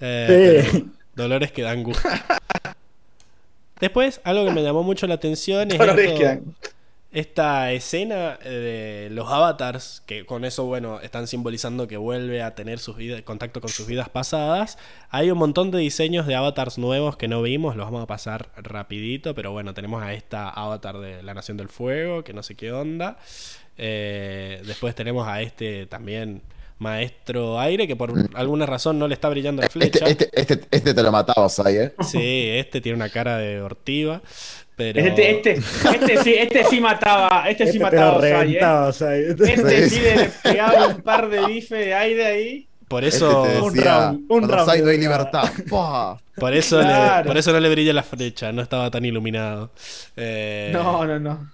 eh 0.00 0.84
Dolores 1.14 1.52
que 1.52 1.62
dan 1.62 1.82
gusto. 1.84 2.08
Después, 3.80 4.20
algo 4.24 4.44
que 4.46 4.50
me 4.50 4.62
llamó 4.62 4.82
mucho 4.82 5.06
la 5.06 5.14
atención 5.14 5.70
es 5.70 5.78
esta 7.12 7.72
escena 7.72 8.38
de 8.38 9.08
los 9.10 9.28
avatars, 9.30 10.02
que 10.06 10.24
con 10.24 10.46
eso, 10.46 10.64
bueno, 10.64 10.98
están 11.00 11.26
simbolizando 11.26 11.86
que 11.86 11.98
vuelve 11.98 12.42
a 12.42 12.54
tener 12.54 12.78
sus 12.78 12.96
vidas, 12.96 13.20
contacto 13.22 13.60
con 13.60 13.68
sus 13.68 13.86
vidas 13.86 14.08
pasadas. 14.08 14.78
Hay 15.10 15.30
un 15.30 15.36
montón 15.36 15.70
de 15.70 15.78
diseños 15.78 16.26
de 16.26 16.34
avatars 16.34 16.78
nuevos 16.78 17.18
que 17.18 17.28
no 17.28 17.42
vimos, 17.42 17.76
los 17.76 17.84
vamos 17.84 18.02
a 18.02 18.06
pasar 18.06 18.48
rapidito, 18.56 19.34
pero 19.34 19.52
bueno, 19.52 19.74
tenemos 19.74 20.02
a 20.02 20.14
esta 20.14 20.48
avatar 20.48 20.98
de 20.98 21.22
la 21.22 21.34
Nación 21.34 21.58
del 21.58 21.68
Fuego, 21.68 22.24
que 22.24 22.32
no 22.32 22.42
sé 22.42 22.54
qué 22.54 22.72
onda. 22.72 23.18
Eh, 23.76 24.62
después 24.64 24.94
tenemos 24.94 25.28
a 25.28 25.42
este 25.42 25.86
también 25.86 26.42
maestro 26.82 27.58
aire 27.58 27.86
que 27.86 27.96
por 27.96 28.12
mm. 28.12 28.34
alguna 28.34 28.66
razón 28.66 28.98
no 28.98 29.08
le 29.08 29.14
está 29.14 29.28
brillando 29.28 29.62
la 29.62 29.68
este, 29.68 29.78
flecha. 29.78 30.06
Este, 30.06 30.28
este, 30.32 30.60
este, 30.70 30.92
te 30.92 31.02
lo 31.02 31.10
matabas 31.10 31.58
ahí, 31.60 31.76
¿eh? 31.76 31.92
Sí, 32.00 32.48
este 32.50 32.80
tiene 32.80 32.96
una 32.96 33.08
cara 33.08 33.38
de 33.38 33.62
ortiva. 33.62 34.20
Este, 34.78 35.30
este, 35.30 35.52
este, 35.52 36.22
sí, 36.24 36.34
este 36.34 36.64
sí 36.64 36.80
mataba, 36.80 37.48
este, 37.48 37.64
sí 37.64 37.76
este 37.76 37.78
mataba 37.78 38.18
a 38.18 39.14
¿eh? 39.14 39.36
Este 39.38 39.88
sí 39.88 40.00
le 40.00 40.30
pegaba 40.42 40.88
un 40.88 41.02
par 41.02 41.28
de 41.28 41.46
bife 41.46 41.76
de 41.76 41.94
aire 41.94 42.26
ahí. 42.26 42.68
Por 42.88 43.04
eso. 43.04 43.46
Este 43.46 43.60
un 43.60 43.76
round, 43.76 44.24
un 44.28 44.48
round. 44.48 44.70
hay 44.70 44.98
libertad. 44.98 45.50
por, 46.36 46.52
eso 46.52 46.82
por 47.24 47.36
eso 47.36 47.52
no 47.52 47.60
le 47.60 47.70
brilla 47.70 47.92
la 47.92 48.02
flecha, 48.02 48.50
no 48.50 48.60
estaba 48.60 48.90
tan 48.90 49.04
iluminado. 49.04 49.70
Eh, 50.16 50.70
no, 50.72 51.04
no, 51.04 51.18
no. 51.20 51.50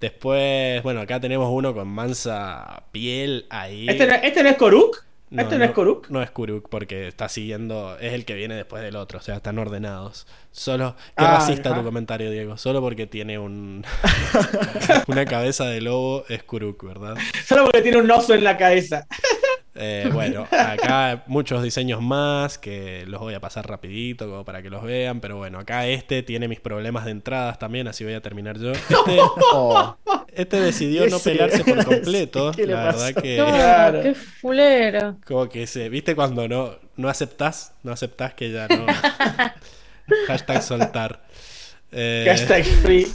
Después, 0.00 0.82
bueno, 0.82 1.00
acá 1.00 1.20
tenemos 1.20 1.48
uno 1.50 1.74
con 1.74 1.88
mansa 1.88 2.84
piel 2.92 3.46
ahí. 3.50 3.88
¿Este, 3.88 4.26
este 4.26 4.42
no 4.42 4.48
es 4.50 4.56
Koruk? 4.56 5.06
¿Este 5.30 5.58
no, 5.58 5.64
es 5.64 5.72
Kuruk? 5.72 6.08
No 6.08 6.22
es 6.22 6.30
Kuruk 6.30 6.68
porque 6.68 7.08
está 7.08 7.28
siguiendo, 7.28 7.98
es 7.98 8.12
el 8.12 8.24
que 8.24 8.34
viene 8.34 8.54
después 8.54 8.82
del 8.82 8.94
otro, 8.94 9.18
o 9.18 9.22
sea, 9.22 9.36
están 9.36 9.58
ordenados. 9.58 10.26
Solo, 10.52 10.94
qué 11.16 11.24
ah, 11.24 11.38
racista 11.38 11.74
tu 11.74 11.82
comentario, 11.82 12.30
Diego. 12.30 12.56
Solo 12.56 12.80
porque 12.80 13.06
tiene 13.06 13.38
un 13.38 13.84
una 15.08 15.24
cabeza 15.24 15.64
de 15.64 15.80
lobo 15.80 16.24
es 16.28 16.44
Kuruk, 16.44 16.84
¿verdad? 16.84 17.16
Solo 17.44 17.64
porque 17.64 17.82
tiene 17.82 17.98
un 17.98 18.10
oso 18.10 18.34
en 18.34 18.44
la 18.44 18.56
cabeza. 18.56 19.06
Eh, 19.76 20.08
bueno, 20.12 20.46
acá 20.50 21.24
muchos 21.26 21.62
diseños 21.62 22.00
más 22.00 22.58
que 22.58 23.04
los 23.06 23.20
voy 23.20 23.34
a 23.34 23.40
pasar 23.40 23.68
rapidito 23.68 24.28
como 24.28 24.44
para 24.44 24.62
que 24.62 24.70
los 24.70 24.82
vean, 24.82 25.20
pero 25.20 25.36
bueno, 25.36 25.58
acá 25.58 25.86
este 25.86 26.22
tiene 26.22 26.48
mis 26.48 26.60
problemas 26.60 27.04
de 27.04 27.10
entradas 27.12 27.58
también, 27.58 27.88
así 27.88 28.04
voy 28.04 28.14
a 28.14 28.20
terminar 28.20 28.58
yo. 28.58 28.72
Este, 28.72 29.18
este 30.34 30.60
decidió 30.60 31.06
no 31.08 31.18
pelarse 31.18 31.64
por 31.64 31.84
completo, 31.84 32.52
la 32.56 32.84
verdad 32.84 33.14
que... 33.14 33.36
No, 33.38 34.02
qué 34.02 34.14
fulero. 34.14 35.16
Como 35.26 35.48
que 35.48 35.66
se, 35.66 35.88
viste 35.88 36.14
cuando 36.14 36.48
no, 36.48 36.70
no 36.96 37.08
aceptás, 37.08 37.74
no 37.82 37.92
aceptás 37.92 38.34
que 38.34 38.50
ya 38.50 38.68
no... 38.68 38.86
Hashtag 40.28 40.62
soltar. 40.62 41.26
Eh, 41.92 42.24
Hashtag 42.28 42.64
free. 42.64 43.06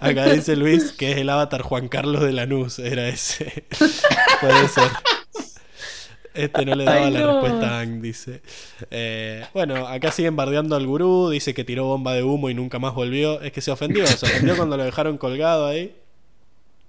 Acá 0.00 0.26
dice 0.26 0.56
Luis 0.56 0.92
que 0.92 1.12
es 1.12 1.18
el 1.18 1.28
avatar 1.28 1.62
Juan 1.62 1.88
Carlos 1.88 2.22
de 2.22 2.32
Lanús, 2.32 2.78
era 2.78 3.08
ese. 3.08 3.64
Puede 4.40 4.68
ser. 4.68 4.88
Este 6.34 6.64
no 6.64 6.74
le 6.74 6.84
daba 6.86 7.10
la 7.10 7.26
respuesta 7.26 7.70
a 7.70 7.80
Ang, 7.80 8.00
dice. 8.00 8.42
Eh, 8.90 9.44
bueno, 9.52 9.86
acá 9.86 10.10
siguen 10.10 10.36
bardeando 10.36 10.76
al 10.76 10.86
gurú, 10.86 11.30
dice 11.30 11.54
que 11.54 11.64
tiró 11.64 11.84
bomba 11.84 12.14
de 12.14 12.22
humo 12.22 12.50
y 12.50 12.54
nunca 12.54 12.78
más 12.78 12.94
volvió. 12.94 13.40
Es 13.40 13.52
que 13.52 13.60
se 13.60 13.70
ofendió, 13.70 14.06
se 14.06 14.26
ofendió 14.26 14.56
cuando 14.56 14.76
lo 14.76 14.84
dejaron 14.84 15.18
colgado 15.18 15.66
ahí. 15.66 15.94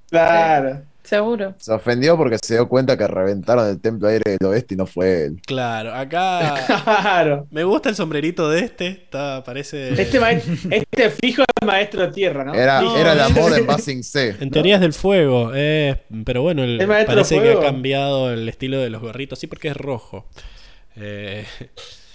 Claro. 0.10 0.84
Seguro. 1.04 1.54
Se 1.58 1.74
ofendió 1.74 2.16
porque 2.16 2.38
se 2.42 2.54
dio 2.56 2.70
cuenta 2.70 2.98
que 2.98 3.06
reventaron 3.08 3.68
el 3.68 3.82
templo 3.82 4.08
aire 4.08 4.38
del 4.40 4.50
oeste 4.50 4.74
y 4.74 4.78
no 4.78 4.86
fue 4.86 5.26
él. 5.26 5.42
Claro, 5.46 5.94
acá. 5.94 6.56
Claro. 6.84 7.48
Me 7.52 7.64
gusta 7.64 7.90
el 7.90 7.96
sombrerito 7.96 8.50
de 8.50 8.62
este. 8.62 8.88
Está, 8.88 9.44
parece. 9.44 9.90
Este, 10.02 10.18
este 10.70 11.10
fijo 11.10 11.44
es 11.44 11.68
maestro 11.68 12.02
de 12.02 12.12
tierra, 12.12 12.44
¿no? 12.46 12.54
Era, 12.54 12.82
era 12.98 13.14
el 13.14 13.20
amor 13.20 13.58
en 13.58 13.66
Basing 13.66 14.04
C. 14.04 14.36
En 14.40 14.50
teoría 14.50 14.76
es 14.76 14.82
del 14.82 14.94
fuego. 14.94 15.52
Eh, 15.54 15.98
pero 16.26 16.42
bueno, 16.42 16.64
el, 16.64 16.78
parece 16.88 17.42
que 17.42 17.52
ha 17.52 17.60
cambiado 17.60 18.32
el 18.32 18.48
estilo 18.48 18.80
de 18.80 18.90
los 18.90 19.02
gorritos. 19.02 19.40
Sí, 19.40 19.48
porque 19.48 19.70
es 19.70 19.78
rojo. 19.78 20.26
Eh, 20.96 21.46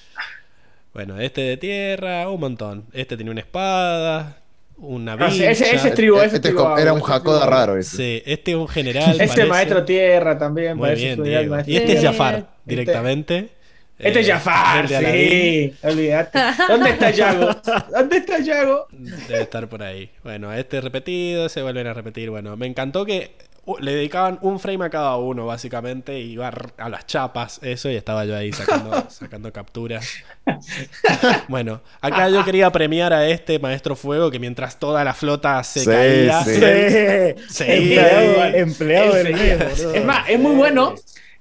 bueno, 0.95 1.21
este 1.21 1.43
de 1.43 1.57
tierra, 1.59 2.29
un 2.31 2.41
montón. 2.41 2.87
Este 2.93 3.17
tiene 3.17 3.31
una 3.31 3.41
espada 3.41 4.38
una 4.81 5.15
ah, 5.15 5.27
ese, 5.27 5.51
ese, 5.51 5.91
tribu, 5.91 6.21
ese 6.21 6.37
este 6.37 6.51
era 6.79 6.93
un 6.93 7.01
Jacoda 7.01 7.47
raro 7.47 7.77
ese. 7.77 7.97
Sí, 7.97 8.23
este 8.25 8.53
es 8.53 8.57
un 8.57 8.69
general. 8.69 9.21
Este 9.21 9.45
maestro 9.45 9.85
tierra 9.85 10.39
también. 10.39 10.77
Muy 10.77 10.95
bien, 10.95 11.21
Y 11.67 11.77
este 11.77 11.95
es 11.95 12.03
Jafar, 12.03 12.35
este- 12.35 12.49
directamente. 12.65 13.49
Este, 13.99 14.21
es 14.21 14.29
eh, 14.29 14.33
Jafar, 14.33 14.89
sí. 14.89 15.75
Olvídate. 15.83 16.39
¿Dónde 16.69 16.91
está 16.91 17.11
Yago? 17.11 17.51
¿Dónde 17.91 18.17
está 18.19 18.39
Yago? 18.39 18.87
Debe 18.93 19.43
estar 19.43 19.69
por 19.69 19.83
ahí. 19.83 20.11
Bueno, 20.23 20.53
este 20.53 20.81
repetido, 20.81 21.49
se 21.49 21.63
vuelven 21.63 21.89
a 21.89 21.95
repetir. 21.95 22.31
Bueno, 22.31 22.57
me 22.57 22.67
encantó 22.67 23.05
que 23.05 23.33
le 23.81 23.95
dedicaban 23.95 24.39
un 24.43 24.59
frame 24.59 24.85
a 24.87 24.91
cada 24.91 25.17
uno, 25.17 25.47
básicamente, 25.47 26.19
y 26.19 26.33
iba 26.33 26.53
a 26.79 26.89
las 26.89 27.07
chapas, 27.07 27.61
eso, 27.63 27.91
y 27.91 27.97
estaba 27.97 28.25
yo 28.25 28.37
ahí 28.37 28.53
sacando, 28.53 29.05
sacando 29.11 29.53
capturas. 29.53 30.09
Bueno, 31.49 31.83
acá 32.01 32.29
yo 32.29 32.45
quería 32.45 32.71
premiar 32.71 33.13
a 33.13 33.29
este 33.29 33.59
Maestro 33.59 33.97
Fuego 33.97 34.31
que 34.31 34.39
mientras 34.39 34.79
toda 34.79 35.05
la 35.05 35.15
flota 35.15 35.63
se 35.65 35.85
caía, 35.85 36.45
sí. 36.45 37.65
empleado, 38.55 39.15
del 39.15 39.35
Es 39.95 40.05
más, 40.05 40.29
es 40.29 40.39
muy 40.39 40.55
bueno 40.55 40.95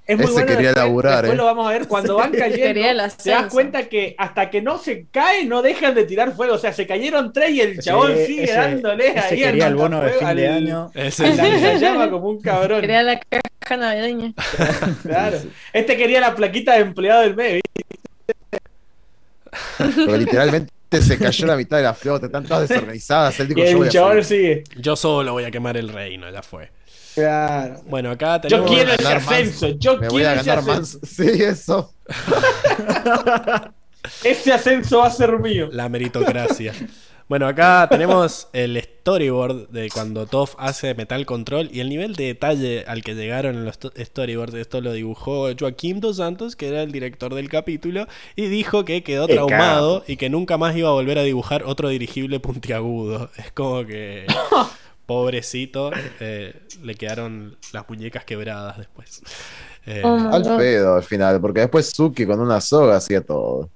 es 0.07 0.17
muy 0.17 0.25
Ese 0.27 0.45
quería 0.45 0.71
laburar, 0.71 1.23
después, 1.23 1.37
lo 1.37 1.43
vamos 1.45 1.67
a 1.67 1.71
ver 1.71 1.87
cuando 1.87 2.15
van 2.15 2.31
cayendo. 2.37 3.03
te 3.21 3.29
das 3.29 3.51
cuenta 3.51 3.89
que 3.89 4.15
hasta 4.17 4.49
que 4.49 4.61
no 4.61 4.77
se 4.77 5.07
cae, 5.11 5.43
no 5.45 5.61
dejan 5.61 5.93
de 5.95 6.05
tirar 6.05 6.33
fuego. 6.33 6.55
O 6.55 6.57
sea, 6.57 6.71
se 6.71 6.87
cayeron 6.87 7.33
tres 7.33 7.51
y 7.51 7.61
el 7.61 7.79
chabón 7.79 8.15
sigue 8.25 8.51
dándole 8.53 9.09
ese 9.09 9.19
ahí. 9.19 9.39
Quería 9.39 9.67
el 9.67 9.75
bono 9.75 10.01
de 10.01 10.11
fin 10.11 10.35
de 10.35 10.47
año. 10.47 10.91
Ese 10.93 11.35
se 11.35 11.79
llama 11.79 12.09
como 12.09 12.29
un 12.29 12.41
cabrón. 12.41 12.79
Quería 12.81 13.03
la 13.03 13.19
caja 13.19 13.77
navideña. 13.77 14.33
claro. 15.03 15.37
Este 15.73 15.97
quería 15.97 16.21
la 16.21 16.33
plaquita 16.35 16.73
de 16.75 16.79
empleado 16.79 17.21
del 17.23 17.35
mes. 17.35 17.61
Porque 19.77 20.17
literalmente 20.17 20.71
se 21.01 21.17
cayó 21.17 21.47
la 21.47 21.57
mitad 21.57 21.77
de 21.77 21.83
la 21.83 21.93
flota, 21.93 22.27
están 22.27 22.45
todas 22.45 22.69
desorganizadas. 22.69 23.39
Él 23.41 23.47
dijo, 23.49 23.59
y 23.59 23.71
yo 23.71 23.77
voy 23.77 23.87
el 23.87 23.89
a 23.89 23.91
chaval 23.91 24.23
seguir. 24.23 24.63
sigue. 24.69 24.81
Yo 24.81 24.95
solo 24.95 25.33
voy 25.33 25.43
a 25.43 25.51
quemar 25.51 25.75
el 25.77 25.89
reino, 25.89 26.29
ya 26.31 26.41
fue. 26.41 26.69
Claro. 27.17 27.81
Bueno, 27.87 28.11
acá 28.11 28.35
Yo 28.43 28.49
tenemos. 28.49 28.71
quiero 28.71 28.91
ese 28.91 29.07
ascenso. 29.07 29.67
Yo 29.79 29.97
Me 29.97 30.07
voy 30.09 30.21
quiero 30.21 30.29
a 30.29 30.33
ese 30.41 30.43
ganar 30.49 30.59
ascenso. 30.69 30.99
más. 31.01 31.09
Sí, 31.09 31.43
eso. 31.43 31.93
Ese 34.23 34.53
ascenso 34.53 34.99
va 34.99 35.07
a 35.07 35.11
ser 35.11 35.37
mío. 35.39 35.67
La 35.71 35.89
meritocracia. 35.89 36.73
Bueno, 37.27 37.45
acá 37.45 37.87
tenemos 37.89 38.47
el 38.53 38.81
storyboard 38.81 39.67
de 39.67 39.89
cuando 39.89 40.27
Toff 40.27 40.55
hace 40.57 40.95
Metal 40.95 41.25
Control 41.25 41.69
y 41.73 41.81
el 41.81 41.89
nivel 41.89 42.15
de 42.15 42.27
detalle 42.27 42.85
al 42.87 43.03
que 43.03 43.15
llegaron 43.15 43.55
en 43.57 43.65
los 43.65 43.79
to- 43.79 43.91
storyboards. 43.97 44.53
Esto 44.53 44.79
lo 44.79 44.93
dibujó 44.93 45.49
Joaquim 45.59 45.99
Dos 45.99 46.17
Santos, 46.17 46.55
que 46.55 46.69
era 46.69 46.83
el 46.83 46.93
director 46.93 47.33
del 47.35 47.49
capítulo, 47.49 48.07
y 48.37 48.45
dijo 48.47 48.85
que 48.85 49.03
quedó 49.03 49.27
traumado 49.27 50.05
y 50.07 50.15
que 50.15 50.29
nunca 50.29 50.57
más 50.57 50.73
iba 50.77 50.87
a 50.87 50.93
volver 50.93 51.17
a 51.19 51.23
dibujar 51.23 51.63
otro 51.63 51.89
dirigible 51.89 52.39
puntiagudo. 52.39 53.29
Es 53.35 53.51
como 53.51 53.85
que. 53.85 54.25
Pobrecito, 55.07 55.89
eh, 56.19 56.53
le 56.83 56.93
quedaron 56.95 57.57
las 57.73 57.89
muñecas 57.89 58.23
quebradas 58.25 58.77
después. 58.77 59.21
Eh, 59.87 60.01
Oh 60.03 60.29
Al 60.33 60.43
pedo 60.43 60.95
al 60.97 61.03
final, 61.03 61.41
porque 61.41 61.61
después 61.61 61.89
Suki 61.89 62.25
con 62.27 62.39
una 62.41 62.61
soga 62.61 62.97
hacía 62.97 63.21
todo. 63.21 63.69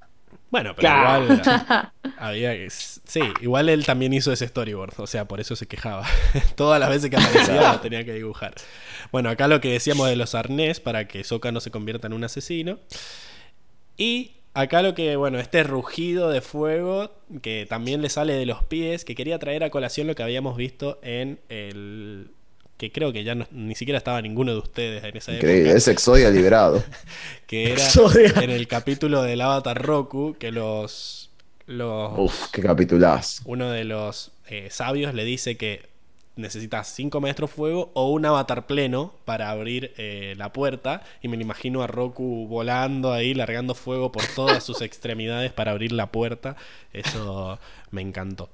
Bueno, 0.50 0.74
pero 0.76 0.90
Claro. 0.90 1.24
igual 1.24 1.42
había 2.19 2.51
que- 2.53 2.69
sí, 2.69 3.22
igual 3.42 3.69
él 3.69 3.85
también 3.85 4.11
hizo 4.14 4.34
ese 4.34 4.45
storyboard, 4.45 4.95
o 5.00 5.08
sea, 5.08 5.26
por 5.26 5.40
eso 5.40 5.56
se 5.56 5.66
quejaba. 5.68 6.06
Todas 6.56 6.77
las 6.82 6.90
veces 6.90 7.10
que 7.10 7.16
aparecía 7.16 7.72
lo 7.72 7.80
tenía 7.80 8.03
que 8.03 8.11
dibujar. 8.14 8.53
Bueno, 9.14 9.30
acá 9.30 9.48
lo 9.48 9.61
que 9.61 9.72
decíamos 9.72 10.10
de 10.10 10.18
los 10.18 10.35
arnés 10.35 10.82
para 10.82 11.08
que 11.08 11.24
Sokka 11.24 11.53
no 11.53 11.61
se 11.61 11.72
convierta 11.72 12.08
en 12.08 12.14
un 12.14 12.26
asesino. 12.26 12.80
Y 13.98 14.32
acá 14.54 14.82
lo 14.82 14.94
que, 14.96 15.16
bueno, 15.16 15.40
este 15.40 15.64
rugido 15.64 16.30
de 16.30 16.42
fuego 16.42 17.12
que 17.42 17.66
también 17.70 18.02
le 18.02 18.10
sale 18.10 18.34
de 18.34 18.46
los 18.46 18.64
pies, 18.64 19.06
que 19.06 19.16
quería 19.16 19.40
traer 19.40 19.64
a 19.64 19.70
colación 19.70 20.08
lo 20.08 20.16
que 20.16 20.24
habíamos 20.24 20.58
visto 20.58 21.00
en 21.04 21.40
el 21.50 22.32
que 22.78 22.92
creo 22.92 23.14
que 23.14 23.24
ya 23.24 23.36
no- 23.36 23.48
ni 23.52 23.76
siquiera 23.76 23.98
estaba 24.00 24.22
ninguno 24.22 24.54
de 24.54 24.58
ustedes 24.60 25.04
en 25.04 25.16
esa 25.18 25.34
Increíble, 25.34 25.74
época 25.74 25.78
es 25.78 25.88
Exodia 25.88 26.30
liberado. 26.30 26.84
que 27.48 27.72
era 27.74 27.86
Exodia. 27.86 28.34
en 28.42 28.50
el 28.50 28.68
capítulo 28.68 29.22
del 29.24 29.42
Avatar 29.42 29.82
Roku, 29.82 30.36
que 30.40 30.52
los, 30.52 31.32
los 31.68 32.12
Uf, 32.18 32.48
qué 32.52 32.62
capitulazo. 32.62 33.44
uno 33.46 33.70
de 33.72 33.84
los 33.86 34.32
eh, 34.48 34.70
sabios 34.72 35.14
le 35.14 35.24
dice 35.26 35.58
que 35.58 35.91
necesitas 36.35 36.88
5 36.95 37.19
maestros 37.22 37.51
fuego 37.51 37.92
o 37.93 38.10
un 38.11 38.26
avatar 38.26 38.66
pleno 38.66 39.14
para 39.26 39.50
abrir 39.50 39.93
eh, 39.98 40.34
la 40.38 40.51
puerta. 40.53 41.03
Y 41.22 41.27
me 41.27 41.35
lo 41.38 41.43
imagino 41.43 41.84
a 41.84 41.88
Roku 41.88 42.48
volando 42.48 43.11
ahí, 43.14 43.34
largando 43.34 43.76
fuego 43.76 44.11
por 44.11 44.24
todas 44.35 44.64
sus 44.64 44.82
extremidades 44.82 45.51
para 45.51 45.72
abrir 45.72 45.92
la 45.92 46.11
puerta. 46.11 46.56
Eso 46.93 47.60
me 47.92 48.01
encantó. 48.01 48.50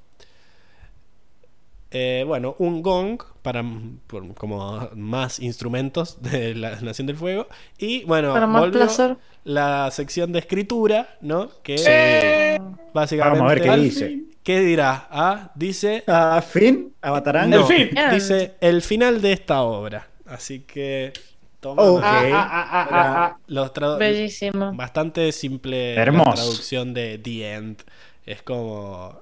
Eh, 1.90 2.26
bueno, 2.28 2.56
un 2.60 2.82
gong 2.82 3.18
para 3.42 3.64
por- 4.08 4.34
como 4.36 4.90
más 4.96 5.40
instrumentos 5.40 6.22
de 6.22 6.54
la 6.54 6.82
Nación 6.82 7.08
del 7.08 7.16
Fuego. 7.16 7.48
Y 7.78 8.04
bueno, 8.04 8.34
Para 8.34 8.46
más 8.46 8.70
placer. 8.72 9.16
la 9.46 9.90
sección 9.92 10.34
de 10.34 10.40
escritura, 10.40 11.18
¿no? 11.22 11.50
Que 11.64 11.76
Eh, 11.88 12.60
básicamente. 12.94 13.40
Vamos 13.40 13.52
a 13.52 13.56
ver 13.56 13.64
qué 13.64 13.78
dice. 13.78 14.20
¿Qué 14.48 14.62
dirá? 14.62 15.10
Ah, 15.12 15.52
dice. 15.56 16.06
¿A 16.08 16.42
fin? 16.42 16.94
El 17.04 17.66
fin. 17.66 17.90
dice 18.14 18.54
el 18.62 18.82
final 18.82 19.22
de 19.22 19.34
esta 19.34 19.62
obra. 19.64 20.08
Así 20.26 20.62
que. 20.62 21.12
Toma. 21.60 21.82
Ok. 21.84 22.02
Ah, 22.02 22.32
ah, 22.34 22.48
ah, 22.50 22.68
ah, 22.72 22.88
ah, 22.90 23.38
ah. 23.38 23.98
Bellísimo. 23.98 24.72
Bastante 24.74 25.34
simple 25.34 25.96
la 25.96 26.02
Hermoso. 26.02 26.32
traducción 26.36 26.94
de 26.94 27.18
The 27.18 27.56
End. 27.56 27.84
Es 28.26 28.42
como. 28.42 29.20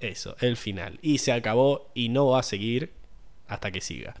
Eso, 0.00 0.36
el 0.40 0.58
final. 0.58 0.98
Y 1.00 1.16
se 1.16 1.32
acabó 1.32 1.90
y 1.94 2.10
no 2.10 2.26
va 2.26 2.40
a 2.40 2.42
seguir 2.42 2.92
hasta 3.46 3.70
que 3.70 3.80
siga. 3.80 4.16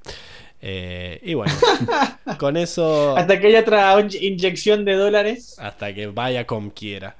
Eh, 0.62 1.20
y 1.24 1.34
bueno, 1.34 1.52
con 2.38 2.56
eso. 2.56 3.14
Hasta 3.18 3.38
que 3.38 3.48
haya 3.48 3.60
otra 3.60 4.00
in- 4.00 4.08
inyección 4.32 4.86
de 4.86 4.94
dólares. 4.94 5.56
Hasta 5.58 5.92
que 5.92 6.06
vaya 6.06 6.46
como 6.46 6.72
quiera. 6.72 7.16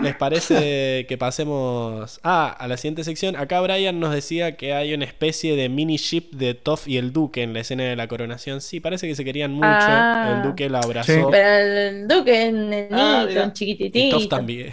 ¿Les 0.00 0.14
parece 0.14 1.06
que 1.08 1.18
pasemos 1.18 2.20
ah, 2.22 2.54
a 2.58 2.68
la 2.68 2.76
siguiente 2.76 3.04
sección? 3.04 3.36
Acá 3.36 3.60
Brian 3.60 4.00
nos 4.00 4.12
decía 4.14 4.56
que 4.56 4.72
hay 4.72 4.94
una 4.94 5.04
especie 5.04 5.56
de 5.56 5.68
mini 5.68 5.96
ship 5.96 6.30
de 6.32 6.54
Toff 6.54 6.86
y 6.88 6.96
el 6.96 7.12
Duque 7.12 7.42
en 7.42 7.52
la 7.52 7.60
escena 7.60 7.84
de 7.84 7.96
la 7.96 8.08
coronación. 8.08 8.60
Sí, 8.60 8.80
parece 8.80 9.08
que 9.08 9.14
se 9.14 9.24
querían 9.24 9.52
mucho. 9.52 9.68
Ah. 9.68 10.36
El 10.36 10.48
Duque 10.48 10.68
la 10.70 10.80
abrazó. 10.80 11.12
Sí. 11.12 11.20
Pero 11.30 11.48
el 11.48 12.08
Duque 12.08 12.46
es 12.46 12.52
nenito, 12.52 12.96
Ah, 12.96 13.50
chiquititito. 13.52 14.18
Toff 14.18 14.28
también. 14.28 14.70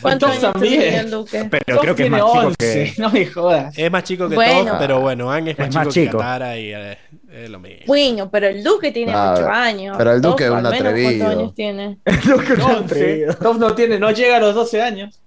¿Cuántos 0.00 0.40
también. 0.40 0.94
el 0.94 1.10
Duque? 1.10 1.48
Pero 1.50 1.80
creo 1.80 1.94
que 1.94 2.04
es 2.04 2.10
más 2.10 2.20
chico 2.20 2.46
11, 2.46 2.56
que. 2.58 2.92
No 2.98 3.10
me 3.10 3.26
jodas. 3.26 3.78
Es 3.78 3.90
más 3.90 4.04
chico 4.04 4.28
que 4.28 4.34
Bueno. 4.34 4.70
Toff, 4.70 4.78
pero 4.78 5.00
bueno, 5.00 5.30
Ang 5.32 5.48
es 5.48 5.58
más 5.58 5.68
Es 5.68 5.72
chico, 5.74 5.84
más 5.84 5.94
que 5.94 6.04
chico. 6.04 6.18
Katara 6.18 6.58
y 6.58 6.72
eh, 6.72 6.98
es 7.30 7.50
lo 7.50 7.58
mismo. 7.60 7.84
Bueno, 7.86 8.30
pero 8.30 8.46
el 8.48 8.62
Duque 8.64 8.90
tiene 8.92 9.12
Ah, 9.14 9.34
8 9.36 9.48
años. 9.48 9.96
pero 9.98 10.12
el 10.12 10.20
Duque 10.20 10.44
es 10.44 10.50
un 10.50 10.64
atrevido. 10.66 11.24
¿Cuántos 11.24 11.38
años 11.38 11.54
tiene? 11.54 11.98
11. 12.62 13.26
Top 13.40 13.56
no 13.58 13.74
tiene, 13.74 13.98
no 13.98 14.10
llega 14.10 14.36
a 14.36 14.40
los 14.40 14.54
12 14.54 14.82
años. 14.82 15.20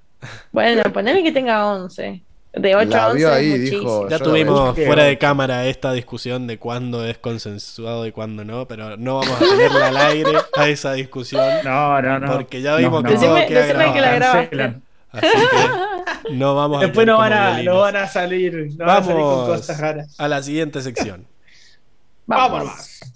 Bueno, 0.51 0.83
ponele 0.93 1.23
que 1.23 1.31
tenga 1.31 1.65
11. 1.73 2.21
De 2.53 2.75
8 2.75 2.89
La 2.89 3.03
a 3.05 3.07
11 3.07 3.17
vio 3.17 3.27
es 3.29 3.33
ahí, 3.33 3.57
dijo, 3.59 4.09
Ya 4.09 4.19
tuvimos 4.19 4.75
fuera 4.75 5.03
de 5.05 5.17
cámara 5.17 5.65
esta 5.67 5.93
discusión 5.93 6.47
de 6.47 6.57
cuándo 6.59 7.05
es 7.05 7.17
consensuado 7.17 8.05
y 8.05 8.11
cuándo 8.11 8.43
no, 8.43 8.67
pero 8.67 8.97
no 8.97 9.19
vamos 9.19 9.35
a 9.41 9.45
tenerla 9.45 9.87
al 9.87 9.97
aire 9.97 10.31
a 10.57 10.67
esa 10.67 10.91
discusión. 10.93 11.41
No, 11.63 12.01
no, 12.01 12.19
no. 12.19 12.31
Porque 12.33 12.61
ya 12.61 12.75
vimos 12.75 13.03
No, 13.03 13.09
que 13.09 13.15
no. 13.15 13.21
todo 13.21 13.35
Decime- 13.37 13.93
que 13.93 14.01
la 14.01 14.15
grabaste. 14.15 14.73
Así 15.13 15.27
que 15.27 16.31
no 16.33 16.55
vamos 16.55 16.77
a 16.79 16.81
Después 16.87 17.05
tener 17.05 17.13
no 17.13 17.17
van, 17.19 17.33
a, 17.33 17.63
no 17.63 17.79
van 17.79 17.95
a 17.95 18.07
salir, 18.07 18.69
no 18.77 18.85
van 18.85 18.97
a 18.97 19.03
salir 19.03 19.15
con 19.21 19.29
Vamos 19.37 19.49
cosas 19.59 19.79
raras. 19.79 20.15
a 20.17 20.27
la 20.27 20.43
siguiente 20.43 20.81
sección. 20.81 21.25
Vamos. 22.25 22.65
Vamos. 22.65 23.10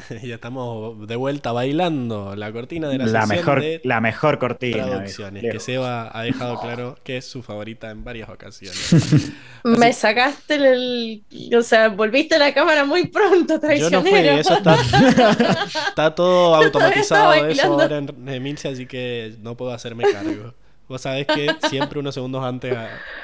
ya 0.22 0.34
estamos 0.34 1.06
de 1.06 1.16
vuelta 1.16 1.52
bailando 1.52 2.34
la 2.36 2.52
cortina 2.52 2.88
de 2.88 2.98
la, 2.98 3.06
La 3.06 3.26
mejor, 3.26 3.60
de 3.60 3.80
la 3.84 4.00
mejor 4.00 4.38
cortina. 4.38 4.84
traducciones, 4.86 5.42
que 5.42 5.60
Seba 5.60 6.10
ha 6.12 6.22
dejado 6.22 6.60
claro 6.60 6.96
que 7.04 7.16
es 7.18 7.24
su 7.24 7.42
favorita 7.42 7.90
en 7.90 8.04
varias 8.04 8.28
ocasiones. 8.28 9.32
Me 9.64 9.92
sacaste 9.92 10.54
el. 10.56 11.24
O 11.56 11.62
sea, 11.62 11.88
volviste 11.88 12.36
a 12.36 12.38
la 12.38 12.54
cámara 12.54 12.84
muy 12.84 13.08
pronto, 13.08 13.54
Yo 13.54 13.60
traicionero. 13.60 14.02
no 14.02 14.08
fui, 14.08 14.28
eso 14.28 14.54
está, 14.56 14.76
está 15.88 16.14
todo 16.14 16.50
Yo 16.60 16.66
automatizado 16.66 17.34
eso 17.34 17.72
ahora 17.72 17.98
en 17.98 18.28
Emilce, 18.28 18.68
así 18.68 18.86
que 18.86 19.36
no 19.40 19.56
puedo 19.56 19.72
hacerme 19.72 20.04
cargo. 20.12 20.54
Vos 20.88 21.02
sabés 21.02 21.26
que 21.26 21.48
siempre 21.68 21.98
unos 21.98 22.14
segundos 22.14 22.44
antes 22.44 22.76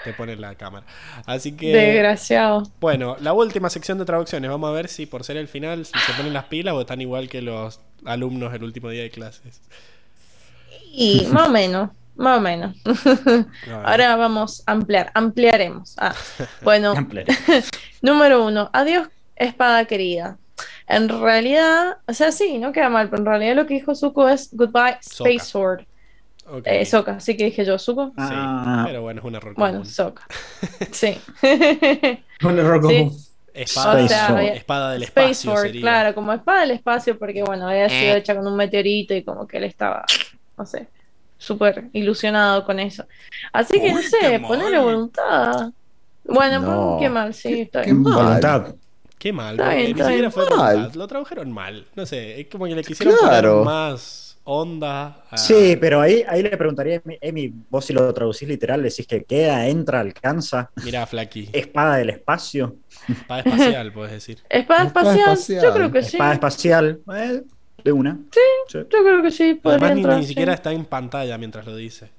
te 0.05 0.13
ponen 0.15 0.41
la 0.41 0.55
cámara. 0.57 0.85
Así 1.27 1.53
que, 1.53 1.73
Desgraciado. 1.73 2.65
bueno, 2.81 3.17
la 3.21 3.33
última 3.33 3.71
sección 3.71 3.99
de 3.99 4.05
traducciones. 4.05 4.51
Vamos 4.51 4.69
a 4.69 4.73
ver 4.73 4.89
si 4.89 5.07
por 5.07 5.23
ser 5.23 5.37
el 5.37 5.47
final 5.49 5.87
si 5.87 5.99
se 5.99 6.13
ponen 6.15 6.33
las 6.33 6.45
pilas 6.45 6.75
o 6.75 6.81
están 6.81 7.01
igual 7.01 7.29
que 7.29 7.41
los 7.41 7.81
alumnos 8.05 8.53
el 8.53 8.65
último 8.65 8.89
día 8.91 9.03
de 9.03 9.11
clases. 9.11 9.61
Y 10.93 11.27
más 11.31 11.49
o 11.49 11.51
menos, 11.51 11.91
más 12.17 12.39
o 12.39 12.41
menos. 12.41 12.77
Ahora 13.85 14.17
vamos 14.17 14.63
a 14.67 14.73
ampliar, 14.73 15.11
ampliaremos. 15.15 15.95
Ah, 15.99 16.15
bueno, 16.63 16.95
número 18.03 18.45
uno, 18.45 18.71
adiós, 18.73 19.09
espada 19.37 19.85
querida. 19.85 20.37
En 20.89 21.09
realidad, 21.09 21.99
o 22.07 22.13
sea, 22.13 22.33
sí, 22.33 22.59
no 22.59 22.73
queda 22.73 22.89
mal, 22.89 23.09
pero 23.09 23.23
en 23.23 23.27
realidad 23.27 23.57
lo 23.57 23.67
que 23.67 23.75
dijo 23.75 23.95
Zuko 23.95 24.29
es 24.29 24.51
goodbye, 24.53 24.99
Space. 25.01 25.39
Sword. 25.39 25.85
Eh, 26.65 26.85
Sokka, 26.85 27.13
así 27.17 27.37
que 27.37 27.45
dije 27.47 27.65
yo, 27.65 27.79
Zuko. 27.79 28.07
sí, 28.09 28.13
Ah. 28.19 28.85
pero 28.87 29.03
bueno, 29.03 29.21
es 29.21 29.25
un 29.27 29.35
error 29.35 29.55
Bueno. 29.57 29.85
Sokka. 29.85 30.27
Sí. 30.93 31.19
Un 32.45 32.59
error 32.59 32.83
Sí. 32.89 32.99
común. 32.99 33.17
Espada, 33.55 34.03
O 34.05 34.09
sea, 34.09 34.43
espada 34.55 34.93
del 34.93 35.03
Space 35.05 35.31
espacio 35.33 35.51
Sword, 35.53 35.67
sería. 35.67 35.81
claro, 35.83 36.15
como 36.15 36.33
espada 36.33 36.61
del 36.63 36.71
espacio, 36.73 37.19
porque 37.19 37.43
bueno, 37.43 37.69
había 37.69 37.87
Eh. 37.87 37.91
sido 37.91 38.17
hecha 38.17 38.35
con 38.35 38.47
un 38.47 38.57
meteorito 38.57 39.15
y 39.15 39.23
como 39.23 39.47
que 39.47 39.59
él 39.59 39.65
estaba, 39.65 40.05
no 40.57 40.65
sé, 40.67 40.89
súper 41.39 41.85
ilusionado 41.93 42.65
con 42.65 42.81
eso. 42.81 43.05
Así 43.53 43.79
que 43.81 43.93
no 43.93 44.01
sé, 44.01 44.17
qué 44.23 44.41
ponerle 44.41 44.79
voluntad. 44.79 45.71
Bueno, 46.25 46.61
No. 46.61 46.97
qué 47.01 47.09
mal, 47.11 47.35
sí, 47.35 47.61
está 47.63 47.83
qué 47.83 47.91
bien. 47.93 48.03
mal. 48.03 48.15
Voluntad. 48.25 48.75
Qué 49.19 49.33
mal, 49.33 49.55
Está 49.55 49.65
porque 49.65 49.77
bien, 49.77 49.87
ni 49.87 49.91
está 49.93 50.05
siquiera 50.05 50.29
bien. 50.29 50.33
fue 50.33 50.57
Mal. 50.57 50.75
voluntad, 50.77 50.95
Lo 50.97 51.07
tradujeron 51.07 51.53
mal. 51.53 51.87
No 51.95 52.07
sé, 52.07 52.41
es 52.41 52.47
como 52.49 52.65
que 52.67 52.75
le 52.75 52.83
quisieron 52.83 53.15
Claro. 53.19 53.51
poner 53.61 53.65
más. 53.67 54.22
Onda. 54.45 55.25
Sí, 55.35 55.77
pero 55.81 56.01
ahí, 56.01 56.25
ahí 56.29 56.43
le 56.43 56.57
preguntaría 56.57 56.99
a 56.99 57.03
Emi, 57.21 57.53
vos 57.71 57.85
si 57.85 57.93
lo 57.93 58.13
traducís 58.13 58.49
literal, 58.49 58.83
decís 58.83 59.07
que 59.07 59.25
queda, 59.25 59.67
entra, 59.67 60.01
alcanza. 60.01 60.71
Mira, 60.85 61.07
Flaqui. 61.07 61.49
Espada 61.53 61.97
del 61.97 62.11
espacio. 62.11 62.77
Espada 63.09 63.41
espacial, 63.41 63.93
puedes 63.93 64.13
decir. 64.13 64.43
Espada 64.49 64.85
espacial, 64.87 65.63
yo 65.63 65.73
creo 65.73 65.93
que 65.93 66.03
sí. 66.03 66.17
Espada 66.17 66.33
espacial, 66.35 67.01
eh, 67.15 67.43
de 67.85 67.93
una. 67.93 68.19
Sí, 68.31 68.41
yo 68.69 68.87
creo 68.89 69.23
que 69.23 69.31
sí. 69.31 69.61
Además, 69.65 70.19
ni, 70.19 70.27
siquiera 70.27 70.55
está 70.55 70.73
en 70.73 70.85
pantalla 70.85 71.39
mientras 71.39 71.67
lo 71.67 71.77
dice. 71.77 72.11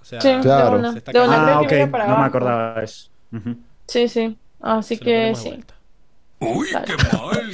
O 0.00 0.04
sea, 0.04 0.18
claro. 0.18 0.82
ah, 0.84 1.60
ok, 1.62 1.72
no 1.72 2.18
me 2.18 2.24
acordaba 2.24 2.74
de 2.78 2.84
eso. 2.84 3.10
Sí, 3.86 4.08
sí. 4.08 4.36
Así 4.60 4.98
que 4.98 5.34
sí. 5.34 5.62
Uy, 6.40 6.68
qué 6.84 6.94
mal. 7.16 7.50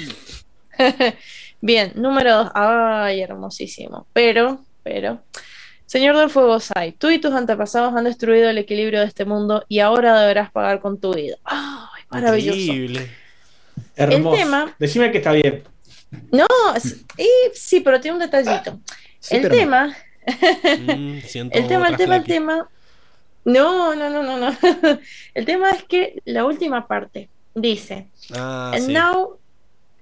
Bien, 1.61 1.93
número 1.95 2.37
dos. 2.37 2.51
Ay, 2.55 3.21
hermosísimo. 3.21 4.07
Pero, 4.13 4.65
pero. 4.83 5.21
Señor 5.87 6.17
del 6.17 6.31
Fuego 6.31 6.61
Sai, 6.61 6.93
tú 6.93 7.11
y 7.11 7.19
tus 7.19 7.33
antepasados 7.33 7.93
han 7.97 8.05
destruido 8.05 8.49
el 8.49 8.59
equilibrio 8.59 9.01
de 9.01 9.07
este 9.07 9.25
mundo 9.25 9.65
y 9.69 9.81
ahora 9.81 10.21
deberás 10.21 10.51
pagar 10.53 10.81
con 10.81 11.01
tu 11.01 11.13
vida. 11.13 11.37
¡Ay, 11.43 12.03
maravilloso! 12.11 12.59
Increíble. 12.59 13.11
Hermoso. 13.97 14.37
El 14.37 14.43
tema. 14.45 14.77
Decime 14.79 15.11
que 15.11 15.19
está 15.19 15.33
bien. 15.33 15.65
No, 16.31 16.47
sí, 17.55 17.81
pero 17.81 18.01
tiene 18.01 18.17
un 18.19 18.21
detallito. 18.21 18.79
el 19.31 19.49
tema. 19.49 19.97
Mm, 20.27 21.19
el 21.51 21.67
tema, 21.67 21.89
el 21.89 21.97
tema, 21.97 22.17
el 22.17 22.25
tema. 22.25 22.69
No, 23.45 23.95
no, 23.97 24.11
no, 24.11 24.23
no, 24.23 24.37
no. 24.37 24.57
el 25.35 25.45
tema 25.45 25.71
es 25.71 25.83
que 25.85 26.23
la 26.25 26.45
última 26.45 26.87
parte 26.87 27.31
dice. 27.55 28.09
Ah, 28.33 28.73
and 28.75 28.91
now 28.91 29.40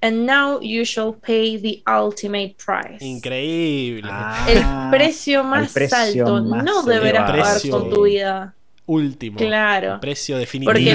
And 0.01 0.27
now 0.27 0.60
you 0.60 0.85
shall 0.85 1.12
pay 1.12 1.57
the 1.57 1.83
ultimate 1.86 2.55
price. 2.65 3.05
Increíble. 3.05 4.09
Ah, 4.12 4.47
el 4.49 4.91
precio 4.97 5.43
más 5.43 5.77
alto. 5.93 6.41
no 6.41 6.83
deberás 6.85 7.31
pagar 7.31 7.70
con 7.70 7.91
tu 7.91 8.02
vida. 8.05 8.55
Último. 8.86 9.36
Claro. 9.36 9.94
El 9.94 10.01
precio 10.01 10.39
definitivo. 10.39 10.73
Porque 10.73 10.93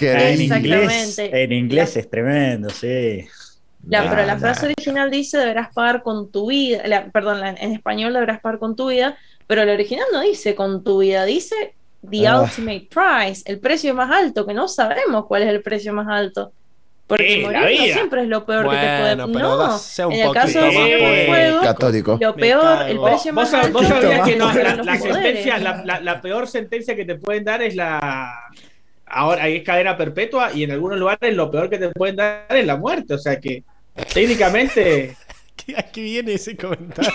en 0.00 0.40
inglés, 0.40 1.18
en 1.18 1.52
inglés 1.52 1.96
es 1.96 2.10
tremendo, 2.10 2.70
sí. 2.70 3.24
La, 3.88 4.08
pero 4.08 4.24
la 4.24 4.38
frase 4.38 4.66
original 4.66 5.10
dice 5.10 5.38
deberás 5.38 5.72
pagar 5.72 6.02
con 6.02 6.30
tu 6.30 6.48
vida. 6.48 6.82
perdón, 7.12 7.44
en 7.44 7.72
español 7.72 8.12
deberás 8.12 8.40
pagar 8.40 8.58
con 8.58 8.76
tu 8.76 8.88
vida, 8.88 9.16
pero 9.46 9.62
el 9.62 9.70
original 9.70 10.06
no 10.12 10.20
dice 10.20 10.54
con 10.54 10.84
tu 10.84 10.98
vida, 10.98 11.24
dice 11.24 11.74
the 12.08 12.26
ah. 12.26 12.42
ultimate 12.42 12.88
price, 12.90 13.42
el 13.46 13.58
precio 13.58 13.94
más 13.94 14.10
alto, 14.10 14.46
que 14.46 14.54
no 14.54 14.68
sabemos 14.68 15.26
cuál 15.26 15.42
es 15.42 15.48
el 15.48 15.62
precio 15.62 15.92
más 15.92 16.08
alto. 16.08 16.52
Porque 17.12 17.42
morir 17.42 17.78
no 17.78 17.84
siempre 17.92 18.22
es 18.22 18.28
lo 18.28 18.46
peor 18.46 18.70
que 18.70 18.76
te 18.76 18.98
puede 18.98 19.16
pero 19.16 19.56
No, 19.56 19.78
sea 19.78 20.06
un 20.06 20.14
en 20.14 20.26
el 20.28 20.32
caso 20.32 20.62
de 20.62 21.26
juego, 21.28 21.60
católico. 21.60 22.18
lo 22.18 22.34
peor, 22.34 22.88
el 22.88 22.98
precio 22.98 23.34
más 23.34 23.52
alto. 23.52 23.72
Vos 23.78 23.86
sabías 23.86 24.26
que 24.26 24.36
no, 24.36 24.50
la, 24.50 24.76
la, 24.76 24.96
sentencia, 24.96 25.58
la, 25.58 26.00
la, 26.00 26.20
peor 26.22 26.48
sentencia 26.48 26.96
que 26.96 27.04
te 27.04 27.16
pueden 27.16 27.44
dar 27.44 27.60
es 27.60 27.76
la. 27.76 28.32
Ahora 29.04 29.42
hay 29.42 29.62
cadena 29.62 29.94
perpetua 29.94 30.52
y 30.54 30.62
en 30.62 30.70
algunos 30.70 30.98
lugares 30.98 31.36
lo 31.36 31.50
peor 31.50 31.68
que 31.68 31.76
te 31.76 31.90
pueden 31.90 32.16
dar 32.16 32.46
es 32.48 32.64
la 32.64 32.76
muerte. 32.78 33.12
O 33.12 33.18
sea 33.18 33.38
que 33.38 33.62
técnicamente 34.14 35.14
Aquí 35.76 36.02
viene 36.02 36.34
ese 36.34 36.56
comentario. 36.56 37.12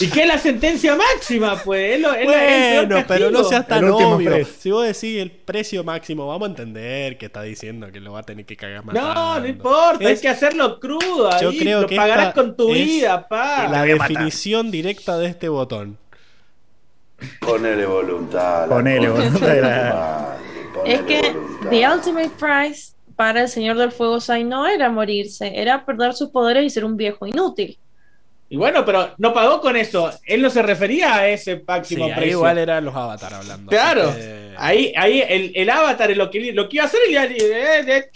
¿Y 0.00 0.08
qué 0.08 0.22
es 0.22 0.26
la 0.26 0.38
sentencia 0.38 0.96
máxima? 0.96 1.56
Pues 1.62 2.00
es 2.00 2.24
bueno, 2.24 3.04
pero 3.06 3.30
no 3.30 3.44
seas 3.44 3.66
tan 3.66 3.84
obvio. 3.84 4.44
Si 4.44 4.70
vos 4.70 4.86
decís 4.86 5.20
el 5.20 5.30
precio 5.30 5.84
máximo, 5.84 6.26
vamos 6.26 6.48
a 6.48 6.50
entender 6.50 7.18
que 7.18 7.26
está 7.26 7.42
diciendo 7.42 7.90
que 7.92 8.00
lo 8.00 8.12
va 8.12 8.20
a 8.20 8.22
tener 8.22 8.44
que 8.44 8.56
cagar 8.56 8.84
más. 8.84 8.94
No, 8.94 9.40
no 9.40 9.46
importa, 9.46 10.06
hay 10.06 10.18
que 10.18 10.28
hacerlo 10.28 10.78
crudo. 10.80 11.32
Ahí, 11.32 11.42
yo 11.42 11.50
creo 11.50 11.82
lo 11.82 11.86
que 11.86 11.96
pagarás 11.96 12.34
con 12.34 12.56
tu 12.56 12.72
vida, 12.72 13.28
pa. 13.28 13.68
La 13.68 13.84
definición 13.84 14.70
directa 14.70 15.18
de 15.18 15.28
este 15.28 15.48
botón. 15.48 15.98
Ponele 17.40 17.86
voluntad. 17.86 18.68
Ponele 18.68 19.08
voluntad. 19.08 20.36
es 20.84 21.00
que 21.02 21.36
The 21.70 21.88
Ultimate 21.88 22.30
Price 22.38 22.91
para 23.16 23.42
el 23.42 23.48
Señor 23.48 23.76
del 23.76 23.92
Fuego 23.92 24.20
Sai 24.20 24.44
no 24.44 24.66
era 24.66 24.90
morirse, 24.90 25.52
era 25.60 25.84
perder 25.84 26.14
sus 26.14 26.30
poderes 26.30 26.64
y 26.64 26.70
ser 26.70 26.84
un 26.84 26.96
viejo 26.96 27.26
inútil. 27.26 27.78
Y 28.48 28.56
bueno, 28.56 28.84
pero 28.84 29.14
no 29.16 29.32
pagó 29.32 29.62
con 29.62 29.76
eso. 29.76 30.10
Él 30.26 30.42
no 30.42 30.50
se 30.50 30.60
refería 30.60 31.14
a 31.14 31.28
ese 31.28 31.64
máximo 31.66 32.06
sí, 32.06 32.12
precio. 32.12 32.32
igual 32.32 32.58
eran 32.58 32.84
los 32.84 32.94
avatar 32.94 33.32
hablando. 33.32 33.70
Claro. 33.70 34.14
Ahí, 34.58 34.92
ahí 34.94 35.24
el, 35.26 35.52
el, 35.54 35.70
avatar 35.70 36.10
es 36.10 36.18
lo 36.18 36.30
que, 36.30 36.52
lo 36.52 36.68
que 36.68 36.76
iba 36.76 36.84
a 36.84 36.86
hacer 36.86 37.00
y 37.08 37.12
le, 37.12 38.10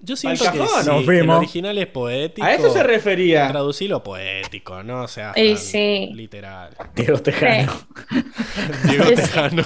yo 0.00 0.14
siento 0.14 0.44
que 0.52 0.58
sí, 0.58 1.10
el 1.10 1.30
original 1.30 1.78
es 1.78 1.86
poético. 1.86 2.46
A 2.46 2.54
eso 2.54 2.70
se 2.72 2.82
refería. 2.82 3.48
Traducilo 3.48 4.02
poético, 4.02 4.82
no 4.82 5.04
o 5.04 5.08
sea 5.08 5.32
sí. 5.56 6.10
literal. 6.12 6.70
Diego 6.94 7.18
Tejano. 7.20 7.72
Diego 8.84 9.04
Tejano. 9.06 9.64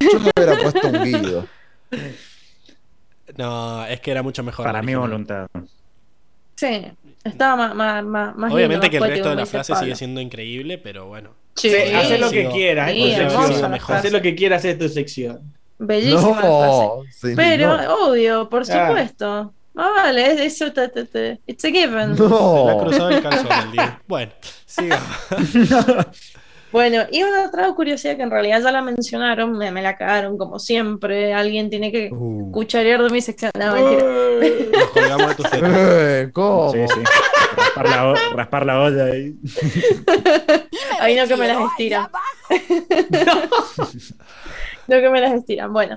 Yo 0.00 0.18
me 0.18 0.30
hubiera 0.34 0.58
puesto 0.58 0.88
un 0.88 1.04
guido. 1.04 1.46
No, 3.36 3.84
es 3.86 4.00
que 4.00 4.10
era 4.10 4.22
mucho 4.22 4.42
mejor. 4.42 4.64
Para 4.64 4.82
mi 4.82 4.94
voluntad. 4.94 5.46
Sí, 6.54 6.86
estaba 7.24 7.74
más, 7.74 8.04
más, 8.04 8.36
más 8.36 8.52
Obviamente 8.52 8.88
que 8.90 8.98
el 8.98 9.04
resto 9.04 9.30
de 9.30 9.36
la 9.36 9.46
frase 9.46 9.74
sigue 9.76 9.96
siendo 9.96 10.20
increíble, 10.20 10.78
pero 10.78 11.06
bueno. 11.06 11.30
Sí, 11.54 11.70
sí 11.70 12.18
lo 12.18 12.30
que 12.30 12.48
quieras, 12.48 12.92
sí, 12.92 14.10
lo 14.10 14.22
que 14.22 14.34
quieras 14.34 14.64
es 14.64 14.78
tu 14.78 14.88
sección. 14.88 15.52
Bellísima 15.78 16.40
no, 16.40 17.02
pero, 17.34 18.06
obvio, 18.06 18.48
por 18.48 18.64
supuesto. 18.64 19.52
Ah, 19.74 19.90
vale, 19.96 20.44
eso 20.44 20.70
te, 20.72 20.88
te, 20.88 21.04
te, 21.04 21.40
it's 21.46 21.64
a 21.64 21.68
given. 21.68 22.14
No. 22.14 22.66
Se 22.68 22.74
la 22.74 22.78
cruzado 22.78 23.10
el 23.10 23.22
calzón 23.22 23.52
el 23.64 23.72
día. 23.72 24.02
Bueno, 24.06 24.32
sigamos. 24.66 25.08
Bueno, 26.72 27.02
y 27.10 27.22
una 27.22 27.46
otra 27.46 27.70
curiosidad 27.74 28.16
que 28.16 28.22
en 28.22 28.30
realidad 28.30 28.62
ya 28.62 28.72
la 28.72 28.80
mencionaron, 28.80 29.56
me, 29.58 29.70
la 29.82 29.96
cagaron 29.96 30.38
como 30.38 30.58
siempre. 30.58 31.34
Alguien 31.34 31.68
tiene 31.68 31.92
que 31.92 32.10
uh. 32.10 32.50
cucharear 32.50 33.02
de 33.02 33.10
mi 33.10 33.20
sección. 33.20 33.52
No, 33.58 33.74
mentira. 33.74 34.04
Nos 34.78 34.90
colgamos 34.90 35.36
de 35.36 36.26
tu 36.26 36.32
¿Cómo? 36.32 36.72
Sí, 36.72 36.78
sí. 36.88 37.00
Raspar 37.56 37.88
la, 37.88 38.14
raspar 38.34 38.66
la 38.66 38.80
olla 38.80 39.04
ahí. 39.04 39.34
Ahí 41.00 41.16
no 41.16 41.26
que 41.26 41.36
me 41.36 41.48
las 41.48 41.58
estiran. 41.70 42.08
no. 43.10 43.34
no 44.88 45.00
que 45.00 45.10
me 45.10 45.20
las 45.20 45.32
estiran. 45.34 45.72
Bueno. 45.72 45.96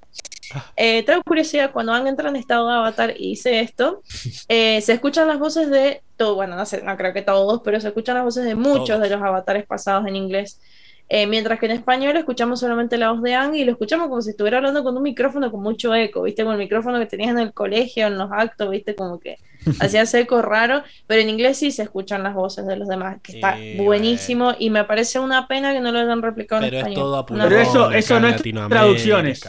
Eh, 0.76 1.06
curiosidad, 1.26 1.72
cuando 1.72 1.94
Ang 1.94 2.08
entra 2.08 2.30
en 2.30 2.36
estado 2.36 2.68
de 2.68 2.76
avatar 2.76 3.14
y 3.18 3.30
dice 3.30 3.60
esto, 3.60 4.02
eh, 4.48 4.82
se 4.82 4.94
escuchan 4.94 5.28
las 5.28 5.40
voces 5.40 5.70
de 5.70 6.02
todo, 6.18 6.36
bueno, 6.36 6.56
no 6.56 6.66
sé, 6.66 6.82
no 6.84 6.96
creo 6.98 7.14
que 7.14 7.22
todos, 7.22 7.62
pero 7.64 7.80
se 7.80 7.88
escuchan 7.88 8.16
las 8.16 8.24
voces 8.24 8.46
de 8.46 8.56
muchos 8.56 9.02
de 9.02 9.10
los 9.10 9.22
avatares 9.22 9.66
pasados 9.66 10.08
en 10.08 10.16
inglés. 10.16 10.60
Eh, 11.08 11.28
mientras 11.28 11.60
que 11.60 11.68
en 11.68 11.74
español 11.74 12.18
escuchamos 12.18 12.60
solamente 12.60 12.98
la 12.98 13.12
voz 13.12 13.22
de 13.22 13.36
Ang 13.36 13.56
y 13.56 13.64
lo 13.64 13.74
escuchamos 13.74 14.08
como 14.08 14.24
si 14.24 14.32
estuviera 14.32 14.58
hablando 14.58 14.84
con 14.84 14.98
un 14.98 15.04
micrófono 15.04 15.52
con 15.52 15.62
mucho 15.62 15.94
eco, 15.94 16.24
¿viste? 16.24 16.44
Con 16.44 16.54
el 16.54 16.58
micrófono 16.58 16.98
que 16.98 17.06
tenías 17.06 17.30
en 17.30 17.40
el 17.40 17.54
colegio, 17.54 18.08
en 18.08 18.18
los 18.18 18.32
actos, 18.32 18.72
¿viste? 18.72 18.96
Como 18.96 19.20
que 19.20 19.38
hacía 19.80 20.02
ese 20.02 20.22
eco 20.22 20.42
raro, 20.42 20.82
pero 21.06 21.22
en 21.22 21.30
inglés 21.30 21.58
sí 21.58 21.70
se 21.70 21.84
escuchan 21.84 22.24
las 22.24 22.34
voces 22.34 22.66
de 22.66 22.76
los 22.76 22.88
demás, 22.88 23.18
que 23.22 23.34
está 23.34 23.56
buenísimo 23.78 24.54
y 24.58 24.72
me 24.72 24.84
parece 24.84 25.20
una 25.20 25.48
pena 25.48 25.74
que 25.74 25.80
no 25.80 25.92
lo 25.92 26.00
hayan 26.00 26.24
replicado 26.24 26.64
en 26.64 26.74
español. 26.74 27.26
pero 27.28 27.60
eso, 27.60 27.92
eso 27.92 28.20
no 28.20 28.28
es 28.28 28.42
traducciones. 28.68 29.48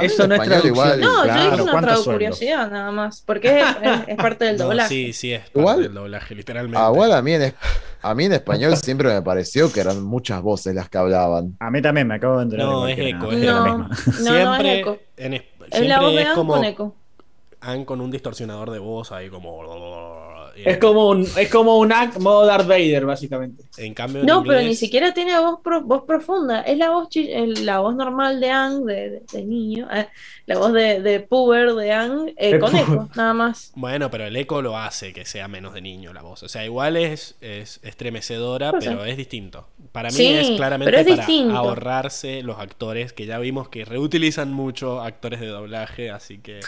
Eso 0.00 0.28
no 0.28 0.34
es 0.34 0.42
traducción. 0.42 1.00
no, 1.00 1.26
yo 1.26 1.54
hice 1.54 1.62
una 1.62 1.96
curiosidad 1.96 2.70
nada 2.70 2.90
más, 2.90 3.22
porque 3.24 3.62
es, 4.06 4.16
parte 4.16 4.44
del 4.44 4.58
doblaje. 4.58 4.88
sí, 4.88 5.12
sí, 5.12 5.32
es 5.32 5.40
parte 5.40 5.58
igual, 5.58 5.82
del 5.82 5.94
doblaje, 5.94 6.34
literalmente. 6.34 6.78
Ah, 6.78 6.90
igual 6.92 7.12
a 7.12 7.22
mí, 7.22 7.32
en, 7.32 7.54
a 8.02 8.14
mí 8.14 8.24
en 8.24 8.32
español 8.32 8.76
siempre 8.76 9.12
me 9.12 9.22
pareció 9.22 9.72
que 9.72 9.80
eran 9.80 10.02
muchas 10.02 10.42
voces 10.42 10.74
las 10.74 10.88
que 10.88 10.98
hablaban. 10.98 11.56
A 11.60 11.70
mí 11.70 11.82
también 11.82 12.06
me 12.06 12.14
acabo 12.14 12.38
de 12.38 12.44
enterar. 12.44 12.66
No, 12.66 12.86
es 12.86 12.98
eco, 12.98 13.32
es 13.32 13.38
no, 13.38 13.78
no, 13.78 13.94
siempre, 13.94 14.24
no 14.24 14.56
es 14.56 14.78
eco. 14.80 14.98
En, 15.16 15.34
es 15.34 15.86
la 15.86 16.00
voz 16.00 16.14
de 16.14 16.24
Anne 16.24 16.34
con 16.34 16.64
eco. 16.64 16.96
Han 17.62 17.84
con 17.84 18.00
un 18.00 18.10
distorsionador 18.10 18.70
de 18.70 18.78
voz 18.78 19.12
ahí 19.12 19.28
como 19.28 19.62
es 20.56 20.78
como 20.78 21.08
un, 21.08 21.26
es 21.36 21.50
como 21.50 21.78
un 21.78 21.92
modo 22.20 22.46
Darth 22.46 22.66
Vader, 22.66 23.06
básicamente. 23.06 23.64
En 23.76 23.94
cambio, 23.94 24.24
no, 24.24 24.42
pero 24.42 24.60
ni 24.60 24.74
siquiera 24.74 25.12
tiene 25.12 25.38
voz, 25.38 25.60
voz 25.84 26.02
profunda. 26.04 26.62
Es 26.62 26.78
la 26.78 26.90
voz, 26.90 27.08
la 27.14 27.80
voz 27.80 27.94
normal 27.94 28.40
de 28.40 28.50
Ang, 28.50 28.84
de, 28.84 29.22
niño. 29.44 29.88
Eh, 29.92 30.08
la 30.46 30.58
voz 30.58 30.72
de, 30.72 31.00
de 31.00 31.20
Puber 31.20 31.74
de 31.74 31.92
Ang, 31.92 32.32
eh, 32.36 32.58
con 32.58 32.74
eco, 32.74 33.08
nada 33.14 33.34
más. 33.34 33.72
Bueno, 33.74 34.10
pero 34.10 34.24
el 34.26 34.36
eco 34.36 34.62
lo 34.62 34.76
hace 34.76 35.12
que 35.12 35.24
sea 35.24 35.48
menos 35.48 35.74
de 35.74 35.80
niño 35.80 36.12
la 36.12 36.22
voz. 36.22 36.42
O 36.42 36.48
sea, 36.48 36.64
igual 36.64 36.96
es, 36.96 37.36
es 37.40 37.80
estremecedora, 37.82 38.72
pero 38.72 39.04
es 39.04 39.16
distinto. 39.16 39.68
Para 39.92 40.10
mí 40.10 40.26
es 40.26 40.50
claramente 40.56 41.04
para 41.04 41.56
ahorrarse 41.56 42.42
los 42.42 42.58
actores, 42.58 43.12
que 43.12 43.26
ya 43.26 43.38
vimos 43.38 43.68
que 43.68 43.84
reutilizan 43.84 44.52
mucho 44.52 45.00
actores 45.00 45.40
de 45.40 45.46
doblaje, 45.46 46.10
así 46.10 46.38
que. 46.38 46.60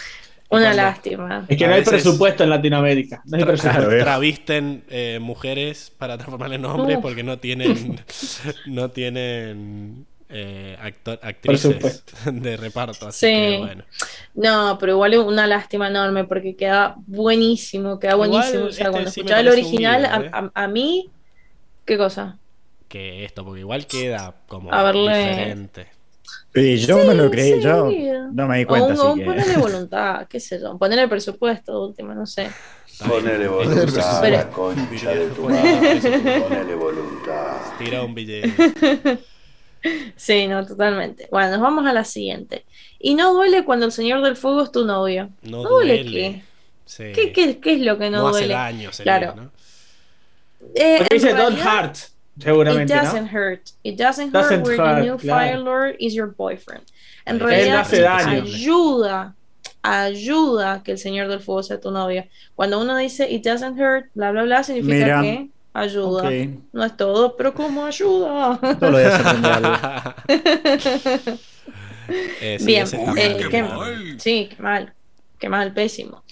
Una 0.53 0.75
lástima. 0.75 1.47
Es 1.49 1.57
que 1.57 1.67
no 1.67 1.75
hay 1.75 1.83
presupuesto 1.83 2.45
en 2.45 2.51
Latinoamérica. 2.51 3.23
No 3.25 3.39
hay 3.39 3.45
presupuesto. 3.45 3.89
Travisten 3.89 4.85
eh, 4.91 5.19
mujeres 5.21 5.91
para 5.97 6.19
transformarle 6.19 6.57
en 6.57 6.65
hombres 6.67 6.99
porque 7.01 7.23
no 7.23 7.39
tienen. 7.39 8.01
no 8.67 8.91
tienen. 8.91 10.07
eh, 10.29 10.77
actor, 10.81 11.19
actrices 11.23 12.05
de 12.33 12.57
reparto. 12.59 13.09
Así 13.09 13.27
sí. 13.27 13.57
bueno. 13.59 13.85
No, 14.35 14.77
pero 14.79 14.93
igual 14.93 15.15
es 15.15 15.21
una 15.21 15.47
lástima 15.47 15.89
enorme 15.89 16.25
porque 16.25 16.55
queda 16.55 16.97
buenísimo, 17.07 17.99
queda 17.99 18.15
buenísimo. 18.17 18.67
o 18.67 18.73
sea, 18.73 18.91
cuando 18.91 19.09
este 19.09 19.21
escuchaba 19.21 19.41
el 19.41 19.49
original, 19.49 20.05
¿eh? 20.05 20.51
a, 20.55 20.69
mí, 20.69 21.11
¿qué 21.87 21.97
cosa? 21.97 22.39
Que 22.89 23.25
esto, 23.25 23.43
porque 23.43 23.61
igual 23.61 23.87
queda 23.87 24.35
como 24.49 24.71
diferente. 24.71 26.02
Y 26.55 26.77
yo 26.77 26.99
me 27.05 27.15
lo 27.15 27.31
creí, 27.31 27.61
yo 27.61 27.91
no 28.33 28.47
me 28.47 28.59
di 28.59 28.65
cuenta. 28.65 28.95
O, 29.03 29.15
un, 29.15 29.25
ponerle 29.25 29.57
voluntad, 29.57 30.27
qué 30.29 30.39
sé 30.39 30.61
yo, 30.61 30.77
ponerle 30.77 31.09
presupuesto, 31.09 31.87
último, 31.87 32.15
no 32.15 32.27
sé. 32.27 32.51
Ponele 33.07 33.49
voluntad, 33.49 34.21
pero... 34.21 34.37
la 34.37 34.51
concha 34.51 35.11
de 35.11 35.27
tu 35.29 35.43
madre. 35.45 36.41
Ponele 36.41 36.75
voluntad. 36.75 37.57
Tira 37.79 38.03
un 38.03 38.15
billete. 38.15 39.19
Sí, 40.15 40.47
no, 40.47 40.65
totalmente. 40.65 41.27
Bueno, 41.33 41.51
nos 41.51 41.61
vamos 41.61 41.87
a 41.87 41.93
la 41.93 42.05
siguiente. 42.05 42.65
Y 43.01 43.17
no 43.17 43.33
duele 43.35 43.65
cuando 43.65 43.87
el 43.87 43.91
Señor 43.91 44.23
del 44.23 44.37
Fuego 44.37 44.63
es 44.63 44.71
tu 44.71 44.85
novio. 44.85 45.31
No, 45.43 45.65
duele. 45.65 46.05
qué? 46.05 46.45
Sí. 46.85 47.05
¿Qué, 47.13 47.33
qué, 47.33 47.59
qué 47.59 47.75
es 47.75 47.81
lo 47.81 47.99
que 47.99 48.09
no, 48.09 48.19
no 48.19 48.31
duele? 48.31 48.55
Hace 48.55 48.63
daño, 48.63 48.93
sería, 48.93 49.19
claro. 49.19 49.35
¿no? 49.35 49.51
Eh, 50.75 51.07
dice 51.11 51.35
don't 51.35 51.59
hurt, 51.59 51.97
seguramente. 52.39 52.93
It 52.93 52.97
doesn't 52.97 53.25
¿no? 53.25 53.31
hurt. 53.31 53.73
It 53.85 53.97
doesn't, 53.97 54.33
doesn't 54.33 54.61
hurt 54.61 54.67
where 54.67 54.77
hurt, 54.77 54.97
the 54.97 55.03
new 55.03 55.19
claro. 55.19 55.41
Fire 55.41 55.59
Lord 55.59 55.97
is 56.01 56.15
your 56.15 56.29
boyfriend. 56.29 56.85
En 57.27 57.39
realidad, 57.39 57.81
hace 57.81 58.01
daño. 58.01 58.43
ayuda 58.43 59.35
ayuda 59.83 60.83
que 60.83 60.93
el 60.93 60.99
Señor 60.99 61.29
del 61.29 61.41
Fuego 61.41 61.63
sea 61.63 61.81
tu 61.81 61.91
novio. 61.91 62.25
Cuando 62.55 62.81
uno 62.81 62.97
dice 62.97 63.31
it 63.31 63.45
doesn't 63.45 63.79
hurt, 63.79 64.07
bla 64.15 64.31
bla 64.31 64.45
bla, 64.45 64.63
significa 64.63 64.95
Mira, 64.95 65.21
que 65.23 65.49
ayuda. 65.75 66.23
Okay. 66.25 66.59
No 66.73 66.85
es 66.85 66.97
todo, 66.97 67.37
pero 67.37 67.53
como 67.55 67.85
ayuda. 67.85 68.59
Todo 68.79 68.91
lo 68.91 68.99
eh, 72.41 72.57
sí, 72.59 72.67
Bien, 72.67 72.87
eh, 73.17 73.37
qué, 73.51 73.65
sí, 74.19 74.49
qué 74.55 74.63
mal, 74.63 74.93
qué 75.39 75.49
mal, 75.49 75.73
pésimo. 75.73 76.23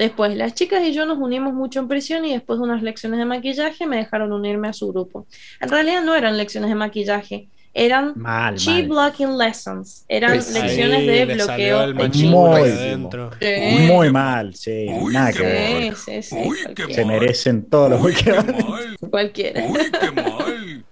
Después, 0.00 0.34
las 0.34 0.54
chicas 0.54 0.82
y 0.82 0.94
yo 0.94 1.04
nos 1.04 1.18
unimos 1.18 1.52
mucho 1.52 1.78
en 1.78 1.86
prisión 1.86 2.24
y 2.24 2.32
después 2.32 2.58
de 2.58 2.64
unas 2.64 2.82
lecciones 2.82 3.18
de 3.18 3.26
maquillaje 3.26 3.86
me 3.86 3.98
dejaron 3.98 4.32
unirme 4.32 4.66
a 4.68 4.72
su 4.72 4.90
grupo. 4.90 5.26
En 5.60 5.68
realidad 5.68 6.02
no 6.02 6.14
eran 6.14 6.38
lecciones 6.38 6.70
de 6.70 6.74
maquillaje, 6.74 7.50
eran 7.74 8.14
mal, 8.16 8.54
chi 8.56 8.80
blocking 8.84 9.36
lessons, 9.36 10.06
eran 10.08 10.36
pues 10.36 10.54
lecciones 10.54 11.06
de 11.06 11.34
bloqueo 11.34 11.92
de 11.92 12.08
muy, 12.24 13.82
muy 13.88 14.10
mal, 14.10 14.54
sí, 14.54 14.86
Uy, 14.88 15.12
nada 15.12 15.34
que 15.34 15.42
ver. 15.42 15.94
Sí, 15.96 16.22
Se 16.22 17.04
merecen 17.04 17.68
todos 17.68 17.90
los 17.90 18.00
que 18.22 18.96
Cualquiera. 19.10 19.66
Uy, 19.66 19.80
qué 20.00 20.10
mal. 20.12 20.84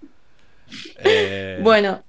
eh, 1.03 1.59
bueno, 1.63 2.03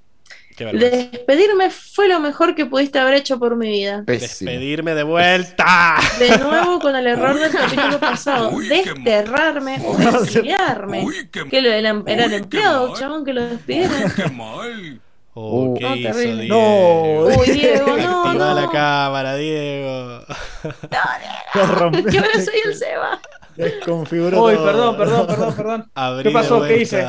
Despedirme 0.72 1.70
fue 1.70 2.08
lo 2.08 2.20
mejor 2.20 2.54
que 2.54 2.66
pudiste 2.66 2.98
haber 2.98 3.14
hecho 3.14 3.38
por 3.38 3.56
mi 3.56 3.68
vida. 3.68 4.02
Despedirme 4.06 4.94
de 4.94 5.02
vuelta. 5.02 5.98
De 6.18 6.38
nuevo 6.38 6.78
con 6.78 6.94
el 6.96 7.06
error 7.06 7.38
del 7.38 7.50
capítulo 7.50 7.98
pasado. 7.98 8.58
Desterrarme 8.58 9.78
o 9.84 9.96
desviarme. 9.96 11.06
Que 11.30 11.62
lo, 11.62 11.70
era, 11.70 12.02
era 12.06 12.24
el 12.24 12.32
empleado, 12.34 12.94
chabón, 12.94 13.24
que 13.24 13.32
lo 13.32 13.44
despidieron. 13.46 14.12
Qué 14.14 14.28
mal. 14.30 15.00
Oh, 15.34 15.74
¿qué 15.78 15.84
no, 15.84 15.96
hizo 15.96 16.10
terrible. 16.10 16.42
Diego? 16.42 17.28
No. 17.30 17.40
Uy, 17.40 17.50
Diego, 17.50 17.96
no, 17.96 18.26
Activa 18.26 18.44
no. 18.46 18.60
la 18.60 18.68
cámara, 18.70 19.36
Diego. 19.36 20.24
No, 20.64 21.90
Diego. 21.92 22.10
Que 22.10 22.18
ahora 22.18 22.44
soy 22.44 22.60
el 22.64 22.74
Seba. 22.74 23.20
Desconfiguró. 23.56 24.44
Uy, 24.44 24.54
perdón, 24.56 24.96
perdón, 24.96 25.26
perdón, 25.26 25.54
perdón. 25.54 25.90
Abrí 25.94 26.24
¿Qué 26.24 26.30
pasó? 26.30 26.62
¿Qué 26.62 26.82
hice? 26.82 27.06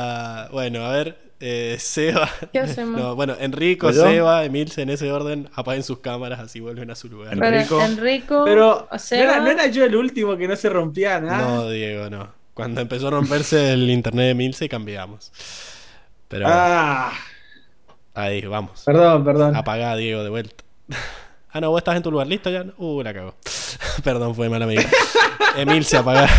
Bueno, 0.51 0.85
a 0.85 0.91
ver. 0.91 1.30
Eh, 1.41 1.77
Seba. 1.79 2.29
¿Qué 2.53 2.59
hacemos? 2.59 3.01
No, 3.01 3.15
bueno, 3.15 3.35
Enrico, 3.39 3.89
¿Yo? 3.89 4.03
Seba, 4.03 4.45
Emilce 4.45 4.83
en 4.83 4.91
ese 4.91 5.11
orden, 5.11 5.49
apaguen 5.55 5.81
sus 5.83 5.99
cámaras, 5.99 6.39
así 6.39 6.59
vuelven 6.59 6.91
a 6.91 6.95
su 6.95 7.09
lugar. 7.09 7.33
Enrico. 7.33 7.81
Enrico 7.81 8.43
Pero 8.45 8.87
Seba. 8.97 9.25
¿no, 9.25 9.31
era, 9.31 9.41
no 9.41 9.49
era 9.49 9.67
yo 9.67 9.83
el 9.83 9.95
último 9.95 10.37
que 10.37 10.47
no 10.47 10.55
se 10.55 10.69
rompía 10.69 11.19
nada. 11.19 11.41
No, 11.41 11.69
Diego, 11.69 12.09
no. 12.11 12.29
Cuando 12.53 12.79
empezó 12.81 13.07
a 13.07 13.11
romperse 13.11 13.73
el 13.73 13.89
internet 13.89 14.25
de 14.25 14.29
Emilce, 14.31 14.69
cambiamos. 14.69 15.31
Pero. 16.27 16.45
Ah. 16.47 17.11
Ahí, 18.13 18.45
vamos. 18.45 18.83
Perdón, 18.85 19.23
perdón. 19.23 19.55
Apagá, 19.55 19.95
Diego, 19.95 20.23
de 20.23 20.29
vuelta. 20.29 20.63
Ah, 21.49 21.59
no, 21.59 21.71
vos 21.71 21.79
estás 21.79 21.95
en 21.95 22.03
tu 22.03 22.11
lugar, 22.11 22.27
listo 22.27 22.49
ya. 22.49 22.65
Uh, 22.77 23.01
la 23.01 23.13
cago. 23.13 23.35
Perdón, 24.03 24.35
fue 24.35 24.47
mala 24.47 24.65
amiga. 24.65 24.83
Emilce, 25.57 25.97
apagá. 25.97 26.29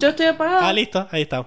Yo 0.00 0.08
estoy 0.08 0.26
apagado. 0.26 0.66
Ah, 0.66 0.72
listo, 0.72 1.06
ahí 1.10 1.22
está. 1.22 1.46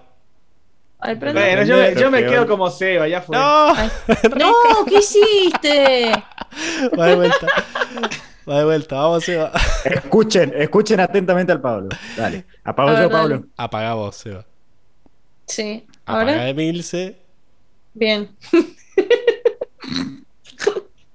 Ay, 1.05 1.15
bueno, 1.15 1.63
yo, 1.63 1.75
me, 1.77 1.95
yo 1.95 2.11
me 2.11 2.25
quedo 2.25 2.47
como 2.47 2.69
Seba, 2.69 3.07
ya 3.07 3.21
fue. 3.21 3.35
No, 3.35 3.73
no 4.37 4.53
¿qué 4.87 4.99
hiciste? 4.99 6.11
Va 6.99 7.07
de 7.07 7.15
vuelta. 7.15 7.47
Va 8.49 8.57
de 8.59 8.65
vuelta, 8.65 8.95
vamos, 8.95 9.23
Seba. 9.23 9.51
Escuchen, 9.83 10.53
escuchen 10.55 10.99
atentamente 10.99 11.51
al 11.51 11.59
Pablo. 11.61 11.89
Dale, 12.15 12.45
apago 12.63 13.01
yo, 13.01 13.09
Pablo. 13.09 13.43
Apaga 13.57 13.93
vos, 13.95 14.15
Seba. 14.15 14.45
Sí. 15.47 15.85
Apaga 16.05 16.31
¿Ahora? 16.31 16.49
Emilce. 16.49 17.17
Bien. 17.93 18.29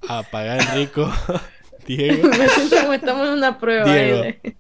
Apaga 0.09 0.59
Enrico. 0.59 1.11
Diego. 1.87 2.29
Me 2.29 2.49
siento 2.51 2.77
como 2.81 2.93
estamos 2.93 3.27
en 3.29 3.35
una 3.35 3.59
prueba. 3.59 3.91
Diego. 3.91 4.23
ahí 4.23 4.33
de- 4.43 4.55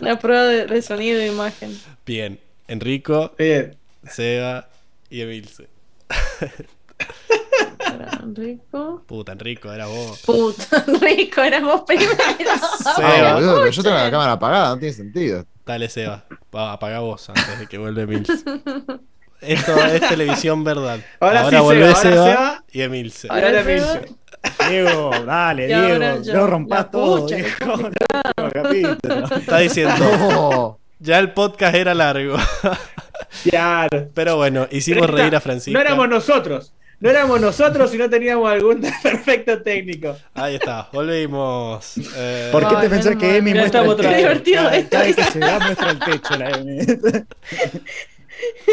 una 0.00 0.18
prueba 0.18 0.44
de, 0.44 0.66
de 0.66 0.80
sonido 0.82 1.20
e 1.20 1.26
imagen. 1.26 1.78
Bien. 2.06 2.40
Enrico, 2.68 3.32
Bien. 3.38 3.76
Seba 4.10 4.68
y 5.10 5.20
Emilce. 5.20 5.68
Para 7.78 8.10
Enrico. 8.22 9.02
Puta, 9.06 9.32
Enrico, 9.32 9.72
era 9.72 9.86
vos. 9.86 10.20
Puta, 10.24 10.84
Enrico, 10.86 11.42
eras 11.42 11.62
vos 11.62 11.82
primero. 11.86 12.12
Seba. 12.94 13.30
Ah, 13.30 13.34
boludo, 13.34 13.56
pero 13.60 13.70
yo 13.70 13.82
tengo 13.82 13.96
la 13.96 14.10
cámara 14.10 14.32
apagada, 14.32 14.68
no 14.70 14.78
tiene 14.78 14.94
sentido. 14.94 15.44
Dale, 15.64 15.88
Seba. 15.88 16.24
Va, 16.54 16.72
apaga 16.72 17.00
vos 17.00 17.28
antes 17.28 17.58
de 17.58 17.66
que 17.66 17.78
vuelva 17.78 18.02
Emilce. 18.02 18.32
Esto 19.40 19.76
es 19.86 20.00
televisión 20.08 20.64
verdad. 20.64 20.98
Ahora 21.20 21.50
sí, 21.50 21.56
vuelve 21.56 21.94
Seba, 21.94 22.16
ahora 22.20 22.32
Seba. 22.32 22.64
y 22.72 22.80
Emilce. 22.82 23.28
Ahora 23.30 23.48
era 23.48 23.64
Seba. 23.64 23.92
Emilce. 23.94 24.14
Diego, 24.68 25.10
dale, 25.26 25.74
ahora 25.74 26.10
Diego. 26.12 26.22
yo. 26.24 26.32
No 26.34 26.46
rompas 26.46 26.90
todo, 26.90 27.22
pucha, 27.22 27.36
Diego. 27.36 27.90
No, 28.38 28.50
capítulo. 28.50 29.26
Está 29.36 29.58
diciendo, 29.58 29.94
No. 30.18 30.78
ya 30.98 31.18
el 31.18 31.32
podcast 31.32 31.74
era 31.74 31.94
largo. 31.94 32.36
Claro. 33.48 34.08
Pero 34.14 34.36
bueno, 34.36 34.66
hicimos 34.70 35.06
Pero 35.06 35.18
reír 35.18 35.36
a 35.36 35.40
Francisco. 35.40 35.72
No 35.72 35.80
éramos 35.80 36.08
nosotros. 36.08 36.72
No 36.98 37.10
éramos 37.10 37.40
nosotros 37.40 37.90
si 37.90 37.98
no 37.98 38.08
teníamos 38.08 38.48
algún 38.50 38.80
perfecto 39.02 39.60
técnico. 39.62 40.16
Ahí 40.34 40.54
está, 40.54 40.88
volvimos. 40.92 41.94
Eh, 42.16 42.48
¿Por 42.50 42.66
qué 42.68 42.76
te 42.76 42.88
pensás 42.88 43.16
que. 43.16 43.36
Emi 43.36 43.52
muestra 43.52 43.82
el 43.82 43.96
techo? 43.96 44.16
Divertido 44.16 44.70
esto. 44.70 44.98
que 45.02 45.12
se 45.12 45.38
va 45.40 45.58
muestra 45.58 45.90
el 45.90 45.98
techo 45.98 46.36
la 46.36 46.50
Emi. 46.50 46.78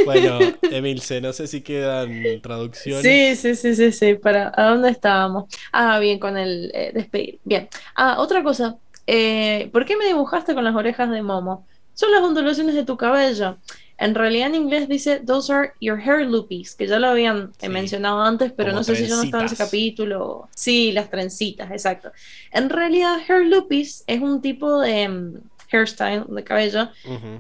Bueno, 0.06 0.40
Emilce, 0.62 1.22
no 1.22 1.32
sé 1.32 1.48
si 1.48 1.62
quedan 1.62 2.42
traducciones. 2.42 3.02
Sí, 3.02 3.36
sí, 3.36 3.56
sí, 3.56 3.76
sí, 3.76 3.92
sí. 3.92 4.16
Para, 4.16 4.52
¿a 4.56 4.70
dónde 4.70 4.90
estábamos? 4.90 5.46
Ah, 5.72 6.00
bien, 6.00 6.20
con 6.20 6.38
el 6.38 6.72
eh, 6.74 6.92
despedir. 6.94 7.40
Bien. 7.44 7.70
Ah, 7.96 8.18
otra 8.20 8.44
cosa. 8.44 8.76
Eh, 9.08 9.70
¿por 9.72 9.86
qué 9.86 9.98
me 9.98 10.06
dibujaste 10.06 10.54
con 10.54 10.64
las 10.64 10.76
orejas 10.76 11.10
de 11.10 11.22
Momo? 11.22 11.66
Son 11.94 12.12
las 12.12 12.22
ondulaciones 12.22 12.76
de 12.76 12.84
tu 12.84 12.98
cabello. 12.98 13.58
En 14.03 14.15
realidad 14.15 14.48
en 14.48 14.56
inglés 14.56 14.88
dice 14.90 15.19
those 15.25 15.51
are 15.53 15.72
your 15.80 15.99
hair 15.99 16.22
loopies, 16.25 16.75
que 16.75 16.88
ya 16.88 16.99
lo 16.99 17.07
habían 17.07 17.38
eh, 17.38 17.67
Sí. 17.67 17.69
mencionado 17.69 18.22
antes, 18.22 18.51
pero 18.51 18.72
no 18.72 18.83
sé 18.83 18.95
si 18.95 19.07
yo 19.07 19.15
no 19.15 19.23
estaba 19.23 19.43
en 19.43 19.48
ese 19.48 19.56
capítulo. 19.57 20.49
Sí, 20.56 20.91
las 20.91 21.09
trencitas, 21.09 21.72
exacto. 21.72 22.11
En 22.51 22.69
realidad 22.69 23.17
hair 23.27 23.45
loopies 23.45 24.03
es 24.07 24.22
un 24.22 24.41
tipo 24.41 24.80
de 24.80 25.07
mm, 25.07 25.33
hairstyle 25.72 26.23
de 26.27 26.43
cabello 26.43 26.90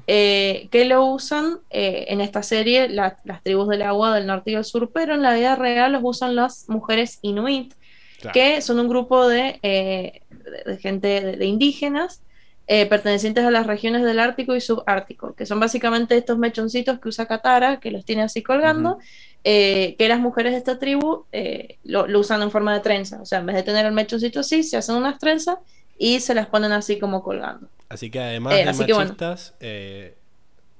eh, 0.07 0.67
que 0.71 0.85
lo 0.85 1.05
usan 1.05 1.59
eh, 1.69 2.05
en 2.07 2.19
esta 2.21 2.41
serie 2.41 2.89
la- 2.89 3.19
las 3.25 3.43
tribus 3.43 3.67
del 3.67 3.83
agua 3.83 4.15
del 4.15 4.25
norte 4.25 4.51
y 4.51 4.55
del 4.55 4.63
sur, 4.65 4.89
pero 4.91 5.13
en 5.13 5.21
la 5.21 5.35
vida 5.35 5.55
real 5.55 5.91
los 5.91 6.01
usan 6.03 6.35
las 6.35 6.67
mujeres 6.69 7.19
inuit, 7.21 7.73
Claro. 8.21 8.33
que 8.33 8.61
son 8.61 8.79
un 8.79 8.87
grupo 8.87 9.27
de, 9.27 9.59
eh, 9.63 10.21
de 10.65 10.77
gente 10.77 11.07
de, 11.21 11.35
de 11.37 11.45
indígenas 11.45 12.21
eh, 12.67 12.85
pertenecientes 12.85 13.43
a 13.43 13.51
las 13.51 13.67
regiones 13.67 14.03
del 14.03 14.19
Ártico 14.19 14.55
y 14.55 14.61
Subártico, 14.61 15.33
que 15.35 15.45
son 15.45 15.59
básicamente 15.59 16.15
estos 16.15 16.37
mechoncitos 16.37 16.99
que 16.99 17.09
usa 17.09 17.25
Katara, 17.25 17.79
que 17.79 17.91
los 17.91 18.05
tiene 18.05 18.21
así 18.21 18.41
colgando, 18.41 18.99
eh, 19.43 19.95
que 19.97 20.07
las 20.07 20.19
mujeres 20.19 20.53
de 20.53 20.59
esta 20.59 20.79
tribu 20.79 21.25
eh, 21.33 21.77
lo, 21.83 22.07
lo 22.07 22.19
usan 22.19 22.41
en 22.41 22.51
forma 22.51 22.73
de 22.73 22.79
trenza, 22.79 23.21
o 23.21 23.25
sea, 23.25 23.39
en 23.39 23.47
vez 23.47 23.57
de 23.57 23.63
tener 23.63 23.85
el 23.85 23.91
mechoncito 23.91 24.39
así, 24.39 24.63
se 24.63 24.77
hacen 24.77 24.95
unas 24.95 25.19
trenzas 25.19 25.57
y 25.97 26.21
se 26.21 26.33
las 26.33 26.47
ponen 26.47 26.71
así 26.71 26.99
como 26.99 27.21
colgando. 27.21 27.67
Así 27.89 28.09
que 28.09 28.19
además 28.19 28.55
de 28.55 28.63
bueno. 28.63 28.95
machistas, 28.95 29.53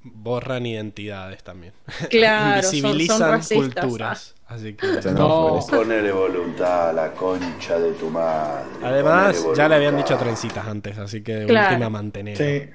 borran 0.04 0.66
identidades 0.66 1.42
también. 1.42 1.72
Claro, 2.10 2.62
son, 2.62 2.70
son 2.70 2.78
Invisibilizan 2.78 3.30
racistas. 3.30 3.84
culturas. 3.84 4.34
Así 4.54 4.74
que. 4.74 4.86
No. 5.12 5.58
Ponele 5.68 6.12
voluntad 6.12 6.90
a 6.90 6.92
la 6.92 7.12
concha 7.12 7.78
de 7.78 7.92
tu 7.92 8.08
madre. 8.08 8.64
Además, 8.82 9.44
ya 9.56 9.68
le 9.68 9.74
habían 9.74 9.96
dicho 9.96 10.16
trencitas 10.16 10.66
antes, 10.66 10.96
así 10.98 11.22
que 11.22 11.34
de 11.34 11.46
Claro. 11.46 11.70
última 11.70 11.90
mantener. 11.90 12.36
Sí. 12.36 12.70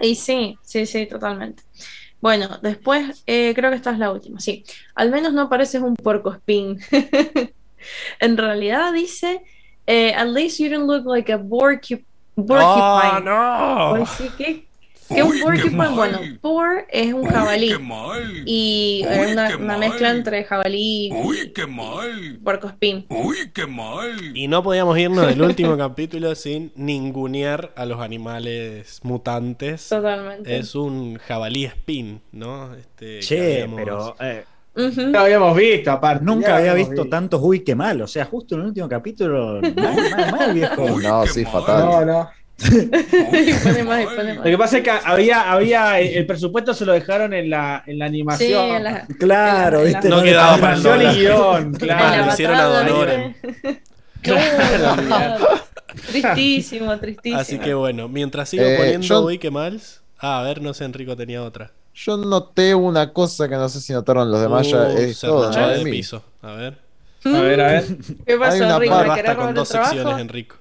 Y 0.00 0.14
sí, 0.16 0.58
sí, 0.62 0.86
sí, 0.86 1.06
totalmente. 1.06 1.62
Bueno, 2.20 2.58
después 2.62 3.22
eh, 3.26 3.52
creo 3.54 3.70
que 3.70 3.76
esta 3.76 3.90
es 3.90 3.98
la 3.98 4.10
última, 4.10 4.40
sí. 4.40 4.64
Al 4.94 5.10
menos 5.10 5.32
no 5.32 5.48
pareces 5.48 5.82
un 5.82 5.94
porco 5.94 6.32
spin. 6.32 6.78
en 8.20 8.36
realidad 8.36 8.92
dice, 8.92 9.42
eh, 9.86 10.14
at 10.14 10.28
least 10.28 10.58
you 10.58 10.68
don't 10.70 10.88
look 10.88 11.06
like 11.06 11.32
a 11.32 11.38
porcupine. 11.38 12.04
Oh, 12.36 13.20
no. 13.22 13.94
Pues 13.96 14.08
sí, 14.10 14.30
¿qué, 14.38 14.66
que 15.14 15.22
un 15.22 15.40
porcupine, 15.40 15.88
bueno, 15.88 16.18
por 16.40 16.86
es 16.90 17.12
un 17.12 17.24
jabalí. 17.24 17.74
Y 18.46 19.04
es 19.08 19.32
una, 19.32 19.78
mezcla 19.78 20.10
entre 20.10 20.44
jabalí 20.44 21.10
y 21.10 22.38
puercoespín. 22.42 23.06
Uy, 23.08 23.50
qué 23.52 23.66
mal. 23.66 24.36
Y 24.36 24.48
no 24.48 24.62
podíamos 24.62 24.98
irnos 24.98 25.26
del 25.26 25.42
último 25.42 25.76
capítulo 25.76 26.34
sin 26.34 26.72
ningunear 26.76 27.72
a 27.76 27.86
los 27.86 28.00
animales 28.00 29.00
mutantes. 29.02 29.88
Totalmente. 29.88 30.56
Es 30.56 30.74
un 30.74 31.16
jabalí 31.18 31.64
spin, 31.64 32.20
¿no? 32.32 32.74
Este, 32.74 33.20
che, 33.20 33.68
pero. 33.74 34.16
Eh, 34.20 34.44
Lo 34.74 35.20
habíamos 35.20 35.56
visto, 35.56 35.90
aparte. 35.90 36.24
Nunca 36.24 36.56
había 36.56 36.74
visto, 36.74 37.08
tantos 37.08 37.40
uy, 37.42 37.60
qué 37.60 37.74
mal. 37.74 38.00
O 38.00 38.06
sea, 38.06 38.24
justo 38.24 38.54
en 38.54 38.62
el 38.62 38.66
último 38.68 38.88
capítulo, 38.88 39.60
mal, 39.76 39.96
mal, 40.16 40.32
mal, 40.32 40.54
viejo. 40.54 41.00
no, 41.00 41.26
sí, 41.26 41.44
fatal. 41.44 41.84
No, 41.84 42.04
no. 42.04 42.41
Lo 42.70 44.42
que 44.42 44.58
pasa 44.58 44.78
es 44.78 44.84
que 44.84 44.90
había, 44.90 45.52
había 45.52 46.00
el 46.00 46.26
presupuesto 46.26 46.74
se 46.74 46.84
lo 46.84 46.92
dejaron 46.92 47.32
en 47.34 47.50
la, 47.50 47.82
en 47.86 47.98
la 47.98 48.06
animación. 48.06 48.82
claro, 49.18 49.82
¿viste? 49.84 50.08
no, 50.08 50.22
quedaba 50.22 50.58
para 50.58 50.76
el 50.76 51.02
y 51.02 51.20
guion, 51.20 51.72
claro. 51.74 52.26
Lo 52.26 52.32
hicieron 52.32 52.56
a 52.56 52.64
Donoren. 52.64 53.36
Claro. 54.22 55.36
tristísimo, 56.12 56.96
tristísimo. 56.98 57.40
Así 57.40 57.58
que 57.58 57.74
bueno, 57.74 58.08
mientras 58.08 58.48
sigo 58.48 58.62
eh, 58.62 58.76
poniendo 58.76 59.30
yo... 59.30 59.50
Mal. 59.50 59.80
Ah, 60.18 60.40
a 60.40 60.42
ver, 60.44 60.62
no 60.62 60.72
sé, 60.74 60.84
Enrico 60.84 61.16
tenía 61.16 61.42
otra. 61.42 61.72
Yo 61.94 62.16
noté 62.16 62.74
una 62.74 63.12
cosa 63.12 63.48
que 63.48 63.56
no 63.56 63.68
sé 63.68 63.80
si 63.80 63.92
notaron 63.92 64.30
los 64.30 64.40
demás. 64.40 64.68
ya 64.68 64.84
uh, 64.84 64.96
es 64.96 65.20
todo, 65.20 65.50
de 65.50 65.84
piso. 65.90 66.22
A 66.40 66.52
ver. 66.52 66.78
A 67.24 67.40
ver, 67.40 67.60
a 67.60 67.66
ver. 67.68 67.84
¿Qué 68.26 68.36
pasó, 68.36 68.64
Enrico? 68.64 68.94
Basta 68.96 69.36
con 69.36 69.54
dos 69.54 69.68
secciones, 69.68 70.18
Enrico. 70.18 70.56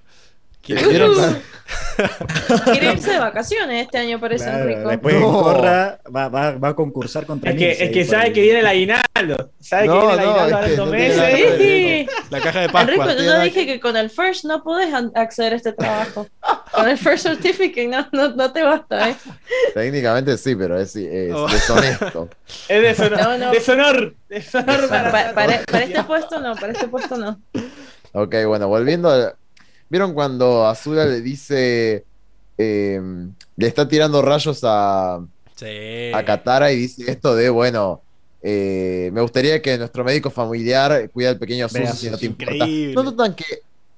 Quiere 2.71 2.93
irse 2.93 3.11
de 3.11 3.19
vacaciones 3.19 3.85
este 3.85 3.97
año, 3.97 4.19
parece 4.19 4.45
claro, 4.45 4.63
Enrico. 4.63 4.89
Después 4.89 5.15
no. 5.15 5.31
corra, 5.31 5.99
va, 6.13 6.29
va, 6.29 6.51
va, 6.51 6.69
a 6.69 6.75
concursar 6.75 7.25
contra 7.25 7.51
Es 7.51 7.57
que, 7.57 7.71
es 7.71 7.91
que 7.91 8.05
sabe 8.05 8.33
que 8.33 8.41
viene 8.41 8.59
el 8.59 8.67
aguinaldo. 8.67 9.51
Sabe 9.59 9.87
no, 9.87 10.01
que 10.01 10.07
viene 10.07 10.23
el 10.23 10.29
aguinaldo 10.29 10.57
no, 10.57 10.65
estos 10.65 10.89
meses. 10.89 12.09
La, 12.29 12.39
caja 12.39 12.61
de 12.61 12.69
Pascua. 12.69 12.93
Enrico, 12.93 13.23
yo 13.23 13.37
no 13.37 13.43
dije 13.43 13.65
que 13.65 13.79
con 13.79 13.97
el 13.97 14.09
First 14.09 14.45
no 14.45 14.63
puedes 14.63 14.93
acceder 15.15 15.53
a 15.53 15.55
este 15.55 15.73
trabajo. 15.73 16.27
con 16.71 16.89
el 16.89 16.97
First 16.97 17.27
Certificate 17.27 17.87
no, 17.87 18.07
no, 18.11 18.35
no 18.35 18.51
te 18.51 18.63
basta, 18.63 19.09
¿eh? 19.09 19.15
Técnicamente 19.73 20.37
sí, 20.37 20.55
pero 20.55 20.79
es, 20.79 20.95
es 20.95 21.33
oh. 21.33 21.47
deshonesto. 21.47 22.29
es 22.67 22.81
deshonor. 22.81 23.39
No, 23.39 23.51
deshonor. 23.51 24.15
deshonor 24.29 24.89
para, 24.89 25.11
para, 25.11 25.33
para, 25.33 25.63
para, 25.63 25.83
este 25.83 26.03
puesto 26.03 26.39
no, 26.39 26.55
para 26.55 26.73
este 26.73 26.87
puesto 26.87 27.17
no. 27.17 27.39
Ok, 28.13 28.35
bueno, 28.45 28.67
volviendo 28.67 29.09
a 29.09 29.35
¿Vieron 29.91 30.13
cuando 30.13 30.65
Azula 30.65 31.05
le 31.05 31.19
dice. 31.19 32.05
Em, 32.57 33.33
le 33.57 33.67
está 33.67 33.89
tirando 33.89 34.21
rayos 34.21 34.61
a. 34.63 35.15
A 35.15 36.23
Katara 36.25 36.71
y 36.71 36.77
dice 36.77 37.11
esto 37.11 37.35
de, 37.35 37.49
bueno. 37.49 38.01
Eh, 38.41 39.11
me 39.13 39.21
gustaría 39.21 39.61
que 39.61 39.77
nuestro 39.77 40.03
médico 40.05 40.31
familiar 40.31 41.09
cuide 41.11 41.27
al 41.27 41.37
pequeño 41.37 41.67
Susi 41.67 41.85
si 41.93 42.09
no 42.09 42.17
te 42.17 42.25
importa. 42.25 42.65
¿No 42.95 43.03
notan 43.03 43.35
que, 43.35 43.45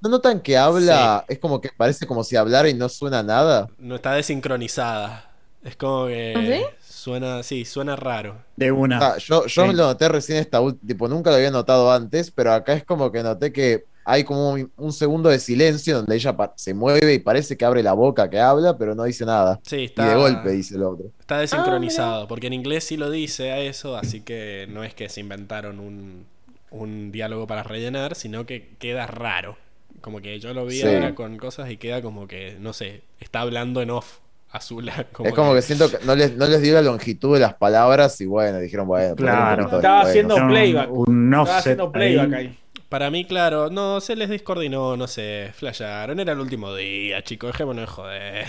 ¿no 0.02 0.10
notan 0.10 0.42
que 0.42 0.58
habla? 0.58 1.24
Es 1.30 1.38
como 1.38 1.62
que 1.62 1.70
parece 1.70 2.08
como 2.08 2.24
si 2.24 2.36
hablara 2.36 2.68
y 2.68 2.74
no 2.74 2.90
suena 2.90 3.22
nada. 3.22 3.70
No 3.78 3.96
está 3.96 4.14
desincronizada. 4.14 5.32
Es 5.64 5.76
como 5.76 6.08
que. 6.08 6.34
¿Ah, 6.36 6.76
suena, 6.84 7.44
sí, 7.44 7.66
suena 7.66 7.96
raro. 7.96 8.38
De 8.56 8.72
una. 8.72 9.18
yo 9.20 9.46
yo 9.46 9.68
lo 9.68 9.74
noté 9.74 10.10
recién 10.10 10.40
esta 10.40 10.60
tipo, 10.86 11.08
nunca 11.08 11.30
lo 11.30 11.36
había 11.36 11.52
notado 11.52 11.92
antes, 11.92 12.32
pero 12.32 12.52
acá 12.52 12.74
es 12.74 12.84
como 12.84 13.12
que 13.12 13.22
noté 13.22 13.54
que 13.54 13.86
hay 14.06 14.24
como 14.24 14.56
un, 14.76 14.94
segundo 14.94 15.30
de 15.30 15.40
silencio 15.40 15.98
donde 15.98 16.16
ella 16.16 16.36
se 16.56 16.74
mueve 16.74 17.14
y 17.14 17.20
parece 17.20 17.58
que 17.58 17.66
abre 17.66 17.84
la 17.84 17.94
boca, 17.94 18.30
que 18.30 18.40
habla, 18.40 18.78
pero 18.78 18.96
no 18.96 19.04
dice 19.04 19.26
nada. 19.26 19.60
Sí, 19.64 19.86
está, 19.86 20.06
y 20.06 20.10
de 20.10 20.16
golpe 20.16 20.50
dice 20.52 20.76
el 20.76 20.84
otro. 20.84 21.06
Está 21.20 21.40
desincronizado, 21.40 22.24
ah, 22.24 22.28
porque 22.28 22.48
en 22.48 22.54
inglés 22.54 22.84
sí 22.84 22.98
lo 22.98 23.10
dice 23.10 23.52
a 23.52 23.60
eso, 23.60 23.96
así 23.96 24.22
que 24.22 24.68
no 24.70 24.84
es 24.84 24.94
que 24.94 25.10
se 25.10 25.22
inventaron 25.22 25.80
un, 25.80 26.26
un 26.72 27.12
diálogo 27.12 27.48
para 27.48 27.64
rellenar, 27.64 28.16
sino 28.16 28.46
que 28.46 28.70
queda 28.80 29.08
raro. 29.08 29.58
Como 30.02 30.20
que 30.20 30.40
yo 30.40 30.54
lo 30.54 30.66
vi 30.66 30.82
ahora 30.82 31.16
con 31.16 31.38
cosas 31.38 31.72
y 31.72 31.78
queda 31.78 32.02
como 32.02 32.28
que, 32.28 32.58
no 32.60 32.74
sé, 32.74 33.04
está 33.20 33.42
hablando 33.42 33.82
en 33.82 33.92
off. 33.92 34.20
Azula. 34.52 35.08
es 35.24 35.34
como 35.34 35.56
que, 35.56 35.64
siento 35.64 35.90
que 35.90 35.98
no 36.06 36.16
les, 36.16 36.38
no 36.38 36.46
les 36.46 36.62
dio 36.62 36.76
la 36.76 36.84
longitud 36.84 37.34
de 37.34 37.40
las 37.40 37.56
palabras 37.56 38.22
y 38.22 38.28
bueno, 38.28 38.60
dijeron, 38.60 38.88
bueno, 38.88 39.16
claro. 39.16 39.64
Estaba 39.64 40.02
haciendo 40.02 40.36
playback. 40.36 40.92
Un, 40.92 41.34
estaba 41.34 41.58
haciendo 41.58 41.92
playback 41.92 42.34
ahí. 42.34 42.60
Para 42.94 43.10
mí, 43.10 43.26
claro, 43.26 43.72
no, 43.72 44.00
se 44.02 44.16
les 44.16 44.30
discoordinó, 44.30 44.96
no 44.96 45.08
sé, 45.08 45.50
flasharon, 45.56 46.20
era 46.20 46.34
el 46.34 46.40
último 46.40 46.76
día, 46.76 47.24
chicos, 47.24 47.52
dejémonos 47.52 47.82
de 47.82 47.88
joder. 47.88 48.46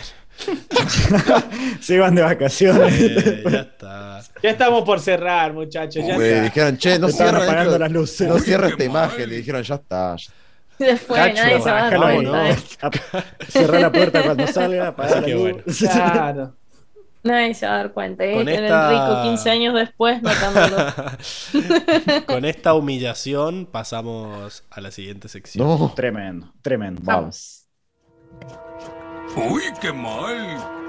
se 1.81 1.95
iban 1.95 2.15
de 2.15 2.21
vacaciones. 2.21 3.43
ya 3.51 3.61
está. 3.61 4.23
Ya 4.43 4.51
estamos 4.51 4.85
por 4.85 5.01
cerrar, 5.01 5.55
muchachos. 5.55 6.05
Ya 6.07 6.19
Dijeron, 6.19 6.77
che, 6.77 6.99
no 6.99 7.09
cierra, 7.09 7.65
las 7.65 7.91
luces. 7.91 8.29
no 8.29 8.39
cierra 8.39 8.69
esta 8.69 8.85
imagen. 8.85 9.31
Le 9.31 9.37
dijeron, 9.37 9.63
ya 9.63 9.77
está. 9.77 10.15
Ya. 10.79 10.97
fue, 10.99 11.33
nadie 11.33 11.63
se 11.63 11.71
va 11.71 11.87
a 11.87 11.91
dar 11.91 12.57
Cerrar 13.49 13.81
la 13.81 13.93
puerta 13.93 14.23
cuando 14.25 14.47
salga, 14.47 14.89
apagar 14.89 15.23
la 15.23 15.29
luz. 15.29 15.79
Claro. 15.79 16.55
Nadie 17.25 17.55
se 17.55 17.67
va 17.67 17.73
a 17.73 17.77
dar 17.79 17.93
cuenta. 17.93 18.25
¿eh? 18.25 18.35
Con 18.35 18.49
esta... 18.49 18.93
Enrico 18.93 19.23
15 19.23 19.51
años 19.51 19.75
después 19.75 20.23
notándolo. 20.23 20.77
Con 22.27 22.45
esta 22.45 22.75
humillación 22.75 23.67
pasamos 23.67 24.65
a 24.71 24.81
la 24.83 24.91
siguiente 24.91 25.29
sección. 25.29 25.67
No. 25.67 25.93
Tremendo, 25.97 26.53
tremendo. 26.61 27.01
Vamos. 27.03 27.67
Uy, 29.37 29.63
qué 29.81 29.93
mal. 29.93 30.84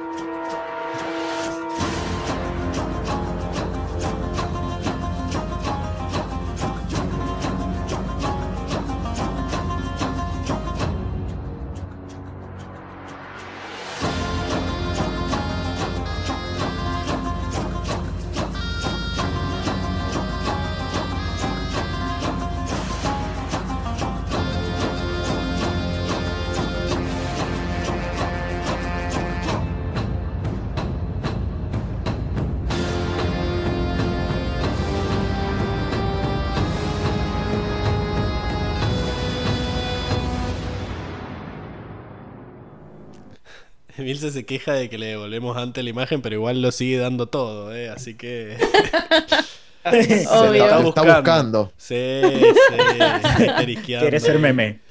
Milce 44.06 44.30
se 44.30 44.46
queja 44.46 44.74
de 44.74 44.88
que 44.88 45.00
le 45.00 45.08
devolvemos 45.08 45.58
antes 45.58 45.84
la 45.84 45.90
imagen, 45.90 46.22
pero 46.22 46.36
igual 46.36 46.62
lo 46.62 46.72
sigue 46.72 47.00
dando 47.00 47.26
todo, 47.26 47.76
¿eh? 47.76 47.90
Así 47.90 48.14
que. 48.14 48.56
Obvio. 49.84 50.90
Está, 50.90 51.02
buscando. 51.02 51.72
Sí, 51.76 52.22
sí. 52.22 53.76
Quiere 53.84 54.20
ser 54.20 54.38
meme. 54.38 54.82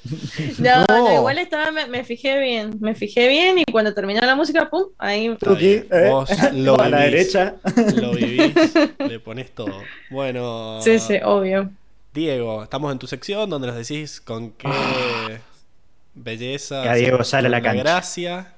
No, 0.57 0.85
no. 0.89 1.13
igual 1.13 1.37
estaba, 1.37 1.71
me, 1.71 2.03
fijé 2.03 2.41
bien. 2.41 2.77
Me 2.81 2.93
fijé 2.93 3.29
bien 3.29 3.59
y 3.59 3.63
cuando 3.71 3.93
terminó 3.93 4.19
la 4.19 4.35
música, 4.35 4.69
pum, 4.69 4.87
ahí. 4.97 5.27
¿eh? 5.27 6.09
Vos 6.09 6.29
lo 6.51 6.77
a 6.77 6.89
la 6.89 6.99
derecha. 7.03 7.55
Lo 7.95 8.11
vivís, 8.11 8.53
le 8.99 9.19
pones 9.21 9.49
todo. 9.51 9.81
Bueno. 10.09 10.81
Sí, 10.81 10.99
sí, 10.99 11.19
obvio. 11.23 11.71
Diego, 12.13 12.63
estamos 12.63 12.91
en 12.91 12.99
tu 12.99 13.07
sección 13.07 13.49
donde 13.49 13.67
nos 13.67 13.77
decís 13.77 14.19
con 14.19 14.51
qué 14.51 14.67
belleza. 16.15 16.83
Ya 16.83 16.95
Diego 16.95 17.23
sale 17.23 17.47
a 17.47 17.51
la 17.51 17.61
cancha. 17.61 17.81
Gracia 17.81 18.54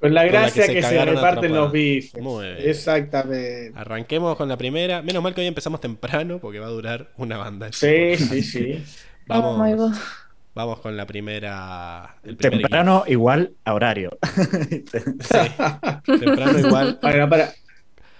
con 0.00 0.14
la 0.14 0.24
gracia 0.24 0.66
que, 0.66 0.82
se, 0.82 1.04
reparten 1.04 1.52
los 1.52 1.72
bifes. 1.72 2.20
Muy 2.22 2.46
bien. 2.46 2.70
Exactamente. 2.70 3.72
Arranquemos 3.74 4.36
con 4.36 4.48
la 4.48 4.56
primera. 4.56 5.02
Menos 5.02 5.22
mal 5.22 5.34
que 5.34 5.40
hoy 5.40 5.46
empezamos 5.46 5.80
temprano 5.80 6.38
porque 6.38 6.60
va 6.60 6.66
a 6.66 6.70
durar 6.70 7.08
una 7.16 7.36
banda. 7.36 7.70
Sí, 7.72 8.16
sí, 8.16 8.42
sí. 8.42 8.84
Vamos, 9.26 9.60
oh 9.60 9.92
vamos 10.54 10.80
con 10.80 10.96
la 10.96 11.06
primera. 11.06 12.16
temprano 12.38 13.04
igual 13.06 13.52
a 13.62 13.74
horario. 13.74 14.16
sí. 14.34 16.18
Temprano 16.18 16.58
igual. 16.58 16.98
Bueno, 17.02 17.28
para. 17.28 17.52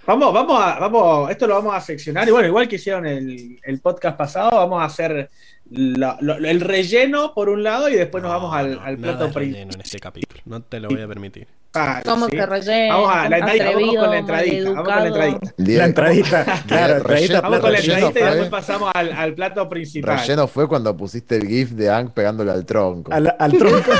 Vamos, 0.05 0.33
vamos 0.33 0.61
a, 0.61 0.79
vamos, 0.79 1.31
esto 1.31 1.47
lo 1.47 1.55
vamos 1.55 1.73
a 1.73 1.81
seccionar. 1.81 2.27
Y 2.27 2.31
bueno, 2.31 2.47
igual 2.47 2.67
que 2.67 2.75
hicieron 2.75 3.07
el, 3.07 3.59
el 3.63 3.79
podcast 3.79 4.17
pasado, 4.17 4.51
vamos 4.51 4.81
a 4.81 4.85
hacer 4.85 5.29
el 5.71 6.61
relleno 6.61 7.33
por 7.33 7.49
un 7.49 7.63
lado 7.63 7.89
y 7.89 7.95
después 7.95 8.21
nos 8.23 8.31
vamos 8.31 8.55
al, 8.55 8.79
al 8.79 8.97
plato 8.97 9.31
principal. 9.31 9.73
en 9.73 9.81
este 9.81 9.99
capítulo, 9.99 10.41
no 10.45 10.61
te 10.61 10.79
lo 10.79 10.89
voy 10.89 11.01
a 11.01 11.07
permitir. 11.07 11.47
Como 12.03 12.27
que 12.27 12.45
relleno. 12.45 13.01
Vamos, 13.01 13.15
a, 13.15 13.29
la 13.29 13.37
entradita, 13.37 13.71
vamos 13.71 13.95
con 13.95 14.09
la 14.09 14.17
entradita. 14.17 14.69
Vamos 14.69 14.85
con 14.85 14.95
la 14.95 15.07
entradita. 15.07 15.53
La 15.57 15.85
entradita, 15.85 16.63
claro, 16.67 16.97
entradita, 16.97 17.41
Vamos 17.41 17.59
con 17.59 17.71
la 17.71 17.79
entradita 17.79 18.19
y 18.19 18.23
después 18.23 18.49
pasamos 18.49 18.91
al, 18.93 19.11
al, 19.13 19.33
plato 19.33 19.69
principal. 19.69 20.19
Relleno 20.19 20.47
fue 20.47 20.67
cuando 20.67 20.97
pusiste 20.97 21.35
el 21.35 21.47
GIF 21.47 21.71
de 21.71 21.91
Ang 21.91 22.11
pegándole 22.11 22.51
al 22.51 22.65
tronco. 22.65 23.13
Al, 23.13 23.35
al 23.37 23.51
tronco. 23.53 23.91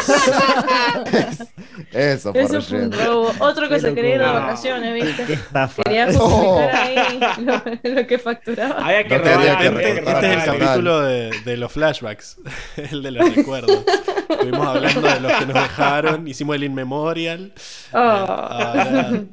Eso 1.91 2.31
fue 2.33 2.41
Eso 2.41 2.61
fue 2.61 2.85
un 2.85 2.91
robo. 2.91 3.31
Otro 3.39 3.69
que 3.69 3.79
se 3.79 3.93
quería 3.93 4.15
ir 4.15 4.19
de 4.19 4.25
vacaciones, 4.25 4.93
¿viste? 4.93 5.25
Qué 5.25 5.33
estafa. 5.33 5.83
Quería 5.83 6.11
justificar 6.11 6.75
ahí 6.75 7.19
lo, 7.39 7.61
lo, 7.95 8.07
que 8.07 8.19
facturaba. 8.19 8.85
Había 8.85 9.03
que, 9.03 9.17
no 9.17 9.23
robar, 9.23 9.57
que, 9.57 9.67
este, 9.67 10.11
este 10.11 10.33
es 10.33 10.47
el 10.47 10.59
capítulo 10.59 11.01
de, 11.01 11.31
de 11.45 11.57
los 11.57 11.71
flashbacks, 11.71 12.37
el 12.77 13.03
de 13.03 13.11
los 13.11 13.35
recuerdos. 13.35 13.83
Estuvimos 14.29 14.67
hablando 14.67 15.01
de 15.01 15.19
los 15.19 15.31
que 15.33 15.45
nos 15.45 15.53
dejaron, 15.55 16.27
hicimos 16.27 16.55
el 16.55 16.63
In 16.63 16.73
Memorial. 16.73 17.51
Oh. 17.93 19.25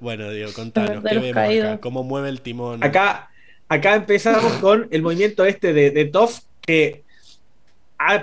bueno, 0.00 0.30
Diego, 0.30 0.52
contanos, 0.56 1.02
¿qué 1.04 1.18
vemos 1.18 1.36
acá? 1.36 1.80
¿Cómo 1.80 2.04
mueve 2.04 2.28
el 2.28 2.40
timón? 2.40 2.82
Acá, 2.82 3.30
acá 3.68 3.94
empezamos 3.94 4.52
con 4.54 4.88
el 4.90 5.02
movimiento 5.02 5.44
este 5.44 5.72
de, 5.72 5.90
de 5.90 6.04
Toff, 6.06 6.40
que 6.60 7.04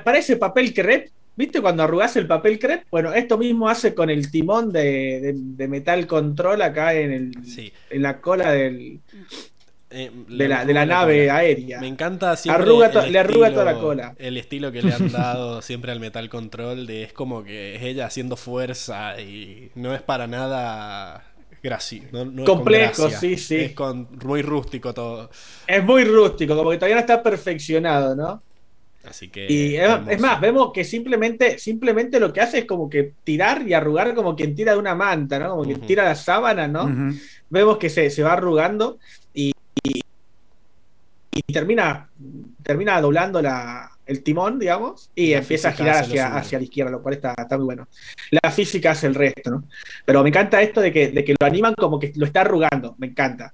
parece 0.03 0.35
papel 0.37 0.73
crepe. 0.73 1.11
¿Viste 1.35 1.61
cuando 1.61 1.83
arrugas 1.83 2.17
el 2.17 2.27
papel 2.27 2.59
crepe? 2.59 2.85
Bueno, 2.91 3.13
esto 3.13 3.37
mismo 3.37 3.69
hace 3.69 3.95
con 3.95 4.09
el 4.09 4.29
timón 4.29 4.73
de, 4.73 5.33
de, 5.33 5.67
Metal 5.69 6.05
Control 6.05 6.61
acá 6.61 6.93
en, 6.93 7.11
el, 7.13 7.31
en 7.89 8.01
la 8.01 8.19
cola 8.19 8.51
del, 8.51 8.99
eh, 9.91 10.11
de, 10.27 10.47
la, 10.47 10.65
de 10.65 10.73
la 10.73 10.85
nave 10.85 11.31
aérea. 11.31 11.79
Me 11.79 11.87
encanta 11.87 12.35
siempre 12.35 12.65
le 13.09 13.19
arruga 13.19 13.51
toda 13.51 13.65
la 13.65 13.79
cola. 13.79 14.15
El 14.19 14.37
estilo 14.37 14.71
que 14.71 14.83
le 14.83 14.93
han 14.93 15.11
dado 15.11 15.63
siempre 15.63 15.91
al 15.91 15.99
Metal 15.99 16.29
Control 16.29 16.85
de 16.85 17.03
es 17.03 17.13
como 17.13 17.43
que 17.43 17.75
es 17.75 17.81
ella 17.81 18.05
haciendo 18.05 18.35
fuerza 18.35 19.19
y 19.19 19.71
no 19.73 19.95
es 19.95 20.03
para 20.03 20.27
nada 20.27 21.23
gracioso. 21.63 22.07
Complejo, 22.45 23.09
sí, 23.09 23.37
sí. 23.37 23.55
Es 23.55 23.75
muy 24.23 24.43
rústico 24.43 24.93
todo. 24.93 25.31
Es 25.65 25.83
muy 25.83 26.03
rústico, 26.03 26.55
como 26.55 26.69
que 26.69 26.77
todavía 26.77 26.95
no 26.95 27.01
está 27.01 27.23
perfeccionado, 27.23 28.15
¿no? 28.15 28.43
Así 29.05 29.29
que. 29.29 29.47
Y 29.49 29.75
es, 29.75 30.19
más, 30.19 30.39
vemos 30.39 30.71
que 30.71 30.83
simplemente, 30.83 31.57
simplemente 31.57 32.19
lo 32.19 32.31
que 32.31 32.41
hace 32.41 32.59
es 32.59 32.65
como 32.65 32.89
que 32.89 33.13
tirar 33.23 33.67
y 33.67 33.73
arrugar 33.73 34.13
como 34.13 34.35
quien 34.35 34.53
tira 34.53 34.73
de 34.73 34.77
una 34.77 34.93
manta, 34.93 35.39
¿no? 35.39 35.49
Como 35.51 35.63
quien 35.63 35.81
tira 35.81 36.03
la 36.03 36.15
sábana, 36.15 36.67
¿no? 36.67 37.15
Vemos 37.49 37.77
que 37.77 37.89
se, 37.89 38.09
se 38.11 38.21
va 38.21 38.33
arrugando 38.33 38.99
y 41.31 41.41
termina, 41.53 42.09
termina 42.63 42.99
doblando 42.99 43.41
la, 43.41 43.89
el 44.05 44.23
timón, 44.23 44.57
digamos, 44.57 45.11
y, 45.13 45.33
empieza 45.33 45.69
a 45.69 45.73
girar 45.73 45.97
hacia, 45.97 46.35
hacia 46.35 46.57
la 46.57 46.63
izquierda, 46.63 46.91
lo 46.91 47.01
cual 47.01 47.15
está, 47.15 47.35
está, 47.37 47.57
muy 47.57 47.65
bueno. 47.65 47.87
La 48.31 48.51
física 48.51 48.91
hace 48.91 49.05
el 49.07 49.13
resto, 49.15 49.51
¿no? 49.51 49.63
Pero 50.03 50.23
me 50.23 50.29
encanta 50.29 50.61
esto 50.61 50.81
de 50.81 50.91
que, 50.91 51.09
de 51.09 51.23
que 51.23 51.35
lo 51.39 51.45
animan 51.45 51.75
como 51.75 51.99
que 51.99 52.11
lo 52.15 52.25
está 52.25 52.41
arrugando, 52.41 52.95
me 52.97 53.07
encanta. 53.07 53.53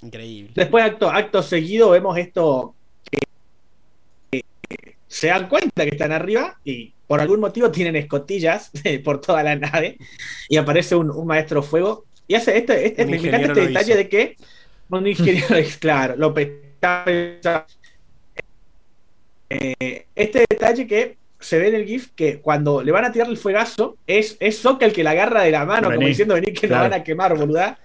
Increíble. 0.00 0.52
Después, 0.54 0.84
acto, 0.84 1.10
acto 1.10 1.42
seguido, 1.42 1.90
vemos 1.90 2.16
esto 2.16 2.74
que, 3.10 3.20
se 5.06 5.26
dan 5.26 5.48
cuenta 5.48 5.84
que 5.84 5.90
están 5.90 6.12
arriba 6.12 6.58
y 6.64 6.94
por 7.06 7.20
algún 7.20 7.40
motivo 7.40 7.70
tienen 7.70 7.96
escotillas 7.96 8.70
por 9.04 9.20
toda 9.20 9.42
la 9.42 9.54
nave 9.54 9.98
y 10.48 10.56
aparece 10.56 10.96
un, 10.96 11.26
maestro 11.26 11.62
fuego 11.62 12.06
y 12.26 12.36
hace 12.36 12.56
este, 12.56 12.86
este 12.86 13.04
me 13.04 13.18
encanta 13.18 13.48
este 13.48 13.66
detalle 13.66 13.96
de 13.96 14.08
que 14.08 14.36
un 14.88 15.06
ingeniero, 15.06 15.56
claro, 15.80 16.16
lo 16.16 16.32
eh, 19.50 20.06
este 20.14 20.44
detalle 20.48 20.86
que 20.86 21.16
se 21.44 21.58
ve 21.58 21.68
en 21.68 21.74
el 21.74 21.84
GIF 21.84 22.10
que 22.14 22.40
cuando 22.40 22.82
le 22.82 22.90
van 22.90 23.04
a 23.04 23.12
tirar 23.12 23.28
el 23.28 23.36
fuegazo, 23.36 23.98
es, 24.06 24.36
es 24.40 24.64
el 24.80 24.92
que 24.92 25.04
la 25.04 25.10
agarra 25.10 25.42
de 25.42 25.50
la 25.50 25.66
mano, 25.66 25.92
como 25.92 26.06
diciendo, 26.06 26.34
vení 26.34 26.52
que 26.52 26.66
nos 26.66 26.78
van 26.78 26.94
a 26.94 27.02
quemar, 27.02 27.36
boluda. 27.36 27.78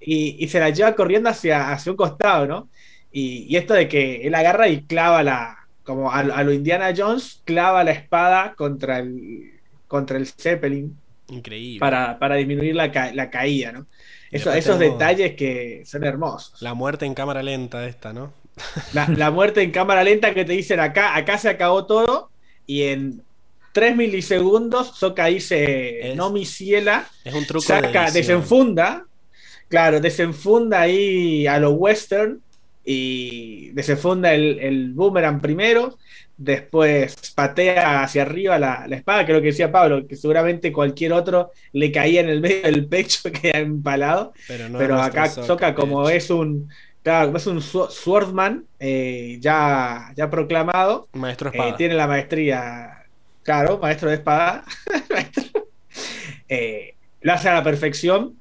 Y, 0.00 0.36
y, 0.38 0.48
se 0.48 0.60
la 0.60 0.70
lleva 0.70 0.94
corriendo 0.94 1.28
hacia, 1.28 1.72
hacia 1.72 1.90
un 1.90 1.96
costado, 1.96 2.46
¿no? 2.46 2.68
Y, 3.10 3.56
esto 3.56 3.74
de 3.74 3.88
que 3.88 4.26
él 4.26 4.34
agarra 4.34 4.68
y 4.68 4.82
clava 4.82 5.22
la, 5.22 5.66
como 5.82 6.12
a, 6.12 6.22
lo 6.22 6.52
Indiana 6.52 6.92
Jones, 6.96 7.40
clava 7.44 7.82
la 7.82 7.92
espada 7.92 8.54
contra 8.54 8.98
el, 8.98 9.54
contra 9.88 10.18
el 10.18 10.26
Zeppelin. 10.26 10.96
Increíble. 11.30 11.80
Para, 11.80 12.18
para 12.18 12.36
disminuir 12.36 12.76
la, 12.76 12.92
la 13.12 13.30
caída, 13.30 13.72
¿no? 13.72 13.86
esos 14.30 14.78
detalles 14.78 15.34
que 15.34 15.82
son 15.86 16.04
hermosos. 16.04 16.60
La 16.60 16.74
muerte 16.74 17.06
en 17.06 17.14
cámara 17.14 17.42
lenta 17.42 17.86
esta, 17.86 18.12
¿no? 18.12 18.32
La, 18.92 19.30
muerte 19.30 19.62
en 19.62 19.70
cámara 19.70 20.04
lenta 20.04 20.34
que 20.34 20.44
te 20.44 20.52
dicen 20.52 20.80
acá, 20.80 21.16
acá 21.16 21.38
se 21.38 21.48
acabó 21.48 21.86
todo 21.86 22.30
y 22.66 22.84
en 22.84 23.22
3 23.72 23.96
milisegundos 23.96 24.96
Soka 24.96 25.26
dice 25.26 26.12
no 26.16 26.30
mi 26.30 26.44
ciela, 26.44 27.08
es 27.24 27.34
un 27.34 27.46
truco 27.46 27.66
saca, 27.66 28.10
desenfunda, 28.10 29.06
claro, 29.68 30.00
desenfunda 30.00 30.80
ahí 30.80 31.46
a 31.46 31.58
lo 31.58 31.72
western 31.72 32.40
y 32.84 33.70
desenfunda 33.70 34.34
el, 34.34 34.58
el 34.60 34.92
boomerang 34.92 35.40
primero, 35.40 35.98
después 36.38 37.16
patea 37.34 38.04
hacia 38.04 38.22
arriba 38.22 38.58
la, 38.58 38.86
espada, 38.90 39.26
creo 39.26 39.40
que 39.40 39.48
decía 39.48 39.70
Pablo, 39.70 40.06
que 40.06 40.16
seguramente 40.16 40.72
cualquier 40.72 41.12
otro 41.12 41.50
le 41.72 41.90
caía 41.90 42.20
en 42.20 42.28
el 42.28 42.40
medio 42.40 42.62
del 42.62 42.86
pecho, 42.86 43.30
queda 43.42 43.58
empalado, 43.58 44.32
pero, 44.46 45.02
acá 45.02 45.28
Soka 45.28 45.74
como 45.74 46.08
es 46.08 46.30
un 46.30 46.70
claro, 47.02 47.36
es 47.36 47.46
un 47.46 47.62
swordman 47.62 48.66
eh, 48.78 49.38
ya, 49.40 50.12
ya 50.16 50.30
proclamado, 50.30 51.08
maestro 51.12 51.50
eh, 51.52 51.74
tiene 51.76 51.94
la 51.94 52.06
maestría, 52.06 53.04
claro, 53.42 53.78
maestro 53.78 54.10
de 54.10 54.16
espada, 54.16 54.64
eh, 56.48 56.94
lo 57.20 57.32
hace 57.32 57.48
a 57.48 57.54
la 57.54 57.64
perfección 57.64 58.36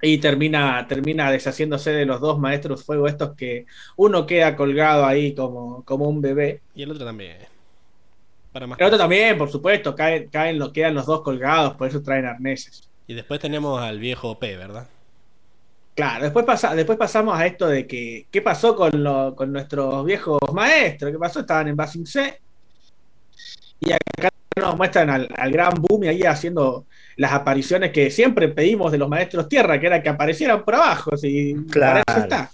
y 0.00 0.18
termina, 0.18 0.86
termina 0.88 1.30
deshaciéndose 1.30 1.90
de 1.90 2.06
los 2.06 2.20
dos 2.20 2.38
maestros 2.38 2.84
fuego 2.84 3.08
estos 3.08 3.34
que 3.34 3.66
uno 3.96 4.26
queda 4.26 4.56
colgado 4.56 5.04
ahí 5.04 5.34
como, 5.34 5.84
como 5.84 6.08
un 6.08 6.20
bebé. 6.20 6.60
Y 6.74 6.82
el 6.82 6.90
otro 6.92 7.04
también. 7.04 7.36
Para 8.52 8.66
el 8.66 8.72
otro 8.72 8.98
también, 8.98 9.36
por 9.36 9.50
supuesto, 9.50 9.94
caen, 9.94 10.28
caen, 10.28 10.72
quedan 10.72 10.94
los 10.94 11.06
dos 11.06 11.22
colgados, 11.22 11.74
por 11.74 11.88
eso 11.88 12.02
traen 12.02 12.26
arneses. 12.26 12.88
Y 13.06 13.14
después 13.14 13.40
tenemos 13.40 13.80
al 13.80 13.98
viejo 13.98 14.38
P, 14.38 14.56
¿verdad? 14.56 14.86
Claro, 15.98 16.22
después, 16.22 16.46
pasa, 16.46 16.76
después 16.76 16.96
pasamos 16.96 17.36
a 17.36 17.44
esto 17.44 17.66
de 17.66 17.84
que, 17.84 18.28
¿qué 18.30 18.40
pasó 18.40 18.76
con, 18.76 19.02
lo, 19.02 19.34
con 19.34 19.52
nuestros 19.52 20.04
viejos 20.04 20.38
maestros? 20.52 21.10
¿Qué 21.10 21.18
pasó? 21.18 21.40
Estaban 21.40 21.66
en 21.66 21.74
Basing 21.74 22.06
C. 22.06 22.40
Y 23.80 23.90
acá 23.90 24.28
nos 24.54 24.76
muestran 24.76 25.10
al, 25.10 25.28
al 25.36 25.50
gran 25.50 25.74
Boom 25.74 26.04
ahí 26.04 26.22
haciendo 26.22 26.86
las 27.16 27.32
apariciones 27.32 27.90
que 27.90 28.12
siempre 28.12 28.46
pedimos 28.46 28.92
de 28.92 28.98
los 28.98 29.08
maestros 29.08 29.48
tierra, 29.48 29.80
que 29.80 29.88
era 29.88 30.00
que 30.00 30.08
aparecieran 30.08 30.64
por 30.64 30.76
abajo, 30.76 31.16
si 31.16 31.56
claro. 31.68 32.04
está. 32.06 32.52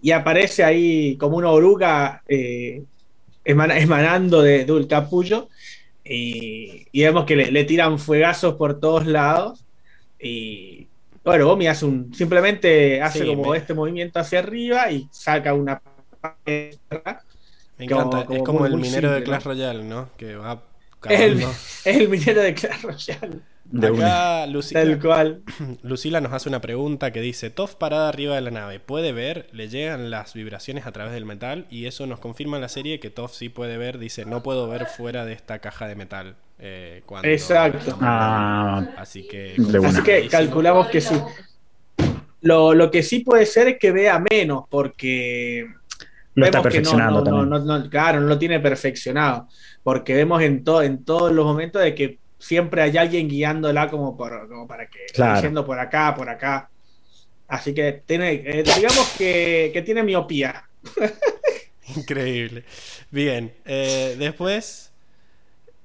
Y 0.00 0.12
aparece 0.12 0.64
ahí 0.64 1.18
como 1.18 1.36
una 1.36 1.50
oruga 1.50 2.22
eh, 2.26 2.84
emanando 3.44 4.40
de, 4.40 4.64
de, 4.64 4.72
un 4.72 4.86
capullo. 4.86 5.50
Y, 6.02 6.88
vemos 6.94 7.26
que 7.26 7.36
le, 7.36 7.64
tiran 7.64 7.98
fuegazos 7.98 8.54
por 8.54 8.80
todos 8.80 9.06
lados. 9.06 9.62
Y 10.18 10.87
bueno, 11.28 11.46
Bomi 11.46 11.66
hace 11.66 11.84
un. 11.84 12.14
Simplemente 12.14 13.02
hace 13.02 13.26
como 13.26 13.54
este 13.54 13.74
movimiento 13.74 14.18
hacia 14.18 14.38
arriba 14.38 14.90
y 14.90 15.08
saca 15.10 15.52
una. 15.52 15.82
Me 16.46 17.84
encanta, 17.84 18.26
es 18.30 18.42
como 18.42 18.64
el 18.64 18.78
minero 18.78 19.12
de 19.12 19.22
Clash 19.22 19.42
Royale, 19.44 19.84
¿no? 19.84 20.08
Que 20.16 20.36
va. 20.36 20.62
Es 21.06 21.20
el, 21.20 21.42
es 21.84 21.84
el 21.84 22.08
minero 22.08 22.40
de 22.40 22.54
Clash 22.54 22.80
Royale. 22.80 23.40
Acá 23.76 24.46
Lucila, 24.46 24.98
cual. 24.98 25.42
Lucila 25.82 26.22
nos 26.22 26.32
hace 26.32 26.48
una 26.48 26.62
pregunta 26.62 27.12
que 27.12 27.20
dice: 27.20 27.50
Toff 27.50 27.74
parada 27.74 28.08
arriba 28.08 28.34
de 28.34 28.40
la 28.40 28.50
nave, 28.50 28.80
¿puede 28.80 29.12
ver? 29.12 29.50
Le 29.52 29.68
llegan 29.68 30.08
las 30.08 30.32
vibraciones 30.32 30.86
a 30.86 30.92
través 30.92 31.12
del 31.12 31.26
metal 31.26 31.66
y 31.68 31.84
eso 31.84 32.06
nos 32.06 32.20
confirma 32.20 32.56
en 32.56 32.62
la 32.62 32.70
serie 32.70 33.00
que 33.00 33.10
Toff 33.10 33.34
sí 33.34 33.50
puede 33.50 33.76
ver. 33.76 33.98
Dice: 33.98 34.24
No 34.24 34.42
puedo 34.42 34.66
ver 34.66 34.86
fuera 34.86 35.26
de 35.26 35.34
esta 35.34 35.58
caja 35.58 35.86
de 35.88 35.94
metal. 35.94 36.36
Eh, 36.58 37.02
Exacto. 37.22 37.96
Ah. 38.00 38.94
así 38.96 39.26
que, 39.26 39.54
así 39.84 40.02
que 40.02 40.28
calculamos 40.28 40.88
que 40.88 41.00
sí. 41.00 41.14
Lo, 42.40 42.74
lo, 42.74 42.90
que 42.90 43.02
sí 43.02 43.20
puede 43.20 43.46
ser 43.46 43.68
es 43.68 43.78
que 43.78 43.92
vea 43.92 44.22
menos, 44.30 44.64
porque. 44.68 45.66
Lo 46.34 46.46
está 46.46 46.62
perfeccionando 46.62 47.24
no, 47.24 47.90
claro, 47.90 48.20
no 48.20 48.26
lo 48.28 48.38
tiene 48.38 48.60
perfeccionado. 48.60 49.48
Porque 49.82 50.14
vemos 50.14 50.40
en, 50.42 50.62
todo 50.62 50.82
en 50.82 51.04
todos 51.04 51.32
los 51.32 51.44
momentos 51.44 51.82
de 51.82 51.94
que 51.94 52.18
siempre 52.38 52.82
hay 52.82 52.96
alguien 52.96 53.28
guiándola 53.28 53.88
como, 53.88 54.16
por, 54.16 54.48
como 54.48 54.66
para 54.68 54.86
que 54.86 55.06
claro. 55.12 55.40
yendo 55.42 55.64
por 55.64 55.80
acá, 55.80 56.14
por 56.14 56.28
acá. 56.28 56.70
Así 57.48 57.74
que 57.74 58.02
tiene, 58.06 58.34
eh, 58.34 58.62
digamos 58.62 59.14
que, 59.16 59.70
que, 59.72 59.82
tiene 59.82 60.02
miopía. 60.02 60.64
Increíble. 61.96 62.64
Bien, 63.10 63.52
eh, 63.64 64.14
después 64.18 64.87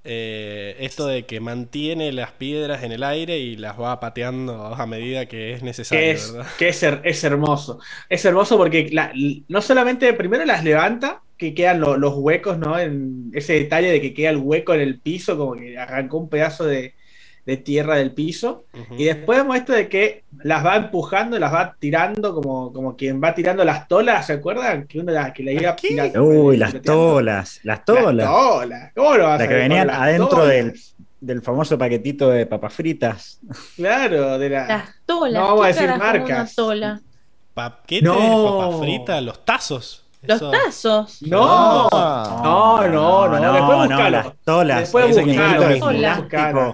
eh, 0.06 0.76
esto 0.80 1.08
de 1.08 1.26
que 1.26 1.40
mantiene 1.40 2.12
las 2.12 2.32
piedras 2.32 2.84
en 2.84 2.92
el 2.92 3.04
aire 3.04 3.38
y 3.40 3.56
las 3.56 3.80
va 3.80 4.00
pateando 4.00 4.76
a 4.76 4.86
medida 4.86 5.28
que 5.28 5.54
es 5.54 5.64
necesario. 5.64 6.04
Que 6.04 6.12
es, 6.12 6.36
Que 6.58 6.68
es, 6.70 6.84
es, 7.04 7.24
hermoso. 7.24 7.80
Es 8.10 8.26
hermoso 8.26 8.58
porque 8.58 8.90
la, 8.92 9.14
no 9.48 9.62
solamente 9.62 10.12
primero 10.14 10.46
las 10.46 10.64
levanta, 10.64 11.22
que 11.38 11.54
quedan 11.54 11.80
los 11.80 12.14
huecos, 12.16 12.58
¿no? 12.58 12.78
En 12.78 13.32
ese 13.34 13.54
detalle 13.54 13.92
de 13.92 14.02
que 14.02 14.14
queda 14.14 14.30
el 14.30 14.38
hueco 14.38 14.74
en 14.74 14.82
el 14.82 15.00
piso, 15.00 15.38
como 15.38 15.56
que 15.56 15.78
arrancó 15.78 16.18
un 16.18 16.30
pedazo 16.30 16.66
de, 16.66 16.96
de 17.46 17.58
tierra 17.58 17.96
del 17.96 18.12
piso. 18.12 18.66
Y 18.98 19.06
después 19.06 19.40
vemos 19.40 19.58
esto 19.58 19.74
de 19.74 19.90
que 19.90 20.24
las 20.44 20.66
va 20.66 20.76
empujando, 20.78 21.38
las 21.38 21.54
va 21.54 21.76
tirando 21.78 22.34
como, 22.34 22.72
como 22.72 22.96
quien 22.96 23.22
va 23.22 23.36
tirando 23.36 23.66
las 23.66 23.88
tolas, 23.88 24.28
¿se 24.28 24.34
acuerdan? 24.34 24.88
Que 24.88 25.00
uno 25.00 25.12
la, 25.12 25.34
que 25.34 25.44
la 25.44 25.52
iba 25.52 25.76
tirando. 25.76 26.24
Uy, 26.24 26.58
las 26.58 26.82
tolas, 26.82 27.60
las 27.64 27.84
tolas. 27.84 28.16
Las 28.16 28.28
tolas, 28.28 28.92
¿cómo 28.96 29.16
lo 29.16 29.24
vas 29.26 29.40
La 29.40 29.48
que 29.48 29.56
venían 29.56 29.90
adentro 29.90 30.46
del, 30.46 30.74
del, 31.20 31.42
famoso 31.42 31.78
paquetito 31.78 32.30
de 32.30 32.46
papas 32.46 32.74
fritas. 32.74 33.40
Claro, 33.76 34.40
de 34.40 34.50
la... 34.50 34.68
las 34.68 34.90
tolas. 35.06 35.42
No 35.42 35.48
vamos 35.50 35.66
a 35.66 35.68
decir 35.68 35.90
marcas. 35.98 36.56
Tola? 36.56 37.02
¿Paquete 37.54 38.06
no. 38.06 38.14
de 38.14 38.62
papas 38.62 38.80
fritas? 38.80 39.24
Los 39.24 39.46
tazos. 39.46 40.00
Los 40.22 40.40
tazos. 40.40 41.22
No, 41.24 41.90
no, 41.92 42.88
no, 42.88 43.28
no, 43.28 43.40
no, 43.40 43.54
después 43.54 43.90
no, 43.90 44.10
las 44.10 44.28
tolas. 44.46 44.80
Después 44.80 45.18
buscalo. 45.18 46.74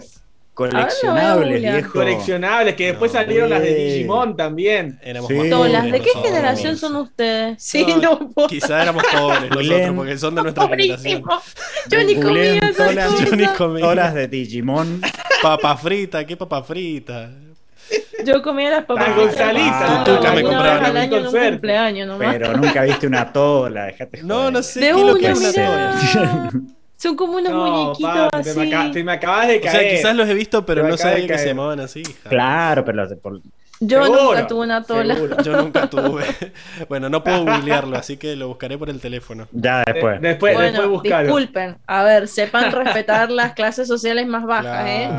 Coleccionables, 0.60 1.62
viejo. 1.62 1.94
Coleccionables, 1.94 2.76
que 2.76 2.88
después 2.88 3.14
salieron 3.14 3.50
las 3.50 3.62
de 3.62 3.74
Digimon 3.74 4.36
también. 4.36 5.00
Éramos 5.02 5.30
sí. 5.30 5.36
¿De 5.36 6.02
qué 6.02 6.10
generación 6.22 6.76
son 6.76 6.98
ustedes? 6.98 7.64
Sí, 7.64 7.86
no, 8.02 8.30
no 8.36 8.48
Quizá 8.48 8.84
éramos 8.84 9.02
pobres 9.06 9.50
nosotros, 9.56 9.96
porque 9.96 10.18
son 10.18 10.36
de 10.36 10.42
nuestra 10.42 10.68
generación. 10.68 11.24
Yo 11.88 12.04
ni 12.04 12.16
comía 12.20 12.74
tolas. 12.76 13.22
Yo 13.22 13.36
ni 13.38 13.48
comía. 13.48 13.86
Tolas 13.86 14.14
de 14.14 14.28
Digimon. 14.28 15.02
Papa 15.42 15.78
frita, 15.78 16.26
¿qué 16.26 16.36
papa 16.36 16.62
frita? 16.62 17.32
Yo 18.26 18.42
comía 18.42 18.70
las 18.70 18.84
papas. 18.84 19.16
Gonzalita. 19.16 20.04
Tú 20.04 20.12
nunca 20.12 20.34
me 20.34 20.44
compraban 20.44 20.86
al 20.86 20.98
año 20.98 21.18
en 21.20 21.28
un 21.28 21.50
cumpleaños 21.52 22.08
nomás. 22.10 22.36
Pero 22.36 22.58
nunca 22.58 22.84
viste 22.84 23.08
una 23.08 23.32
tola, 23.32 23.86
dejate 23.86 24.24
No, 24.24 24.52
no 24.52 24.62
sé 24.62 24.82
de 24.82 24.88
qué 24.88 24.94
una, 24.94 25.12
lo 25.12 25.16
que 25.18 25.28
es 25.30 25.40
una 25.40 25.54
tola. 25.54 26.52
Son 27.00 27.16
como 27.16 27.38
unos 27.38 27.50
no, 27.50 27.66
muñequitos 27.66 28.30
pa, 28.30 28.40
así. 28.40 28.50
Te 28.50 28.56
me, 28.60 28.68
acabas, 28.68 28.92
te 28.92 29.04
me, 29.06 29.12
acabas 29.14 29.48
de 29.48 29.62
caer. 29.62 29.76
O 29.78 29.80
sea, 29.80 29.90
quizás 29.90 30.16
los 30.18 30.28
he 30.28 30.34
visto, 30.34 30.66
pero 30.66 30.86
no 30.86 30.98
sabía 30.98 31.28
que 31.28 31.38
se 31.38 31.48
llamaban 31.48 31.80
así. 31.80 32.02
Hija. 32.02 32.30
Claro, 32.30 32.84
pero 32.84 33.08
por, 33.22 33.40
yo 33.82 34.04
¿Seguro? 34.04 34.24
nunca 34.24 34.48
tuve 34.48 34.64
una 34.66 34.84
tola. 34.84 35.16
¿Seguro? 35.16 35.44
Yo 35.44 35.62
nunca 35.62 35.90
tuve. 35.90 36.26
Bueno, 36.88 37.10
no 37.10 37.24
puedo 37.24 37.46
googlearlo, 37.46 37.98
así 37.98 38.18
que 38.18 38.36
lo 38.36 38.48
buscaré 38.48 38.78
por 38.78 38.90
el 38.90 39.00
teléfono. 39.00 39.48
Ya, 39.52 39.84
después. 39.86 40.22
De, 40.22 40.30
después, 40.30 40.54
bueno, 40.54 40.72
después 40.72 40.90
buscarlo. 40.90 41.26
Disculpen. 41.26 41.78
A 41.88 42.04
ver, 42.04 42.28
sepan 42.28 42.72
respetar 42.72 43.30
las 43.32 43.54
clases 43.54 43.88
sociales 43.88 44.28
más 44.28 44.46
bajas, 44.46 44.66
claro. 44.66 44.88
¿eh? 44.88 45.10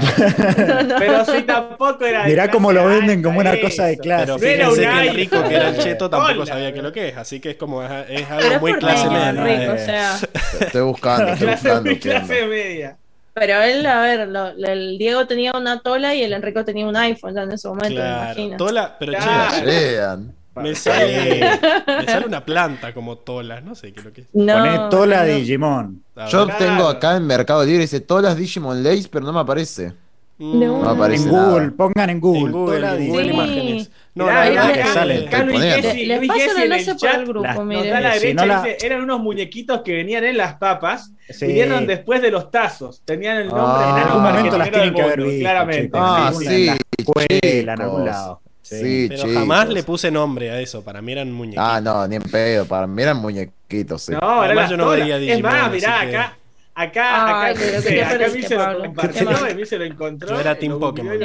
No, 0.71 0.83
no. 0.83 0.95
Pero 0.99 1.25
si 1.25 1.43
tampoco 1.43 2.05
era. 2.05 2.25
Mirá 2.25 2.51
cómo 2.51 2.73
lo 2.73 2.87
venden 2.87 3.23
como 3.23 3.41
una 3.41 3.59
cosa 3.61 3.85
de 3.85 3.99
clase. 3.99 4.27
Pero 4.27 4.39
fíjense 4.39 4.81
que 4.83 5.09
el 5.09 5.15
rico 5.15 5.43
que 5.49 5.55
era 5.55 5.69
el 5.69 5.79
cheto 5.79 6.11
tampoco 6.11 6.47
sabía 6.47 6.73
que 6.73 6.83
lo 6.83 6.93
que 6.93 7.09
es. 7.09 7.17
Así 7.17 7.41
que 7.41 7.51
es 7.51 7.57
como 7.57 7.83
es, 7.83 8.31
algo 8.31 8.49
Pero 8.49 8.61
muy 8.61 8.75
clase 8.75 9.09
media. 9.09 9.33
Rico, 9.33 9.73
o 9.73 9.79
sea. 9.79 10.19
Estoy 10.61 10.83
buscando, 10.83 11.33
estoy 11.33 11.49
buscando. 11.49 11.99
clase 11.99 12.47
media. 12.47 12.97
Pero 13.35 13.63
él, 13.63 13.87
a 13.87 14.01
ver, 14.01 14.29
lo, 14.29 14.49
el 14.49 14.99
Diego 14.99 15.27
tenía 15.27 15.53
una 15.57 15.81
tola 15.81 16.15
y 16.15 16.23
el 16.23 16.33
Enrico 16.33 16.65
tenía 16.65 16.87
un 16.87 16.97
iPhone 16.97 17.35
ya 17.35 17.43
en 17.43 17.53
ese 17.53 17.69
momento, 17.69 17.95
claro. 17.95 18.17
me 18.19 18.25
imagino. 18.25 18.57
Tola, 18.57 18.97
pero 18.99 19.13
Claro. 19.13 19.67
Vean. 19.67 20.35
Me 20.57 20.75
sale, 20.75 21.41
me 21.87 22.05
sale 22.07 22.27
una 22.27 22.45
planta 22.45 22.93
como 22.93 23.17
tola, 23.19 23.61
no 23.61 23.75
sé 23.77 23.93
qué 23.93 24.01
es 24.01 24.05
lo 24.05 24.13
que 24.13 24.23
es. 24.23 24.27
No, 24.35 24.53
Poné 24.59 24.79
tola 24.91 25.25
no. 25.25 25.33
Digimon. 25.35 26.03
Yo 26.29 26.47
tengo 26.59 26.89
acá 26.89 27.17
en 27.17 27.27
Mercado 27.27 27.65
Libre, 27.65 27.83
dice 27.83 28.01
todas 28.01 28.25
las 28.25 28.37
Digimon 28.37 28.83
Lace, 28.83 29.09
pero 29.11 29.25
no 29.25 29.33
me 29.33 29.41
aparece. 29.41 29.95
Mm, 30.39 30.59
No 30.61 30.89
aparece 30.91 31.25
En 31.25 31.33
nada. 31.33 31.49
Google, 31.51 31.71
pongan 31.71 32.11
en 32.11 32.21
Google. 32.21 32.41
En 32.47 32.53
Google, 32.53 32.75
tola 32.81 32.95
en 32.97 33.09
Google 33.09 33.23
Digimon. 33.23 33.47
Sí. 33.47 33.53
Imágenes. 33.55 33.91
No, 34.15 34.27
la 34.27 34.41
verdad 34.41 34.65
acá- 34.71 34.73
que 34.83 34.89
sale, 34.89 35.27
acá 35.29 35.43
Luis 35.45 35.57
poniendo. 35.61 35.89
Gessi- 35.89 36.07
Les 36.07 36.19
Luis 36.19 36.29
paso 36.29 36.41
el 36.43 36.51
en 36.51 36.57
el 36.57 36.63
enlace 36.65 36.95
por 36.97 37.11
el 37.11 37.27
grupo, 37.27 37.47
las- 37.47 37.65
miren. 37.65 37.91
Da 37.91 38.01
la 38.01 38.13
Si 38.15 38.19
derecha 38.21 38.35
no 38.47 38.47
la- 38.53 38.63
dice, 38.63 38.87
eran 38.87 39.03
unos 39.03 39.21
muñequitos 39.21 39.81
que 39.83 39.93
venían 39.93 40.25
en 40.25 40.37
las 40.37 40.55
papas 40.57 41.13
Sí. 41.29 41.45
y 41.45 41.49
vinieron 41.49 41.87
después 41.87 42.21
de 42.21 42.31
los 42.33 42.51
tazos. 42.51 43.03
Tenían 43.05 43.37
el 43.37 43.49
nombre 43.49 43.65
Ah. 43.67 43.95
el 43.97 44.03
En 44.03 44.09
algún 44.09 44.23
momento 44.23 44.59
las 44.59 44.71
tienen 44.71 44.95
que 44.95 45.03
haber 45.03 45.23
visto, 45.23 45.41
claramente. 45.41 45.91
Ah, 46.01 46.33
Sí, 46.37 46.45
sí, 46.47 46.67
la 46.67 46.77
escuela, 46.99 47.29
en 47.75 47.81
algún 47.83 48.05
lado. 48.05 48.41
Sí, 48.63 49.07
Pero 49.09 49.23
chicos. 49.23 49.35
jamás 49.37 49.69
le 49.69 49.83
puse 49.83 50.11
nombre 50.11 50.51
a 50.51 50.61
eso, 50.61 50.83
para 50.85 51.01
mí 51.03 51.13
eran 51.13 51.33
muñequitos. 51.33 51.65
Ah, 51.67 51.81
no, 51.81 52.07
ni 52.07 52.17
en 52.17 52.23
pedo. 52.23 52.67
Para 52.67 52.87
mí 52.87 53.03
eran 53.03 53.17
muñequitos. 53.17 54.03
Sí. 54.03 54.13
No, 54.13 54.47
las 54.47 54.71
yo 54.71 54.77
no 54.77 54.89
veía 54.91 55.17
Es 55.17 55.21
Digimon, 55.23 55.43
más, 55.53 55.73
mirá, 55.73 56.01
acá, 56.01 56.37
acá, 56.75 57.27
acá, 57.27 57.55
pero 57.59 57.71
Mirce, 57.73 57.89
¿qué 57.89 57.95
te 57.95 58.01
acá 58.05 58.11
parece, 58.11 58.37
Mirce 58.39 58.55
lo 58.57 58.79
compartió 58.81 59.25
lo 59.79 59.85
encontró. 59.85 60.29
Yo 60.29 60.41
era 60.41 60.51
lo 60.55 60.59
Team 60.59 60.79
Pokémon. 60.79 61.19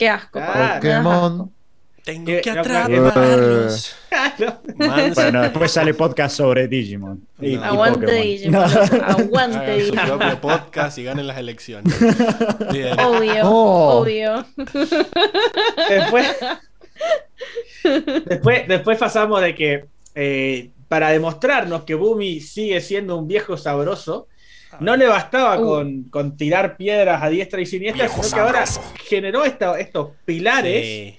Qué 0.00 0.08
asco, 0.08 0.38
Claro. 0.40 0.74
Pokémon. 0.80 1.52
Tengo 2.02 2.24
Que- 2.24 2.40
que 2.40 2.52
no, 2.54 2.60
atraparlos. 2.62 3.96
Claro. 4.08 4.60
Bueno, 5.14 5.42
después 5.42 5.70
sale 5.70 5.92
podcast 5.92 6.34
sobre 6.38 6.66
Digimon. 6.66 7.20
Y, 7.38 7.56
No. 7.56 7.60
y 7.60 7.64
Aguante 7.66 8.00
Pokémon. 8.00 8.22
Digimon. 8.22 8.62
Aguante 9.04 9.56
Hagan 9.58 9.78
su 9.80 9.84
Digimon. 9.84 10.06
propio 10.18 10.40
podcast 10.40 10.96
y 10.98 11.04
ganen 11.04 11.26
las 11.26 11.36
elecciones. 11.36 11.94
Bien. 12.72 12.98
Obvio, 12.98 13.42
Oh. 13.44 14.00
obvio. 14.00 14.46
Después, 15.90 16.36
después, 18.26 18.68
después 18.68 18.98
pasamos 18.98 19.40
de 19.42 19.54
que 19.54 19.84
eh, 20.14 20.70
para 20.88 21.10
demostrarnos 21.10 21.84
que 21.84 21.94
Bumi 21.94 22.40
sigue 22.40 22.80
siendo 22.80 23.16
un 23.16 23.28
viejo 23.28 23.56
sabroso, 23.58 24.26
no 24.78 24.96
le 24.96 25.06
bastaba 25.08 25.58
Uh. 25.58 25.64
con, 25.66 26.02
con 26.04 26.36
tirar 26.36 26.76
piedras 26.76 27.22
a 27.22 27.28
diestra 27.28 27.60
y 27.60 27.66
siniestra, 27.66 28.08
sino 28.08 28.22
que 28.34 28.40
ahora 28.40 28.64
generó 29.04 29.44
esta- 29.44 29.78
estos 29.80 30.10
pilares 30.24 30.84
Sí. 30.84 31.18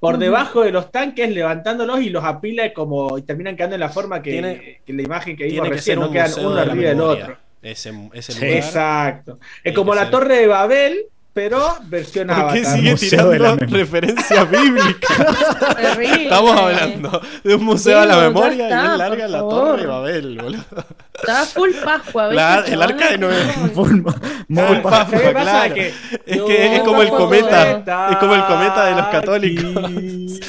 por 0.00 0.16
debajo 0.18 0.62
de 0.62 0.70
los 0.70 0.90
tanques, 0.90 1.28
levantándolos 1.30 2.00
y 2.00 2.08
los 2.10 2.24
apila 2.24 2.72
como 2.72 3.18
y 3.18 3.22
terminan 3.22 3.56
quedando 3.56 3.74
en 3.76 3.80
la 3.80 3.88
forma 3.88 4.22
que, 4.22 4.30
Tiene- 4.32 4.80
que 4.86 4.92
la 4.92 5.02
imagen 5.02 5.36
que 5.36 5.44
vimos 5.44 5.68
que 5.68 5.74
recién, 5.74 5.94
ser 5.94 5.98
no 5.98 6.06
un 6.06 6.12
quedan 6.12 6.32
uno 6.38 6.54
de 6.54 6.60
arriba 6.62 6.88
del 6.90 7.00
otro. 7.00 7.36
Ese, 7.60 7.92
ese 8.14 8.32
Sí. 8.32 8.40
lugar. 8.40 8.56
Exacto. 8.56 9.32
Es 9.42 9.62
Tiene 9.64 9.76
como 9.76 9.90
que 9.92 9.96
la 9.96 10.02
ser. 10.02 10.10
torre 10.12 10.36
de 10.36 10.46
Babel, 10.46 10.98
pero 11.32 11.76
versión 11.84 12.28
¿Por 12.28 12.52
qué 12.52 12.64
sigue 12.64 12.94
de 12.94 13.38
la 13.38 13.56
tirando 13.56 13.76
referencias 13.76 14.50
bíblicas? 14.50 15.16
Terrible. 15.76 16.24
Estamos 16.24 16.56
hablando 16.58 17.22
de 17.44 17.54
un 17.54 17.64
museo 17.64 18.00
a 18.00 18.06
la 18.06 18.14
Diego, 18.16 18.22
ya 18.22 18.28
memoria 18.28 18.68
y 18.68 18.72
está, 18.72 18.92
él 18.92 18.98
larga 18.98 19.22
por 19.24 19.30
la 19.30 19.38
torre 19.40 19.80
de 19.82 19.86
Babel, 19.86 20.38
boludo. 20.42 20.64
Estaba 21.14 21.44
full 21.46 21.70
Pascua. 21.84 22.32
La- 22.32 22.64
el 22.66 22.82
arca 22.82 23.10
de 23.10 23.18
Noé. 23.18 23.42
Full- 23.74 24.02
Pascua, 24.82 25.18
¿Qué 25.20 25.30
pasa? 25.30 25.42
claro. 25.42 25.74
Que 25.74 25.92
Es 26.26 26.42
que 26.42 26.76
es 26.76 26.80
como 26.82 27.02
el 27.02 27.08
cometa, 27.10 28.08
es 28.10 28.16
como 28.18 28.34
el 28.34 28.44
cometa 28.44 28.84
de 28.86 28.94
los 28.96 29.06
católicos. 29.08 30.40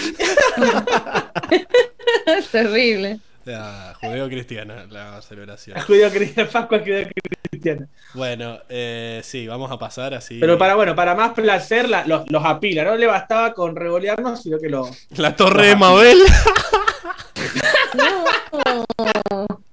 Terrible. 2.51 3.19
Judeo-cristiana 3.56 4.86
la 4.90 5.22
celebración. 5.22 5.80
Judío 5.88 6.10
cristiano, 6.10 6.50
Pascua 6.52 6.80
judío 6.80 7.08
cristiana. 7.50 7.88
Bueno, 8.14 8.60
eh, 8.69 9.22
sí, 9.24 9.48
vamos 9.48 9.72
a 9.72 9.78
pasar 9.78 10.14
así. 10.14 10.40
Pero 10.40 10.58
para 10.58 10.76
bueno, 10.76 10.95
para 10.95 11.16
más 11.16 11.34
placer 11.34 11.90
la- 11.90 12.06
los, 12.06 12.30
los 12.30 12.45
apila, 12.45 12.84
no 12.84 12.95
le 12.95 13.06
bastaba 13.08 13.53
con 13.53 13.76
revolearnos, 13.76 14.42
sino 14.42 14.58
que 14.60 14.69
lo. 14.69 14.90
La 15.18 15.36
torre 15.36 15.68
de 15.68 15.76
Mabel. 15.76 16.18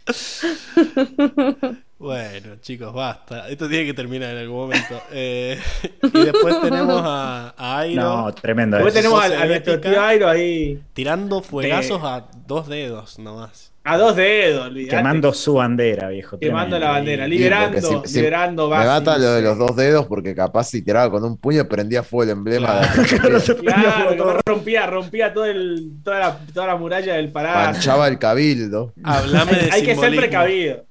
Bueno, 1.99 2.57
chicos, 2.60 2.92
basta. 2.92 3.49
Esto 3.49 3.68
tiene 3.68 3.86
que 3.86 3.94
terminar 3.94 4.33
en 4.33 4.39
algún 4.39 4.58
momento. 4.58 5.00
Eh, 5.12 5.58
y 6.02 6.25
después 6.25 6.60
tenemos 6.60 7.00
a, 7.02 7.55
a 7.57 7.78
Airo 7.78 8.02
No, 8.02 8.34
tremendo. 8.34 8.76
Después 8.76 8.92
tenemos 8.92 9.25
a, 9.25 9.47
nuestro 9.47 9.75
épica. 9.75 9.91
tío 9.91 10.02
Airo 10.02 10.28
ahí 10.28 10.78
tirando 10.92 11.41
fuegazos 11.41 12.02
a 12.05 12.26
dos 12.47 12.68
dedos 12.68 13.18
nomás. 13.18 13.73
a 13.83 13.97
dos 13.97 14.15
dedos, 14.15 14.66
olvidate. 14.66 14.94
Quemando 14.94 15.33
su 15.33 15.55
bandera, 15.55 16.08
viejo. 16.08 16.39
Quemando 16.39 16.78
la 16.78 16.91
bandera, 16.91 17.26
liberando, 17.26 17.81
porque 17.81 18.08
si- 18.08 18.12
si- 18.12 18.18
liberando 18.18 18.68
Me 18.68 18.76
mata 18.84 19.16
lo 19.16 19.33
de 19.33 19.41
los 19.41 19.57
dos 19.57 19.75
dedos 19.75 20.05
porque 20.05 20.34
capaz 20.34 20.65
si 20.65 20.83
tiraba 20.83 21.10
con 21.10 21.25
un 21.25 21.39
puño 21.39 21.66
prendía 21.66 22.02
fuego 22.02 22.25
el 22.25 22.36
emblema 22.36 22.81
de 22.81 23.05
Claro, 23.07 24.10
que 24.10 24.16
no 24.16 24.36
rompía, 24.44 24.86
rompía 24.86 25.33
todo 25.33 25.47
el, 25.47 25.92
toda, 26.05 26.18
la, 26.18 26.39
toda 26.52 26.66
la 26.66 26.76
muralla 26.76 27.15
del 27.15 27.33
palacio. 27.33 27.73
Manchaba 27.73 28.08
el 28.08 28.18
cabildo. 28.18 28.92
Hablame 29.02 29.52
de 29.52 29.70
Hay 29.73 29.83
que 29.83 29.94
ser 29.94 30.10
simbolismo. 30.10 30.83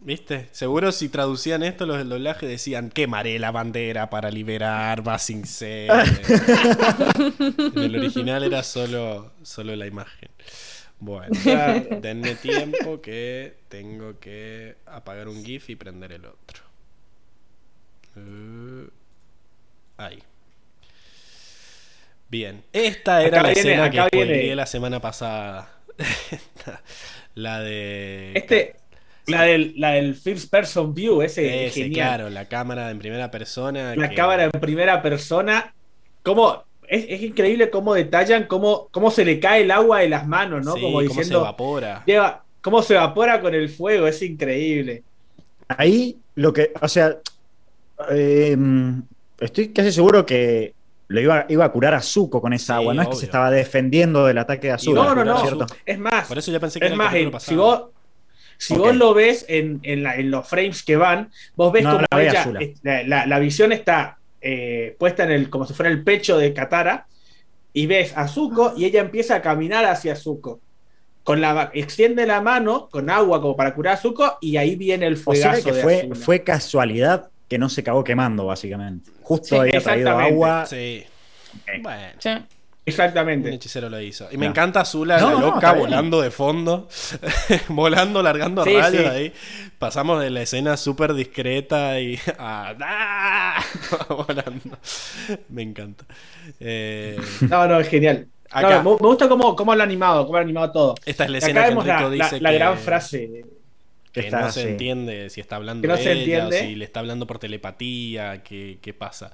¿Viste? 0.00 0.48
Seguro 0.52 0.92
si 0.92 1.08
traducían 1.08 1.62
esto 1.62 1.84
los 1.84 1.98
del 1.98 2.08
doblaje 2.08 2.46
decían 2.46 2.88
quemaré 2.90 3.38
la 3.38 3.50
bandera 3.50 4.08
para 4.10 4.30
liberar 4.30 5.02
Basing 5.02 5.44
C. 5.44 5.88
en 5.88 7.78
el 7.82 7.96
original 7.96 8.44
era 8.44 8.62
solo, 8.62 9.32
solo 9.42 9.74
la 9.74 9.86
imagen. 9.86 10.28
Bueno, 11.00 11.28
Claro. 11.42 12.00
denme 12.00 12.34
tiempo 12.36 13.00
que 13.00 13.54
tengo 13.68 14.18
que 14.18 14.76
apagar 14.86 15.28
un 15.28 15.44
GIF 15.44 15.70
y 15.70 15.76
prender 15.76 16.12
el 16.12 16.24
otro. 16.26 16.62
Eh, 18.16 18.88
ahí. 19.96 20.22
Bien, 22.30 22.62
esta 22.72 23.22
era 23.22 23.38
Acá 23.40 23.48
la 23.48 23.54
viene- 23.54 23.60
escena 23.72 23.90
que 23.90 24.06
spoileé 24.08 24.54
la 24.56 24.66
semana 24.66 25.00
pasada. 25.00 25.72
la 27.38 27.60
de. 27.60 28.32
Este, 28.34 28.74
la 29.26 29.42
del, 29.42 29.74
la 29.76 29.90
del 29.92 30.14
First 30.14 30.50
Person 30.50 30.94
View, 30.94 31.20
ese 31.22 31.66
es 31.66 31.72
Ese, 31.72 31.82
genial. 31.82 32.08
claro, 32.08 32.30
la 32.30 32.46
cámara 32.46 32.90
en 32.90 32.98
primera 32.98 33.30
persona. 33.30 33.94
La 33.96 34.08
que- 34.08 34.14
cámara 34.14 34.44
en 34.44 34.50
primera 34.52 35.02
persona. 35.02 35.74
Cómo, 36.22 36.64
es, 36.88 37.04
es 37.08 37.22
increíble 37.22 37.70
cómo 37.70 37.94
detallan 37.94 38.44
cómo, 38.46 38.88
cómo 38.90 39.10
se 39.10 39.24
le 39.24 39.38
cae 39.40 39.62
el 39.62 39.70
agua 39.70 40.00
de 40.00 40.08
las 40.08 40.26
manos, 40.26 40.64
¿no? 40.64 40.74
Sí, 40.74 40.80
como 40.80 40.94
cómo 40.98 41.02
se 41.02 41.08
diciendo. 41.08 41.38
evapora. 41.40 42.02
lleva, 42.06 42.42
cómo 42.62 42.82
se 42.82 42.94
evapora 42.94 43.40
con 43.40 43.54
el 43.54 43.68
fuego, 43.68 44.06
es 44.06 44.20
increíble. 44.22 45.02
Ahí 45.68 46.16
lo 46.34 46.52
que, 46.52 46.72
o 46.80 46.88
sea, 46.88 47.16
Em, 48.10 49.02
estoy 49.40 49.68
casi 49.72 49.90
seguro 49.92 50.24
que 50.24 50.72
lo 51.08 51.20
iba, 51.20 51.46
iba 51.48 51.64
a 51.64 51.72
curar 51.72 51.94
a 51.94 52.02
Zuko 52.02 52.40
con 52.40 52.52
esa 52.52 52.76
agua. 52.76 52.92
No 52.92 53.02
es 53.02 53.08
que 53.08 53.16
se 53.16 53.24
estaba 53.24 53.50
defendiendo 53.50 54.26
del 54.26 54.38
ataque 54.38 54.68
de 54.68 54.72
Azula. 54.74 55.02
No, 55.02 55.14
no, 55.14 55.24
no. 55.24 55.66
Es 55.84 55.98
más. 55.98 56.28
Por 56.28 56.38
eso 56.38 56.52
ya 56.52 56.60
pensé 56.60 56.78
que 56.78 56.86
es 56.86 56.94
más, 56.94 57.14
si 57.42 57.56
vos, 57.56 57.84
si 58.58 58.74
vos 58.74 58.94
lo 58.94 59.14
ves 59.14 59.46
en, 59.48 59.80
en, 59.82 60.30
los 60.30 60.46
frames 60.46 60.82
que 60.82 60.96
van, 60.96 61.30
vos 61.56 61.72
ves 61.72 61.84
como 61.84 62.00
ella, 62.20 62.52
la, 62.82 63.38
visión 63.38 63.72
está 63.72 64.18
eh, 64.42 64.96
puesta 64.98 65.24
en 65.24 65.30
el, 65.30 65.50
como 65.50 65.66
si 65.66 65.72
fuera 65.72 65.90
el 65.90 66.04
pecho 66.04 66.36
de 66.36 66.52
Katara, 66.52 67.06
y 67.72 67.86
ves 67.86 68.12
a 68.16 68.28
Zuko 68.28 68.74
y 68.76 68.84
ella 68.84 69.00
empieza 69.00 69.36
a 69.36 69.42
caminar 69.42 69.86
hacia 69.86 70.14
Zuko. 70.14 70.60
Con 71.24 71.40
la, 71.40 71.70
extiende 71.74 72.26
la 72.26 72.40
mano 72.40 72.88
con 72.90 73.10
agua 73.10 73.40
como 73.40 73.54
para 73.56 73.74
curar 73.74 73.94
a 73.94 73.96
Zuko 73.98 74.38
y 74.40 74.56
ahí 74.56 74.76
viene 74.76 75.06
el 75.06 75.16
fuego. 75.16 75.52
que 75.64 75.72
fue, 75.74 76.10
fue 76.14 76.42
casualidad 76.42 77.30
que 77.48 77.58
no 77.58 77.68
se 77.68 77.80
acabó 77.80 78.04
quemando, 78.04 78.46
básicamente. 78.46 79.10
Justo 79.22 79.60
había 79.60 79.80
traído 79.80 80.10
agua. 80.10 80.66
Sí. 80.66 81.04
Bueno. 81.82 82.12
Exactamente. 82.88 83.48
Un 83.48 83.54
hechicero 83.54 83.90
lo 83.90 84.00
hizo. 84.00 84.28
Y 84.32 84.38
me 84.38 84.46
encanta 84.46 84.80
Azula, 84.80 85.18
la 85.18 85.32
loca, 85.32 85.72
volando 85.72 86.22
de 86.22 86.30
fondo, 86.30 86.88
volando, 87.68 88.22
largando 88.22 88.64
rayos 88.64 89.06
ahí. 89.06 89.32
Pasamos 89.78 90.20
de 90.22 90.30
la 90.30 90.42
escena 90.42 90.76
súper 90.76 91.12
discreta 91.14 92.00
y 92.00 92.18
a. 92.38 92.74
¡Ah! 92.80 93.64
volando. 94.08 94.78
Me 95.50 95.62
encanta. 95.62 96.04
Eh... 96.58 97.20
No, 97.42 97.66
no, 97.66 97.78
es 97.78 97.88
genial. 97.88 98.26
me 98.54 98.80
gusta 98.82 99.28
cómo, 99.28 99.54
cómo 99.54 99.74
lo 99.74 99.82
ha 99.82 99.84
animado, 99.84 100.26
cómo 100.26 100.38
ha 100.38 100.42
animado 100.42 100.72
todo. 100.72 100.94
Esta 101.04 101.24
es 101.24 101.30
la 101.30 101.38
escena 101.38 101.66
que 101.66 101.72
Enrico 101.72 101.86
la, 101.86 102.10
dice 102.10 102.40
la, 102.40 102.52
gran 102.52 102.78
frase. 102.78 103.44
Que, 104.22 104.30
no 104.30 104.50
se 104.50 104.70
entiende 104.70 105.30
si 105.30 105.40
está 105.40 105.56
hablando 105.56 105.88
de 105.88 106.12
ella, 106.12 106.50
si 106.50 106.74
le 106.74 106.84
está 106.84 107.00
hablando 107.00 107.26
por 107.26 107.38
telepatía, 107.38 108.42
qué, 108.42 108.78
qué 108.80 108.94
pasa. 108.94 109.32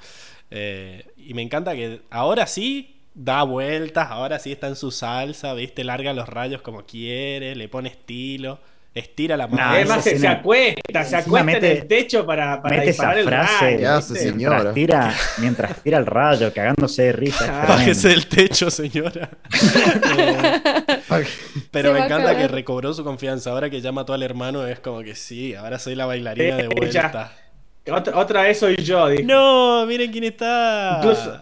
Eh, 0.50 1.04
y 1.16 1.34
me 1.34 1.42
encanta 1.42 1.74
que 1.74 2.02
ahora 2.10 2.46
sí 2.46 2.94
da 3.14 3.42
vueltas, 3.44 4.08
ahora 4.10 4.38
sí 4.38 4.52
está 4.52 4.66
en 4.66 4.76
su 4.76 4.90
salsa, 4.90 5.54
¿viste? 5.54 5.84
Larga 5.84 6.12
los 6.12 6.28
rayos 6.28 6.62
como 6.62 6.84
quiere, 6.84 7.54
le 7.54 7.68
pone 7.68 7.88
estilo, 7.88 8.58
estira 8.94 9.36
la 9.36 9.46
mano. 9.46 9.70
además 9.70 10.04
se, 10.04 10.26
acuesta, 10.26 11.04
se 11.04 11.16
acuesta 11.16 11.52
en 11.52 11.64
el 11.64 11.86
techo 11.86 12.26
para, 12.26 12.60
para 12.62 12.82
disparar 12.82 13.18
el 13.18 13.26
frase, 13.26 13.78
rayo. 13.78 14.34
Mientras 14.36 14.74
tira, 14.74 15.14
mientras 15.38 15.82
tira 15.82 15.98
el 15.98 16.06
rayo, 16.06 16.52
cagándose 16.52 17.04
de 17.04 17.12
risa. 17.12 17.64
Bájese 17.68 18.08
del 18.08 18.26
techo, 18.26 18.70
señora. 18.70 19.30
Pero 21.70 21.92
me 21.92 22.04
encanta 22.04 22.36
que 22.36 22.48
recobró 22.48 22.92
su 22.94 23.04
confianza. 23.04 23.50
Ahora 23.50 23.70
que 23.70 23.80
ya 23.80 23.92
mató 23.92 24.12
al 24.12 24.22
hermano, 24.22 24.66
es 24.66 24.80
como 24.80 25.02
que 25.02 25.14
sí, 25.14 25.54
ahora 25.54 25.78
soy 25.78 25.94
la 25.94 26.06
bailarina 26.06 26.56
de 26.56 26.68
vuelta. 26.68 27.32
Otra, 28.14 28.42
vez 28.42 28.58
soy 28.58 28.76
yo. 28.76 29.08
No, 29.24 29.84
miren 29.86 30.10
quién 30.10 30.24
está. 30.24 31.00
Incluso. 31.00 31.38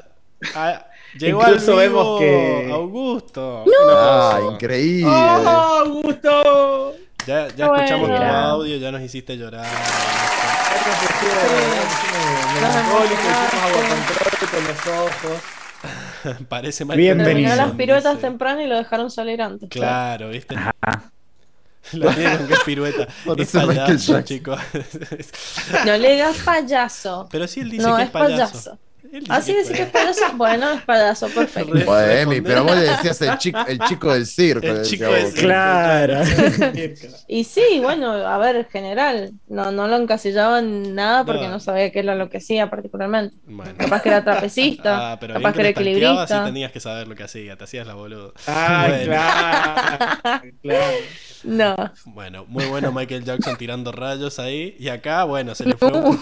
Ah, 0.54 0.86
Llegó 1.18 1.42
Incluso 1.42 1.76
vemos 1.76 2.20
que. 2.20 2.70
Augusto. 2.72 3.64
Ah, 3.86 4.40
increíble. 4.52 5.10
¡Oh, 5.10 5.78
Augusto! 5.84 6.94
Ya, 7.26 7.48
ya 7.54 7.66
escuchamos 7.66 8.08
tu 8.08 8.22
audio, 8.22 8.76
ya 8.78 8.90
nos 8.90 9.02
hiciste 9.02 9.36
llorar. 9.36 9.66
con 14.50 14.64
los 14.64 14.86
ojos. 14.86 15.61
Parece 16.48 16.84
mal. 16.84 16.96
Bienvenido. 16.96 17.54
las 17.54 17.72
piruetas 17.72 18.18
temprano 18.20 18.62
y 18.62 18.66
lo 18.66 18.76
dejaron 18.76 19.10
salir 19.10 19.42
antes. 19.42 19.68
Claro, 19.68 20.30
¿viste? 20.30 20.56
La 21.92 22.14
tienen 22.14 22.46
que 22.46 22.54
es 22.54 22.60
pirueta. 22.60 23.08
es 23.36 23.50
payaso, 23.50 24.22
chicos. 24.22 24.60
no 25.84 25.96
le 25.96 26.12
digas 26.12 26.36
payaso. 26.44 27.28
Pero 27.30 27.46
sí 27.48 27.60
él 27.60 27.70
dice 27.70 27.88
que 27.96 28.02
es 28.02 28.10
payaso. 28.10 28.78
Así 29.28 29.52
que 29.52 29.82
es 29.82 29.90
payaso. 29.90 30.22
Bueno, 30.36 30.72
es 30.72 30.82
payaso, 30.82 31.28
perfecto. 31.28 31.72
Bueno, 31.84 32.32
pero 32.44 32.64
vos 32.64 32.76
le 32.76 32.82
decías 32.82 33.20
el 33.22 33.36
chico, 33.38 33.58
el 33.66 33.78
chico 33.80 34.12
del 34.12 34.26
circo. 34.26 34.66
El 34.66 34.82
chico 34.82 35.04
del 35.04 35.26
circo. 35.26 35.40
Claro. 35.40 36.22
y 37.28 37.44
sí, 37.44 37.80
bueno, 37.82 38.12
a 38.12 38.38
ver, 38.38 38.56
en 38.56 38.64
general, 38.66 39.32
no, 39.48 39.70
no 39.70 39.86
lo 39.86 39.96
encasillaba 39.96 40.60
en 40.60 40.94
nada 40.94 41.24
porque 41.24 41.48
no, 41.48 41.60
sabía 41.60 41.90
qué 41.92 41.98
era 41.98 42.14
lo 42.14 42.30
que 42.30 42.38
hacía 42.38 42.70
particularmente. 42.70 43.36
Capaz 43.76 44.02
que 44.02 44.08
era 44.08 44.24
trapecista, 44.24 45.12
ah, 45.12 45.18
capaz 45.18 45.52
que 45.52 45.60
era 45.60 45.68
equilibrista. 45.68 46.26
Sí 46.26 46.44
tenías 46.44 46.72
que 46.72 46.80
saber 46.80 47.06
lo 47.06 47.14
que 47.14 47.24
hacía, 47.24 47.56
te 47.56 47.64
hacías 47.64 47.86
la 47.86 47.94
boluda. 47.94 48.32
Ah, 48.46 48.88
claro, 49.04 50.52
claro. 50.62 50.96
No. 51.44 51.76
Bueno, 52.06 52.44
muy 52.46 52.64
bueno 52.66 52.92
Michael 52.92 53.24
Jackson 53.24 53.56
tirando 53.56 53.92
rayos 53.92 54.38
ahí. 54.38 54.76
Y 54.78 54.88
acá, 54.88 55.24
bueno, 55.24 55.54
se 55.54 55.66
le 55.66 55.76
fue 55.76 55.92
un, 55.92 56.18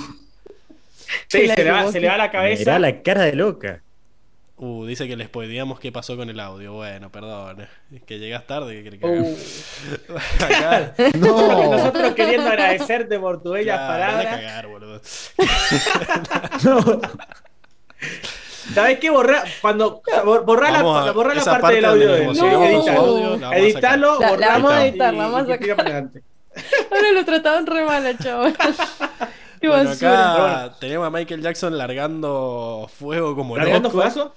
Sí, 1.28 1.48
se 1.48 1.64
le, 1.64 1.70
va, 1.70 1.90
se 1.90 2.00
le, 2.00 2.08
va, 2.08 2.16
la 2.16 2.30
cabeza. 2.30 2.60
Mirá 2.60 2.78
la 2.78 3.02
cara 3.02 3.22
de 3.22 3.34
loca. 3.34 3.82
Uh, 4.56 4.84
dice 4.84 5.08
que 5.08 5.16
les 5.16 5.30
podíamos 5.30 5.80
qué 5.80 5.90
pasó 5.90 6.16
con 6.16 6.28
el 6.28 6.38
audio. 6.38 6.74
Bueno, 6.74 7.10
perdón. 7.10 7.66
Es 7.94 8.02
que 8.02 8.18
llegas 8.18 8.46
tarde. 8.46 8.82
Que 8.82 9.06
uh. 9.06 9.36
Acá... 10.44 10.94
no. 11.18 11.70
Nosotros 11.70 12.14
queriendo 12.14 12.48
agradecerte 12.50 13.18
por 13.18 13.42
tu 13.42 13.52
bella 13.52 13.76
palabra. 13.76 14.30
cagar, 14.30 14.66
boludo. 14.66 15.00
no. 16.64 17.00
¿Sabes 18.74 18.98
qué? 18.98 19.10
Borra, 19.10 19.44
cuando, 19.62 20.02
borra 20.24 20.70
la, 20.70 20.82
borra 21.12 21.34
la 21.34 21.44
parte, 21.44 21.76
del 21.76 21.84
audio. 21.86 22.12
De, 22.12 22.26
no. 22.26 23.52
editalo, 23.52 24.20
la, 24.20 24.36
la 24.36 24.48
vamos 24.48 24.72
a 24.72 24.86
editar, 24.86 25.14
la 25.14 25.26
vamos 25.26 25.42
a 25.42 25.58
sacar. 25.58 26.10
Ahora 26.90 27.12
lo 27.12 27.24
trataban 27.24 27.66
re 27.66 27.84
mal, 27.84 28.18
chaval. 28.18 28.56
Bueno, 29.68 29.90
acá 29.90 30.74
tenemos 30.80 31.06
a 31.06 31.10
Michael 31.10 31.42
Jackson 31.42 31.76
largando 31.76 32.90
fuego 32.92 33.34
como 33.34 33.56
¿Largando 33.56 33.90
fuego? 33.90 34.34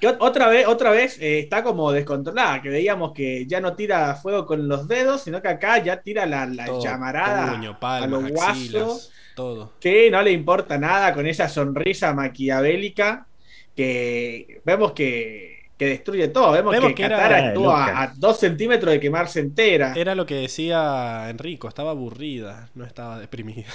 Que 0.00 0.08
otra 0.08 0.48
vez, 0.48 0.66
otra 0.66 0.90
vez 0.90 1.18
eh, 1.20 1.38
está 1.38 1.62
como 1.62 1.90
descontrolada, 1.90 2.60
que 2.60 2.68
veíamos 2.68 3.12
que 3.12 3.46
ya 3.46 3.60
no 3.60 3.74
tira 3.74 4.14
fuego 4.14 4.44
con 4.44 4.68
los 4.68 4.86
dedos, 4.86 5.22
sino 5.22 5.40
que 5.40 5.48
acá 5.48 5.78
ya 5.82 6.02
tira 6.02 6.26
la, 6.26 6.46
llamarada 6.82 7.58
a 7.80 8.06
los 8.06 8.28
guasos. 8.30 9.10
Todo. 9.34 9.72
Que 9.80 10.10
no 10.10 10.22
le 10.22 10.32
importa 10.32 10.78
nada 10.78 11.12
con 11.12 11.26
esa 11.26 11.48
sonrisa 11.48 12.14
maquiavélica 12.14 13.26
que 13.74 14.62
vemos 14.64 14.92
que 14.92 15.55
que 15.76 15.86
destruye 15.86 16.28
todo. 16.28 16.52
Vemos, 16.52 16.74
que, 16.94 17.02
Katara 17.02 17.48
estuvo 17.48 17.70
a, 17.70 18.12
dos 18.16 18.38
centímetros 18.38 18.92
de 18.92 19.00
quemarse 19.00 19.40
entera. 19.40 19.92
Era 19.96 20.14
lo 20.14 20.24
que 20.24 20.36
decía 20.36 21.28
Enrico, 21.28 21.68
estaba 21.68 21.90
aburrida, 21.90 22.68
no 22.74 22.84
estaba 22.84 23.18
deprimida. 23.18 23.66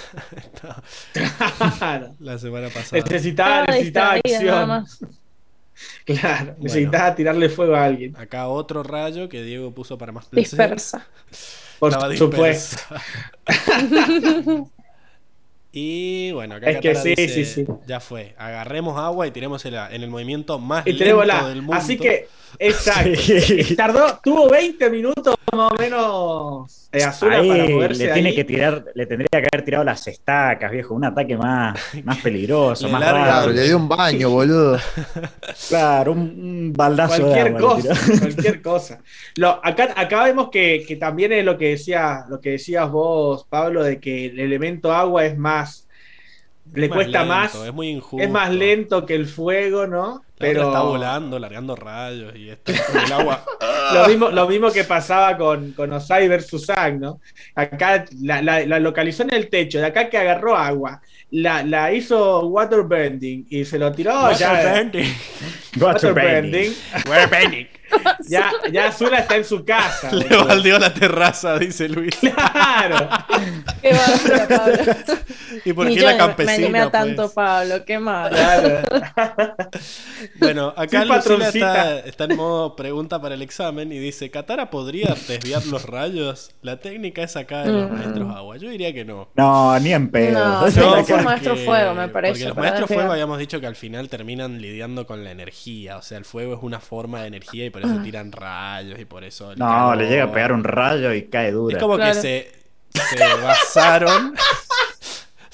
La 2.20 2.38
semana 2.38 2.68
pasada. 2.68 3.02
Necesitaba, 3.02 3.66
necesitaba 3.66 4.12
acción. 4.14 4.86
Claro, 6.04 6.54
necesitaba 6.60 7.14
tirarle 7.14 7.48
fuego 7.48 7.74
a 7.74 7.84
alguien. 7.84 8.14
Acá 8.16 8.46
otro 8.46 8.84
rayo 8.84 9.28
que 9.28 9.42
Diego 9.42 9.72
puso 9.72 9.98
para 9.98 10.12
más 10.12 10.26
placer. 10.26 10.50
Dispersa. 10.50 11.06
Por 11.80 11.92
supuesto. 12.16 12.76
Y 15.74 16.32
bueno, 16.32 16.56
acá 16.56 16.70
es 16.70 16.80
que 16.80 16.94
sí, 16.94 17.14
sí, 17.16 17.44
sí. 17.46 17.66
ya 17.86 17.98
fue. 17.98 18.34
Agarremos 18.36 18.98
agua 18.98 19.26
y 19.26 19.30
tiremos 19.30 19.64
en 19.64 19.74
el 19.74 20.10
movimiento 20.10 20.58
más 20.58 20.84
lento 20.84 21.48
del 21.48 21.62
mundo. 21.62 21.74
Así 21.74 21.96
que, 21.96 22.28
exacto. 22.58 23.18
Tardó, 23.76 24.18
tuvo 24.22 24.50
20 24.50 24.90
minutos 24.90 25.34
más 25.56 25.70
o 25.70 25.74
menos 25.74 26.88
eh, 26.92 27.04
para 27.20 27.42
moverse. 27.42 28.06
Le, 28.06 28.12
tiene 28.14 28.34
que 28.34 28.44
tirar, 28.44 28.86
le 28.94 29.04
tendría 29.04 29.28
que 29.30 29.48
haber 29.52 29.64
tirado 29.64 29.84
las 29.84 30.06
estacas, 30.06 30.70
viejo. 30.70 30.94
Un 30.94 31.04
ataque 31.04 31.36
más, 31.36 31.78
más 32.04 32.18
peligroso, 32.18 32.88
más 32.88 33.02
raro. 33.02 33.52
Le 33.52 33.64
dio 33.64 33.76
un 33.76 33.88
baño, 33.88 34.30
boludo. 34.30 34.78
Claro, 35.68 36.12
un, 36.12 36.72
baldazo 36.74 37.22
cualquier 37.22 37.56
cosa, 37.56 37.94
cualquier 38.20 38.62
cosa. 38.62 39.00
Lo, 39.36 39.60
acá, 39.64 39.92
acá 39.96 40.24
vemos 40.24 40.48
que, 40.50 40.84
que, 40.86 40.96
también 40.96 41.32
es 41.32 41.44
lo 41.44 41.58
que 41.58 41.70
decía, 41.70 42.24
lo 42.28 42.40
que 42.40 42.50
decías 42.50 42.90
vos, 42.90 43.44
Pablo, 43.48 43.82
de 43.82 44.00
que 44.00 44.26
el 44.26 44.40
elemento 44.40 44.92
agua 44.92 45.26
es 45.26 45.36
más 45.36 45.86
le 46.74 46.88
cuesta 46.88 47.24
más. 47.24 47.54
Es 47.54 47.72
muy 47.72 47.88
injusto. 47.88 48.24
Es 48.24 48.30
más 48.30 48.52
lento 48.52 49.04
que 49.04 49.14
el 49.14 49.26
fuego, 49.26 49.86
¿no? 49.86 50.22
Pero 50.38 50.66
está 50.66 50.82
volando, 50.82 51.38
largando 51.38 51.76
rayos 51.76 52.34
y 52.34 52.48
está 52.48 52.72
con 52.84 53.00
el 53.00 53.12
agua. 53.12 53.44
lo, 53.94 54.08
mismo, 54.08 54.30
lo 54.30 54.48
mismo 54.48 54.72
que 54.72 54.82
pasaba 54.84 55.36
con, 55.36 55.72
con 55.72 55.92
Osai 55.92 56.26
versus 56.26 56.66
Zack, 56.66 56.94
¿no? 56.94 57.20
Acá 57.54 58.04
la, 58.20 58.42
la, 58.42 58.78
localizó 58.80 59.22
en 59.22 59.34
el 59.34 59.48
techo, 59.48 59.78
de 59.78 59.86
acá 59.86 60.10
que 60.10 60.18
agarró 60.18 60.56
agua, 60.56 61.00
la, 61.30 61.62
la 61.62 61.92
hizo 61.92 62.46
waterbending 62.48 63.46
y 63.50 63.64
se 63.64 63.78
lo 63.78 63.92
tiró. 63.92 64.14
Waterbending. 64.24 65.14
Waterbending. 65.78 66.74
Waterbending. 67.06 67.68
ya, 68.28 68.52
ya 68.70 68.88
Azula 68.88 69.18
está 69.18 69.36
en 69.36 69.44
su 69.44 69.64
casa. 69.64 70.12
Le 70.12 70.36
baldeó 70.36 70.78
la 70.78 70.92
terraza, 70.92 71.58
dice 71.58 71.88
Luis. 71.88 72.14
Claro. 72.16 73.08
qué 73.80 73.92
malo, 73.92 74.48
Pablo. 74.48 74.94
¿Y 75.64 75.72
por 75.72 75.88
qué 75.88 76.00
la 76.00 76.16
campesina? 76.16 76.56
Me 76.56 76.64
animé 76.64 76.80
a 76.80 76.90
tanto, 76.90 77.22
pues? 77.22 77.32
Pablo, 77.34 77.84
qué 77.84 77.98
malo. 77.98 78.36
Claro. 78.36 78.82
Bueno, 80.38 80.72
acá 80.76 81.04
Lucila 81.04 81.48
está, 81.48 81.98
está, 82.00 82.24
en 82.24 82.36
modo 82.36 82.76
pregunta 82.76 83.20
para 83.20 83.34
el 83.34 83.42
examen 83.42 83.92
y 83.92 83.98
dice: 83.98 84.30
¿Katara 84.30 84.70
podría 84.70 85.16
desviar 85.26 85.66
los 85.66 85.84
rayos? 85.84 86.52
La 86.62 86.78
técnica 86.78 87.22
es 87.22 87.36
acá 87.36 87.64
de 87.64 87.72
los 87.72 87.90
mm. 87.90 87.94
maestros 87.94 88.36
agua. 88.36 88.56
Yo 88.56 88.70
diría 88.70 88.92
que 88.92 89.04
no. 89.04 89.28
No, 89.34 89.78
ni 89.80 89.92
en 89.92 90.10
pedo. 90.10 90.38
No, 90.38 90.60
no 90.60 90.96
es 90.96 91.24
maestro 91.24 91.56
fuego, 91.56 91.94
me 91.94 92.08
parece. 92.08 92.32
Porque 92.32 92.48
los 92.48 92.56
maestros 92.56 92.88
fuego 92.88 93.12
habíamos 93.12 93.38
dicho 93.38 93.60
que 93.60 93.66
al 93.66 93.76
final 93.76 94.08
terminan 94.08 94.60
lidiando 94.60 95.06
con 95.06 95.24
la 95.24 95.32
energía. 95.32 95.96
O 95.96 96.02
sea, 96.02 96.18
el 96.18 96.24
fuego 96.24 96.54
es 96.54 96.60
una 96.62 96.80
forma 96.80 97.22
de 97.22 97.28
energía 97.28 97.66
y 97.66 97.70
por 97.70 97.81
eso 97.82 98.02
tiran 98.02 98.32
rayos 98.32 98.98
y 98.98 99.04
por 99.04 99.24
eso. 99.24 99.54
No, 99.56 99.94
le 99.94 100.08
llega 100.08 100.24
a 100.24 100.32
pegar 100.32 100.52
un 100.52 100.64
rayo 100.64 101.12
y 101.12 101.24
cae 101.24 101.52
duro. 101.52 101.76
Es 101.76 101.82
como 101.82 101.96
que 101.98 102.14
se, 102.14 102.52
se 102.90 103.34
basaron. 103.42 104.34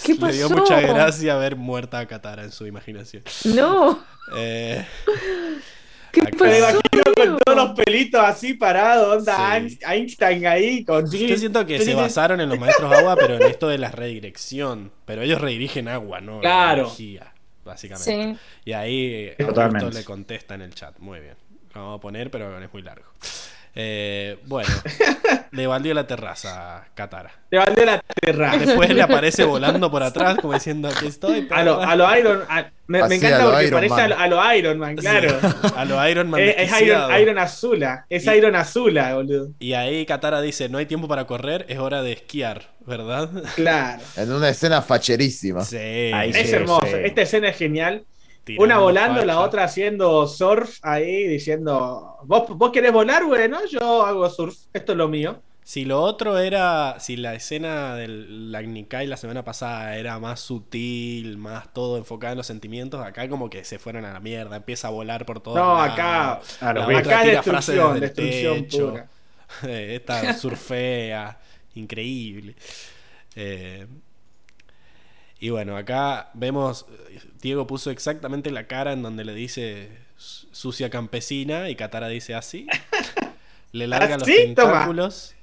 ¿Qué 0.02 0.15
pasó? 0.15 0.26
Le 0.26 0.32
dio 0.39 0.50
mucha 0.50 0.81
gracia 0.81 1.36
ver 1.36 1.57
muerta 1.57 1.98
a 1.98 2.07
Katara 2.07 2.44
en 2.44 2.52
su 2.52 2.66
imaginación. 2.66 3.23
No. 3.44 4.02
Eh, 4.36 4.84
¿Qué 6.12 6.23
pasó? 6.23 6.44
Me 6.44 6.58
imagino 6.58 7.15
con 7.15 7.39
todos 7.44 7.57
los 7.57 7.70
pelitos 7.73 8.20
así 8.20 8.55
parados, 8.55 9.18
onda 9.18 9.57
Einstein 9.57 10.47
ahí 10.47 10.84
con 10.84 11.10
Yo 11.10 11.36
siento 11.36 11.66
que 11.66 11.81
se 11.81 11.94
basaron 11.94 12.40
en 12.40 12.48
los 12.48 12.58
maestros 12.58 12.92
agua, 12.92 13.16
pero 13.16 13.34
en 13.34 13.42
esto 13.42 13.68
de 13.68 13.78
la 13.78 13.90
redirección. 13.90 14.92
Pero 15.05 15.23
ellos 15.23 15.40
redirigen 15.40 15.89
agua, 15.89 16.20
¿no? 16.20 16.40
Claro. 16.40 16.84
energía, 16.84 17.32
básicamente. 17.65 18.40
Y 18.65 18.73
ahí 18.73 19.32
Augusto 19.39 19.90
le 19.90 20.05
contesta 20.05 20.55
en 20.55 20.62
el 20.62 20.74
chat. 20.74 20.98
Muy 20.98 21.20
bien. 21.20 21.36
Lo 21.74 21.82
vamos 21.82 21.98
a 21.98 22.00
poner, 22.00 22.30
pero 22.30 22.62
es 22.62 22.72
muy 22.72 22.82
largo. 22.82 23.06
Eh, 23.80 24.38
bueno, 24.47 24.68
le 25.52 25.66
valió 25.68 25.94
la 25.94 26.05
terraza 26.05 26.84
Katara. 26.94 27.30
Le 27.48 27.58
valió 27.58 27.84
la 27.84 28.02
terraza. 28.20 28.58
Después 28.58 28.90
le 28.90 29.02
aparece 29.02 29.44
volando 29.44 29.88
por 29.88 30.02
atrás, 30.02 30.36
como 30.40 30.55
diciendo: 30.55 30.88
Aquí 30.88 31.06
estoy. 31.06 31.47
A 31.50 31.62
lo, 31.62 31.80
a 31.80 31.94
lo, 31.94 32.18
Iron 32.18 32.42
Me, 32.88 33.06
me 33.06 33.14
encanta 33.14 33.44
porque 33.44 33.68
parece 33.68 34.00
a 34.00 34.26
lo, 34.26 34.55
Iron 34.55 34.78
Man, 34.80 34.97
claro. 34.97 35.38
a 35.76 35.84
lo 35.84 36.08
Iron 36.08 36.28
Man. 36.28 36.40
es, 36.44 36.80
Iron, 36.80 37.20
Iron, 37.20 37.38
Azula. 37.38 38.05
Es 38.08 38.26
Iron 38.26 38.56
Azula, 38.56 39.14
boludo. 39.14 39.50
Y 39.60 39.74
ahí 39.74 40.05
Katara 40.06 40.40
dice: 40.40 40.68
No 40.68 40.78
hay 40.78 40.86
tiempo 40.86 41.06
para 41.06 41.26
correr, 41.26 41.64
es 41.68 41.78
hora 41.78 42.02
de 42.02 42.12
esquiar, 42.12 42.70
¿verdad? 42.84 43.30
Claro. 43.55 44.02
en 44.16 44.32
una 44.32 44.48
escena 44.48 44.82
facherísima. 44.82 45.64
Sí. 45.64 45.76
es 45.76 46.52
hermoso. 46.52 46.97
Esta 46.97 47.22
escena 47.22 47.50
es 47.50 47.56
genial. 47.56 48.05
Una 48.57 48.78
volando, 48.78 49.25
la 49.25 49.41
otra 49.41 49.65
haciendo 49.65 50.27
surf 50.27 50.78
ahí, 50.83 51.27
diciendo, 51.27 52.17
¿vos, 52.25 52.49
vos 52.57 52.70
querés 52.70 52.93
volar? 52.93 53.25
Bueno, 53.25 53.59
yo 53.67 54.05
hago 54.05 54.28
surf, 54.31 54.57
esto 54.73 54.93
es 54.93 54.99
lo 54.99 55.09
mío. 55.09 55.43
Si 55.68 55.85
lo 55.85 56.01
otro 56.01 56.39
era, 56.39 56.99
si 56.99 57.18
la 57.18 57.35
escena 57.35 57.94
del 57.94 58.55
Agnikai 58.55 59.07
la 59.07 59.18
semana 59.18 59.44
pasada 59.44 59.99
era 59.99 60.18
más 60.18 60.41
sutil, 60.41 61.36
más 61.36 61.75
todo 61.75 61.99
enfocado 61.99 62.33
en 62.33 62.39
los 62.39 62.47
sentimientos, 62.47 63.05
acá 63.05 63.28
como 63.28 63.51
que 63.51 63.65
se 63.65 63.78
fueron 63.78 64.07
a 64.07 64.12
la 64.15 64.18
mierda, 64.18 64.57
empieza 64.57 64.89
a 64.89 64.93
volar 64.93 65.27
por 65.27 65.41
todo. 65.41 65.57
No, 65.57 65.78
acá, 65.78 66.41
acá 66.60 67.25
es 67.25 67.33
destrucción, 67.33 68.01
destrucción 68.01 68.65
pura. 68.70 69.09
Esta 69.70 70.33
surfea, 70.33 71.39
increíble. 71.75 72.57
Eh, 73.36 73.86
y 75.41 75.50
bueno, 75.50 75.76
acá 75.76 76.31
vemos, 76.34 76.86
Diego 77.41 77.67
puso 77.67 77.91
exactamente 77.91 78.50
la 78.50 78.67
cara 78.67 78.92
en 78.92 79.02
donde 79.02 79.25
le 79.25 79.34
dice 79.34 79.91
sucia 80.17 80.91
campesina 80.91 81.68
y 81.70 81.76
Katara 81.76 82.08
dice 82.08 82.34
así. 82.34 82.67
le 83.73 83.86
larga 83.86 84.18
los 84.18 84.26
tentáculos 84.26 85.34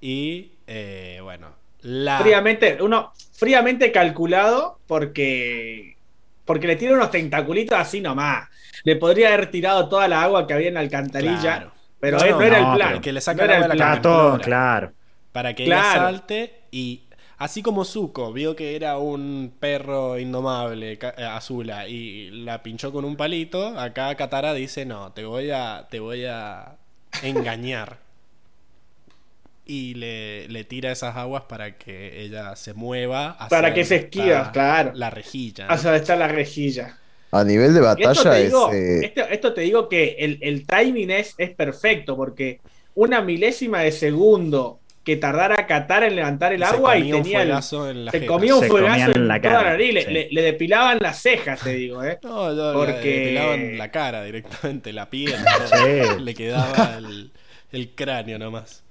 y 0.00 0.52
eh, 0.66 1.20
bueno, 1.22 1.54
la... 1.82 2.18
Fríamente, 2.18 2.78
uno 2.80 3.12
fríamente 3.32 3.92
calculado 3.92 4.80
porque 4.86 5.96
porque 6.44 6.66
le 6.66 6.74
tiene 6.74 6.94
unos 6.94 7.12
tentaculitos 7.12 7.78
así 7.78 8.00
nomás. 8.00 8.48
Le 8.82 8.96
podría 8.96 9.28
haber 9.28 9.52
tirado 9.52 9.88
toda 9.88 10.08
la 10.08 10.22
agua 10.22 10.48
que 10.48 10.54
había 10.54 10.66
en 10.66 10.74
la 10.74 10.80
alcantarilla, 10.80 11.70
pero 12.00 12.18
no, 12.18 12.40
era 12.42 12.58
el 12.58 12.76
plan. 12.76 13.00
Que 13.00 13.12
le 13.12 13.20
saca 13.20 13.46
no 13.46 13.68
la 13.68 13.74
plan. 13.74 14.02
Todo, 14.02 14.38
claro. 14.40 14.92
Para 15.30 15.54
que 15.54 15.64
ella 15.64 15.94
salte 15.94 16.62
y 16.72 17.02
Así 17.40 17.62
como 17.62 17.86
Zuko 17.86 18.34
vio 18.34 18.54
que 18.54 18.76
era 18.76 18.98
un 18.98 19.54
perro 19.58 20.18
indomable, 20.18 20.92
eh, 20.92 21.24
Azula, 21.24 21.88
y 21.88 22.28
la 22.30 22.62
pinchó 22.62 22.92
con 22.92 23.06
un 23.06 23.16
palito, 23.16 23.78
acá 23.78 24.14
Katara 24.14 24.52
dice, 24.52 24.84
no, 24.84 25.12
te 25.12 25.24
voy 25.24 25.50
a, 25.50 25.88
te 25.90 26.00
voy 26.00 26.26
a 26.26 26.76
engañar. 27.22 27.96
y 29.64 29.94
le, 29.94 30.64
tira 30.64 30.92
esas 30.92 31.16
aguas 31.16 31.44
para 31.44 31.78
que 31.78 32.20
ella 32.22 32.54
se 32.56 32.74
mueva. 32.74 33.38
para 33.48 33.72
que 33.72 33.86
se 33.86 33.96
esquiva, 33.96 34.52
claro. 34.52 34.92
La 34.94 35.08
rejilla. 35.08 35.66
Hacia 35.68 35.92
donde 35.92 36.02
está 36.02 36.16
la 36.16 36.28
rejilla. 36.28 36.98
A 37.30 37.42
nivel 37.42 37.72
de 37.72 37.80
batalla 37.80 38.38
esto 38.38 38.70
eh, 38.70 39.14
esto, 39.30 39.54
te 39.54 39.62
digo 39.62 39.88
que 39.88 40.16
el, 40.18 40.40
el 40.42 40.66
timing 40.66 41.10
es, 41.10 41.34
es 41.38 41.54
perfecto, 41.54 42.16
porque 42.16 42.60
una 42.94 43.22
milésima 43.22 43.80
de 43.80 43.92
segundo 43.92 44.79
que 45.04 45.16
tardara 45.16 45.66
Qatar 45.66 46.04
en 46.04 46.16
levantar 46.16 46.52
el 46.52 46.62
agua 46.62 46.98
y 46.98 47.10
tenía 47.10 47.42
el, 47.42 47.62
se 48.10 48.26
comía 48.26 48.54
un 48.54 48.64
fuegazo 48.64 49.12
en, 49.12 49.28
la 49.28 49.40
cara. 49.40 49.76
Le, 49.76 50.42
depilaban 50.42 50.98
las 51.00 51.22
cejas, 51.22 51.60
te 51.60 51.74
digo, 51.74 52.04
¿eh? 52.04 52.18
No, 52.22 52.52
no, 52.52 52.72
Porque... 52.74 53.02
le 53.02 53.20
depilaban 53.20 53.78
la 53.78 53.90
cara 53.90 54.22
directamente, 54.22 54.92
la 54.92 55.08
piel, 55.08 55.36
le 56.24 56.34
quedaba 56.34 56.98
el, 57.72 57.90
cráneo 57.94 58.38
nomás. 58.38 58.82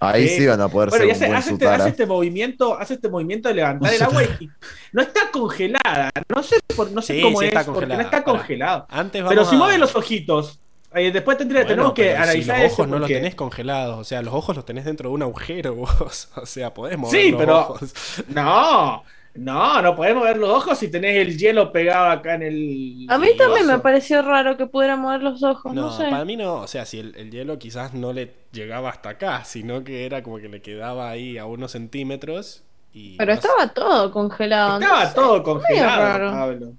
Ahí 0.00 0.28
sí, 0.28 0.44
van 0.44 0.60
a 0.60 0.68
poder 0.68 0.90
ser 0.90 1.10
hace, 1.10 1.26
hace, 1.26 1.52
este, 1.52 1.66
hace, 1.66 1.88
este, 1.90 2.04
movimiento, 2.04 2.76
hace 2.78 2.94
este 2.94 3.08
movimiento 3.08 3.48
de 3.48 3.54
levantar 3.54 3.94
el 3.94 4.02
agua 4.02 4.24
y, 4.24 4.50
no 4.92 5.00
está 5.00 5.30
congelada. 5.30 6.10
No 6.34 6.42
sé, 6.42 6.56
por, 6.76 6.90
no 6.90 7.00
sé 7.00 7.22
cómo 7.22 7.40
es, 7.40 7.54
porque 7.64 7.86
no 7.86 8.00
está 8.00 8.22
congelado. 8.22 8.86
Pero 9.12 9.44
si 9.44 9.56
mueve 9.56 9.78
los 9.78 9.94
ojitos, 9.94 10.60
después 10.94 11.36
tenemos 11.36 11.92
que 11.92 12.16
analizar 12.16 12.60
los 12.60 12.72
ojos 12.72 12.88
no 12.88 12.98
los 12.98 13.08
tenés 13.08 13.34
congelados, 13.34 13.98
o 13.98 14.04
sea, 14.04 14.22
los 14.22 14.34
ojos 14.34 14.56
los 14.56 14.64
tenés 14.64 14.84
dentro 14.84 15.08
de 15.10 15.14
un 15.14 15.22
agujero 15.22 15.74
vos, 15.76 16.28
o 16.36 16.46
sea, 16.46 16.72
podés 16.72 16.98
mover 16.98 17.20
sí, 17.20 17.30
los 17.30 17.40
pero... 17.40 17.58
ojos. 17.58 17.94
No, 18.28 19.04
no, 19.34 19.82
no 19.82 19.96
podés 19.96 20.14
mover 20.14 20.36
los 20.36 20.48
ojos 20.48 20.78
si 20.78 20.88
tenés 20.88 21.16
el 21.16 21.36
hielo 21.36 21.72
pegado 21.72 22.10
acá 22.10 22.34
en 22.34 22.42
el. 22.42 23.06
A 23.08 23.18
mí 23.18 23.28
también 23.36 23.66
me 23.66 23.80
pareció 23.80 24.22
raro 24.22 24.56
que 24.56 24.66
pudiera 24.66 24.96
mover 24.96 25.22
los 25.22 25.42
ojos. 25.42 25.74
No, 25.74 25.90
sé. 25.90 26.04
para 26.04 26.24
mí 26.24 26.36
no. 26.36 26.54
O 26.56 26.68
sea, 26.68 26.84
si 26.84 27.00
el, 27.00 27.30
hielo 27.32 27.58
quizás 27.58 27.94
no 27.94 28.12
le 28.12 28.32
llegaba 28.52 28.90
hasta 28.90 29.10
acá, 29.10 29.44
sino 29.44 29.82
que 29.82 30.06
era 30.06 30.22
como 30.22 30.38
que 30.38 30.48
le 30.48 30.62
quedaba 30.62 31.10
ahí 31.10 31.36
a 31.36 31.46
unos 31.46 31.72
centímetros. 31.72 32.62
Y 32.92 33.16
Pero 33.16 33.32
estaba 33.32 33.66
todo 33.68 34.12
congelado. 34.12 34.78
Estaba 34.78 35.12
todo 35.12 35.42
congelado, 35.42 36.30
Pablo. 36.30 36.72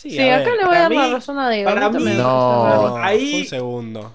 Sí, 0.00 0.16
acá 0.20 0.50
le 0.54 0.64
voy 0.64 0.76
a 0.76 0.80
dar 0.82 0.92
la 0.92 1.10
razón 1.10 1.38
a 1.40 1.50
Diego. 1.50 1.68
Para 1.68 1.90
mí, 1.90 2.04
no. 2.16 2.96
Ahí... 2.98 3.40
Un 3.40 3.46
segundo. 3.46 4.14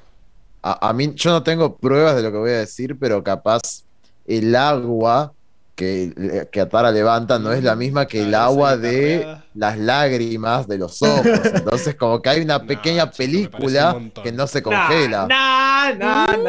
A, 0.62 0.94
mí, 0.94 1.12
yo 1.14 1.32
no 1.32 1.44
tengo 1.44 1.76
pruebas 1.76 2.16
de 2.16 2.22
lo 2.24 2.32
que 2.32 2.38
voy 2.38 2.52
a 2.52 2.60
decir, 2.60 2.98
pero 2.98 3.22
capaz 3.22 3.84
el 4.26 4.56
agua 4.56 5.34
que, 5.76 6.48
que 6.54 6.62
Atara 6.62 6.90
levanta 6.90 7.38
no 7.38 7.52
es 7.52 7.62
la 7.62 7.76
misma 7.76 8.06
que 8.06 8.24
el 8.24 8.34
agua 8.34 8.78
de 8.78 9.28
las 9.56 9.78
lágrimas 9.78 10.66
de 10.70 10.78
los 10.78 11.02
ojos. 11.02 11.26
Entonces, 11.54 11.96
como 11.96 12.22
que 12.22 12.30
hay 12.30 12.42
una 12.42 12.64
pequeña 12.64 13.12
película 13.12 14.00
que 14.24 14.32
no 14.32 14.48
se 14.48 14.64
congela. 14.64 15.28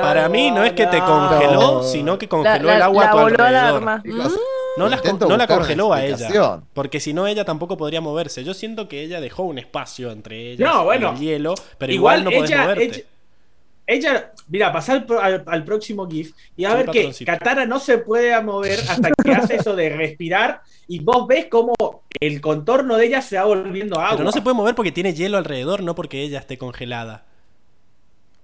Para 0.01 0.29
mí 0.29 0.53
no 0.53 0.63
es 0.63 0.75
que 0.75 0.87
te 0.87 1.01
congeló, 1.01 1.83
sino 1.83 2.17
que 2.17 2.29
congeló 2.29 2.71
el 2.71 2.83
agua 2.83 3.09
a 3.09 3.11
tu 3.11 3.19
alrededor. 3.19 4.03
No, 4.77 4.89
la 4.89 5.47
congeló 5.47 5.93
a 5.93 6.05
ella. 6.05 6.63
Porque 6.73 7.01
si 7.01 7.13
no, 7.13 7.27
ella 7.27 7.45
tampoco 7.45 7.77
podría 7.77 8.01
moverse. 8.01 8.45
Yo 8.45 8.55
siento 8.55 8.89
que 8.89 9.03
ella 9.03 9.21
dejó 9.21 9.45
un 9.45 9.59
espacio 9.59 10.11
entre 10.11 10.53
ella 10.53 10.73
y 10.99 11.05
el 11.05 11.19
hielo, 11.19 11.55
pero 11.79 11.93
igual, 11.93 12.25
no 12.25 12.31
podés 12.31 12.57
moverte. 12.57 13.07
Ella, 13.87 14.33
mira, 14.49 14.73
pasar 14.73 15.07
al, 15.47 15.65
próximo 15.65 16.09
GIF 16.09 16.33
y 16.57 16.65
a 16.65 16.75
ver 16.75 16.87
que 16.87 17.13
Katara 17.27 17.67
no 17.67 17.79
se 17.79 17.99
puede 17.99 18.41
mover 18.41 18.81
hasta 18.89 19.11
que 19.11 19.33
hace 19.33 19.57
eso 19.57 19.77
de 19.77 19.91
respirar 19.91 20.63
y 20.89 21.01
vos 21.01 21.27
ves 21.27 21.49
cómo 21.51 21.75
el 22.19 22.41
contorno 22.41 22.97
de 22.97 23.07
ella 23.07 23.21
se 23.21 23.37
va 23.37 23.45
volviendo 23.45 24.01
agua. 24.01 24.13
Pero 24.13 24.25
no 24.25 24.33
se 24.33 24.41
puede 24.41 24.57
mover 24.57 24.75
porque 24.75 24.91
tiene 24.91 25.13
hielo 25.13 25.37
alrededor, 25.37 25.83
no 25.83 25.95
porque 25.95 26.23
ella 26.23 26.39
esté 26.39 26.57
congelada. 26.57 27.27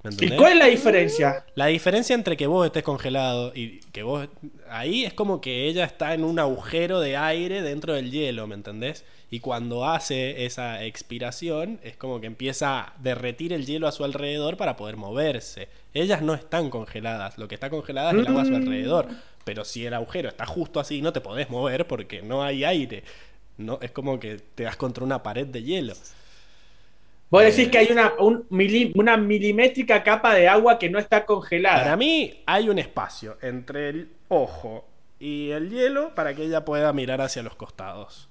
¿Y 0.02 0.30
cuál 0.36 0.52
es 0.52 0.58
la 0.58 0.66
diferencia? 0.66 1.44
La 1.54 1.66
diferencia 1.66 2.14
entre 2.14 2.36
que 2.36 2.46
vos 2.46 2.64
estés 2.64 2.82
congelado 2.82 3.52
y 3.54 3.80
que 3.92 4.02
vos... 4.02 4.28
Ahí 4.70 5.04
es 5.04 5.12
como 5.12 5.40
que 5.40 5.66
ella 5.66 5.84
está 5.84 6.14
en 6.14 6.24
un 6.24 6.38
agujero 6.38 7.00
de 7.00 7.16
aire 7.16 7.60
dentro 7.60 7.92
del 7.92 8.10
hielo, 8.10 8.46
¿me 8.46 8.54
entendés? 8.54 9.04
Y 9.30 9.40
cuando 9.40 9.84
hace 9.84 10.46
esa 10.46 10.84
expiración 10.84 11.80
es 11.82 11.96
como 11.96 12.20
que 12.20 12.26
empieza 12.26 12.80
a 12.80 12.94
derretir 12.98 13.52
el 13.52 13.66
hielo 13.66 13.86
a 13.88 13.92
su 13.92 14.04
alrededor 14.04 14.56
para 14.56 14.76
poder 14.76 14.96
moverse. 14.96 15.68
Ellas 15.92 16.22
no 16.22 16.34
están 16.34 16.70
congeladas, 16.70 17.36
lo 17.36 17.46
que 17.46 17.54
está 17.54 17.68
congelada 17.68 18.10
es 18.10 18.18
el 18.18 18.26
agua 18.26 18.42
a 18.42 18.46
su 18.46 18.54
alrededor. 18.54 19.06
Pero 19.44 19.64
si 19.64 19.84
el 19.84 19.94
agujero 19.94 20.28
está 20.28 20.46
justo 20.46 20.80
así, 20.80 21.02
no 21.02 21.12
te 21.12 21.20
podés 21.20 21.50
mover 21.50 21.86
porque 21.86 22.22
no 22.22 22.42
hay 22.42 22.64
aire. 22.64 23.04
No, 23.58 23.78
es 23.82 23.90
como 23.90 24.18
que 24.18 24.40
te 24.54 24.64
das 24.64 24.76
contra 24.76 25.04
una 25.04 25.22
pared 25.22 25.46
de 25.46 25.62
hielo. 25.62 25.94
Vos 27.30 27.44
decís 27.44 27.68
que 27.68 27.78
hay 27.78 27.88
una, 27.92 28.12
una 28.94 29.16
milimétrica 29.16 30.02
capa 30.02 30.34
de 30.34 30.48
agua 30.48 30.78
que 30.78 30.90
no 30.90 30.98
está 30.98 31.24
congelada. 31.24 31.84
Para 31.84 31.96
mí 31.96 32.42
hay 32.44 32.68
un 32.68 32.78
espacio 32.78 33.38
entre 33.40 33.88
el 33.88 34.08
ojo 34.28 34.84
y 35.20 35.50
el 35.50 35.70
hielo 35.70 36.14
para 36.14 36.34
que 36.34 36.42
ella 36.42 36.64
pueda 36.64 36.92
mirar 36.92 37.20
hacia 37.20 37.42
los 37.42 37.54
costados. 37.54 38.28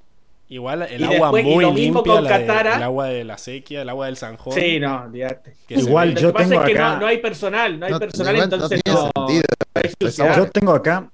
Igual 0.49 0.81
el 0.89 1.03
agua 1.03 1.31
muy 1.31 1.73
limpia, 1.73 2.17
el 2.17 2.83
agua 2.83 3.05
de 3.05 3.23
la 3.23 3.37
sequía, 3.37 3.83
el 3.83 3.89
agua 3.89 4.07
del 4.07 4.17
Sanjón. 4.17 4.53
Sí, 4.53 4.79
no, 4.79 5.03
olvídate. 5.03 5.53
Igual 5.69 6.15
yo 6.15 6.33
tengo 6.33 6.59
acá... 6.59 6.95
no, 6.97 7.05
hay 7.05 7.19
personal, 7.19 7.79
no 7.79 7.85
hay 7.85 7.93
personal, 7.93 8.35
entonces 8.35 8.81
no, 8.87 10.35
Yo 10.35 10.49
tengo 10.49 10.73
acá, 10.73 11.07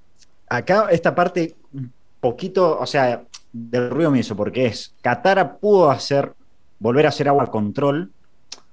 acá 0.48 0.88
esta 0.90 1.14
parte 1.14 1.54
un 1.74 1.92
poquito, 2.22 2.80
o 2.80 2.86
sea, 2.86 3.24
del 3.52 3.90
ruido 3.90 4.10
me 4.10 4.20
hizo, 4.20 4.38
porque 4.38 4.68
es, 4.68 4.96
Katara 5.02 5.58
pudo 5.58 5.92
hacer, 5.92 6.32
volver 6.80 7.06
a 7.06 7.10
hacer 7.10 7.28
agua 7.28 7.50
control, 7.52 8.12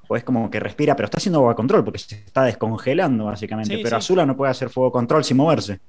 o 0.08 0.16
es 0.16 0.24
como 0.24 0.50
que 0.50 0.60
respira, 0.60 0.96
pero 0.96 1.06
está 1.06 1.18
haciendo 1.18 1.38
agua 1.38 1.56
control, 1.56 1.84
porque 1.84 1.98
se 1.98 2.16
está 2.16 2.44
descongelando 2.44 3.26
básicamente, 3.26 3.78
pero 3.82 3.96
Azula 3.96 4.26
no 4.26 4.36
puede 4.36 4.50
hacer 4.50 4.68
fuego 4.68 4.92
control 4.92 5.24
sin 5.24 5.36
moverse. 5.36 5.80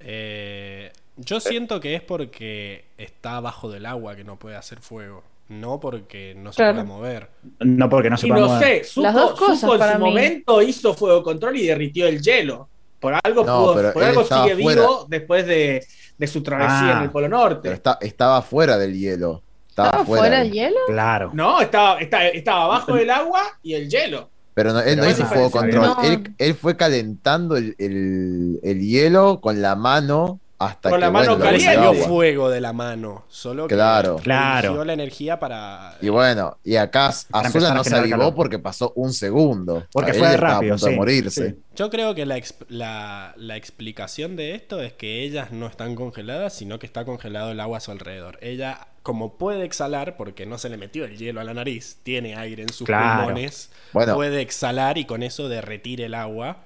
Eh, 0.00 0.92
yo 1.16 1.40
siento 1.40 1.80
que 1.80 1.94
es 1.94 2.02
porque 2.02 2.86
está 2.98 3.36
abajo 3.36 3.70
del 3.70 3.86
agua 3.86 4.16
que 4.16 4.24
no 4.24 4.38
puede 4.38 4.56
hacer 4.56 4.80
fuego. 4.80 5.22
No 5.48 5.80
porque 5.80 6.34
no 6.36 6.52
se 6.52 6.62
pueda 6.62 6.84
mover. 6.84 7.28
No 7.60 7.88
porque 7.88 8.08
no 8.08 8.16
se 8.16 8.26
pueda 8.26 8.46
mover. 8.46 8.84
Sé, 8.84 9.00
Las 9.00 9.14
dos 9.14 9.38
cosas 9.38 9.70
en 9.70 9.92
su 9.92 9.98
momento 9.98 10.62
hizo 10.62 10.94
fuego 10.94 11.22
control 11.22 11.56
y 11.56 11.66
derritió 11.66 12.06
el 12.06 12.22
hielo. 12.22 12.68
Por 12.98 13.14
algo, 13.22 13.44
por 13.44 14.04
algo 14.04 14.24
sigue 14.24 14.54
vivo 14.54 15.06
después 15.08 15.44
de, 15.46 15.84
su 16.26 16.42
travesía 16.42 16.92
en 16.92 17.02
el 17.02 17.08
ah, 17.08 17.12
Polo 17.12 17.28
Norte. 17.28 17.68
Pero 17.76 17.98
estaba 18.00 18.40
fuera 18.42 18.78
del 18.78 18.96
hielo. 18.96 19.42
¿Estaba, 19.72 20.04
fuera 20.04 20.40
del 20.40 20.52
hielo? 20.52 20.76
Claro. 20.86 21.30
No, 21.32 21.62
estaba, 21.62 21.98
estaba, 21.98 22.64
abajo 22.64 22.94
del 22.94 23.08
agua 23.08 23.40
y 23.62 23.72
el 23.72 23.88
hielo. 23.88 24.28
Pero 24.52 24.78
él 24.80 24.98
no 24.98 25.08
hizo 25.08 25.24
fuego 25.24 25.50
control. 25.50 26.34
Él, 26.36 26.54
fue 26.54 26.76
calentando 26.76 27.56
el, 27.56 27.74
el, 27.78 28.80
hielo 28.80 29.40
con 29.40 29.62
la 29.62 29.74
mano 29.74 30.40
hasta 30.66 30.90
Con 30.90 31.00
la 31.00 31.10
mano 31.10 31.38
caliente. 31.38 31.94
fuego 32.04 32.50
de 32.50 32.60
la 32.60 32.72
mano. 32.72 33.24
Solo 33.28 33.66
que 33.68 33.74
claro. 33.74 34.16
claro. 34.16 34.84
la 34.84 34.92
energía 34.92 35.38
para. 35.38 35.96
Y 36.00 36.08
bueno, 36.08 36.58
y 36.64 36.76
acá 36.76 37.08
Azula 37.32 37.74
no 37.74 37.84
se 37.84 37.96
avivó 37.96 38.34
porque 38.34 38.58
pasó 38.58 38.92
un 38.96 39.12
segundo. 39.12 39.86
Porque 39.92 40.14
fue 40.14 40.36
rápido. 40.36 40.76
de 40.76 40.96
morirse. 40.96 41.56
Yo 41.74 41.88
creo 41.88 42.14
que 42.14 42.26
la, 42.26 43.34
la, 43.36 43.56
explicación 43.56 44.36
de 44.36 44.54
esto 44.54 44.82
es 44.82 44.92
que 44.92 45.22
ellas 45.22 45.52
no 45.52 45.66
están 45.66 45.94
congeladas, 45.94 46.52
sino 46.52 46.78
que 46.78 46.86
está 46.86 47.04
congelado 47.04 47.50
el 47.50 47.60
agua 47.60 47.78
a 47.78 47.80
su 47.80 47.90
alrededor. 47.90 48.38
Ella, 48.42 48.88
como 49.02 49.38
puede 49.38 49.64
exhalar, 49.64 50.16
porque 50.16 50.44
no 50.44 50.58
se 50.58 50.68
le 50.68 50.76
metió 50.76 51.04
el 51.06 51.16
hielo 51.16 51.40
a 51.40 51.44
la 51.44 51.54
nariz, 51.54 51.98
tiene 52.02 52.36
aire 52.36 52.62
en 52.62 52.72
sus 52.72 52.86
pulmones, 52.86 53.70
puede 53.92 54.42
exhalar 54.42 54.98
y 54.98 55.06
con 55.06 55.22
eso 55.22 55.48
derretir 55.48 56.02
el 56.02 56.14
agua 56.14 56.64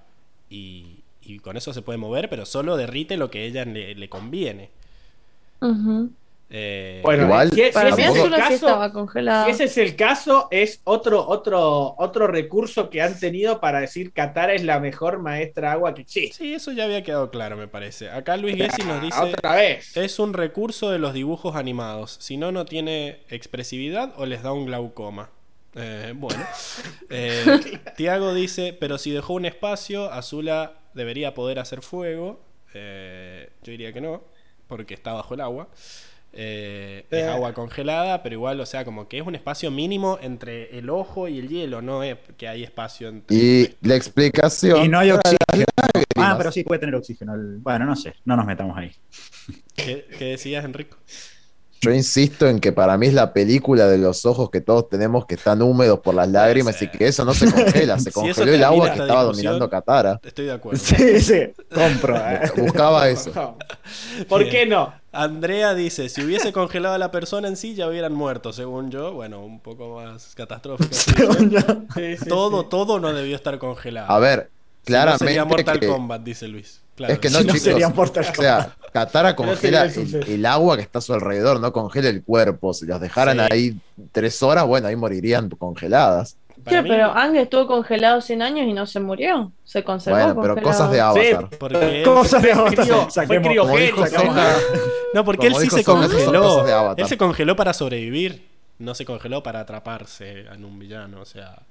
y 0.51 0.96
y 1.27 1.39
con 1.39 1.57
eso 1.57 1.73
se 1.73 1.83
puede 1.83 1.99
mover, 1.99 2.29
pero 2.29 2.47
solo 2.47 2.77
derrite 2.77 3.17
lo 3.17 3.31
que 3.31 3.41
a 3.41 3.43
ella 3.43 3.65
le, 3.65 4.09
conviene. 4.09 4.71
Eh, 6.49 7.01
bueno, 7.03 7.25
igual, 7.25 7.51
si, 7.51 7.61
ese 7.61 9.65
es 9.65 9.79
el 9.79 9.97
caso, 9.97 10.47
es 10.53 10.81
otro, 10.85 11.27
otro, 11.27 11.97
otro 11.99 12.29
recurso 12.29 12.89
que 12.89 13.03
han 13.03 13.19
tenido 13.19 13.61
para 13.61 13.81
decir 13.81 14.13
Qatar 14.13 14.51
es 14.51 14.63
la 14.63 14.79
mejor 14.79 15.19
maestra 15.19 15.73
agua 15.73 15.93
que 15.95 16.03
existe. 16.03 16.37
Sí, 16.37 16.55
eso 16.55 16.71
ya 16.71 16.85
había 16.85 17.03
quedado 17.03 17.31
claro, 17.31 17.57
me 17.57 17.67
parece. 17.67 18.11
Acá 18.11 18.37
Luis 18.37 18.55
Gessi 18.57 18.85
nos 18.85 19.03
dice: 19.03 19.21
Otra 19.21 19.57
vez. 19.57 19.97
Es 19.97 20.21
un 20.21 20.35
recurso 20.35 20.91
de 20.91 21.01
los 21.01 21.15
dibujos 21.15 21.57
animados. 21.57 22.17
Si 22.21 22.37
no, 22.37 22.53
no 22.53 22.65
tiene 22.65 23.23
expresividad 23.29 24.15
o 24.17 24.25
les 24.25 24.45
da 24.45 24.53
un 24.53 24.67
glaucoma. 24.67 25.31
Eh, 25.75 26.15
bueno, 26.15 26.45
eh, 27.11 27.81
Tiago 27.97 28.35
dice: 28.35 28.77
Pero 28.79 28.99
si 28.99 29.11
dejó 29.11 29.33
un 29.33 29.47
espacio, 29.47 30.13
Azula 30.13 30.75
debería 30.97 31.35
poder 31.35 31.61
hacer 31.61 31.83
fuego. 31.83 32.41
Eh, 32.75 33.51
yo 33.63 33.71
diría 33.71 33.93
que 33.93 34.01
no, 34.01 34.25
porque 34.67 34.95
está 34.95 35.13
bajo 35.13 35.35
el 35.35 35.41
agua. 35.41 35.69
Eh, 36.33 37.07
es 37.11 37.19
eh. 37.19 37.29
agua 37.29 37.55
congelada, 37.55 38.23
pero 38.23 38.35
igual, 38.35 38.61
o 38.61 38.67
sea, 38.67 38.85
como 38.85 39.09
que 39.09 39.19
es 39.19 39.27
un 39.27 39.35
espacio 39.35 39.71
mínimo 39.71 40.19
entre 40.21 40.77
el 40.79 40.91
ojo 40.91 41.29
y 41.29 41.39
el 41.39 41.49
hielo, 41.49 41.81
no 41.81 42.03
es 42.03 42.19
que 42.37 42.49
hay 42.49 42.63
espacio 42.63 43.09
entre. 43.09 43.37
Y 43.37 43.75
la 43.83 43.95
explicación. 43.95 44.85
Y 44.85 44.89
no 44.89 44.99
hay 44.99 45.13
oxígeno. 45.13 45.65
Ah, 46.17 46.35
pero 46.37 46.51
sí 46.51 46.65
puede 46.65 46.81
tener 46.81 46.95
oxígeno. 46.95 47.35
Bueno, 47.61 47.87
no 47.87 47.97
sé, 47.97 48.15
no 48.25 48.37
nos 48.37 48.45
metamos 48.45 48.77
ahí. 48.77 48.93
¿Qué, 49.75 50.07
qué 50.19 50.25
decías, 50.27 50.65
Enrico? 50.65 50.99
Yo 51.81 51.93
insisto 51.93 52.49
en 52.49 52.59
que 52.59 52.73
para 52.73 52.97
mí 52.97 53.07
es 53.07 53.15
la 53.15 53.33
película 53.33 53.87
de 53.87 53.99
los 53.99 54.25
ojos 54.27 54.51
que 54.51 54.61
todos 54.61 54.89
tenemos 54.89 55.27
que 55.27 55.35
están 55.35 55.63
húmedos 55.63 56.01
por 56.01 56.15
las 56.15 56.29
lágrimas 56.29 56.81
y 56.83 56.89
que 56.89 57.07
eso 57.07 57.25
no 57.25 57.35
se 57.35 57.51
congela, 57.51 57.99
se 58.01 58.13
congeló 58.13 58.53
el 58.53 58.65
agua 58.65 58.93
que 58.93 59.01
estaba 59.01 59.25
dominando 59.25 59.69
Katara. 59.69 60.21
Estoy 60.23 60.47
de 60.47 60.53
acuerdo. 60.53 60.81
Sí, 60.83 61.21
sí, 61.21 61.53
compro. 61.73 62.17
Eh. 62.17 62.51
Buscaba 62.57 63.09
eso. 63.09 63.57
¿Por 64.29 64.49
qué 64.49 64.67
no? 64.67 64.93
Andrea 65.13 65.75
dice, 65.75 66.09
si 66.09 66.23
hubiese 66.23 66.53
congelado 66.53 66.95
a 66.95 66.99
la 66.99 67.11
persona 67.11 67.49
en 67.49 67.57
sí 67.57 67.75
ya 67.75 67.89
hubieran 67.89 68.13
muerto, 68.13 68.53
según 68.53 68.91
yo. 68.91 69.13
Bueno, 69.13 69.45
un 69.45 69.61
poco 69.61 69.97
más 69.97 70.35
catastrófico. 70.35 71.35
todo, 72.29 72.67
todo 72.67 73.01
no 73.01 73.13
debió 73.13 73.35
estar 73.35 73.59
congelado. 73.59 74.11
A 74.11 74.19
ver, 74.19 74.51
claramente. 74.87 75.27
sería 75.27 75.45
Mortal 75.45 75.81
Kombat, 75.81 76.23
dice 76.23 76.49
Luis. 76.49 76.83
Es 76.99 77.19
que 77.19 77.29
no, 77.29 77.43
chicos, 77.43 77.61
sería 77.61 77.89
Mortal 77.91 78.25
Kombat. 78.25 78.39
O 78.39 78.43
sea, 78.43 78.77
Katara 78.93 79.37
congela 79.37 79.85
el, 79.85 80.47
agua 80.47 80.77
que 80.77 80.83
está 80.83 81.01
a 81.01 81.03
su 81.03 81.13
alrededor, 81.13 81.61
no 81.61 81.73
congela 81.73 82.09
el 82.09 82.23
cuerpo. 82.23 82.73
Si 82.73 82.87
las 82.87 83.01
dejaran 83.01 83.41
ahí 83.41 83.77
tres 84.13 84.43
horas, 84.43 84.67
bueno, 84.67 84.89
ahí 84.89 84.97
morirían 84.97 85.51
congeladas. 85.51 86.39
Sí, 86.57 86.75
pero 86.83 87.13
Ang 87.15 87.37
estuvo 87.37 87.67
congelado 87.67 88.21
100 88.21 88.43
años 88.43 88.67
y 88.67 88.73
no 88.73 88.87
se 88.87 88.99
murió. 88.99 89.53
Se 89.65 89.85
conservó. 89.85 90.35
Bueno, 90.35 90.43
pero 90.43 90.63
cosas 90.63 90.91
de 90.91 91.01
Avatar. 91.01 91.49
Sí, 91.51 92.03
cosas 92.05 92.43
de 92.43 92.53
Avatar. 92.53 93.27
Fue 93.27 93.43
criogénico. 93.43 94.05
No, 95.15 95.25
porque 95.25 95.49
él 95.49 95.55
sí 95.57 95.71
se 95.71 95.85
congeló. 95.85 96.95
Él 96.97 97.07
se 97.07 97.19
congeló 97.19 97.55
para 97.55 97.73
sobrevivir. 97.73 98.49
No 98.79 98.95
se 98.95 99.05
congeló 99.05 99.43
para 99.43 99.61
atraparse 99.61 100.47
en 100.53 100.65
un 100.65 100.79
villano. 100.79 101.21
O 101.21 101.25
sea. 101.25 101.63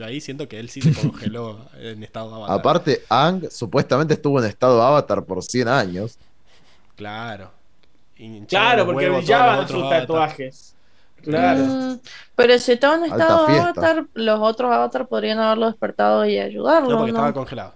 Yo 0.00 0.06
ahí 0.06 0.18
siento 0.18 0.48
que 0.48 0.58
él 0.58 0.70
sí 0.70 0.80
se 0.80 0.98
congeló 0.98 1.58
en 1.78 2.02
estado 2.02 2.34
Avatar. 2.34 2.58
Aparte, 2.58 3.02
Ang 3.10 3.50
supuestamente 3.50 4.14
estuvo 4.14 4.40
en 4.40 4.46
estado 4.46 4.82
Avatar 4.82 5.26
por 5.26 5.44
100 5.44 5.68
años. 5.68 6.16
Claro. 6.96 7.50
Claro, 8.48 8.86
porque 8.86 9.10
brillaban 9.10 9.68
sus 9.68 9.90
tatuajes. 9.90 10.74
Claro. 11.22 11.64
Mm, 11.64 12.00
pero 12.34 12.58
si 12.58 12.72
estaba 12.72 12.94
en 12.96 13.12
estado 13.12 13.46
Avatar, 13.46 14.06
los 14.14 14.40
otros 14.40 14.72
Avatar 14.72 15.06
podrían 15.06 15.38
haberlo 15.38 15.66
despertado 15.66 16.24
y 16.24 16.38
ayudarlo. 16.38 16.88
No, 16.88 16.96
porque 16.96 17.10
estaba 17.10 17.34
congelado. 17.34 17.74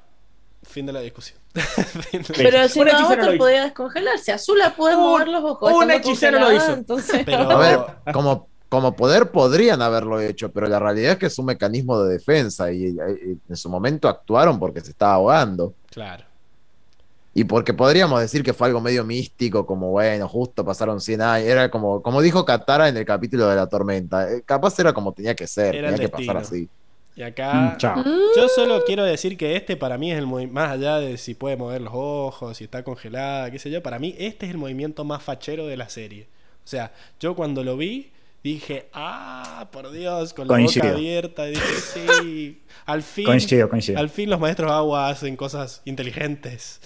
Fin 0.62 0.86
de 0.86 0.94
la 0.94 1.00
discusión. 1.00 1.38
pero 2.38 2.68
si 2.70 2.80
no, 2.80 2.90
Avatar 2.90 3.36
podía 3.36 3.64
descongelarse. 3.64 4.32
Azula 4.32 4.74
puede 4.74 4.96
mover 4.96 5.28
los 5.28 5.44
ojos. 5.44 5.70
Un 5.74 5.90
hechicero 5.90 6.40
lo 6.40 6.54
hizo. 6.54 6.72
Entonces... 6.72 7.20
Pero... 7.26 7.50
A 7.50 7.58
ver, 7.58 7.80
como, 8.14 8.48
como 8.74 8.96
poder 8.96 9.30
podrían 9.30 9.80
haberlo 9.82 10.20
hecho, 10.20 10.50
pero 10.50 10.66
la 10.66 10.80
realidad 10.80 11.12
es 11.12 11.18
que 11.18 11.26
es 11.26 11.38
un 11.38 11.46
mecanismo 11.46 12.02
de 12.02 12.14
defensa 12.14 12.72
y 12.72 12.86
en 12.86 13.56
su 13.56 13.70
momento 13.70 14.08
actuaron 14.08 14.58
porque 14.58 14.80
se 14.80 14.90
estaba 14.90 15.14
ahogando. 15.14 15.74
Claro. 15.90 16.24
Y 17.32 17.44
porque 17.44 17.72
podríamos 17.72 18.20
decir 18.20 18.42
que 18.42 18.52
fue 18.52 18.66
algo 18.66 18.80
medio 18.80 19.04
místico, 19.04 19.64
como 19.64 19.90
bueno, 19.90 20.26
justo 20.28 20.64
pasaron 20.64 21.00
100 21.00 21.22
años. 21.22 21.48
Era 21.48 21.70
como, 21.70 22.02
como 22.02 22.20
dijo 22.20 22.44
Katara 22.44 22.88
en 22.88 22.96
el 22.96 23.04
capítulo 23.04 23.48
de 23.48 23.54
la 23.54 23.68
tormenta. 23.68 24.28
Eh, 24.28 24.42
capaz 24.44 24.76
era 24.80 24.92
como 24.92 25.12
tenía 25.12 25.36
que 25.36 25.46
ser, 25.46 25.70
tenía 25.70 25.94
que 25.94 26.08
pasar 26.08 26.38
así. 26.38 26.68
Y 27.14 27.22
acá, 27.22 27.76
mm, 27.78 28.36
yo 28.36 28.48
solo 28.48 28.82
quiero 28.84 29.04
decir 29.04 29.36
que 29.36 29.54
este 29.54 29.76
para 29.76 29.98
mí 29.98 30.10
es 30.10 30.18
el 30.18 30.26
movimiento, 30.26 30.54
más 30.54 30.72
allá 30.72 30.98
de 30.98 31.16
si 31.16 31.34
puede 31.34 31.56
mover 31.56 31.80
los 31.80 31.94
ojos, 31.94 32.56
si 32.56 32.64
está 32.64 32.82
congelada, 32.82 33.52
qué 33.52 33.60
sé 33.60 33.70
yo, 33.70 33.84
para 33.84 34.00
mí 34.00 34.16
este 34.18 34.46
es 34.46 34.52
el 34.52 34.58
movimiento 34.58 35.04
más 35.04 35.22
fachero 35.22 35.68
de 35.68 35.76
la 35.76 35.88
serie. 35.88 36.26
O 36.64 36.66
sea, 36.66 36.92
yo 37.20 37.36
cuando 37.36 37.62
lo 37.62 37.76
vi 37.76 38.10
dije, 38.44 38.90
ah, 38.92 39.68
por 39.72 39.90
Dios, 39.90 40.34
con 40.34 40.46
la 40.46 40.58
boca 40.58 40.90
abierta, 40.90 41.46
dije, 41.46 41.74
sí, 41.80 42.62
al 42.86 43.02
fin, 43.02 43.26
al 43.96 44.10
fin 44.10 44.30
los 44.30 44.38
maestros 44.38 44.70
agua 44.70 45.08
hacen 45.08 45.34
cosas 45.34 45.80
inteligentes. 45.86 46.80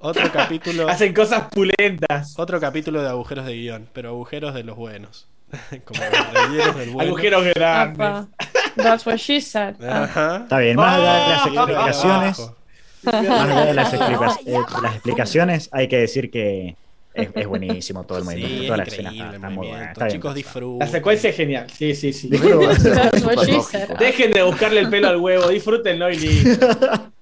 Otro 0.00 0.30
capítulo. 0.32 0.88
Hacen 0.88 1.14
cosas 1.14 1.44
pulentas. 1.52 2.34
Otro 2.38 2.58
capítulo 2.58 3.02
de 3.02 3.08
agujeros 3.08 3.46
de 3.46 3.54
guion, 3.54 3.88
pero 3.92 4.10
agujeros 4.10 4.52
de 4.52 4.64
los 4.64 4.76
buenos. 4.76 5.28
Como 5.84 6.00
rellenos 6.00 6.76
del 6.76 6.90
bueno. 6.90 7.08
Agujeros 7.08 7.44
grandes. 7.54 8.26
That's 8.76 9.06
what 9.06 9.16
she 9.16 9.40
said. 9.40 9.76
Está 9.80 10.58
bien, 10.58 10.76
más 10.76 10.98
allá 10.98 11.14
de 11.14 11.28
las 11.28 11.46
explicaciones. 11.46 12.50
Más 13.02 13.14
allá 13.14 13.64
de 13.64 13.74
las, 13.74 13.92
eh, 13.94 14.56
las 14.82 14.94
explicaciones, 14.94 15.68
hay 15.72 15.88
que 15.88 15.98
decir 15.98 16.30
que 16.30 16.76
es, 17.14 17.46
buenísimo 17.46 18.04
todo 18.04 18.18
el 18.18 18.24
movimiento. 18.26 18.58
Sí, 18.58 18.66
toda 18.66 18.76
la 18.76 18.82
escena 18.84 19.10
está, 19.10 19.50
muy 19.50 19.68
buena. 19.68 19.94
Chicos, 20.08 20.34
disfruten. 20.34 20.78
La 20.78 20.86
secuencia 20.86 21.30
es 21.30 21.36
genial. 21.36 21.66
Sí, 21.70 21.94
sí, 21.94 22.12
sí. 22.12 22.28
Dejen 23.98 24.32
de 24.32 24.42
buscarle 24.42 24.80
el 24.80 24.90
pelo 24.90 25.08
al 25.08 25.16
huevo, 25.16 25.48
disfrútenlo 25.48 26.10
y 26.10 26.16
listo. 26.16 26.68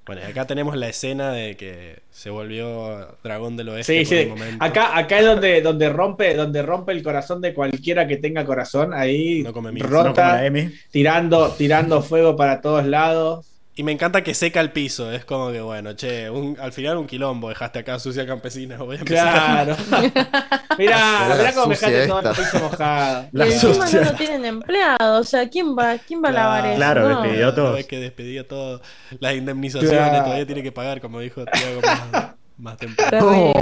Bueno, 0.07 0.23
acá 0.27 0.47
tenemos 0.47 0.75
la 0.75 0.89
escena 0.89 1.33
de 1.33 1.55
que 1.57 1.99
se 2.11 2.31
volvió 2.31 3.17
dragón 3.23 3.59
del 3.59 3.69
oeste. 3.69 4.07
Sí, 4.07 4.27
sí. 4.27 4.33
Acá, 4.59 4.97
acá 4.97 5.19
es 5.19 5.27
donde, 5.27 5.61
donde, 5.61 5.91
rompe, 5.91 6.35
donde 6.35 6.63
rompe 6.63 6.93
el 6.93 7.03
corazón 7.03 7.43
de 7.43 7.53
cualquiera 7.53 8.07
que 8.07 8.17
tenga 8.17 8.47
corazón. 8.47 8.95
Ahí 8.95 9.45
rota, 9.81 10.43
tirando, 10.91 11.51
tirando 11.51 12.03
fuego 12.03 12.37
para 12.37 12.63
todos 12.63 12.87
lados. 12.87 13.47
Y 13.79 13.85
me 13.85 13.93
encanta 13.93 14.25
que 14.25 14.35
seca 14.35 14.61
el 14.61 14.73
piso. 14.73 15.13
Es 15.13 15.25
como 15.25 15.53
que, 15.53 15.61
bueno, 15.61 15.93
che, 15.93 16.27
al 16.61 16.73
final 16.73 16.97
un 16.97 17.07
quilombo 17.07 17.49
dejaste 17.49 17.79
acá 17.79 18.01
sucia 18.01 18.27
campesina. 18.27 18.77
Voy 18.79 18.97
a 18.97 19.05
claro. 19.05 19.77
mirá, 20.79 21.29
mirá 21.37 21.53
cómo 21.55 21.69
dejaste 21.69 22.09
todo 22.09 22.29
el 22.29 22.37
piso 22.37 22.59
mojado. 22.59 23.29
y 23.33 23.41
encima 23.41 23.89
no, 23.89 24.01
no 24.01 24.15
tienen 24.15 24.45
empleado. 24.47 25.21
O 25.21 25.23
sea, 25.23 25.49
¿quién 25.49 25.77
va, 25.79 25.97
quién 25.97 26.21
va 26.21 26.31
a 26.31 26.33
lavar 26.33 26.67
eso? 26.67 26.75
Claro, 26.75 27.09
despidió 27.09 27.55
todo. 27.55 27.77
Es 27.77 27.87
que 27.87 28.01
despidió 28.01 28.47
todo. 28.47 28.83
Las 29.21 29.35
indemnizaciones 29.37 30.25
todavía 30.25 30.45
tiene 30.45 30.65
que 30.65 30.73
pagar, 30.73 31.01
como 31.01 31.21
dijo 31.21 31.45
Tiago 31.45 31.81
más, 31.81 32.35
más 32.59 32.77
temprano. 32.79 33.53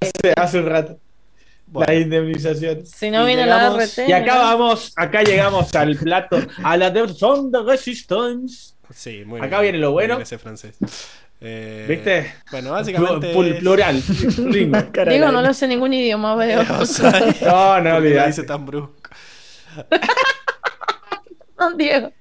Hace, 0.00 0.32
hace 0.38 0.58
un 0.58 0.66
rato. 0.70 0.98
la 1.74 1.94
indemnización. 1.96 2.86
Si 2.86 3.10
no 3.10 3.26
viene 3.26 3.44
la 3.44 3.76
RT. 3.76 4.08
Y 4.08 4.12
acá 4.12 4.38
vamos, 4.38 4.94
acá 4.96 5.22
llegamos 5.22 5.74
al 5.74 5.96
plato, 5.96 6.38
a 6.64 6.78
la 6.78 6.90
de 6.90 7.06
Son 7.10 7.52
de 7.52 7.62
Resistance. 7.62 8.79
Sí, 8.92 9.24
muy 9.24 9.40
Acá 9.40 9.60
viene 9.60 9.78
lo 9.78 9.92
bueno. 9.92 10.18
Ese 10.20 10.38
francés. 10.38 10.76
Eh, 11.40 11.86
¿Viste? 11.88 12.34
Bueno, 12.50 12.72
básicamente. 12.72 13.32
plural. 13.60 14.02
Digo, 15.08 15.32
no 15.32 15.42
lo 15.42 15.54
sé 15.54 15.68
ningún 15.68 15.94
idioma, 15.94 16.34
veo. 16.36 16.62
no, 17.42 17.80
no, 17.80 17.96
olvidate. 17.96 18.26
dice 18.28 18.42
tan 18.42 18.66
brusco. 18.66 19.10
no, 21.58 21.72
Diego. 21.74 22.12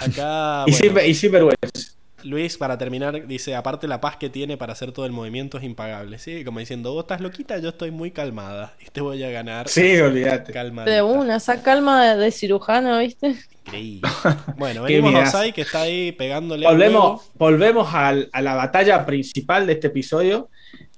Acá. 0.00 0.64
Y, 0.66 0.72
sin, 0.72 0.98
y 0.98 1.14
sin 1.14 1.32
vergüenza. 1.32 1.92
Luis, 2.24 2.56
para 2.56 2.78
terminar, 2.78 3.26
dice, 3.26 3.54
aparte 3.54 3.88
la 3.88 4.00
paz 4.00 4.16
que 4.16 4.30
tiene 4.30 4.56
para 4.56 4.72
hacer 4.72 4.92
todo 4.92 5.06
el 5.06 5.12
movimiento 5.12 5.58
es 5.58 5.64
impagable. 5.64 6.18
Sí, 6.18 6.44
como 6.44 6.60
diciendo, 6.60 6.92
vos 6.92 7.04
estás 7.04 7.20
loquita, 7.20 7.58
yo 7.58 7.70
estoy 7.70 7.90
muy 7.90 8.10
calmada 8.10 8.74
y 8.84 8.90
te 8.90 9.00
voy 9.00 9.22
a 9.22 9.30
ganar. 9.30 9.68
Sí, 9.68 9.98
olvídate. 9.98 10.52
De 10.84 11.02
una, 11.02 11.36
esa 11.36 11.62
calma 11.62 12.14
de, 12.14 12.30
cirujano, 12.30 12.98
¿viste? 12.98 13.34
Increíble. 13.66 14.08
Bueno, 14.56 14.82
venimos 14.82 15.14
a 15.14 15.28
Osai 15.28 15.52
que 15.52 15.62
está 15.62 15.82
ahí 15.82 16.12
pegándole. 16.12 16.66
Volvemos, 16.66 17.30
volvemos 17.34 17.88
a 17.92 18.12
la 18.12 18.54
batalla 18.54 19.04
principal 19.04 19.66
de 19.66 19.74
este 19.74 19.88
episodio. 19.88 20.48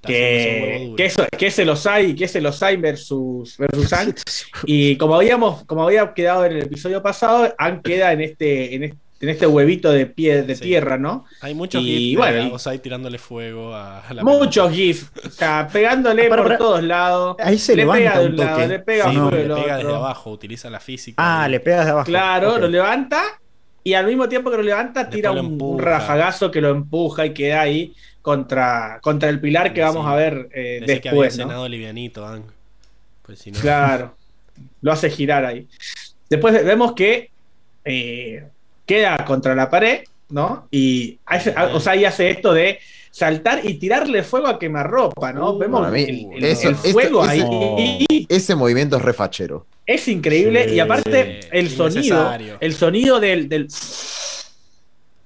Que, 0.05 0.93
que, 0.95 1.05
eso, 1.05 1.25
que 1.35 1.47
es 1.47 1.57
el 1.57 1.69
Osai, 1.69 2.13
que 2.13 2.25
es 2.25 2.35
el 2.35 2.45
Osai 2.45 2.77
versus, 2.77 3.57
versus 3.57 3.89
Y 4.65 4.97
como 4.97 5.15
habíamos, 5.15 5.63
como 5.65 5.83
había 5.83 6.13
quedado 6.13 6.45
en 6.45 6.53
el 6.53 6.63
episodio 6.63 7.01
pasado, 7.01 7.53
Han 7.57 7.81
queda 7.81 8.13
en 8.13 8.21
este, 8.21 8.75
en 8.75 8.83
este 8.83 9.04
en 9.25 9.29
este 9.31 9.47
huevito 9.47 9.91
de 9.91 10.05
pie 10.05 10.43
de 10.43 10.55
tierra, 10.55 10.97
¿no? 10.97 11.25
Hay 11.41 11.55
muchos 11.55 11.81
y, 11.83 12.15
bueno, 12.15 12.53
Osai 12.53 12.77
tirándole 12.79 13.17
fuego 13.17 13.73
a, 13.73 14.03
la 14.11 14.23
Muchos 14.23 14.71
GIFs, 14.71 15.11
o 15.25 15.29
sea, 15.31 15.67
pegándole 15.71 16.29
por 16.29 16.57
todos 16.57 16.83
lados. 16.83 17.35
Ahí 17.39 17.57
se 17.57 17.75
le 17.75 17.87
pega 17.87 18.19
de 18.19 18.27
un 18.27 18.37
lado, 18.37 18.67
le 18.67 18.79
pega, 18.79 19.09
sí, 19.09 19.17
le 19.17 19.45
pega 19.55 19.77
desde 19.77 19.95
abajo, 19.95 20.29
utiliza 20.29 20.69
la 20.69 20.79
física. 20.79 21.15
Ah, 21.17 21.47
le 21.49 21.59
pega 21.59 21.77
desde 21.77 21.91
abajo. 21.91 22.05
Claro, 22.05 22.59
lo 22.59 22.67
levanta 22.67 23.23
y 23.83 23.95
al 23.95 24.05
mismo 24.05 24.29
tiempo 24.29 24.51
que 24.51 24.57
lo 24.57 24.63
levanta 24.63 25.09
tira 25.09 25.31
un, 25.31 25.79
rafagazo 25.79 26.51
que 26.51 26.61
lo 26.61 26.69
empuja 26.69 27.25
y 27.25 27.33
queda 27.33 27.61
ahí 27.61 27.95
contra, 28.21 28.99
contra 29.01 29.29
el 29.29 29.39
pilar 29.39 29.73
que 29.73 29.81
vamos 29.81 30.05
a 30.05 30.15
ver 30.15 30.49
eh, 30.53 30.83
después. 30.85 31.01
Que 31.01 31.09
había 31.09 31.31
cenado 31.31 31.67
livianito, 31.67 32.43
pues 33.23 33.43
Claro, 33.59 34.15
lo 34.81 34.91
hace 34.91 35.09
girar 35.09 35.45
ahí. 35.45 35.67
Después 36.29 36.63
vemos 36.63 36.93
que 36.93 37.31
eh, 37.83 38.49
queda 38.85 39.23
contra 39.25 39.55
la 39.55 39.69
pared, 39.69 40.01
¿no? 40.29 40.67
Y 40.71 41.19
hace, 41.25 41.53
o 41.73 41.79
sea, 41.79 41.93
ahí 41.93 42.05
hace 42.05 42.29
esto 42.29 42.53
de 42.53 42.79
saltar 43.11 43.61
y 43.63 43.75
tirarle 43.75 44.23
fuego 44.23 44.47
a 44.47 44.59
quemarropa, 44.59 45.31
¿no? 45.31 45.51
Uh, 45.51 45.57
Vemos 45.57 45.93
el, 45.93 46.75
fuego 46.75 47.23
ahí. 47.23 48.25
Ese, 48.27 48.55
movimiento 48.55 48.97
es 48.97 49.01
refachero. 49.01 49.65
Es 49.85 50.07
increíble 50.07 50.73
y 50.73 50.79
aparte 50.79 51.41
el 51.51 51.69
sonido, 51.69 52.31
el 52.59 52.73
sonido 52.73 53.19
del, 53.19 53.47
del 53.47 53.67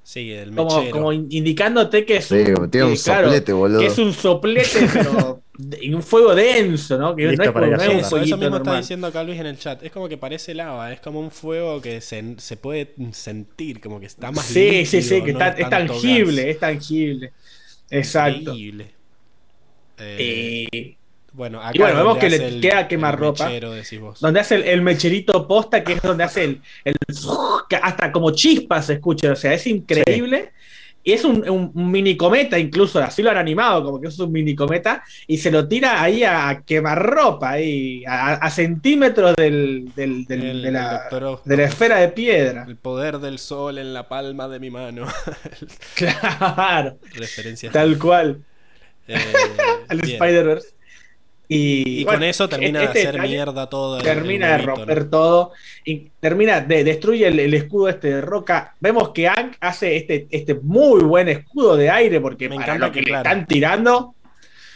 Sí, 0.09 0.31
el 0.31 0.55
como, 0.55 0.89
como, 0.89 1.13
indicándote 1.13 2.03
que 2.03 2.17
es 2.17 2.31
un, 2.31 2.71
tiene 2.71 2.87
un 2.87 2.97
soplete, 2.97 3.53
boludo. 3.53 3.79
Que 3.79 3.85
es 3.85 3.97
un 3.99 4.11
soplete, 4.11 4.89
pero 4.91 5.41
un 5.93 6.03
fuego 6.03 6.33
denso, 6.35 6.97
¿no? 6.97 7.15
Que 7.15 7.25
no 7.25 7.31
es, 7.31 7.51
como, 7.51 7.65
eso, 7.65 8.17
eso 8.17 8.37
mismo 8.37 8.57
está 8.57 8.77
diciendo 8.77 9.07
acá 9.07 9.23
Luis 9.23 9.39
en 9.39 9.47
el 9.47 9.57
chat. 9.57 9.83
Es 9.83 9.91
como 9.91 10.07
que 10.07 10.17
parece 10.17 10.53
lava, 10.53 10.91
es 10.93 11.01
como 11.01 11.19
un 11.19 11.31
fuego 11.31 11.81
que 11.81 11.99
se, 12.01 12.35
se 12.37 12.55
puede 12.55 12.93
sentir, 13.11 13.81
como 13.81 13.99
que 13.99 14.05
está 14.05 14.31
más 14.31 14.45
Sí, 14.45 14.63
líquido, 14.63 14.85
sí, 14.85 15.01
sí, 15.01 15.21
que 15.21 15.31
está, 15.31 15.49
es 15.49 15.69
tangible, 15.69 16.49
es 16.49 16.59
tangible. 16.59 17.33
Exacto. 17.89 18.51
Increíble. 18.51 18.91
Eh, 19.97 20.67
eh, 20.71 20.95
bueno, 21.33 21.59
acá 21.61 21.71
y 21.73 21.79
bueno, 21.79 21.97
vemos 21.97 22.17
que 22.17 22.29
le 22.29 22.59
queda 22.61 22.87
quemar 22.87 23.19
ropa. 23.19 23.51
Donde 24.21 24.39
hace 24.39 24.71
el, 24.71 24.81
mecherito 24.81 25.45
posta, 25.45 25.83
que 25.83 25.93
es 25.93 26.01
donde 26.01 26.23
hace 26.23 26.43
el, 26.45 26.61
el 26.85 26.95
hasta 27.81 28.11
como 28.11 28.31
chispas 28.31 28.85
se 28.85 28.93
escucha. 28.93 29.33
O 29.33 29.35
sea, 29.35 29.53
es 29.53 29.67
increíble. 29.67 30.53
Y 31.03 31.13
es 31.13 31.23
un, 31.23 31.71
mini 31.73 32.17
cometa, 32.17 32.59
incluso, 32.59 32.99
así 32.99 33.23
lo 33.23 33.31
han 33.31 33.37
animado, 33.37 33.83
como 33.83 34.01
que 34.01 34.09
es 34.09 34.19
un 34.19 34.31
mini 34.31 34.53
cometa, 34.53 35.03
y 35.27 35.37
se 35.37 35.49
lo 35.49 35.67
tira 35.67 36.01
ahí 36.01 36.23
a, 36.23 36.61
quemar 36.65 37.01
ropa, 37.01 37.51
ahí, 37.51 38.03
a, 38.05 38.49
centímetros 38.49 39.35
del, 39.35 39.91
de, 39.95 40.71
la, 40.71 41.07
de 41.45 41.57
la 41.57 41.63
esfera 41.63 41.97
de 41.97 42.09
piedra. 42.09 42.65
El 42.67 42.75
poder 42.75 43.19
del 43.19 43.39
sol 43.39 43.77
en 43.77 43.93
la 43.93 44.07
palma 44.09 44.47
de 44.47 44.59
mi 44.59 44.69
mano. 44.69 45.07
claro. 45.95 46.97
Referencia. 47.13 47.71
Tal 47.71 47.97
cual. 47.97 48.43
Eh, 49.07 49.17
Al 49.87 49.99
Spider-Verse. 50.01 50.78
Y, 51.51 52.05
con 52.05 52.21
eso 52.21 52.47
termina 52.47 52.81
de 52.81 52.85
este 52.85 53.07
hacer 53.07 53.21
mierda 53.23 53.67
todo. 53.67 53.97
Termina 53.97 54.55
de 54.55 54.57
romper 54.59 55.09
todo. 55.09 55.51
Y 55.83 56.11
termina 56.19 56.61
de 56.61 56.83
destruye 56.83 57.27
el, 57.27 57.53
escudo 57.55 57.89
este 57.89 58.09
de 58.13 58.21
roca. 58.21 58.75
Vemos 58.79 59.09
que 59.09 59.27
Ang 59.27 59.55
hace 59.59 59.97
este, 59.97 60.27
este 60.29 60.53
muy 60.53 61.01
buen 61.01 61.27
escudo 61.27 61.75
de 61.75 61.89
aire 61.89 62.21
porque 62.21 62.49
para 62.49 62.77
lo 62.77 62.91
que, 62.91 63.01
le 63.01 63.17
están 63.17 63.47
tirando. 63.47 64.13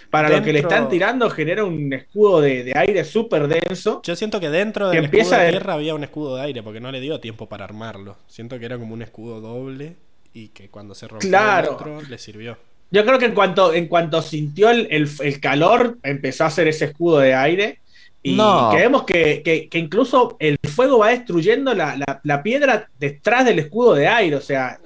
Para 0.10 0.30
lo 0.30 0.42
que 0.42 0.52
le 0.52 0.60
están 0.60 0.90
tirando 0.90 1.30
genera 1.30 1.64
un 1.64 1.93
escudo 1.93 2.42
de, 2.42 2.74
aire 2.76 3.03
súper 3.03 3.48
denso. 3.48 4.02
Yo 4.03 4.16
siento 4.16 4.40
que 4.40 4.50
dentro 4.50 4.90
del 4.90 5.06
escudo 5.06 5.38
de 5.38 5.50
tierra 5.52 5.74
había 5.76 5.93
un 5.93 6.03
escudo 6.03 6.38
de 6.38 6.42
aire 6.42 6.64
porque 6.64 6.80
no 6.80 6.92
le 6.92 7.02
dio 7.02 7.19
tiempo 7.19 7.48
para 7.48 7.66
armarlo. 7.66 8.18
Siento 8.27 8.58
que 8.58 8.66
era 8.66 8.80
como 8.80 8.95
un 8.95 9.03
escudo 9.03 9.42
doble 9.42 9.95
y 10.34 10.48
que 10.48 10.69
cuando 10.69 10.95
se 10.95 11.08
rompió 11.08 11.30
el 11.30 11.68
otro 11.68 12.02
le 12.02 12.18
sirvió. 12.18 12.58
Yo 12.94 13.04
creo 13.04 13.18
que 13.18 13.26
en 13.26 13.34
cuanto, 13.34 13.74
en 13.74 13.88
cuanto 13.88 14.22
sintió 14.22 14.70
el, 14.70 14.88
el, 15.20 15.40
calor, 15.40 15.98
empezó 16.04 16.44
a 16.44 16.48
hacer 16.48 16.68
ese 16.68 16.86
escudo 16.86 17.18
de 17.18 17.34
aire. 17.34 17.80
Y 18.22 18.38
creemos 18.72 19.04
que, 19.04 19.42
que, 19.44 19.80
incluso 19.80 20.38
el 20.40 20.58
fuego 20.72 21.00
va 21.00 21.10
destruyendo 21.10 21.74
la, 21.74 21.98
la, 22.22 22.44
piedra 22.44 22.88
detrás 23.00 23.46
del 23.46 23.58
escudo 23.58 23.96
de 23.96 24.08
aire. 24.08 24.36
O 24.36 24.42
sea, 24.42 24.80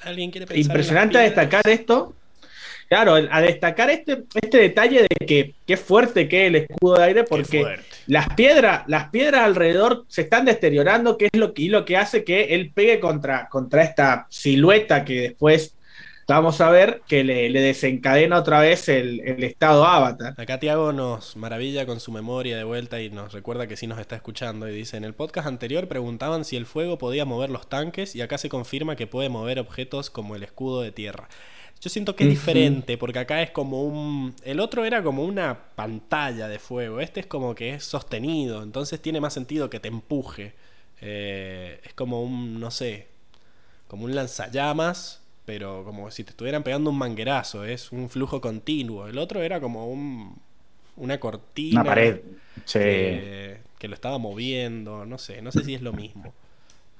impresionante 0.56 1.18
a 1.18 1.22
destacar 1.22 1.68
esto. 1.68 2.14
Claro, 2.88 3.16
a 3.16 3.42
destacar 3.42 3.90
este, 3.90 4.24
este 4.42 4.58
detalle 4.58 5.02
de 5.02 5.26
que 5.26 5.54
qué 5.66 5.76
fuerte 5.76 6.30
que 6.30 6.44
es 6.44 6.48
el 6.48 6.56
escudo 6.56 6.96
de 6.96 7.04
aire, 7.04 7.24
porque 7.26 7.66
las 8.06 8.30
piedras, 8.36 8.84
las 8.88 9.10
piedras 9.10 9.42
alrededor 9.42 10.06
se 10.08 10.22
están 10.22 10.46
deteriorando, 10.46 11.18
que 11.18 11.26
es 11.26 11.38
lo 11.38 11.54
que, 11.54 11.64
y 11.64 11.68
lo 11.68 11.84
que 11.84 11.98
hace 11.98 12.24
que 12.24 12.56
él 12.56 12.72
pegue 12.74 13.02
contra, 13.02 13.50
contra 13.50 13.84
esta 13.84 14.28
silueta 14.30 15.04
que 15.04 15.20
después 15.20 15.77
vamos 16.36 16.60
a 16.60 16.70
ver 16.70 17.02
que 17.08 17.24
le, 17.24 17.50
desencadena 17.52 18.38
otra 18.38 18.60
vez 18.60 18.90
el, 18.90 19.22
estado 19.44 19.86
avatar. 19.86 20.34
Acá 20.38 20.60
Tiago 20.60 20.92
nos 20.92 21.38
maravilla 21.38 21.86
con 21.86 22.00
su 22.00 22.12
memoria 22.12 22.58
de 22.58 22.64
vuelta 22.64 23.02
y 23.02 23.10
nos 23.10 23.32
recuerda 23.32 23.68
que 23.68 23.78
sí 23.78 23.88
nos 23.88 24.00
está 24.00 24.16
escuchando 24.16 24.68
y 24.68 24.74
dice, 24.74 24.98
en 24.98 25.06
el 25.06 25.14
podcast 25.14 25.48
anterior 25.48 25.88
preguntaban 25.88 26.44
si 26.44 26.58
el 26.58 26.66
fuego 26.66 26.98
podía 26.98 27.26
mover 27.26 27.50
los 27.50 27.70
tanques 27.70 28.16
y 28.16 28.22
acá 28.22 28.38
se 28.38 28.50
confirma 28.50 28.96
que 28.96 29.08
puede 29.08 29.30
mover 29.30 29.60
objetos 29.60 30.10
como 30.10 30.36
el 30.36 30.44
escudo 30.44 30.82
de 30.82 30.92
tierra. 30.92 31.30
Yo 31.80 31.92
siento 31.92 32.16
que 32.16 32.24
es 32.24 32.30
diferente 32.32 32.98
porque 32.98 33.20
acá 33.20 33.42
es 33.42 33.52
como 33.52 33.84
un... 33.84 34.36
El 34.44 34.60
otro 34.60 34.84
era 34.84 35.04
como 35.04 35.24
una 35.24 35.76
pantalla 35.76 36.48
de 36.48 36.60
fuego, 36.60 37.00
este 37.00 37.20
es 37.20 37.28
como 37.28 37.54
que 37.56 37.76
es 37.76 37.84
sostenido, 37.84 38.64
entonces 38.64 39.00
tiene 39.00 39.22
más 39.22 39.34
sentido 39.34 39.70
que 39.70 39.80
te 39.80 39.88
empuje. 39.88 40.56
Eh, 41.00 41.80
es 41.84 41.94
como 41.94 42.24
un, 42.24 42.60
no 42.60 42.72
sé, 42.72 43.08
como 43.88 44.06
un 44.06 44.16
lanzallamas 44.16 45.22
pero 45.48 45.86
como 45.86 46.12
si 46.12 46.26
te 46.26 46.32
estuvieran 46.32 46.62
pegando 46.62 46.90
un 46.90 46.98
manguerazo, 46.98 47.64
es 47.64 47.94
un 47.94 48.10
flujo 48.10 48.42
continuo. 48.42 49.08
El 49.08 49.18
otro 49.18 49.42
era 49.42 49.62
como 49.62 49.88
un, 49.88 50.36
una 50.98 51.22
cortina. 51.22 51.80
Una 51.80 51.90
pared. 51.90 52.20
Que, 52.70 53.62
lo 53.88 53.94
estaba 53.94 54.18
moviendo, 54.18 55.06
no 55.06 55.18
sé, 55.18 55.42
no 55.42 55.54
sé 55.54 55.64
si 55.64 55.74
es 55.74 55.82
lo 55.82 55.94
mismo. 55.94 56.34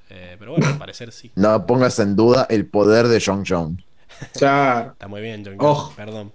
Eh, 0.10 0.38
pero 0.40 0.52
bueno, 0.52 0.66
al 0.66 0.78
parecer 0.78 1.12
sí. 1.12 1.30
No 1.36 1.66
pongas 1.66 2.00
en 2.00 2.16
duda 2.16 2.48
el 2.50 2.66
poder 2.68 3.10
de 3.10 3.20
Jong 3.20 3.46
Jong. 3.46 3.82
Está 4.22 4.96
muy 5.10 5.20
bien, 5.20 5.44
Jong 5.44 5.58
Jong. 5.60 5.96
Perdón. 5.98 6.32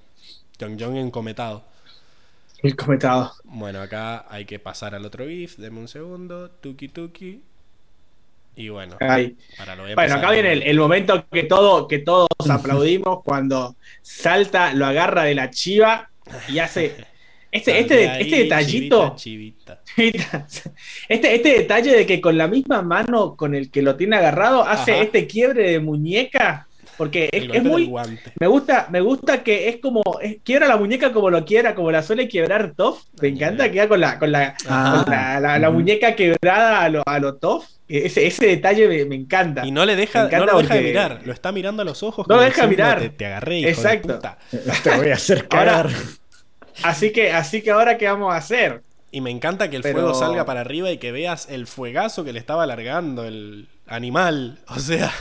Jong 0.60 0.78
Jong 0.78 0.96
encometado. 0.96 1.64
Encometado. 2.62 3.32
Bueno, 3.44 3.80
acá 3.80 4.26
hay 4.28 4.44
que 4.44 4.58
pasar 4.58 4.94
al 4.94 5.06
otro 5.06 5.26
GIF. 5.26 5.56
Deme 5.56 5.80
un 5.80 5.88
segundo. 5.88 6.50
Tuki 6.50 6.88
tuki. 6.88 7.42
Y 8.54 8.68
bueno, 8.68 8.96
bueno 8.98 10.14
acá 10.14 10.30
viene 10.30 10.52
el, 10.52 10.78
momento 10.78 11.24
que, 11.30 11.44
todo, 11.44 11.88
que 11.88 11.98
todos 11.98 12.28
aplaudimos 12.50 13.22
cuando 13.24 13.76
salta, 14.02 14.74
lo 14.74 14.84
agarra 14.84 15.24
de 15.24 15.34
la 15.34 15.50
chiva 15.50 16.10
y 16.48 16.58
hace 16.58 16.94
este, 17.52 17.80
este, 17.80 18.20
este 18.20 18.36
detallito. 18.36 19.16
Este, 21.08 21.34
este 21.34 21.48
detalle 21.50 21.94
de 21.94 22.06
que 22.06 22.20
con 22.22 22.38
la 22.38 22.48
misma 22.48 22.80
mano 22.80 23.36
con 23.36 23.54
el 23.54 23.70
que 23.70 23.82
lo 23.82 23.96
tiene 23.96 24.16
agarrado 24.16 24.64
hace 24.64 25.02
este 25.02 25.26
quiebre 25.26 25.70
de 25.70 25.80
muñeca. 25.80 26.66
porque 26.96 27.28
es, 27.30 27.62
muy. 27.62 27.92
Me 28.40 28.46
gusta, 28.46 28.88
me 28.90 29.02
gusta 29.02 29.42
que 29.42 29.68
es 29.68 29.76
como. 29.76 30.02
quiera 30.42 30.66
la 30.66 30.78
muñeca 30.78 31.12
como 31.12 31.28
lo 31.28 31.44
quiera, 31.44 31.74
como 31.74 31.90
la 31.90 32.02
suele 32.02 32.26
quebrar 32.26 32.72
Toff. 32.74 33.04
Me 33.20 33.28
encanta 33.28 33.70
que 33.70 33.86
con 33.86 34.00
la, 34.00 34.18
con 34.18 34.32
la, 34.32 34.56
ah. 34.66 35.38
la, 35.60 35.70
muñeca 35.70 36.16
quebrada 36.16 36.82
a 36.82 36.88
lo, 36.88 37.02
a 37.04 37.18
lo 37.18 37.36
Toff. 37.36 37.66
Ese, 37.88 38.26
ese 38.26 38.46
detalle 38.46 39.06
me, 39.06 39.14
encanta. 39.14 39.66
Y 39.66 39.70
no 39.70 39.84
le 39.84 39.96
deja, 39.96 40.28
no 40.28 40.46
lo 40.46 40.58
deja 40.58 40.74
de 40.74 40.80
mirar, 40.80 41.20
lo 41.24 41.32
está 41.32 41.52
mirando 41.52 41.82
a 41.82 41.84
los 41.84 42.02
ojos. 42.02 42.26
No 42.28 42.36
lo 42.36 42.42
deja 42.42 42.66
mirar. 42.66 43.12
Te, 43.16 43.26
agarré. 43.26 43.68
Exacto. 43.68 44.18
Te 44.82 44.96
voy 44.96 45.10
a 45.10 45.14
hacer 45.14 45.48
cagar. 45.48 45.90
así, 46.82 47.12
que, 47.12 47.32
así 47.32 47.60
que 47.60 47.70
ahora, 47.70 47.98
¿qué 47.98 48.06
vamos 48.06 48.32
a 48.32 48.36
hacer? 48.36 48.82
Y 49.10 49.20
me 49.20 49.30
encanta 49.30 49.68
que 49.68 49.76
el 49.76 49.82
fuego 49.82 50.14
salga 50.14 50.46
para 50.46 50.62
arriba 50.62 50.90
y 50.90 50.96
que 50.96 51.12
veas 51.12 51.46
el 51.50 51.66
fuegazo 51.66 52.24
que 52.24 52.32
le 52.32 52.38
estaba 52.38 52.62
alargando 52.62 53.24
el 53.24 53.68
animal. 53.86 54.58
O 54.68 54.78
sea, 54.78 55.12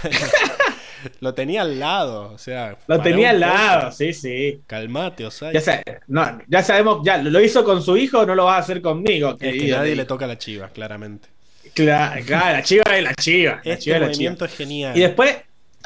lo 1.19 1.33
tenía 1.33 1.63
al 1.63 1.77
lado. 1.77 2.31
O 2.31 2.37
sea, 2.37 2.77
lo 2.87 3.01
tenía 3.01 3.31
al 3.31 3.41
lado, 3.41 3.91
sí, 3.91 4.13
sí. 4.13 4.61
Calmate, 4.65 5.25
o 5.25 5.31
sea. 5.31 5.51
Ya, 5.51 5.83
no, 6.07 6.39
ya 6.47 6.63
sabemos, 6.63 7.01
ya 7.03 7.17
lo 7.17 7.41
hizo 7.41 7.65
con 7.65 7.81
su 7.81 7.97
hijo, 7.97 8.25
no 8.25 8.33
lo 8.33 8.45
va 8.45 8.55
a 8.55 8.59
hacer 8.59 8.81
conmigo. 8.81 9.35
Es 9.39 9.61
que 9.61 9.67
nadie 9.71 9.95
le 9.95 10.05
toca 10.05 10.25
la 10.25 10.37
chiva, 10.37 10.69
claramente. 10.69 11.27
Claro, 11.73 12.21
la 12.27 12.63
chiva 12.63 12.83
es 12.97 13.03
la 13.03 13.15
chiva. 13.15 13.61
Este 13.63 13.99
movimiento 13.99 14.45
es 14.45 14.55
genial. 14.55 14.97
Y 14.97 15.01
después, 15.01 15.37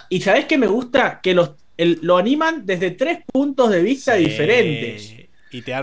¿y 0.09 0.21
sabés 0.21 0.45
qué 0.45 0.57
me 0.57 0.67
gusta? 0.67 1.19
Que 1.21 1.33
los, 1.33 1.51
lo 1.77 2.17
animan 2.17 2.65
desde 2.65 2.91
tres 2.91 3.19
puntos 3.31 3.69
de 3.69 3.81
vista 3.81 4.15
diferentes 4.15 5.25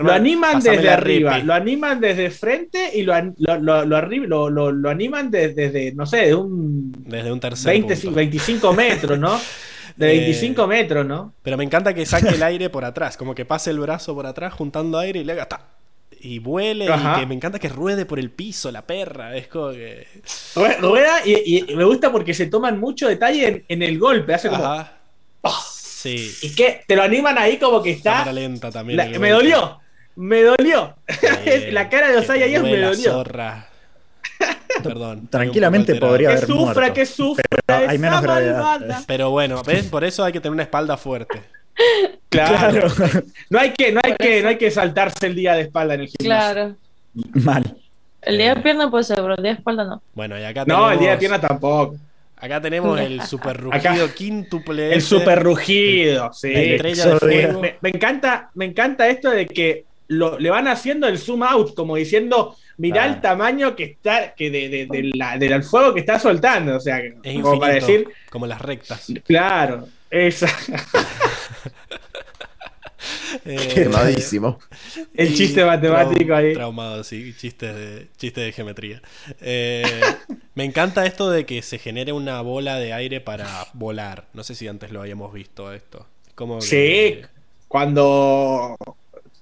lo 0.01 0.11
animan 0.11 0.59
desde 0.59 0.89
arriba, 0.89 1.39
lo 1.39 1.53
animan 1.53 1.99
desde 1.99 2.29
frente 2.29 2.91
y 2.93 3.03
lo, 3.03 3.13
lo, 3.37 3.85
lo, 3.85 4.71
lo, 4.71 4.89
animan 4.89 5.31
desde, 5.31 5.93
no 5.93 6.05
sé, 6.05 6.27
de 6.27 6.35
un, 6.35 6.91
desde 7.05 7.31
un 7.31 7.39
tercer 7.39 7.71
20, 7.71 8.09
25 8.11 8.73
metros, 8.73 9.19
¿no? 9.19 9.39
De 9.95 10.07
25 10.07 10.63
eh, 10.63 10.67
metros, 10.67 11.05
¿no? 11.05 11.33
Pero 11.41 11.57
me 11.57 11.63
encanta 11.63 11.93
que 11.93 12.05
saque 12.05 12.29
el 12.29 12.43
aire 12.43 12.69
por 12.69 12.85
atrás, 12.85 13.17
como 13.17 13.33
que 13.33 13.45
pase 13.45 13.71
el 13.71 13.79
brazo 13.79 14.13
por 14.13 14.25
atrás 14.25 14.53
juntando 14.53 14.99
aire 14.99 15.21
y 15.21 15.23
le 15.23 15.33
haga 15.33 15.47
y 16.23 16.39
vuele 16.39 16.85
y 16.85 17.19
que 17.19 17.25
me 17.25 17.35
encanta 17.35 17.59
que 17.59 17.67
ruede 17.67 18.05
por 18.05 18.17
el 18.17 18.31
piso 18.31 18.71
la 18.71 18.87
perra. 18.87 19.35
Es 19.35 19.47
como 19.47 19.71
que. 19.71 20.07
Rueda 20.79 21.25
y, 21.25 21.65
me 21.75 21.83
gusta 21.83 22.11
porque 22.11 22.33
se 22.33 22.45
toman 22.47 22.79
mucho 22.79 23.09
detalle 23.09 23.65
en, 23.67 23.83
el 23.83 23.99
golpe. 23.99 24.33
Hace 24.33 24.49
como. 24.49 24.85
Y 26.05 26.55
que 26.55 26.83
te 26.87 26.95
lo 26.95 27.03
animan 27.03 27.37
ahí 27.37 27.57
como 27.57 27.83
que 27.83 27.91
está. 27.91 28.31
lenta 28.31 28.71
también. 28.71 29.19
me 29.19 29.31
dolió. 29.31 29.79
Me 30.15 30.43
dolió. 30.43 30.95
la 31.71 31.89
cara 31.89 32.09
de 32.09 32.17
Osaya 32.17 32.45
ahí 32.45 32.57
me 32.59 32.77
dolió. 32.77 33.23
Perdón. 34.83 35.27
Tranquilamente 35.27 35.95
podría 35.95 36.29
que 36.29 36.35
haber 36.35 36.47
sufra, 36.47 36.73
muerto. 36.73 36.93
Que 36.93 37.05
sufra, 37.05 37.43
pero 37.65 37.89
hay 37.89 37.97
menos 37.97 38.21
gravedad. 38.21 39.03
Pero 39.07 39.29
bueno, 39.31 39.61
¿ves? 39.63 39.85
Por 39.85 40.05
eso 40.05 40.23
hay 40.23 40.31
que 40.31 40.39
tener 40.39 40.53
una 40.53 40.63
espalda 40.63 40.95
fuerte. 40.95 41.43
Claro. 42.29 42.87
No 43.49 43.59
hay 43.59 43.73
que, 43.73 43.91
no 43.91 44.01
hay 44.03 44.15
que, 44.15 44.41
no 44.41 44.49
hay 44.49 44.57
que 44.57 44.71
saltarse 44.71 45.27
el 45.27 45.35
día 45.35 45.53
de 45.53 45.61
espalda 45.61 45.93
en 45.93 46.01
el 46.01 46.07
gimnasio. 46.07 46.53
Claro. 46.53 46.75
Mal. 47.33 47.77
El 48.23 48.37
día 48.37 48.55
de 48.55 48.61
pierna 48.61 48.89
puede 48.89 49.03
ser, 49.03 49.17
pero 49.17 49.35
el 49.35 49.43
día 49.43 49.51
de 49.51 49.57
espalda 49.57 49.83
no. 49.83 50.01
Bueno, 50.13 50.39
y 50.39 50.43
acá 50.43 50.63
No, 50.65 50.91
el 50.91 50.97
día 50.97 51.11
de 51.11 51.17
pierna 51.17 51.39
tampoco. 51.39 51.95
Acá 52.37 52.59
tenemos 52.59 52.99
el 52.99 53.21
super 53.27 53.57
rugido 53.57 54.13
quíntuple. 54.13 54.93
El 54.93 55.01
super 55.01 55.41
rugido, 55.43 56.33
sí. 56.33 56.51
Me, 56.51 57.89
encanta, 57.89 58.49
me 58.55 58.65
encanta 58.65 59.07
esto 59.07 59.29
de 59.29 59.45
que 59.45 59.85
lo, 60.07 60.37
le 60.37 60.49
van 60.49 60.67
haciendo 60.67 61.07
el 61.07 61.17
zoom 61.17 61.43
out, 61.43 61.73
como 61.73 61.95
diciendo, 61.95 62.57
mirá 62.77 63.05
el 63.05 63.21
tamaño 63.21 63.75
que 63.75 63.83
está, 63.85 64.33
que 64.33 64.49
de, 64.49 64.87
del 64.87 65.63
fuego 65.63 65.93
que 65.93 66.01
está 66.01 66.19
soltando. 66.19 66.75
O 66.75 66.79
sea, 66.79 67.01
como 67.41 67.59
para 67.59 67.75
decir. 67.75 68.07
Como 68.29 68.47
las 68.47 68.61
rectas. 68.61 69.07
Claro, 69.25 69.87
esa. 70.13 70.47
Eh, 73.45 73.67
Quemadísimo. 73.73 74.59
El 75.13 75.33
chiste 75.33 75.65
matemático 75.65 76.33
ahí. 76.33 76.53
Traumado, 76.53 77.03
sí, 77.03 77.33
chiste 77.35 77.73
de, 77.73 78.07
chiste 78.15 78.41
de 78.41 78.51
geometría. 78.51 79.01
Eh, 79.41 79.83
me 80.55 80.63
encanta 80.63 81.05
esto 81.05 81.29
de 81.29 81.45
que 81.45 81.61
se 81.61 81.79
genere 81.79 82.13
una 82.13 82.39
bola 82.41 82.77
de 82.77 82.93
aire 82.93 83.21
para 83.21 83.67
volar. 83.73 84.27
No 84.33 84.43
sé 84.43 84.55
si 84.55 84.67
antes 84.67 84.91
lo 84.91 85.01
habíamos 85.01 85.33
visto 85.33 85.73
esto. 85.73 86.05
Como 86.35 86.61
sí, 86.61 87.21
cuando 87.67 88.77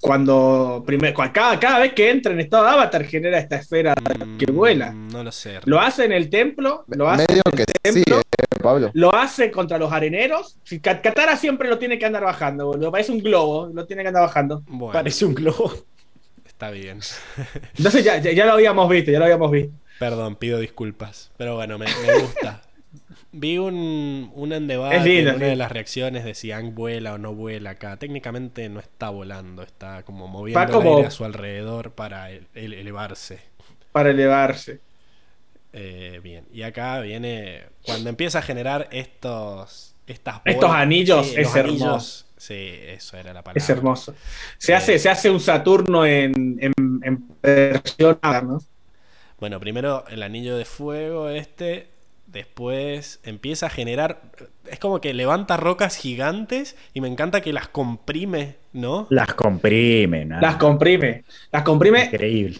cuando 0.01 0.83
primer, 0.85 1.13
cada, 1.13 1.59
cada, 1.59 1.79
vez 1.79 1.93
que 1.93 2.09
entra 2.09 2.33
en 2.33 2.39
estado 2.39 2.63
de 2.63 2.71
avatar 2.71 3.05
genera 3.05 3.37
esta 3.37 3.57
esfera 3.57 3.93
mm, 3.93 4.37
que 4.37 4.51
vuela. 4.51 4.91
No 4.91 5.23
lo 5.23 5.31
sé. 5.31 5.59
Lo 5.65 5.79
hace 5.79 6.05
en 6.05 6.11
el 6.11 6.29
templo, 6.29 6.83
lo 6.87 7.07
hace 7.07 7.25
Medio 7.29 7.43
que 7.55 7.65
sí, 7.91 8.03
eh, 8.07 8.20
Pablo. 8.61 8.91
Lo 8.93 9.13
hace 9.13 9.51
contra 9.51 9.77
los 9.77 9.91
areneros. 9.91 10.57
Katara 10.81 11.37
siempre 11.37 11.69
lo 11.69 11.77
tiene 11.77 11.97
que 11.99 12.05
andar 12.05 12.23
bajando, 12.23 12.67
boludo. 12.67 12.91
Parece 12.91 13.11
un 13.11 13.19
globo, 13.19 13.69
lo 13.73 13.85
tiene 13.85 14.01
que 14.01 14.09
andar 14.09 14.23
bajando. 14.23 14.63
Parece 14.91 15.25
un 15.25 15.35
globo. 15.35 15.73
Está 16.45 16.69
bien. 16.71 16.99
Entonces 17.77 18.03
ya, 18.03 18.17
ya, 18.19 18.45
lo 18.45 18.53
habíamos 18.53 18.89
visto, 18.89 19.11
ya 19.11 19.19
lo 19.19 19.25
habíamos 19.25 19.51
visto. 19.51 19.73
Perdón, 19.99 20.35
pido 20.35 20.59
disculpas. 20.59 21.31
Pero 21.37 21.55
bueno, 21.55 21.77
me, 21.77 21.85
me 21.85 22.19
gusta. 22.21 22.61
Vi 23.31 23.57
un, 23.57 24.31
un 24.35 24.67
debate, 24.67 25.21
una 25.21 25.45
de 25.45 25.55
las 25.55 25.71
reacciones 25.71 26.25
de 26.25 26.35
si 26.35 26.51
Ang 26.51 26.75
vuela 26.75 27.13
o 27.13 27.17
no 27.17 27.33
vuela 27.33 27.71
acá. 27.71 27.97
Técnicamente 27.97 28.67
no 28.67 28.79
está 28.79 29.09
volando, 29.09 29.63
está 29.63 30.03
como 30.03 30.27
moviendo 30.27 30.81
el 30.81 30.87
aire 30.87 31.07
a 31.07 31.11
su 31.11 31.23
alrededor 31.23 31.91
para 31.91 32.29
elevarse. 32.53 33.39
Para 33.91 34.11
elevarse. 34.11 34.81
Eh, 35.73 36.19
bien, 36.21 36.45
y 36.51 36.63
acá 36.63 36.99
viene 36.99 37.63
cuando 37.85 38.09
empieza 38.09 38.39
a 38.39 38.41
generar 38.41 38.89
estos 38.91 39.95
estas 40.05 40.41
estos 40.45 40.71
anillos 40.71 41.33
es 41.37 41.55
hermoso. 41.55 42.25
Sí, 42.37 42.55
eso 42.87 43.17
era 43.17 43.33
la 43.33 43.43
palabra. 43.43 43.63
Es 43.63 43.69
hermoso. 43.69 44.15
Se, 44.57 44.73
hace, 44.73 44.97
se 44.97 45.09
hace 45.09 45.29
un 45.29 45.39
Saturno 45.39 46.05
en, 46.05 46.57
en, 46.59 46.73
en 47.03 47.27
versión 47.41 48.19
¿no? 48.23 48.59
Bueno, 49.39 49.59
primero 49.59 50.03
el 50.09 50.23
anillo 50.23 50.57
de 50.57 50.65
fuego 50.65 51.29
este 51.29 51.87
Después 52.31 53.19
empieza 53.23 53.65
a 53.65 53.69
generar. 53.69 54.21
Es 54.65 54.79
como 54.79 55.01
que 55.01 55.13
levanta 55.13 55.57
rocas 55.57 55.97
gigantes 55.97 56.77
y 56.93 57.01
me 57.01 57.09
encanta 57.09 57.41
que 57.41 57.51
las 57.51 57.67
comprime, 57.67 58.55
¿no? 58.71 59.07
Las 59.09 59.33
comprime, 59.33 60.23
¿no? 60.23 60.39
Las 60.39 60.55
comprime. 60.55 61.25
Las 61.51 61.63
comprime. 61.63 62.05
Increíble. 62.05 62.59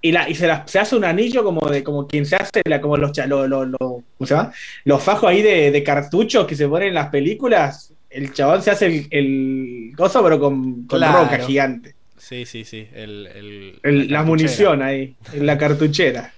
Y, 0.00 0.12
la, 0.12 0.28
y 0.28 0.34
se, 0.34 0.48
se 0.66 0.78
hace 0.78 0.96
un 0.96 1.04
anillo 1.04 1.42
como 1.42 1.68
de 1.68 1.82
como 1.82 2.06
quien 2.06 2.24
se 2.24 2.36
hace 2.36 2.62
la, 2.64 2.80
como 2.80 2.96
los, 2.96 3.10
lo, 3.26 3.46
lo, 3.48 3.78
¿cómo 3.78 4.04
se 4.20 4.34
llama? 4.34 4.52
los 4.84 5.02
fajos 5.02 5.28
ahí 5.28 5.42
de, 5.42 5.72
de 5.72 5.82
cartuchos 5.82 6.46
que 6.46 6.54
se 6.54 6.68
ponen 6.68 6.88
en 6.88 6.94
las 6.94 7.08
películas. 7.08 7.92
El 8.08 8.32
chabón 8.32 8.62
se 8.62 8.70
hace 8.70 8.86
el, 8.86 9.06
el 9.10 9.92
gozo, 9.96 10.22
pero 10.22 10.38
con, 10.38 10.84
con 10.84 11.00
roca 11.00 11.38
gigante. 11.40 11.94
Sí, 12.16 12.44
sí, 12.46 12.64
sí. 12.64 12.86
El, 12.92 13.78
la 14.10 14.22
munición 14.22 14.82
ahí, 14.82 15.16
en 15.32 15.46
la 15.46 15.56
cartuchera. 15.56 16.32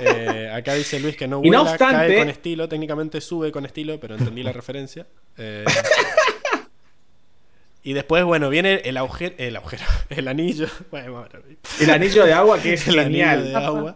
Eh, 0.00 0.50
acá 0.52 0.74
dice 0.74 0.98
Luis 0.98 1.16
que 1.16 1.28
no 1.28 1.40
vuela, 1.40 1.76
cae 1.78 2.18
con 2.18 2.28
estilo. 2.28 2.68
Técnicamente 2.68 3.20
sube 3.20 3.52
con 3.52 3.64
estilo, 3.64 4.00
pero 4.00 4.16
entendí 4.16 4.42
la 4.42 4.52
referencia. 4.52 5.06
Eh, 5.38 5.64
y 7.84 7.94
después, 7.94 8.22
bueno, 8.24 8.48
viene 8.48 8.74
el 8.84 8.96
agujero, 8.96 9.34
el 9.38 9.56
agujero, 9.56 9.82
el 10.10 10.28
anillo. 10.28 10.68
el 11.80 11.90
anillo 11.90 12.24
de 12.24 12.32
agua 12.32 12.60
que 12.60 12.74
es 12.74 12.86
el 12.88 13.00
genial. 13.00 13.40
Anillo 13.40 13.58
de 13.58 13.64
agua 13.64 13.94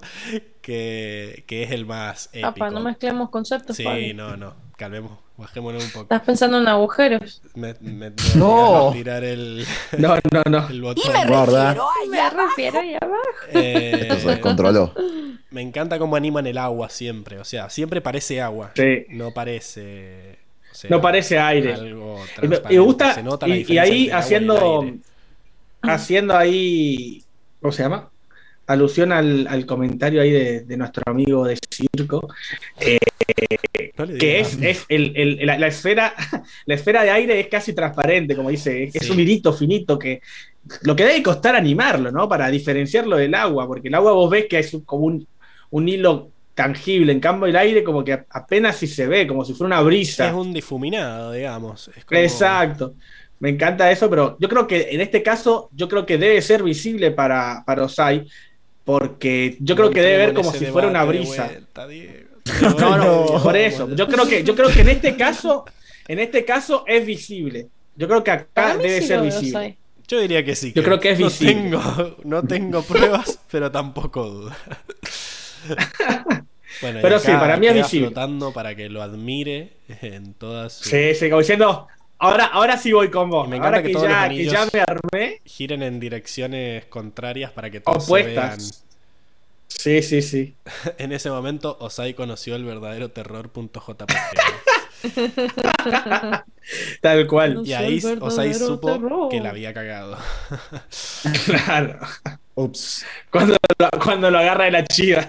que, 0.60 1.44
que, 1.46 1.62
es 1.62 1.70
el 1.70 1.86
más 1.86 2.28
épico. 2.32 2.70
no 2.70 2.80
mezclemos 2.80 3.30
conceptos. 3.30 3.76
Sí, 3.76 4.12
no, 4.12 4.36
no, 4.36 4.54
calmemos, 4.76 5.12
bajémonos 5.36 5.84
un 5.84 5.90
poco. 5.90 6.02
Estás 6.02 6.22
pensando 6.22 6.58
en 6.58 6.66
agujeros. 6.66 7.42
Me, 7.54 7.76
me, 7.80 8.12
no. 8.34 8.90
tirar 8.92 9.22
el, 9.22 9.64
no, 9.98 10.16
no, 10.32 10.42
no. 10.50 10.68
El 10.68 10.82
botón. 10.82 11.04
Y 11.06 11.08
me 11.08 11.24
refiero 11.24 11.86
ahí 12.02 12.08
me 12.08 12.30
refiero 12.30 12.80
ahí 12.80 12.94
abajo. 13.00 13.22
Eh, 13.52 14.18
se 14.20 14.28
descontroló. 14.28 14.92
Me 15.50 15.62
encanta 15.62 16.00
cómo 16.00 16.16
animan 16.16 16.48
el 16.48 16.58
agua 16.58 16.88
siempre. 16.88 17.38
O 17.38 17.44
sea, 17.44 17.70
siempre 17.70 18.00
parece 18.00 18.40
agua. 18.42 18.72
Sí. 18.74 19.06
No 19.10 19.32
parece. 19.32 20.45
No 20.88 21.00
parece 21.00 21.38
aire. 21.38 21.74
y 22.42 22.48
me 22.48 22.78
gusta. 22.78 23.22
y, 23.46 23.78
ahí 23.78 24.10
haciendo. 24.10 24.86
Haciendo 25.82 26.36
ahí. 26.36 27.22
¿Cómo 27.60 27.72
se 27.72 27.82
llama? 27.82 28.10
Alusión 28.66 29.12
al, 29.12 29.64
comentario 29.66 30.20
ahí 30.20 30.30
de, 30.30 30.76
nuestro 30.76 31.02
amigo 31.06 31.44
de 31.46 31.58
circo. 31.70 32.28
Eh, 32.80 32.98
que 34.18 34.40
es, 34.40 34.58
es 34.60 34.84
el, 34.88 35.38
la, 35.44 35.66
esfera. 35.66 36.14
La 36.66 36.74
esfera 36.74 37.02
de 37.02 37.10
aire 37.10 37.40
es 37.40 37.48
casi 37.48 37.72
transparente, 37.72 38.34
como 38.34 38.50
dice. 38.50 38.90
Es 38.92 39.10
un 39.10 39.20
hilito 39.20 39.52
finito 39.52 39.98
que. 39.98 40.20
Lo 40.82 40.96
que 40.96 41.04
debe 41.04 41.22
costar 41.22 41.54
animarlo, 41.54 42.10
¿no? 42.10 42.28
Para 42.28 42.48
diferenciarlo 42.48 43.16
del 43.16 43.34
agua, 43.34 43.68
porque 43.68 43.86
el 43.86 43.94
agua 43.94 44.12
vos 44.12 44.28
ves 44.28 44.46
que 44.50 44.58
es 44.58 44.76
como 44.84 45.04
un, 45.04 45.26
un 45.70 45.88
hilo 45.88 46.32
tangible. 46.56 47.12
En 47.12 47.20
cambio, 47.20 47.46
el 47.46 47.54
aire 47.54 47.84
como 47.84 48.02
que 48.02 48.24
apenas 48.30 48.76
si 48.76 48.88
se 48.88 49.06
ve, 49.06 49.26
como 49.26 49.44
si 49.44 49.52
fuera 49.52 49.66
una 49.76 49.82
brisa. 49.82 50.26
Es 50.26 50.34
un 50.34 50.52
difuminado, 50.52 51.32
digamos. 51.32 51.90
Exacto. 52.10 52.94
Me 53.38 53.50
encanta 53.50 53.92
eso, 53.92 54.08
pero 54.08 54.36
yo 54.40 54.48
creo 54.48 54.66
que 54.66 54.88
en 54.90 55.02
este 55.02 55.22
caso, 55.22 55.68
yo 55.72 55.86
creo 55.88 56.06
que 56.06 56.16
debe 56.16 56.40
ser 56.40 56.62
visible 56.62 57.10
para, 57.10 57.62
para 57.66 57.84
Osai, 57.84 58.26
porque 58.82 59.58
yo 59.60 59.76
creo 59.76 59.90
que 59.90 60.00
debe 60.00 60.16
ver 60.16 60.34
como 60.34 60.50
si 60.50 60.64
fuera 60.66 60.88
una 60.88 61.04
brisa. 61.04 61.50
no, 62.80 62.96
no, 62.96 63.42
por 63.42 63.56
eso. 63.56 63.94
Yo 63.94 64.08
creo 64.08 64.26
que, 64.26 64.42
yo 64.42 64.56
creo 64.56 64.70
que 64.70 64.80
en 64.80 64.88
este 64.88 65.14
caso, 65.14 65.66
En 66.08 66.18
este 66.18 66.44
caso 66.44 66.84
es 66.86 67.04
visible. 67.04 67.68
Yo 67.96 68.08
creo 68.08 68.24
que 68.24 68.30
acá 68.30 68.78
debe 68.78 69.02
ser 69.02 69.20
visible. 69.20 69.76
Yo 70.08 70.20
diría 70.20 70.42
que 70.42 70.54
sí. 70.54 70.72
Yo 70.74 70.82
creo 70.82 70.98
que 71.00 71.10
es 71.10 71.18
visible. 71.18 71.68
No 71.68 71.80
tengo, 71.80 72.16
no 72.24 72.42
tengo 72.44 72.82
pruebas, 72.82 73.40
pero 73.50 73.70
tampoco 73.70 74.24
duda. 74.24 74.56
Bueno, 76.80 77.00
pero 77.02 77.18
sí, 77.18 77.32
para 77.32 77.56
mí 77.56 77.66
es 77.66 77.74
visible. 77.74 78.08
flotando 78.08 78.52
para 78.52 78.74
que 78.74 78.88
lo 78.88 79.02
admire 79.02 79.72
en 80.02 80.34
todas 80.34 80.74
sus... 80.74 80.86
Sí, 80.88 81.14
sí, 81.14 81.28
como 81.28 81.40
diciendo, 81.40 81.86
ahora, 82.18 82.46
ahora 82.46 82.76
sí 82.76 82.92
voy 82.92 83.10
con 83.10 83.30
vos. 83.30 83.48
me 83.48 83.56
encanta 83.56 83.78
ahora 83.78 83.86
que, 83.86 83.92
ya, 83.92 84.28
que, 84.28 84.44
ya, 84.44 84.66
me 84.72 84.80
armé. 84.80 85.40
Giren 85.44 85.82
en 85.82 86.00
direcciones 86.00 86.84
contrarias 86.86 87.50
para 87.52 87.70
que 87.70 87.80
todos 87.80 88.04
Opuestas. 88.04 88.62
se 88.62 88.70
vean. 88.72 88.86
Sí, 89.68 90.02
sí, 90.02 90.22
sí. 90.22 90.54
en 90.98 91.12
ese 91.12 91.30
momento, 91.30 91.76
Osai 91.80 92.14
conoció 92.14 92.56
el 92.56 92.64
verdadero 92.64 93.10
terror.jpg. 93.10 94.16
Tal 97.00 97.26
cual. 97.26 97.62
y 97.64 97.72
ahí 97.72 98.02
Osai 98.20 98.54
supo 98.54 99.28
que 99.28 99.40
la 99.40 99.50
había 99.50 99.72
cagado. 99.74 100.16
claro. 101.44 102.00
Ups. 102.54 103.04
Cuando, 103.30 103.56
cuando 104.02 104.30
lo 104.30 104.38
agarra 104.38 104.64
de 104.64 104.70
la 104.70 104.84
chiva. 104.84 105.28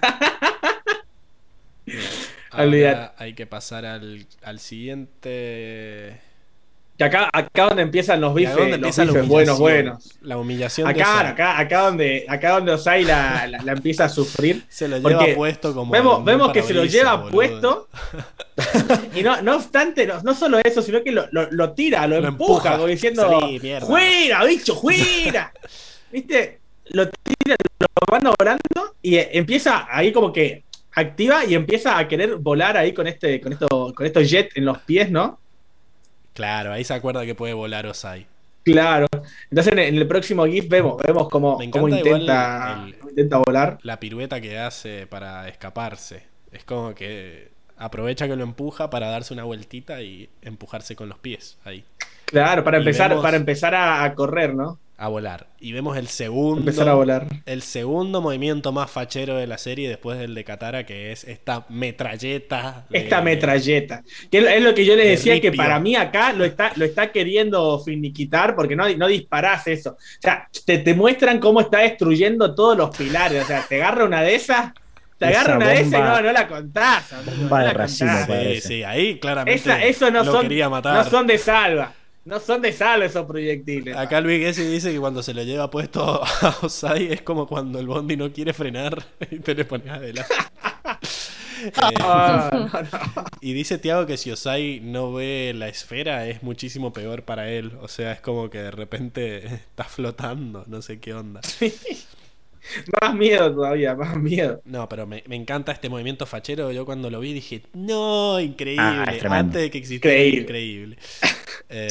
Ahora 2.51 3.13
hay 3.17 3.33
que 3.33 3.45
pasar 3.45 3.85
al, 3.85 4.25
al 4.43 4.59
siguiente. 4.59 6.19
Que 6.97 7.03
acá, 7.03 7.29
acá 7.31 7.65
donde 7.65 7.83
empiezan 7.83 8.19
los 8.19 8.33
bifes, 8.33 8.55
los 8.55 8.81
bifes 8.81 9.27
buenos, 9.27 9.59
buenos. 9.59 10.17
La 10.21 10.37
humillación. 10.37 10.87
Acá, 10.87 11.27
acá, 11.29 11.59
acá 11.59 11.81
donde, 11.81 12.25
acá 12.27 12.53
donde 12.53 12.71
Osai 12.71 13.03
la, 13.03 13.45
la, 13.63 13.71
empieza 13.71 14.05
a 14.05 14.09
sufrir. 14.09 14.65
Se 14.67 14.87
lo 14.87 14.97
lleva 14.97 15.23
puesto 15.35 15.75
como. 15.75 15.91
Vemos, 15.91 16.25
vemos 16.25 16.51
que 16.51 16.63
se 16.63 16.73
lo 16.73 16.85
lleva 16.85 17.29
puesto. 17.29 17.87
y 19.15 19.21
no, 19.21 19.43
no 19.43 19.57
obstante, 19.57 20.07
no, 20.07 20.23
no, 20.23 20.33
solo 20.33 20.57
eso, 20.63 20.81
sino 20.81 21.03
que 21.03 21.11
lo, 21.11 21.27
lo, 21.31 21.51
lo 21.51 21.73
tira, 21.73 22.07
lo, 22.07 22.15
empuja, 22.15 22.73
como 22.73 22.87
diciendo: 22.87 23.47
¡Fuera, 23.85 24.43
bicho, 24.45 24.75
fuera! 24.75 25.53
¿Viste? 26.11 26.61
Lo 26.89 27.07
tira, 27.09 27.55
lo 27.79 27.87
van 28.09 28.33
orando 28.39 28.95
y 29.03 29.17
empieza 29.17 29.85
ahí 29.87 30.11
como 30.11 30.33
que 30.33 30.63
activa 30.97 31.45
y 31.45 31.53
empieza 31.53 31.97
a 31.97 32.07
querer 32.07 32.37
volar 32.37 32.75
ahí 32.75 32.93
con 32.93 33.07
este, 33.07 33.39
con 33.39 33.53
esto, 33.53 33.93
con 33.95 34.05
estos 34.05 34.29
jets 34.29 34.57
en 34.57 34.65
los 34.65 34.79
pies, 34.79 35.11
¿no? 35.11 35.39
Claro, 36.33 36.73
ahí 36.73 36.83
se 36.83 36.93
acuerda 36.93 37.25
que 37.25 37.35
puede 37.35 37.53
volar 37.53 37.85
Osai. 37.85 38.25
Claro. 38.63 39.07
Entonces 39.49 39.73
en 39.73 39.95
el 39.95 40.07
próximo 40.07 40.45
GIF 40.45 40.67
vemos, 40.67 41.01
vemos 41.01 41.29
cómo, 41.29 41.61
intenta, 41.61 42.85
intenta 43.09 43.37
volar. 43.37 43.77
La 43.83 43.99
pirueta 43.99 44.41
que 44.41 44.57
hace 44.57 45.07
para 45.07 45.47
escaparse. 45.47 46.23
Es 46.51 46.63
como 46.63 46.93
que 46.93 47.49
aprovecha 47.77 48.27
que 48.27 48.35
lo 48.35 48.43
empuja 48.43 48.89
para 48.89 49.09
darse 49.09 49.33
una 49.33 49.43
vueltita 49.43 50.01
y 50.01 50.29
empujarse 50.41 50.95
con 50.95 51.09
los 51.09 51.19
pies 51.19 51.57
ahí. 51.63 51.83
Claro, 52.25 52.63
para 52.63 52.79
empezar, 52.79 53.15
para 53.21 53.37
empezar 53.37 53.73
a, 53.73 54.13
correr, 54.15 54.53
¿no? 54.53 54.79
A 54.99 55.09
volar. 55.09 55.45
Y 55.59 55.73
vemos 55.73 55.95
el 55.95 56.07
segundo. 56.07 56.61
Empezar 56.61 56.89
a 56.89 56.95
volar. 56.95 57.27
El 57.45 57.61
segundo 57.61 58.19
movimiento 58.19 58.71
más 58.71 58.89
fachero 58.89 59.37
de 59.37 59.45
la 59.45 59.59
serie 59.59 59.87
después 59.87 60.17
del 60.17 60.33
de 60.33 60.43
Katara, 60.43 60.87
que 60.87 61.11
es 61.11 61.23
esta 61.23 61.67
metralleta. 61.69 62.87
esta 62.91 63.21
metralleta. 63.21 64.03
Que 64.31 64.39
es 64.39 64.63
lo 64.63 64.73
que 64.73 64.85
yo 64.85 64.95
les 64.95 65.07
decía, 65.07 65.39
que 65.39 65.51
para 65.51 65.79
mí 65.79 65.95
acá 65.95 66.33
lo 66.33 66.45
está, 66.45 66.71
lo 66.77 66.83
está 66.83 67.11
queriendo 67.11 67.79
finiquitar, 67.79 68.55
porque 68.55 68.75
no, 68.75 68.89
no 68.89 69.07
disparás 69.07 69.67
eso. 69.67 69.91
O 69.91 70.21
sea, 70.21 70.49
te, 70.65 70.79
te 70.79 70.95
muestran 70.95 71.39
cómo 71.39 71.61
está 71.61 71.79
destruyendo 71.79 72.55
todos 72.55 72.75
los 72.75 72.97
pilares. 72.97 73.43
O 73.43 73.45
sea, 73.45 73.63
te 73.69 73.75
agarra 73.75 74.05
una 74.05 74.23
de 74.23 74.33
esas 74.33 74.71
te 75.17 75.25
agarra 75.25 75.57
una 75.57 75.69
de 75.69 75.81
esas 75.81 75.99
y 75.99 76.03
no, 76.03 76.21
no 76.21 76.31
la 76.31 76.47
contás. 76.47 77.13
Bomba 77.25 77.63
de 77.63 77.73
racimo, 77.73 78.11
sí, 78.27 78.61
sí, 78.61 78.83
ahí 78.83 79.19
claramente 79.19 79.89
eso 79.89 80.11
no 80.11 80.23
son, 80.23 80.43
quería 80.43 80.69
matar. 80.69 81.05
No 81.05 81.09
son 81.09 81.25
de 81.25 81.37
salva. 81.37 81.91
No 82.27 82.41
son 82.41 82.61
de 82.61 82.73
salva 82.73 83.05
esos 83.05 83.25
proyectiles. 83.25 83.95
Acá 83.95 84.19
Luis 84.19 84.41
Gessi 84.41 84.65
dice 84.65 84.91
que 84.91 84.99
cuando 84.99 85.23
se 85.23 85.33
lo 85.33 85.43
lleva 85.43 85.71
puesto 85.71 86.21
a 86.25 86.57
Osai 86.61 87.13
es 87.13 87.21
como 87.21 87.47
cuando 87.47 87.79
el 87.79 87.87
Bondi 87.87 88.17
no 88.17 88.33
quiere 88.33 88.51
frenar 88.51 89.01
y 89.31 89.39
te 89.39 89.55
le 89.55 89.63
pones 89.63 89.89
adelante. 89.89 90.33
Ah, 91.75 92.69
y 93.41 93.53
dice 93.53 93.79
Tiago 93.79 94.05
que 94.05 94.17
si 94.17 94.29
Osai 94.29 94.79
no 94.79 95.11
ve 95.11 95.53
la 95.55 95.67
esfera 95.67 96.27
es 96.27 96.43
muchísimo 96.43 96.93
peor 96.93 97.23
para 97.23 97.49
él. 97.49 97.71
O 97.81 97.87
sea, 97.87 98.11
es 98.11 98.21
como 98.21 98.51
que 98.51 98.59
de 98.59 98.69
repente 98.69 99.45
está 99.47 99.85
flotando, 99.85 100.65
no 100.67 100.83
sé 100.83 100.99
qué 100.99 101.15
onda. 101.15 101.41
Más 103.01 103.15
miedo 103.15 103.53
todavía, 103.53 103.95
más 103.95 104.17
miedo. 104.17 104.61
No, 104.65 104.87
pero 104.89 105.05
me, 105.05 105.23
encanta 105.29 105.71
este 105.71 105.89
movimiento 105.89 106.25
fachero. 106.25 106.71
Yo 106.71 106.85
cuando 106.85 107.09
lo 107.09 107.19
vi 107.19 107.33
dije, 107.33 107.63
no, 107.73 108.39
increíble. 108.39 108.83
Ah, 108.83 109.05
Antes 109.29 109.61
de 109.61 109.71
que 109.71 109.77
existiera, 109.77 110.41
increíble. 110.41 110.97
Eh, 111.69 111.89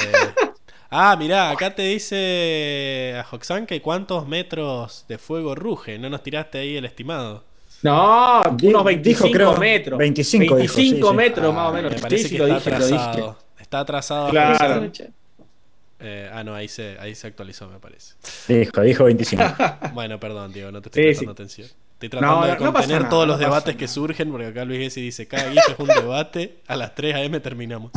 ah, 0.88 1.16
mirá, 1.18 1.50
acá 1.50 1.74
te 1.74 1.82
dice 1.82 3.14
a 3.14 3.26
Hoxan 3.30 3.66
que 3.66 3.82
cuántos 3.82 4.26
metros 4.26 5.04
de 5.06 5.18
fuego 5.18 5.54
ruge. 5.54 5.98
No 5.98 6.08
nos 6.08 6.22
tiraste 6.22 6.58
ahí 6.58 6.76
el 6.76 6.86
estimado. 6.86 7.44
No, 7.82 8.56
unos 8.62 8.84
25 8.84 9.56
metros. 9.58 9.98
25, 9.98 10.54
25 10.54 11.12
metros 11.12 11.54
más 11.54 11.68
o 11.68 11.72
menos. 11.74 11.92
Me 11.92 11.98
parece 11.98 12.30
que 12.30 12.36
está 12.36 12.56
atrasado. 12.56 13.36
Está 13.60 13.80
atrasado. 13.80 14.30
Claro. 14.30 14.90
Eh, 16.08 16.30
ah, 16.32 16.44
no, 16.44 16.54
ahí 16.54 16.68
se, 16.68 16.96
ahí 17.00 17.14
se 17.16 17.26
actualizó, 17.26 17.68
me 17.68 17.80
parece. 17.80 18.14
Dijo, 18.46 18.80
dijo 18.80 19.04
25. 19.04 19.42
bueno, 19.92 20.20
perdón, 20.20 20.52
Diego, 20.52 20.70
no 20.70 20.80
te 20.80 20.88
estoy 20.88 21.04
prestando 21.04 21.32
atención. 21.32 21.68
Estoy 21.94 22.10
tratando 22.10 22.46
de 22.46 22.56
contener 22.56 23.08
todos 23.08 23.26
los 23.26 23.38
debates 23.38 23.74
que 23.74 23.88
surgen, 23.88 24.30
porque 24.30 24.46
acá 24.46 24.64
Luis 24.64 24.80
Gessi 24.80 25.00
dice, 25.00 25.26
cada 25.26 25.50
guía 25.50 25.62
es 25.66 25.78
un 25.78 25.88
debate, 25.88 26.58
a 26.68 26.76
las 26.76 26.94
3 26.94 27.14
a.m. 27.14 27.40
terminamos. 27.40 27.90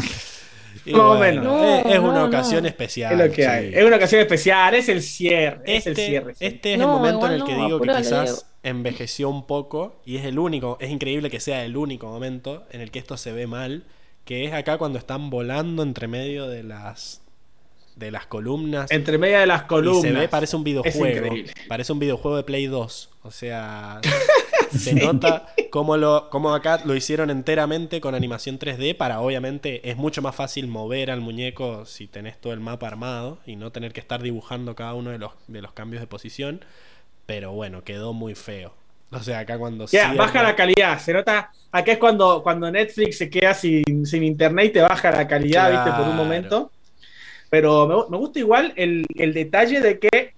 Más 0.86 1.02
o 1.02 1.20
menos. 1.20 1.86
es, 1.86 2.00
una 2.00 2.24
ocasión 2.24 2.66
especial. 2.66 3.12
Es 3.20 3.28
lo 3.28 3.34
que 3.34 3.46
hay. 3.46 3.72
Es 3.74 3.84
una 3.84 3.98
ocasión 3.98 4.22
especial, 4.22 4.74
es 4.74 4.90
el 4.90 5.04
cierre. 5.04 5.62
Este, 5.66 5.76
es 5.76 5.86
el, 5.86 5.92
este, 5.92 6.08
cierre, 6.08 6.36
este 6.40 6.74
es 6.74 6.80
el 6.80 6.88
momento 6.88 7.28
en 7.28 7.34
el 7.34 7.44
que 7.44 7.54
digo 7.54 7.80
que 7.80 7.90
quizás 7.90 8.46
envejeció 8.64 9.30
un 9.30 9.46
poco, 9.46 10.02
y 10.06 10.18
es 10.18 10.26
el 10.26 10.40
único, 10.40 10.78
es 10.80 10.90
increíble 10.90 11.30
que 11.30 11.40
sea 11.40 11.64
el 11.64 11.78
único 11.78 12.08
momento 12.08 12.66
en 12.72 12.82
el 12.82 12.92
que 12.92 13.00
esto 13.00 13.18
se 13.18 13.32
ve 13.32 13.48
mal, 13.48 13.84
que 14.26 14.46
es 14.46 14.54
acá 14.54 14.78
cuando 14.78 14.98
están 14.98 15.30
volando 15.30 15.84
entre 15.84 16.08
medio 16.08 16.48
de 16.48 16.64
las 16.64 17.22
de 18.00 18.12
las 18.12 18.26
columnas. 18.26 18.90
Entre 18.92 19.18
medio 19.18 19.40
de 19.40 19.46
las 19.46 19.64
columnas. 19.64 20.02
se 20.02 20.12
ve, 20.12 20.28
parece 20.30 20.56
un 20.56 20.64
videojuego. 20.64 21.36
Parece 21.68 21.92
un 21.92 22.00
videojuego 22.00 22.38
de 22.38 22.44
Play 22.44 22.68
2. 22.68 23.10
O 23.24 23.32
sea, 23.32 24.00
se 24.72 24.94
nota 24.96 25.48
cómo, 25.70 25.98
lo, 25.98 26.30
cómo 26.30 26.54
acá 26.56 26.82
lo 26.86 26.96
hicieron 26.96 27.30
enteramente 27.30 28.00
con 28.00 28.16
animación 28.16 28.58
3D 28.58 28.96
para 28.96 29.20
obviamente 29.20 29.90
es 29.90 29.98
mucho 29.98 30.22
más 30.22 30.34
fácil 30.34 30.68
mover 30.68 31.12
al 31.12 31.20
muñeco 31.20 31.86
si 31.86 32.08
tenés 32.08 32.40
todo 32.40 32.54
el 32.54 32.62
mapa 32.62 32.88
armado 32.88 33.40
y 33.46 33.58
no 33.58 33.72
tener 33.72 33.92
que 33.92 34.00
estar 34.00 34.24
dibujando 34.24 34.76
cada 34.76 34.94
uno 34.94 35.12
de 35.12 35.18
los, 35.18 35.34
de 35.48 35.62
los 35.62 35.74
cambios 35.74 36.02
de 36.02 36.08
posición. 36.08 36.64
Pero 37.26 37.52
bueno, 37.52 37.84
quedó 37.84 38.14
muy 38.14 38.34
feo. 38.34 38.74
O 39.12 39.20
sea, 39.20 39.40
acá 39.40 39.58
cuando... 39.58 39.86
Ya, 39.88 40.14
baja 40.14 40.42
la 40.42 40.56
calidad. 40.56 41.00
Se 41.00 41.14
nota... 41.14 41.52
Acá 41.72 41.92
es 41.92 41.98
cuando, 42.00 42.42
cuando 42.42 42.72
Netflix 42.72 43.20
se 43.20 43.30
queda 43.30 43.54
sin, 43.54 43.84
internet 44.12 44.68
y 44.68 44.70
te 44.70 44.82
baja 44.82 45.12
la 45.12 45.28
calidad, 45.28 45.72
viste, 45.72 45.92
por 45.92 46.10
un 46.10 46.16
momento. 46.16 46.72
Pero 47.50 48.08
me, 48.10 48.18
gusta 48.18 48.40
igual 48.40 48.74
el, 48.76 49.06
detalle 49.34 49.82
de 49.82 50.00
que 50.00 50.34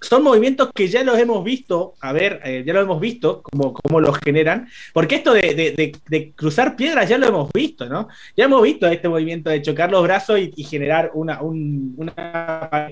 son 0.00 0.22
movimientos 0.22 0.70
que 0.74 0.88
ya 0.88 1.04
los 1.04 1.18
hemos 1.18 1.44
visto, 1.44 1.94
a 2.00 2.12
ver, 2.12 2.40
eh, 2.44 2.64
ya 2.66 2.72
lo 2.72 2.80
hemos 2.80 3.00
visto, 3.00 3.40
cómo, 3.42 3.72
cómo 3.72 4.00
los 4.00 4.18
generan, 4.18 4.68
porque 4.92 5.16
esto 5.16 5.32
de, 5.32 6.32
cruzar 6.34 6.74
piedras 6.74 7.08
ya 7.08 7.18
lo 7.18 7.28
hemos 7.28 7.50
visto, 7.52 7.88
¿no? 7.88 8.08
Ya 8.36 8.44
hemos 8.44 8.62
visto 8.62 8.86
este 8.88 9.08
movimiento 9.08 9.48
de 9.48 9.62
chocar 9.62 9.90
los 9.90 10.02
brazos 10.02 10.40
y, 10.40 10.64
generar 10.64 11.10
una, 11.14 11.40
una... 11.40 12.90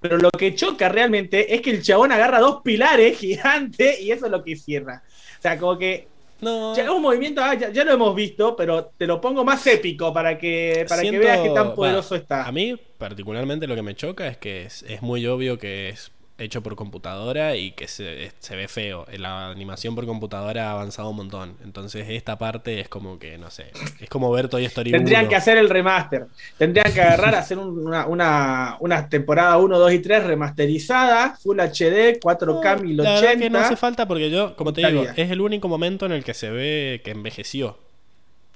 Pero 0.00 0.18
lo 0.18 0.30
que 0.30 0.56
choca 0.56 0.88
realmente 0.88 1.54
es 1.54 1.60
que 1.60 1.70
el 1.70 1.82
chabón 1.82 2.10
agarra 2.10 2.40
dos 2.40 2.60
pilares 2.62 3.18
gigantes 3.20 4.00
y 4.00 4.10
eso 4.10 4.26
es 4.26 4.32
lo 4.32 4.42
que 4.42 4.56
cierra. 4.56 5.02
O 5.38 5.42
sea, 5.42 5.56
como 5.58 5.78
que 5.78 6.08
no. 6.42 6.74
Ya 6.76 6.92
un 6.92 7.00
movimiento, 7.00 7.40
ah, 7.42 7.54
ya, 7.54 7.84
lo 7.84 7.92
hemos 7.92 8.14
visto, 8.14 8.54
pero 8.54 8.92
te 8.96 9.06
lo 9.06 9.20
pongo 9.20 9.44
más 9.44 9.66
épico 9.66 10.12
para 10.12 10.36
que, 10.36 10.84
para 10.88 11.02
que 11.02 11.18
veas 11.18 11.40
qué 11.40 11.50
tan 11.50 11.74
poderoso 11.74 12.14
está. 12.14 12.44
A 12.44 12.52
mí, 12.52 12.76
particularmente, 12.98 13.66
lo 13.66 13.74
que 13.74 13.82
me 13.82 13.94
choca 13.94 14.26
es 14.26 14.36
que 14.36 14.64
es, 14.64 14.82
es 14.82 15.02
muy 15.02 15.26
obvio 15.26 15.58
que 15.58 15.88
es 15.88 16.12
hecho 16.42 16.62
por 16.62 16.76
computadora 16.76 17.56
y 17.56 17.72
que 17.72 17.88
se, 17.88 18.32
se, 18.38 18.56
ve 18.56 18.68
feo. 18.68 19.06
La 19.18 19.50
animación 19.50 19.94
por 19.94 20.06
computadora 20.06 20.68
ha 20.68 20.72
avanzado 20.72 21.10
un 21.10 21.16
montón. 21.16 21.56
Entonces 21.64 22.06
esta 22.08 22.38
parte 22.38 22.80
es 22.80 22.88
como 22.88 23.18
que, 23.18 23.38
no 23.38 23.50
sé, 23.50 23.70
es 24.00 24.08
como 24.08 24.30
ver 24.30 24.48
Toy 24.48 24.64
Story 24.64 24.90
Tendrían 24.90 25.28
que 25.28 25.36
hacer 25.36 25.58
el 25.58 25.68
remaster. 25.68 26.26
Tendrían 26.58 26.92
que 26.92 27.00
agarrar, 27.00 27.34
hacer 27.34 27.58
una, 27.58 28.06
una, 28.06 28.76
una, 28.80 29.08
temporada 29.08 29.58
1, 29.58 29.78
2 29.78 29.92
y 29.92 29.98
3 29.98 30.24
remasterizada, 30.24 31.36
Full 31.42 31.58
HD, 31.58 32.20
4K, 32.20 32.76
no, 32.76 32.82
1080. 32.82 33.20
La 33.22 33.36
que 33.36 33.50
no 33.50 33.58
hace 33.58 33.76
falta 33.76 34.06
porque 34.06 34.30
yo, 34.30 34.56
como 34.56 34.72
te 34.72 34.86
digo, 34.86 35.04
es 35.16 35.30
el 35.30 35.40
único 35.40 35.68
momento 35.68 36.06
en 36.06 36.12
el 36.12 36.24
que 36.24 36.34
se 36.34 36.50
ve 36.50 37.00
que 37.04 37.10
envejeció. 37.10 37.76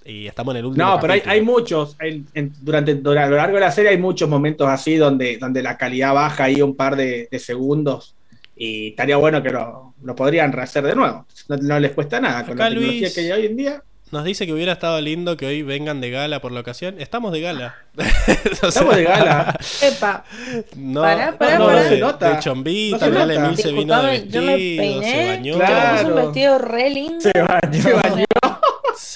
Y 0.07 0.26
estamos 0.26 0.55
en 0.55 0.59
el 0.59 0.67
último. 0.67 0.86
No, 0.86 1.01
pero 1.01 1.15
hay, 1.25 1.41
muchos. 1.41 1.97
durante, 2.60 2.93
a 2.93 3.26
lo 3.28 3.36
largo 3.36 3.55
de 3.55 3.60
la 3.60 3.73
serie 3.73 3.91
hay 3.91 3.99
muchos 3.99 4.28
momentos 4.28 4.68
así 4.68 4.97
donde, 4.97 5.36
donde 5.39 5.62
la 5.62 5.76
calidad 5.76 6.15
baja 6.15 6.44
ahí 6.44 6.62
un 6.62 6.76
par 6.76 6.97
de, 6.97 7.28
segundos. 7.39 8.15
Y 8.57 8.89
estaría 8.89 9.17
bueno 9.17 9.43
que 9.43 9.51
lo, 9.51 9.94
lo 10.02 10.17
podrían 10.17 10.52
rehacer 10.52 10.85
de 10.85 10.94
nuevo. 10.94 11.26
No, 11.49 11.78
les 11.78 11.93
cuesta 11.93 12.20
nada. 12.20 12.44
con 12.44 12.57
la 12.57 12.68
tecnología 12.68 13.12
que 13.12 13.20
hay 13.20 13.33
hoy 13.33 13.47
en 13.47 13.57
día. 13.57 13.83
Nos 14.12 14.23
dice 14.23 14.47
que 14.47 14.52
hubiera 14.52 14.73
estado 14.73 15.01
lindo 15.01 15.36
que 15.36 15.47
hoy 15.47 15.62
vengan 15.62 16.01
de 16.01 16.10
gala 16.10 16.41
por 16.41 16.52
la 16.52 16.60
ocasión. 16.60 16.94
Estamos 17.01 17.33
de 17.33 17.41
gala. 17.41 17.75
Estamos 18.62 18.94
de 18.94 19.02
gala. 19.02 19.59
Epa. 19.83 20.25
No, 20.76 21.02
pará, 21.02 21.36
pará, 21.36 21.59
no, 21.59 21.83
se 21.83 21.99
nota. 21.99 22.31
De 22.31 22.39
chombita, 22.39 23.09
no 23.09 23.28
Emil 23.28 23.57
se 23.57 23.73
vino 23.73 24.01
de 24.02 24.10
vestido, 24.12 24.41
yo 24.41 24.47
me 24.47 24.57
peiné, 24.57 25.10
se 25.10 25.26
bañó. 25.26 25.57
Claro. 25.57 26.09
un 26.09 26.15
vestido 26.15 26.59
re 26.59 26.91
lindo. 26.91 27.20
Se 27.20 27.33
bañó. 27.33 27.83
Se 27.83 27.93
bañó. 27.93 28.26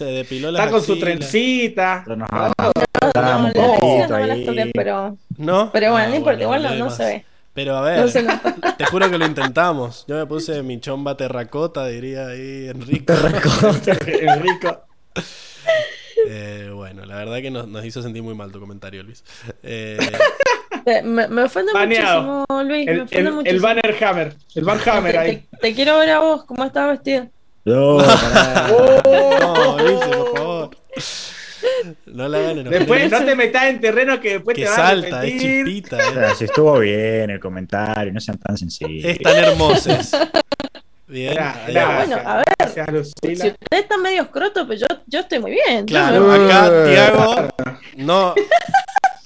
Se 0.01 0.07
depiló 0.07 0.51
la 0.51 0.61
Está 0.61 0.71
con 0.71 0.83
su 0.83 0.99
trencita. 0.99 2.05
No, 2.07 2.17
no, 2.17 2.27
no, 2.27 3.53
pero... 4.73 5.19
¿No? 5.37 5.71
Pero 5.73 5.93
bueno, 5.93 6.09
no 6.09 6.17
importa, 6.17 6.43
igual 6.43 6.79
no 6.79 6.91
se 6.91 7.05
ve. 7.05 7.25
Pero 7.53 7.77
a 7.77 7.83
ver, 7.83 8.11
te 8.79 8.87
juro 8.87 9.11
que 9.11 9.19
lo 9.19 9.27
intentamos. 9.27 10.07
Yo 10.09 10.17
me 10.17 10.25
puse 10.25 10.63
mi 10.63 10.81
chomba 10.81 11.19
terracota, 11.19 11.85
diría 11.85 12.29
ahí 12.29 12.69
Enrico. 12.69 13.13
Terracota, 13.13 13.99
Enrico. 14.07 14.85
Eh, 16.27 16.71
bueno, 16.75 17.05
la 17.05 17.17
verdad 17.17 17.43
que 17.43 17.51
nos, 17.51 17.69
nos, 17.69 17.85
hizo 17.85 18.01
sentir 18.01 18.23
muy 18.23 18.35
mal 18.35 18.51
tu 18.53 18.59
comentario, 18.59 19.03
Luis. 19.03 19.23
Eh... 19.63 19.99
Me, 21.05 21.29
me, 21.29 21.43
ofende 21.43 21.75
muchísimo, 21.75 22.47
Luis. 22.65 22.89
El, 22.89 22.97
me 22.97 23.03
ofende 23.03 23.29
el, 23.29 23.35
muchísimo. 23.35 23.43
el 23.45 23.61
Banner 23.61 24.05
Hammer. 24.05 24.37
El 24.55 24.65
Van 24.65 24.81
Hammer 24.89 25.19
ahí. 25.19 25.37
Te, 25.37 25.57
te, 25.59 25.75
quiero 25.75 25.99
ver 25.99 26.11
a 26.11 26.21
vos, 26.21 26.45
¿cómo 26.45 26.65
estás 26.65 26.89
vestido? 26.89 27.29
No, 27.65 27.99
no, 28.03 29.79
Luis, 29.79 30.01
por 30.01 30.37
favor. 30.37 30.71
No 32.07 32.29
la 32.29 32.39
hagan 32.39 32.65
Después 32.65 33.11
no 33.11 33.25
te 33.25 33.37
metas 33.37 33.65
en 33.67 33.81
terreno 33.81 34.21
que 34.21 34.35
después 34.35 34.57
que 34.57 34.63
te 34.63 34.69
vas 34.69 34.77
salta, 34.77 35.21
a 35.21 35.27
es 35.27 35.41
chispita. 35.41 35.99
Eh. 35.99 36.09
O 36.09 36.13
sea, 36.13 36.35
si 36.35 36.45
estuvo 36.45 36.79
bien 36.79 37.31
el 37.31 37.41
comentario, 37.41 38.13
no 38.13 38.21
sean 38.21 38.39
tan 38.39 38.57
sencillos. 38.57 39.05
Están 39.05 39.37
hermosos. 39.37 40.13
Bien. 41.07 41.37
Bueno, 41.67 42.17
a 42.25 42.37
ver. 42.37 43.05
Si 43.05 43.33
usted 43.33 43.57
está 43.71 43.99
medio 43.99 44.23
escroto, 44.23 44.67
pues 44.67 44.81
yo, 44.81 44.87
yo 45.07 45.21
estoy 45.21 45.41
muy 45.41 45.51
bien. 45.51 45.85
Claro, 45.85 46.31
acá 46.33 46.71
Tiago 46.87 47.49
no. 47.97 48.35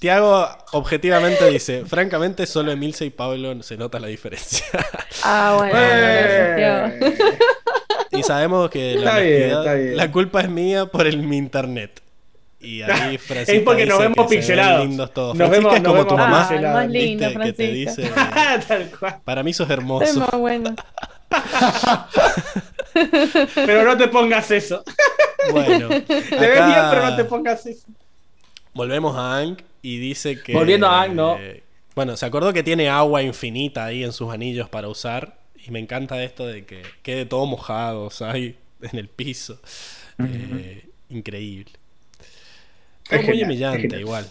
Tiago 0.01 0.49
objetivamente 0.73 1.49
dice, 1.49 1.85
francamente 1.87 2.47
solo 2.47 2.73
Emilce 2.73 3.07
y 3.07 3.11
Pablo 3.11 3.63
se 3.63 3.77
nota 3.77 3.99
la 3.99 4.09
diferencia. 4.09 4.67
Ah, 5.23 5.55
bueno. 5.57 5.79
Eh. 5.79 7.17
y 8.15 8.23
sabemos 8.25 8.71
que 8.71 8.95
la, 8.97 9.19
bien, 9.19 9.57
bien. 9.65 9.97
la 9.97 10.11
culpa 10.11 10.41
es 10.41 10.49
mía 10.49 10.87
por 10.87 11.07
el 11.07 11.19
mi 11.19 11.37
internet. 11.37 12.01
Y 12.61 12.83
ahí 12.83 13.19
Francisca 13.19 13.53
es 13.59 13.63
porque 13.63 13.87
nos 13.87 13.99
vemos 13.99 14.27
pixelados. 14.27 14.87
lindos 14.87 15.13
todos. 15.13 15.37
Nos 15.37 15.49
Francisca 15.49 15.71
vemos, 15.71 15.77
es 15.77 15.83
como 15.85 15.99
nos 15.99 16.09
tu 16.09 16.15
vemos 16.17 16.31
mamá. 16.31 16.49
Ah, 16.51 16.73
más 16.75 16.89
linda, 16.89 17.29
¿viste? 17.29 17.45
que 17.45 17.53
te 17.53 17.67
dice. 17.69 18.11
Tal 18.69 18.91
cual. 18.99 19.21
Para 19.25 19.43
mí 19.43 19.53
sos 19.53 19.69
hermoso. 19.69 20.05
Es 20.05 20.17
más 20.17 20.31
bueno. 20.33 20.75
pero 23.55 23.85
no 23.85 23.97
te 23.97 24.09
pongas 24.09 24.51
eso. 24.51 24.83
Bueno. 25.53 25.89
Te 25.89 26.05
ves 26.07 26.67
bien, 26.67 26.81
pero 26.91 27.03
no 27.03 27.17
te 27.17 27.25
pongas 27.25 27.67
eso. 27.67 27.87
Volvemos 28.73 29.17
a 29.17 29.39
Ang 29.39 29.59
y 29.83 29.99
dice 29.99 30.43
que. 30.43 30.55
Volviendo 30.55 30.87
a 30.87 31.03
Ang, 31.03 31.15
no. 31.15 31.39
Bueno, 31.95 32.17
se 32.17 32.27
acordó 32.27 32.53
que 32.53 32.63
tiene 32.63 32.89
agua 32.89 33.23
infinita 33.23 33.85
ahí 33.85 34.03
en 34.03 34.13
sus 34.13 34.33
anillos 34.33 34.69
para 34.69 34.89
usar. 34.89 35.44
Y 35.67 35.71
me 35.71 35.79
encanta 35.79 36.23
esto 36.23 36.47
de 36.47 36.65
que 36.65 36.83
quede 37.03 37.25
todo 37.25 37.47
mojado, 37.47 38.05
o 38.05 38.11
sea, 38.11 38.33
ahí 38.33 38.57
en 38.83 38.99
el 38.99 39.09
piso. 39.09 39.59
Uh 40.19 40.23
-huh. 40.23 40.61
eh, 40.61 40.89
increíble. 41.09 41.73
Es 43.11 43.19
muy 43.19 43.39
genial, 43.39 43.45
humillante, 43.47 44.01
igual. 44.01 44.27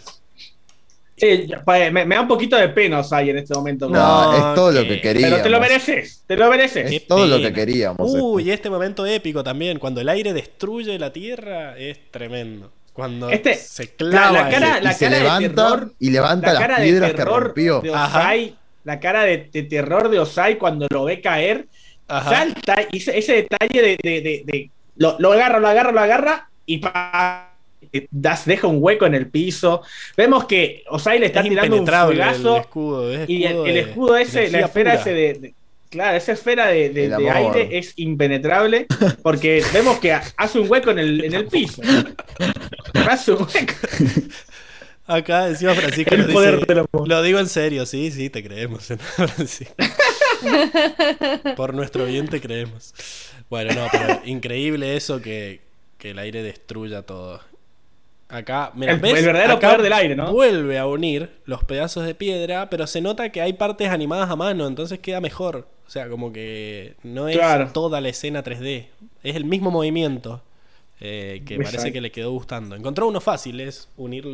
Sí, 1.16 1.46
me, 1.66 2.06
me, 2.06 2.14
da 2.14 2.22
un 2.22 2.28
poquito 2.28 2.56
de 2.56 2.68
pena 2.70 2.98
Osai 2.98 3.30
en 3.30 3.38
este 3.38 3.54
momento. 3.54 3.88
No, 3.88 4.34
es 4.34 4.54
todo 4.56 4.72
lo 4.72 4.82
que 4.82 5.00
queríamos. 5.00 5.30
Pero 5.30 5.42
te 5.44 5.48
lo 5.48 5.60
mereces, 5.60 6.24
te 6.26 6.36
lo 6.36 6.50
mereces. 6.50 6.90
Es 6.90 7.06
todo 7.06 7.26
lo 7.26 7.38
que 7.38 7.52
queríamos. 7.52 8.10
Uy, 8.12 8.42
este. 8.42 8.50
y 8.50 8.52
este 8.52 8.70
momento 8.70 9.06
épico 9.06 9.44
también, 9.44 9.78
cuando 9.78 10.00
el 10.00 10.08
aire 10.08 10.32
destruye 10.32 10.98
la 10.98 11.12
tierra, 11.12 11.78
es 11.78 12.10
tremendo. 12.10 12.72
Cuando 12.92 13.28
este, 13.28 13.54
se 13.54 13.94
clava 13.94 14.32
la, 14.32 14.42
la 14.44 14.50
cara, 14.50 14.80
la 14.80 14.92
y 14.92 14.94
se 14.94 15.10
levanta 15.10 15.40
de 15.40 15.48
terror, 15.48 15.92
y 15.98 16.10
levanta 16.10 16.52
la 16.52 16.68
las 16.68 16.80
piedras 16.80 17.12
que 17.12 17.24
rompió. 17.24 17.80
De 17.80 17.90
Osai, 17.90 18.56
la 18.84 19.00
cara 19.00 19.24
de, 19.24 19.48
de, 19.52 19.62
terror 19.64 20.08
de 20.08 20.20
Osai 20.20 20.58
cuando 20.58 20.86
lo 20.90 21.04
ve 21.04 21.20
caer, 21.20 21.66
Ajá. 22.06 22.30
salta 22.30 22.76
y 22.92 22.98
ese, 22.98 23.18
ese 23.18 23.32
detalle 23.34 23.82
de, 23.82 23.98
de, 24.02 24.42
de 24.44 24.70
lo, 24.96 25.16
lo, 25.18 25.32
agarra, 25.32 25.58
lo 25.58 25.68
agarra, 25.68 25.92
lo 25.92 26.00
agarra 26.00 26.48
y 26.66 26.78
pa, 26.78 27.54
das, 28.10 28.44
deja 28.44 28.66
un 28.66 28.78
hueco 28.80 29.06
en 29.06 29.14
el 29.14 29.28
piso. 29.28 29.82
Vemos 30.16 30.44
que 30.44 30.84
Osai 30.88 31.18
le 31.18 31.26
está 31.26 31.40
es 31.40 31.48
tirando 31.48 31.76
un 31.80 31.86
fuegazo 31.86 32.56
el 32.56 32.60
escudo, 32.60 33.12
el 33.12 33.30
y 33.30 33.44
el, 33.44 33.56
el, 33.66 33.76
escudo 33.76 34.16
ese, 34.16 34.50
la 34.50 34.60
esfera 34.60 34.92
pura. 34.92 35.00
ese 35.00 35.12
de, 35.12 35.54
Claro, 35.94 36.16
esa 36.16 36.32
esfera 36.32 36.66
de, 36.66 36.90
de, 36.90 37.08
de 37.08 37.30
aire 37.30 37.78
es 37.78 37.92
impenetrable 37.94 38.88
porque 39.22 39.62
vemos 39.72 39.98
que 39.98 40.12
hace 40.12 40.58
un 40.58 40.68
hueco 40.68 40.90
en 40.90 40.98
el, 40.98 41.24
en 41.24 41.34
el 41.34 41.46
piso. 41.46 41.82
hace 43.08 43.30
un 43.30 43.42
hueco. 43.42 43.74
Acá 45.06 45.48
encima 45.48 45.74
Francisco 45.74 46.16
dice, 46.16 46.60
lo 47.06 47.22
digo 47.22 47.38
en 47.38 47.48
serio, 47.48 47.84
sí, 47.84 48.10
sí, 48.10 48.30
te 48.30 48.42
creemos, 48.42 48.88
Por 51.56 51.74
nuestro 51.74 52.06
bien 52.06 52.26
te 52.28 52.40
creemos. 52.40 52.94
Bueno, 53.50 53.74
no, 53.74 53.86
pero 53.92 54.22
increíble 54.24 54.96
eso 54.96 55.20
que, 55.20 55.60
que 55.98 56.12
el 56.12 56.18
aire 56.18 56.42
destruya 56.42 57.02
todo. 57.02 57.40
Acá, 58.28 58.72
mira, 58.74 58.94
el, 58.94 59.00
¿ves? 59.00 59.18
el 59.18 59.26
verdadero 59.26 59.52
Acá 59.54 59.68
poder 59.68 59.82
del 59.82 59.92
aire, 59.92 60.16
¿no? 60.16 60.32
Vuelve 60.32 60.78
a 60.78 60.86
unir 60.86 61.30
los 61.44 61.62
pedazos 61.64 62.06
de 62.06 62.14
piedra, 62.14 62.70
pero 62.70 62.86
se 62.86 63.02
nota 63.02 63.30
que 63.30 63.42
hay 63.42 63.52
partes 63.52 63.90
animadas 63.90 64.30
a 64.30 64.36
mano, 64.36 64.66
entonces 64.66 65.00
queda 65.00 65.20
mejor. 65.20 65.68
O 65.86 65.90
sea, 65.90 66.08
como 66.08 66.32
que 66.32 66.94
no 67.02 67.28
es 67.28 67.36
claro. 67.36 67.70
toda 67.72 68.00
la 68.00 68.08
escena 68.08 68.42
3D, 68.42 68.86
es 69.22 69.36
el 69.36 69.44
mismo 69.44 69.70
movimiento 69.70 70.42
eh, 71.00 71.42
que 71.44 71.56
Exacto. 71.56 71.76
parece 71.76 71.92
que 71.92 72.00
le 72.00 72.10
quedó 72.10 72.30
gustando. 72.30 72.74
Encontró 72.74 73.06
uno 73.06 73.20
fácil, 73.20 73.60
es 73.60 73.90
unir 73.98 74.24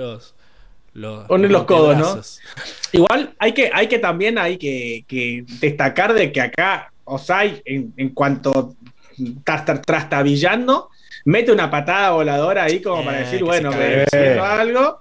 los, 0.92 1.20
los, 1.20 1.30
unir 1.30 1.50
los, 1.50 1.60
los 1.60 1.64
codos, 1.64 1.96
¿no? 1.96 2.20
Igual 2.92 3.34
hay 3.38 3.52
que, 3.52 3.70
hay 3.72 3.86
que 3.86 3.98
también 3.98 4.38
hay 4.38 4.58
que, 4.58 5.04
que 5.06 5.44
destacar 5.60 6.14
de 6.14 6.32
que 6.32 6.40
acá 6.40 6.92
Osai, 7.04 7.62
en, 7.64 7.92
en 7.96 8.10
cuanto 8.10 8.74
trastabillando, 9.86 10.90
mete 11.24 11.52
una 11.52 11.70
patada 11.70 12.10
voladora 12.10 12.64
ahí 12.64 12.80
como 12.80 13.02
eh, 13.02 13.04
para 13.04 13.18
decir, 13.18 13.44
bueno, 13.44 13.70
me 13.72 14.04
algo. 14.40 15.00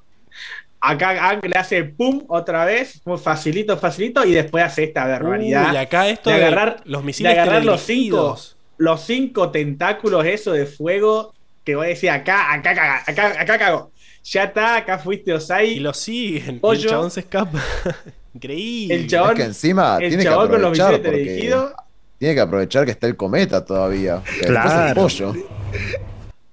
Acá 0.81 1.29
Ang 1.29 1.41
le 1.45 1.57
hace 1.57 1.83
pum 1.83 2.23
otra 2.29 2.63
vez, 2.63 3.01
muy 3.05 3.17
facilito, 3.17 3.77
facilito, 3.77 4.23
y 4.23 4.31
después 4.31 4.63
hace 4.63 4.85
esta 4.85 5.05
barbaridad. 5.05 5.71
Uh, 5.71 5.73
y 5.73 5.77
acá 5.77 6.07
esto 6.07 6.29
de 6.29 6.37
agarrar, 6.37 6.81
los 6.85 7.03
misiles 7.03 7.33
de 7.33 7.39
agarrar 7.39 7.65
los 7.65 7.81
cinco, 7.81 8.39
los 8.77 9.01
cinco 9.01 9.51
tentáculos, 9.51 10.25
eso 10.25 10.53
de 10.53 10.65
fuego, 10.65 11.33
que 11.65 11.75
voy 11.75 11.87
a 11.87 11.89
decir 11.89 12.09
acá, 12.09 12.53
acá, 12.53 12.71
acá, 12.71 13.03
acá, 13.05 13.41
acá 13.41 13.59
cago. 13.59 13.91
Ya 14.23 14.43
está, 14.43 14.77
acá 14.77 14.99
fuiste 14.99 15.33
Osai. 15.33 15.73
Y 15.73 15.79
lo 15.79 15.93
siguen, 15.93 16.59
y 16.61 16.69
el 16.69 16.87
chabón 16.87 17.11
se 17.11 17.21
escapa. 17.21 17.59
Increíble. 18.33 18.95
El 18.95 19.07
chabón, 19.07 19.31
es 19.31 19.37
que 19.37 19.43
encima 19.43 19.97
el 19.99 20.09
tiene 20.09 20.23
chabón 20.23 20.47
que 20.47 20.53
con 20.53 20.61
los 20.61 20.79
porque... 20.79 21.11
dirigidos. 21.11 21.73
Tiene 22.19 22.35
que 22.35 22.41
aprovechar 22.41 22.85
que 22.85 22.91
está 22.91 23.07
el 23.07 23.15
cometa 23.15 23.63
todavía. 23.63 24.21
Claro. 24.41 24.89
El 24.89 24.95
pollo. 24.95 25.33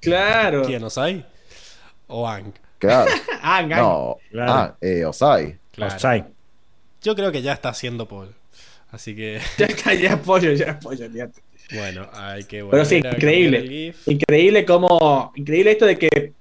Claro. 0.01 0.63
¿Quién, 0.65 0.85
Osai? 0.85 1.27
¿O 2.07 2.27
Ang? 2.27 2.53
Claro. 2.79 3.11
Ang, 3.43 3.73
Ang. 3.73 3.83
No, 3.83 4.19
claro. 4.31 4.53
ah, 4.53 4.77
eh, 4.81 5.05
Osai. 5.05 5.59
Claro. 5.73 5.97
Osai. 5.97 6.25
Yo 7.03 7.15
creo 7.17 7.33
que 7.33 7.43
ya 7.43 7.53
está 7.53 7.71
haciendo 7.71 8.07
Paul. 8.07 8.33
Así 8.93 9.15
que. 9.15 9.41
Ya 9.59 9.67
está, 9.67 9.93
ya 9.95 10.11
es 10.11 10.17
pollo, 10.19 10.53
ya 10.53 10.67
es 10.67 10.77
pollo, 10.77 11.11
fíjate. 11.11 11.43
Bueno, 11.73 12.09
hay 12.13 12.45
que 12.45 12.65
Pero 12.65 12.85
sí, 12.85 12.97
increíble. 12.97 13.93
Increíble 14.07 14.65
como. 14.65 15.33
Increíble 15.35 15.73
esto 15.73 15.87
de 15.87 15.99
que 15.99 16.33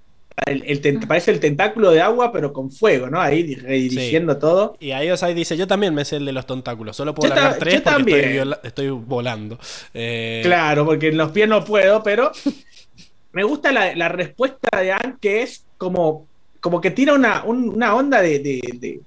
el, 0.46 0.64
el 0.66 1.00
parece 1.08 1.32
el 1.32 1.40
tentáculo 1.40 1.92
de 1.92 2.02
agua, 2.02 2.32
pero 2.32 2.52
con 2.52 2.70
fuego, 2.70 3.10
¿no? 3.10 3.22
Ahí 3.22 3.56
redirigiendo 3.56 4.34
sí. 4.34 4.40
todo. 4.40 4.76
Y 4.80 4.92
ahí 4.92 5.10
Osai 5.10 5.34
dice: 5.34 5.56
Yo 5.56 5.66
también 5.66 5.94
me 5.94 6.04
sé 6.04 6.18
el 6.18 6.26
de 6.26 6.34
los 6.34 6.46
tentáculos, 6.46 6.98
solo 6.98 7.16
puedo 7.16 7.34
largar 7.34 7.58
tres 7.58 7.82
porque 7.82 8.40
estoy, 8.40 8.54
estoy, 8.64 8.90
volando. 8.90 9.58
Eh... 9.94 10.42
Claro, 10.44 10.86
porque 10.86 11.08
en 11.08 11.18
los 11.18 11.32
pies 11.32 11.48
no 11.48 11.64
puedo, 11.64 12.04
pero 12.04 12.32
me 13.32 13.44
gusta 13.44 13.72
la, 13.72 13.96
la 13.96 14.10
respuesta 14.10 14.70
de 14.78 14.92
Anne, 14.92 15.16
que 15.22 15.42
es 15.42 15.66
como, 15.78 16.28
como 16.60 16.82
que 16.82 16.92
tira 16.92 17.14
una, 17.14 17.44
un, 17.46 17.70
una 17.70 17.96
onda 17.96 18.22
de, 18.22 18.40
de, 18.40 18.62
de, 18.74 19.02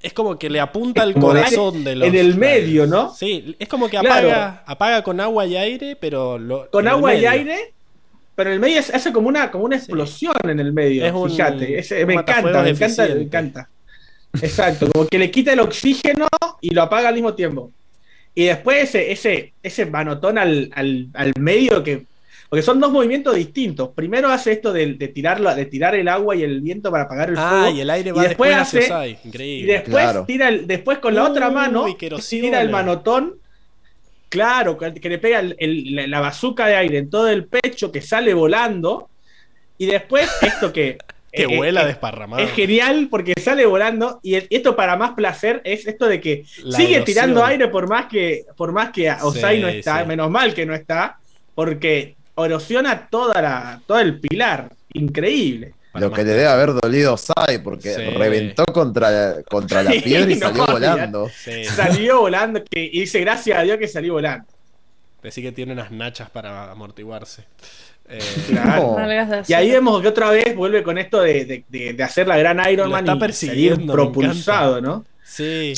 Es 0.00 0.12
como 0.12 0.38
que 0.38 0.50
le 0.50 0.58
apunta 0.58 1.02
al 1.02 1.14
corazón 1.14 1.84
de 1.84 1.94
los. 1.94 2.08
En 2.08 2.16
el 2.16 2.36
medio, 2.36 2.88
¿no? 2.88 3.14
Sí, 3.14 3.54
es 3.60 3.68
como 3.68 3.88
que 3.88 3.96
apaga, 3.96 4.20
claro. 4.20 4.60
apaga 4.66 5.02
con 5.02 5.20
agua 5.20 5.46
y 5.46 5.56
aire, 5.56 5.94
pero. 5.94 6.36
Lo, 6.36 6.68
con 6.70 6.88
agua 6.88 7.14
y 7.14 7.26
aire 7.26 7.74
pero 8.42 8.50
en 8.50 8.54
el 8.54 8.60
medio 8.60 8.80
hace 8.80 9.12
como 9.12 9.28
una, 9.28 9.52
como 9.52 9.66
una 9.66 9.76
explosión 9.76 10.34
sí. 10.42 10.50
en 10.50 10.58
el 10.58 10.72
medio. 10.72 11.06
Es 11.06 11.12
un, 11.12 11.30
fíjate, 11.30 11.78
es, 11.78 11.92
me, 12.04 12.14
encanta, 12.14 12.62
me 12.64 12.70
encanta, 12.70 13.06
me 13.06 13.22
encanta. 13.22 13.68
Exacto, 14.32 14.90
como 14.90 15.06
que 15.06 15.16
le 15.16 15.30
quita 15.30 15.52
el 15.52 15.60
oxígeno 15.60 16.26
y 16.60 16.74
lo 16.74 16.82
apaga 16.82 17.10
al 17.10 17.14
mismo 17.14 17.34
tiempo. 17.34 17.70
Y 18.34 18.46
después 18.46 18.82
ese, 18.82 19.12
ese, 19.12 19.52
ese 19.62 19.86
manotón 19.86 20.38
al, 20.38 20.72
al, 20.74 21.06
al 21.14 21.32
medio 21.38 21.84
que. 21.84 22.04
Porque 22.48 22.64
son 22.64 22.80
dos 22.80 22.90
movimientos 22.90 23.36
distintos. 23.36 23.90
Primero 23.90 24.28
hace 24.28 24.50
esto 24.50 24.72
de, 24.72 24.94
de, 24.94 25.06
tirarlo, 25.06 25.54
de 25.54 25.66
tirar 25.66 25.94
el 25.94 26.08
agua 26.08 26.34
y 26.34 26.42
el 26.42 26.62
viento 26.62 26.90
para 26.90 27.04
apagar 27.04 27.30
el 27.30 27.36
ah, 27.38 27.48
fuego. 27.48 27.76
y 27.76 27.80
el 27.80 27.90
aire 27.90 28.10
va 28.10 28.24
y 28.24 28.28
después, 28.28 28.50
después 28.50 28.76
hace, 28.76 28.92
hacia 28.92 29.20
Increíble. 29.24 29.72
Y 29.72 29.72
después, 29.72 30.02
claro. 30.02 30.24
tira 30.26 30.48
el, 30.48 30.66
después 30.66 30.98
con 30.98 31.14
la 31.14 31.28
otra 31.28 31.48
mano, 31.48 31.84
Uy, 31.84 31.94
tira 31.94 32.60
el 32.60 32.70
manotón 32.70 33.36
claro, 34.32 34.78
que 34.78 35.08
le 35.10 35.18
pega 35.18 35.42
la 35.42 36.20
bazuca 36.20 36.66
de 36.66 36.74
aire 36.74 36.96
en 36.96 37.10
todo 37.10 37.28
el 37.28 37.44
pecho, 37.44 37.92
que 37.92 38.00
sale 38.00 38.32
volando. 38.32 39.10
Y 39.76 39.84
después, 39.84 40.30
esto 40.40 40.72
que. 40.72 40.96
que 41.32 41.42
eh, 41.42 41.56
vuela 41.56 41.84
desparramado. 41.84 42.42
Es 42.42 42.50
genial 42.52 43.08
porque 43.10 43.34
sale 43.38 43.66
volando. 43.66 44.20
Y 44.22 44.36
esto, 44.36 44.74
para 44.74 44.96
más 44.96 45.10
placer, 45.10 45.60
es 45.64 45.86
esto 45.86 46.06
de 46.06 46.18
que 46.18 46.44
sigue 46.46 47.02
tirando 47.02 47.44
aire 47.44 47.68
por 47.68 47.86
más 47.90 48.06
que, 48.06 48.46
por 48.56 48.72
más 48.72 48.90
que 48.90 49.10
Osai 49.10 49.60
no 49.60 49.68
está. 49.68 50.02
Menos 50.06 50.30
mal 50.30 50.54
que 50.54 50.64
no 50.64 50.74
está. 50.74 51.18
Porque 51.54 52.16
erosiona 52.34 53.08
toda 53.08 53.42
la, 53.42 53.82
todo 53.86 53.98
el 53.98 54.18
pilar. 54.18 54.70
Increíble. 54.94 55.74
Lo 55.94 56.10
que 56.10 56.24
le 56.24 56.30
debe 56.30 56.46
haber 56.46 56.72
dolido 56.72 57.16
Sai, 57.16 57.58
porque 57.62 57.94
reventó 58.16 58.64
contra, 58.66 59.42
contra 59.42 59.82
la 59.82 59.90
piedra 60.04 60.30
y 60.30 60.36
salió 60.36 60.66
volando. 60.66 61.30
Salió 61.74 62.20
volando 62.20 62.62
que, 62.64 62.82
y 62.84 63.00
dice 63.00 63.20
gracias 63.20 63.58
a 63.58 63.62
Dios 63.62 63.78
que 63.78 63.88
salió 63.88 64.14
volando. 64.14 64.46
Decir 65.22 65.44
que 65.44 65.52
tiene 65.52 65.72
unas 65.72 65.90
nachas 65.90 66.30
para 66.30 66.70
amortiguarse. 66.70 67.44
Eh, 68.08 68.18
claro. 68.48 68.96
Y 69.46 69.52
ahí 69.52 69.70
vemos 69.70 70.02
que 70.02 70.08
otra 70.08 70.30
vez 70.30 70.56
vuelve 70.56 70.82
con 70.82 70.98
esto 70.98 71.20
de, 71.20 71.64
de, 71.68 72.02
hacer 72.02 72.26
la 72.26 72.36
gran 72.36 72.60
Iron 72.70 72.90
Man 72.90 73.04
está 73.04 73.18
persiguiendo, 73.18 73.92
propulsado, 73.92 74.80
¿no? 74.80 75.04
Sí. 75.24 75.74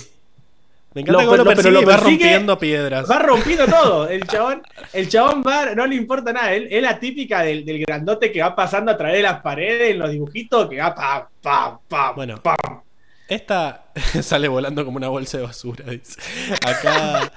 Me 0.95 1.01
encanta 1.01 1.25
cómo 1.25 1.37
lo, 1.37 1.45
persigue 1.45 1.81
y 1.81 1.85
va 1.85 1.97
rompiendo 1.97 2.59
piedras. 2.59 3.11
Va 3.11 3.19
rompiendo 3.19 3.67
todo. 3.67 4.09
El 4.09 4.27
chabón, 4.29 4.63
el 4.93 5.09
chabón 5.09 5.43
va, 5.45 5.75
no 5.75 5.87
le 5.87 5.97
importa 5.97 6.33
nada. 6.33 6.55
Él, 6.55 6.69
es 6.71 6.83
la 6.83 7.01
típica 7.01 7.43
del, 7.43 7.65
del, 7.65 7.81
grandote 7.81 8.31
que 8.31 8.41
va 8.41 8.55
pasando 8.55 8.93
a 8.93 8.97
través 8.97 9.17
de 9.17 9.23
las 9.23 9.43
paredes 9.43 9.91
en 9.91 9.99
los 9.99 10.11
dibujitos, 10.11 10.69
que 10.71 10.79
va 10.79 10.95
pam, 10.95 11.25
pam, 11.43 11.79
pam, 11.89 12.15
bueno, 12.15 12.41
pam. 12.41 12.83
Esta 13.29 13.87
sale 14.23 14.47
volando 14.47 14.85
como 14.85 14.97
una 14.97 15.09
bolsa 15.09 15.39
de 15.39 15.45
basura, 15.45 15.85
dice. 15.91 16.21
Acá. 16.65 17.33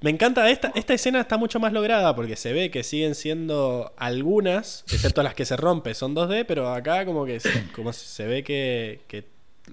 Me 0.00 0.10
encanta, 0.10 0.48
esta, 0.48 0.70
esta 0.76 0.94
escena 0.94 1.20
está 1.20 1.36
mucho 1.38 1.58
más 1.58 1.72
lograda 1.72 2.14
porque 2.14 2.36
se 2.36 2.52
ve 2.52 2.70
que 2.70 2.84
siguen 2.84 3.16
siendo 3.16 3.94
algunas, 3.96 4.84
excepto 4.92 5.24
las 5.24 5.34
que 5.34 5.44
se 5.44 5.56
rompen, 5.56 5.92
son 5.96 6.14
2D, 6.14 6.44
pero 6.46 6.72
acá 6.72 7.04
como 7.04 7.24
que 7.26 7.40
como 7.74 7.92
se 7.92 8.24
ve 8.26 8.44
que, 8.44 9.00
que 9.08 9.24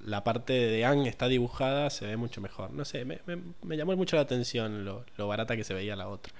la 0.06 0.24
parte 0.24 0.53
de 0.53 0.85
Ang 0.85 1.06
está 1.07 1.27
dibujada, 1.27 1.90
se 1.90 2.06
ve 2.06 2.17
mucho 2.17 2.41
mejor. 2.41 2.72
No 2.72 2.85
sé, 2.85 3.06
me, 3.06 3.19
llamó 3.77 3.95
mucho 3.95 4.15
la 4.15 4.24
atención 4.24 4.85
lo, 4.85 5.06
lo, 5.17 5.27
barata 5.27 5.56
que 5.56 5.64
se 5.64 5.74
veía 5.74 5.95
la 5.95 6.07
otra. 6.07 6.33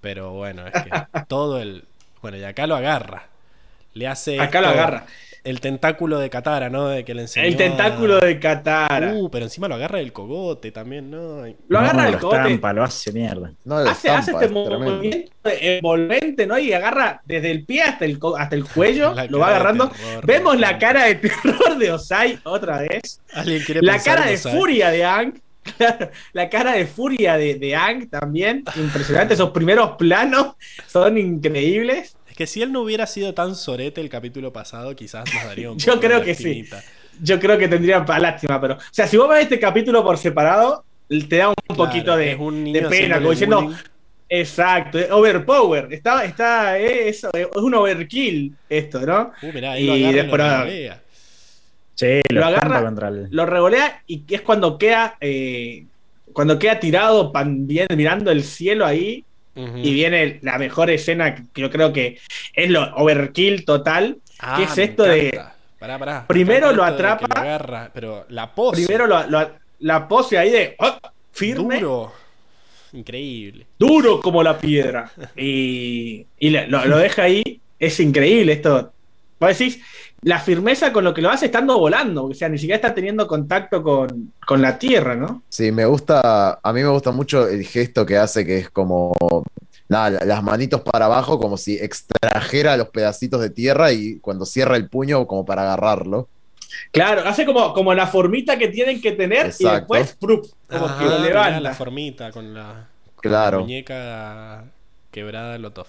Pero 0.00 0.32
bueno, 0.32 0.66
es 0.66 0.72
que 0.72 0.90
todo 1.28 1.60
el. 1.60 1.84
Bueno, 2.22 2.36
y 2.36 2.44
acá 2.44 2.66
lo 2.66 2.76
agarra. 2.76 3.28
Le 3.94 4.06
hace. 4.06 4.40
Acá 4.40 4.60
lo 4.60 4.68
agarra 4.68 5.06
el 5.46 5.60
tentáculo 5.60 6.18
de 6.18 6.28
Katara, 6.28 6.68
¿no? 6.68 6.88
De 6.88 7.04
que 7.04 7.14
le 7.14 7.22
enseñó 7.22 7.46
el 7.46 7.56
tentáculo 7.56 8.18
de 8.18 8.38
Katara. 8.40 9.12
Uh, 9.14 9.30
pero 9.30 9.44
encima 9.44 9.68
lo 9.68 9.76
agarra 9.76 9.98
del 9.98 10.12
cogote 10.12 10.72
también, 10.72 11.08
¿no? 11.10 11.44
Lo 11.68 11.78
agarra 11.78 12.06
del 12.06 12.18
cogote. 12.18 12.42
Estampa, 12.42 12.72
lo 12.72 12.82
hace 12.82 13.12
mierda. 13.12 13.52
No, 13.64 13.76
hace, 13.76 14.10
hace 14.10 14.32
este 14.32 14.48
movimiento 14.48 15.30
envolvente, 15.44 16.46
¿no? 16.46 16.58
Y 16.58 16.72
agarra 16.72 17.22
desde 17.24 17.52
el 17.52 17.64
pie 17.64 17.82
hasta 17.82 18.04
el, 18.04 18.18
hasta 18.36 18.56
el 18.56 18.64
cuello, 18.64 19.14
lo 19.28 19.38
va 19.38 19.48
agarrando. 19.48 19.90
Vemos 20.24 20.58
la 20.58 20.78
cara 20.78 21.04
de 21.04 21.14
terror 21.14 21.78
de 21.78 21.92
Osai 21.92 22.38
otra 22.42 22.80
vez. 22.80 23.22
la 23.80 23.98
cara 24.00 24.26
de 24.26 24.36
furia 24.38 24.90
de 24.90 25.04
Ang. 25.04 25.40
la 26.32 26.48
cara 26.48 26.72
de 26.72 26.86
furia 26.86 27.36
de, 27.36 27.54
de 27.54 27.76
Ang 27.76 28.10
también. 28.10 28.64
Impresionante. 28.74 29.34
Esos 29.34 29.50
primeros 29.50 29.92
planos 29.96 30.56
son 30.86 31.18
increíbles 31.18 32.16
que 32.36 32.46
si 32.46 32.62
él 32.62 32.70
no 32.70 32.82
hubiera 32.82 33.06
sido 33.06 33.34
tan 33.34 33.54
sorete 33.54 34.00
el 34.00 34.08
capítulo 34.08 34.52
pasado, 34.52 34.94
quizás 34.94 35.24
nos 35.34 35.44
daría 35.44 35.70
un 35.70 35.78
Yo 35.78 35.98
creo 35.98 36.22
que 36.22 36.34
sí. 36.34 36.68
Yo 37.20 37.40
creo 37.40 37.56
que 37.58 37.66
tendría 37.66 38.04
lástima, 38.18 38.60
pero. 38.60 38.74
O 38.74 38.80
sea, 38.90 39.06
si 39.06 39.16
vos 39.16 39.28
ves 39.28 39.44
este 39.44 39.58
capítulo 39.58 40.04
por 40.04 40.18
separado, 40.18 40.84
te 41.08 41.36
da 41.38 41.48
un 41.48 41.76
poquito 41.76 42.16
de, 42.16 42.36
pena, 42.88 43.16
como 43.16 43.30
diciendo. 43.30 43.74
Exacto, 44.28 44.98
overpower. 45.12 45.92
Está, 45.92 46.24
está, 46.24 46.78
eh, 46.78 47.08
es, 47.08 47.24
es, 47.24 47.46
un 47.54 47.74
overkill 47.74 48.54
esto, 48.68 49.00
¿no? 49.00 49.32
Uh, 49.40 49.52
mirá, 49.52 49.78
y 49.78 50.12
después. 50.12 50.42
Lo 50.42 50.94
sí, 51.94 52.20
lo, 52.30 52.44
agarra, 52.44 52.82
contra 52.82 53.08
el... 53.08 53.28
lo 53.30 53.46
revolea 53.46 54.02
y 54.06 54.24
es 54.28 54.42
cuando 54.42 54.76
queda. 54.78 55.16
Eh, 55.20 55.86
cuando 56.32 56.58
queda 56.58 56.78
tirado 56.78 57.32
mirando 57.96 58.30
el 58.30 58.42
cielo 58.42 58.84
ahí, 58.84 59.24
y 59.56 59.94
viene 59.94 60.38
la 60.42 60.58
mejor 60.58 60.90
escena 60.90 61.34
que 61.34 61.60
yo 61.60 61.70
creo 61.70 61.92
que 61.92 62.18
es 62.54 62.70
lo 62.70 62.94
overkill 62.96 63.64
total, 63.64 64.18
que 64.56 64.62
es 64.64 64.78
ah, 64.78 64.82
esto 64.82 65.02
de... 65.04 65.40
primero 66.26 66.72
lo 66.72 66.84
atrapa, 66.84 67.90
pero 67.92 68.26
la 68.28 68.54
pose. 68.54 68.86
Primero 68.86 69.06
la 69.78 70.08
pose 70.08 70.38
ahí 70.38 70.50
de... 70.50 70.76
Oh, 70.78 70.98
firme. 71.32 71.80
Duro. 71.80 72.12
Increíble. 72.92 73.66
Duro 73.78 74.20
como 74.20 74.42
la 74.42 74.58
piedra. 74.58 75.10
Y, 75.36 76.26
lo, 76.40 76.98
deja 76.98 77.24
ahí. 77.24 77.60
Es 77.78 78.00
increíble 78.00 78.54
esto. 78.54 78.92
Vos 79.38 79.58
decís, 79.58 79.82
la 80.26 80.40
firmeza 80.40 80.92
con 80.92 81.04
lo 81.04 81.14
que 81.14 81.22
lo 81.22 81.30
hace 81.30 81.46
estando 81.46 81.78
volando, 81.78 82.24
o 82.24 82.34
sea, 82.34 82.48
ni 82.48 82.58
siquiera 82.58 82.74
está 82.74 82.92
teniendo 82.92 83.28
contacto 83.28 83.80
con, 83.80 84.32
con, 84.44 84.60
la 84.60 84.76
tierra, 84.76 85.14
¿no? 85.14 85.44
Sí, 85.48 85.70
me 85.70 85.84
gusta, 85.84 86.58
a 86.60 86.72
mí 86.72 86.82
me 86.82 86.88
gusta 86.88 87.12
mucho 87.12 87.46
el 87.46 87.64
gesto 87.64 88.04
que 88.04 88.16
hace, 88.16 88.44
que 88.44 88.58
es 88.58 88.68
como, 88.68 89.14
nada, 89.88 90.24
las 90.24 90.42
manitos 90.42 90.80
para 90.80 91.04
abajo, 91.04 91.38
como 91.38 91.56
si 91.56 91.76
extrajera 91.76 92.76
los 92.76 92.88
pedacitos 92.88 93.40
de 93.40 93.50
tierra 93.50 93.92
y 93.92 94.18
cuando 94.18 94.46
cierra 94.46 94.74
el 94.74 94.88
puño, 94.88 95.28
como 95.28 95.46
para 95.46 95.62
agarrarlo. 95.62 96.26
Claro, 96.90 97.22
hace 97.24 97.46
como, 97.46 97.72
como 97.72 97.94
la 97.94 98.08
formita 98.08 98.58
que 98.58 98.66
tienen 98.66 99.00
que 99.00 99.12
tener 99.12 99.52
y 99.56 99.64
después 99.64 100.16
como 100.18 100.98
que 100.98 101.04
lo 101.04 101.20
levanta. 101.20 101.60
La 101.60 101.72
formita 101.72 102.32
con 102.32 102.52
la, 102.52 102.88
muñeca 103.52 104.64
quebrada 105.12 105.52
de 105.52 105.60
Lotov. 105.60 105.86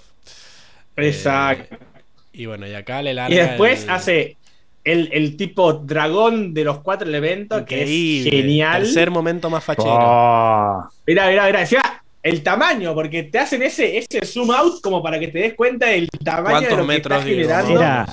Exacto. 0.95 1.73
Eh, 1.73 1.96
y 2.37 2.45
bueno, 2.45 2.67
y 2.67 2.73
acá 2.73 3.01
le 3.01 3.13
larga. 3.13 3.35
Y 3.35 3.37
después 3.37 3.87
hace 3.89 4.37
el, 4.83 5.35
tipo 5.37 5.73
dragón 5.73 6.53
de 6.53 6.63
los 6.63 6.79
cuatro 6.79 7.07
elementos, 7.07 7.63
que 7.63 7.83
es 7.83 8.31
genial. 8.31 8.83
Tercer 8.83 9.11
momento 9.11 9.49
más 9.49 9.63
fachero. 9.63 9.97
Oh. 9.99 10.87
Mira, 11.05 11.27
mira, 11.27 11.45
mira. 11.45 11.59
Decía 11.59 12.03
el 12.23 12.43
tamaño, 12.43 12.93
porque 12.93 13.23
te 13.23 13.39
hacen 13.39 13.63
ese, 13.63 13.97
ese 13.97 14.25
zoom 14.25 14.51
out 14.51 14.81
como 14.81 15.01
para 15.01 15.19
que 15.19 15.29
te 15.29 15.39
des 15.39 15.53
cuenta 15.55 15.87
del 15.87 16.09
tamaño 16.23 16.69
de 16.69 16.75
lo 16.75 16.85
metros, 16.85 17.23
que 17.23 17.41
está 17.41 17.63
generando. 17.63 17.79
Era, 17.81 18.07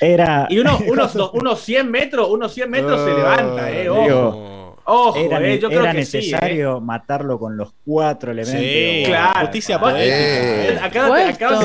era... 0.00 0.46
Y 0.50 0.58
uno, 0.58 0.78
unos, 0.86 1.14
unos 1.32 1.60
100 1.60 1.90
metros, 1.90 2.28
unos 2.30 2.52
100 2.54 2.70
metros 2.70 3.00
se 3.04 3.14
levanta, 3.14 3.70
eh. 3.70 3.88
Ojo, 4.88 5.18
era, 5.18 5.40
eh, 5.44 5.58
yo 5.58 5.68
creo 5.68 5.82
era 5.82 5.90
que 5.90 5.98
necesario 5.98 6.76
sí, 6.76 6.78
eh. 6.78 6.86
matarlo 6.86 7.40
con 7.40 7.56
los 7.56 7.74
cuatro 7.84 8.30
elementos. 8.30 8.60
Sí, 8.60 9.02
claro. 9.04 9.40
Justicia 9.40 9.80
poética. 9.80 10.84
Acá, 10.84 11.06
acá, 11.28 11.58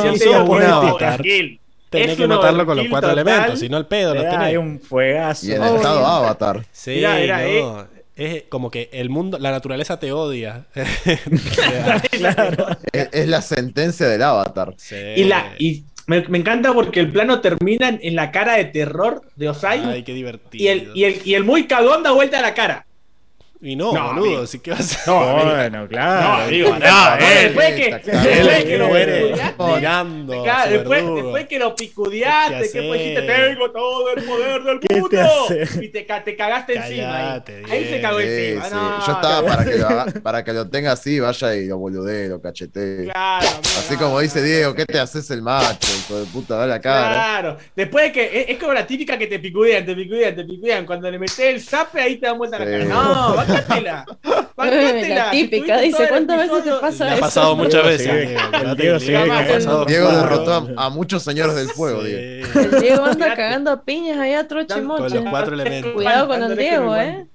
acá, 0.96 1.18
Tenés 1.92 2.18
que 2.18 2.26
matarlo 2.26 2.66
con 2.66 2.78
los 2.78 2.88
cuatro 2.88 3.12
elementos, 3.12 3.60
si 3.60 3.68
no 3.68 3.78
el 3.78 3.86
pedo 3.86 4.16
lo 4.16 4.22
tenés. 4.22 4.38
Hay 4.38 4.58
un 4.58 4.80
fuegazo. 4.80 5.46
Y 5.46 5.52
en 5.52 5.64
estado 5.64 6.06
Avatar. 6.06 6.66
Sí, 6.72 7.02
no, 7.02 7.86
es 8.16 8.44
como 8.50 8.70
que 8.70 8.90
el 8.94 9.10
mundo, 9.10 9.40
la 9.40 9.52
naturaleza 9.52 10.00
te 10.00 10.12
odia. 10.12 10.66
claro. 12.12 12.68
es, 12.92 13.28
la 13.28 13.42
sentencia 13.42 14.08
del 14.08 14.22
Avatar. 14.22 14.76
Y, 15.16 15.24
la, 15.26 15.54
y 15.58 15.84
me, 16.08 16.22
me, 16.28 16.38
encanta 16.38 16.74
porque 16.74 17.00
el 17.00 17.12
plano 17.12 17.42
termina 17.42 17.90
en, 17.90 18.16
la 18.16 18.32
cara 18.32 18.56
de 18.56 18.66
terror 18.66 19.24
de 19.36 19.50
Osai. 19.50 19.84
Ay, 19.84 20.04
qué 20.04 20.14
divertido. 20.14 20.64
Y 20.64 20.68
el, 20.68 20.92
y 20.94 21.04
el, 21.06 21.22
y 21.26 21.34
el 21.34 21.44
muy 21.44 21.68
cagón 21.68 22.04
da 22.04 22.12
vuelta 22.12 22.40
a 22.40 22.42
la 22.42 22.54
cara. 22.54 22.86
Y 23.64 23.76
no, 23.76 23.92
boludo, 23.92 24.48
¿sí 24.48 24.58
qué 24.58 24.72
vas 24.72 25.08
a 25.08 25.12
No, 25.12 25.46
bueno, 25.46 25.88
claro. 25.88 26.46
No, 26.46 26.50
digo, 26.50 26.70
no, 26.70 27.18
después 27.20 27.76
que, 27.76 28.02
después 28.12 28.64
que 28.64 28.78
lo 28.78 28.88
mirando. 29.76 30.44
Después, 30.68 31.04
después 31.16 31.48
que 31.48 31.60
lo 31.60 31.76
picudeaste, 31.76 32.72
que 32.72 32.82
pues 32.82 33.00
dijiste, 33.00 33.22
tengo 33.22 33.72
todo 33.72 34.14
el 34.16 34.24
poder 34.24 34.64
del 34.64 34.80
mundo. 34.90 35.80
Y 35.80 35.90
te, 35.90 36.08
te 36.26 36.36
cagaste 36.36 36.76
encima. 36.76 37.34
Ahí. 37.34 37.64
ahí 37.70 37.86
se 37.88 38.02
cagó 38.02 38.20
encima. 38.20 38.68
Yo 39.06 39.12
estaba 39.12 39.46
para 39.46 39.64
que, 39.64 39.78
lo, 39.78 40.22
para 40.24 40.44
que 40.44 40.54
lo 40.54 40.68
tenga 40.68 40.94
así, 40.94 41.20
vaya 41.20 41.56
y 41.56 41.68
lo 41.68 41.78
boludee, 41.78 42.30
lo 42.30 42.42
cachete. 42.42 43.10
Claro, 43.12 43.48
así 43.64 43.96
como 43.96 44.20
dice 44.22 44.42
Diego, 44.42 44.74
¿qué 44.74 44.88
te 44.88 45.00
haces 45.00 45.30
el 45.30 45.44
macho? 45.44 45.88
Hijo 46.00 46.20
de 46.20 46.26
puta, 46.26 46.56
da 46.56 46.66
la 46.66 46.82
cara. 46.82 47.14
Claro. 47.14 47.58
Después 47.76 48.06
de 48.06 48.12
que 48.12 48.46
es, 48.50 48.58
como 48.58 48.74
la 48.74 48.88
típica 48.88 49.20
que 49.20 49.28
te 49.28 49.38
picudean, 49.38 49.86
te 49.86 49.94
picudean, 49.96 50.36
te 50.36 50.46
picudean. 50.46 50.86
Cuando 50.88 51.12
le 51.12 51.20
metes 51.20 51.40
el 51.40 51.62
zape, 51.62 52.02
ahí 52.02 52.18
te 52.18 52.26
dan 52.26 52.40
vuelta 52.40 52.58
la 52.58 52.66
cara. 52.66 52.86
No, 52.86 53.51
bancátela. 53.52 54.06
La 54.62 55.32
típica, 55.32 55.80
dice, 55.80 56.08
¿cuántas 56.08 56.38
veces 56.38 56.64
te 56.64 56.72
pasa 56.80 57.08
eso? 57.08 57.16
ha 57.16 57.20
pasado 57.20 57.56
muchas 57.56 57.84
veces, 57.84 58.30
Diego. 58.78 60.12
derrotó 60.12 60.70
a, 60.78 60.90
muchos 60.90 61.24
señores 61.24 61.56
del 61.56 61.70
fuego, 61.70 62.04
Diego. 62.04 62.48
El 62.54 62.82
Diego 62.82 63.06
anda 63.06 63.36
cagando 63.36 63.72
a 63.72 63.84
piñas 63.84 64.18
ahí 64.20 64.34
a 64.34 64.48
troche 64.48 64.78
y 64.78 64.82
moche. 64.82 65.16
Con 65.16 65.24
los 65.24 65.32
cuatro 65.32 65.54
elementos. 65.56 65.94
Cuidado 65.94 66.28
con 66.28 66.44
el 66.44 66.56
Diego, 66.56 66.96
eh. 66.96 67.28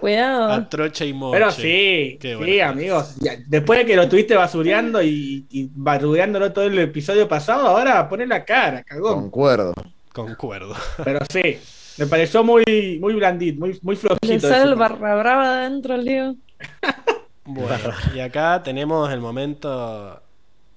Cuidado. 0.00 0.52
A 0.52 0.68
troche 0.68 1.06
y 1.06 1.12
moche. 1.12 1.38
Pero 1.38 1.50
sí, 1.50 2.18
sí, 2.20 2.60
amigos. 2.60 3.16
Después 3.46 3.80
de 3.80 3.86
que 3.86 3.96
lo 3.96 4.02
estuviste 4.02 4.34
basureando 4.34 5.02
y, 5.02 5.46
y 5.50 5.70
basureándolo 5.74 6.52
todo 6.52 6.64
el 6.64 6.78
episodio 6.78 7.28
pasado, 7.28 7.66
ahora 7.66 8.08
poner 8.08 8.28
la 8.28 8.44
cara, 8.44 8.82
cagón. 8.82 9.22
Concuerdo. 9.22 9.74
Concuerdo. 10.12 10.74
Pero 11.04 11.20
sí. 11.30 11.58
Me 11.96 12.06
pareció 12.06 12.42
muy, 12.42 12.98
muy 13.00 13.14
blandito, 13.14 13.60
muy, 13.60 13.78
muy 13.82 13.96
flojito. 13.96 14.26
Le 14.26 14.40
sale 14.40 14.64
el 14.64 14.74
barra 14.74 15.14
brava 15.16 15.58
adentro, 15.58 15.96
Leo. 15.96 16.36
Bueno, 17.46 17.76
y 18.14 18.20
acá 18.20 18.62
tenemos 18.62 19.12
el 19.12 19.20
momento. 19.20 20.18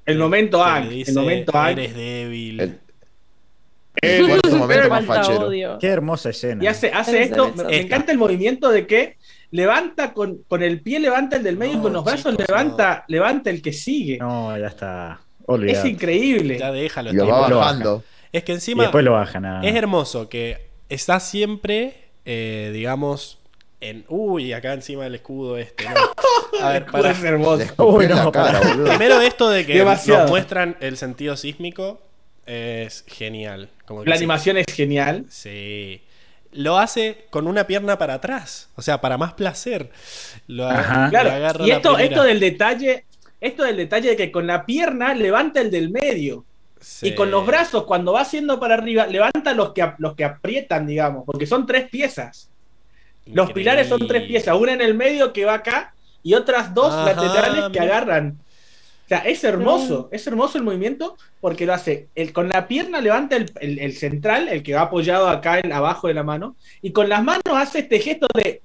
El 0.05 0.17
momento 0.17 0.61
Ang. 0.61 0.91
El 0.91 1.15
momento 1.15 1.65
Eres 1.65 1.95
débil. 1.95 2.79
El, 4.01 4.27
momento 4.51 4.89
más 4.89 5.05
fachero. 5.05 5.49
Qué 5.79 5.87
hermosa 5.87 6.29
escena. 6.29 6.61
Y 6.61 6.67
hace, 6.67 6.91
hace 6.91 7.23
esto. 7.23 7.53
Me, 7.53 7.79
encanta 7.79 8.11
el 8.11 8.17
movimiento 8.17 8.69
de 8.69 8.85
que 8.85 9.15
levanta 9.51 10.13
con, 10.13 10.39
con 10.47 10.61
el 10.61 10.81
pie, 10.81 10.99
levanta 10.99 11.37
el 11.37 11.43
del 11.43 11.55
medio 11.55 11.77
y 11.77 11.81
con 11.81 11.93
los 11.93 12.03
brazos 12.03 12.35
levanta, 12.37 13.05
levanta 13.07 13.49
el 13.49 13.61
que 13.61 13.71
sigue. 13.71 14.17
No, 14.17 14.57
ya 14.57 14.67
está. 14.67 15.21
Es 15.65 15.85
increíble. 15.85 16.59
Ya 16.59 16.71
déjalo. 16.71 17.13
Lo 17.13 17.27
va 17.27 17.49
bajando. 17.49 18.03
Es 18.31 18.43
que 18.43 18.51
encima. 18.51 18.83
después 18.83 19.05
lo 19.05 19.13
baja 19.13 19.61
Es 19.63 19.73
hermoso 19.73 20.27
que 20.27 20.66
está 20.89 21.19
siempre, 21.19 22.09
eh, 22.25 22.71
digamos, 22.73 23.39
en. 23.81 24.05
Uy, 24.07 24.53
acá 24.53 24.73
encima 24.73 25.03
del 25.03 25.15
escudo 25.15 25.57
este. 25.57 25.85
A 26.61 26.69
ver, 26.69 26.85
para. 26.85 27.11
Es 27.11 27.23
hermoso. 27.23 27.65
Primero, 28.85 29.21
esto 29.21 29.49
de 29.49 29.65
que 29.65 29.83
nos 29.83 30.29
muestran 30.29 30.77
el 30.79 30.97
sentido 30.97 31.37
sísmico 31.37 32.01
es 32.45 33.03
genial. 33.07 33.69
la 34.05 34.15
animación 34.15 34.57
es 34.57 34.65
genial. 34.73 35.25
Sí. 35.29 36.01
Lo 36.53 36.79
hace 36.79 37.25
con 37.29 37.45
una 37.45 37.67
pierna 37.67 37.97
para 37.97 38.15
atrás, 38.15 38.69
o 38.75 38.81
sea, 38.81 39.01
para 39.01 39.17
más 39.17 39.33
placer. 39.33 39.91
Lo, 40.47 40.67
claro. 41.09 41.65
y 41.65 41.71
esto, 41.71 41.99
esto 41.99 42.23
del 42.23 42.39
detalle, 42.39 43.05
esto 43.41 43.63
del 43.63 43.77
detalle 43.77 44.09
de 44.09 44.15
que 44.15 44.31
con 44.31 44.47
la 44.47 44.65
pierna 44.65 45.13
levanta 45.13 45.59
el 45.59 45.69
del 45.69 45.89
medio. 45.91 46.45
Y 47.01 47.15
con 47.15 47.31
los 47.31 47.45
brazos, 47.45 47.85
cuando 47.85 48.13
va 48.13 48.21
haciendo 48.21 48.59
para 48.59 48.75
arriba, 48.75 49.07
levanta 49.07 49.53
los 49.53 49.73
que, 49.73 49.91
los 49.97 50.15
que 50.15 50.23
aprietan, 50.23 50.87
digamos, 50.87 51.23
porque 51.25 51.45
son 51.45 51.65
tres 51.65 51.89
piezas. 51.89 52.49
Los 53.25 53.51
pilares 53.51 53.87
son 53.87 54.07
tres 54.07 54.23
piezas, 54.23 54.55
una 54.55 54.73
en 54.73 54.81
el 54.81 54.93
medio 54.93 55.33
que 55.33 55.45
va 55.45 55.55
acá 55.55 55.93
y 56.23 56.33
otras 56.33 56.73
dos 56.73 56.93
laterales 56.93 57.65
que 57.71 57.79
agarran. 57.79 58.37
O 59.05 59.07
sea, 59.07 59.19
es 59.19 59.43
hermoso, 59.43 60.09
es 60.11 60.27
hermoso 60.27 60.57
el 60.57 60.65
movimiento 60.65 61.17
porque 61.39 61.65
lo 61.65 61.73
hace. 61.73 62.07
El, 62.15 62.33
con 62.33 62.49
la 62.49 62.67
pierna 62.67 62.99
levanta 62.99 63.37
el, 63.37 63.93
central, 63.93 64.49
el 64.49 64.63
que 64.63 64.73
va 64.73 64.81
apoyado 64.81 65.29
acá 65.29 65.59
en, 65.59 65.71
abajo 65.71 66.07
de 66.07 66.13
la 66.13 66.23
mano, 66.23 66.55
y 66.81 66.91
con 66.91 67.07
las 67.07 67.23
manos 67.23 67.43
hace 67.53 67.79
este 67.79 67.99
gesto 67.99 68.27
de 68.33 68.61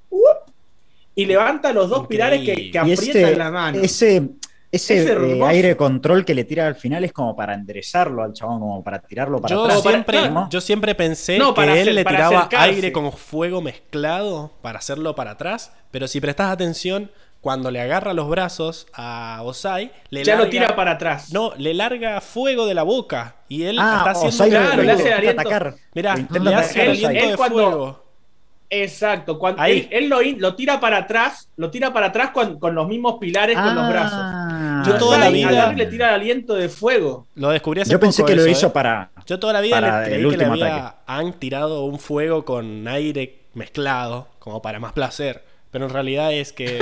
y 1.15 1.27
levanta 1.27 1.73
los 1.73 1.91
dos 1.91 2.07
pilares 2.07 2.41
que, 2.43 2.77
aprietan 2.77 2.91
este, 2.91 3.37
la 3.37 3.51
mano. 3.51 3.83
Ese, 3.83 4.31
ese 4.73 5.05
eh, 5.05 5.41
aire 5.45 5.77
control 5.77 6.25
que 6.25 6.35
le 6.35 6.45
tira 6.45 6.67
al 6.67 6.75
final 6.75 7.05
es 7.05 7.13
como 7.13 7.37
para 7.37 7.53
enderezarlo 7.53 8.23
al 8.23 8.33
chabón, 8.33 8.59
como 8.59 8.83
para 8.83 9.01
tirarlo 9.01 9.39
para 9.39 9.55
yo 9.55 9.65
atrás. 9.65 9.83
Siempre, 9.83 10.19
Yo 10.49 10.61
siempre 10.63 10.95
pensé 10.95 11.39
que 11.55 11.81
él 11.83 11.95
le 11.95 12.05
tiraba 12.05 12.49
aire 12.57 12.91
con 12.91 13.13
fuego 13.13 13.61
mezclado 13.61 14.51
para 14.63 14.79
hacerlo 14.79 15.15
para 15.15 15.33
atrás, 15.33 15.73
pero 15.91 16.09
si 16.09 16.23
prestas 16.23 16.51
atención, 16.51 17.11
cuando 17.43 17.71
le 17.71 17.83
agarra 17.83 18.15
los 18.15 18.31
brazos 18.31 18.87
a 18.95 19.41
Osai, 19.43 19.93
le 20.09 20.25
ya 20.25 20.37
lo 20.37 20.49
tira 20.49 20.75
para 20.75 20.93
atrás. 20.93 21.33
No, 21.33 21.53
le 21.59 21.75
larga 21.75 22.21
fuego 22.23 22.67
de 22.67 22.73
la 22.73 22.85
boca 22.85 23.37
y 23.49 23.65
él 23.65 23.77
ah, 23.79 23.97
está 23.99 24.11
haciendo 24.13 24.59
claro, 24.59 24.83
le 24.83 24.93
hace 24.93 25.13
aliento. 25.13 25.43
Mirá, 25.95 26.17
le 26.17 26.55
hace 26.55 26.83
aliento 26.83 27.27
de 27.29 27.37
fuego. 27.37 28.03
Exacto, 28.75 29.39
cuando 29.39 29.63
él, 29.65 30.09
lo, 30.39 30.55
tira 30.55 30.81
para 30.81 30.97
atrás, 30.97 31.51
lo 31.57 31.71
tira 31.71 31.93
para 31.93 32.07
atrás 32.07 32.31
con, 32.31 32.75
los 32.75 32.89
mismos 32.89 33.17
pilares 33.21 33.55
con 33.55 33.75
los 33.75 33.87
brazos. 33.87 34.19
Ah. 34.83 34.89
Yo 34.89 34.99
toda 34.99 35.19
la 35.19 35.31
vida 35.31 35.73
le 35.73 35.87
tira 35.87 36.09
el 36.09 36.15
aliento 36.17 36.55
de 36.55 36.69
fuego. 36.69 37.27
Lo 37.35 37.51
descubrí 37.51 37.81
hace 37.81 37.93
Yo 37.93 38.01
pensé 38.01 38.25
que 38.25 38.37
lo 38.37 38.47
hizo 38.47 38.69
¿eh? 38.69 38.71
para 38.71 39.11
Yo 39.27 39.39
toda 39.39 39.53
la 39.53 39.61
vida 39.61 39.81
le 39.81 40.07
creí 40.07 40.29
que 40.29 40.37
le 40.37 40.45
había, 40.45 40.97
han 41.07 41.33
tirado 41.35 41.85
un 41.85 41.99
fuego 41.99 42.45
con 42.45 42.87
aire 42.89 43.39
mezclado 43.55 44.29
como 44.39 44.63
para 44.63 44.81
más 44.81 44.93
placer, 44.93 45.43
pero 45.71 45.87
en 45.87 45.91
realidad 45.91 46.33
es 46.33 46.53
que 46.53 46.79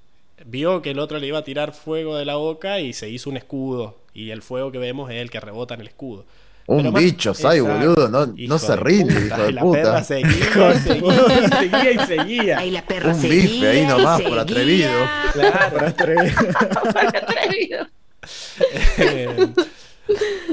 vio 0.46 0.82
que 0.82 0.90
el 0.90 0.98
otro 0.98 1.18
le 1.18 1.26
iba 1.26 1.38
a 1.38 1.44
tirar 1.44 1.72
fuego 1.72 2.16
de 2.16 2.24
la 2.24 2.36
boca 2.36 2.80
y 2.80 2.92
se 2.92 3.08
hizo 3.10 3.30
un 3.30 3.36
escudo 3.36 3.98
y 4.14 4.30
el 4.30 4.42
fuego 4.42 4.70
que 4.72 4.78
vemos 4.78 5.10
es 5.10 5.16
el 5.16 5.30
que 5.30 5.40
rebota 5.40 5.74
en 5.74 5.80
el 5.80 5.88
escudo. 5.88 6.24
Un 6.66 6.94
bicho, 6.94 7.34
¿sabes, 7.34 7.62
boludo? 7.62 8.08
No, 8.08 8.26
no 8.26 8.58
se 8.58 8.74
rinde, 8.76 9.26
hijo 9.26 9.42
de 9.42 9.52
la 9.52 9.60
puta. 9.60 9.82
Perra 9.82 10.04
seguía, 10.04 10.80
seguía, 10.80 11.48
seguía 11.60 11.92
y 11.92 12.06
seguía. 12.06 12.58
Ahí 12.58 12.70
la 12.70 12.82
perra 12.82 13.14
Un 13.14 13.22
bife 13.22 13.68
ahí 13.68 13.86
nomás, 13.86 14.22
por 14.22 14.38
atrevido. 14.38 14.90
Claro, 15.32 15.70
por 15.70 15.84
atrevido. 15.84 16.34
por 16.92 17.06
atrevido. 17.16 17.86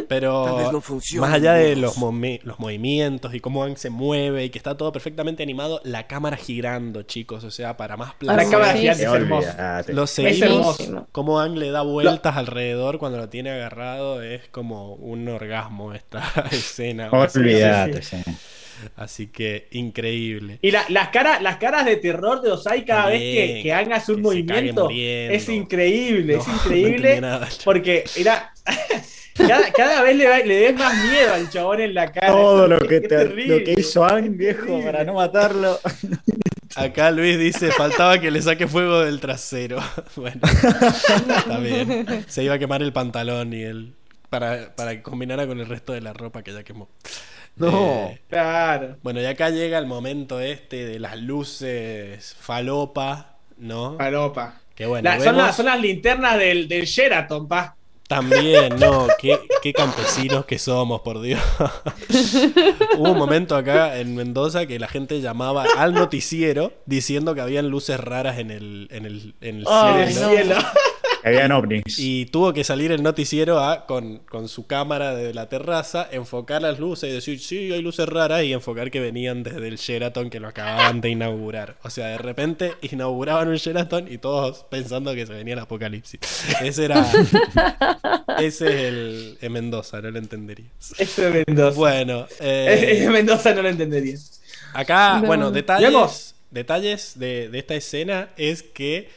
Pero 0.07 0.72
más 1.19 1.33
allá 1.33 1.53
de 1.53 1.75
los, 1.75 1.95
los 2.43 2.59
movimientos 2.59 3.33
y 3.33 3.40
cómo 3.40 3.64
Ang 3.64 3.77
se 3.77 3.90
mueve 3.90 4.45
y 4.45 4.49
que 4.49 4.57
está 4.57 4.75
todo 4.75 4.91
perfectamente 4.91 5.43
animado, 5.43 5.81
la 5.83 6.07
cámara 6.07 6.38
girando, 6.38 7.03
chicos. 7.03 7.43
O 7.43 7.51
sea, 7.51 7.77
para 7.77 7.98
más 7.98 8.14
placer. 8.15 8.45
La 8.45 8.49
cámara 8.49 8.73
girando 8.73 9.03
es 9.03 9.09
hermosa. 9.09 9.83
Lo 9.88 10.07
seguimos. 10.07 10.77
Cómo 11.11 11.40
Ang 11.40 11.57
le 11.57 11.72
da 11.72 11.81
vueltas 11.81 12.35
alrededor 12.38 12.99
cuando 12.99 13.17
lo 13.17 13.30
tiene 13.30 13.51
agarrado. 13.51 14.22
Es 14.22 14.48
como 14.49 14.95
un 14.95 15.27
orgasmo 15.30 15.93
esta 15.93 16.23
escena. 16.51 17.09
Olvídate, 17.11 18.01
Así 18.95 19.27
que 19.27 19.67
increíble. 19.72 20.57
Y 20.61 20.72
las, 20.72 20.88
caras, 21.09 21.41
las 21.41 21.57
caras 21.57 21.85
de 21.85 21.98
terror 21.98 22.41
de 22.41 22.51
Osai 22.51 22.83
cada 22.85 23.07
vez 23.07 23.19
que, 23.19 23.59
que 23.64 23.73
hace 23.73 24.11
un 24.14 24.22
movimiento 24.22 24.90
es 24.91 25.48
increíble, 25.49 26.38
es 26.38 26.48
increíble. 26.65 27.22
porque 27.64 28.03
era 28.17 28.51
cada, 29.75 30.01
vez 30.03 30.15
le, 30.15 30.45
le, 30.45 30.55
des 30.55 30.75
más 30.75 30.93
miedo 31.05 31.33
al 31.33 31.49
chabón 31.49 31.81
en 31.81 31.93
la 31.93 32.11
cara. 32.11 32.27
Todo 32.27 32.67
lo 32.67 32.79
que, 32.79 33.01
lo 33.01 33.63
que 33.63 33.75
hizo 33.77 34.03
Ang, 34.05 34.37
viejo, 34.37 34.81
para 34.83 35.03
no 35.03 35.13
matarlo. 35.13 35.79
Acá 36.75 37.11
Luis 37.11 37.37
dice, 37.37 37.71
faltaba 37.71 38.19
que 38.19 38.31
le 38.31 38.41
saque 38.41 38.67
fuego 38.67 39.01
del 39.01 39.19
trasero. 39.19 39.79
bueno, 40.15 40.41
está 40.43 41.57
bien. 41.59 42.25
Se 42.27 42.43
iba 42.43 42.55
a 42.55 42.59
quemar 42.59 42.81
el 42.81 42.93
pantalón 42.93 43.53
y 43.53 43.63
él. 43.63 43.93
Para, 44.29 44.73
para 44.75 44.91
que 44.91 45.01
combinara 45.01 45.45
con 45.45 45.59
el 45.59 45.65
resto 45.65 45.91
de 45.91 45.99
la 45.99 46.13
ropa 46.13 46.41
que 46.41 46.53
ya 46.53 46.63
quemó. 46.63 46.87
No, 47.57 48.07
eh, 48.07 48.21
claro. 48.29 48.97
Bueno, 49.03 49.21
y 49.21 49.25
acá 49.25 49.49
llega 49.49 49.77
el 49.77 49.85
momento 49.85 50.39
este 50.39 50.85
de 50.85 50.99
las 50.99 51.19
luces 51.19 52.35
falopa, 52.39 53.35
¿no? 53.57 53.97
Falopa. 53.97 54.61
Qué 54.73 54.85
bueno. 54.85 55.11
son, 55.21 55.37
las, 55.37 55.55
son, 55.55 55.65
las, 55.65 55.81
linternas 55.81 56.39
del, 56.39 56.67
del 56.69 56.85
Sheraton, 56.85 57.47
pa. 57.47 57.75
También, 58.11 58.75
no, 58.77 59.07
qué, 59.17 59.40
campesinos 59.73 60.43
que 60.43 60.59
somos, 60.59 60.99
por 60.99 61.22
Dios. 61.22 61.40
Hubo 62.98 63.09
un 63.09 63.17
momento 63.17 63.56
acá 63.56 63.99
en 63.99 64.15
Mendoza 64.15 64.65
que 64.65 64.80
la 64.80 64.90
gente 64.90 65.22
llamaba 65.22 65.64
al 65.77 65.93
noticiero 65.93 66.73
diciendo 66.85 67.33
que 67.35 67.40
habían 67.40 67.69
luces 67.69 67.98
raras 68.01 68.38
en 68.38 68.51
el, 68.51 68.90
en 68.91 69.06
el, 69.06 69.33
en 69.40 69.59
el 69.59 70.14
cielo. 70.14 70.56
Habían 71.24 71.51
ovnis. 71.51 72.00
Y 72.00 72.25
tuvo 72.27 72.53
que 72.53 72.64
salir 72.64 72.91
el 72.91 73.03
noticiero 73.03 73.59
a, 73.59 73.85
con, 73.85 74.22
su 74.48 74.67
cámara 74.67 75.14
de 75.14 75.33
la 75.33 75.50
terraza, 75.50 76.08
enfocar 76.11 76.61
las 76.61 76.80
luces 76.80 77.09
y 77.09 77.14
decir, 77.14 77.40
sí, 77.40 77.72
hay 77.72 77.82
luces 77.82 78.08
raras, 78.08 78.43
y 78.43 78.53
enfocar 78.53 78.91
que 78.91 79.00
venían 79.00 79.43
desde 79.43 79.67
el 79.67 79.77
Sheraton 79.77 80.30
que 80.30 80.40
lo 80.40 80.48
acababan 80.48 81.01
de 81.01 81.09
inaugurar. 81.09 81.77
O 81.83 81.90
sea, 81.90 82.08
de 82.08 82.17
repente 82.17 82.74
inauguraban 82.82 83.48
un 83.48 83.56
Sheraton 83.56 84.11
y 84.11 84.17
todos 84.17 84.66
pensando 84.69 85.14
que 85.14 85.25
se 85.25 85.33
venía 85.33 85.53
el 85.53 85.59
apocalipsis. 85.59 86.19
Ese 86.61 86.85
era. 86.85 87.06
ese 88.40 88.45
es 88.48 88.61
el 88.61 89.38
en 89.41 89.51
Mendoza, 89.51 90.01
no 90.01 90.11
lo 90.11 90.19
entenderías. 90.19 90.93
Ese 90.98 91.27
es 91.27 91.48
Mendoza. 91.48 91.77
Bueno. 91.77 92.27
Eh, 92.40 93.00
en 93.03 93.11
Mendoza 93.11 93.53
no 93.53 93.61
lo 93.61 93.69
entenderías. 93.69 94.41
Acá, 94.74 95.22
bueno, 95.25 95.51
detalles, 95.51 96.35
detalles 96.50 97.19
de, 97.19 97.50
de 97.50 97.59
esta 97.59 97.75
escena 97.75 98.30
es 98.38 98.64
que 98.64 99.09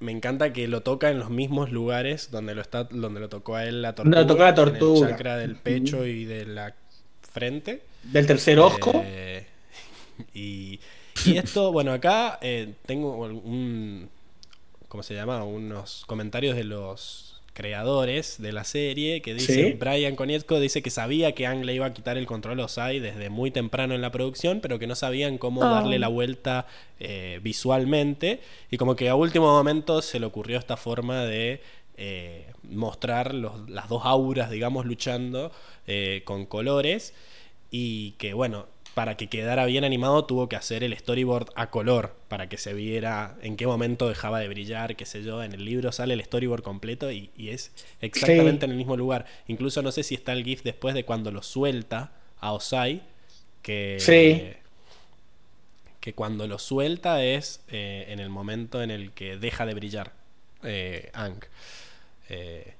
me 0.00 0.12
encanta 0.12 0.52
que 0.52 0.68
lo 0.68 0.82
toca 0.82 1.10
en 1.10 1.18
los 1.18 1.30
mismos 1.30 1.72
lugares 1.72 2.30
donde 2.30 2.54
lo 2.54 2.62
está 2.62 2.84
donde 2.84 3.20
lo 3.20 3.28
tocó 3.28 3.56
a 3.56 3.64
él 3.64 3.82
la 3.82 3.94
tortuga. 3.94 4.20
lo 4.20 4.26
tocó 4.26 4.42
la 4.42 4.54
tortuga. 4.54 5.08
el 5.08 5.12
chakra 5.14 5.36
del 5.36 5.56
pecho 5.56 6.06
y 6.06 6.24
de 6.24 6.46
la 6.46 6.74
frente. 7.32 7.82
Del 8.02 8.26
tercer 8.26 8.58
ojo. 8.58 9.02
Eh, 9.04 9.46
y, 10.34 10.80
y, 11.24 11.36
esto, 11.36 11.72
bueno, 11.72 11.92
acá 11.92 12.38
eh, 12.42 12.74
tengo 12.86 13.16
un. 13.16 14.08
¿Cómo 14.88 15.02
se 15.02 15.14
llama? 15.14 15.44
Unos 15.44 16.04
comentarios 16.06 16.56
de 16.56 16.64
los 16.64 17.27
creadores 17.58 18.40
de 18.40 18.52
la 18.52 18.62
serie, 18.62 19.20
que 19.20 19.34
dice, 19.34 19.76
Brian 19.80 20.14
Konietzko 20.14 20.60
dice 20.60 20.80
que 20.80 20.90
sabía 20.90 21.34
que 21.34 21.44
Ang 21.44 21.64
le 21.64 21.74
iba 21.74 21.86
a 21.86 21.92
quitar 21.92 22.16
el 22.16 22.24
control 22.24 22.60
a 22.60 22.66
Osai 22.66 23.00
desde 23.00 23.30
muy 23.30 23.50
temprano 23.50 23.96
en 23.96 24.00
la 24.00 24.12
producción, 24.12 24.60
pero 24.60 24.78
que 24.78 24.86
no 24.86 24.94
sabían 24.94 25.38
cómo 25.38 25.62
oh. 25.62 25.64
darle 25.64 25.98
la 25.98 26.06
vuelta 26.06 26.68
eh, 27.00 27.40
visualmente, 27.42 28.38
y 28.70 28.76
como 28.76 28.94
que 28.94 29.08
a 29.08 29.16
último 29.16 29.48
momento 29.48 30.02
se 30.02 30.20
le 30.20 30.26
ocurrió 30.26 30.56
esta 30.56 30.76
forma 30.76 31.24
de 31.24 31.60
eh, 31.96 32.46
mostrar 32.62 33.34
las 33.34 33.88
dos 33.88 34.02
auras, 34.04 34.52
digamos, 34.52 34.86
luchando 34.86 35.50
eh, 35.88 36.22
con 36.24 36.46
colores, 36.46 37.12
y 37.72 38.12
que 38.18 38.34
bueno, 38.34 38.66
para 38.98 39.16
que 39.16 39.28
quedara 39.28 39.64
bien 39.64 39.84
animado 39.84 40.24
tuvo 40.24 40.48
que 40.48 40.56
hacer 40.56 40.82
el 40.82 40.92
storyboard 40.98 41.50
a 41.54 41.70
color 41.70 42.16
para 42.26 42.48
que 42.48 42.58
se 42.58 42.74
viera 42.74 43.36
en 43.42 43.56
qué 43.56 43.64
momento 43.64 44.08
dejaba 44.08 44.40
de 44.40 44.48
brillar, 44.48 44.96
qué 44.96 45.06
sé 45.06 45.22
yo. 45.22 45.44
En 45.44 45.52
el 45.52 45.64
libro 45.64 45.92
sale 45.92 46.14
el 46.14 46.24
storyboard 46.24 46.64
completo 46.64 47.12
y, 47.12 47.30
es 47.36 47.70
exactamente 48.00 48.64
en 48.64 48.72
el 48.72 48.76
mismo 48.76 48.96
lugar. 48.96 49.24
Incluso 49.46 49.82
no 49.82 49.92
sé 49.92 50.02
si 50.02 50.16
está 50.16 50.32
el 50.32 50.42
GIF 50.42 50.64
después 50.64 50.96
de 50.96 51.04
cuando 51.04 51.30
lo 51.30 51.44
suelta 51.44 52.10
a 52.40 52.52
Osai, 52.52 53.02
que, 53.62 54.58
que 56.00 56.12
cuando 56.14 56.48
lo 56.48 56.58
suelta 56.58 57.22
es 57.22 57.60
eh, 57.68 58.06
en 58.08 58.18
el 58.18 58.30
momento 58.30 58.82
en 58.82 58.90
el 58.90 59.12
que 59.12 59.36
deja 59.36 59.64
de 59.64 59.74
brillar. 59.74 60.12
eh, 60.64 61.10
Ang. 61.12 61.38
Eh, 62.30 62.74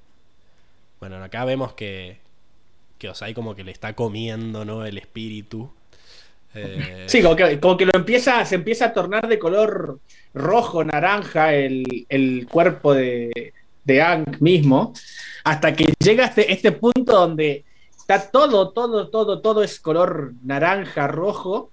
bueno, 0.99 1.23
acá 1.23 1.45
vemos 1.45 1.75
que, 1.75 2.17
que 2.97 3.07
Osai 3.07 3.33
como 3.33 3.55
que 3.55 3.63
le 3.63 3.71
está 3.71 3.95
comiendo, 3.95 4.65
¿no? 4.65 4.85
El 4.85 4.97
espíritu. 4.97 5.71
Eh, 6.55 7.03
sí, 7.05 7.21
como 7.21 7.35
que, 7.35 7.59
como 7.59 7.77
que, 7.77 7.85
lo 7.85 7.91
empieza, 7.95 8.43
se 8.45 8.55
empieza 8.55 8.85
a 8.85 8.93
tornar 8.93 9.27
de 9.27 9.37
color 9.37 9.99
rojo, 10.33 10.83
naranja 10.83 11.53
el, 11.53 12.47
cuerpo 12.51 12.93
de, 12.93 13.53
de 13.83 14.01
Ang 14.01 14.37
mismo, 14.39 14.93
hasta 15.43 15.73
que 15.73 15.93
llega 15.99 16.25
este, 16.25 16.51
este 16.51 16.71
punto 16.71 17.13
donde 17.13 17.63
está 17.97 18.31
todo, 18.31 18.71
todo, 18.71 19.09
todo, 19.09 19.41
todo 19.41 19.63
es 19.63 19.79
color 19.79 20.33
naranja, 20.43 21.07
rojo, 21.07 21.71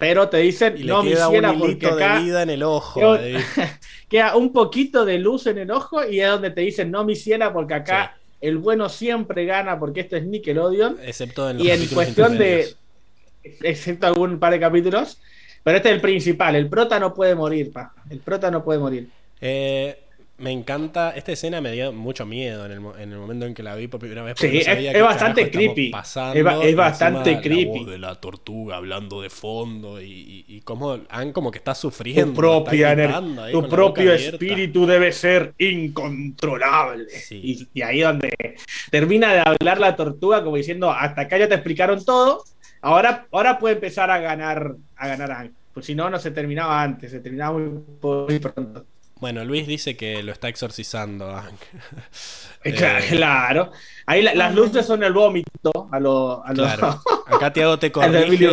pero 0.00 0.30
te 0.30 0.38
dicen, 0.38 0.74
no, 0.86 1.02
mi 1.02 1.14
ciela, 1.14 1.54
porque 1.58 1.86
acá... 1.86 2.16
De 2.16 2.24
vida 2.24 2.42
en 2.42 2.50
el 2.50 2.62
ojo. 2.62 3.18
Queda, 4.08 4.34
un 4.34 4.50
poquito 4.50 5.04
de 5.04 5.18
luz 5.18 5.46
en 5.46 5.58
el 5.58 5.70
ojo 5.70 6.04
y 6.04 6.20
es 6.20 6.28
donde 6.28 6.50
te 6.50 6.62
dicen, 6.62 6.90
no, 6.90 7.04
mi 7.04 7.14
ciela, 7.14 7.52
porque 7.52 7.74
acá 7.74 8.16
el 8.40 8.56
bueno 8.56 8.88
siempre 8.88 9.44
gana 9.44 9.78
porque 9.78 10.00
esto 10.00 10.16
es 10.16 10.24
Nickelodeon. 10.24 10.96
Excepto 11.02 11.50
en 11.50 11.58
los 11.58 11.66
Y 11.66 11.70
en 11.70 11.86
cuestión 11.88 12.38
de... 12.38 12.74
Excepto 13.42 14.06
algún 14.06 14.38
par 14.38 14.52
de 14.52 14.60
capítulos. 14.60 15.18
Pero 15.62 15.76
este 15.76 15.90
es 15.90 15.94
el 15.94 16.00
principal. 16.00 16.56
El 16.56 16.68
prota 16.68 16.98
no 16.98 17.12
puede 17.12 17.34
morir, 17.34 17.72
pa. 17.72 17.92
El 18.08 18.20
prota 18.20 18.50
no 18.50 18.64
puede 18.64 18.78
morir. 18.78 19.08
Eh, 19.40 19.98
me 20.40 20.50
encanta. 20.52 21.10
Esta 21.10 21.32
escena 21.32 21.60
me 21.60 21.72
dio 21.72 21.92
mucho 21.92 22.24
miedo 22.24 22.64
en 22.64 22.72
el, 22.72 22.78
en 22.98 23.12
el 23.12 23.18
momento 23.18 23.44
en 23.44 23.54
que 23.54 23.62
la 23.62 23.74
vi 23.74 23.88
por 23.88 24.00
primera 24.00 24.22
vez. 24.22 24.36
Sí, 24.38 24.62
es, 24.66 25.02
bastante 25.02 25.50
creepy. 25.50 25.92
es, 26.34 26.76
bastante 26.76 27.40
creepy. 27.42 27.84
de 27.84 27.98
la 27.98 28.14
tortuga 28.14 28.76
hablando 28.76 29.20
de 29.20 29.28
fondo 29.28 30.00
y, 30.00 30.46
y, 30.48 30.60
como 30.62 31.00
Han 31.10 31.32
como 31.32 31.50
que 31.50 31.58
está 31.58 31.74
sufriendo. 31.74 32.32
Tu, 32.32 32.34
propia 32.34 33.20
tu 33.52 33.68
propio 33.68 34.14
espíritu 34.14 34.86
debe 34.86 35.12
ser 35.12 35.52
incontrolable. 35.58 37.06
Y, 37.30 37.68
y, 37.74 37.82
ahí 37.82 38.00
donde 38.00 38.34
termina 38.90 39.34
de 39.34 39.42
hablar 39.44 39.78
la 39.78 39.94
tortuga 39.94 40.42
como 40.42 40.56
diciendo, 40.56 40.90
hasta 40.90 41.22
acá 41.22 41.36
ya 41.36 41.48
te 41.48 41.54
explicaron 41.54 42.02
todo. 42.02 42.44
Ahora, 42.82 43.26
ahora 43.32 43.58
puede 43.58 43.74
empezar 43.74 44.10
a 44.10 44.18
ganar, 44.18 44.74
a 44.96 45.08
ganar. 45.08 45.50
Pues 45.74 45.86
si 45.86 45.94
no, 45.94 46.10
no 46.10 46.18
se 46.18 46.30
terminaba 46.30 46.82
antes, 46.82 47.10
se 47.10 47.20
terminaba 47.20 47.58
muy 47.58 48.38
pronto. 48.38 48.86
Bueno, 49.20 49.44
Luis 49.44 49.66
dice 49.66 49.98
que 49.98 50.22
lo 50.22 50.32
está 50.32 50.48
exorcizando. 50.48 51.42
Eh, 52.62 52.74
claro. 52.74 53.72
Ahí 54.04 54.20
las 54.20 54.54
luces 54.54 54.84
son 54.84 55.02
el 55.02 55.14
vómito. 55.14 55.88
A 55.90 55.98
lo, 55.98 56.44
Acá 57.26 57.50
Tiago 57.54 57.78
te 57.78 57.90
corrige. 57.92 58.50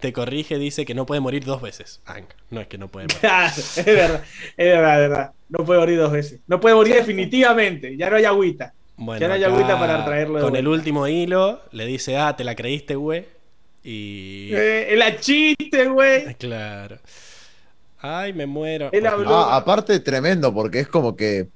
Te 0.00 0.12
corrige, 0.12 0.58
dice 0.58 0.84
que 0.84 0.92
no 0.92 1.06
puede 1.06 1.20
morir 1.20 1.44
dos 1.44 1.62
veces. 1.62 2.02
No 2.50 2.60
es 2.60 2.66
que 2.66 2.78
no 2.78 2.88
puede 2.88 3.06
morir. 3.06 3.20
es 3.22 3.84
verdad, 3.86 4.24
es 4.56 4.66
verdad, 4.66 5.02
es 5.04 5.08
verdad. 5.08 5.32
No 5.48 5.64
puede 5.64 5.78
morir 5.78 5.98
dos 5.98 6.10
veces. 6.10 6.40
No 6.48 6.58
puede 6.58 6.74
morir 6.74 6.96
definitivamente. 6.96 7.96
Ya 7.96 8.10
no 8.10 8.16
hay 8.16 8.24
agüita. 8.24 8.74
Ya 8.98 9.28
no 9.28 9.34
hay 9.34 9.44
agüita 9.44 9.78
para 9.78 10.04
traerlo. 10.04 10.40
con 10.40 10.56
el 10.56 10.68
último 10.68 11.06
hilo 11.06 11.60
le 11.72 11.86
dice, 11.86 12.16
ah, 12.16 12.36
te 12.36 12.44
la 12.44 12.54
creíste, 12.54 12.94
güey. 12.94 13.26
Y. 13.84 14.50
Eh, 14.52 14.94
la 14.96 15.16
chiste, 15.16 15.86
güey. 15.88 16.34
Claro. 16.38 16.98
Ay, 17.98 18.32
me 18.32 18.46
muero. 18.46 18.90
Ah, 19.26 19.56
aparte, 19.56 20.00
tremendo, 20.00 20.52
porque 20.52 20.80
es 20.80 20.88
como 20.88 21.14
que 21.14 21.48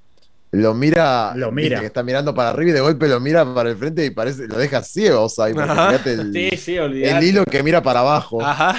lo 0.52 0.74
mira, 0.74 1.32
lo 1.34 1.50
mira. 1.50 1.80
que 1.80 1.86
está 1.86 2.02
mirando 2.02 2.34
para 2.34 2.50
arriba 2.50 2.70
y 2.70 2.74
de 2.74 2.80
golpe 2.80 3.08
lo 3.08 3.18
mira 3.18 3.44
para 3.52 3.70
el 3.70 3.76
frente 3.76 4.06
y 4.06 4.10
parece, 4.10 4.46
lo 4.46 4.56
deja 4.56 4.82
ciego, 4.82 5.24
o 5.24 5.28
sea, 5.28 5.46
el, 6.04 6.32
sí, 6.32 6.56
sí, 6.56 6.76
el 6.76 7.22
hilo 7.22 7.44
que 7.44 7.62
mira 7.62 7.82
para 7.82 8.00
abajo. 8.00 8.40
Ajá. 8.40 8.76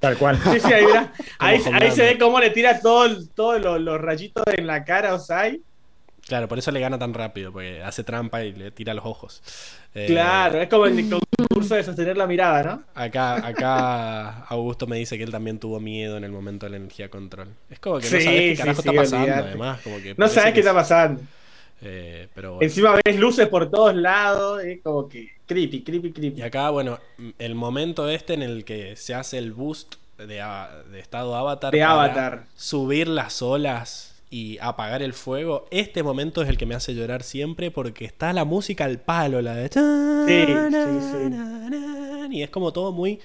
Tal 0.00 0.18
cual. 0.18 0.38
Sí, 0.52 0.60
sí, 0.60 0.72
ahí, 0.72 0.84
mira. 0.84 1.12
ahí, 1.38 1.90
se 1.90 2.02
ve 2.02 2.18
cómo 2.18 2.38
le 2.38 2.50
tira 2.50 2.78
todos 2.78 3.30
todo 3.34 3.58
los, 3.78 4.00
rayitos 4.00 4.44
en 4.56 4.66
la 4.66 4.84
cara, 4.84 5.14
o 5.14 5.18
sea, 5.18 5.50
Claro, 6.32 6.48
por 6.48 6.58
eso 6.58 6.70
le 6.70 6.80
gana 6.80 6.98
tan 6.98 7.12
rápido, 7.12 7.52
porque 7.52 7.82
hace 7.82 8.04
trampa 8.04 8.42
y 8.42 8.54
le 8.54 8.70
tira 8.70 8.94
los 8.94 9.04
ojos. 9.04 9.42
Eh, 9.94 10.06
claro, 10.06 10.62
es 10.62 10.68
como 10.70 10.86
el 10.86 11.06
concurso 11.10 11.74
de 11.74 11.84
sostener 11.84 12.16
la 12.16 12.26
mirada, 12.26 12.62
¿no? 12.62 12.82
Acá, 12.94 13.46
acá 13.46 14.44
Augusto 14.48 14.86
me 14.86 14.96
dice 14.96 15.18
que 15.18 15.24
él 15.24 15.30
también 15.30 15.58
tuvo 15.58 15.78
miedo 15.78 16.16
en 16.16 16.24
el 16.24 16.32
momento 16.32 16.64
de 16.64 16.70
la 16.70 16.76
energía 16.78 17.10
control. 17.10 17.48
Es 17.68 17.78
como 17.80 17.98
que 17.98 18.06
no 18.06 18.10
sabes 18.12 18.24
qué 18.24 18.54
carajo 18.56 18.80
está 18.80 18.92
pasando, 18.94 19.30
además. 19.30 19.80
Como 19.82 19.98
que 19.98 20.14
no 20.16 20.26
sabes 20.26 20.54
qué 20.54 20.60
está 20.60 20.72
pasando. 20.72 21.20
Eh, 21.82 22.28
pero 22.34 22.62
Encima 22.62 22.98
ves 23.04 23.16
luces 23.20 23.46
por 23.48 23.70
todos 23.70 23.94
lados, 23.94 24.64
es 24.64 24.80
como 24.80 25.10
que 25.10 25.32
creepy, 25.44 25.82
creepy, 25.82 26.12
creepy. 26.12 26.40
Y 26.40 26.42
acá, 26.42 26.70
bueno, 26.70 26.98
el 27.38 27.54
momento 27.54 28.08
este 28.08 28.32
en 28.32 28.40
el 28.40 28.64
que 28.64 28.96
se 28.96 29.12
hace 29.12 29.36
el 29.36 29.52
boost 29.52 29.96
de, 30.16 30.42
de 30.92 30.98
estado 30.98 31.36
avatar. 31.36 31.74
De 31.74 31.82
avatar. 31.82 32.46
Subir 32.56 33.06
las 33.06 33.42
olas 33.42 34.11
y 34.32 34.56
apagar 34.62 35.02
el 35.02 35.12
fuego, 35.12 35.66
este 35.70 36.02
momento 36.02 36.40
es 36.40 36.48
el 36.48 36.56
que 36.56 36.64
me 36.64 36.74
hace 36.74 36.94
llorar 36.94 37.22
siempre 37.22 37.70
porque 37.70 38.06
está 38.06 38.32
la 38.32 38.46
música 38.46 38.86
al 38.86 38.98
palo, 38.98 39.42
la 39.42 39.54
de... 39.54 39.68
Sí, 39.68 40.46
sí, 40.70 40.98
sí. 41.12 42.36
Y 42.38 42.42
es 42.42 42.48
como 42.48 42.72
todo 42.72 42.92
muy 42.92 43.20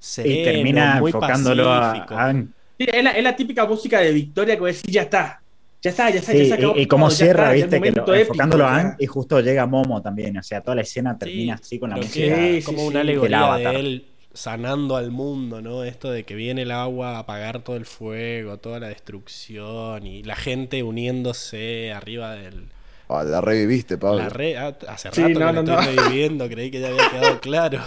sereno, 0.00 0.40
y 0.40 0.44
termina 0.44 0.96
muy 0.98 1.10
enfocándolo 1.10 1.70
a, 1.72 2.34
es, 2.76 3.22
la, 3.22 3.36
típica 3.36 3.64
música 3.64 4.00
de 4.00 4.10
Victoria 4.10 4.58
que 4.58 4.64
decís, 4.64 4.82
ya 4.90 5.02
está, 5.02 5.40
ya 5.80 5.90
está, 5.90 6.10
ya 6.10 6.18
está, 6.18 6.32
ya 6.32 6.42
está. 6.42 6.58
Y, 6.74 6.86
como 6.86 7.10
cierra, 7.10 7.52
viste, 7.52 7.80
que 7.80 7.88
enfocándolo 7.90 8.66
a 8.66 8.76
Ang 8.76 8.96
y 8.98 9.06
justo 9.06 9.40
llega 9.40 9.66
Momo 9.66 10.02
también. 10.02 10.36
O 10.36 10.42
sea, 10.42 10.62
toda 10.62 10.74
la 10.74 10.82
escena 10.82 11.16
termina 11.16 11.54
así 11.54 11.78
con 11.78 11.90
la 11.90 11.96
música. 11.96 12.36
como 12.64 12.86
una 12.86 13.02
alegoría 13.02 13.54
de 13.54 13.76
él 13.78 14.06
sanando 14.32 14.96
al 14.96 15.10
mundo, 15.10 15.60
¿no? 15.60 15.84
Esto 15.84 16.10
de 16.10 16.24
que 16.24 16.34
viene 16.34 16.62
el 16.62 16.70
agua 16.70 17.16
a 17.16 17.18
apagar 17.20 17.62
todo 17.62 17.76
el 17.76 17.86
fuego, 17.86 18.58
toda 18.58 18.78
la 18.78 18.88
destrucción 18.88 20.06
y 20.06 20.22
la 20.22 20.36
gente 20.36 20.82
uniéndose 20.82 21.92
arriba 21.92 22.34
del... 22.34 22.68
Ah, 23.08 23.24
la 23.24 23.40
reviviste, 23.40 23.98
Pablo. 23.98 24.18
La 24.18 24.28
re... 24.28 24.56
Ah, 24.56 24.76
hace 24.88 25.10
rato 25.10 25.26
que 25.26 25.34
la 25.34 25.50
estoy 25.50 25.96
reviviendo, 25.96 26.48
creí 26.48 26.70
que 26.70 26.80
ya 26.80 26.88
había 26.88 27.10
quedado 27.10 27.40
claro. 27.40 27.80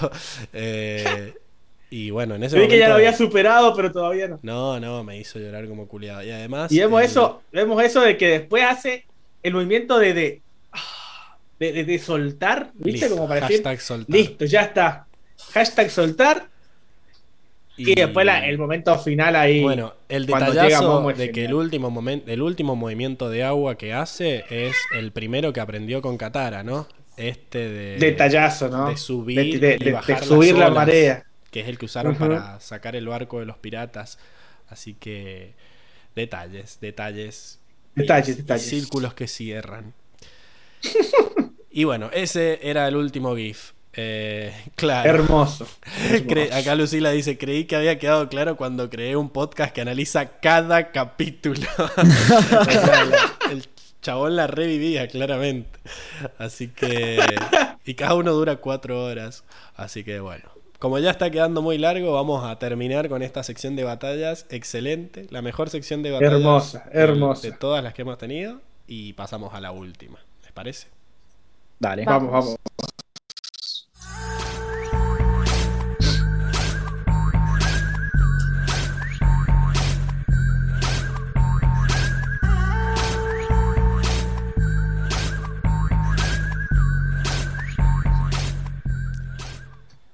Eh, 0.51 1.33
y 1.89 2.09
bueno, 2.09 2.35
en 2.35 2.43
ese 2.43 2.57
creí 2.57 2.67
que 2.67 2.77
ya 2.77 2.89
lo 2.89 2.95
había 2.95 3.13
superado, 3.15 3.73
pero 3.73 3.91
todavía 3.91 4.27
no. 4.27 4.39
No, 4.41 4.79
no, 4.79 5.03
me 5.03 5.17
hizo 5.17 5.39
llorar 5.39 5.67
como 5.67 5.87
culiado. 5.87 6.23
Y 6.23 6.31
además... 6.31 6.71
Y 6.71 6.79
vemos, 6.79 7.01
eso, 7.03 7.41
vemos 7.53 7.81
eso 7.81 8.01
de 8.01 8.17
que 8.17 8.27
después 8.27 8.63
hace 8.65 9.05
el 9.43 9.53
movimiento 9.53 9.97
de... 9.99 10.13
de... 10.13 10.41
De, 11.59 11.97
soltar, 11.97 12.71
¿viste? 12.73 13.07
como 13.07 13.25
para 13.25 13.47
decir, 13.47 13.63
listo, 14.09 14.43
ya 14.43 14.63
está 14.63 15.07
hashtag 15.51 15.89
soltar. 15.89 16.47
Y, 17.75 17.95
después 17.95 18.27
el 18.43 18.57
momento 18.57 18.97
final 18.99 19.35
ahí. 19.35 19.61
Bueno, 19.61 19.95
el 20.07 20.27
detallazo 20.27 21.11
de 21.11 21.31
que 21.31 21.45
el 21.45 21.55
último, 21.55 21.89
momento, 21.89 22.31
el 22.31 22.41
último 22.43 22.75
movimiento 22.75 23.29
de 23.29 23.43
agua 23.43 23.77
que 23.77 23.93
hace 23.93 24.45
es 24.49 24.75
el 24.95 25.11
primero 25.11 25.53
que 25.53 25.59
aprendió 25.59 26.01
con 26.01 26.17
Katara, 26.17 26.63
¿no? 26.63 26.87
Este 27.17 27.69
de. 27.69 27.97
Detallazo, 27.97 28.69
¿no? 28.69 28.89
De 28.89 28.97
subir, 28.97 29.59
subir 30.23 30.55
la 30.55 30.69
marea. 30.69 31.25
Que 31.49 31.61
es 31.61 31.67
el 31.67 31.77
que 31.77 31.85
usaron 31.85 32.15
para 32.15 32.59
sacar 32.59 32.95
el 32.95 33.07
barco 33.07 33.39
de 33.39 33.45
los 33.45 33.57
piratas. 33.57 34.19
Así 34.69 34.93
que. 34.93 35.53
Detalles, 36.15 36.79
detalles. 36.79 37.59
Detalles, 37.95 38.37
detalles. 38.37 38.69
Círculos 38.69 39.15
que 39.15 39.27
cierran. 39.27 39.93
y 41.71 41.83
bueno, 41.85 42.09
ese 42.13 42.59
era 42.61 42.87
el 42.87 42.95
último 42.95 43.35
GIF. 43.35 43.71
Eh, 43.93 44.53
claro. 44.75 45.09
Hermoso. 45.21 45.67
Acá 46.51 46.75
Lucila 46.75 47.11
dice, 47.11 47.37
creí 47.37 47.65
que 47.65 47.75
había 47.75 47.99
quedado 47.99 48.27
claro 48.29 48.57
cuando 48.57 48.89
creé 48.89 49.15
un 49.15 49.29
podcast 49.29 49.73
que 49.73 49.81
analiza 49.81 50.39
cada 50.39 50.91
capítulo. 50.91 51.67
el 53.51 53.67
chabón 54.01 54.35
la 54.35 54.47
revivía, 54.47 55.07
claramente. 55.07 55.79
Así 56.37 56.67
que... 56.67 57.19
Y 57.85 57.95
cada 57.95 58.15
uno 58.15 58.31
dura 58.31 58.57
cuatro 58.57 59.03
horas. 59.03 59.43
Así 59.75 60.03
que 60.03 60.19
bueno. 60.19 60.45
Como 60.79 60.99
ya 60.99 61.11
está 61.11 61.31
quedando 61.31 61.61
muy 61.61 61.77
largo, 61.77 62.11
vamos 62.11 62.43
a 62.43 62.59
terminar 62.59 63.07
con 63.07 63.23
esta 63.23 63.41
sección 63.43 63.77
de 63.77 63.85
batallas. 63.85 64.45
Excelente. 64.49 65.27
La 65.29 65.41
mejor 65.41 65.69
sección 65.69 66.03
de 66.03 66.11
batallas. 66.11 66.33
Hermosa, 66.33 66.89
hermosa. 66.91 67.47
De, 67.47 67.53
todas 67.53 67.81
las 67.81 67.93
que 67.93 68.01
hemos 68.01 68.17
tenido. 68.17 68.59
Y 68.85 69.13
pasamos 69.13 69.53
a 69.53 69.61
la 69.61 69.71
última. 69.71 70.19
¿Les 70.41 70.51
parece? 70.51 70.87
Dale. 71.79 72.03
vamos. 72.03 72.31
vamos. 72.31 72.55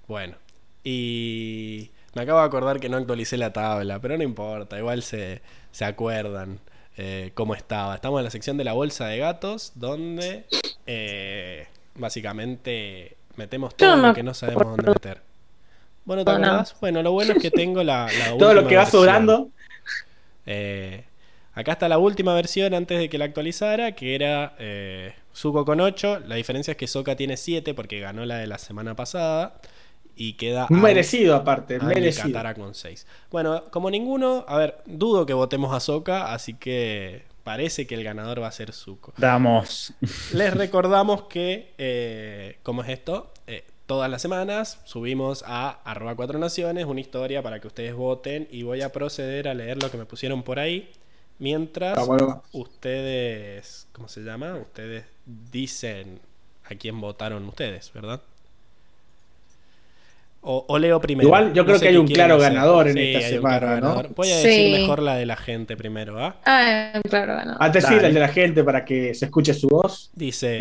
Bueno, 0.10 0.38
y 0.84 1.92
me 2.16 2.24
acabo 2.24 2.40
de 2.40 2.46
acordar 2.48 2.80
que 2.80 2.90
no 2.90 2.98
actualicé 2.98 3.38
la 3.38 3.54
tabla, 3.54 4.00
pero 4.00 4.18
no 4.18 4.24
importa, 4.24 4.80
igual 4.80 5.04
se, 5.04 5.44
se 5.72 5.86
acuerdan 5.86 6.60
eh, 6.98 7.30
cómo 7.36 7.54
estaba. 7.54 7.94
Estamos 7.94 8.20
en 8.20 8.24
la 8.24 8.32
sección 8.32 8.58
de 8.58 8.64
la 8.64 8.74
bolsa 8.74 9.06
de 9.06 9.20
gatos, 9.20 9.74
donde 9.76 10.46
eh, 10.88 11.68
básicamente 11.94 13.18
metemos 13.36 13.76
todo 13.76 13.98
lo 13.98 14.16
que 14.16 14.24
no 14.24 14.34
sabemos 14.34 14.78
dónde 14.78 14.90
meter. 14.90 15.22
Bueno, 16.06 16.26
¿te 16.26 16.32
acordás? 16.32 16.76
Bueno, 16.82 17.04
lo 17.04 17.12
bueno 17.12 17.34
es 17.34 17.40
que 17.44 17.52
tengo 17.52 17.84
la, 17.84 18.10
Todo 18.40 18.56
lo 18.56 18.68
que 18.68 18.78
va 18.78 18.88
sobrando. 18.88 19.50
Eh, 20.48 21.04
Acá 21.60 21.74
está 21.74 21.90
la 21.90 21.98
última 21.98 22.34
versión 22.34 22.74
antes 22.74 22.98
de 22.98 23.10
que 23.10 23.18
la 23.18 23.26
actualizara, 23.26 23.92
que 23.92 24.16
era 24.16 24.56
eh, 24.60 25.14
Zuko 25.36 25.66
con 25.66 25.82
8. 25.82 26.22
La 26.26 26.36
diferencia 26.36 26.72
es 26.72 26.78
que 26.78 26.88
Soka 26.88 27.18
tiene 27.18 27.36
7 27.36 27.74
porque 27.74 28.00
ganó 28.00 28.24
la 28.26 28.38
de 28.38 28.48
la 28.48 28.58
semana 28.58 28.96
pasada. 28.96 29.60
Y 30.22 30.34
queda. 30.34 30.68
Merecido, 30.70 31.34
aparte, 31.34 31.80
merecido. 31.80 32.28
Katara 32.28 32.54
con 32.54 32.76
6. 32.76 33.08
Bueno, 33.32 33.64
como 33.72 33.90
ninguno, 33.90 34.44
a 34.50 34.58
ver, 34.58 34.80
dudo 34.86 35.26
que 35.26 35.34
votemos 35.34 35.74
a 35.74 35.80
Soka, 35.80 36.34
así 36.34 36.56
que 36.56 37.24
parece 37.46 37.88
que 37.88 37.96
el 37.96 38.04
ganador 38.04 38.42
va 38.42 38.48
a 38.48 38.52
ser 38.52 38.74
Zuko. 38.74 39.14
Damos. 39.16 39.94
Les 40.34 40.54
recordamos 40.58 41.24
que, 41.24 41.74
eh, 41.78 42.58
¿cómo 42.64 42.84
es 42.84 42.90
esto? 42.90 43.32
Eh, 43.48 43.64
todas 43.86 44.12
las 44.12 44.22
semanas 44.22 44.82
subimos 44.84 45.42
a 45.48 45.80
arroba 45.86 46.18
cuatro 46.18 46.38
naciones 46.38 46.84
una 46.84 47.00
historia 47.00 47.42
para 47.42 47.62
que 47.62 47.68
ustedes 47.68 47.96
voten 47.96 48.46
y 48.52 48.64
voy 48.64 48.82
a 48.82 48.92
proceder 48.92 49.48
a 49.48 49.54
leer 49.54 49.82
lo 49.82 49.90
que 49.90 49.98
me 49.98 50.06
pusieron 50.06 50.44
por 50.44 50.60
ahí. 50.60 50.92
Mientras 51.38 51.98
ah, 51.98 52.42
ustedes, 52.52 53.88
¿cómo 53.94 54.10
se 54.10 54.20
llama? 54.20 54.58
Ustedes 54.58 55.06
dicen 55.26 56.20
a 56.66 56.76
quién 56.76 57.00
votaron 57.00 57.48
ustedes, 57.48 57.94
¿verdad? 57.94 58.22
O, 60.42 60.80
leo 60.80 61.02
primero. 61.02 61.28
Igual 61.28 61.54
yo 61.54 61.66
creo 61.66 61.80
que 61.80 61.90
hay 61.90 61.98
un 61.98 62.08
claro 62.08 62.38
ganador 62.38 62.88
en 62.88 62.98
esta 62.98 63.28
semana, 63.28 63.82
¿no? 63.82 64.02
Voy 64.16 64.32
a 64.32 64.38
decir 64.38 64.80
mejor 64.80 65.02
la 65.02 65.16
de 65.16 65.26
la 65.26 65.36
gente 65.36 65.76
primero, 65.76 66.18
¿ah? 66.24 66.38
Ah, 66.46 67.02
claro 67.10 67.36
ganador. 67.36 67.62
Antes 67.62 67.86
sí, 67.86 67.94
el 67.94 68.14
de 68.14 68.20
la 68.20 68.30
gente 68.30 68.64
para 68.64 68.86
que 68.86 69.14
se 69.14 69.26
escuche 69.26 69.54
su 69.54 69.68
voz. 69.68 70.12
Dice, 70.14 70.60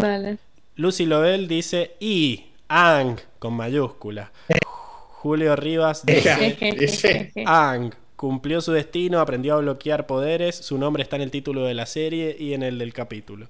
Lucy 0.75 1.07
Lovell 1.07 1.47
dice 1.47 1.93
y 2.01 2.47
Ang 2.69 3.19
con 3.39 3.55
mayúscula. 3.55 4.33
Julio 4.65 5.57
Rivas 5.57 6.05
dice 6.77 7.33
Ang 7.47 7.93
Cumplió 8.19 8.61
su 8.61 8.73
destino, 8.73 9.21
aprendió 9.21 9.55
a 9.55 9.59
bloquear 9.59 10.09
poderes. 10.09 10.57
Su 10.57 10.77
nombre 10.77 11.05
está 11.05 11.15
en 11.15 11.23
el 11.23 11.31
título 11.31 11.65
de 11.65 11.75
la 11.75 11.87
serie 11.87 12.35
y 12.37 12.53
en 12.53 12.65
el 12.65 12.77
del 12.77 12.93
capítulo. 12.93 13.47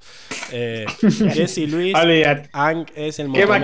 Eh, 0.53 0.85
Jesse 1.01 1.67
Luis, 1.71 1.95
Ang 2.53 2.85
es 2.95 3.19
el 3.19 3.29
motor 3.29 3.63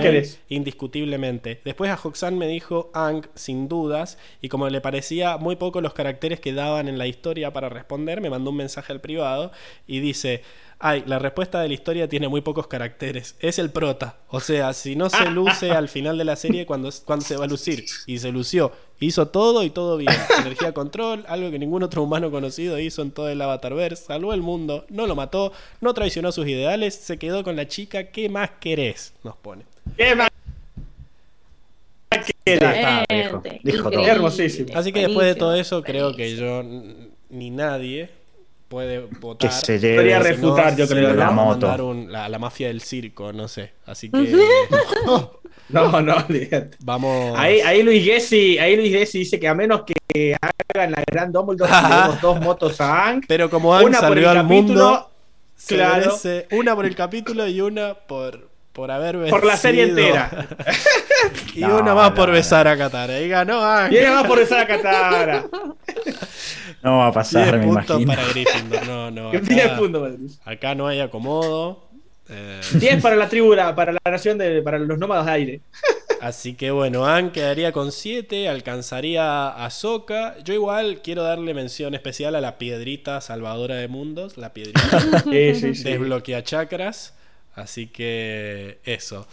indiscutiblemente. 0.49 1.61
Después 1.63 1.91
a 1.91 1.99
Hoxan 2.03 2.39
me 2.39 2.47
dijo 2.47 2.89
Ang 2.95 3.27
sin 3.35 3.67
dudas 3.67 4.17
y 4.41 4.49
como 4.49 4.67
le 4.67 4.81
parecía 4.81 5.37
muy 5.37 5.57
poco 5.57 5.79
los 5.79 5.93
caracteres 5.93 6.39
que 6.39 6.53
daban 6.53 6.87
en 6.87 6.97
la 6.97 7.05
historia 7.05 7.53
para 7.53 7.69
responder, 7.69 8.19
me 8.19 8.31
mandó 8.31 8.49
un 8.49 8.57
mensaje 8.57 8.91
al 8.91 8.99
privado 8.99 9.51
y 9.85 9.99
dice 9.99 10.41
Ay, 10.79 11.03
la 11.07 11.19
respuesta 11.19 11.61
de 11.61 11.69
la 11.69 11.73
historia 11.73 12.09
tiene 12.09 12.27
muy 12.27 12.41
pocos 12.41 12.67
caracteres. 12.67 13.35
Es 13.39 13.59
el 13.59 13.71
prota. 13.71 14.17
O 14.27 14.41
sea, 14.41 14.73
si 14.73 14.95
no 14.95 15.09
se 15.09 15.29
luce 15.31 15.71
al 15.71 15.87
final 15.87 16.17
de 16.17 16.25
la 16.25 16.35
serie, 16.35 16.65
cuando, 16.65 16.89
cuando 17.05 17.25
se 17.25 17.37
va 17.37 17.45
a 17.45 17.47
lucir. 17.47 17.85
Y 18.05 18.17
se 18.17 18.31
lució. 18.31 18.71
Hizo 18.99 19.27
todo 19.29 19.63
y 19.63 19.69
todo 19.69 19.97
bien. 19.97 20.13
Energía 20.39 20.73
control, 20.73 21.23
algo 21.27 21.49
que 21.49 21.59
ningún 21.59 21.83
otro 21.83 22.03
humano 22.03 22.29
conocido 22.29 22.77
hizo 22.77 23.01
en 23.01 23.11
todo 23.11 23.29
el 23.29 23.41
Avatarverse. 23.41 24.05
Salvó 24.05 24.33
el 24.33 24.41
mundo, 24.41 24.85
no 24.89 25.07
lo 25.07 25.15
mató, 25.15 25.53
no 25.79 25.93
traicionó 25.93 26.31
sus 26.31 26.47
ideales, 26.47 26.95
se 26.95 27.17
quedó 27.17 27.43
con 27.43 27.55
la 27.55 27.67
chica. 27.67 28.11
¿Qué 28.11 28.27
más 28.27 28.51
querés? 28.59 29.13
Nos 29.23 29.37
pone. 29.37 29.63
¿Qué 29.95 30.13
más 30.13 30.29
querés? 32.43 33.05
Dijo 33.63 33.89
todo. 33.89 34.05
Hermosísimo. 34.05 34.69
Así 34.75 34.91
que 34.91 35.07
después 35.07 35.25
de 35.25 35.35
todo 35.35 35.55
eso, 35.55 35.81
creo 35.83 36.13
que 36.15 36.35
yo 36.35 36.63
ni 37.29 37.49
nadie 37.49 38.09
puede 38.67 38.99
votar. 39.19 39.49
Que 39.49 39.55
se 39.55 39.79
lleve. 39.79 39.95
Podría 39.95 40.19
refutar, 40.19 40.75
yo 40.75 40.87
creo, 40.87 41.13
la 41.13 41.31
moto. 41.31 41.93
la, 42.07 42.39
mafia 42.39 42.67
del 42.67 42.81
circo, 42.81 43.33
no 43.33 43.47
sé. 43.47 43.73
Así 43.85 44.09
que. 44.09 44.17
no, 45.69 46.01
no, 46.01 46.15
Vamos. 46.79 47.37
Ahí, 47.37 47.61
ahí 47.61 47.83
Luis 47.83 48.03
Gessi, 48.03 48.57
ahí 48.57 48.75
Luis 48.75 48.91
Gessi 48.91 49.19
dice 49.19 49.39
que 49.39 49.47
a 49.47 49.55
menos 49.55 49.83
que 49.83 50.35
hagan 50.41 50.91
la 50.91 51.03
gran 51.05 51.31
Dumbledore, 51.31 51.71
tenemos 51.71 52.21
dos 52.21 52.41
motos 52.41 52.81
a 52.81 53.09
Ang. 53.09 53.23
Pero 53.27 53.49
como 53.49 53.73
Ang 53.75 53.85
una 53.85 53.99
salió 53.99 54.29
al 54.29 54.43
mundo, 54.43 55.09
claro. 55.67 56.15
una 56.51 56.75
por 56.75 56.85
el 56.85 56.95
capítulo 56.95 57.47
y 57.47 57.61
una 57.61 57.93
por 57.93 58.54
por 58.75 58.91
haber 58.91 59.15
vencido. 59.15 59.39
Por 59.39 59.47
la 59.47 59.55
serie 59.55 59.83
entera. 59.83 60.47
y 61.55 61.63
una 61.63 61.95
más 61.95 62.11
por 62.11 62.29
besar 62.29 62.67
a 62.67 62.77
Katara. 62.77 63.21
Y 63.21 63.29
ganó 63.29 63.63
Ang. 63.63 63.93
Y 63.93 63.99
una 63.99 64.15
más 64.15 64.27
por 64.27 64.37
besar 64.37 64.59
a 64.59 64.67
Katara. 64.67 65.45
No 66.83 66.97
va 66.97 67.07
a 67.07 67.11
pasar, 67.13 67.57
me 67.57 67.65
puntos 67.65 68.03
para 68.03 68.27
Gryffindor. 68.27 68.85
No, 68.85 69.11
no. 69.11 69.29
Acá, 69.29 69.77
puntos 69.77 70.39
acá 70.43 70.75
no 70.75 70.87
hay 70.87 70.99
acomodo. 70.99 71.85
10 72.27 72.83
eh. 72.83 72.99
para 73.01 73.15
la 73.15 73.29
tribu, 73.29 73.55
para 73.55 73.93
la 73.93 73.99
nación, 74.11 74.37
de, 74.37 74.61
para 74.61 74.77
los 74.77 74.97
nómadas 74.99 75.25
de 75.27 75.31
aire. 75.31 75.61
Así 76.19 76.55
que 76.55 76.71
bueno, 76.71 77.05
An 77.05 77.31
quedaría 77.31 77.71
con 77.71 77.93
7, 77.93 78.49
alcanzaría 78.49 79.47
a 79.47 79.69
Soka. 79.69 80.35
Yo 80.43 80.53
igual 80.53 81.01
quiero 81.01 81.23
darle 81.23 81.53
mención 81.53 81.93
especial 81.93 82.35
a 82.35 82.41
la 82.41 82.57
piedrita 82.57 83.21
salvadora 83.21 83.75
de 83.75 83.87
mundos, 83.87 84.37
la 84.37 84.51
piedrita 84.51 84.81
desbloquea 85.25 86.43
chakras. 86.43 87.13
Así 87.55 87.87
que 87.87 88.79
eso. 88.83 89.27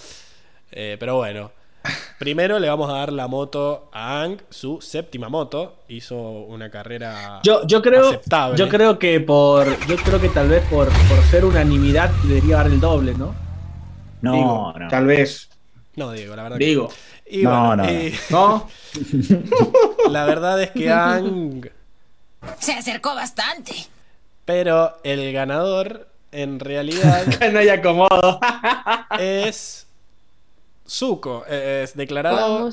Eh, 0.70 0.96
pero 0.98 1.16
bueno, 1.16 1.50
Primero 2.18 2.60
le 2.60 2.68
vamos 2.68 2.88
a 2.90 2.94
dar 2.94 3.12
la 3.12 3.26
moto 3.26 3.90
a 3.92 4.22
Ang, 4.22 4.40
su 4.48 4.80
séptima 4.80 5.28
moto. 5.28 5.82
Hizo 5.88 6.16
una 6.16 6.70
carrera 6.70 7.40
yo, 7.42 7.66
yo 7.66 7.82
creo, 7.82 8.08
aceptable. 8.08 8.56
Yo 8.56 8.68
creo 8.68 8.98
que 8.98 9.18
por. 9.20 9.66
Yo 9.86 9.96
creo 9.96 10.20
que 10.20 10.28
tal 10.28 10.48
vez 10.48 10.64
por, 10.68 10.86
por 10.86 11.22
ser 11.24 11.44
unanimidad 11.44 12.10
debería 12.22 12.58
dar 12.58 12.66
el 12.66 12.78
doble, 12.78 13.14
¿no? 13.14 13.34
No, 14.20 14.72
no. 14.72 14.88
Tal 14.88 15.06
vez. 15.06 15.50
No, 15.96 16.12
Diego, 16.12 16.36
la 16.36 16.44
verdad. 16.44 16.58
Digo. 16.58 16.88
no, 17.42 17.74
no, 17.74 17.84
no. 18.30 18.68
la 20.10 20.24
verdad 20.24 20.62
es 20.62 20.70
que 20.70 20.90
Ang. 20.90 21.68
Se 22.60 22.72
acercó 22.72 23.16
bastante. 23.16 23.74
Pero 24.44 24.98
el 25.02 25.32
ganador, 25.32 26.08
en 26.32 26.58
realidad. 26.58 27.26
no 27.52 27.58
hay 27.58 27.68
acomodo. 27.68 28.40
es 29.18 29.86
Zuko 30.88 31.46
es 31.46 31.94
declarado 31.96 32.68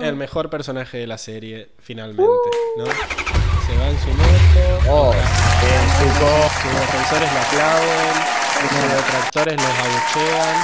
el 0.00 0.16
mejor 0.16 0.48
personaje 0.50 0.98
de 0.98 1.06
la 1.06 1.18
serie, 1.18 1.68
finalmente. 1.78 2.32
¿no? 2.78 2.86
Se 2.86 3.76
va 3.76 3.88
en 3.88 3.98
su 4.00 4.08
moto. 4.08 4.80
Oh, 4.88 5.12
bien, 5.12 5.88
Zuko. 5.98 6.30
Sus 6.62 6.72
defensores 6.80 7.30
lo 7.32 7.40
aplauden. 7.40 8.14
Sus 8.60 8.82
detractores 8.96 9.56
los 9.56 9.74
abuchean. 9.84 10.56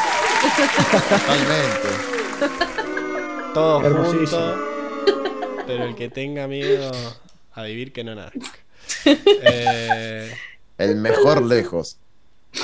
Totalmente. 1.09 1.89
Todos 3.55 3.83
juntos. 4.09 4.55
Pero 5.67 5.85
el 5.85 5.95
que 5.95 6.09
tenga 6.09 6.47
miedo 6.47 6.91
a 7.53 7.63
vivir 7.63 7.93
que 7.93 8.05
no 8.05 8.15
nazca. 8.15 8.41
Eh, 9.05 10.33
el 10.79 10.97
mejor 10.97 11.43
lejos. 11.43 11.99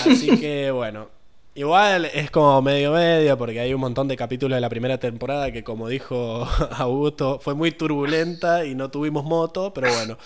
Así 0.04 0.38
que 0.38 0.70
bueno, 0.70 1.08
Igual 1.54 2.06
es 2.06 2.30
como 2.30 2.62
medio 2.62 2.92
medio 2.92 3.36
porque 3.36 3.60
hay 3.60 3.74
un 3.74 3.80
montón 3.80 4.08
de 4.08 4.16
capítulos 4.16 4.56
de 4.56 4.60
la 4.62 4.70
primera 4.70 4.96
temporada 4.96 5.52
que 5.52 5.62
como 5.62 5.86
dijo 5.88 6.48
Augusto 6.72 7.40
fue 7.40 7.54
muy 7.54 7.72
turbulenta 7.72 8.64
y 8.64 8.74
no 8.74 8.90
tuvimos 8.90 9.24
moto, 9.24 9.72
pero 9.74 9.92
bueno. 9.92 10.16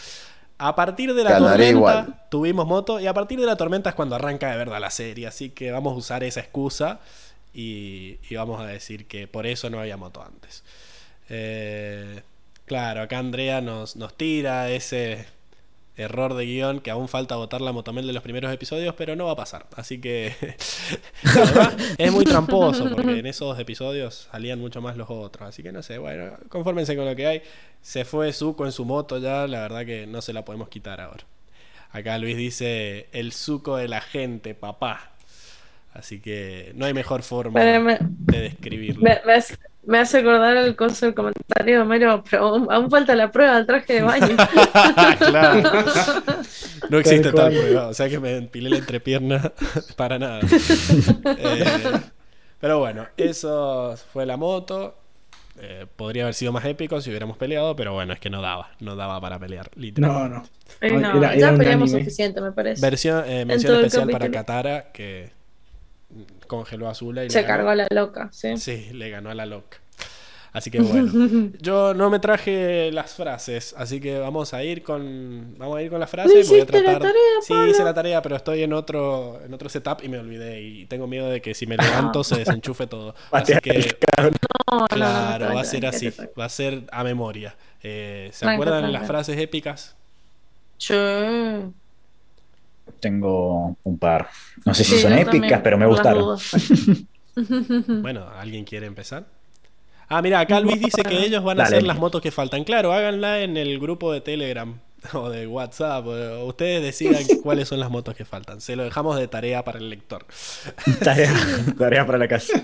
A 0.59 0.75
partir 0.75 1.13
de 1.15 1.25
la 1.25 1.37
tormenta 1.37 2.27
tuvimos 2.31 2.67
moto 2.67 3.01
y 3.01 3.09
a 3.09 3.13
partir 3.13 3.41
de 3.41 3.47
la 3.47 3.57
tormenta 3.57 3.91
es 3.91 3.97
cuando 3.97 4.15
arranca 4.15 4.51
de 4.51 4.57
verdad 4.57 4.81
la 4.81 4.91
serie, 4.91 5.27
así 5.27 5.51
que 5.51 5.73
vamos 5.73 5.95
a 5.95 5.97
usar 5.97 6.23
esa 6.23 6.41
excusa 6.41 7.01
y, 7.53 8.19
vamos 8.35 8.61
a 8.61 8.67
decir 8.67 9.07
que 9.07 9.27
por 9.27 9.47
eso 9.47 9.69
no 9.69 9.81
había 9.81 9.97
moto 9.97 10.23
antes. 10.23 10.63
Eh, 11.29 12.23
claro, 12.67 13.03
acá 13.03 13.19
Andrea 13.19 13.61
nos, 13.61 13.97
nos 13.97 14.15
tira 14.15 14.71
ese 14.71 15.27
error 15.97 16.35
de 16.35 16.45
guion 16.45 16.81
que 16.81 16.91
aún 16.91 17.09
falta 17.09 17.37
votar 17.37 17.61
la 17.61 17.73
motomel 17.73 18.07
de 18.07 18.13
los 18.13 18.23
primeros 18.23 18.53
episodios, 18.53 18.95
pero 18.95 19.17
no 19.17 19.27
va 19.27 19.33
a 19.33 19.37
pasar. 19.37 19.67
Así 19.77 20.01
que 20.01 20.35
es 21.99 22.13
muy 22.13 22.25
tramposo 22.25 22.91
porque 22.95 23.19
en 23.19 23.27
esos 23.27 23.59
episodios 23.59 24.29
salían 24.31 24.59
mucho 24.61 24.81
más 24.81 24.97
los 24.97 25.09
otros. 25.11 25.49
Así 25.49 25.63
que 25.63 25.73
no 25.73 25.83
sé, 25.83 25.99
bueno, 25.99 26.37
confórmense 26.49 26.97
con 26.97 27.07
lo 27.07 27.17
que 27.17 27.27
hay. 27.27 27.43
Se 27.81 28.05
fue 28.05 28.33
Zuko 28.33 28.67
en 28.67 28.73
su 28.73 28.85
moto 28.85 29.19
ya, 29.19 29.47
la 29.47 29.61
verdad 29.61 29.87
que 29.87 30.07
no 30.07 30.21
se 30.21 30.33
la 30.33 30.45
podemos 30.45 30.69
quitar 30.69 31.01
ahora. 31.01 31.25
Acá 31.91 32.19
Luis 32.19 32.37
dice, 32.37 33.09
el 33.13 33.33
Zuko 33.33 33.77
de 33.77 33.89
la 33.89 34.01
gente, 34.01 34.55
papá. 34.55 35.13
Así 35.95 36.21
que 36.21 36.73
no 36.75 36.85
hay 36.85 36.93
mejor 36.93 37.23
forma 37.23 37.59
de 37.59 38.41
describirlo. 38.41 39.03
Me 39.03 39.19
hace 39.95 40.19
acordar 40.19 40.57
el 40.57 40.75
coso 40.75 41.07
del 41.07 41.15
comentario 41.15 41.77
de 41.77 41.81
Homero, 41.81 42.25
pero 42.29 42.67
aún, 42.71 42.91
falta 42.91 43.15
la 43.15 43.31
prueba 43.31 43.57
del 43.57 43.67
traje 43.67 43.95
de 43.95 44.03
baño. 44.03 44.37
claro. 45.19 45.85
No 46.91 46.99
existe 46.99 47.33
tal 47.33 47.53
prueba, 47.53 47.89
o 47.89 47.95
sea 47.95 48.09
que 48.09 48.19
me 48.19 48.37
empilé 48.37 48.71
la 48.71 48.79
entrepierna 48.79 49.53
para 49.97 50.19
nada. 50.19 50.41
Eh, 51.39 51.65
pero 52.61 52.79
bueno, 52.79 53.07
eso 53.17 53.97
fue 54.13 54.27
la 54.27 54.37
moto. 54.37 54.97
Eh, 55.59 55.87
podría 55.97 56.25
haber 56.25 56.35
sido 56.35 56.53
más 56.53 56.65
épico 56.65 57.01
si 57.01 57.11
hubiéramos 57.11 57.37
peleado, 57.37 57.77
pero 57.77 57.93
bueno, 57.93 58.13
es 58.13 58.21
que 58.21 58.31
no 58.31 58.43
daba, 58.43 58.71
no 58.81 58.97
daba 58.97 59.21
para 59.21 59.39
pelear, 59.39 59.71
literalmente. 59.75 60.49
No, 60.81 60.99
no. 61.01 61.11
no 61.11 61.35
ya 61.35 61.55
peleamos 61.55 61.91
suficiente, 61.91 62.41
me 62.41 62.53
parece. 62.53 62.81
Versión, 62.81 63.25
eh, 63.27 63.45
mención 63.45 63.77
especial 63.77 64.11
para 64.11 64.31
Katara, 64.31 64.93
que 64.93 65.36
congeló 66.47 66.89
a 66.89 66.95
Zula 66.95 67.25
y 67.25 67.31
se 67.31 67.45
cargó 67.45 67.71
a 67.71 67.75
la 67.75 67.87
loca, 67.91 68.29
sí. 68.33 68.57
Sí, 68.57 68.91
le 68.93 69.11
ganó 69.11 69.31
a 69.31 69.35
la 69.35 69.47
loca. 69.47 69.79
Así 70.57 70.71
que 70.71 70.81
bueno, 70.81 71.13
yo 71.61 71.93
no 71.93 72.09
me 72.09 72.19
traje 72.19 72.91
las 72.91 73.15
frases, 73.15 73.75
así 73.77 74.01
que 74.01 74.19
vamos 74.19 74.55
a 74.55 74.65
ir 74.65 74.83
con 74.83 75.55
vamos 75.59 75.77
a 75.77 75.83
ir 75.83 75.91
con 75.91 76.01
las 76.01 76.09
frases. 76.09 76.49
Voy 76.49 76.61
a 76.61 76.65
tratar. 76.65 76.95
La 76.95 76.99
tarea, 76.99 77.21
sí, 77.43 77.53
hice 77.69 77.85
la 77.85 77.93
tarea, 77.93 78.23
pero 78.23 78.37
estoy 78.37 78.63
en 78.63 78.73
otro 78.73 79.39
en 79.45 79.53
otro 79.53 79.69
setup 79.69 80.03
y 80.03 80.09
me 80.09 80.19
olvidé 80.19 80.63
y 80.63 80.87
tengo 80.87 81.07
miedo 81.07 81.29
de 81.29 81.43
que 81.43 81.53
si 81.53 81.67
me 81.67 81.77
levanto 81.77 82.25
se 82.25 82.37
desenchufe 82.39 82.87
todo. 82.87 83.15
Así 83.31 83.53
que 83.63 83.99
claro, 84.89 85.55
va 85.55 85.61
a 85.61 85.65
ser 85.65 85.85
así, 85.85 86.11
va 86.41 86.47
a 86.47 86.49
ser 86.49 86.85
a 86.91 87.05
memoria. 87.05 87.55
Eh, 87.83 88.31
¿Se 88.33 88.49
acuerdan 88.49 88.91
las 88.95 89.07
frases 89.07 89.39
épicas? 89.39 89.95
Sí. 90.79 90.95
Tengo 93.07 93.77
un 93.85 93.99
par. 93.99 94.29
No 94.65 94.75
sé 94.75 94.83
si 94.83 94.99
son 94.99 95.13
épicas, 95.13 95.61
pero 95.63 95.79
me 95.79 95.87
gustaron. 95.87 96.37
bueno, 98.03 98.29
¿alguien 98.37 98.65
quiere 98.65 98.87
empezar? 98.87 99.27
Ah, 100.09 100.21
mira, 100.23 100.41
acá 100.41 100.59
Luis 100.59 100.81
dice 100.81 101.05
que 101.05 101.25
ellos 101.25 101.45
van 101.45 101.61
a 101.61 101.65
hacer 101.65 101.85
las 101.85 101.99
motos 101.99 102.21
que 102.21 102.33
faltan. 102.33 102.65
Claro, 102.65 102.93
háganla 102.93 103.43
en 103.43 103.57
el 103.57 103.79
grupo 103.79 104.13
de 104.13 104.21
Telegram 104.21 104.81
o 105.13 105.31
de 105.31 105.47
WhatsApp. 105.47 106.05
ustedes 106.47 106.83
decidan 106.83 107.23
cuáles 107.45 107.69
son 107.69 107.79
las 107.79 107.91
motos 107.91 108.17
que 108.17 108.25
faltan. 108.25 108.61
Se 108.61 108.75
lo 108.75 108.83
dejamos 108.83 109.17
de 109.17 109.29
tarea 109.29 109.63
para 109.63 109.79
el 109.79 109.89
lector. 109.89 110.27
Tarea, 111.79 112.05
para 112.05 112.19
la 112.19 112.27
casa. 112.27 112.61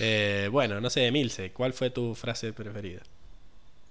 Eh, 0.00 0.50
bueno, 0.52 0.82
no 0.82 0.90
sé, 0.90 1.10
Milce, 1.10 1.50
¿cuál 1.52 1.72
fue 1.72 1.88
tu 1.88 2.14
frase 2.14 2.52
preferida? 2.52 3.00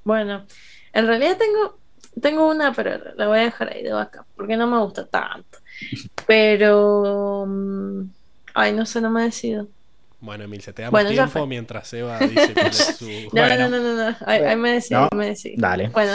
Bueno, 0.03 0.45
en 0.93 1.07
realidad 1.07 1.37
tengo, 1.39 1.79
tengo 2.21 2.49
una, 2.49 2.73
pero 2.73 2.99
la 3.15 3.27
voy 3.27 3.39
a 3.39 3.43
dejar 3.43 3.73
ahí 3.73 3.83
de 3.83 3.91
acá, 3.91 4.25
porque 4.35 4.57
no 4.57 4.67
me 4.67 4.79
gusta 4.79 5.05
tanto. 5.05 5.59
Pero... 6.25 7.45
Mm, 7.47 8.09
ay, 8.53 8.73
no 8.73 8.85
sé, 8.85 9.01
no 9.01 9.09
me 9.09 9.23
decido. 9.23 9.67
Bueno, 10.25 10.45
Emil, 10.45 10.61
se 10.61 10.73
te 10.73 10.81
damos 10.81 11.07
tiempo 11.07 11.45
mientras 11.45 11.93
Eva 11.93 12.17
dice 12.17 12.53
cuál 12.53 12.67
es 12.67 12.97
su. 12.97 13.05
no, 13.33 13.47
no, 13.47 13.69
no, 13.69 13.79
no, 13.79 14.09
no, 14.09 14.17
ahí, 14.25 14.55
me 14.55 14.71
decís, 14.71 14.97
me 15.13 15.27
decís. 15.27 15.53
Dale. 15.55 15.89
Bueno, 15.89 16.13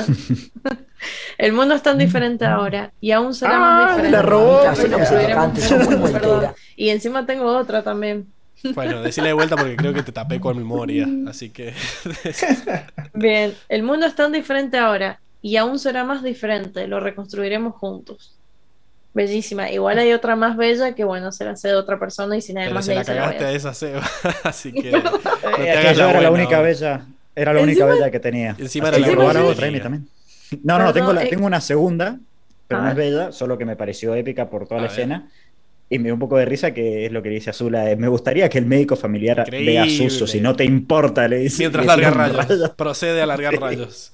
el 1.38 1.52
mundo 1.52 1.76
es 1.76 1.82
tan 1.82 1.96
diferente 1.96 2.44
ahora 2.46 2.92
y 3.00 3.12
aún 3.12 3.34
será 3.34 3.58
más 3.58 3.84
ah, 3.84 3.90
diferente. 3.90 4.16
La 4.16 4.22
robó. 4.22 4.62
Perdón. 6.12 6.54
Y 6.74 6.88
encima 6.88 7.24
tengo 7.24 7.56
otra 7.56 7.84
también. 7.84 8.26
Bueno, 8.74 9.00
decíle 9.00 9.28
de 9.28 9.34
vuelta 9.34 9.56
porque 9.56 9.76
creo 9.76 9.94
que 9.94 10.02
te 10.02 10.12
tapé 10.12 10.40
con 10.40 10.58
memoria, 10.58 11.06
así 11.28 11.50
que. 11.50 11.72
Bien, 13.14 13.54
el 13.68 13.82
mundo 13.84 14.06
es 14.06 14.14
tan 14.14 14.32
diferente 14.32 14.76
ahora 14.76 15.20
y 15.42 15.56
aún 15.56 15.78
será 15.78 16.04
más 16.04 16.22
diferente. 16.22 16.86
Lo 16.86 17.00
reconstruiremos 17.00 17.74
juntos. 17.76 18.36
Bellísima. 19.12 19.70
Igual 19.70 19.98
hay 19.98 20.12
otra 20.12 20.36
más 20.36 20.56
bella 20.56 20.94
que, 20.94 21.02
bueno, 21.04 21.32
se 21.32 21.44
la 21.44 21.52
hace 21.52 21.68
de 21.68 21.74
otra 21.74 21.98
persona 21.98 22.36
y 22.36 22.40
sin 22.40 22.56
nada 22.56 22.70
más 22.70 22.84
se 22.84 22.94
la 22.94 23.04
cagaste 23.04 23.44
a 23.44 23.52
esa 23.52 23.74
Seba. 23.74 24.08
Así 24.44 24.72
que. 24.72 24.92
No 25.02 25.56
te 25.56 25.70
hagas 25.70 25.96
la 25.96 26.10
era 26.10 26.20
la 26.20 26.30
única 26.30 26.60
bella. 26.60 27.06
Era 27.34 27.52
la 27.52 27.60
única 27.60 27.84
bella 27.86 28.10
que 28.10 28.20
tenía. 28.20 28.54
Encima 28.58 28.88
era 28.88 28.98
la 28.98 29.44
otra 29.44 29.82
también. 29.82 30.08
No, 30.62 30.78
no, 30.78 30.92
tengo, 30.92 31.12
la, 31.12 31.28
tengo 31.28 31.46
una 31.46 31.60
segunda, 31.60 32.18
pero 32.66 32.82
no 32.82 32.88
es 32.88 32.96
bella, 32.96 33.32
solo 33.32 33.56
que 33.56 33.64
me 33.64 33.76
pareció 33.76 34.14
épica 34.14 34.50
por 34.50 34.66
toda 34.66 34.80
la 34.80 34.88
escena. 34.88 35.28
Y 35.88 35.98
me 35.98 36.04
dio 36.04 36.14
un 36.14 36.20
poco 36.20 36.36
de 36.36 36.44
risa 36.44 36.72
que 36.72 37.06
es 37.06 37.12
lo 37.12 37.22
que 37.22 37.30
dice 37.30 37.50
Azula. 37.50 37.84
Me 37.96 38.08
gustaría 38.08 38.48
que 38.48 38.58
el 38.58 38.66
médico 38.66 38.94
familiar 38.94 39.48
vea 39.50 39.84
a 39.84 39.88
Suso, 39.88 40.26
si 40.26 40.40
no 40.40 40.54
te 40.54 40.64
importa, 40.64 41.26
le 41.26 41.38
dice. 41.38 41.58
Mientras 41.58 41.86
larga 41.86 42.10
rayos. 42.10 42.70
Procede 42.76 43.22
a 43.22 43.26
largar 43.26 43.54
rayos. 43.54 44.12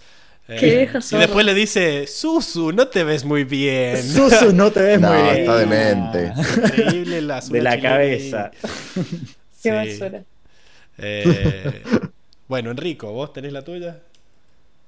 Eh, 0.49 0.89
y 1.11 1.17
después 1.17 1.45
le 1.45 1.55
dice, 1.55 2.07
Susu, 2.07 2.71
no 2.71 2.87
te 2.87 3.03
ves 3.03 3.25
muy 3.25 3.43
bien. 3.43 4.01
Susu, 4.03 4.53
no 4.53 4.71
te 4.71 4.81
ves 4.81 5.01
muy 5.01 5.17
bien. 5.17 5.37
Está 5.39 5.57
demente. 5.57 6.33
Increíble 6.37 7.23
la 7.23 7.41
De 7.41 7.63
la 7.63 7.81
cabeza. 7.81 8.51
Qué 9.63 9.71
basura. 9.73 10.23
Eh, 10.99 11.83
bueno, 12.47 12.71
Enrico, 12.71 13.11
¿vos 13.11 13.33
tenés 13.33 13.53
la 13.53 13.63
tuya? 13.63 13.99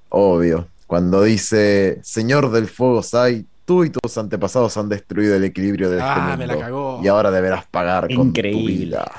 Obvio. 0.09 0.69
Cuando 0.87 1.23
dice, 1.23 1.99
Señor 2.03 2.51
del 2.51 2.67
Fuego 2.67 3.03
Sai, 3.03 3.45
tú 3.65 3.83
y 3.83 3.89
tus 3.89 4.17
antepasados 4.17 4.75
han 4.77 4.87
destruido 4.89 5.35
el 5.35 5.43
equilibrio 5.43 5.89
de 5.89 5.97
este 5.97 6.09
ah, 6.09 6.35
Me 6.37 6.47
la 6.47 6.57
cagó. 6.57 7.01
Y 7.03 7.07
ahora 7.07 7.31
deberás 7.31 7.65
pagar 7.67 8.07
con 8.15 8.31
tu 8.31 8.41
vida. 8.41 9.11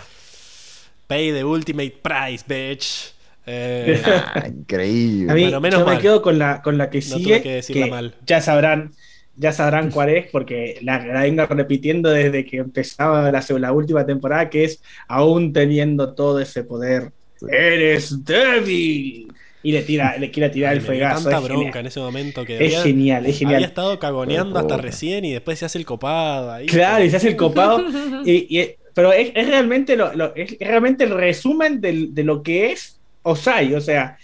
Pay 1.06 1.32
the 1.32 1.44
ultimate 1.44 1.98
price, 2.02 2.44
bitch. 2.46 3.14
Eh, 3.46 4.00
ah, 4.06 4.44
increíble. 4.48 5.50
yo 5.50 5.60
me 5.60 5.98
quedo 5.98 6.22
con 6.22 6.38
la, 6.38 6.62
con 6.62 6.78
la 6.78 6.90
que 6.90 7.02
sigue. 7.02 7.42
Que, 7.42 8.12
Ya 8.26 8.40
sabrán, 8.40 8.92
ya 9.36 9.52
sabrán 9.52 9.90
cuál 9.90 10.10
es, 10.10 10.26
porque 10.30 10.78
la, 10.82 10.98
vengo 10.98 11.46
repitiendo 11.46 12.10
desde 12.10 12.44
que 12.44 12.58
empezaba 12.58 13.30
la, 13.32 13.44
la, 13.58 13.72
última 13.72 14.04
temporada, 14.04 14.50
que 14.50 14.64
es 14.64 14.82
aún 15.08 15.52
teniendo 15.52 16.14
todo 16.14 16.40
ese 16.40 16.64
poder. 16.64 17.12
¡Eres 17.48 18.24
débil! 18.24 19.32
Y 19.62 19.72
le 19.72 19.82
tira, 19.82 20.16
le 20.16 20.30
quiere 20.30 20.48
tirar 20.48 20.72
el 20.74 20.80
fregazo. 20.80 21.28
Tanta 21.28 21.40
bronca 21.40 21.80
en 21.80 21.86
ese 21.86 22.00
momento 22.00 22.44
que 22.46 22.64
es 22.64 22.82
genial, 22.82 23.26
es 23.26 23.38
genial. 23.38 23.56
Había 23.56 23.66
estado 23.66 23.98
cagoneando 23.98 24.58
hasta 24.58 24.78
recién 24.78 25.24
y 25.24 25.32
después 25.32 25.58
se 25.58 25.66
hace 25.66 25.78
el 25.78 25.84
copado. 25.84 26.52
Ahí, 26.52 26.66
claro, 26.66 27.04
y 27.04 27.10
se 27.10 27.16
hace 27.16 27.28
el 27.28 27.36
copado. 27.36 27.84
y, 28.24 28.70
pero 28.94 29.12
es, 29.12 29.32
realmente 29.34 29.96
lo, 29.96 30.34
es 30.34 30.58
realmente 30.58 31.04
el 31.04 31.10
resumen 31.10 31.80
de 31.80 32.24
lo 32.24 32.42
que 32.42 32.72
es 32.72 32.99
Osai, 33.22 33.74
o 33.74 33.80
sea, 33.80 34.18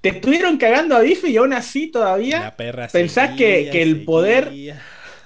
te 0.00 0.10
estuvieron 0.10 0.58
cagando 0.58 0.96
a 0.96 1.00
Bife 1.00 1.30
y 1.30 1.36
aún 1.36 1.52
así 1.52 1.86
todavía 1.86 2.54
pensás 2.92 3.36
que, 3.36 3.70
el 3.82 4.04
poder. 4.04 4.50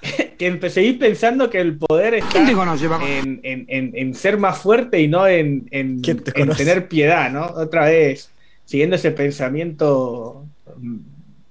que 0.37 0.69
seguís 0.69 0.97
pensando 0.97 1.49
que 1.49 1.59
el 1.59 1.77
poder 1.77 2.13
está 2.13 2.39
en, 2.39 4.15
ser 4.15 4.37
más 4.37 4.57
fuerte 4.59 5.01
y 5.01 5.09
no 5.09 5.27
en, 5.27 5.67
tener 6.01 6.87
piedad, 6.87 7.29
¿no? 7.29 7.45
Otra 7.47 7.85
vez, 7.85 8.29
siguiendo 8.63 8.95
ese 8.95 9.11
pensamiento 9.11 10.45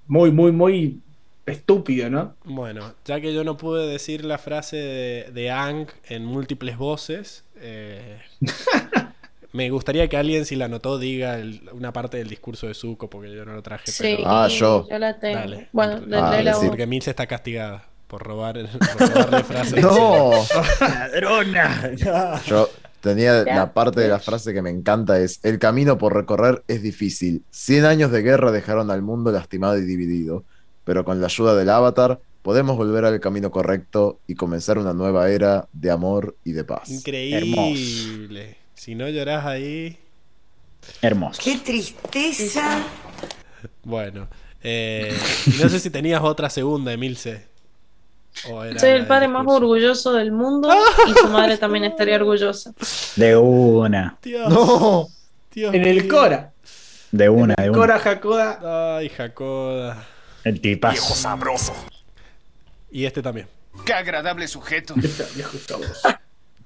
muy, 0.07 0.31
muy, 0.31 0.51
muy 0.51 0.99
estúpido, 1.45 2.09
¿no? 2.09 2.35
Bueno, 2.45 2.93
ya 3.05 3.21
que 3.21 3.33
yo 3.33 3.43
no 3.43 3.57
pude 3.57 3.87
decir 3.87 4.25
la 4.25 4.39
frase 4.39 4.77
de, 4.77 5.31
de 5.31 5.51
Ang 5.51 5.87
en 6.07 6.25
múltiples 6.25 6.77
voces, 6.77 7.43
eh, 7.57 8.19
Me 9.51 9.69
gustaría 9.69 10.07
que 10.07 10.15
alguien, 10.17 10.45
si 10.45 10.55
la 10.55 10.67
notó, 10.67 10.99
diga 10.99 11.39
una 11.73 11.91
parte 11.91 12.17
del 12.17 12.29
discurso 12.29 12.67
de 12.67 12.73
Zuko, 12.75 13.09
porque 13.09 13.33
yo 13.33 13.45
no 13.45 13.53
lo 13.53 13.63
traje. 13.63 13.91
Sí, 13.91 14.17
Ah, 14.25 14.47
yo. 14.47 14.87
Yo 14.89 14.99
la 14.99 15.19
tengo. 15.19 15.63
Bueno, 15.71 16.01
ah, 16.15 16.41
la 16.41 16.59
Porque 16.59 16.85
Milce 16.85 17.09
está 17.09 17.25
castigada 17.25 17.87
por, 18.07 18.23
robar, 18.23 18.57
por 18.97 19.09
robarle 19.09 19.43
frases. 19.43 19.81
¡No! 19.81 20.31
¡Ladrona! 20.81 21.91
Yo 22.45 22.69
tenía 23.01 23.43
la 23.43 23.73
parte 23.73 24.01
de 24.01 24.07
la 24.07 24.19
frase 24.19 24.53
que 24.53 24.61
me 24.61 24.69
encanta 24.69 25.19
es 25.19 25.39
el 25.43 25.57
camino 25.57 25.97
por 25.97 26.13
recorrer 26.13 26.63
es 26.67 26.83
difícil. 26.83 27.43
Cien 27.49 27.85
años 27.85 28.11
de 28.11 28.21
guerra 28.21 28.51
dejaron 28.51 28.91
al 28.91 29.01
mundo 29.01 29.31
lastimado 29.31 29.77
y 29.77 29.81
dividido, 29.81 30.43
pero 30.83 31.03
con 31.05 31.21
la 31.21 31.27
ayuda 31.27 31.55
del 31.55 31.69
avatar 31.69 32.19
podemos 32.41 32.77
volver 32.77 33.05
al 33.05 33.19
camino 33.19 33.51
correcto 33.51 34.19
y 34.27 34.35
comenzar 34.35 34.77
una 34.77 34.93
nueva 34.93 35.29
era 35.29 35.67
de 35.73 35.91
amor 35.91 36.35
y 36.43 36.51
de 36.51 36.63
paz. 36.63 36.89
Increíble. 36.89 38.58
Si 38.79 38.95
no 38.95 39.09
llorás 39.09 39.45
ahí. 39.45 39.99
Hermoso. 41.01 41.41
¡Qué 41.43 41.57
tristeza! 41.57 42.81
Bueno, 43.83 44.29
eh, 44.63 45.13
no 45.61 45.67
sé 45.67 45.81
si 45.81 45.89
tenías 45.89 46.21
otra 46.21 46.49
segunda, 46.49 46.93
Emilce. 46.93 47.45
Soy 48.31 48.91
el 48.91 49.05
padre 49.05 49.27
más 49.27 49.45
orgulloso 49.45 50.13
del 50.13 50.31
mundo 50.31 50.73
y 51.09 51.13
su 51.13 51.27
madre 51.27 51.57
también 51.57 51.83
estaría 51.83 52.15
orgullosa. 52.15 52.73
De 53.17 53.35
una. 53.35 54.17
no. 54.47 55.09
en 55.53 55.85
el 55.85 56.07
Cora. 56.07 56.53
De 57.11 57.27
una, 57.27 57.55
de 57.55 57.71
una. 57.71 57.79
Cora 57.79 57.99
Jacoda. 57.99 58.95
Ay, 58.97 59.09
Jacoda. 59.09 60.07
El 60.45 60.61
tipazo. 60.61 60.93
Viejo 60.93 61.15
sabroso. 61.15 61.73
Y 62.89 63.03
este 63.03 63.21
también. 63.21 63.49
Qué 63.85 63.91
agradable 63.91 64.47
sujeto. 64.47 64.93
Viejo 64.95 65.57
sabroso. 65.57 66.07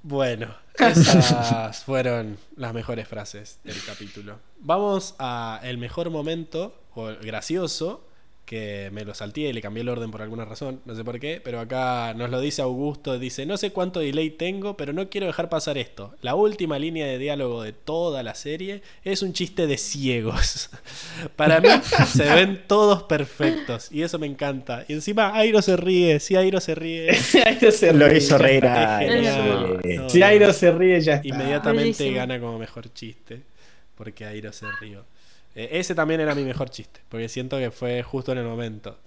Bueno, 0.06 0.54
esas 0.78 1.82
fueron 1.82 2.36
las 2.56 2.74
mejores 2.74 3.08
frases 3.08 3.58
del 3.64 3.82
capítulo. 3.86 4.38
Vamos 4.60 5.14
a 5.18 5.60
el 5.62 5.78
mejor 5.78 6.10
momento, 6.10 6.78
o 6.94 7.06
gracioso, 7.06 8.06
que 8.44 8.90
me 8.92 9.04
lo 9.04 9.14
salté 9.14 9.42
y 9.42 9.52
le 9.52 9.62
cambié 9.62 9.82
el 9.82 9.88
orden 9.88 10.10
por 10.10 10.22
alguna 10.22 10.44
razón, 10.44 10.80
no 10.84 10.94
sé 10.94 11.02
por 11.02 11.18
qué, 11.18 11.40
pero 11.42 11.60
acá 11.60 12.12
nos 12.14 12.30
lo 12.30 12.40
dice 12.40 12.62
Augusto, 12.62 13.18
dice, 13.18 13.46
no 13.46 13.56
sé 13.56 13.70
cuánto 13.70 14.00
delay 14.00 14.30
tengo, 14.30 14.76
pero 14.76 14.92
no 14.92 15.08
quiero 15.08 15.26
dejar 15.26 15.48
pasar 15.48 15.78
esto. 15.78 16.14
La 16.20 16.34
última 16.34 16.78
línea 16.78 17.06
de 17.06 17.18
diálogo 17.18 17.62
de 17.62 17.72
toda 17.72 18.22
la 18.22 18.34
serie 18.34 18.82
es 19.02 19.22
un 19.22 19.32
chiste 19.32 19.66
de 19.66 19.78
ciegos. 19.78 20.70
Para 21.36 21.60
mí 21.60 21.68
se 22.06 22.24
ven 22.34 22.62
todos 22.66 23.04
perfectos 23.04 23.90
y 23.90 24.02
eso 24.02 24.18
me 24.18 24.26
encanta. 24.26 24.84
Y 24.88 24.92
encima 24.92 25.34
Airo 25.34 25.62
se 25.62 25.76
ríe, 25.76 26.20
si 26.20 26.36
Airo 26.36 26.60
se 26.60 26.74
ríe. 26.74 27.10
Airo 27.46 27.70
se 27.70 27.92
ríe. 27.92 27.98
Lo 27.98 28.14
hizo 28.14 28.36
reír 28.36 28.64
Si 30.08 30.22
Airo 30.22 30.52
se 30.52 30.70
ríe 30.70 31.00
ya 31.00 31.14
está. 31.14 31.28
Inmediatamente 31.28 32.12
gana 32.12 32.38
como 32.38 32.58
mejor 32.58 32.92
chiste, 32.92 33.42
porque 33.94 34.26
Airo 34.26 34.52
se 34.52 34.66
rió. 34.80 35.06
Eh, 35.54 35.68
ese 35.72 35.94
también 35.94 36.20
era 36.20 36.34
mi 36.34 36.42
mejor 36.42 36.70
chiste, 36.70 37.00
porque 37.08 37.28
siento 37.28 37.58
que 37.58 37.70
fue 37.70 38.02
justo 38.02 38.32
en 38.32 38.38
el 38.38 38.44
momento. 38.44 38.98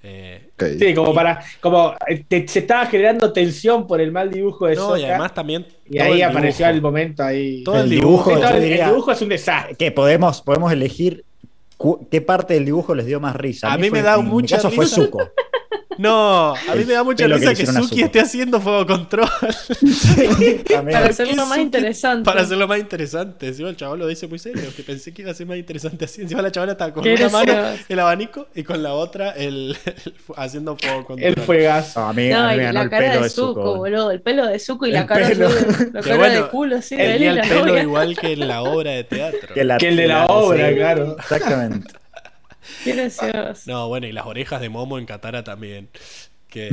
Eh, 0.00 0.50
sí, 0.78 0.94
como 0.94 1.12
para. 1.12 1.42
Como 1.60 1.94
eh, 2.06 2.46
se 2.46 2.60
estaba 2.60 2.86
generando 2.86 3.32
tensión 3.32 3.86
por 3.86 4.00
el 4.00 4.12
mal 4.12 4.30
dibujo 4.30 4.66
de 4.66 4.76
no, 4.76 4.96
y 4.96 5.04
además 5.04 5.34
también. 5.34 5.66
Y 5.90 5.98
ahí 5.98 6.22
apareció 6.22 6.68
el 6.68 6.80
momento 6.80 7.24
ahí. 7.24 7.64
Todo 7.64 7.80
el, 7.80 7.90
dibujo. 7.90 8.30
el, 8.30 8.62
dibujo 8.62 9.10
es 9.10 9.22
un 9.22 9.28
desastre. 9.30 9.74
Que 9.74 9.90
podemos, 9.90 10.40
podemos 10.42 10.72
elegir 10.72 11.24
qué 12.10 12.20
parte 12.20 12.54
del 12.54 12.64
dibujo 12.64 12.94
les 12.94 13.06
dio 13.06 13.18
más 13.18 13.34
risa. 13.34 13.72
A, 13.72 13.76
mí, 13.78 13.90
me 13.90 14.02
da 14.02 14.18
mucha 14.18 14.56
risa. 14.56 14.70
fue 14.70 14.86
Zuko. 14.86 15.18
No, 15.98 16.54
a 16.54 16.74
mí 16.76 16.84
me 16.84 16.92
da 16.92 17.02
mucha 17.02 17.26
risa 17.26 17.54
que, 17.54 17.66
Suki 17.66 18.02
esté 18.02 18.20
haciendo 18.20 18.60
fuego 18.60 18.86
control. 18.86 19.28
para 20.92 21.06
hacerlo 21.06 21.44
más 21.44 21.58
interesante. 21.58 22.24
Para 22.24 22.42
hacerlo 22.42 22.68
más 22.68 22.78
interesante. 22.78 23.48
Encima 23.48 23.68
el 23.68 23.76
chaval 23.76 23.98
lo 23.98 24.06
dice 24.06 24.28
muy 24.28 24.38
serio, 24.38 24.62
que 24.76 24.84
pensé 24.84 25.12
que 25.12 25.22
iba 25.22 25.32
a 25.32 25.34
ser 25.34 25.48
más 25.48 25.56
interesante 25.56 26.04
así. 26.04 26.22
Encima 26.22 26.40
la 26.40 26.52
chavala 26.52 26.72
está 26.72 26.92
con 26.92 27.06
una 27.06 27.28
mano 27.28 27.52
el 27.88 27.98
abanico 27.98 28.46
y 28.54 28.62
con 28.62 28.80
la 28.80 28.94
otra 28.94 29.30
el, 29.32 29.76
haciendo 30.36 30.76
fuego 30.76 31.04
control. 31.04 31.28
El 31.28 31.34
fuegazo. 31.40 32.00
a 32.00 32.12
mí, 32.12 32.28
no, 32.28 32.54
y 32.54 32.72
la 32.72 32.88
cara 32.88 33.20
de 33.20 33.28
Zuko, 33.28 33.76
boludo. 33.76 34.12
El 34.12 34.20
pelo 34.20 34.46
de 34.46 34.60
Zuko 34.60 34.86
y 34.86 34.92
la 34.92 35.04
cara, 35.04 35.28
de, 35.28 35.34
la 35.92 36.00
cara 36.02 36.28
de 36.30 36.48
culo 36.48 36.76
así. 36.76 36.94
El, 36.94 37.22
el 37.22 37.40
pelo 37.40 37.76
igual 37.76 38.16
que 38.16 38.34
en 38.34 38.46
la 38.46 38.62
obra 38.62 38.92
de 38.92 39.02
teatro. 39.02 39.52
Que, 39.52 39.62
el 39.62 39.96
de 39.96 40.06
la 40.06 40.26
obra, 40.26 40.72
claro. 40.72 41.16
Exactamente. 41.18 41.92
No, 43.66 43.88
bueno, 43.88 44.06
y 44.06 44.12
las 44.12 44.26
orejas 44.26 44.60
de 44.60 44.68
Momo 44.68 44.98
en 44.98 45.06
Katara 45.06 45.44
también. 45.44 45.88
Que 46.48 46.68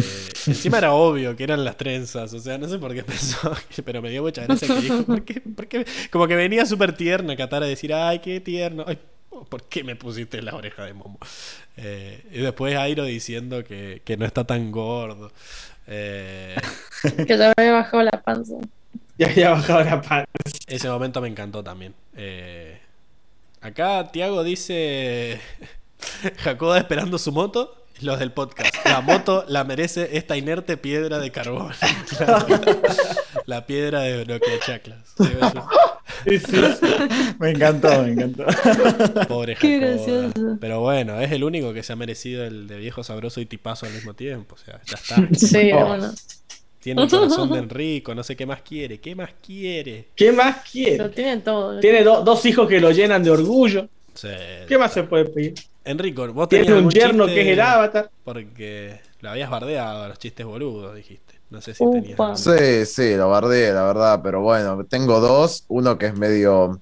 encima 0.47 0.77
era 0.77 0.93
obvio 0.93 1.35
que 1.35 1.43
eran 1.43 1.65
las 1.65 1.75
trenzas, 1.75 2.31
o 2.33 2.39
sea, 2.39 2.57
no 2.57 2.69
sé 2.69 2.79
por 2.79 2.93
qué 2.93 3.03
pensó, 3.03 3.53
pero 3.85 4.01
me 4.01 4.09
dio 4.09 4.23
mucha 4.23 4.43
gracia 4.43 4.69
que 4.69 4.79
dijo, 4.79 5.03
¿por 5.03 5.23
qué? 5.67 5.85
Como 6.11 6.27
que 6.27 6.35
venía 6.35 6.65
súper 6.65 6.95
tierna 6.95 7.35
Katara 7.35 7.65
a 7.65 7.69
decir, 7.69 7.93
ay, 7.93 8.19
qué 8.19 8.39
tierno, 8.39 8.85
ay, 8.87 8.97
¿por 9.49 9.63
qué 9.63 9.83
me 9.83 9.97
pusiste 9.97 10.41
la 10.41 10.55
oreja 10.55 10.85
de 10.85 10.93
Momo? 10.93 11.19
Eh, 11.77 12.23
y 12.31 12.39
después 12.39 12.75
Airo 12.75 13.03
diciendo 13.03 13.63
que, 13.63 14.01
que, 14.05 14.15
no 14.15 14.25
está 14.25 14.45
tan 14.45 14.71
gordo. 14.71 15.31
Eh, 15.87 16.55
que 17.27 17.37
ya 17.37 17.53
había 17.55 17.73
bajado 17.73 18.03
la 18.03 18.23
panza. 18.23 18.55
Ya 19.17 19.27
había 19.27 19.49
bajado 19.51 19.83
la 19.83 20.01
panza. 20.01 20.29
Ese 20.67 20.89
momento 20.89 21.21
me 21.21 21.27
encantó 21.27 21.63
también. 21.63 21.93
Eh, 22.15 22.79
acá 23.61 24.09
Tiago 24.11 24.43
dice 24.43 25.39
Jacoba 26.37 26.77
esperando 26.77 27.17
su 27.17 27.31
moto. 27.31 27.81
Los 28.01 28.19
del 28.19 28.33
podcast. 28.33 28.75
La 28.83 28.99
moto 28.99 29.45
la 29.47 29.63
merece 29.63 30.17
esta 30.17 30.35
inerte 30.35 30.75
piedra 30.75 31.17
de 31.17 31.31
carbón. 31.31 31.71
la, 33.45 33.65
piedra 33.65 34.01
de 34.01 34.25
bloque 34.25 34.59
chaclas. 34.65 35.15
Me 37.39 37.51
encantó, 37.51 38.03
me 38.03 38.11
encantó. 38.11 38.45
Pobre 39.29 39.55
Jacoba. 39.55 40.57
Pero 40.59 40.81
bueno, 40.81 41.21
es 41.21 41.31
el 41.31 41.45
único 41.45 41.73
que 41.73 41.83
se 41.83 41.93
ha 41.93 41.95
merecido 41.95 42.43
el 42.43 42.67
de 42.67 42.77
viejo 42.79 43.01
sabroso 43.01 43.39
y 43.39 43.45
tipazo 43.45 43.85
al 43.85 43.93
mismo 43.93 44.13
tiempo. 44.13 44.55
O 44.55 44.57
sea, 44.57 44.81
ya 44.85 44.95
está. 44.95 45.15
Sí, 45.33 45.71
bueno. 45.71 46.13
Tiene 46.85 47.01
el 47.01 47.09
corazón 47.09 47.49
de 47.51 47.59
Enrico, 47.59 48.13
no 48.13 48.23
sé 48.23 48.35
qué 48.35 48.45
más 48.45 48.61
quiere. 48.61 48.99
¿Qué 48.99 49.15
más 49.15 49.31
quiere? 49.43 50.09
¿Qué 50.15 50.31
más 50.31 50.69
quiere? 50.69 50.97
Lo 50.97 51.09
tiene 51.09 51.37
todo. 51.37 51.79
Tiene 51.79 52.03
dos 52.03 52.45
hijos 52.45 52.67
que 52.67 52.79
lo 52.79 52.91
llenan 52.91 53.23
de 53.23 53.31
orgullo. 53.31 53.87
¿Qué 54.21 54.77
más 54.77 54.93
se 54.93 55.03
puede 55.03 55.25
pedir? 55.25 55.55
Enrico, 55.83 56.31
vos 56.33 56.49
tenías 56.49 56.69
un 56.69 56.89
yerno 56.89 57.25
que 57.27 57.41
es 57.41 57.47
el 57.47 57.61
avatar. 57.61 58.09
Porque 58.23 58.99
lo 59.21 59.29
habías 59.29 59.49
bardeado 59.49 60.03
a 60.03 60.07
los 60.07 60.19
chistes 60.19 60.45
boludos, 60.45 60.95
dijiste. 60.95 61.35
No 61.49 61.61
sé 61.61 61.73
si 61.73 61.83
tenías. 61.89 62.39
Sí, 62.39 62.85
sí, 62.85 63.15
lo 63.15 63.29
bardeé, 63.29 63.71
la 63.71 63.83
verdad, 63.83 64.19
pero 64.23 64.41
bueno, 64.41 64.83
tengo 64.85 65.19
dos. 65.19 65.65
Uno 65.67 65.97
que 65.97 66.07
es 66.07 66.17
medio. 66.17 66.81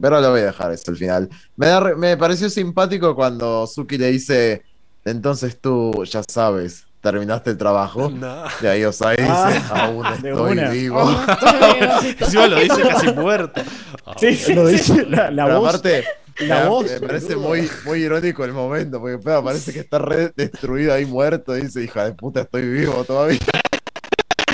Pero 0.00 0.20
lo 0.20 0.30
voy 0.30 0.40
a 0.40 0.46
dejar 0.46 0.70
hasta 0.70 0.90
el 0.90 0.96
final. 0.96 1.28
Me, 1.56 1.94
me 1.96 2.16
pareció 2.16 2.48
simpático 2.50 3.14
cuando 3.14 3.66
Suki 3.66 3.98
le 3.98 4.10
dice: 4.10 4.62
Entonces 5.04 5.58
tú 5.60 6.04
ya 6.04 6.22
sabes, 6.28 6.86
terminaste 7.02 7.50
el 7.50 7.58
trabajo. 7.58 8.08
No. 8.08 8.44
Y 8.62 8.66
ahí 8.66 8.84
Osai 8.84 9.16
dice, 9.16 9.28
ah, 9.30 9.86
aún 9.86 10.06
estoy 10.24 10.58
vivo. 10.70 11.10
Encima 12.18 12.46
lo 12.46 12.56
dice 12.60 12.82
casi 12.88 13.12
muerto. 13.12 13.60
Sí, 14.16 14.34
sí, 14.34 14.52
lo 14.52 14.66
dice 14.66 15.06
la, 15.06 15.30
la 15.30 15.58
voz. 15.58 15.68
Aparte, 15.68 16.04
la 16.40 16.68
voz, 16.68 16.84
me 17.00 17.06
parece 17.06 17.36
muy, 17.36 17.68
muy 17.84 18.02
irónico 18.02 18.44
el 18.44 18.52
momento, 18.52 19.00
porque 19.00 19.18
parece 19.18 19.72
que 19.72 19.80
está 19.80 19.98
re 19.98 20.32
destruido 20.36 20.92
ahí 20.92 21.06
muerto. 21.06 21.56
Y 21.56 21.62
dice, 21.62 21.82
hija 21.82 22.04
de 22.04 22.12
puta, 22.12 22.42
estoy 22.42 22.62
vivo 22.68 23.04
todavía. 23.04 23.38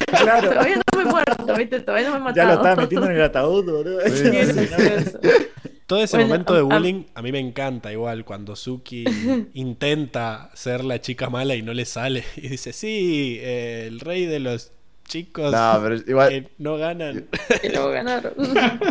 Claro. 0.06 0.50
Todavía 0.50 0.76
no 0.76 0.98
me 0.98 1.02
he 1.02 1.06
muerto, 1.06 1.54
¿viste? 1.56 1.80
Todavía 1.80 2.08
no 2.08 2.14
me 2.14 2.20
he 2.20 2.24
matado. 2.24 2.36
Ya 2.36 2.44
lo 2.44 2.52
estaba 2.54 2.76
metiendo 2.76 3.06
en 3.10 3.16
el 3.16 3.22
ataúd, 3.22 3.64
boludo. 3.64 4.00
Todo 5.88 6.02
ese 6.02 6.18
momento 6.18 6.52
de 6.52 6.60
bullying 6.60 7.04
a 7.14 7.22
mí 7.22 7.32
me 7.32 7.38
encanta, 7.38 7.90
igual, 7.90 8.26
cuando 8.26 8.54
Suki 8.56 9.06
intenta 9.54 10.50
ser 10.52 10.84
la 10.84 11.00
chica 11.00 11.30
mala 11.30 11.54
y 11.54 11.62
no 11.62 11.72
le 11.72 11.86
sale. 11.86 12.24
Y 12.36 12.48
dice, 12.48 12.74
sí, 12.74 13.38
eh, 13.40 13.86
el 13.88 13.98
rey 14.00 14.26
de 14.26 14.38
los 14.38 14.70
chicos 15.08 15.50
no, 15.50 15.80
pero 15.82 15.94
igual, 15.96 16.28
que 16.28 16.48
no 16.58 16.76
ganan. 16.76 17.26
Que 17.62 17.70
no 17.70 17.88
ganaron. 17.88 18.34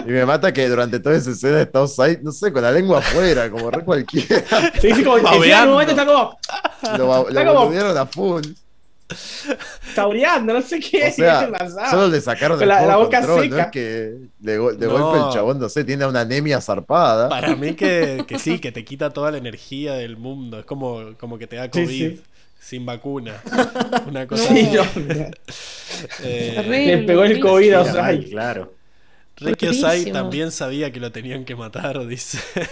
Y 0.08 0.09
me 0.09 0.26
mata 0.26 0.51
que 0.51 0.67
durante 0.67 1.00
toda 1.00 1.16
esa 1.16 1.30
escena 1.30 1.61
está 1.61 1.85
ahí, 2.00 2.17
no 2.24 2.32
sé, 2.32 2.51
con 2.51 2.64
la 2.64 2.72
lengua 2.72 2.98
afuera, 2.98 3.48
como 3.51 3.69
re 3.69 3.85
cualquiera. 3.85 4.43
Sí, 4.82 4.92
sí, 4.92 5.03
como 5.03 5.17
en 5.19 5.24
un 5.53 5.69
momento 5.69 5.92
está 5.92 6.03
como. 6.03 6.35
Lo, 6.98 7.30
lo 7.30 8.00
a 8.00 8.06
full. 8.08 8.42
Taureando, 9.95 10.53
no 10.53 10.61
sé 10.61 10.80
qué. 10.80 11.08
O 11.08 11.11
sea, 11.16 11.50
solo 11.90 12.08
le 12.08 12.22
sacaron 12.22 12.60
la, 12.60 12.86
la 12.86 12.98
boca 12.98 13.22
seca. 13.22 13.56
¿no? 13.56 13.58
Es 13.60 13.68
que 13.68 13.80
de, 14.40 14.52
de 14.52 14.58
golpe 14.58 15.18
el 15.18 15.34
chabón, 15.34 15.60
no 15.60 15.69
sé, 15.69 15.84
tiene 15.84 16.06
una 16.06 16.22
anemia 16.22 16.60
zarpada. 16.61 17.30
Para 17.30 17.56
mí 17.56 17.74
que, 17.74 18.24
que, 18.27 18.38
sí, 18.40 18.60
que 18.60 18.72
te 18.72 18.84
quita 18.84 19.11
toda 19.11 19.32
la 19.32 19.38
energía 19.38 19.94
del 19.94 20.18
mundo. 20.18 20.60
Es 20.60 20.66
como, 20.66 21.16
como 21.18 21.38
que 21.38 21.48
te 21.48 21.56
da 21.56 21.69
COVID. 21.69 21.88
Sí, 21.88 22.18
sí 22.18 22.24
sin 22.60 22.86
vacuna. 22.86 23.42
Una 24.08 24.27
cosa. 24.27 24.44
Sí, 24.48 24.69
eh, 26.24 26.64
Le 26.68 26.98
pegó 27.00 27.24
el 27.24 27.40
COVID 27.40 27.74
a 27.74 27.82
Osai. 27.82 28.26
Claro. 28.26 28.74
Ricky 29.40 29.67
Osai 29.67 30.11
también 30.11 30.51
sabía 30.51 30.91
que 30.91 30.99
lo 30.99 31.11
tenían 31.11 31.45
que 31.45 31.56
matar, 31.56 32.06
dice. 32.07 32.40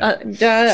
Ah, 0.00 0.18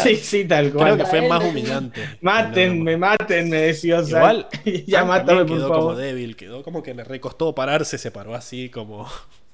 sí, 0.02 0.16
sí, 0.16 0.44
tal 0.46 0.72
cual. 0.72 0.94
Creo 0.94 0.96
que 0.96 1.04
fue 1.04 1.28
más 1.28 1.44
humillante. 1.48 2.08
Mátenme, 2.22 2.96
mátenme, 2.96 3.58
decía 3.58 3.98
Osai. 3.98 4.18
Igual, 4.18 4.46
ya 4.86 5.04
mátame, 5.04 5.44
por 5.44 5.58
quedó 5.58 5.68
como 5.68 5.94
débil, 5.94 6.36
quedó 6.36 6.62
como 6.62 6.82
que 6.82 6.94
le 6.94 7.04
recostó 7.04 7.54
pararse, 7.54 7.98
se 7.98 8.10
paró 8.10 8.34
así 8.34 8.70
como 8.70 9.06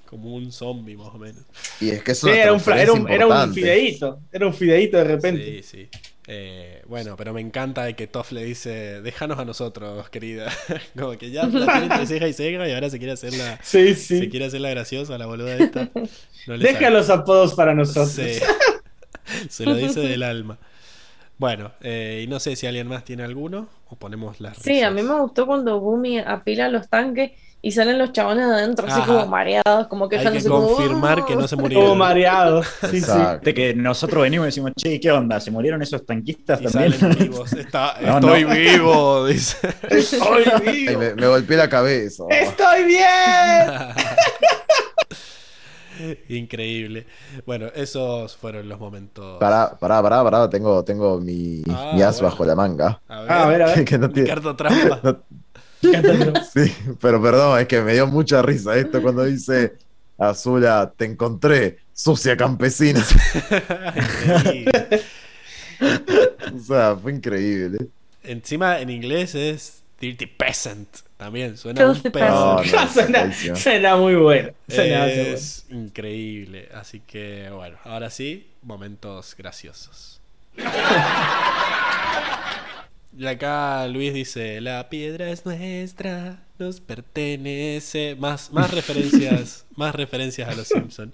como 0.05 0.33
un 0.33 0.51
zombie 0.51 0.95
más 0.95 1.09
o 1.09 1.19
menos. 1.19 1.43
Y 1.79 1.89
es 1.89 2.01
que 2.01 2.13
eso 2.13 2.29
era, 2.29 2.53
un, 2.53 2.61
era, 2.73 2.93
un, 2.93 3.09
era 3.09 3.27
un 3.27 3.53
fideíto, 3.53 4.21
era 4.31 4.47
un 4.47 4.53
fideíto 4.53 4.97
de 4.97 5.03
repente. 5.03 5.61
Sí, 5.61 5.63
sí. 5.63 5.89
Eh, 6.31 6.83
bueno, 6.85 7.15
pero 7.17 7.33
me 7.33 7.41
encanta 7.41 7.91
que 7.93 8.05
Toff 8.05 8.31
le 8.31 8.43
dice, 8.43 9.01
déjanos 9.01 9.39
a 9.39 9.45
nosotros, 9.45 10.11
querida. 10.11 10.51
Como 10.97 11.17
que 11.17 11.31
ya 11.31 11.47
la 11.47 11.65
tiene 11.73 11.85
entre 11.87 12.05
ceja 12.05 12.27
y 12.27 12.33
ceja 12.33 12.67
y 12.67 12.71
ahora 12.71 12.87
se 12.91 12.99
quiere 12.99 13.13
hacer 13.13 13.33
la, 13.33 13.57
sí, 13.63 13.95
sí. 13.95 14.19
Se 14.19 14.29
quiere 14.29 14.45
hacer 14.45 14.61
la 14.61 14.69
graciosa, 14.69 15.17
la 15.17 15.25
boluda 15.25 15.55
esta. 15.55 15.89
Deja 16.45 16.91
los 16.91 17.09
apodos 17.09 17.55
para 17.55 17.73
nosotros. 17.73 18.11
se 19.49 19.65
lo 19.65 19.73
dice 19.73 20.01
del 20.01 20.21
alma. 20.21 20.59
Bueno, 21.39 21.71
eh, 21.81 22.21
y 22.23 22.27
no 22.27 22.39
sé 22.39 22.55
si 22.55 22.67
alguien 22.67 22.85
más 22.85 23.03
tiene 23.05 23.23
alguno 23.23 23.67
o 23.89 23.95
ponemos 23.95 24.39
las. 24.39 24.59
Sí, 24.59 24.83
a 24.83 24.91
mí 24.91 25.01
me 25.01 25.19
gustó 25.19 25.47
cuando 25.47 25.79
Bumi 25.79 26.19
apila 26.19 26.69
los 26.69 26.89
tanques 26.89 27.31
y 27.61 27.71
salen 27.71 27.97
los 27.97 28.13
chabones 28.13 28.45
adentro 28.45 28.87
así 28.87 29.01
como 29.01 29.25
mareados, 29.27 29.87
como 29.87 30.07
que 30.07 30.17
Hay 30.17 30.41
que 30.41 30.47
confirmar 30.47 31.25
que 31.25 31.35
no 31.35 31.47
se 31.47 31.55
murieron. 31.57 31.83
Como 31.87 31.95
mareados. 31.97 32.67
Sí, 32.89 33.01
sí. 33.01 33.11
De 33.41 33.53
que 33.53 33.73
nosotros 33.73 34.23
venimos 34.23 34.45
y 34.45 34.47
decimos, 34.47 34.71
che, 34.77 34.99
¿qué 34.99 35.11
onda? 35.11 35.39
¿Se 35.39 35.51
murieron 35.51 35.81
esos 35.81 36.05
tanquistas 36.05 36.61
y 36.61 36.65
también? 36.65 36.93
Salen 36.93 37.17
vivos. 37.19 37.51
estoy 37.53 38.43
vivo, 38.45 39.25
dice. 39.27 39.57
Estoy 39.89 40.45
vivo. 40.65 40.99
me, 40.99 41.15
me 41.15 41.27
golpeé 41.27 41.57
la 41.57 41.67
cabeza. 41.69 42.23
¡Estoy 42.29 42.83
bien! 42.85 42.99
Increíble. 46.29 47.07
Bueno, 47.45 47.67
esos 47.75 48.37
fueron 48.37 48.69
los 48.69 48.79
momentos. 48.79 49.37
Pará, 49.37 49.77
pará, 49.77 50.01
pará, 50.01 50.23
pará. 50.23 50.49
Tengo, 50.49 50.83
tengo 50.85 51.19
mi, 51.19 51.61
ah, 51.69 51.91
mi 51.93 52.01
as 52.01 52.21
bajo 52.21 52.45
la 52.45 52.55
manga. 52.55 53.01
A 53.09 53.21
ver, 53.21 53.31
a 53.31 53.45
ver. 53.47 53.61
A 53.63 53.65
ver. 53.67 53.85
que 53.85 53.97
no 53.97 54.09
tiene... 54.09 54.33
trampa. 54.55 55.19
Sí, 55.81 56.73
pero 56.99 57.21
perdón, 57.21 57.59
es 57.59 57.67
que 57.67 57.81
me 57.81 57.93
dio 57.93 58.07
mucha 58.07 58.41
risa 58.41 58.75
esto 58.77 59.01
cuando 59.01 59.23
dice 59.23 59.73
Azula, 60.17 60.91
te 60.95 61.05
encontré, 61.05 61.79
sucia 61.93 62.35
campesina. 62.35 63.01
o 66.53 66.59
sea, 66.59 66.97
fue 67.01 67.13
increíble. 67.13 67.87
Encima 68.23 68.79
en 68.79 68.89
inglés 68.89 69.35
es 69.35 69.83
Dirty 69.99 70.25
Peasant. 70.25 70.87
También 71.17 71.57
suena 71.57 71.85
un 71.85 71.95
suena, 73.55 73.97
muy 73.97 74.15
bueno. 74.15 74.51
es 74.67 75.65
increíble. 75.69 76.69
Así 76.73 77.01
que 77.01 77.49
bueno, 77.53 77.77
ahora 77.83 78.09
sí, 78.09 78.47
momentos 78.61 79.35
graciosos. 79.37 80.21
Y 83.17 83.25
acá 83.25 83.87
Luis 83.87 84.13
dice, 84.13 84.61
la 84.61 84.89
piedra 84.89 85.29
es 85.29 85.45
nuestra, 85.45 86.43
nos 86.57 86.79
pertenece. 86.79 88.15
Más, 88.15 88.51
más 88.51 88.71
referencias, 88.71 89.65
más 89.75 89.95
referencias 89.95 90.49
a 90.49 90.55
los 90.55 90.67
Simpsons 90.67 91.13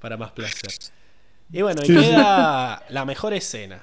para 0.00 0.16
más 0.16 0.32
placer. 0.32 0.72
Y 1.52 1.62
bueno, 1.62 1.82
y 1.84 1.88
queda 1.88 2.84
la 2.88 3.04
mejor 3.04 3.34
escena. 3.34 3.80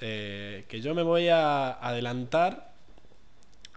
Eh, 0.00 0.64
que 0.68 0.80
yo 0.80 0.94
me 0.94 1.02
voy 1.02 1.28
a 1.28 1.70
adelantar 1.72 2.72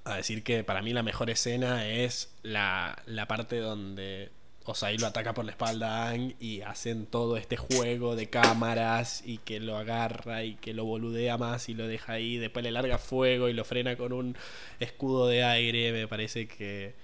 a 0.04 0.16
decir 0.16 0.44
que 0.44 0.64
para 0.64 0.82
mí 0.82 0.94
la 0.94 1.04
mejor 1.04 1.30
escena 1.30 1.88
es 1.88 2.34
la, 2.42 2.98
la 3.06 3.28
parte 3.28 3.58
donde 3.60 4.32
Osai 4.70 4.98
lo 4.98 5.08
ataca 5.08 5.34
por 5.34 5.46
la 5.46 5.52
espalda 5.52 6.04
a 6.04 6.10
Ang 6.10 6.36
y 6.42 6.62
hacen 6.62 7.06
todo 7.06 7.38
este 7.38 7.56
juego 7.56 8.18
de 8.18 8.30
cámaras 8.30 9.24
y 9.26 9.38
que 9.38 9.62
lo 9.62 9.78
agarra 9.78 10.44
y 10.44 10.56
que 10.56 10.74
lo 10.74 10.84
boludea 10.84 11.38
más 11.38 11.70
y 11.70 11.74
lo 11.74 11.88
deja 11.88 12.14
ahí, 12.14 12.38
después 12.38 12.64
le 12.64 12.72
larga 12.72 12.98
fuego 12.98 13.48
y 13.48 13.54
lo 13.54 13.64
frena 13.64 13.96
con 13.96 14.12
un 14.12 14.36
escudo 14.82 15.28
de 15.28 15.44
aire, 15.44 15.94
me 15.94 16.08
parece 16.10 16.50
que, 16.50 16.96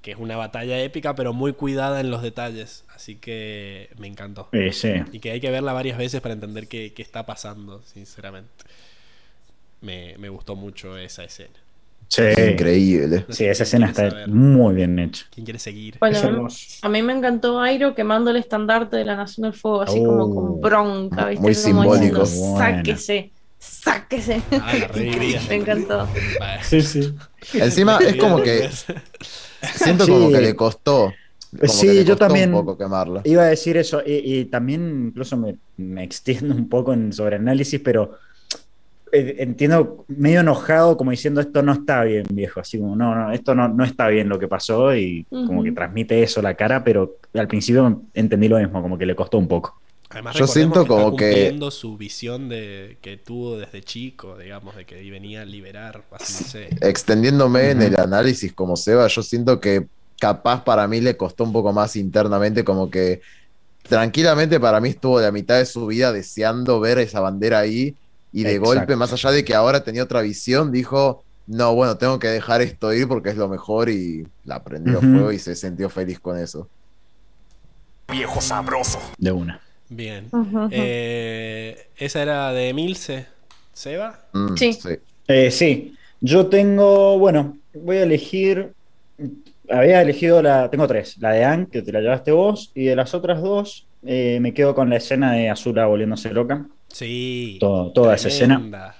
que 0.00 0.12
es 0.12 0.16
una 0.16 0.38
batalla 0.38 0.80
épica 0.82 1.14
pero 1.14 1.34
muy 1.34 1.52
cuidada 1.52 2.00
en 2.00 2.10
los 2.10 2.22
detalles, 2.22 2.86
así 2.94 3.16
que 3.16 3.90
me 3.98 4.06
encantó. 4.06 4.48
Y 5.12 5.20
que 5.20 5.32
hay 5.32 5.40
que 5.40 5.50
verla 5.50 5.74
varias 5.74 5.98
veces 5.98 6.22
para 6.22 6.32
entender 6.32 6.66
qué, 6.66 6.94
qué 6.94 7.02
está 7.02 7.26
pasando, 7.26 7.82
sinceramente. 7.82 8.64
Me, 9.82 10.16
me 10.16 10.30
gustó 10.30 10.56
mucho 10.56 10.96
esa 10.96 11.24
escena. 11.24 11.58
Sí. 12.10 12.22
Increíble. 12.50 13.24
Sí, 13.28 13.44
esa 13.44 13.62
escena 13.62 13.86
está 13.86 14.26
muy 14.26 14.74
bien 14.74 14.98
hecha. 14.98 15.26
¿Quién 15.30 15.44
quiere 15.44 15.60
seguir? 15.60 15.96
Bueno, 16.00 16.48
a 16.82 16.88
mí 16.88 17.02
me 17.02 17.12
encantó 17.12 17.60
Airo 17.60 17.94
quemando 17.94 18.30
el 18.30 18.36
estandarte 18.36 18.96
de 18.96 19.04
la 19.04 19.14
Nación 19.14 19.44
del 19.44 19.52
Fuego, 19.52 19.82
así 19.82 20.04
como 20.04 20.34
con 20.34 20.48
uh, 20.48 20.60
bronca, 20.60 21.26
¿viste? 21.26 21.40
Muy 21.40 21.54
simbólico. 21.54 22.26
sáquese, 22.26 23.30
sáquese. 23.60 24.42
Ah, 24.50 24.88
me 25.48 25.54
encantó. 25.54 26.08
Sí, 26.62 26.82
sí. 26.82 27.14
Encima 27.54 27.98
es 27.98 28.16
como 28.16 28.42
que. 28.42 28.68
Siento 29.76 30.08
como 30.08 30.30
que 30.30 30.40
le 30.40 30.56
costó. 30.56 31.12
sí, 31.62 32.04
yo 32.04 32.16
también 32.16 32.52
un 32.52 32.64
poco 32.64 32.76
quemarla. 32.76 33.20
iba 33.24 33.42
a 33.42 33.46
decir 33.46 33.76
eso, 33.76 34.02
y, 34.04 34.46
también 34.46 35.10
incluso 35.10 35.36
me, 35.36 35.58
me, 35.76 36.02
extiendo 36.02 36.52
un 36.56 36.68
poco 36.68 36.92
en 36.92 37.12
sobreanálisis, 37.12 37.80
pero 37.80 38.14
eh, 38.14 38.16
entiendo 39.12 40.04
medio 40.08 40.40
enojado 40.40 40.96
como 40.96 41.10
diciendo 41.10 41.40
esto 41.40 41.62
no 41.62 41.72
está 41.72 42.04
bien, 42.04 42.24
viejo, 42.30 42.60
así 42.60 42.78
como 42.78 42.96
no, 42.96 43.14
no, 43.14 43.32
esto 43.32 43.54
no, 43.54 43.68
no 43.68 43.84
está 43.84 44.08
bien 44.08 44.28
lo 44.28 44.38
que 44.38 44.48
pasó 44.48 44.94
y 44.94 45.24
como 45.30 45.62
que 45.62 45.72
transmite 45.72 46.22
eso 46.22 46.42
la 46.42 46.54
cara, 46.54 46.84
pero 46.84 47.16
al 47.34 47.48
principio 47.48 48.02
entendí 48.14 48.48
lo 48.48 48.58
mismo, 48.58 48.82
como 48.82 48.98
que 48.98 49.06
le 49.06 49.14
costó 49.14 49.38
un 49.38 49.48
poco. 49.48 49.80
Además, 50.10 50.34
yo 50.34 50.46
siento 50.48 50.86
como 50.86 51.16
que 51.16 51.56
su 51.70 51.96
visión 51.96 52.48
de 52.48 52.98
que 53.00 53.16
tuvo 53.16 53.58
desde 53.58 53.80
chico, 53.82 54.36
digamos, 54.36 54.74
de 54.74 54.84
que 54.84 55.08
venía 55.08 55.42
a 55.42 55.44
liberar, 55.44 56.02
Extendiéndome 56.80 57.70
en 57.70 57.82
el 57.82 57.96
análisis 57.96 58.52
como 58.52 58.76
Seba, 58.76 59.06
yo 59.06 59.22
siento 59.22 59.60
que 59.60 59.86
capaz 60.18 60.64
para 60.64 60.88
mí 60.88 61.00
le 61.00 61.16
costó 61.16 61.44
un 61.44 61.52
poco 61.52 61.72
más 61.72 61.94
internamente, 61.94 62.64
como 62.64 62.90
que 62.90 63.20
tranquilamente 63.88 64.58
para 64.58 64.80
mí 64.80 64.88
estuvo 64.90 65.18
de 65.18 65.26
la 65.26 65.32
mitad 65.32 65.58
de 65.58 65.66
su 65.66 65.86
vida 65.86 66.12
deseando 66.12 66.80
ver 66.80 66.98
esa 66.98 67.20
bandera 67.20 67.60
ahí 67.60 67.94
y 68.32 68.44
de 68.44 68.58
golpe, 68.58 68.96
más 68.96 69.12
allá 69.12 69.30
de 69.30 69.44
que 69.44 69.54
ahora 69.54 69.82
tenía 69.82 70.04
otra 70.04 70.22
visión, 70.22 70.70
dijo, 70.70 71.24
no, 71.46 71.74
bueno, 71.74 71.96
tengo 71.96 72.18
que 72.18 72.28
dejar 72.28 72.62
esto 72.62 72.92
ir 72.92 73.08
porque 73.08 73.30
es 73.30 73.36
lo 73.36 73.48
mejor 73.48 73.90
y 73.90 74.26
la 74.44 74.62
prendió 74.62 75.00
fuego 75.00 75.32
y 75.32 75.38
se 75.38 75.56
sintió 75.56 75.88
feliz 75.88 76.20
con 76.20 76.38
eso. 76.38 76.68
Viejo 78.10 78.40
sabroso. 78.40 79.00
De 79.18 79.32
una. 79.32 79.60
Bien. 79.88 80.28
Eh, 80.70 81.88
¿Esa 81.96 82.22
era 82.22 82.52
de 82.52 82.72
Milce? 82.72 83.26
¿Seba? 83.72 84.20
Mm, 84.32 84.56
sí. 84.56 84.78
Eh, 85.26 85.50
sí. 85.50 85.96
Yo 86.20 86.46
tengo, 86.46 87.18
bueno, 87.18 87.58
voy 87.74 87.96
a 87.96 88.02
elegir, 88.02 88.72
había 89.68 90.02
elegido 90.02 90.42
la, 90.42 90.70
tengo 90.70 90.86
tres, 90.86 91.16
la 91.18 91.30
de 91.30 91.44
Anne, 91.44 91.66
que 91.70 91.82
te 91.82 91.92
la 91.92 92.00
llevaste 92.00 92.30
vos, 92.30 92.70
y 92.74 92.84
de 92.84 92.96
las 92.96 93.14
otras 93.14 93.42
dos 93.42 93.86
eh, 94.04 94.38
me 94.40 94.54
quedo 94.54 94.74
con 94.74 94.90
la 94.90 94.96
escena 94.96 95.32
de 95.32 95.50
Azula 95.50 95.86
volviéndose 95.86 96.32
loca. 96.32 96.66
Sí. 96.92 97.58
toda 97.60 98.14
esa 98.14 98.28
escena. 98.28 98.94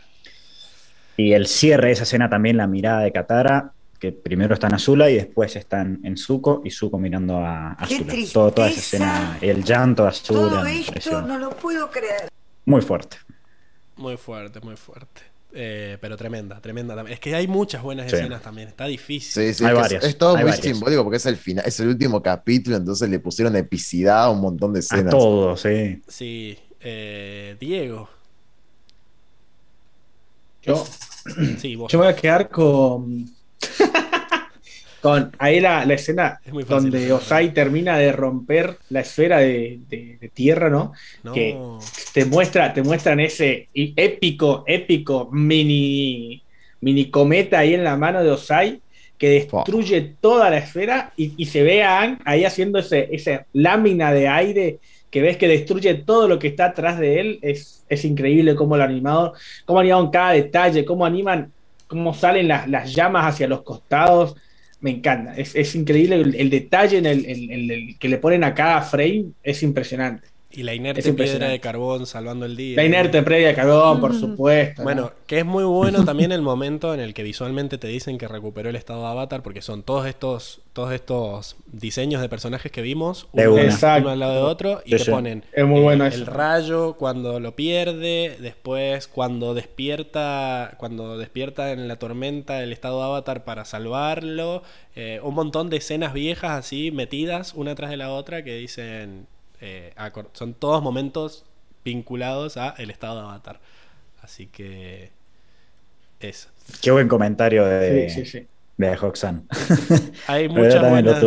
Y 1.17 1.33
el 1.33 1.47
cierre 1.47 1.89
de 1.89 1.93
esa 1.93 2.05
escena 2.05 2.31
también, 2.31 2.57
la 2.57 2.67
mirada 2.67 3.03
de 3.03 3.13
Katara, 3.13 3.73
que 3.99 4.13
primero 4.13 4.55
está 4.55 4.69
en 4.69 4.75
Azula 4.75 5.11
y 5.11 5.17
después 5.17 5.55
están 5.57 6.01
en 6.03 6.17
Zuko 6.17 6.63
y 6.65 6.71
Zuko 6.71 6.99
mirando 6.99 7.37
a 7.39 7.73
Azula. 7.73 8.15
Todo, 8.33 8.53
toda 8.53 8.69
esa 8.71 8.81
escena, 8.81 9.39
el 9.41 9.63
llanto 9.63 10.05
de 10.05 10.09
Azula. 10.09 10.41
Todo 10.41 10.67
esto 10.67 11.23
no 11.23 11.39
lo 11.39 11.51
puedo 11.51 11.91
creer. 11.91 12.31
Muy 12.65 12.81
fuerte. 12.81 13.19
Muy 13.97 14.17
fuerte, 14.17 14.61
muy 14.61 14.77
fuerte. 14.77 15.21
Eh, 15.53 15.99
pero 16.01 16.17
tremenda, 16.17 16.61
tremenda. 16.61 17.05
Es 17.09 17.21
que 17.21 17.35
hay 17.35 17.49
muchas 17.49 17.83
buenas 17.83 18.11
escenas 18.11 18.41
también. 18.41 18.69
Está 18.69 18.87
difícil. 18.87 19.49
Sí, 19.49 19.55
sí, 19.55 19.65
hay 19.65 19.75
varias. 19.75 20.05
Es, 20.05 20.17
todo 20.17 20.37
muy 20.39 20.53
simbólico 20.53 21.03
porque 21.03 21.17
es 21.17 21.27
el 21.27 21.37
final, 21.37 21.65
es 21.67 21.79
el 21.81 21.89
último 21.89 22.23
capítulo, 22.23 22.77
entonces 22.77 23.11
le 23.11 23.19
pusieron 23.19 23.55
epicidad 23.57 24.25
a 24.25 24.31
un 24.31 24.41
montón 24.41 24.73
de 24.73 24.81
escenas. 24.81 25.13
A 25.13 25.19
todo, 25.19 25.57
sí. 25.57 26.01
Sí. 26.07 26.59
Eh, 26.81 27.57
Diego. 27.61 28.09
Yo, 30.63 30.85
yo 31.89 31.99
voy 31.99 32.09
a 32.09 32.17
quedar 32.17 32.49
con. 32.49 33.27
con 35.01 35.33
ahí 35.39 35.61
la, 35.61 35.83
escena 35.85 36.41
donde 36.69 37.13
Osai 37.13 37.55
termina 37.55 37.97
de 37.97 38.13
romper 38.13 38.79
la 38.91 39.01
esfera 39.01 39.39
de, 39.39 39.81
tierra, 40.35 40.69
¿no? 40.69 40.93
Que 41.33 41.59
te 42.13 42.25
muestra, 42.25 42.73
te 42.75 42.83
muestran 42.83 43.21
ese 43.21 43.69
épico, 43.75 44.65
épico 44.67 45.31
mini, 45.33 46.43
mini 46.81 47.11
cometa 47.11 47.61
ahí 47.61 47.75
en 47.75 47.85
la 47.85 47.97
mano 47.97 48.23
de 48.23 48.31
Osai 48.31 48.81
que 49.17 49.29
destruye 49.29 50.15
toda 50.19 50.49
la 50.49 50.59
esfera 50.59 51.13
y, 51.15 51.45
se 51.45 51.63
ve 51.63 51.83
a 51.83 52.01
Ang 52.01 52.19
ahí 52.25 52.47
haciendo 52.47 52.79
ese, 52.79 53.07
esa 53.13 53.45
lámina 53.53 54.13
de 54.13 54.29
aire 54.29 54.79
que 55.11 55.21
ves 55.21 55.37
que 55.37 55.49
destruye 55.49 55.95
todo 55.95 56.29
lo 56.29 56.39
que 56.39 56.49
está 56.49 56.67
atrás 56.67 56.99
de 56.99 57.21
él, 57.21 57.39
es, 57.43 57.85
es 57.89 58.05
increíble 58.05 58.55
cómo 58.55 58.77
lo 58.77 58.85
animado, 58.85 59.35
cómo 59.65 59.81
animaron 59.81 60.11
cada 60.11 60.33
detalle, 60.33 60.85
cómo 60.85 61.05
animan, 61.05 61.53
cómo 61.89 62.15
salen 62.15 62.49
las, 62.49 62.95
llamas 62.95 63.27
hacia 63.27 63.49
los 63.49 63.63
costados. 63.63 64.37
Me 64.81 64.91
encanta, 64.91 65.35
es, 65.37 65.75
increíble 65.75 66.17
el, 66.17 66.49
detalle 66.49 66.99
en 66.99 67.07
el, 67.07 67.97
que 67.99 68.09
le 68.09 68.19
ponen 68.19 68.45
a 68.45 68.55
cada 68.55 68.81
frame, 68.83 69.33
es 69.43 69.63
impresionante. 69.63 70.30
Y 70.53 70.65
la 70.65 70.75
inerte 70.75 71.13
piedra 71.13 71.49
de 71.49 71.61
carbón 71.61 72.07
salvando 72.07 72.45
el 72.45 72.57
día. 72.57 72.77
La 72.77 72.85
inerte 72.85 73.23
piedra 73.23 73.49
de 73.49 73.55
carbón, 73.55 74.01
por 74.01 74.19
supuesto. 74.19 74.83
Bueno, 74.83 75.13
que 75.27 75.39
es 75.39 75.47
muy 75.47 75.63
bueno 75.63 76.05
también 76.07 76.33
el 76.33 76.43
momento 76.43 76.93
en 76.93 76.99
el 76.99 77.15
que 77.15 77.23
visualmente 77.23 77.79
te 77.79 77.87
dicen 77.87 78.19
que 78.19 78.27
recuperó 78.27 78.69
el 78.69 78.75
estado 78.75 79.03
de 79.03 79.07
Avatar, 79.09 79.43
porque 79.43 79.63
son 79.63 79.85
todos 79.85 80.07
estos, 80.07 80.61
todos 80.73 80.93
estos 80.93 81.57
diseños 81.67 82.21
de 82.21 82.29
personajes 82.29 82.73
que 82.73 82.83
vimos, 82.83 83.29
uno, 83.33 83.45
al 84.11 84.19
lado 84.19 84.35
de 84.35 84.41
otro, 84.41 84.83
y 84.85 84.97
te 84.97 85.05
ponen 85.05 85.45
el 85.55 86.27
rayo 86.27 86.95
cuando 86.95 87.39
lo 87.39 87.55
pierde, 87.55 88.37
después 88.41 89.07
cuando 89.07 89.55
despierta, 89.55 90.75
cuando 90.79 91.17
despierta 91.17 91.71
en 91.71 91.87
la 91.87 91.97
tormenta 91.97 92.63
el 92.63 92.73
estado 92.73 92.99
de 92.99 93.05
Avatar 93.05 93.45
para 93.45 93.65
salvarlo, 93.65 94.65
eh, 94.97 95.21
un 95.23 95.35
montón 95.35 95.71
de 95.71 95.77
escenas 95.77 96.13
viejas 96.13 96.51
así 96.51 96.91
metidas 96.91 97.55
una 97.55 97.77
tras 97.77 97.91
de 97.91 97.97
la 97.97 98.11
otra 98.11 98.43
que 98.43 98.57
dicen 98.57 99.29
eh, 99.61 99.95
son 100.33 100.55
todos 100.55 100.83
momentos 100.83 101.45
vinculados 101.85 102.57
a 102.57 102.71
el 102.79 102.91
estado 102.91 103.17
de 103.17 103.23
Avatar. 103.23 103.61
Así 104.23 104.47
que 104.47 105.11
eso. 106.21 106.49
Qué 106.83 106.91
buen 106.91 107.09
comentario 107.09 107.65
de, 107.65 108.47
de 108.77 108.97
Hoxan. 108.97 109.47
Hay 110.27 110.49
muchas 110.49 110.89
buenas 110.89 111.23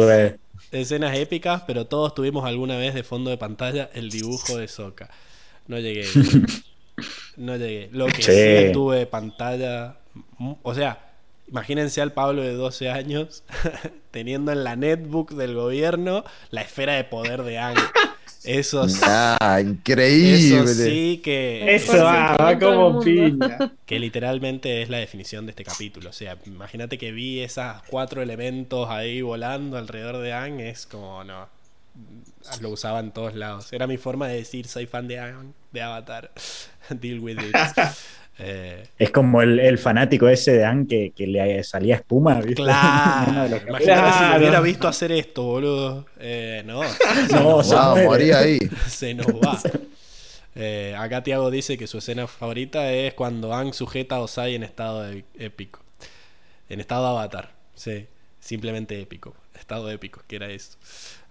escenas 0.71 1.15
épicas, 1.15 1.63
pero 1.67 1.85
todos 1.85 2.15
tuvimos 2.15 2.45
alguna 2.45 2.77
vez 2.77 2.93
de 2.93 3.03
fondo 3.03 3.29
de 3.29 3.37
pantalla 3.37 3.89
el 3.93 4.09
dibujo 4.09 4.57
de 4.57 4.67
Soka. 4.67 5.09
No 5.67 5.79
llegué. 5.79 6.05
no 7.37 7.55
llegué. 7.55 7.89
Lo 7.91 8.07
que 8.07 8.21
sí, 8.21 8.73
tuve 8.73 9.05
pantalla. 9.05 9.97
O 10.63 10.73
sea, 10.73 11.13
imagínense 11.47 12.01
al 12.01 12.13
Pablo 12.13 12.41
de 12.41 12.53
12 12.53 12.89
años 12.89 13.43
teniendo 14.11 14.51
en 14.51 14.63
la 14.63 14.75
netbook 14.75 15.31
del 15.31 15.55
gobierno 15.55 16.23
la 16.49 16.61
esfera 16.61 16.93
de 16.93 17.03
poder 17.03 17.43
de 17.43 17.59
Ang. 17.59 17.77
Eso 18.43 18.89
sí. 18.89 18.99
Ah, 19.03 19.59
increíble. 19.61 20.59
Eso 20.59 20.67
sí 20.67 21.21
que. 21.23 21.75
Eso 21.75 22.03
va, 22.03 22.57
como 22.59 23.01
piña. 23.01 23.73
Que 23.85 23.99
literalmente 23.99 24.81
es 24.81 24.89
la 24.89 24.97
definición 24.97 25.45
de 25.45 25.51
este 25.51 25.63
capítulo. 25.63 26.09
O 26.09 26.13
sea, 26.13 26.37
imagínate 26.45 26.97
que 26.97 27.11
vi 27.11 27.39
esos 27.39 27.81
cuatro 27.87 28.21
elementos 28.21 28.89
ahí 28.89 29.21
volando 29.21 29.77
alrededor 29.77 30.17
de 30.17 30.33
Ang. 30.33 30.59
Es 30.59 30.85
como, 30.85 31.23
no. 31.23 31.47
Lo 32.61 32.69
usaba 32.69 32.99
en 32.99 33.11
todos 33.11 33.35
lados. 33.35 33.71
Era 33.71 33.87
mi 33.87 33.97
forma 33.97 34.27
de 34.27 34.35
decir, 34.35 34.67
soy 34.67 34.87
fan 34.87 35.07
de 35.07 35.19
Ang, 35.19 35.53
de 35.71 35.81
Avatar. 35.81 36.31
Deal 36.89 37.19
with 37.19 37.39
it. 37.39 37.55
Eh, 38.39 38.87
es 38.97 39.11
como 39.11 39.43
el, 39.43 39.77
fanático 39.77 40.27
ese 40.27 40.53
de 40.53 40.65
Anne 40.65 40.87
que, 40.87 41.27
le 41.27 41.63
salía 41.63 41.95
espuma. 41.95 42.41
Claro, 42.55 43.57
imagínate 43.67 44.17
si 44.17 44.31
lo 44.31 44.37
hubiera 44.37 44.59
visto 44.61 44.87
hacer 44.87 45.11
esto, 45.11 45.43
boludo. 45.43 46.05
Eh, 46.19 46.63
no, 46.65 46.81
no, 47.31 47.95
moría 48.03 48.39
ahí. 48.39 48.59
Se 48.87 49.13
nos 49.13 49.27
va. 49.27 49.59
Eh, 50.55 50.95
acá 50.97 51.23
Tiago 51.23 51.49
dice 51.51 51.77
que 51.77 51.87
su 51.87 51.99
escena 51.99 52.27
favorita 52.27 52.91
es 52.91 53.13
cuando 53.13 53.53
Ang 53.53 53.73
sujeta 53.73 54.15
a 54.15 54.21
Osai 54.21 54.55
en 54.55 54.63
estado 54.63 55.05
épico. 55.37 55.79
En 56.69 56.79
estado 56.79 57.07
avatar. 57.07 57.51
Sí, 57.75 58.07
simplemente 58.39 58.99
épico. 58.99 59.35
Estado 59.53 59.89
épico, 59.91 60.21
que 60.27 60.35
era 60.35 60.49
eso. 60.49 60.77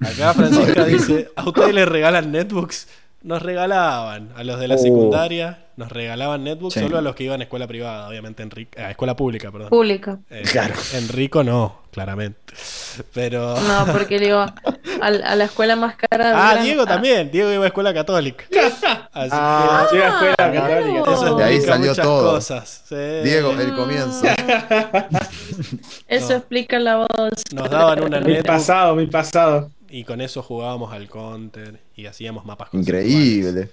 Acá 0.01 0.33
Francisca 0.35 0.85
dice: 0.85 1.29
¿A 1.37 1.45
ustedes 1.45 1.75
les 1.75 1.89
regalan 1.89 2.31
netbooks? 2.31 2.89
Nos 3.23 3.43
regalaban 3.43 4.31
a 4.37 4.45
los 4.45 4.59
de 4.59 4.69
la 4.69 4.75
uh. 4.75 4.79
secundaria 4.79 5.59
nos 5.77 5.91
regalaban 5.91 6.45
netbooks 6.45 6.75
solo 6.75 6.99
a 6.99 7.01
los 7.01 7.15
que 7.15 7.25
iban 7.25 7.41
a 7.41 7.45
escuela 7.45 7.67
privada, 7.67 8.07
obviamente, 8.07 8.47
a 8.77 8.91
escuela 8.91 9.17
pública, 9.17 9.51
perdón. 9.51 9.71
Pública. 9.71 10.19
Eh, 10.29 10.43
claro. 10.51 10.75
Enrico 10.95 11.43
no, 11.43 11.81
claramente. 11.91 12.39
Pero. 13.15 13.59
No, 13.59 13.91
porque 13.91 14.19
digo, 14.19 14.45
a, 15.01 15.11
la 15.11 15.45
escuela 15.45 15.75
más 15.77 15.97
cara. 15.97 16.51
Ah, 16.51 16.63
Diego 16.63 16.85
también. 16.85 17.31
Diego 17.31 17.51
iba 17.51 17.65
a 17.65 17.69
escuela 17.69 17.95
católica. 17.95 18.45
Así 19.13 19.31
ah, 19.33 19.87
que... 19.91 19.97
iba 19.97 20.07
a 20.07 20.11
escuela 20.11 20.35
ah, 20.39 20.53
católica. 20.53 21.13
Eso 21.13 21.37
de 21.37 21.45
ahí 21.45 21.61
salió 21.61 21.95
todo. 21.95 22.35
Cosas. 22.35 22.85
Diego, 22.91 23.53
el 23.53 23.75
comienzo. 23.75 24.23
Eso 26.07 26.35
explica 26.35 26.79
la 26.79 26.97
voz. 26.97 27.43
Nos 27.55 27.71
daban 27.71 28.05
una 28.05 28.21
Mi 28.21 28.43
pasado, 28.43 28.95
mi 28.95 29.07
pasado. 29.07 29.71
Y 29.95 30.05
con 30.05 30.23
eso 30.23 30.43
jugábamos 30.43 30.91
al 30.95 31.07
counter 31.07 31.79
y 31.95 32.07
hacíamos 32.07 32.47
mapas 32.47 32.71
Increíble. 32.73 33.69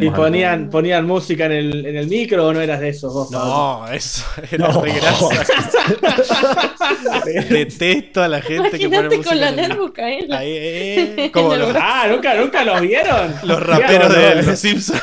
¿Y 0.00 0.10
ponían, 0.10 0.70
ponían 0.70 1.06
música 1.06 1.46
en 1.46 1.52
el, 1.52 1.86
en 1.86 1.96
el 1.96 2.08
micro 2.08 2.48
o 2.48 2.52
no 2.52 2.60
eras 2.60 2.80
de 2.80 2.88
esos 2.88 3.14
vos? 3.14 3.30
No, 3.30 3.86
eso 3.86 4.24
era 4.50 4.72
no. 4.72 4.82
Detesto 7.48 8.24
a 8.24 8.28
la 8.28 8.42
gente 8.42 8.76
que 8.76 8.88
pone 8.88 9.04
música. 9.04 9.28
con 9.28 9.40
la 9.40 9.52
netbook 9.52 9.96
ahí. 10.00 10.26
ahí 10.32 10.52
eh, 10.52 11.30
como 11.32 11.54
los, 11.54 11.72
ah, 11.76 12.08
¿nunca, 12.10 12.34
nunca 12.34 12.64
los 12.64 12.80
vieron. 12.80 13.32
Los 13.44 13.62
raperos 13.62 14.12
de 14.12 14.42
los 14.42 14.58
Simpsons. 14.58 15.00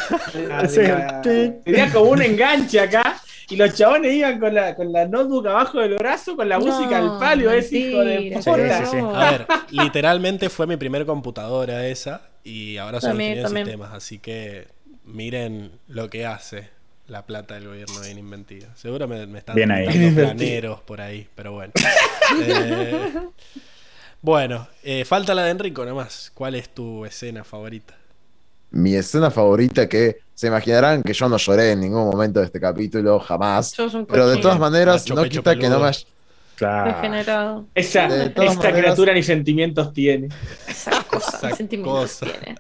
Tenía 1.63 1.89
como 1.93 2.11
un 2.11 2.21
enganche 2.21 2.81
acá. 2.81 3.21
Y 3.49 3.55
los 3.55 3.73
chabones 3.73 4.13
iban 4.13 4.39
con 4.39 4.53
la, 4.53 4.75
con 4.75 4.91
la 4.93 5.07
notebook 5.07 5.47
abajo 5.47 5.79
del 5.79 5.95
brazo, 5.95 6.35
con 6.35 6.47
la 6.47 6.59
música 6.59 6.99
al 6.99 7.17
palo, 7.17 7.51
ese 7.51 7.77
hijo 7.77 7.99
de 7.99 8.31
puta. 8.35 9.27
A 9.27 9.31
ver, 9.31 9.47
literalmente 9.71 10.49
fue 10.49 10.67
mi 10.67 10.77
primer 10.77 11.05
computadora 11.05 11.87
esa. 11.87 12.21
Y 12.43 12.77
ahora 12.77 13.01
soy 13.01 13.11
ingeniero 13.11 13.49
de 13.49 13.55
sistemas. 13.55 13.93
Así 13.93 14.19
que 14.19 14.67
miren 15.03 15.71
lo 15.87 16.09
que 16.09 16.25
hace 16.25 16.69
la 17.07 17.25
plata 17.25 17.55
del 17.55 17.67
gobierno 17.67 17.99
de 17.99 18.11
Inventiva. 18.11 18.67
Seguro 18.75 19.07
me, 19.07 19.23
están 19.37 19.55
Bien 19.55 19.71
ahí. 19.71 20.11
planeros 20.13 20.81
por 20.81 21.01
ahí, 21.01 21.27
pero 21.35 21.53
bueno. 21.53 21.73
Eh, 22.41 23.13
bueno, 24.21 24.67
eh, 24.83 25.05
falta 25.05 25.33
la 25.33 25.43
de 25.43 25.51
Enrico 25.51 25.85
nomás. 25.85 26.31
¿Cuál 26.33 26.55
es 26.55 26.69
tu 26.69 27.05
escena 27.05 27.43
favorita? 27.43 27.95
Mi 28.71 28.95
escena 28.95 29.31
favorita 29.31 29.87
que 29.87 30.19
se 30.33 30.47
imaginarán 30.47 31.03
que 31.03 31.13
yo 31.13 31.27
no 31.27 31.37
lloré 31.37 31.71
en 31.71 31.81
ningún 31.81 32.05
momento 32.05 32.39
de 32.39 32.45
este 32.45 32.59
capítulo, 32.59 33.19
jamás. 33.19 33.75
Pero 34.07 34.29
de 34.29 34.37
todas 34.37 34.59
maneras, 34.59 35.09
no 35.09 35.23
quita 35.23 35.57
que 35.57 35.67
no 35.69 35.79
me 35.79 35.87
haya... 35.87 35.99
Claro. 36.55 37.65
Esa, 37.73 38.07
esta 38.07 38.73
criatura 38.73 39.13
ni 39.13 39.23
sentimientos 39.23 39.93
tiene. 39.93 40.27
Esa 40.67 41.03
cosa, 41.03 41.55
sentimientos 41.55 42.19
tiene. 42.19 42.55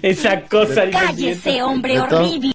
Esa 0.00 0.42
cosa. 0.42 0.88
Cállese, 0.88 1.60
hombre 1.62 1.98
horrible. 1.98 2.52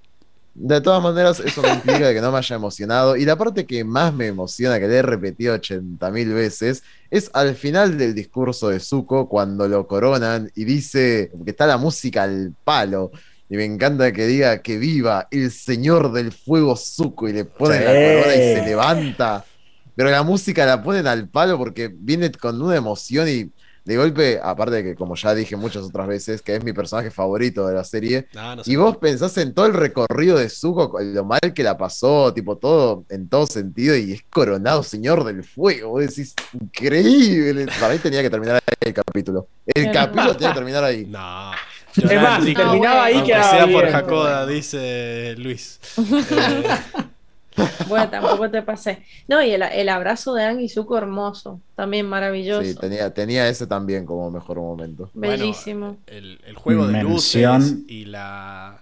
De 0.57 0.79
todas 0.79 1.03
maneras, 1.03 1.41
eso 1.41 1.61
no 1.61 1.67
implica 1.67 2.13
que 2.13 2.21
no 2.21 2.31
me 2.31 2.37
haya 2.37 2.55
emocionado. 2.55 3.17
Y 3.17 3.25
la 3.25 3.37
parte 3.37 3.65
que 3.65 3.83
más 3.83 4.13
me 4.13 4.27
emociona, 4.27 4.79
que 4.79 4.87
le 4.87 4.95
he 4.95 5.01
repetido 5.01 5.53
80.000 5.53 6.33
veces, 6.33 6.81
es 7.11 7.29
al 7.33 7.55
final 7.55 7.97
del 7.97 8.15
discurso 8.15 8.69
de 8.69 8.79
Zuko, 8.79 9.27
cuando 9.27 9.67
lo 9.67 9.85
coronan 9.85 10.49
y 10.55 10.63
dice 10.63 11.29
que 11.43 11.51
está 11.51 11.67
la 11.67 11.77
música 11.77 12.23
al 12.23 12.53
palo. 12.63 13.11
Y 13.49 13.57
me 13.57 13.65
encanta 13.65 14.13
que 14.13 14.27
diga 14.27 14.61
que 14.61 14.77
viva 14.77 15.27
el 15.29 15.51
señor 15.51 16.13
del 16.13 16.31
fuego 16.31 16.77
Zuko 16.77 17.27
y 17.27 17.33
le 17.33 17.43
pone 17.43 17.81
la 17.81 17.91
corona 17.91 18.35
y 18.35 18.55
se 18.55 18.63
levanta. 18.65 19.45
Pero 19.93 20.09
la 20.09 20.23
música 20.23 20.65
la 20.65 20.81
ponen 20.81 21.05
al 21.05 21.27
palo 21.27 21.57
porque 21.57 21.93
viene 21.93 22.31
con 22.31 22.61
una 22.61 22.77
emoción 22.77 23.27
y 23.27 23.51
de 23.85 23.97
golpe, 23.97 24.39
aparte 24.41 24.77
de 24.77 24.83
que, 24.83 24.95
como 24.95 25.15
ya 25.15 25.35
dije 25.35 25.55
muchas 25.55 25.83
otras 25.83 26.07
veces, 26.07 26.41
que 26.41 26.55
es 26.55 26.63
mi 26.63 26.73
personaje 26.73 27.11
favorito 27.11 27.67
de 27.67 27.75
la 27.75 27.83
serie, 27.83 28.27
y 28.65 28.75
vos 28.75 28.97
pensás 28.97 29.37
en 29.37 29.53
todo 29.53 29.67
el 29.67 29.73
recorrido 29.73 30.37
de 30.37 30.49
Zuko, 30.49 30.97
lo 30.99 31.23
mal 31.23 31.39
que 31.53 31.63
la 31.63 31.77
pasó, 31.77 32.33
tipo 32.33 32.57
todo, 32.57 33.05
en 33.09 33.29
todo 33.29 33.45
sentido, 33.45 33.95
y 33.95 34.13
es 34.13 34.23
coronado 34.29 34.81
señor 34.81 35.23
del 35.23 35.43
fuego. 35.43 35.91
Vos 35.91 36.01
decís, 36.01 36.33
increíble. 36.53 37.67
Para 37.79 37.93
mí 37.93 37.99
tenía 37.99 38.23
que 38.23 38.29
terminar 38.29 38.55
ahí 38.55 38.75
el 38.79 38.93
capítulo. 38.93 39.47
El 39.65 39.91
capítulo 39.91 40.35
tenía 40.35 40.49
que 40.49 40.55
terminar 40.55 40.83
ahí. 40.83 41.05
No. 41.05 41.51
Es 41.95 42.21
más, 42.21 42.43
si 42.43 42.53
terminaba 42.53 43.05
ahí 43.05 43.21
que 43.23 43.33
sea 43.33 43.67
por 43.71 43.87
Jacoda, 43.87 44.47
dice 44.47 45.35
Luis. 45.37 45.79
Bueno, 47.87 48.09
tampoco 48.09 48.49
te 48.49 48.61
pasé. 48.61 49.03
No, 49.27 49.41
y 49.43 49.51
el, 49.51 49.89
abrazo 49.89 50.33
de 50.33 50.43
Ang 50.43 50.61
y 50.61 50.69
Zuko 50.69 50.97
hermoso, 50.97 51.59
también 51.75 52.05
maravilloso. 52.05 52.63
Sí, 52.63 52.75
tenía, 52.75 53.13
tenía 53.13 53.47
ese 53.47 53.67
también 53.67 54.05
como 54.05 54.29
mejor 54.31 54.57
momento. 54.57 55.09
Bellísimo. 55.13 55.97
el, 56.07 56.39
juego 56.55 56.87
de 56.87 57.03
luces 57.03 57.75
y 57.87 58.05
la, 58.05 58.79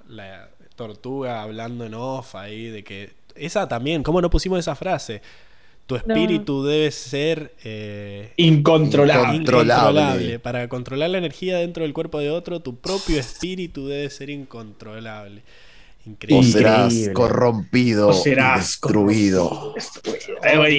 tortuga 0.75 1.43
hablando 1.43 1.85
en 1.85 1.93
off 1.93 2.35
ahí, 2.35 2.69
de 2.69 2.83
que. 2.83 3.11
Esa 3.35 3.67
también, 3.67 4.03
¿cómo 4.03 4.21
no 4.21 4.29
pusimos 4.29 4.59
esa 4.59 4.75
frase? 4.75 5.21
Tu 5.85 5.95
espíritu 5.97 6.63
debe 6.63 6.91
ser 6.91 7.53
eh, 7.63 8.31
incontrolable. 8.37 9.35
incontrolable. 9.35 10.39
Para 10.39 10.69
controlar 10.69 11.09
la 11.09 11.17
energía 11.17 11.57
dentro 11.57 11.83
del 11.83 11.93
cuerpo 11.93 12.19
de 12.19 12.29
otro, 12.29 12.61
tu 12.61 12.77
propio 12.77 13.19
espíritu 13.19 13.87
debe 13.87 14.09
ser 14.09 14.29
incontrolable. 14.29 15.41
Increíble. 16.06 16.48
O 16.48 16.51
serás 16.51 16.93
corrompido, 17.14 18.09
o 18.09 18.14
serás 18.14 18.80
destruido. 18.82 19.73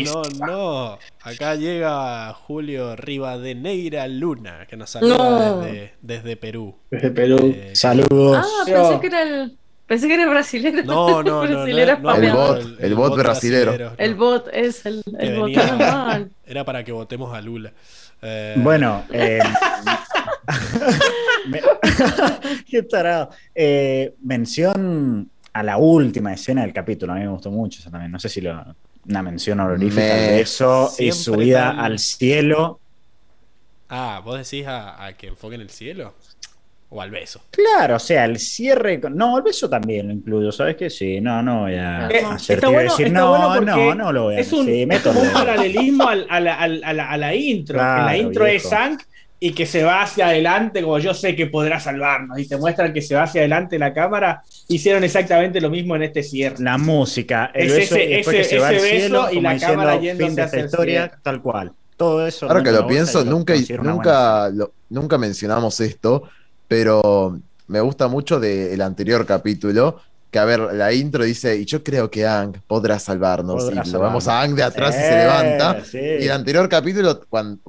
No, 0.05 0.23
no, 0.47 0.99
Acá 1.23 1.55
llega 1.55 2.35
Julio 2.35 2.95
Rivadeneira 2.97 4.07
Luna, 4.09 4.67
que 4.69 4.77
nos 4.77 4.91
saluda 4.91 5.67
desde, 6.03 6.37
Perú. 6.37 6.77
Desde 6.91 7.11
Perú. 7.11 7.55
Eh, 7.57 7.71
Saludos. 7.75 8.45
Ah, 8.45 8.65
pensé 8.67 9.01
que 9.01 9.07
era 9.07 9.23
el. 9.23 9.59
Pensé 9.87 10.09
que 10.09 10.15
era 10.15 10.29
brasileño. 10.29 10.83
No, 10.85 11.23
no, 11.25 11.47
no. 11.47 11.67
el, 11.67 11.97
bot, 12.33 12.81
el, 12.81 12.95
bot, 12.95 13.17
brasilero. 13.17 13.95
El 13.97 14.15
bot 14.15 14.49
es 14.53 14.85
el, 14.85 15.03
el 15.19 15.39
bot 15.39 15.51
Era 16.47 16.65
para 16.65 16.85
que 16.85 16.93
votemos 16.93 17.35
a 17.35 17.41
Lula. 17.41 17.73
Eh, 18.21 18.55
bueno, 18.59 19.05
eh, 19.13 19.39
qué 22.71 22.83
tarado. 22.83 23.31
Eh, 23.55 24.15
mención 24.23 25.31
a 25.53 25.63
la 25.63 25.77
última 25.77 26.33
escena 26.33 26.63
del 26.63 26.73
capítulo, 26.73 27.13
a 27.13 27.17
mí 27.17 27.23
me 27.23 27.29
gustó 27.29 27.51
mucho 27.51 27.81
eso 27.81 27.91
también. 27.91 28.11
No 28.11 28.19
sé 28.19 28.29
si 28.29 28.41
lo, 28.41 28.75
una 29.09 29.23
mención 29.23 29.61
honorífica 29.61 30.03
de 30.03 30.41
eso 30.41 30.93
y 30.99 31.13
subida 31.13 31.71
al 31.71 31.99
cielo. 31.99 32.81
Ah, 33.89 34.21
vos 34.25 34.39
decís 34.39 34.67
a, 34.67 35.05
a 35.05 35.13
que 35.13 35.29
enfoquen 35.29 35.61
el 35.61 35.71
cielo. 35.71 36.15
O 36.91 37.01
al 37.01 37.11
beso. 37.11 37.43
Claro, 37.51 37.97
o 37.97 37.99
sea, 37.99 38.25
el 38.25 38.39
cierre. 38.39 39.01
No, 39.11 39.39
el 39.39 39.43
beso 39.43 39.69
también 39.69 40.07
lo 40.07 40.13
incluyo, 40.13 40.53
¿sabes 40.53 40.77
qué? 40.77 40.91
Sí, 40.91 41.21
no, 41.21 41.43
no 41.43 41.63
voy 41.63 41.75
a 41.75 42.09
eh, 42.09 42.25
hacer 42.25 42.61
decir, 42.61 43.11
no, 43.11 43.61
no, 43.61 43.95
no 43.95 44.13
lo 44.13 44.23
voy 44.25 44.37
a 44.37 44.39
Es 44.39 44.53
un, 44.53 44.67
sí, 44.67 44.85
un 45.07 45.33
paralelismo 45.33 46.09
a, 46.09 46.15
la, 46.15 46.55
a, 46.55 46.69
la, 46.69 47.11
a, 47.11 47.17
la, 47.17 47.35
intro. 47.35 47.79
la 47.79 48.17
intro 48.17 48.47
es 48.47 48.63
Sank 48.63 49.03
y 49.47 49.53
que 49.53 49.67
se 49.67 49.85
va 49.85 50.01
hacia 50.01 50.29
adelante, 50.29 50.81
como 50.81 50.99
yo 50.99 51.13
sé 51.13 51.37
que 51.37 51.49
podrá 51.49 51.79
salvarnos, 51.79 52.39
y 52.39 52.47
te 52.47 52.57
muestran 52.57 52.95
que 52.95 53.03
se 53.03 53.15
va 53.15 53.25
hacia 53.25 53.43
adelante 53.43 53.79
la 53.79 53.93
cámara, 53.93 54.43
hicieron 54.69 55.05
exactamente 55.05 55.61
lo 55.61 55.69
mismo 55.69 55.95
en 55.97 56.05
este 56.05 56.23
cierre. 56.23 56.57
La 56.61 56.79
música, 56.79 57.51
el 57.53 57.69
beso, 57.69 57.95
ese, 57.95 58.21
ese, 58.21 58.31
que 58.31 58.45
se 58.45 58.59
va 58.59 58.69
al 58.69 58.81
cielo, 58.81 59.27
y 59.31 59.43
la 59.43 59.59
cámara 59.59 60.01
yendo 60.01 60.25
hacia 60.25 60.45
esta 60.45 60.61
historia, 60.61 61.13
tal 61.23 61.43
cual. 61.43 61.73
Todo 61.95 62.27
eso. 62.27 62.47
Ahora 62.47 62.63
que 62.63 62.73
lo 62.73 62.87
pienso, 62.87 63.23
nunca, 63.23 63.53
nunca, 63.83 64.51
nunca 64.89 65.19
mencionamos 65.19 65.79
esto, 65.81 66.23
pero 66.67 67.39
me 67.67 67.83
gusta 67.83 68.09
mucho 68.09 68.41
del 68.41 68.81
anterior 68.81 69.27
capítulo, 69.27 70.01
que 70.31 70.39
a 70.39 70.47
ver, 70.47 70.61
la 70.73 70.91
intro 70.95 71.23
dice, 71.23 71.55
y 71.55 71.67
yo 71.67 71.85
creo 71.85 72.11
que 72.11 72.27
Ang 72.27 72.63
podrá 72.67 72.99
salvarnos. 72.99 73.71
y 73.71 73.91
lo 73.91 74.01
vemos 74.01 74.27
a 74.27 74.41
Ang 74.41 74.55
de 74.55 74.63
atrás 74.63 74.97
y 74.97 75.01
se 75.01 75.19
levanta. 75.19 75.83
Y 75.93 76.25
el 76.25 76.33
anterior 76.33 76.67
capítulo, 76.67 77.21
cuando, 77.29 77.61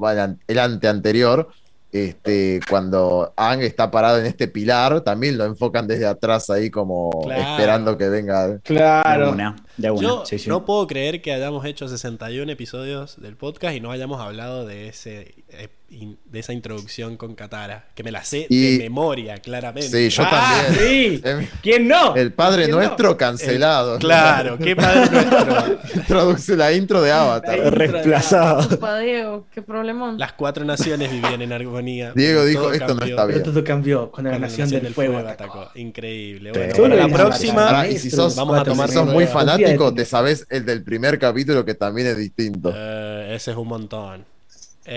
el 0.47 0.57
anteanterior, 0.57 1.49
este, 1.95 2.59
cuando 2.69 3.33
Ang 3.38 3.61
está 3.61 3.90
parado 3.90 4.19
en 4.19 4.25
este 4.25 4.49
pilar, 4.49 4.99
también 5.01 5.38
lo 5.38 5.45
enfocan 5.45 5.88
desde 5.88 6.06
atrás 6.06 6.49
ahí 6.49 6.69
como 6.69 7.09
esperando 7.32 7.98
que 7.98 8.09
venga. 8.09 8.59
Claro. 8.64 9.35
Yo 9.77 10.24
no 10.48 10.65
puedo 10.65 10.88
creer 10.88 11.22
que 11.22 11.32
hayamos 11.32 11.65
hecho 11.65 11.88
61 11.88 12.51
episodios 12.51 13.22
del 13.22 13.38
podcast 13.38 13.75
y 13.75 13.80
no 13.80 13.91
hayamos 13.91 14.19
hablado 14.19 14.65
de 14.65 14.90
ese 14.90 15.35
eh, 15.49 15.69
de 15.88 16.39
esa 16.39 16.51
introducción 16.51 17.15
con 17.15 17.35
Katara, 17.35 17.88
que 17.93 18.03
me 18.03 18.11
la 18.11 18.23
sé 18.23 18.47
de 18.49 18.77
memoria, 18.80 19.38
claramente. 19.38 20.09
Sí, 20.09 20.15
yo 20.15 20.23
ah, 20.25 20.64
también. 20.65 21.22
Sí. 21.41 21.47
¿Quién 21.61 21.88
no? 21.88 22.15
El 22.15 22.33
Padre 22.33 22.67
Nuestro 22.67 23.15
cancelado. 23.15 23.99
claro, 23.99 24.57
¿qué 24.57 24.75
Padre 24.75 25.09
Nuestro? 25.11 25.80
Introduce 25.95 26.57
la 26.57 26.73
intro 26.73 27.01
de 27.01 27.11
Avatar. 27.11 27.59
Reemplazado. 27.73 28.99
Diego, 28.99 29.47
qué 29.53 29.61
problemón. 29.61 30.17
Las 30.17 30.33
cuatro 30.33 30.65
naciones 30.65 31.11
vivían 31.11 31.41
en 31.41 31.53
armonía. 31.53 32.11
Diego 32.15 32.43
dijo, 32.45 32.72
esto 32.72 32.95
no 32.95 33.05
está 33.05 33.25
bien. 33.25 33.43
todo 33.43 33.64
cambió 33.64 34.11
cuando 34.11 34.31
la 34.31 34.39
nación, 34.39 34.69
del, 34.69 34.93
fuego, 34.93 35.17
atacó. 35.19 35.69
Increíble. 35.75 36.51
Bueno, 36.51 36.75
para 36.75 36.95
la 36.95 37.14
próxima, 37.14 37.88
y 37.88 37.97
si 37.97 38.09
sos, 38.09 38.35
vamos 38.35 38.57
a 38.57 38.64
tomar 38.64 38.89
sos 38.89 39.07
muy 39.07 39.27
fanático, 39.27 39.93
te 39.93 40.05
sabes 40.05 40.47
el 40.49 40.65
del 40.65 40.83
primer 40.83 41.19
capítulo 41.19 41.64
que 41.64 41.75
también 41.75 42.07
es 42.07 42.17
distinto. 42.17 42.69
Uh, 42.69 43.33
ese 43.33 43.51
es 43.51 43.57
un 43.57 43.67
montón 43.67 44.34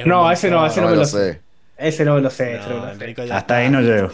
no, 0.05 0.31
ese 0.31 0.51
no, 0.51 0.67
ese 0.67 0.81
no, 0.81 0.89
me 0.89 0.97
lo 0.97 1.05
sé. 1.05 1.41
Ese 1.77 2.05
no 2.05 2.19
lo 2.19 2.29
sé. 2.29 2.59
Hasta 3.31 3.57
ahí 3.57 3.71
no 3.71 3.81
llego. 3.81 4.11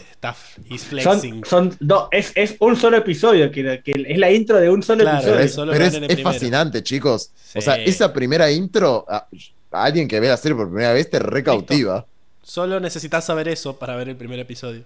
Son, 1.47 1.77
dos, 1.81 2.09
es, 2.11 2.33
es, 2.35 2.57
un 2.61 2.77
solo 2.77 2.99
episodio, 2.99 3.51
que, 3.51 3.83
es 3.85 4.19
la 4.19 4.31
intro 4.31 4.59
de 4.61 4.69
un 4.69 4.83
solo 4.83 5.09
episodio. 5.09 5.73
Pero 5.73 5.85
es, 5.85 6.23
fascinante, 6.23 6.83
chicos. 6.83 7.31
O 7.55 7.61
sea, 7.61 7.77
esa 7.77 8.13
primera 8.13 8.51
intro, 8.51 9.07
a, 9.09 9.27
alguien 9.71 10.07
que 10.07 10.21
ve 10.21 10.29
la 10.29 10.37
serie 10.37 10.57
por 10.57 10.69
primera 10.69 10.93
vez 10.93 11.09
te 11.09 11.19
recautiva. 11.19 12.07
Solo 12.43 12.79
necesitas 12.79 13.25
saber 13.25 13.49
eso 13.49 13.79
para 13.79 13.97
ver 13.97 14.11
el 14.11 14.17
primer 14.17 14.39
episodio 14.39 14.83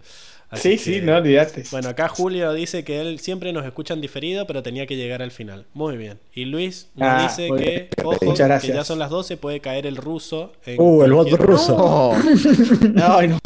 sí, 0.54 0.78
sí, 0.78 1.00
no 1.02 1.16
olvidaste. 1.16 1.64
Bueno, 1.70 1.88
acá 1.90 2.08
Julio 2.08 2.52
dice 2.52 2.84
que 2.84 3.00
él 3.00 3.20
siempre 3.20 3.52
nos 3.52 3.64
escucha 3.66 3.94
en 3.94 4.00
diferido, 4.00 4.46
pero 4.46 4.62
tenía 4.62 4.86
que 4.86 4.96
llegar 4.96 5.22
al 5.22 5.30
final. 5.30 5.66
Muy 5.74 5.96
bien. 5.96 6.18
Y 6.32 6.46
Luis 6.46 6.90
nos 6.94 7.08
ah, 7.08 7.22
dice 7.22 7.48
que, 7.56 7.90
ojo, 8.04 8.18
que 8.18 8.68
ya 8.68 8.84
son 8.84 8.98
las 8.98 9.10
12, 9.10 9.36
puede 9.36 9.60
caer 9.60 9.86
el 9.86 9.96
ruso. 9.96 10.52
uh, 10.76 11.02
el 11.02 11.12
bot 11.12 11.30
ruso. 11.32 12.14
no. 12.94 13.38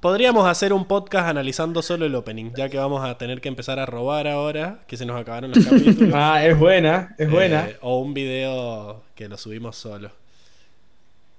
Podríamos 0.00 0.46
hacer 0.46 0.74
un 0.74 0.84
podcast 0.84 1.28
analizando 1.28 1.80
solo 1.80 2.04
el 2.04 2.14
opening, 2.14 2.52
ya 2.54 2.68
que 2.68 2.76
vamos 2.76 3.02
a 3.02 3.16
tener 3.16 3.40
que 3.40 3.48
empezar 3.48 3.78
a 3.78 3.86
robar 3.86 4.28
ahora, 4.28 4.80
que 4.86 4.98
se 4.98 5.06
nos 5.06 5.18
acabaron 5.18 5.50
los 5.50 5.64
capítulos. 5.64 6.12
ah, 6.14 6.44
es 6.44 6.58
buena, 6.58 7.14
es 7.16 7.30
buena. 7.30 7.68
Eh, 7.68 7.78
o 7.80 8.00
un 8.00 8.12
video 8.12 9.02
que 9.14 9.28
lo 9.28 9.38
subimos 9.38 9.76
solo. 9.76 10.10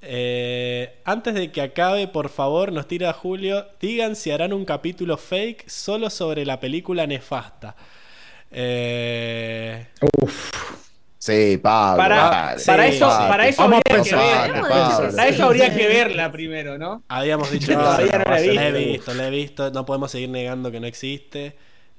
Eh, 0.07 0.99
antes 1.03 1.33
de 1.33 1.51
que 1.51 1.61
acabe, 1.61 2.07
por 2.07 2.29
favor, 2.29 2.71
nos 2.71 2.87
tira 2.87 3.11
Julio, 3.11 3.65
digan 3.81 4.15
si 4.15 4.31
harán 4.31 4.53
un 4.53 4.63
capítulo 4.63 5.17
fake 5.17 5.67
solo 5.67 6.09
sobre 6.09 6.45
la 6.45 6.59
película 6.59 7.07
nefasta. 7.07 7.75
Eh... 8.51 9.87
Sí, 11.17 11.57
Pablo. 11.57 11.97
Para, 11.97 12.53
eso, 12.53 12.65
para 13.07 13.47
eso 13.47 13.63
habría 13.63 13.81
que 13.81 14.15
verla. 14.15 15.11
Para 15.15 15.27
eso 15.27 15.43
habría 15.45 15.75
que 15.75 15.87
verla 15.87 16.31
primero, 16.31 16.77
¿no? 16.77 17.01
Habíamos 17.07 17.49
dicho 17.49 17.69
que 17.69 17.75
no, 17.75 17.83
la 17.83 18.39
he 18.39 18.71
visto, 18.71 19.13
la 19.15 19.27
he 19.27 19.31
visto, 19.31 19.71
no 19.71 19.87
podemos 19.87 20.11
seguir 20.11 20.29
negando 20.29 20.71
que 20.71 20.79
no 20.79 20.85
existe 20.85 21.55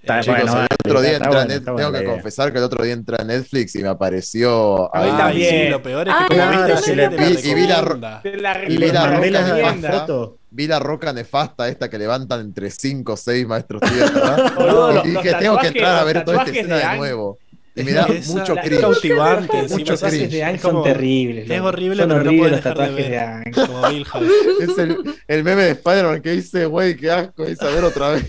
el 0.06 0.48
otro 0.48 1.00
día 1.00 1.16
entra 1.16 1.46
tengo 1.46 1.92
que 1.92 2.04
confesar 2.04 2.52
que 2.52 2.58
el 2.58 2.64
otro 2.64 2.84
día 2.84 2.92
entra 2.92 3.18
a 3.20 3.24
Netflix 3.24 3.74
y 3.76 3.82
me 3.82 3.88
apareció. 3.88 4.94
A 4.94 5.04
mí 5.04 5.10
también. 5.16 5.70
lo 5.70 5.82
peor 5.82 6.08
es 6.08 6.14
que 6.14 6.36
como 6.36 6.50
viste 6.50 7.50
y 7.50 7.54
vi 7.54 7.66
la, 7.66 8.62
y 8.68 8.76
vi 8.76 8.90
la 8.90 9.06
roca 9.06 9.42
nefasta. 9.42 10.06
Vi 10.50 10.66
la 10.66 10.78
roca 10.78 11.12
nefasta 11.12 11.68
esta 11.68 11.90
que 11.90 11.98
levantan 11.98 12.40
entre 12.40 12.70
5 12.70 13.12
o 13.12 13.16
6 13.16 13.46
maestros 13.46 13.82
tierra. 13.82 15.02
y 15.04 15.10
dije, 15.10 15.34
tengo 15.34 15.58
que 15.58 15.66
entrar 15.66 15.98
a 15.98 16.04
ver 16.04 16.24
toda 16.24 16.38
esta 16.38 16.50
escena 16.50 16.76
de 16.76 16.96
nuevo. 16.96 17.38
Y 17.76 17.84
me 17.84 17.92
da 17.92 18.06
mucho 18.06 18.56
cringe. 18.56 18.80
cautivante. 18.80 19.62
Mucho 19.64 19.92
los 19.92 20.00
tatuajes 20.00 20.30
de 20.30 20.44
Ang 20.44 20.58
son 20.58 20.82
terribles. 20.82 21.50
Es 21.50 21.60
horrible, 21.60 22.02
son 22.02 22.08
pero 22.08 22.24
no 22.24 22.38
puedes 22.38 22.56
dejar 22.56 22.78
de 22.78 22.90
ver. 22.90 23.52
Como 23.52 23.86
es 24.60 24.78
el, 24.78 24.96
el, 25.28 25.44
meme 25.44 25.62
de 25.62 25.70
Spider-Man 25.72 26.22
que 26.22 26.30
dice, 26.32 26.64
güey, 26.64 26.96
qué 26.96 27.10
asco, 27.10 27.46
y 27.46 27.54
saber 27.54 27.84
otra 27.84 28.12
vez. 28.12 28.24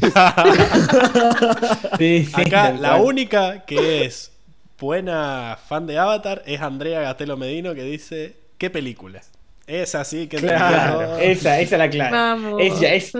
sí, 1.97 2.29
Acá, 2.33 2.73
la 2.73 2.97
única 2.97 3.63
que 3.65 4.05
es 4.05 4.33
buena 4.77 5.57
fan 5.67 5.87
de 5.87 5.97
Avatar 5.97 6.43
es 6.45 6.59
Andrea 6.59 6.99
Gatelo 6.99 7.37
Medino 7.37 7.73
que 7.73 7.83
dice, 7.83 8.35
¿qué 8.57 8.69
película? 8.69 9.21
Es 9.65 9.95
así 9.95 10.27
que 10.27 10.37
claro, 10.37 11.17
esa, 11.17 11.59
esa 11.61 11.75
es 11.75 11.79
la 11.79 11.89
clave. 11.89 12.11
Vamos. 12.11 12.61
Ella 12.61 12.93
es 12.93 13.13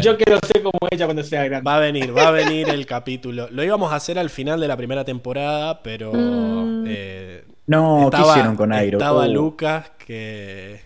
yo 0.00 0.16
quiero 0.16 0.38
ser 0.44 0.62
como 0.62 0.78
ella 0.90 1.04
cuando 1.06 1.22
sea 1.22 1.44
grande. 1.44 1.64
Va 1.64 1.76
a 1.76 1.80
venir, 1.80 2.16
va 2.16 2.28
a 2.28 2.30
venir 2.30 2.68
el 2.68 2.86
capítulo. 2.86 3.48
Lo 3.50 3.62
íbamos 3.62 3.92
a 3.92 3.96
hacer 3.96 4.18
al 4.18 4.30
final 4.30 4.60
de 4.60 4.68
la 4.68 4.76
primera 4.76 5.04
temporada, 5.04 5.82
pero. 5.82 6.12
Mm. 6.12 6.84
Eh, 6.88 7.44
no, 7.66 8.04
estaba, 8.04 8.24
¿qué 8.24 8.30
hicieron 8.30 8.56
con 8.56 8.72
Airo? 8.72 8.98
Estaba 8.98 9.24
oh. 9.24 9.28
Lucas 9.28 9.90
que, 9.98 10.80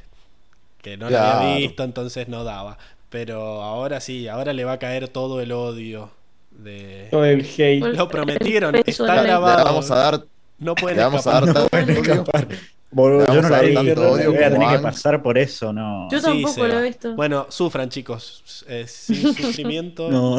que 0.80 0.96
no 0.96 1.10
lo 1.10 1.18
había 1.18 1.56
visto, 1.56 1.82
entonces 1.84 2.28
no 2.28 2.44
daba. 2.44 2.78
Pero 3.10 3.62
ahora 3.62 4.00
sí, 4.00 4.28
ahora 4.28 4.52
le 4.52 4.64
va 4.64 4.72
a 4.72 4.78
caer 4.78 5.08
todo 5.08 5.40
el 5.40 5.52
odio. 5.52 6.10
De... 6.50 7.08
Todo 7.10 7.24
el 7.24 7.40
hate. 7.40 7.80
Lo 7.80 8.08
prometieron, 8.08 8.74
está 8.76 9.22
grabado. 9.22 9.64
vamos 9.64 9.90
a 9.90 9.96
dar. 9.96 10.24
No 10.58 10.74
pueden 10.74 10.98
vamos 10.98 11.26
a 11.26 11.40
dar 11.40 11.68
yo 12.92 13.42
no 13.42 13.48
la 13.48 13.60
vi, 13.60 13.74
voy 13.74 14.42
a 14.42 14.50
tener 14.50 14.68
que 14.76 14.78
pasar 14.80 15.22
por 15.22 15.38
eso, 15.38 15.72
no. 15.72 16.08
Yo 16.10 16.20
tampoco 16.20 16.66
lo 16.66 16.78
he 16.80 16.82
visto. 16.82 17.14
Bueno, 17.14 17.46
sufran, 17.48 17.88
chicos. 17.88 18.64
Eh, 18.68 18.86
sin 18.86 19.34
sufrimiento. 19.34 20.10
no. 20.10 20.38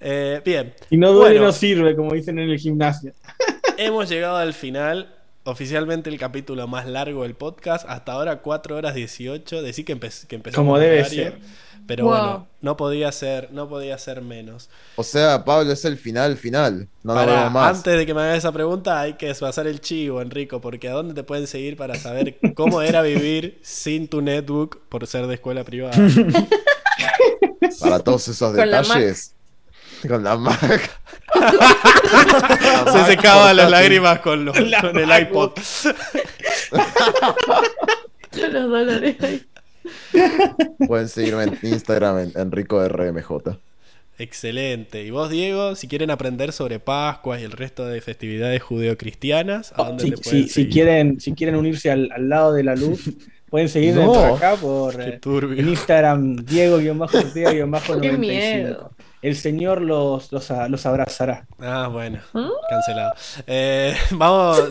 eh, 0.00 0.40
bien. 0.44 0.74
Y 0.90 0.96
no 0.96 1.12
duele, 1.12 1.40
no 1.40 1.52
sirve, 1.52 1.94
como 1.94 2.14
dicen 2.14 2.38
en 2.38 2.50
el 2.50 2.58
gimnasio. 2.58 3.12
hemos 3.76 4.08
llegado 4.08 4.36
al 4.36 4.54
final. 4.54 5.14
Oficialmente 5.42 6.10
el 6.10 6.18
capítulo 6.18 6.68
más 6.68 6.86
largo 6.86 7.22
del 7.22 7.34
podcast. 7.34 7.86
Hasta 7.88 8.12
ahora 8.12 8.36
4 8.42 8.76
horas 8.76 8.94
18. 8.94 9.62
Decir 9.62 9.84
que, 9.86 9.98
que 9.98 10.34
empezamos. 10.36 10.54
Como 10.54 10.78
debe 10.78 11.04
ser. 11.04 11.38
Pero 11.86 12.04
bueno, 12.04 12.46
no 12.60 12.76
podía 12.76 13.10
ser, 13.12 13.48
no 13.52 13.68
podía 13.68 13.98
ser 13.98 14.22
menos. 14.22 14.70
O 14.96 15.02
sea, 15.02 15.44
Pablo, 15.44 15.72
es 15.72 15.84
el 15.84 15.98
final, 15.98 16.36
final. 16.36 16.88
No 17.02 17.14
más. 17.14 17.76
Antes 17.78 17.96
de 17.98 18.06
que 18.06 18.14
me 18.14 18.22
hagas 18.22 18.38
esa 18.38 18.52
pregunta, 18.52 19.00
hay 19.00 19.14
que 19.14 19.26
desfasar 19.26 19.66
el 19.66 19.80
chivo, 19.80 20.22
Enrico, 20.22 20.60
porque 20.60 20.88
¿a 20.88 20.92
dónde 20.92 21.14
te 21.14 21.22
pueden 21.22 21.46
seguir 21.46 21.76
para 21.76 21.96
saber 21.96 22.38
cómo 22.54 22.82
era 22.82 23.02
vivir 23.02 23.58
sin 23.62 24.08
tu 24.08 24.20
netbook 24.22 24.78
por 24.88 25.06
ser 25.06 25.26
de 25.26 25.34
escuela 25.34 25.64
privada? 25.64 25.96
para 27.80 27.98
todos 28.00 28.28
esos 28.28 28.52
detalles. 28.54 29.34
Con 30.06 30.24
la 30.24 30.36
Mac. 30.36 31.00
Se 32.92 33.04
secaban 33.04 33.56
las 33.56 33.70
lágrimas 33.70 34.20
con, 34.20 34.44
los, 34.44 34.56
con 34.56 34.98
el 34.98 35.20
iPod. 35.22 35.52
los 38.32 38.70
dólares 38.70 39.16
ahí. 39.20 39.49
Pueden 40.86 41.08
seguirme 41.08 41.44
en 41.44 41.56
Instagram 41.62 42.18
en 42.18 42.32
EnricoRMJ. 42.34 43.30
Excelente. 44.18 45.02
Y 45.02 45.10
vos, 45.10 45.30
Diego, 45.30 45.74
si 45.74 45.88
quieren 45.88 46.10
aprender 46.10 46.52
sobre 46.52 46.78
Pascua 46.78 47.40
y 47.40 47.44
el 47.44 47.52
resto 47.52 47.86
de 47.86 48.02
festividades 48.02 48.62
judeocristianas, 48.62 49.72
¿a 49.76 49.84
dónde 49.84 50.14
si, 50.20 50.46
si, 50.46 50.68
quieren, 50.68 51.18
si 51.20 51.32
quieren 51.32 51.56
unirse 51.56 51.90
al, 51.90 52.10
lado 52.28 52.52
de 52.52 52.62
la 52.62 52.76
luz, 52.76 53.10
pueden 53.48 53.70
seguirme 53.70 54.04
por 54.04 54.36
acá 54.36 54.56
por 54.56 55.00
eh, 55.00 55.18
Instagram 55.56 56.44
Diego-Ortega-95. 56.44 58.90
El 59.22 59.36
Señor 59.36 59.82
los, 59.82 60.32
los, 60.32 60.50
los, 60.68 60.86
abrazará. 60.86 61.46
Ah, 61.58 61.88
bueno. 61.92 62.20
¿Mm? 62.32 62.48
Cancelado. 62.68 63.12
Eh, 63.46 63.94
vamos, 64.12 64.70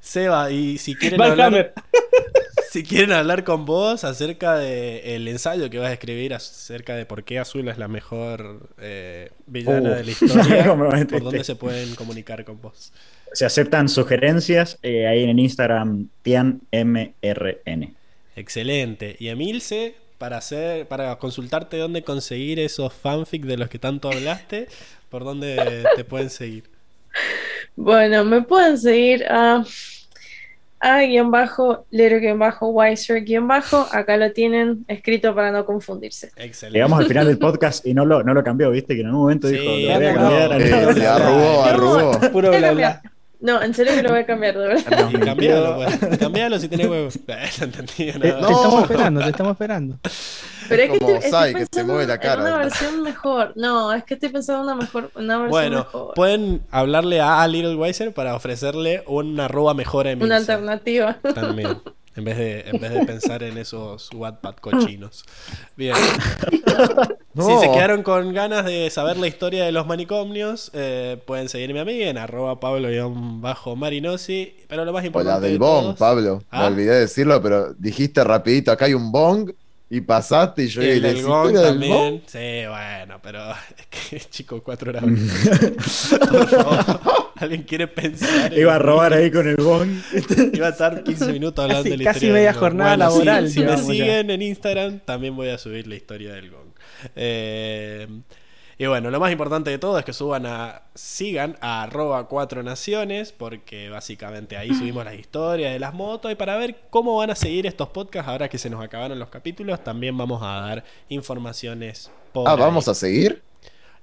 Seba, 0.00 0.50
y 0.50 0.78
si 0.78 0.94
quieren 0.94 1.20
hablar 1.20 1.72
si 2.72 2.82
quieren 2.84 3.12
hablar 3.12 3.44
con 3.44 3.66
vos 3.66 4.02
acerca 4.02 4.56
del 4.56 5.28
ensayo 5.28 5.68
que 5.68 5.78
vas 5.78 5.90
a 5.90 5.92
escribir 5.92 6.32
acerca 6.32 6.96
de 6.96 7.04
por 7.04 7.22
qué 7.22 7.38
Azul 7.38 7.68
es 7.68 7.76
la 7.76 7.86
mejor 7.86 8.70
eh, 8.80 9.30
villana 9.46 9.90
uh. 9.90 9.94
de 9.96 10.04
la 10.04 10.10
historia, 10.10 10.74
¿por 11.08 11.22
dónde 11.22 11.44
se 11.44 11.54
pueden 11.54 11.94
comunicar 11.94 12.46
con 12.46 12.62
vos? 12.62 12.94
Se 13.34 13.44
aceptan 13.44 13.90
sugerencias 13.90 14.78
eh, 14.82 15.06
ahí 15.06 15.24
en 15.24 15.38
Instagram, 15.38 16.08
TianMRN. 16.22 17.94
Excelente. 18.36 19.16
Y 19.18 19.28
Emilce, 19.28 19.94
para 20.22 20.36
hacer, 20.36 20.86
para 20.86 21.16
consultarte 21.16 21.78
dónde 21.78 22.04
conseguir 22.04 22.60
esos 22.60 22.92
fanfic 22.92 23.42
de 23.42 23.56
los 23.56 23.68
que 23.68 23.80
tanto 23.80 24.08
hablaste, 24.08 24.68
¿por 25.10 25.24
dónde 25.24 25.82
te 25.96 26.04
pueden 26.04 26.30
seguir? 26.30 26.62
Bueno, 27.74 28.24
me 28.24 28.40
pueden 28.42 28.78
seguir 28.78 29.24
a 29.28 29.64
a-bajo, 30.78 31.86
bajo 32.36 32.68
wiser 32.68 33.24
bajo, 33.40 33.88
acá 33.90 34.16
lo 34.16 34.30
tienen 34.30 34.84
escrito 34.86 35.34
para 35.34 35.50
no 35.50 35.66
confundirse. 35.66 36.30
Excelente. 36.36 36.78
Llegamos 36.78 37.00
al 37.00 37.06
final 37.06 37.26
del 37.26 37.38
podcast 37.38 37.84
y 37.84 37.92
no 37.92 38.04
lo, 38.04 38.22
no 38.22 38.32
lo 38.32 38.44
cambió, 38.44 38.70
viste, 38.70 38.94
que 38.94 39.00
en 39.00 39.08
un 39.08 39.22
momento 39.22 39.48
dijo, 39.48 39.64
lo 39.64 39.70
voy 39.70 39.90
a 39.90 40.14
cambiar. 40.14 40.62
Eh, 40.62 41.04
arrugó, 41.04 41.64
arrugó. 41.64 42.20
Puro 42.30 42.50
bla 42.56 42.70
bla. 42.70 43.02
No, 43.42 43.60
en 43.60 43.74
serio 43.74 43.94
que 43.96 44.02
lo 44.04 44.10
voy 44.10 44.20
a 44.20 44.26
cambiar, 44.26 44.56
de 44.56 44.68
verdad. 44.68 45.10
Y 45.10 45.18
cambialo, 45.18 45.74
pues. 45.74 46.18
Cambialo 46.18 46.58
si 46.60 46.68
tenés 46.68 46.86
huevos. 46.86 47.18
No 47.58 47.64
entendí 47.64 48.06
nada. 48.06 48.20
Te, 48.20 48.46
te 48.46 48.52
estamos 48.52 48.82
esperando, 48.82 49.20
te 49.20 49.30
estamos 49.30 49.52
esperando. 49.52 49.98
Pero 50.68 50.82
es 50.82 50.90
que, 50.90 50.96
estoy, 50.96 51.14
estoy 51.14 51.54
que 51.54 51.66
se 51.72 51.84
mueve 51.84 52.06
la 52.06 52.18
cara. 52.18 52.40
una 52.42 52.56
versión 52.58 53.02
mejor. 53.02 53.52
No, 53.56 53.92
es 53.92 54.04
que 54.04 54.14
estoy 54.14 54.28
pensando 54.28 54.60
en 54.62 54.66
una 54.68 54.76
mejor, 54.76 55.10
una 55.16 55.38
versión 55.38 55.50
bueno, 55.50 55.78
mejor. 55.78 56.14
pueden 56.14 56.62
hablarle 56.70 57.20
a 57.20 57.46
Little 57.48 57.74
Wiser 57.74 58.14
para 58.14 58.36
ofrecerle 58.36 59.02
una 59.06 59.46
arroba 59.46 59.74
mejor 59.74 60.06
a 60.06 60.12
Una 60.12 60.36
alternativa. 60.36 61.18
También. 61.34 61.78
En 62.14 62.24
vez, 62.24 62.36
de, 62.36 62.60
en 62.66 62.80
vez 62.80 62.92
de 62.92 63.06
pensar 63.06 63.42
en 63.42 63.56
esos 63.58 64.10
Wattpad 64.12 64.56
cochinos. 64.56 65.24
Bien. 65.76 65.94
Si 67.34 67.58
se 67.60 67.70
quedaron 67.72 68.02
con 68.02 68.34
ganas 68.34 68.66
de 68.66 68.90
saber 68.90 69.16
la 69.16 69.26
historia 69.26 69.64
de 69.64 69.72
los 69.72 69.86
manicomios, 69.86 70.70
eh, 70.74 71.16
pueden 71.26 71.48
seguirme 71.48 71.80
a 71.80 71.84
mí 71.86 72.02
en 72.02 72.18
arroba 72.18 72.60
pablo-marinosi. 72.60 74.54
Pero 74.68 74.84
lo 74.84 74.92
más 74.92 75.02
importante. 75.02 75.38
O 75.38 75.40
la 75.40 75.48
del 75.48 75.58
bong, 75.58 75.96
Pablo. 75.96 76.42
Me 76.52 76.58
¿Ah? 76.58 76.66
olvidé 76.66 77.00
decirlo, 77.00 77.40
pero 77.40 77.72
dijiste 77.72 78.22
rapidito, 78.22 78.70
acá 78.70 78.84
hay 78.84 78.92
un 78.92 79.10
bong 79.10 79.50
y 79.88 80.02
pasaste 80.02 80.64
y 80.64 80.68
yo 80.68 80.82
y 80.82 80.88
el 80.90 81.22
gong 81.22 81.54
también. 81.54 82.22
Sí, 82.26 82.66
bueno, 82.68 83.18
pero 83.22 83.50
es 83.78 83.86
que 83.86 84.20
chico, 84.20 84.62
cuatro 84.62 84.90
horas. 84.90 85.04
Por 86.30 86.48
favor. 86.48 87.21
¿Alguien 87.42 87.62
quiere 87.64 87.88
pensar? 87.88 88.56
Iba 88.56 88.76
a 88.76 88.78
robar 88.78 89.12
ahí 89.12 89.30
con 89.30 89.48
el 89.48 89.56
gong. 89.56 89.90
Iba 90.52 90.68
a 90.68 90.70
estar 90.70 91.02
15 91.04 91.32
minutos 91.32 91.62
hablando 91.62 91.82
casi, 91.82 91.90
de 91.90 92.04
la 92.04 92.12
Casi 92.12 92.26
media 92.30 92.54
jornada 92.54 92.96
laboral. 92.96 93.48
Si, 93.48 93.60
me 93.60 93.76
siguen 93.76 94.30
en 94.30 94.42
Instagram, 94.42 95.00
también 95.00 95.34
voy 95.34 95.48
a 95.48 95.58
subir 95.58 95.86
la 95.86 95.96
historia 95.96 96.34
del 96.34 96.50
gong. 96.50 96.68
Eh, 97.16 98.06
y 98.78 98.86
bueno, 98.86 99.10
lo 99.10 99.20
más 99.20 99.30
importante 99.30 99.70
de 99.70 99.78
todo 99.78 99.98
es 99.98 100.04
que 100.04 100.12
suban 100.12 100.46
a. 100.46 100.82
sigan 100.94 101.56
a 101.60 101.82
arroba 101.82 102.28
cuatro 102.28 102.62
naciones, 102.62 103.32
porque 103.32 103.88
básicamente 103.88 104.56
ahí 104.56 104.74
subimos 104.74 105.04
las 105.04 105.14
historias 105.14 105.72
de 105.72 105.78
las 105.78 105.94
motos. 105.94 106.32
Y 106.32 106.36
para 106.36 106.56
ver 106.56 106.76
cómo 106.90 107.16
van 107.16 107.30
a 107.30 107.34
seguir 107.34 107.66
estos 107.66 107.88
podcasts, 107.88 108.28
ahora 108.28 108.48
que 108.48 108.58
se 108.58 108.70
nos 108.70 108.82
acabaron 108.82 109.18
los 109.18 109.28
capítulos, 109.28 109.82
también 109.84 110.16
vamos 110.16 110.42
a 110.42 110.60
dar 110.60 110.84
informaciones 111.08 112.10
por. 112.32 112.48
Ah, 112.48 112.54
¿vamos 112.54 112.88
a 112.88 112.94
seguir? 112.94 113.42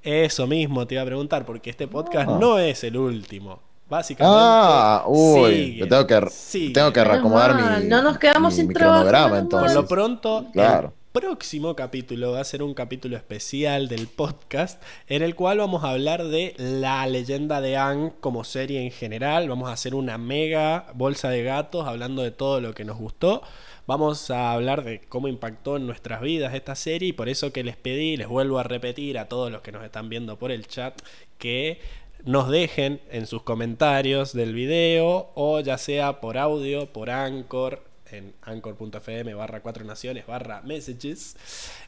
Eso 0.02 0.48
mismo 0.48 0.88
te 0.88 0.96
iba 0.96 1.04
a 1.04 1.06
preguntar, 1.06 1.46
porque 1.46 1.70
este 1.70 1.88
podcast 1.88 2.30
ah. 2.30 2.38
no 2.40 2.60
es 2.60 2.84
el 2.84 2.98
último. 2.98 3.60
Básicamente. 3.90 4.38
Ah, 4.40 5.04
uy, 5.08 5.84
tengo 5.90 6.06
que, 6.06 6.72
tengo 6.74 6.94
que 6.94 7.04
reacomodar 7.04 7.56
mi. 7.56 7.88
No 7.88 8.04
nos 8.04 8.20
quedamos 8.20 8.54
sin 8.54 8.68
cronograma, 8.72 9.40
entonces. 9.40 9.74
Por 9.74 9.84
lo 9.84 9.88
pronto, 9.88 10.46
claro 10.54 10.94
próximo 11.12 11.76
capítulo 11.76 12.34
va 12.34 12.42
a 12.42 12.44
ser 12.44 12.62
un 12.62 12.76
capítulo 12.76 13.18
especial 13.18 13.88
del 13.88 14.08
podcast 14.08 14.82
en 15.08 15.24
el 15.24 15.34
cual 15.34 15.58
vamos 15.58 15.84
a 15.84 15.90
hablar 15.90 16.24
de 16.26 16.54
la 16.58 17.06
leyenda 17.08 17.62
de 17.62 17.78
Anne 17.78 18.14
como 18.20 18.44
serie 18.44 18.84
en 18.84 18.92
general. 18.92 19.50
Vamos 19.50 19.70
a 19.70 19.74
hacer 19.74 19.96
una 19.96 20.20
mega 20.20 20.86
bolsa 20.94 21.30
de 21.30 21.42
gatos 21.42 21.88
hablando 21.88 22.22
de 22.22 22.30
todo 22.30 22.62
lo 22.62 22.76
que 22.76 22.86
nos 22.86 22.98
gustó. 22.98 23.42
Vamos 23.90 24.30
a 24.30 24.52
hablar 24.52 24.84
de 24.84 25.02
cómo 25.10 25.28
impactó 25.28 25.78
en 25.78 25.88
nuestras 25.88 26.22
vidas 26.22 26.54
esta 26.54 26.76
serie 26.76 27.10
y 27.10 27.12
por 27.12 27.28
eso 27.28 27.52
que 27.52 27.64
les 27.64 27.76
pedí, 27.76 28.18
les 28.18 28.28
vuelvo 28.28 28.60
a 28.60 28.64
repetir 28.64 29.18
a 29.18 29.28
todos 29.28 29.52
los 29.52 29.64
que 29.64 29.72
nos 29.72 29.84
están 29.84 30.10
viendo 30.10 30.38
por 30.38 30.52
el 30.52 30.68
chat 30.68 30.94
que 31.40 31.80
nos 32.24 32.52
dejen 32.52 33.02
en 33.10 33.26
sus 33.26 33.42
comentarios 33.42 34.32
del 34.32 34.54
video 34.54 35.32
o 35.34 35.60
ya 35.62 35.80
sea 35.80 36.22
por 36.22 36.38
audio, 36.38 36.94
por 36.94 37.10
Anchor, 37.10 37.84
en 38.12 38.36
anchor.fm 38.44 39.34
barra 39.34 39.64
cuatro 39.64 39.84
naciones 39.84 40.28
barra 40.28 40.62
messages 40.62 41.36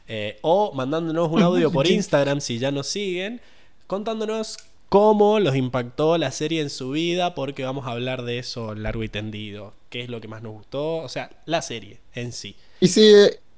eh, 0.08 0.40
o 0.42 0.72
mandándonos 0.72 1.30
un 1.30 1.40
audio 1.40 1.70
por 1.70 1.86
Instagram 1.88 2.40
si 2.40 2.58
ya 2.58 2.72
nos 2.72 2.88
siguen 2.88 3.40
contándonos 3.86 4.58
cómo 4.92 5.40
los 5.40 5.56
impactó 5.56 6.18
la 6.18 6.30
serie 6.30 6.60
en 6.60 6.68
su 6.68 6.90
vida 6.90 7.34
porque 7.34 7.64
vamos 7.64 7.86
a 7.86 7.92
hablar 7.92 8.24
de 8.24 8.38
eso 8.38 8.74
largo 8.74 9.02
y 9.02 9.08
tendido 9.08 9.72
qué 9.88 10.02
es 10.02 10.10
lo 10.10 10.20
que 10.20 10.28
más 10.28 10.42
nos 10.42 10.52
gustó 10.52 10.96
o 10.96 11.08
sea 11.08 11.30
la 11.46 11.62
serie 11.62 12.00
en 12.14 12.30
sí 12.32 12.56
y 12.78 12.88
si 12.88 13.10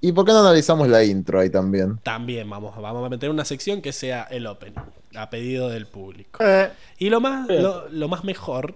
¿Y 0.04 0.12
por 0.12 0.26
qué 0.26 0.32
no 0.32 0.40
analizamos 0.40 0.86
la 0.86 1.02
intro 1.02 1.40
ahí 1.40 1.48
también? 1.48 1.96
También 2.02 2.50
vamos, 2.50 2.76
vamos 2.76 3.06
a 3.06 3.08
meter 3.08 3.30
una 3.30 3.46
sección 3.46 3.80
que 3.80 3.90
sea 3.90 4.24
el 4.30 4.46
opening, 4.46 4.74
a 5.14 5.30
pedido 5.30 5.70
del 5.70 5.86
público. 5.86 6.44
Eh. 6.44 6.68
y 6.98 7.08
lo 7.08 7.22
más, 7.22 7.48
lo, 7.48 8.08
más 8.08 8.22
mejor, 8.22 8.74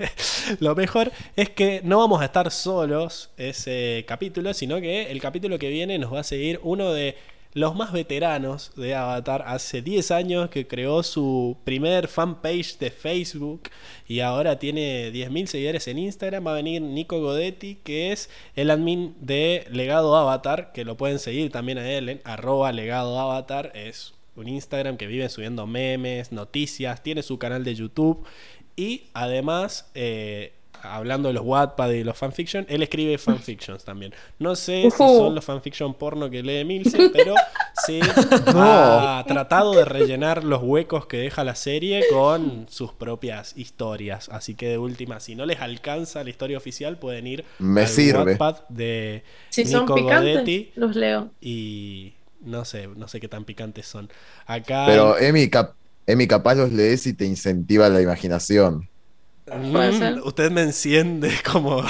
lo 0.60 0.74
mejor 0.74 1.10
es 1.36 1.48
que 1.48 1.80
no 1.84 2.00
vamos 2.00 2.20
a 2.20 2.26
estar 2.26 2.50
solos 2.50 3.30
ese 3.38 4.04
capítulo, 4.06 4.52
sino 4.52 4.78
que 4.78 5.10
el 5.10 5.22
capítulo 5.22 5.58
que 5.58 5.70
viene 5.70 5.98
nos 5.98 6.12
va 6.12 6.20
a 6.20 6.24
seguir 6.24 6.60
uno 6.62 6.92
de 6.92 7.16
los 7.54 7.74
más 7.74 7.92
veteranos 7.92 8.72
de 8.76 8.94
Avatar, 8.94 9.44
hace 9.46 9.82
10 9.82 10.10
años 10.10 10.50
que 10.50 10.66
creó 10.66 11.02
su 11.02 11.56
primer 11.64 12.08
fanpage 12.08 12.78
de 12.78 12.90
Facebook 12.90 13.70
y 14.06 14.20
ahora 14.20 14.58
tiene 14.58 15.10
10.000 15.12 15.46
seguidores 15.46 15.88
en 15.88 15.98
Instagram. 15.98 16.46
Va 16.46 16.52
a 16.52 16.54
venir 16.54 16.82
Nico 16.82 17.20
Godetti, 17.20 17.76
que 17.76 18.12
es 18.12 18.28
el 18.54 18.70
admin 18.70 19.14
de 19.20 19.66
Legado 19.70 20.14
Avatar, 20.16 20.72
que 20.72 20.84
lo 20.84 20.96
pueden 20.96 21.18
seguir 21.18 21.50
también 21.50 21.78
a 21.78 21.90
él 21.90 22.08
en 22.08 22.20
arroba 22.24 22.70
legado 22.72 23.18
avatar. 23.18 23.72
Es 23.74 24.14
un 24.36 24.48
Instagram 24.48 24.96
que 24.96 25.06
vive 25.06 25.28
subiendo 25.28 25.66
memes, 25.66 26.32
noticias, 26.32 27.02
tiene 27.02 27.22
su 27.22 27.38
canal 27.38 27.64
de 27.64 27.74
YouTube 27.74 28.26
y 28.76 29.04
además... 29.14 29.90
Eh, 29.94 30.52
hablando 30.82 31.28
de 31.28 31.34
los 31.34 31.44
Wattpad 31.44 31.90
y 31.90 32.04
los 32.04 32.16
fanfiction, 32.16 32.66
él 32.68 32.82
escribe 32.82 33.18
fanfictions 33.18 33.84
también. 33.84 34.14
No 34.38 34.56
sé 34.56 34.90
si 34.90 34.96
son 34.96 35.34
los 35.34 35.44
fanfiction 35.44 35.94
porno 35.94 36.30
que 36.30 36.42
lee 36.42 36.64
Milce, 36.64 37.10
pero 37.10 37.34
sí 37.86 38.00
ha 38.46 39.24
tratado 39.26 39.72
de 39.72 39.84
rellenar 39.84 40.44
los 40.44 40.62
huecos 40.62 41.06
que 41.06 41.18
deja 41.18 41.44
la 41.44 41.54
serie 41.54 42.04
con 42.12 42.66
sus 42.68 42.92
propias 42.92 43.56
historias. 43.56 44.28
Así 44.30 44.54
que 44.54 44.68
de 44.68 44.78
última, 44.78 45.20
si 45.20 45.34
no 45.34 45.46
les 45.46 45.60
alcanza 45.60 46.22
la 46.24 46.30
historia 46.30 46.58
oficial, 46.58 46.98
pueden 46.98 47.26
ir 47.26 47.44
Me 47.58 47.82
al 47.82 47.88
sirve. 47.88 48.32
Wattpad 48.32 48.68
de 48.68 49.22
si 49.50 49.64
son 49.66 49.86
picantes, 49.86 50.68
los 50.76 50.96
leo. 50.96 51.30
Y 51.40 52.14
no 52.40 52.64
sé, 52.64 52.88
no 52.88 53.08
sé 53.08 53.20
qué 53.20 53.28
tan 53.28 53.44
picantes 53.44 53.86
son. 53.86 54.08
Acá 54.46 54.84
Pero 54.86 55.18
Emi, 55.18 55.50
Emi 56.06 56.26
capaz 56.26 56.54
los 56.54 56.72
lees 56.72 57.06
y 57.06 57.12
te 57.12 57.24
incentiva 57.24 57.88
la 57.88 58.00
imaginación. 58.00 58.88
Mm, 59.56 60.26
usted 60.26 60.50
me 60.50 60.62
enciende 60.62 61.30
como, 61.50 61.82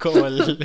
como 0.00 0.26
el, 0.26 0.58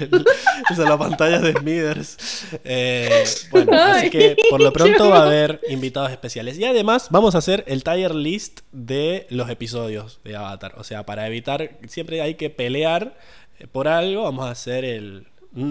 la 0.77 0.97
pantalla 0.97 1.39
de 1.39 1.53
Smithers. 1.53 2.45
Eh, 2.63 3.23
bueno, 3.51 3.73
así 3.73 4.09
que 4.09 4.35
por 4.49 4.61
lo 4.61 4.71
pronto 4.71 5.09
va 5.09 5.19
a 5.19 5.23
haber 5.27 5.61
invitados 5.69 6.11
especiales. 6.11 6.57
Y 6.57 6.65
además 6.65 7.07
vamos 7.09 7.35
a 7.35 7.39
hacer 7.39 7.63
el 7.67 7.83
tier 7.83 8.13
list 8.15 8.61
de 8.71 9.27
los 9.29 9.49
episodios 9.49 10.19
de 10.23 10.35
Avatar. 10.35 10.75
O 10.77 10.83
sea, 10.83 11.05
para 11.05 11.27
evitar, 11.27 11.77
siempre 11.87 12.21
hay 12.21 12.35
que 12.35 12.49
pelear 12.49 13.17
eh, 13.59 13.67
por 13.67 13.87
algo, 13.87 14.23
vamos 14.23 14.45
a 14.45 14.51
hacer 14.51 14.85
el, 14.85 15.27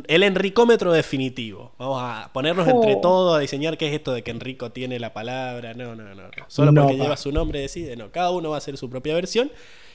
el 0.07 0.23
enricómetro 0.23 0.93
definitivo. 0.93 1.73
Vamos 1.79 2.01
a 2.03 2.31
ponernos 2.33 2.67
entre 2.67 2.95
oh. 2.95 3.01
todos 3.01 3.37
a 3.37 3.41
diseñar 3.41 3.79
qué 3.79 3.89
es 3.89 3.95
esto 3.95 4.13
de 4.13 4.23
que 4.23 4.31
Enrico 4.31 4.73
tiene 4.73 4.99
la 4.99 5.13
palabra. 5.13 5.75
No, 5.75 5.95
no, 5.95 6.15
no. 6.15 6.31
Solo 6.49 6.75
porque 6.75 6.97
lleva 6.97 7.17
su 7.17 7.33
nombre 7.33 7.61
decide. 7.61 7.97
No, 7.97 8.11
cada 8.11 8.31
uno 8.31 8.51
va 8.51 8.57
a 8.57 8.59
hacer 8.59 8.77
su 8.77 8.91
propia 8.91 9.15
versión. 9.15 9.51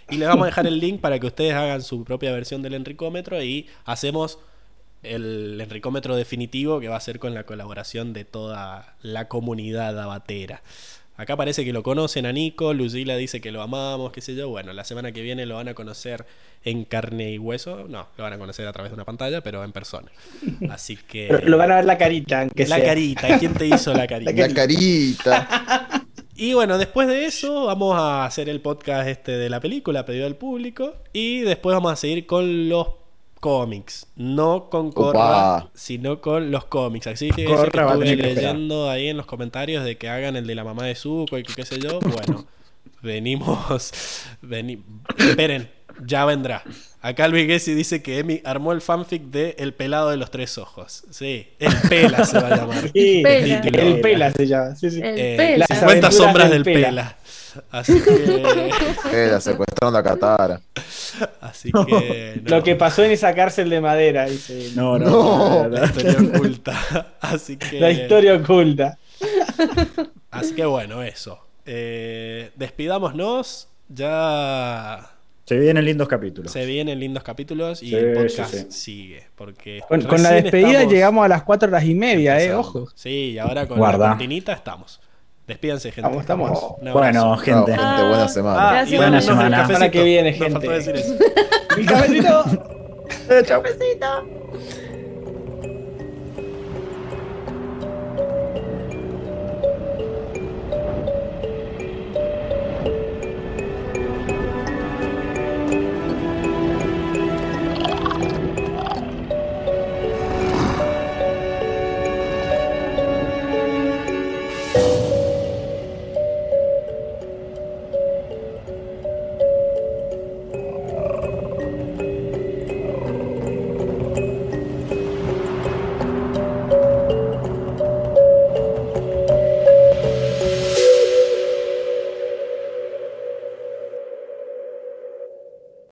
Y 0.09 0.17
les 0.17 0.27
vamos 0.27 0.43
a 0.43 0.47
dejar 0.47 0.67
el 0.67 0.79
link 0.79 1.01
para 1.01 1.19
que 1.19 1.27
ustedes 1.27 1.53
hagan 1.53 1.81
su 1.81 2.03
propia 2.03 2.31
versión 2.31 2.61
del 2.61 2.73
enricómetro 2.73 3.41
y 3.41 3.67
hacemos 3.85 4.39
el 5.03 5.59
enricómetro 5.59 6.15
definitivo 6.15 6.79
que 6.79 6.87
va 6.87 6.95
a 6.95 7.01
ser 7.01 7.19
con 7.19 7.33
la 7.33 7.43
colaboración 7.43 8.13
de 8.13 8.25
toda 8.25 8.95
la 9.01 9.27
comunidad 9.27 9.99
abatera. 9.99 10.61
Acá 11.15 11.37
parece 11.37 11.63
que 11.63 11.73
lo 11.73 11.83
conocen 11.83 12.25
a 12.25 12.31
Nico, 12.31 12.73
Lucila 12.73 13.15
dice 13.15 13.39
que 13.39 13.51
lo 13.51 13.61
amamos, 13.61 14.11
qué 14.11 14.19
sé 14.19 14.33
yo. 14.33 14.49
Bueno, 14.49 14.73
la 14.73 14.83
semana 14.83 15.11
que 15.11 15.21
viene 15.21 15.45
lo 15.45 15.55
van 15.55 15.67
a 15.67 15.75
conocer 15.75 16.25
en 16.63 16.85
carne 16.85 17.31
y 17.31 17.37
hueso. 17.37 17.85
No, 17.87 18.07
lo 18.17 18.23
van 18.23 18.33
a 18.33 18.39
conocer 18.39 18.67
a 18.67 18.73
través 18.73 18.91
de 18.91 18.95
una 18.95 19.05
pantalla, 19.05 19.41
pero 19.41 19.63
en 19.63 19.71
persona. 19.71 20.11
Así 20.71 20.97
que. 20.97 21.27
lo 21.43 21.57
van 21.57 21.71
a 21.71 21.75
ver 21.75 21.85
la 21.85 21.99
carita, 21.99 22.41
aunque 22.41 22.65
La 22.65 22.81
carita, 22.81 23.37
¿quién 23.37 23.53
te 23.53 23.67
hizo 23.67 23.93
la 23.93 24.07
carita? 24.07 24.31
La 24.31 24.53
carita. 24.53 26.07
Y 26.35 26.53
bueno, 26.53 26.77
después 26.77 27.07
de 27.07 27.25
eso 27.25 27.65
vamos 27.65 27.95
a 27.95 28.25
hacer 28.25 28.49
el 28.49 28.59
podcast 28.59 29.07
este 29.07 29.33
de 29.33 29.49
la 29.49 29.59
película, 29.59 30.05
pedido 30.05 30.25
al 30.25 30.35
público. 30.35 30.95
Y 31.13 31.41
después 31.41 31.75
vamos 31.75 31.91
a 31.93 31.95
seguir 31.95 32.25
con 32.25 32.69
los 32.69 32.87
cómics. 33.39 34.07
No 34.15 34.69
con 34.69 34.91
Corra, 34.91 35.69
sino 35.73 36.21
con 36.21 36.49
los 36.49 36.65
cómics. 36.65 37.07
Así 37.07 37.29
que, 37.29 37.45
que 37.45 37.53
estuve 37.53 38.15
leyendo 38.15 38.89
ahí 38.89 39.09
en 39.09 39.17
los 39.17 39.25
comentarios 39.25 39.83
de 39.83 39.97
que 39.97 40.09
hagan 40.09 40.35
el 40.35 40.47
de 40.47 40.55
la 40.55 40.63
mamá 40.63 40.85
de 40.85 40.95
Zuko 40.95 41.37
y 41.37 41.43
que 41.43 41.53
qué 41.53 41.65
sé 41.65 41.79
yo. 41.79 41.99
Bueno, 41.99 42.45
venimos... 43.01 43.93
esperen, 45.17 45.69
ya 46.05 46.25
vendrá. 46.25 46.63
Acá 47.01 47.27
Luis 47.27 47.47
Gessi 47.47 47.73
dice 47.73 48.01
que 48.01 48.19
Emi 48.19 48.41
armó 48.45 48.71
el 48.71 48.79
fanfic 48.79 49.23
de 49.23 49.57
El 49.59 49.73
pelado 49.73 50.09
de 50.09 50.15
los 50.15 50.31
tres 50.31 50.57
ojos. 50.57 51.03
Sí, 51.09 51.49
El 51.59 51.75
Pela 51.89 52.23
se 52.23 52.39
va 52.39 52.47
a 52.47 52.55
llamar. 52.55 52.91
el, 52.93 53.99
Pela 54.01 54.31
se 54.31 54.47
llama. 54.47 54.75
Sí, 54.75 54.89
sí. 54.89 55.01
Eh, 55.03 55.55
las 55.57 55.67
50 55.67 56.11
sombras 56.11 56.49
del 56.49 56.63
Pela. 56.63 57.17
Así 57.71 58.01
que. 58.01 58.11
Pela, 59.11 59.41
secuestraron 59.41 59.93
la 59.93 60.01
Catara. 60.01 60.61
Así 61.41 61.71
que. 61.71 62.41
Lo 62.45 62.63
que 62.63 62.75
pasó 62.77 63.03
en 63.03 63.11
esa 63.11 63.35
cárcel 63.35 63.69
de 63.69 63.81
madera. 63.81 64.25
Dice, 64.25 64.71
no, 64.75 64.97
no, 64.97 65.67
La 65.67 65.85
historia 65.85 66.17
oculta. 66.21 67.15
Así 67.19 67.57
que. 67.57 67.81
La 67.81 67.91
historia 67.91 68.35
oculta. 68.35 68.97
Así 70.31 70.55
que 70.55 70.63
bueno, 70.63 71.03
eso. 71.03 71.39
Eh, 71.65 72.51
despidámonos. 72.55 73.67
Ya 73.89 75.12
se 75.45 75.59
vienen 75.59 75.83
lindos 75.83 76.07
capítulos. 76.07 76.51
Se 76.51 76.65
vienen 76.65 76.99
lindos 76.99 77.23
capítulos 77.23 77.83
y 77.83 77.93
el 77.95 78.13
podcast 78.13 78.71
sigue. 78.71 79.27
Porque 79.35 79.81
con, 79.87 80.23
la 80.23 80.31
despedida 80.31 80.85
llegamos 80.85 81.25
a 81.25 81.27
las 81.27 81.43
cuatro 81.43 81.67
horas 81.67 81.83
y 81.83 81.95
media, 81.95 82.41
eh, 82.41 82.53
ojo. 82.53 82.87
Sí, 82.95 83.31
y 83.31 83.37
ahora 83.39 83.67
con 83.67 83.79
la 83.79 83.97
cortinita 83.97 84.53
estamos. 84.53 85.01
Despídanse, 85.47 85.91
gente. 85.91 86.07
Estamos, 86.19 86.21
estamos. 86.21 86.93
Bueno, 86.93 87.37
gente. 87.37 87.71
buena 87.71 88.29
semana. 88.29 88.79
Ah, 88.79 88.85
buena 88.89 89.21
semana. 89.21 89.67
Para 89.67 89.91
que 89.91 90.03
viene, 90.03 90.31
gente. 90.31 90.67
Decir 90.67 90.95
eso. 90.95 91.15
Mi 91.77 91.85
cafecito. 91.85 92.45
Chao. 93.45 93.61
Cafecito. 93.61 94.82